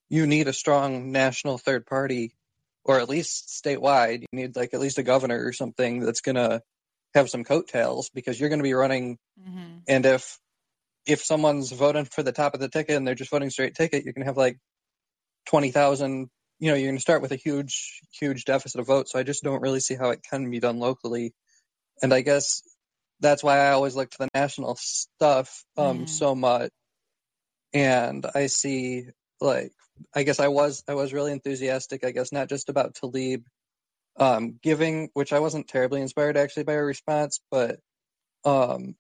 you 0.08 0.26
need 0.26 0.48
a 0.48 0.52
strong 0.52 1.12
national 1.12 1.58
third 1.58 1.86
party, 1.86 2.34
or 2.84 3.00
at 3.00 3.08
least 3.08 3.62
statewide. 3.64 4.20
You 4.20 4.28
need 4.32 4.56
like 4.56 4.74
at 4.74 4.80
least 4.80 4.98
a 4.98 5.02
governor 5.02 5.44
or 5.44 5.52
something 5.52 6.00
that's 6.00 6.20
going 6.20 6.36
to 6.36 6.62
have 7.14 7.30
some 7.30 7.44
coattails 7.44 8.10
because 8.10 8.38
you're 8.38 8.48
going 8.48 8.58
to 8.58 8.64
be 8.64 8.74
running. 8.74 9.18
Mm-hmm. 9.40 9.78
And 9.88 10.06
if 10.06 10.38
if 11.06 11.22
someone's 11.22 11.70
voting 11.70 12.06
for 12.06 12.22
the 12.22 12.32
top 12.32 12.54
of 12.54 12.60
the 12.60 12.68
ticket 12.68 12.96
and 12.96 13.06
they're 13.06 13.14
just 13.14 13.30
voting 13.30 13.50
straight 13.50 13.74
ticket, 13.74 14.04
you 14.04 14.12
can 14.12 14.22
have 14.22 14.36
like 14.36 14.58
twenty 15.46 15.70
thousand. 15.70 16.28
You 16.58 16.70
know, 16.70 16.76
you're 16.76 16.88
going 16.88 16.96
to 16.96 17.02
start 17.02 17.22
with 17.22 17.32
a 17.32 17.36
huge, 17.36 18.00
huge 18.12 18.44
deficit 18.44 18.80
of 18.80 18.86
votes. 18.86 19.12
So 19.12 19.18
I 19.18 19.22
just 19.22 19.42
don't 19.42 19.62
really 19.62 19.80
see 19.80 19.94
how 19.94 20.10
it 20.10 20.22
can 20.28 20.50
be 20.50 20.60
done 20.60 20.78
locally. 20.78 21.34
And 22.02 22.14
I 22.14 22.20
guess 22.20 22.62
that's 23.20 23.42
why 23.42 23.58
I 23.58 23.72
always 23.72 23.96
look 23.96 24.10
to 24.10 24.18
the 24.18 24.28
national 24.34 24.76
stuff 24.76 25.64
um, 25.76 26.00
mm. 26.00 26.08
so 26.08 26.34
much. 26.34 26.70
And 27.72 28.24
I 28.34 28.46
see 28.46 29.06
like 29.40 29.72
I 30.14 30.22
guess 30.22 30.40
I 30.40 30.48
was 30.48 30.82
I 30.88 30.94
was 30.94 31.12
really 31.12 31.32
enthusiastic. 31.32 32.04
I 32.04 32.10
guess 32.10 32.32
not 32.32 32.48
just 32.48 32.68
about 32.68 32.94
Tlaib 32.94 33.44
um, 34.16 34.58
giving, 34.62 35.10
which 35.14 35.32
I 35.32 35.40
wasn't 35.40 35.68
terribly 35.68 36.00
inspired 36.00 36.36
actually 36.36 36.64
by 36.64 36.74
her 36.74 36.86
response, 36.86 37.40
but 37.50 37.80
um, 38.44 38.96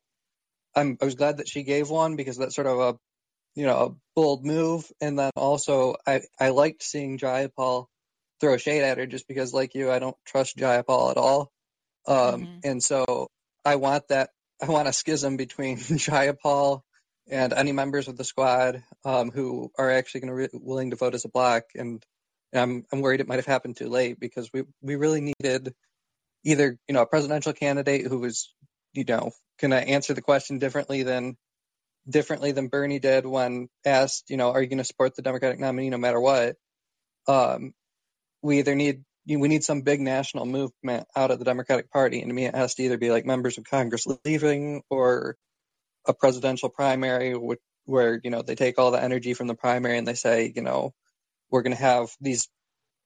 I'm 0.74 0.98
I 1.00 1.04
was 1.04 1.14
glad 1.14 1.38
that 1.38 1.48
she 1.48 1.62
gave 1.62 1.90
one 1.90 2.16
because 2.16 2.36
that's 2.36 2.54
sort 2.54 2.66
of 2.66 2.78
a 2.78 2.98
you 3.54 3.66
know 3.66 3.76
a 3.76 3.94
bold 4.14 4.44
move. 4.44 4.90
And 5.00 5.18
then 5.18 5.30
also 5.36 5.96
I 6.06 6.22
I 6.38 6.50
liked 6.50 6.82
seeing 6.82 7.18
Jayapal 7.18 7.86
throw 8.40 8.56
shade 8.56 8.82
at 8.82 8.98
her 8.98 9.06
just 9.06 9.28
because 9.28 9.52
like 9.52 9.74
you 9.74 9.90
I 9.90 9.98
don't 9.98 10.16
trust 10.26 10.56
Jayapal 10.56 11.10
at 11.10 11.16
all. 11.16 11.52
Um, 12.06 12.16
mm-hmm. 12.16 12.58
And 12.64 12.82
so 12.82 13.28
I 13.64 13.76
want 13.76 14.08
that. 14.08 14.30
I 14.62 14.66
want 14.66 14.88
a 14.88 14.92
schism 14.92 15.36
between 15.36 15.76
Jayapal 15.78 16.82
and 17.28 17.52
any 17.52 17.72
members 17.72 18.08
of 18.08 18.16
the 18.16 18.24
squad 18.24 18.82
um, 19.04 19.30
who 19.30 19.70
are 19.78 19.90
actually 19.90 20.20
going 20.20 20.28
to 20.28 20.34
re- 20.34 20.48
willing 20.52 20.90
to 20.90 20.96
vote 20.96 21.14
as 21.14 21.24
a 21.24 21.30
block. 21.30 21.64
And 21.74 22.04
I'm 22.52 22.84
I'm 22.92 23.00
worried 23.00 23.20
it 23.20 23.28
might 23.28 23.36
have 23.36 23.46
happened 23.46 23.76
too 23.76 23.88
late 23.88 24.20
because 24.20 24.50
we 24.52 24.64
we 24.82 24.96
really 24.96 25.20
needed 25.20 25.74
either 26.44 26.78
you 26.86 26.94
know 26.94 27.02
a 27.02 27.06
presidential 27.06 27.52
candidate 27.52 28.06
who 28.06 28.18
was 28.18 28.52
you 28.92 29.04
know 29.04 29.32
going 29.60 29.70
to 29.70 29.88
answer 29.88 30.14
the 30.14 30.22
question 30.22 30.58
differently 30.58 31.02
than 31.02 31.36
differently 32.08 32.52
than 32.52 32.68
Bernie 32.68 32.98
did 32.98 33.26
when 33.26 33.68
asked, 33.84 34.30
you 34.30 34.36
know, 34.36 34.50
are 34.50 34.60
you 34.60 34.68
going 34.68 34.78
to 34.78 34.84
support 34.84 35.14
the 35.14 35.22
Democratic 35.22 35.58
nominee 35.58 35.90
no 35.90 35.98
matter 35.98 36.20
what? 36.20 36.56
Um, 37.26 37.72
we 38.42 38.58
either 38.58 38.74
need 38.74 39.04
we 39.26 39.48
need 39.48 39.64
some 39.64 39.80
big 39.80 40.00
national 40.00 40.44
movement 40.44 41.06
out 41.16 41.30
of 41.30 41.38
the 41.38 41.46
Democratic 41.46 41.90
Party, 41.90 42.20
and 42.20 42.28
to 42.28 42.34
me, 42.34 42.44
it 42.44 42.54
has 42.54 42.74
to 42.74 42.82
either 42.82 42.98
be 42.98 43.10
like 43.10 43.24
members 43.24 43.56
of 43.56 43.64
Congress 43.64 44.06
leaving 44.24 44.82
or 44.90 45.36
a 46.06 46.12
presidential 46.12 46.68
primary, 46.68 47.34
which, 47.34 47.60
where 47.86 48.20
you 48.22 48.30
know 48.30 48.42
they 48.42 48.54
take 48.54 48.78
all 48.78 48.90
the 48.90 49.02
energy 49.02 49.32
from 49.32 49.46
the 49.46 49.54
primary 49.54 49.96
and 49.96 50.06
they 50.06 50.14
say, 50.14 50.52
you 50.54 50.60
know, 50.60 50.92
we're 51.50 51.62
going 51.62 51.74
to 51.74 51.82
have 51.82 52.10
these 52.20 52.48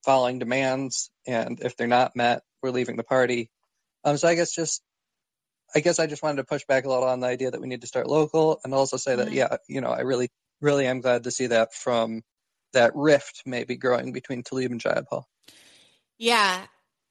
following 0.05 0.41
demands, 0.41 1.11
and 1.27 1.61
if 1.61 1.77
they're 1.77 1.87
not 1.87 2.17
met, 2.17 2.43
we're 2.63 2.71
leaving 2.71 2.97
the 2.97 3.05
party. 3.05 3.51
Um, 4.05 4.17
so 4.17 4.27
I 4.27 4.35
guess 4.35 4.55
just, 4.55 4.83
I 5.75 5.81
guess 5.81 5.99
I 5.99 6.07
just 6.07 6.23
wanted 6.23 6.37
to 6.37 6.45
push 6.45 6.65
back 6.67 6.85
a 6.85 6.89
little 6.89 7.05
on 7.05 7.21
the 7.21 7.27
idea 7.27 7.51
that 7.51 7.61
we 7.61 7.69
need 7.69 7.83
to 7.83 7.87
start 7.87 8.07
local, 8.07 8.61
and 8.65 8.75
also 8.75 8.97
say 8.97 9.13
mm-hmm. 9.13 9.25
that 9.25 9.33
yeah, 9.33 9.57
you 9.69 9.81
know, 9.81 9.91
I 9.91 10.01
really, 10.01 10.31
really 10.61 10.87
am 10.87 11.01
glad 11.01 11.25
to 11.25 11.31
see 11.31 11.49
that 11.49 11.75
from 11.75 12.23
that 12.73 12.95
rift 12.95 13.43
maybe 13.47 13.77
growing 13.77 14.13
between 14.13 14.43
Tlaib 14.43 14.67
and 14.67 14.81
Jayapal. 14.81 15.25
Yeah, 16.19 16.67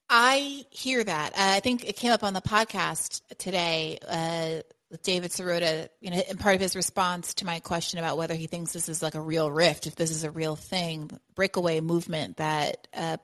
I 0.08 0.64
hear 0.70 1.02
that. 1.02 1.32
Uh, 1.32 1.56
I 1.56 1.60
think 1.60 1.88
it 1.88 1.96
came 1.96 2.12
up 2.12 2.24
on 2.24 2.34
the 2.34 2.40
podcast 2.40 3.22
today 3.38 3.98
uh, 4.06 4.62
with 4.90 5.02
David 5.02 5.30
Sirota, 5.30 5.88
you 6.00 6.10
know, 6.10 6.22
and 6.28 6.40
part 6.40 6.54
of 6.54 6.60
his 6.60 6.74
response 6.76 7.34
to 7.34 7.46
my 7.46 7.60
question 7.60 7.98
about 7.98 8.16
whether 8.16 8.34
he 8.34 8.46
thinks 8.46 8.72
this 8.72 8.88
is 8.88 9.02
like 9.02 9.14
a 9.14 9.20
real 9.20 9.50
rift, 9.50 9.86
if 9.86 9.96
this 9.96 10.10
is 10.10 10.24
a 10.24 10.30
real 10.30 10.56
thing, 10.56 11.10
breakaway 11.34 11.80
movement 11.80 12.38
that 12.38 12.88
uh, 12.94 13.16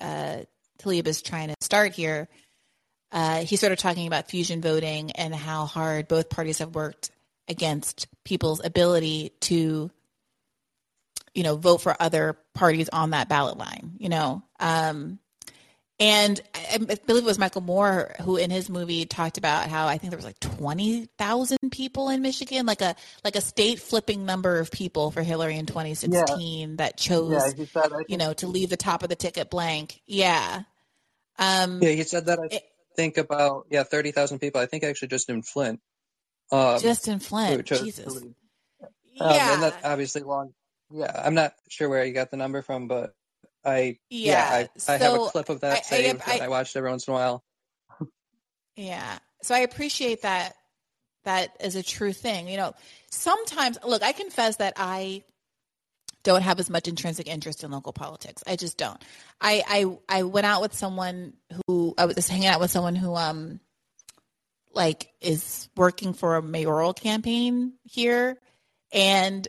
uh, 0.00 0.38
Tlaib 0.80 1.06
is 1.06 1.22
trying 1.22 1.48
to 1.48 1.54
start 1.60 1.92
here. 1.92 2.28
Uh, 3.10 3.40
he's 3.40 3.60
sort 3.60 3.72
of 3.72 3.78
talking 3.78 4.06
about 4.06 4.28
fusion 4.28 4.60
voting 4.60 5.10
and 5.12 5.34
how 5.34 5.64
hard 5.64 6.08
both 6.08 6.28
parties 6.28 6.58
have 6.58 6.74
worked 6.74 7.10
against 7.48 8.06
people's 8.24 8.62
ability 8.62 9.32
to 9.40 9.90
you 11.34 11.42
know 11.42 11.56
vote 11.56 11.78
for 11.78 11.96
other 12.00 12.36
parties 12.54 12.88
on 12.90 13.10
that 13.10 13.28
ballot 13.28 13.56
line 13.56 13.92
you 13.98 14.08
know 14.10 14.42
um, 14.60 15.18
and 16.00 16.40
I 16.54 16.78
believe 16.78 17.24
it 17.24 17.26
was 17.26 17.40
Michael 17.40 17.60
Moore 17.60 18.14
who, 18.22 18.36
in 18.36 18.50
his 18.50 18.70
movie, 18.70 19.04
talked 19.04 19.36
about 19.36 19.68
how 19.68 19.88
I 19.88 19.98
think 19.98 20.12
there 20.12 20.18
was 20.18 20.24
like 20.24 20.38
twenty 20.38 21.06
thousand 21.18 21.58
people 21.72 22.08
in 22.08 22.22
Michigan, 22.22 22.66
like 22.66 22.82
a 22.82 22.94
like 23.24 23.34
a 23.34 23.40
state 23.40 23.80
flipping 23.80 24.24
number 24.24 24.60
of 24.60 24.70
people 24.70 25.10
for 25.10 25.22
Hillary 25.22 25.56
in 25.56 25.66
2016 25.66 26.70
yeah. 26.70 26.76
that 26.76 26.96
chose, 26.96 27.32
yeah, 27.32 27.64
said, 27.64 27.92
you 28.06 28.16
know, 28.16 28.32
to 28.34 28.46
leave 28.46 28.70
the 28.70 28.76
top 28.76 29.02
of 29.02 29.08
the 29.08 29.16
ticket 29.16 29.50
blank. 29.50 30.00
Yeah. 30.06 30.62
Um, 31.36 31.82
yeah, 31.82 31.90
he 31.90 32.04
said 32.04 32.26
that. 32.26 32.38
I 32.38 32.46
it, 32.54 32.62
think 32.98 33.16
about 33.16 33.66
yeah, 33.70 33.84
thirty 33.84 34.10
thousand 34.10 34.40
people. 34.40 34.60
I 34.60 34.66
think 34.66 34.82
actually 34.82 35.08
just 35.08 35.30
in 35.30 35.42
Flint. 35.42 35.80
Um, 36.50 36.80
just 36.80 37.06
in 37.06 37.20
Flint, 37.20 37.64
Jesus. 37.64 38.16
Um, 38.16 38.34
yeah, 39.14 39.54
and 39.54 39.62
that's 39.62 39.84
obviously 39.84 40.22
long. 40.22 40.52
Yeah, 40.90 41.12
I'm 41.24 41.34
not 41.34 41.54
sure 41.68 41.88
where 41.88 42.04
you 42.04 42.12
got 42.12 42.32
the 42.32 42.36
number 42.36 42.60
from, 42.60 42.88
but 42.88 43.14
I 43.64 43.98
yeah, 44.10 44.32
yeah 44.32 44.50
I, 44.50 44.68
so 44.76 44.92
I, 44.92 44.96
have 44.96 45.14
a 45.14 45.26
clip 45.28 45.48
of 45.48 45.60
that 45.60 45.78
I, 45.78 45.80
saved 45.82 46.22
I, 46.26 46.38
I, 46.38 46.44
I 46.46 46.48
watched 46.48 46.74
every 46.74 46.90
once 46.90 47.06
in 47.06 47.12
a 47.12 47.16
while. 47.16 47.44
yeah, 48.76 49.18
so 49.42 49.54
I 49.54 49.60
appreciate 49.60 50.22
that. 50.22 50.54
That 51.24 51.50
is 51.60 51.76
a 51.76 51.82
true 51.82 52.12
thing. 52.12 52.48
You 52.48 52.56
know, 52.56 52.74
sometimes 53.10 53.78
look, 53.84 54.02
I 54.02 54.12
confess 54.12 54.56
that 54.56 54.72
I 54.76 55.22
don't 56.22 56.42
have 56.42 56.60
as 56.60 56.70
much 56.70 56.88
intrinsic 56.88 57.28
interest 57.28 57.64
in 57.64 57.70
local 57.70 57.92
politics. 57.92 58.42
I 58.46 58.56
just 58.56 58.76
don't. 58.76 59.02
I 59.40 59.62
I 60.08 60.18
I 60.18 60.22
went 60.24 60.46
out 60.46 60.62
with 60.62 60.74
someone 60.74 61.34
who 61.66 61.94
I 61.96 62.04
was 62.06 62.16
just 62.16 62.28
hanging 62.28 62.48
out 62.48 62.60
with 62.60 62.70
someone 62.70 62.96
who 62.96 63.14
um 63.14 63.60
like 64.72 65.08
is 65.20 65.68
working 65.76 66.12
for 66.12 66.36
a 66.36 66.42
mayoral 66.42 66.92
campaign 66.92 67.72
here 67.84 68.38
and 68.92 69.46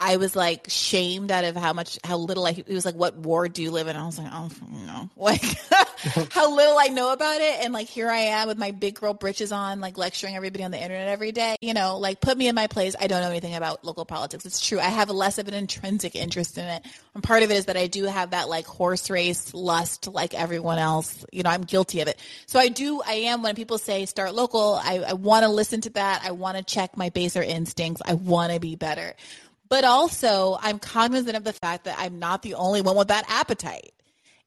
I 0.00 0.16
was 0.16 0.34
like 0.34 0.66
shamed 0.68 1.30
out 1.30 1.44
of 1.44 1.54
how 1.54 1.74
much, 1.74 1.98
how 2.02 2.16
little 2.16 2.46
I, 2.46 2.52
it 2.52 2.68
was 2.68 2.86
like, 2.86 2.94
what 2.94 3.16
ward 3.16 3.52
do 3.52 3.62
you 3.62 3.70
live 3.70 3.86
in? 3.86 3.96
I 3.96 4.06
was 4.06 4.18
like, 4.18 4.30
oh, 4.32 4.50
no, 4.70 5.10
like 5.16 5.42
how 6.32 6.56
little 6.56 6.78
I 6.78 6.86
know 6.86 7.12
about 7.12 7.42
it. 7.42 7.62
And 7.62 7.74
like, 7.74 7.86
here 7.86 8.08
I 8.08 8.20
am 8.20 8.48
with 8.48 8.56
my 8.56 8.70
big 8.70 8.94
girl 8.94 9.12
britches 9.12 9.52
on, 9.52 9.80
like 9.80 9.98
lecturing 9.98 10.34
everybody 10.36 10.64
on 10.64 10.70
the 10.70 10.82
internet 10.82 11.08
every 11.08 11.32
day, 11.32 11.56
you 11.60 11.74
know, 11.74 11.98
like 11.98 12.22
put 12.22 12.38
me 12.38 12.48
in 12.48 12.54
my 12.54 12.66
place. 12.66 12.96
I 12.98 13.08
don't 13.08 13.20
know 13.20 13.28
anything 13.28 13.54
about 13.54 13.84
local 13.84 14.06
politics. 14.06 14.46
It's 14.46 14.66
true. 14.66 14.80
I 14.80 14.84
have 14.84 15.10
less 15.10 15.36
of 15.36 15.48
an 15.48 15.54
intrinsic 15.54 16.16
interest 16.16 16.56
in 16.56 16.64
it. 16.64 16.82
And 17.14 17.22
part 17.22 17.42
of 17.42 17.50
it 17.50 17.58
is 17.58 17.66
that 17.66 17.76
I 17.76 17.86
do 17.86 18.04
have 18.04 18.30
that 18.30 18.48
like 18.48 18.64
horse 18.64 19.10
race 19.10 19.52
lust 19.52 20.08
like 20.08 20.32
everyone 20.32 20.78
else. 20.78 21.26
You 21.30 21.42
know, 21.42 21.50
I'm 21.50 21.62
guilty 21.62 22.00
of 22.00 22.08
it. 22.08 22.18
So 22.46 22.58
I 22.58 22.68
do, 22.68 23.02
I 23.06 23.12
am, 23.12 23.42
when 23.42 23.54
people 23.54 23.76
say 23.76 24.06
start 24.06 24.34
local, 24.34 24.80
I, 24.82 25.04
I 25.08 25.12
want 25.12 25.44
to 25.44 25.50
listen 25.50 25.82
to 25.82 25.90
that. 25.90 26.22
I 26.24 26.30
want 26.30 26.56
to 26.56 26.64
check 26.64 26.96
my 26.96 27.10
baser 27.10 27.42
instincts. 27.42 28.00
I 28.06 28.14
want 28.14 28.54
to 28.54 28.60
be 28.60 28.76
better 28.76 29.14
but 29.70 29.84
also, 29.84 30.58
I'm 30.60 30.78
cognizant 30.78 31.36
of 31.36 31.44
the 31.44 31.52
fact 31.54 31.84
that 31.84 31.96
I'm 31.98 32.18
not 32.18 32.42
the 32.42 32.54
only 32.54 32.82
one 32.82 32.96
with 32.96 33.08
that 33.08 33.24
appetite. 33.28 33.92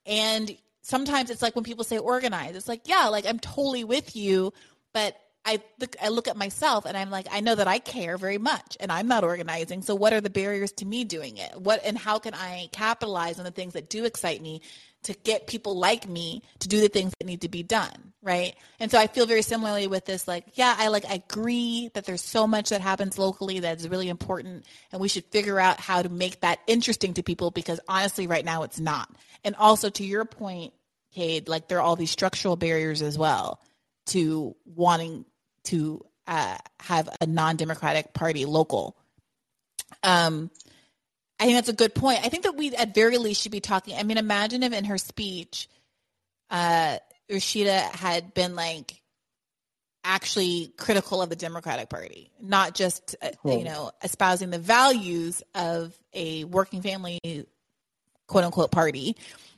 And 0.06 0.56
sometimes 0.82 1.30
it's 1.30 1.42
like 1.42 1.56
when 1.56 1.64
people 1.64 1.86
say 1.86 1.98
organize, 1.98 2.56
it's 2.56 2.68
like, 2.68 2.82
yeah, 2.86 3.08
like 3.08 3.26
I'm 3.26 3.40
totally 3.40 3.86
with 3.86 4.16
you, 4.18 4.54
but 4.94 5.16
I 5.46 5.62
look, 5.80 5.96
I 6.02 6.10
look 6.10 6.28
at 6.28 6.38
myself 6.38 6.86
and 6.86 6.96
I'm 6.96 7.10
like, 7.10 7.28
I 7.32 7.40
know 7.40 7.56
that 7.56 7.68
I 7.68 7.80
care 7.80 8.18
very 8.18 8.38
much 8.38 8.78
and 8.80 8.92
I'm 8.92 9.08
not 9.08 9.24
organizing. 9.24 9.82
So 9.82 9.96
what 9.96 10.14
are 10.14 10.22
the 10.22 10.30
barriers 10.30 10.74
to 10.74 10.86
me 10.86 11.06
doing 11.06 11.38
it? 11.38 11.60
What 11.60 11.82
and 11.86 11.98
how 11.98 12.20
can 12.20 12.34
I 12.34 12.70
capitalize 12.72 13.40
on 13.40 13.46
the 13.46 13.52
things 13.52 13.74
that 13.74 13.90
do 13.90 14.06
excite 14.06 14.42
me 14.42 14.62
to 15.04 15.14
get 15.14 15.48
people 15.48 15.78
like 15.78 16.08
me 16.08 16.42
to 16.60 16.68
do 16.68 16.80
the 16.82 16.90
things 16.90 17.14
that 17.20 17.26
need 17.26 17.42
to 17.42 17.50
be 17.50 17.64
done 17.64 18.14
right? 18.24 18.56
And 18.80 18.90
so 18.90 18.98
i 18.98 19.08
feel 19.08 19.26
very 19.26 19.42
similarly 19.42 19.88
with 19.88 20.06
this 20.06 20.28
like 20.28 20.46
yeah 20.54 20.76
i 20.78 20.88
like 20.88 21.06
I 21.06 21.16
agree 21.16 21.90
that 21.94 22.06
there's 22.06 22.22
so 22.22 22.48
much 22.48 22.70
that 22.70 22.82
happens 22.82 23.20
locally 23.20 23.60
that's 23.60 23.88
really 23.88 24.10
important 24.10 24.66
and 24.92 25.02
we 25.02 25.10
should 25.10 25.26
figure 25.26 25.60
out 25.60 25.80
how 25.80 26.02
to 26.02 26.10
make 26.10 26.40
that 26.42 26.60
interesting 26.66 27.14
to 27.16 27.24
people 27.24 27.52
because 27.52 27.80
honestly 27.88 28.28
right 28.28 28.46
now 28.46 28.64
it's 28.64 28.80
not. 28.80 29.10
And 29.44 29.56
also 29.56 29.90
to 29.90 30.06
your 30.06 30.26
point 30.26 30.74
Cade, 31.14 31.48
like 31.48 31.68
there 31.68 31.78
are 31.78 31.82
all 31.82 31.96
these 31.96 32.12
structural 32.12 32.56
barriers 32.56 33.02
as 33.02 33.18
well 33.18 33.60
to 34.08 34.56
wanting 34.66 35.26
to 35.66 36.04
uh, 36.26 36.58
have 36.80 37.10
a 37.22 37.28
non-democratic 37.28 38.14
party 38.14 38.46
local. 38.46 38.98
Um 40.02 40.50
I 41.40 41.46
think 41.46 41.58
that's 41.58 41.70
a 41.70 41.74
good 41.74 41.96
point. 41.96 42.20
I 42.24 42.30
think 42.30 42.44
that 42.44 42.56
we, 42.56 42.76
at 42.76 42.94
very 42.94 43.18
least, 43.18 43.42
should 43.42 43.52
be 43.52 43.60
talking. 43.60 43.98
I 43.98 44.04
mean, 44.04 44.18
imagine 44.18 44.64
if 44.64 44.72
in 44.72 44.86
her 44.86 44.98
speech, 44.98 45.68
uh, 46.50 46.98
Rashida 47.30 47.82
had 47.96 48.34
been 48.34 48.56
like 48.56 49.02
actually 50.04 50.74
critical 50.78 51.22
of 51.22 51.30
the 51.30 51.36
Democratic 51.36 51.90
Party, 51.90 52.32
not 52.40 52.76
just 52.76 53.16
uh, 53.22 53.30
you 53.46 53.64
know 53.64 53.92
espousing 54.04 54.50
the 54.52 54.60
values 54.60 55.42
of 55.56 55.98
a 56.14 56.44
working 56.46 56.82
family, 56.82 57.20
quote 58.28 58.44
unquote, 58.44 58.72
party, 58.72 59.16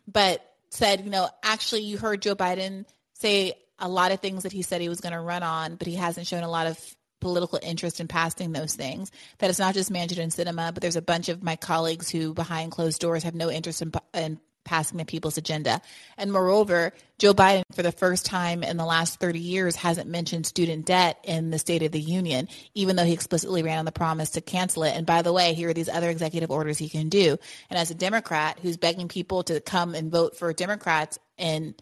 but 0.07 0.41
said, 0.69 1.03
you 1.03 1.09
know, 1.09 1.29
actually, 1.43 1.81
you 1.81 1.97
heard 1.97 2.21
Joe 2.21 2.35
Biden 2.35 2.85
say 3.13 3.53
a 3.79 3.89
lot 3.89 4.11
of 4.11 4.19
things 4.19 4.43
that 4.43 4.51
he 4.51 4.61
said 4.61 4.81
he 4.81 4.89
was 4.89 5.01
going 5.01 5.13
to 5.13 5.19
run 5.19 5.43
on, 5.43 5.75
but 5.75 5.87
he 5.87 5.95
hasn't 5.95 6.27
shown 6.27 6.43
a 6.43 6.49
lot 6.49 6.67
of 6.67 6.95
political 7.25 7.59
interest 7.63 7.99
in 7.99 8.07
passing 8.07 8.51
those 8.51 8.75
things. 8.75 9.11
That 9.39 9.49
it's 9.49 9.57
not 9.57 9.73
just 9.73 9.91
Manchin 9.91 10.19
and 10.19 10.31
Sinema, 10.31 10.71
but 10.71 10.81
there's 10.81 10.95
a 10.95 11.01
bunch 11.01 11.27
of 11.27 11.41
my 11.41 11.55
colleagues 11.55 12.07
who, 12.07 12.35
behind 12.35 12.71
closed 12.71 13.01
doors, 13.01 13.23
have 13.23 13.33
no 13.33 13.49
interest 13.49 13.81
in, 13.81 13.91
in 14.13 14.39
passing 14.63 14.99
the 14.99 15.05
people's 15.05 15.37
agenda. 15.37 15.81
And 16.17 16.31
moreover, 16.31 16.93
Joe 17.17 17.33
Biden, 17.33 17.63
for 17.73 17.81
the 17.81 17.91
first 17.91 18.27
time 18.27 18.61
in 18.61 18.77
the 18.77 18.85
last 18.85 19.19
30 19.19 19.39
years, 19.39 19.75
hasn't 19.75 20.07
mentioned 20.07 20.45
student 20.45 20.85
debt 20.85 21.17
in 21.23 21.49
the 21.49 21.57
State 21.57 21.81
of 21.81 21.91
the 21.91 21.99
Union, 21.99 22.47
even 22.75 22.95
though 22.95 23.05
he 23.05 23.13
explicitly 23.13 23.63
ran 23.63 23.79
on 23.79 23.85
the 23.85 23.91
promise 23.91 24.31
to 24.31 24.41
cancel 24.41 24.83
it. 24.83 24.95
And 24.95 25.07
by 25.07 25.23
the 25.23 25.33
way, 25.33 25.55
here 25.55 25.69
are 25.69 25.73
these 25.73 25.89
other 25.89 26.11
executive 26.11 26.51
orders 26.51 26.77
he 26.77 26.89
can 26.89 27.09
do. 27.09 27.37
And 27.71 27.79
as 27.79 27.89
a 27.89 27.95
Democrat 27.95 28.59
who's 28.61 28.77
begging 28.77 29.07
people 29.07 29.41
to 29.43 29.61
come 29.61 29.95
and 29.95 30.11
vote 30.11 30.37
for 30.37 30.53
Democrats 30.53 31.17
in 31.37 31.73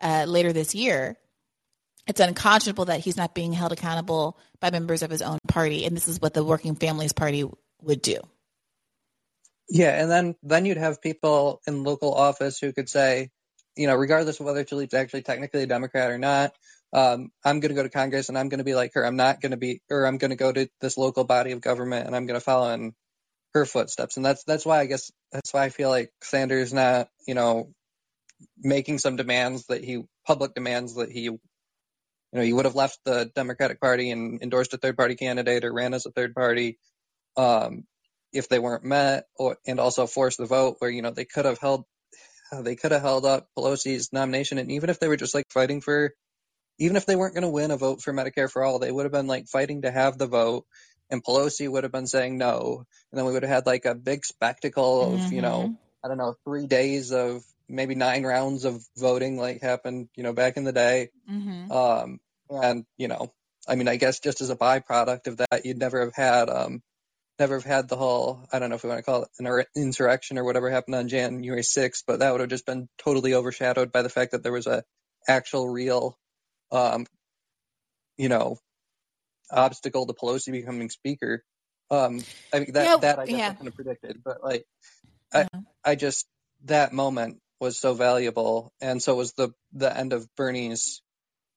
uh, 0.00 0.24
later 0.26 0.52
this 0.52 0.74
year, 0.74 1.16
it's 2.08 2.20
unconscionable 2.20 2.86
that 2.86 3.00
he's 3.00 3.16
not 3.16 3.34
being 3.34 3.52
held 3.52 3.70
accountable 3.70 4.38
by 4.60 4.70
members 4.70 5.02
of 5.02 5.10
his 5.10 5.22
own 5.22 5.38
party. 5.46 5.84
And 5.84 5.94
this 5.94 6.08
is 6.08 6.20
what 6.20 6.34
the 6.34 6.42
Working 6.42 6.74
Families 6.74 7.12
Party 7.12 7.44
would 7.82 8.02
do. 8.02 8.18
Yeah, 9.70 10.00
and 10.00 10.10
then 10.10 10.34
then 10.42 10.64
you'd 10.64 10.78
have 10.78 11.02
people 11.02 11.60
in 11.66 11.84
local 11.84 12.14
office 12.14 12.58
who 12.58 12.72
could 12.72 12.88
say, 12.88 13.28
you 13.76 13.86
know, 13.86 13.94
regardless 13.94 14.40
of 14.40 14.46
whether 14.46 14.64
Tlaib's 14.64 14.94
actually 14.94 15.22
technically 15.22 15.62
a 15.62 15.66
Democrat 15.66 16.10
or 16.10 16.16
not, 16.16 16.54
um, 16.94 17.30
I'm 17.44 17.60
going 17.60 17.68
to 17.68 17.74
go 17.74 17.82
to 17.82 17.90
Congress 17.90 18.30
and 18.30 18.38
I'm 18.38 18.48
going 18.48 18.58
to 18.58 18.64
be 18.64 18.74
like 18.74 18.94
her. 18.94 19.04
I'm 19.04 19.16
not 19.16 19.42
going 19.42 19.50
to 19.50 19.58
be, 19.58 19.82
or 19.90 20.06
I'm 20.06 20.16
going 20.16 20.30
to 20.30 20.36
go 20.36 20.50
to 20.50 20.70
this 20.80 20.96
local 20.96 21.24
body 21.24 21.52
of 21.52 21.60
government 21.60 22.06
and 22.06 22.16
I'm 22.16 22.24
going 22.24 22.40
to 22.40 22.44
follow 22.44 22.70
in 22.72 22.94
her 23.52 23.66
footsteps. 23.66 24.16
And 24.16 24.24
that's 24.24 24.44
that's 24.44 24.64
why 24.64 24.80
I 24.80 24.86
guess 24.86 25.12
that's 25.32 25.52
why 25.52 25.64
I 25.64 25.68
feel 25.68 25.90
like 25.90 26.12
Sanders 26.22 26.72
not, 26.72 27.10
you 27.26 27.34
know, 27.34 27.74
making 28.58 28.98
some 28.98 29.16
demands 29.16 29.66
that 29.66 29.84
he 29.84 30.04
public 30.26 30.54
demands 30.54 30.94
that 30.94 31.10
he 31.10 31.38
you 32.32 32.38
know, 32.38 32.44
you 32.44 32.56
would 32.56 32.66
have 32.66 32.74
left 32.74 32.98
the 33.04 33.30
Democratic 33.34 33.80
Party 33.80 34.10
and 34.10 34.42
endorsed 34.42 34.74
a 34.74 34.78
third 34.78 34.96
party 34.96 35.14
candidate 35.14 35.64
or 35.64 35.72
ran 35.72 35.94
as 35.94 36.06
a 36.06 36.10
third 36.10 36.34
party 36.34 36.78
um, 37.36 37.84
if 38.32 38.48
they 38.48 38.58
weren't 38.58 38.84
met, 38.84 39.24
or 39.36 39.56
and 39.66 39.80
also 39.80 40.06
forced 40.06 40.38
the 40.38 40.46
vote 40.46 40.76
where 40.80 40.90
you 40.90 41.02
know 41.02 41.10
they 41.10 41.24
could 41.24 41.46
have 41.46 41.58
held 41.58 41.84
they 42.62 42.76
could 42.76 42.92
have 42.92 43.02
held 43.02 43.24
up 43.24 43.48
Pelosi's 43.56 44.12
nomination, 44.12 44.58
and 44.58 44.70
even 44.72 44.90
if 44.90 45.00
they 45.00 45.08
were 45.08 45.16
just 45.16 45.34
like 45.34 45.46
fighting 45.50 45.80
for, 45.80 46.12
even 46.78 46.96
if 46.96 47.06
they 47.06 47.16
weren't 47.16 47.34
going 47.34 47.42
to 47.42 47.48
win 47.48 47.70
a 47.70 47.76
vote 47.76 48.02
for 48.02 48.12
Medicare 48.12 48.50
for 48.50 48.64
all, 48.64 48.78
they 48.78 48.92
would 48.92 49.04
have 49.04 49.12
been 49.12 49.26
like 49.26 49.48
fighting 49.48 49.82
to 49.82 49.90
have 49.90 50.18
the 50.18 50.26
vote, 50.26 50.66
and 51.10 51.24
Pelosi 51.24 51.68
would 51.70 51.84
have 51.84 51.92
been 51.92 52.06
saying 52.06 52.36
no, 52.36 52.84
and 53.10 53.18
then 53.18 53.24
we 53.24 53.32
would 53.32 53.42
have 53.42 53.52
had 53.52 53.66
like 53.66 53.86
a 53.86 53.94
big 53.94 54.24
spectacle 54.24 55.14
of 55.14 55.20
mm-hmm. 55.20 55.34
you 55.34 55.42
know 55.42 55.76
I 56.04 56.08
don't 56.08 56.18
know 56.18 56.36
three 56.44 56.66
days 56.66 57.12
of 57.12 57.42
maybe 57.68 57.94
nine 57.94 58.24
rounds 58.24 58.64
of 58.64 58.82
voting 58.96 59.36
like 59.36 59.60
happened, 59.60 60.08
you 60.16 60.22
know, 60.22 60.32
back 60.32 60.56
in 60.56 60.64
the 60.64 60.72
day. 60.72 61.10
Mm-hmm. 61.30 61.70
Um, 61.70 62.20
and 62.50 62.84
you 62.96 63.08
know, 63.08 63.32
I 63.68 63.74
mean, 63.74 63.88
I 63.88 63.96
guess 63.96 64.20
just 64.20 64.40
as 64.40 64.50
a 64.50 64.56
byproduct 64.56 65.26
of 65.26 65.36
that, 65.38 65.64
you'd 65.64 65.78
never 65.78 66.00
have 66.00 66.14
had, 66.14 66.48
um, 66.48 66.82
never 67.38 67.56
have 67.56 67.64
had 67.64 67.88
the 67.88 67.96
whole, 67.96 68.46
I 68.50 68.58
don't 68.58 68.70
know 68.70 68.76
if 68.76 68.82
we 68.82 68.88
want 68.88 68.98
to 68.98 69.04
call 69.04 69.22
it 69.22 69.28
an 69.38 69.64
insurrection 69.76 70.38
or 70.38 70.44
whatever 70.44 70.70
happened 70.70 70.96
on 70.96 71.08
January 71.08 71.60
6th, 71.60 72.02
but 72.06 72.20
that 72.20 72.32
would 72.32 72.40
have 72.40 72.50
just 72.50 72.66
been 72.66 72.88
totally 72.98 73.34
overshadowed 73.34 73.92
by 73.92 74.02
the 74.02 74.08
fact 74.08 74.32
that 74.32 74.42
there 74.42 74.52
was 74.52 74.66
a 74.66 74.84
actual 75.28 75.68
real, 75.68 76.18
um, 76.72 77.06
you 78.16 78.28
know, 78.28 78.56
obstacle 79.50 80.06
to 80.06 80.14
Pelosi 80.14 80.50
becoming 80.50 80.88
speaker. 80.88 81.44
Um, 81.90 82.22
I 82.52 82.60
mean, 82.60 82.72
that, 82.72 82.84
yeah, 82.84 82.96
that 82.96 83.18
I 83.18 83.26
guess 83.26 83.38
yeah. 83.38 83.50
I 83.50 83.54
kind 83.54 83.68
of 83.68 83.74
predicted, 83.74 84.20
but 84.24 84.42
like, 84.42 84.64
yeah. 85.34 85.46
I, 85.84 85.92
I 85.92 85.94
just, 85.94 86.26
that 86.64 86.92
moment 86.92 87.38
was 87.60 87.78
so 87.78 87.94
valuable, 87.94 88.72
and 88.80 89.02
so 89.02 89.14
was 89.14 89.32
the 89.32 89.50
the 89.72 89.94
end 89.96 90.12
of 90.12 90.28
Bernie's 90.36 91.02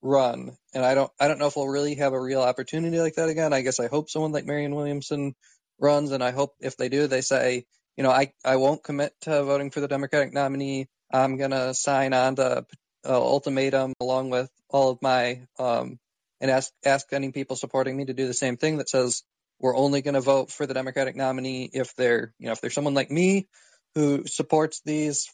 run. 0.01 0.57
And 0.73 0.83
I 0.85 0.95
don't 0.95 1.11
I 1.19 1.27
don't 1.27 1.39
know 1.39 1.47
if 1.47 1.55
we'll 1.55 1.67
really 1.67 1.95
have 1.95 2.13
a 2.13 2.21
real 2.21 2.41
opportunity 2.41 2.99
like 2.99 3.15
that 3.15 3.29
again. 3.29 3.53
I 3.53 3.61
guess 3.61 3.79
I 3.79 3.87
hope 3.87 4.09
someone 4.09 4.31
like 4.31 4.45
Marianne 4.45 4.75
Williamson 4.75 5.35
runs, 5.79 6.11
and 6.11 6.23
I 6.23 6.31
hope 6.31 6.55
if 6.59 6.77
they 6.77 6.89
do, 6.89 7.07
they 7.07 7.21
say, 7.21 7.65
you 7.97 8.03
know, 8.03 8.11
I 8.11 8.33
I 8.43 8.57
won't 8.57 8.83
commit 8.83 9.13
to 9.21 9.43
voting 9.43 9.71
for 9.71 9.79
the 9.79 9.87
Democratic 9.87 10.33
nominee. 10.33 10.87
I'm 11.11 11.37
gonna 11.37 11.73
sign 11.73 12.13
on 12.13 12.35
to 12.37 12.65
uh, 13.05 13.21
ultimatum 13.21 13.93
along 13.99 14.29
with 14.29 14.49
all 14.69 14.91
of 14.91 15.01
my 15.01 15.41
um 15.59 15.99
and 16.39 16.51
ask 16.51 16.71
ask 16.85 17.11
any 17.13 17.31
people 17.31 17.55
supporting 17.55 17.95
me 17.95 18.05
to 18.05 18.13
do 18.13 18.27
the 18.27 18.33
same 18.33 18.57
thing 18.57 18.77
that 18.77 18.89
says 18.89 19.23
we're 19.59 19.75
only 19.75 20.01
going 20.01 20.15
to 20.15 20.21
vote 20.21 20.49
for 20.51 20.65
the 20.65 20.73
Democratic 20.73 21.15
nominee 21.15 21.69
if 21.71 21.95
they're 21.95 22.33
you 22.39 22.47
know 22.47 22.51
if 22.51 22.61
there's 22.61 22.73
someone 22.73 22.93
like 22.93 23.11
me 23.11 23.47
who 23.95 24.25
supports 24.25 24.81
these 24.85 25.29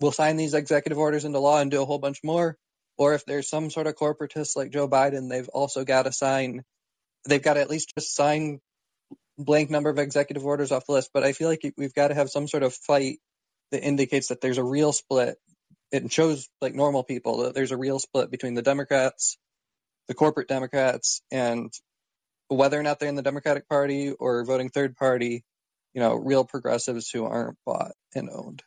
will 0.00 0.12
sign 0.12 0.36
these 0.36 0.54
executive 0.54 0.98
orders 0.98 1.24
into 1.24 1.38
law 1.38 1.60
and 1.60 1.70
do 1.70 1.82
a 1.82 1.86
whole 1.86 1.98
bunch 1.98 2.20
more. 2.24 2.56
Or 2.98 3.14
if 3.14 3.24
there's 3.26 3.48
some 3.48 3.70
sort 3.70 3.86
of 3.86 3.94
corporatist 3.94 4.56
like 4.56 4.70
Joe 4.70 4.88
Biden, 4.88 5.28
they've 5.28 5.48
also 5.48 5.84
got 5.84 6.04
to 6.04 6.12
sign, 6.12 6.64
they've 7.28 7.42
got 7.42 7.54
to 7.54 7.60
at 7.60 7.70
least 7.70 7.92
just 7.96 8.14
sign 8.14 8.60
blank 9.38 9.70
number 9.70 9.90
of 9.90 9.98
executive 9.98 10.44
orders 10.44 10.72
off 10.72 10.86
the 10.86 10.92
list. 10.92 11.10
But 11.12 11.22
I 11.22 11.32
feel 11.32 11.48
like 11.48 11.60
we've 11.76 11.94
got 11.94 12.08
to 12.08 12.14
have 12.14 12.30
some 12.30 12.48
sort 12.48 12.62
of 12.62 12.74
fight 12.74 13.18
that 13.70 13.84
indicates 13.84 14.28
that 14.28 14.40
there's 14.40 14.58
a 14.58 14.64
real 14.64 14.92
split. 14.92 15.36
It 15.92 16.10
shows 16.10 16.48
like 16.60 16.74
normal 16.74 17.04
people 17.04 17.38
that 17.38 17.54
there's 17.54 17.70
a 17.70 17.76
real 17.76 17.98
split 17.98 18.30
between 18.30 18.54
the 18.54 18.62
Democrats, 18.62 19.36
the 20.08 20.14
corporate 20.14 20.48
Democrats, 20.48 21.20
and 21.30 21.72
whether 22.48 22.78
or 22.78 22.82
not 22.82 22.98
they're 22.98 23.08
in 23.08 23.14
the 23.14 23.22
Democratic 23.22 23.68
Party 23.68 24.12
or 24.12 24.44
voting 24.44 24.70
third 24.70 24.96
party, 24.96 25.44
you 25.94 26.00
know, 26.00 26.14
real 26.14 26.44
progressives 26.44 27.10
who 27.10 27.24
aren't 27.24 27.58
bought 27.66 27.92
and 28.14 28.30
owned. 28.30 28.62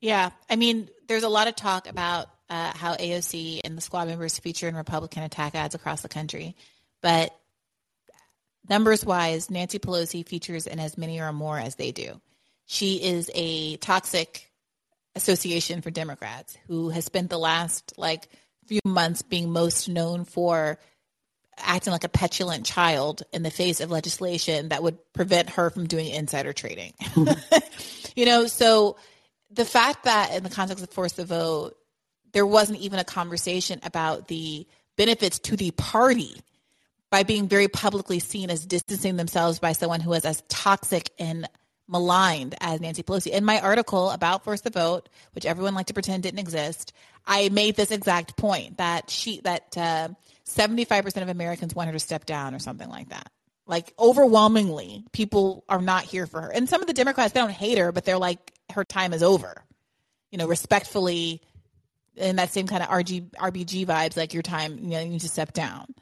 Yeah, 0.00 0.30
I 0.48 0.56
mean, 0.56 0.88
there's 1.08 1.22
a 1.22 1.28
lot 1.28 1.48
of 1.48 1.56
talk 1.56 1.88
about 1.88 2.28
uh, 2.48 2.72
how 2.74 2.94
AOC 2.94 3.60
and 3.64 3.76
the 3.76 3.82
squad 3.82 4.08
members 4.08 4.38
feature 4.38 4.68
in 4.68 4.74
Republican 4.74 5.22
attack 5.22 5.54
ads 5.54 5.74
across 5.74 6.02
the 6.02 6.08
country, 6.08 6.56
but 7.02 7.34
numbers 8.68 9.04
wise, 9.04 9.50
Nancy 9.50 9.78
Pelosi 9.78 10.26
features 10.26 10.66
in 10.66 10.80
as 10.80 10.96
many 10.96 11.20
or 11.20 11.32
more 11.32 11.58
as 11.58 11.74
they 11.76 11.92
do. 11.92 12.20
She 12.66 12.96
is 12.96 13.30
a 13.34 13.76
toxic 13.76 14.50
association 15.16 15.82
for 15.82 15.90
Democrats 15.90 16.56
who 16.66 16.88
has 16.90 17.04
spent 17.04 17.30
the 17.30 17.38
last 17.38 17.94
like 17.96 18.28
few 18.66 18.80
months 18.84 19.22
being 19.22 19.50
most 19.50 19.88
known 19.88 20.24
for 20.24 20.78
acting 21.58 21.92
like 21.92 22.04
a 22.04 22.08
petulant 22.08 22.64
child 22.64 23.22
in 23.32 23.42
the 23.42 23.50
face 23.50 23.80
of 23.80 23.90
legislation 23.90 24.68
that 24.68 24.82
would 24.82 24.98
prevent 25.12 25.50
her 25.50 25.70
from 25.70 25.86
doing 25.86 26.08
insider 26.08 26.52
trading. 26.52 26.94
you 28.16 28.24
know, 28.24 28.46
so 28.46 28.96
the 29.50 29.64
fact 29.64 30.04
that 30.04 30.34
in 30.34 30.42
the 30.42 30.50
context 30.50 30.82
of 30.82 30.90
force 30.90 31.12
the 31.12 31.24
vote, 31.24 31.76
there 32.32 32.46
wasn't 32.46 32.78
even 32.80 32.98
a 32.98 33.04
conversation 33.04 33.80
about 33.82 34.28
the 34.28 34.66
benefits 34.96 35.38
to 35.40 35.56
the 35.56 35.70
party 35.72 36.34
by 37.10 37.24
being 37.24 37.48
very 37.48 37.68
publicly 37.68 38.20
seen 38.20 38.50
as 38.50 38.64
distancing 38.64 39.16
themselves 39.16 39.58
by 39.58 39.72
someone 39.72 40.00
who 40.00 40.12
is 40.12 40.24
as 40.24 40.42
toxic 40.48 41.10
and 41.18 41.48
maligned 41.88 42.54
as 42.60 42.80
Nancy 42.80 43.02
Pelosi. 43.02 43.32
In 43.32 43.44
my 43.44 43.60
article 43.60 44.10
about 44.10 44.44
Force 44.44 44.60
the 44.60 44.70
Vote, 44.70 45.08
which 45.32 45.44
everyone 45.44 45.74
liked 45.74 45.88
to 45.88 45.94
pretend 45.94 46.22
didn't 46.22 46.38
exist, 46.38 46.92
I 47.26 47.48
made 47.48 47.74
this 47.74 47.90
exact 47.90 48.36
point 48.36 48.78
that 48.78 49.10
she 49.10 49.40
that 49.40 49.76
uh, 49.76 50.08
75% 50.46 51.22
of 51.22 51.28
Americans 51.28 51.74
want 51.74 51.88
her 51.88 51.92
to 51.92 51.98
step 51.98 52.26
down 52.26 52.54
or 52.54 52.60
something 52.60 52.88
like 52.88 53.08
that. 53.08 53.30
Like 53.66 53.92
overwhelmingly, 53.98 55.04
people 55.12 55.64
are 55.68 55.80
not 55.80 56.04
here 56.04 56.26
for 56.26 56.40
her. 56.40 56.50
And 56.52 56.68
some 56.68 56.80
of 56.80 56.86
the 56.86 56.92
Democrats, 56.92 57.32
they 57.32 57.40
don't 57.40 57.50
hate 57.50 57.78
her, 57.78 57.92
but 57.92 58.04
they're 58.04 58.18
like, 58.18 58.52
her 58.72 58.84
time 58.84 59.12
is 59.12 59.22
over. 59.22 59.64
You 60.30 60.38
know, 60.38 60.46
respectfully, 60.46 61.42
in 62.16 62.36
that 62.36 62.52
same 62.52 62.66
kind 62.66 62.82
of 62.82 62.88
RG, 62.88 63.30
RBG 63.30 63.86
vibes, 63.86 64.16
like 64.16 64.34
your 64.34 64.42
time, 64.42 64.78
you 64.78 64.90
know, 64.90 65.00
you 65.00 65.10
need 65.10 65.20
to 65.20 65.28
step 65.28 65.52
down. 65.52 65.94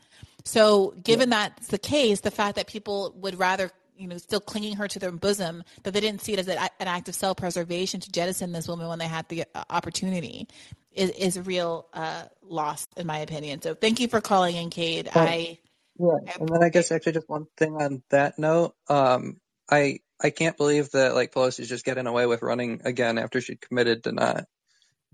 So, 0.45 0.95
given 1.03 1.31
yeah. 1.31 1.49
that's 1.49 1.69
the 1.69 1.79
case, 1.79 2.21
the 2.21 2.31
fact 2.31 2.57
that 2.57 2.67
people 2.67 3.13
would 3.17 3.39
rather, 3.39 3.71
you 3.97 4.09
know, 4.09 4.17
still 4.17 4.41
clinging 4.41 4.77
her 4.77 4.89
to 4.89 4.99
their 4.99 5.13
bosom, 5.13 5.63
that 5.83 5.93
they 5.93 6.01
didn't 6.01 6.23
see 6.23 6.33
it 6.33 6.39
as 6.39 6.49
an 6.49 6.59
act 6.81 7.09
of 7.09 7.15
self 7.15 7.37
preservation 7.37 8.01
to 8.01 8.11
jettison 8.11 8.53
this 8.53 8.67
woman 8.67 8.89
when 8.89 8.99
they 8.99 9.07
had 9.07 9.29
the 9.29 9.45
uh, 9.55 9.65
opportunity, 9.71 10.49
is, 10.93 11.11
is 11.11 11.37
a 11.37 11.43
real 11.43 11.87
uh, 11.93 12.25
loss, 12.43 12.87
in 12.97 13.07
my 13.07 13.19
opinion. 13.19 13.61
So, 13.61 13.75
thank 13.75 14.01
you 14.01 14.09
for 14.09 14.21
calling 14.21 14.57
in, 14.57 14.71
Cade. 14.71 15.09
I. 15.15 15.59
Yeah, 16.01 16.35
and 16.39 16.49
then 16.49 16.63
I 16.63 16.69
guess 16.69 16.93
actually 16.93 17.13
just 17.13 17.29
one 17.29 17.47
thing 17.57 17.75
on 17.75 18.05
that 18.11 18.39
note, 18.39 18.77
um, 18.89 19.41
I 19.69 19.99
I 20.21 20.31
can't 20.31 20.57
believe 20.57 20.91
that 20.93 21.15
like 21.15 21.33
Pelosi's 21.33 21.69
just 21.69 21.85
getting 21.85 22.07
away 22.07 22.27
with 22.27 22.43
running 22.43 22.83
again 22.85 23.19
after 23.19 23.41
she 23.41 23.57
committed 23.57 24.05
to 24.05 24.13
not 24.13 24.45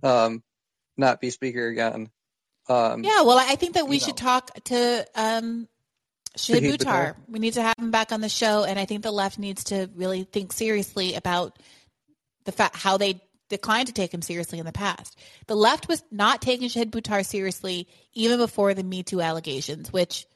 um 0.03 0.43
not 0.97 1.21
be 1.21 1.31
speaker 1.31 1.67
again. 1.67 2.11
Um, 2.69 3.05
yeah, 3.05 3.23
well, 3.23 3.39
I 3.39 3.57
think 3.57 3.75
that 3.75 3.89
we 3.89 3.99
should 3.99 4.17
know. 4.17 4.25
talk 4.25 4.55
to 4.65 5.07
um, 5.15 5.69
Shahid 6.37 6.77
Buttar. 6.77 7.15
We 7.29 7.39
need 7.39 7.55
to 7.55 7.63
have 7.63 7.75
him 7.79 7.91
back 7.91 8.11
on 8.11 8.21
the 8.21 8.29
show, 8.29 8.65
and 8.65 8.79
I 8.79 8.87
think 8.87 9.03
the 9.03 9.11
left 9.11 9.39
needs 9.39 9.65
to 9.65 9.91
really 9.95 10.25
think 10.25 10.53
seriously 10.53 11.15
about 11.15 11.59
the 12.45 12.53
fact 12.53 12.77
how 12.77 12.97
they 12.97 13.21
declined 13.51 13.89
to 13.89 13.93
take 13.93 14.13
him 14.13 14.23
seriously 14.23 14.59
in 14.59 14.67
the 14.67 14.73
past. 14.73 15.19
The 15.47 15.57
left 15.57 15.89
was 15.89 16.03
not 16.11 16.41
taking 16.41 16.69
Shahid 16.69 16.91
Buttar 16.91 17.25
seriously 17.25 17.87
even 18.15 18.39
before 18.39 18.73
the 18.73 18.83
Me 18.83 19.03
Too 19.03 19.21
allegations, 19.21 19.93
which 19.93 20.27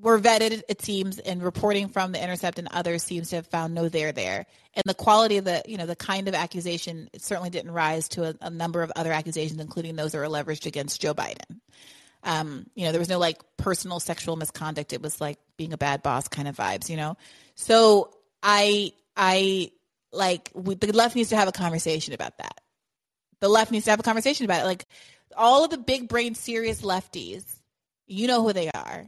were 0.00 0.18
vetted, 0.18 0.62
it 0.68 0.82
seems, 0.82 1.18
and 1.18 1.42
reporting 1.42 1.88
from 1.88 2.12
the 2.12 2.22
Intercept 2.22 2.58
and 2.58 2.68
others 2.70 3.02
seems 3.02 3.30
to 3.30 3.36
have 3.36 3.46
found 3.46 3.74
no 3.74 3.88
there 3.88 4.12
there. 4.12 4.46
And 4.74 4.84
the 4.86 4.94
quality 4.94 5.36
of 5.36 5.44
the, 5.44 5.62
you 5.66 5.76
know, 5.76 5.86
the 5.86 5.96
kind 5.96 6.28
of 6.28 6.34
accusation 6.34 7.10
certainly 7.18 7.50
didn't 7.50 7.72
rise 7.72 8.08
to 8.10 8.30
a, 8.30 8.34
a 8.40 8.50
number 8.50 8.82
of 8.82 8.92
other 8.96 9.12
accusations, 9.12 9.60
including 9.60 9.96
those 9.96 10.12
that 10.12 10.18
were 10.18 10.24
leveraged 10.24 10.66
against 10.66 11.00
Joe 11.00 11.14
Biden. 11.14 11.60
Um, 12.22 12.66
you 12.74 12.84
know, 12.84 12.92
there 12.92 12.98
was 12.98 13.08
no 13.08 13.18
like 13.18 13.40
personal 13.56 14.00
sexual 14.00 14.36
misconduct. 14.36 14.92
It 14.92 15.02
was 15.02 15.20
like 15.20 15.38
being 15.56 15.72
a 15.72 15.78
bad 15.78 16.02
boss 16.02 16.28
kind 16.28 16.48
of 16.48 16.56
vibes, 16.56 16.88
you 16.88 16.96
know? 16.96 17.16
So 17.54 18.14
I, 18.42 18.92
I 19.16 19.72
like, 20.12 20.50
we, 20.54 20.76
the 20.76 20.92
left 20.92 21.16
needs 21.16 21.30
to 21.30 21.36
have 21.36 21.48
a 21.48 21.52
conversation 21.52 22.14
about 22.14 22.38
that. 22.38 22.60
The 23.40 23.48
left 23.48 23.70
needs 23.70 23.86
to 23.86 23.90
have 23.90 24.00
a 24.00 24.04
conversation 24.04 24.44
about 24.44 24.62
it. 24.62 24.66
Like 24.66 24.84
all 25.36 25.64
of 25.64 25.70
the 25.70 25.78
big 25.78 26.08
brain 26.08 26.34
serious 26.34 26.82
lefties, 26.82 27.44
you 28.06 28.26
know 28.26 28.42
who 28.42 28.52
they 28.52 28.70
are, 28.70 29.06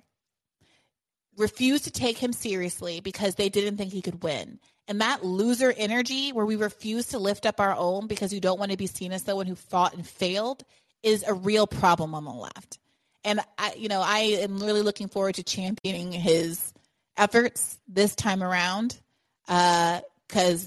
refused 1.36 1.84
to 1.84 1.90
take 1.90 2.18
him 2.18 2.32
seriously 2.32 3.00
because 3.00 3.34
they 3.34 3.48
didn't 3.48 3.76
think 3.76 3.92
he 3.92 4.02
could 4.02 4.22
win. 4.22 4.59
And 4.88 5.00
that 5.00 5.24
loser 5.24 5.72
energy 5.76 6.32
where 6.32 6.44
we 6.44 6.56
refuse 6.56 7.09
to 7.09 7.18
lift 7.18 7.46
up 7.46 7.60
our 7.60 7.74
own 7.74 8.06
because 8.06 8.32
you 8.32 8.40
don't 8.40 8.59
want 8.59 8.72
to 8.72 8.76
be 8.76 8.86
seen 8.86 9.12
as 9.12 9.22
someone 9.22 9.46
who 9.46 9.54
fought 9.54 9.94
and 9.94 10.06
failed 10.06 10.64
is 11.02 11.24
a 11.26 11.34
real 11.34 11.66
problem 11.66 12.14
on 12.14 12.24
the 12.24 12.32
left. 12.32 12.78
And 13.24 13.40
I, 13.56 13.74
you 13.76 13.88
know, 13.88 14.02
I 14.04 14.18
am 14.18 14.59
really 14.59 14.82
looking 14.82 15.09
forward 15.09 15.36
to 15.36 15.44
championing 15.44 16.12
his 16.12 16.72
efforts 17.16 17.78
this 17.88 18.14
time 18.14 18.42
around 18.42 19.00
because 19.46 20.00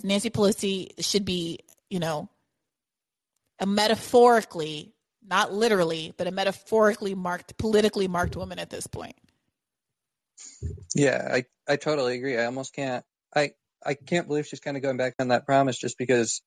uh, 0.04 0.08
Nancy 0.08 0.30
Pelosi 0.30 0.92
should 1.04 1.26
be, 1.26 1.60
you 1.90 2.00
know, 2.00 2.30
a 3.60 3.66
metaphorically, 3.66 4.94
not 5.26 5.54
literally, 5.54 6.14
but 6.18 6.28
a 6.28 6.32
metaphorically 6.32 7.16
marked, 7.16 7.58
politically 7.58 8.08
marked 8.08 8.36
woman 8.36 8.60
at 8.60 8.70
this 8.70 8.88
point. 8.88 9.16
Yeah, 10.94 11.28
I, 11.32 11.46
I 11.68 11.76
totally 11.78 12.16
agree. 12.16 12.38
I 12.38 12.46
almost 12.46 12.74
can't. 12.74 13.04
I 13.36 13.52
I 13.86 13.94
can't 13.94 14.28
believe 14.28 14.48
she's 14.48 14.60
kind 14.60 14.78
of 14.78 14.84
going 14.84 14.98
back 14.98 15.16
on 15.20 15.30
that 15.30 15.46
promise 15.46 15.78
just 15.78 15.98
because. 15.98 16.42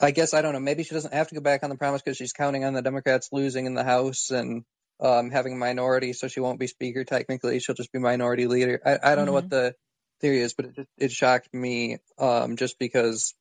I 0.00 0.10
guess 0.10 0.34
I 0.34 0.42
don't 0.42 0.52
know. 0.52 0.58
Maybe 0.58 0.82
she 0.82 0.94
doesn't 0.94 1.14
have 1.14 1.28
to 1.28 1.36
go 1.36 1.40
back 1.40 1.62
on 1.62 1.70
the 1.70 1.76
promise 1.76 2.02
because 2.02 2.16
she's 2.16 2.32
counting 2.32 2.64
on 2.64 2.72
the 2.72 2.82
Democrats 2.82 3.28
losing 3.30 3.66
in 3.66 3.74
the 3.74 3.84
House 3.84 4.30
and 4.30 4.64
um, 5.00 5.30
having 5.30 5.52
a 5.54 5.56
minority, 5.56 6.12
so 6.12 6.28
she 6.28 6.40
won't 6.40 6.60
be 6.60 6.66
speaker 6.66 7.04
technically. 7.04 7.58
She'll 7.58 7.74
just 7.74 7.92
be 7.92 7.98
minority 7.98 8.46
leader. 8.46 8.80
I, 8.84 8.90
I 8.90 8.96
don't 8.96 9.02
mm-hmm. 9.02 9.26
know 9.26 9.32
what 9.32 9.44
mm-hmm. 9.44 9.66
the 9.66 9.74
theory 10.20 10.40
is, 10.40 10.54
but 10.54 10.66
it, 10.66 10.74
just 10.74 10.88
it 10.98 11.12
shocked 11.12 11.52
me 11.52 11.98
um, 12.18 12.56
just 12.56 12.78
because 12.78 13.34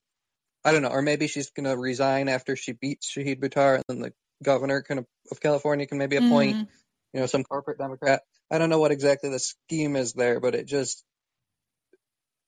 I 0.66 0.72
don't 0.72 0.82
know. 0.82 0.90
Or 0.90 1.02
maybe 1.02 1.28
she's 1.28 1.52
going 1.52 1.66
to 1.66 1.78
resign 1.78 2.30
after 2.30 2.56
she 2.56 2.74
beats 2.74 3.12
Shahid 3.12 3.40
Buttar, 3.40 3.76
and 3.76 3.84
then 3.88 4.00
the 4.00 4.14
governor 4.44 4.82
can, 4.82 5.00
of 5.00 5.06
of 5.32 5.40
California 5.40 5.86
can 5.86 6.00
maybe 6.00 6.18
appoint, 6.18 6.56
mm-hmm. 6.56 6.64
You 7.14 7.20
know, 7.20 7.26
some 7.26 7.44
corporate 7.44 7.78
Democrat. 7.78 8.22
I 8.50 8.58
don't 8.58 8.70
know 8.70 8.80
what 8.80 8.92
exactly 8.92 9.30
the 9.30 9.40
scheme 9.40 9.96
is 9.96 10.14
there, 10.14 10.40
but 10.40 10.56
it 10.56 10.66
just 10.66 11.04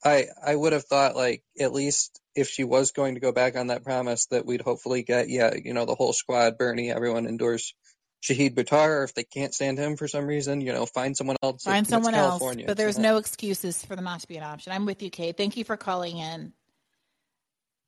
I 0.03 0.27
I 0.45 0.55
would 0.55 0.73
have 0.73 0.85
thought 0.85 1.15
like 1.15 1.43
at 1.59 1.73
least 1.73 2.19
if 2.35 2.49
she 2.49 2.63
was 2.63 2.91
going 2.91 3.15
to 3.15 3.21
go 3.21 3.31
back 3.31 3.55
on 3.55 3.67
that 3.67 3.83
promise 3.83 4.25
that 4.27 4.45
we'd 4.45 4.61
hopefully 4.61 5.03
get 5.03 5.29
yeah 5.29 5.53
you 5.55 5.73
know 5.73 5.85
the 5.85 5.95
whole 5.95 6.13
squad 6.13 6.57
Bernie 6.57 6.91
everyone 6.91 7.25
endorse 7.25 7.73
Shahid 8.21 8.55
Buttar 8.55 8.99
or 8.99 9.03
if 9.03 9.13
they 9.13 9.23
can't 9.23 9.53
stand 9.53 9.77
him 9.77 9.95
for 9.95 10.07
some 10.07 10.25
reason 10.25 10.61
you 10.61 10.73
know 10.73 10.85
find 10.85 11.15
someone 11.15 11.37
else 11.41 11.63
find 11.63 11.87
someone 11.87 12.15
else 12.15 12.43
but 12.65 12.77
there's 12.77 12.99
no 12.99 13.17
excuses 13.17 13.83
for 13.85 13.95
them 13.95 14.05
not 14.05 14.19
to 14.21 14.27
be 14.27 14.37
an 14.37 14.43
option. 14.43 14.73
I'm 14.73 14.85
with 14.85 15.01
you 15.01 15.09
Kate. 15.09 15.37
Thank 15.37 15.57
you 15.57 15.63
for 15.63 15.77
calling 15.77 16.17
in. 16.17 16.53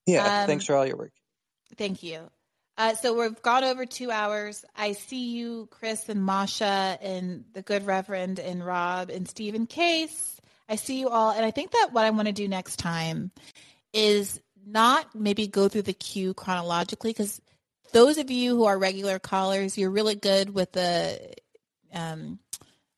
Yeah 0.05 0.41
um, 0.41 0.47
thanks 0.47 0.65
for 0.65 0.75
all 0.75 0.85
your 0.85 0.97
work. 0.97 1.11
thank 1.77 2.03
you 2.03 2.29
uh, 2.77 2.93
so 2.95 3.19
we've 3.19 3.41
gone 3.41 3.63
over 3.63 3.85
two 3.85 4.11
hours. 4.11 4.65
I 4.75 4.93
see 4.93 5.29
you, 5.31 5.67
Chris 5.71 6.09
and 6.09 6.23
Masha, 6.23 6.97
and 7.01 7.45
the 7.53 7.61
good 7.61 7.85
Reverend, 7.85 8.39
and 8.39 8.65
Rob, 8.65 9.09
and 9.09 9.27
Stephen 9.27 9.65
Case. 9.65 10.39
I 10.67 10.75
see 10.75 10.99
you 10.99 11.09
all. 11.09 11.31
And 11.31 11.45
I 11.45 11.51
think 11.51 11.71
that 11.71 11.89
what 11.91 12.05
I 12.05 12.09
want 12.09 12.27
to 12.27 12.33
do 12.33 12.47
next 12.47 12.77
time 12.77 13.31
is 13.93 14.41
not 14.65 15.15
maybe 15.15 15.47
go 15.47 15.69
through 15.69 15.83
the 15.83 15.93
queue 15.93 16.33
chronologically 16.33 17.11
because 17.11 17.39
those 17.93 18.17
of 18.17 18.29
you 18.29 18.57
who 18.57 18.65
are 18.65 18.77
regular 18.77 19.19
callers, 19.19 19.77
you're 19.77 19.91
really 19.91 20.15
good 20.15 20.49
with 20.53 20.71
the 20.73 21.33
um, 21.93 22.39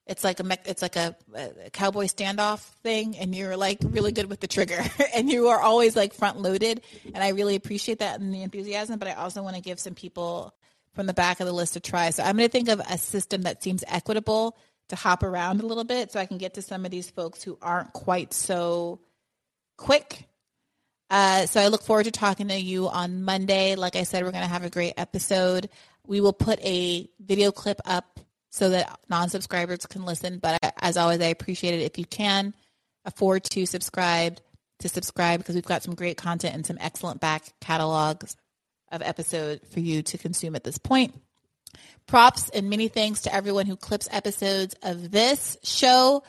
it's 0.07 0.23
like 0.23 0.39
a 0.39 0.57
it's 0.65 0.81
like 0.81 0.95
a, 0.95 1.15
a, 1.35 1.69
cowboy 1.71 2.05
standoff 2.05 2.59
thing 2.81 3.17
and 3.17 3.35
you're 3.35 3.57
like 3.57 3.79
really 3.83 4.11
good 4.11 4.29
with 4.29 4.39
the 4.39 4.47
trigger 4.47 4.83
and 5.15 5.29
you 5.29 5.47
are 5.49 5.59
always 5.59 5.95
like 5.95 6.13
front 6.13 6.39
loaded 6.39 6.81
and 7.13 7.23
i 7.23 7.29
really 7.29 7.55
appreciate 7.55 7.99
that 7.99 8.19
and 8.19 8.33
the 8.33 8.41
enthusiasm 8.41 8.97
but 8.99 9.07
i 9.07 9.13
also 9.13 9.43
want 9.43 9.55
to 9.55 9.61
give 9.61 9.79
some 9.79 9.93
people 9.93 10.53
from 10.93 11.05
the 11.05 11.13
back 11.13 11.39
of 11.39 11.45
the 11.45 11.53
list 11.53 11.75
a 11.75 11.79
try 11.79 12.09
so 12.09 12.23
i'm 12.23 12.37
going 12.37 12.47
to 12.47 12.51
think 12.51 12.69
of 12.69 12.79
a 12.89 12.97
system 12.97 13.43
that 13.43 13.61
seems 13.61 13.83
equitable 13.87 14.57
to 14.89 14.95
hop 14.95 15.23
around 15.23 15.61
a 15.61 15.65
little 15.65 15.83
bit 15.83 16.11
so 16.11 16.19
I 16.19 16.25
can 16.25 16.37
get 16.37 16.55
to 16.55 16.61
some 16.61 16.85
of 16.85 16.91
these 16.91 17.09
folks 17.09 17.43
who 17.43 17.57
aren't 17.61 17.93
quite 17.93 18.33
so 18.33 18.99
quick. 19.77 20.27
Uh, 21.09 21.45
so 21.45 21.61
I 21.61 21.67
look 21.67 21.83
forward 21.83 22.05
to 22.05 22.11
talking 22.11 22.49
to 22.49 22.57
you 22.57 22.87
on 22.87 23.23
Monday. 23.23 23.75
Like 23.75 23.95
I 23.95 24.03
said, 24.03 24.23
we're 24.23 24.31
going 24.31 24.43
to 24.43 24.49
have 24.49 24.65
a 24.65 24.69
great 24.69 24.93
episode. 24.97 25.69
We 26.05 26.21
will 26.21 26.33
put 26.33 26.59
a 26.63 27.09
video 27.19 27.51
clip 27.51 27.79
up 27.85 28.16
so 28.49 28.69
that 28.69 28.99
non-subscribers 29.09 29.85
can 29.85 30.05
listen. 30.05 30.39
But 30.39 30.59
as 30.79 30.97
always, 30.97 31.21
I 31.21 31.25
appreciate 31.25 31.79
it 31.79 31.83
if 31.83 31.97
you 31.97 32.05
can 32.05 32.53
afford 33.05 33.43
to 33.45 33.65
subscribe 33.65 34.39
to 34.79 34.89
subscribe 34.89 35.39
because 35.39 35.55
we've 35.55 35.65
got 35.65 35.83
some 35.83 35.95
great 35.95 36.17
content 36.17 36.53
and 36.53 36.65
some 36.65 36.77
excellent 36.79 37.19
back 37.19 37.43
catalogs 37.59 38.35
of 38.91 39.01
episodes 39.01 39.67
for 39.73 39.79
you 39.79 40.03
to 40.03 40.17
consume 40.17 40.55
at 40.55 40.63
this 40.63 40.77
point. 40.77 41.19
Props 42.05 42.49
and 42.49 42.69
many 42.69 42.87
thanks 42.87 43.21
to 43.21 43.33
everyone 43.33 43.65
who 43.65 43.75
clips 43.75 44.07
episodes 44.11 44.75
of 44.83 45.11
this 45.11 45.57
show 45.63 46.23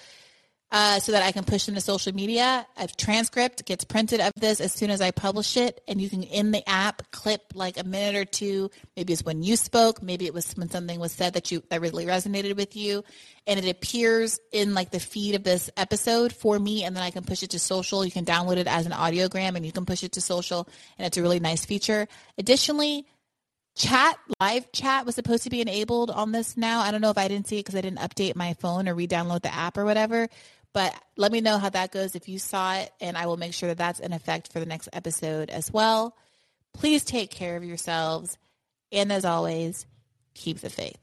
uh, 0.70 1.00
so 1.00 1.12
that 1.12 1.22
I 1.22 1.32
can 1.32 1.44
push 1.44 1.64
them 1.64 1.74
to 1.74 1.80
social 1.80 2.14
media. 2.14 2.66
A 2.76 2.88
transcript 2.88 3.64
gets 3.64 3.84
printed 3.84 4.20
of 4.20 4.32
this 4.36 4.60
as 4.60 4.72
soon 4.72 4.90
as 4.90 5.00
I 5.00 5.10
publish 5.10 5.56
it, 5.56 5.82
and 5.88 6.00
you 6.00 6.10
can 6.10 6.22
in 6.22 6.50
the 6.50 6.68
app 6.68 7.10
clip 7.10 7.40
like 7.54 7.78
a 7.78 7.84
minute 7.84 8.16
or 8.16 8.24
two. 8.24 8.70
Maybe 8.96 9.12
it's 9.12 9.24
when 9.24 9.42
you 9.42 9.56
spoke, 9.56 10.02
maybe 10.02 10.26
it 10.26 10.34
was 10.34 10.52
when 10.52 10.68
something 10.68 11.00
was 11.00 11.12
said 11.12 11.34
that 11.34 11.50
you 11.50 11.62
that 11.70 11.80
really 11.80 12.04
resonated 12.04 12.56
with 12.56 12.76
you, 12.76 13.02
and 13.46 13.58
it 13.58 13.68
appears 13.68 14.38
in 14.52 14.74
like 14.74 14.90
the 14.90 15.00
feed 15.00 15.34
of 15.34 15.44
this 15.44 15.70
episode 15.76 16.32
for 16.32 16.58
me, 16.58 16.84
and 16.84 16.94
then 16.94 17.02
I 17.02 17.10
can 17.10 17.24
push 17.24 17.42
it 17.42 17.50
to 17.50 17.58
social. 17.58 18.04
You 18.04 18.10
can 18.10 18.26
download 18.26 18.58
it 18.58 18.66
as 18.66 18.84
an 18.84 18.92
audiogram, 18.92 19.56
and 19.56 19.64
you 19.64 19.72
can 19.72 19.86
push 19.86 20.04
it 20.04 20.12
to 20.12 20.20
social, 20.20 20.68
and 20.98 21.06
it's 21.06 21.16
a 21.16 21.22
really 21.22 21.40
nice 21.40 21.64
feature. 21.64 22.08
Additionally 22.36 23.06
chat 23.78 24.18
live 24.40 24.70
chat 24.72 25.06
was 25.06 25.14
supposed 25.14 25.44
to 25.44 25.50
be 25.50 25.60
enabled 25.60 26.10
on 26.10 26.32
this 26.32 26.56
now 26.56 26.80
i 26.80 26.90
don't 26.90 27.00
know 27.00 27.10
if 27.10 27.18
i 27.18 27.28
didn't 27.28 27.46
see 27.46 27.58
it 27.58 27.60
because 27.60 27.76
i 27.76 27.80
didn't 27.80 28.00
update 28.00 28.34
my 28.34 28.52
phone 28.54 28.88
or 28.88 28.94
re-download 28.94 29.40
the 29.42 29.54
app 29.54 29.78
or 29.78 29.84
whatever 29.84 30.28
but 30.78 30.94
let 31.16 31.32
me 31.32 31.40
know 31.40 31.58
how 31.58 31.70
that 31.70 31.90
goes 31.90 32.14
if 32.14 32.28
you 32.28 32.38
saw 32.38 32.76
it, 32.76 32.92
and 33.00 33.18
I 33.18 33.26
will 33.26 33.36
make 33.36 33.52
sure 33.52 33.68
that 33.70 33.78
that's 33.78 33.98
in 33.98 34.12
effect 34.12 34.52
for 34.52 34.60
the 34.60 34.66
next 34.66 34.88
episode 34.92 35.50
as 35.50 35.72
well. 35.72 36.14
Please 36.72 37.04
take 37.04 37.32
care 37.32 37.56
of 37.56 37.64
yourselves. 37.64 38.38
And 38.92 39.10
as 39.10 39.24
always, 39.24 39.86
keep 40.34 40.60
the 40.60 40.70
faith. 40.70 40.96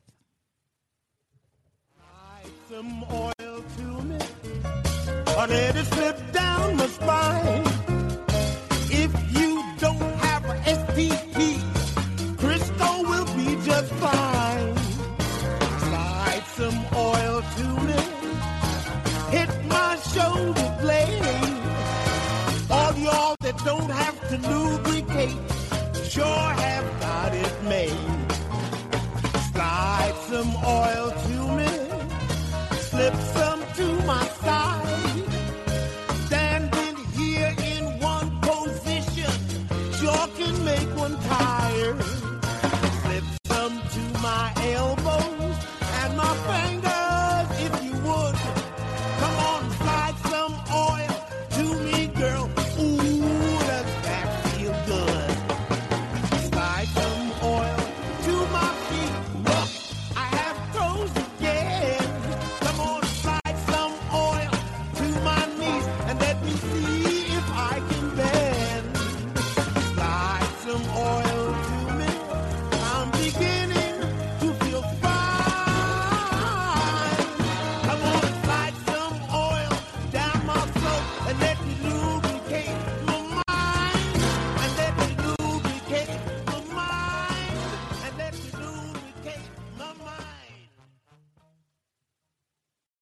If 8.89 9.11
you 9.37 9.63
don't 9.79 10.15
have 10.19 10.43
STP, 10.63 11.57
Crisco 12.37 13.09
will 13.09 13.25
be 13.35 13.65
just 13.65 13.91
fine. 13.95 14.77
Slide 15.79 16.43
some 16.55 16.85
oil 16.95 17.41
to 17.57 17.63
me 17.85 18.04
hit 19.35 19.51
my 19.67 19.91
shoulder 20.13 20.69
blade. 20.81 21.21
All 22.75 22.93
y'all 23.05 23.35
that 23.45 23.57
don't 23.69 23.91
have 24.03 24.17
to 24.29 24.35
lubricate 24.51 25.39
sure 26.13 26.49
have 26.65 26.87
got 27.05 27.31
it 27.45 27.55
made. 27.73 28.05
Slide 29.51 30.17
some 30.29 30.51
oil 30.81 31.07
to 31.25 31.34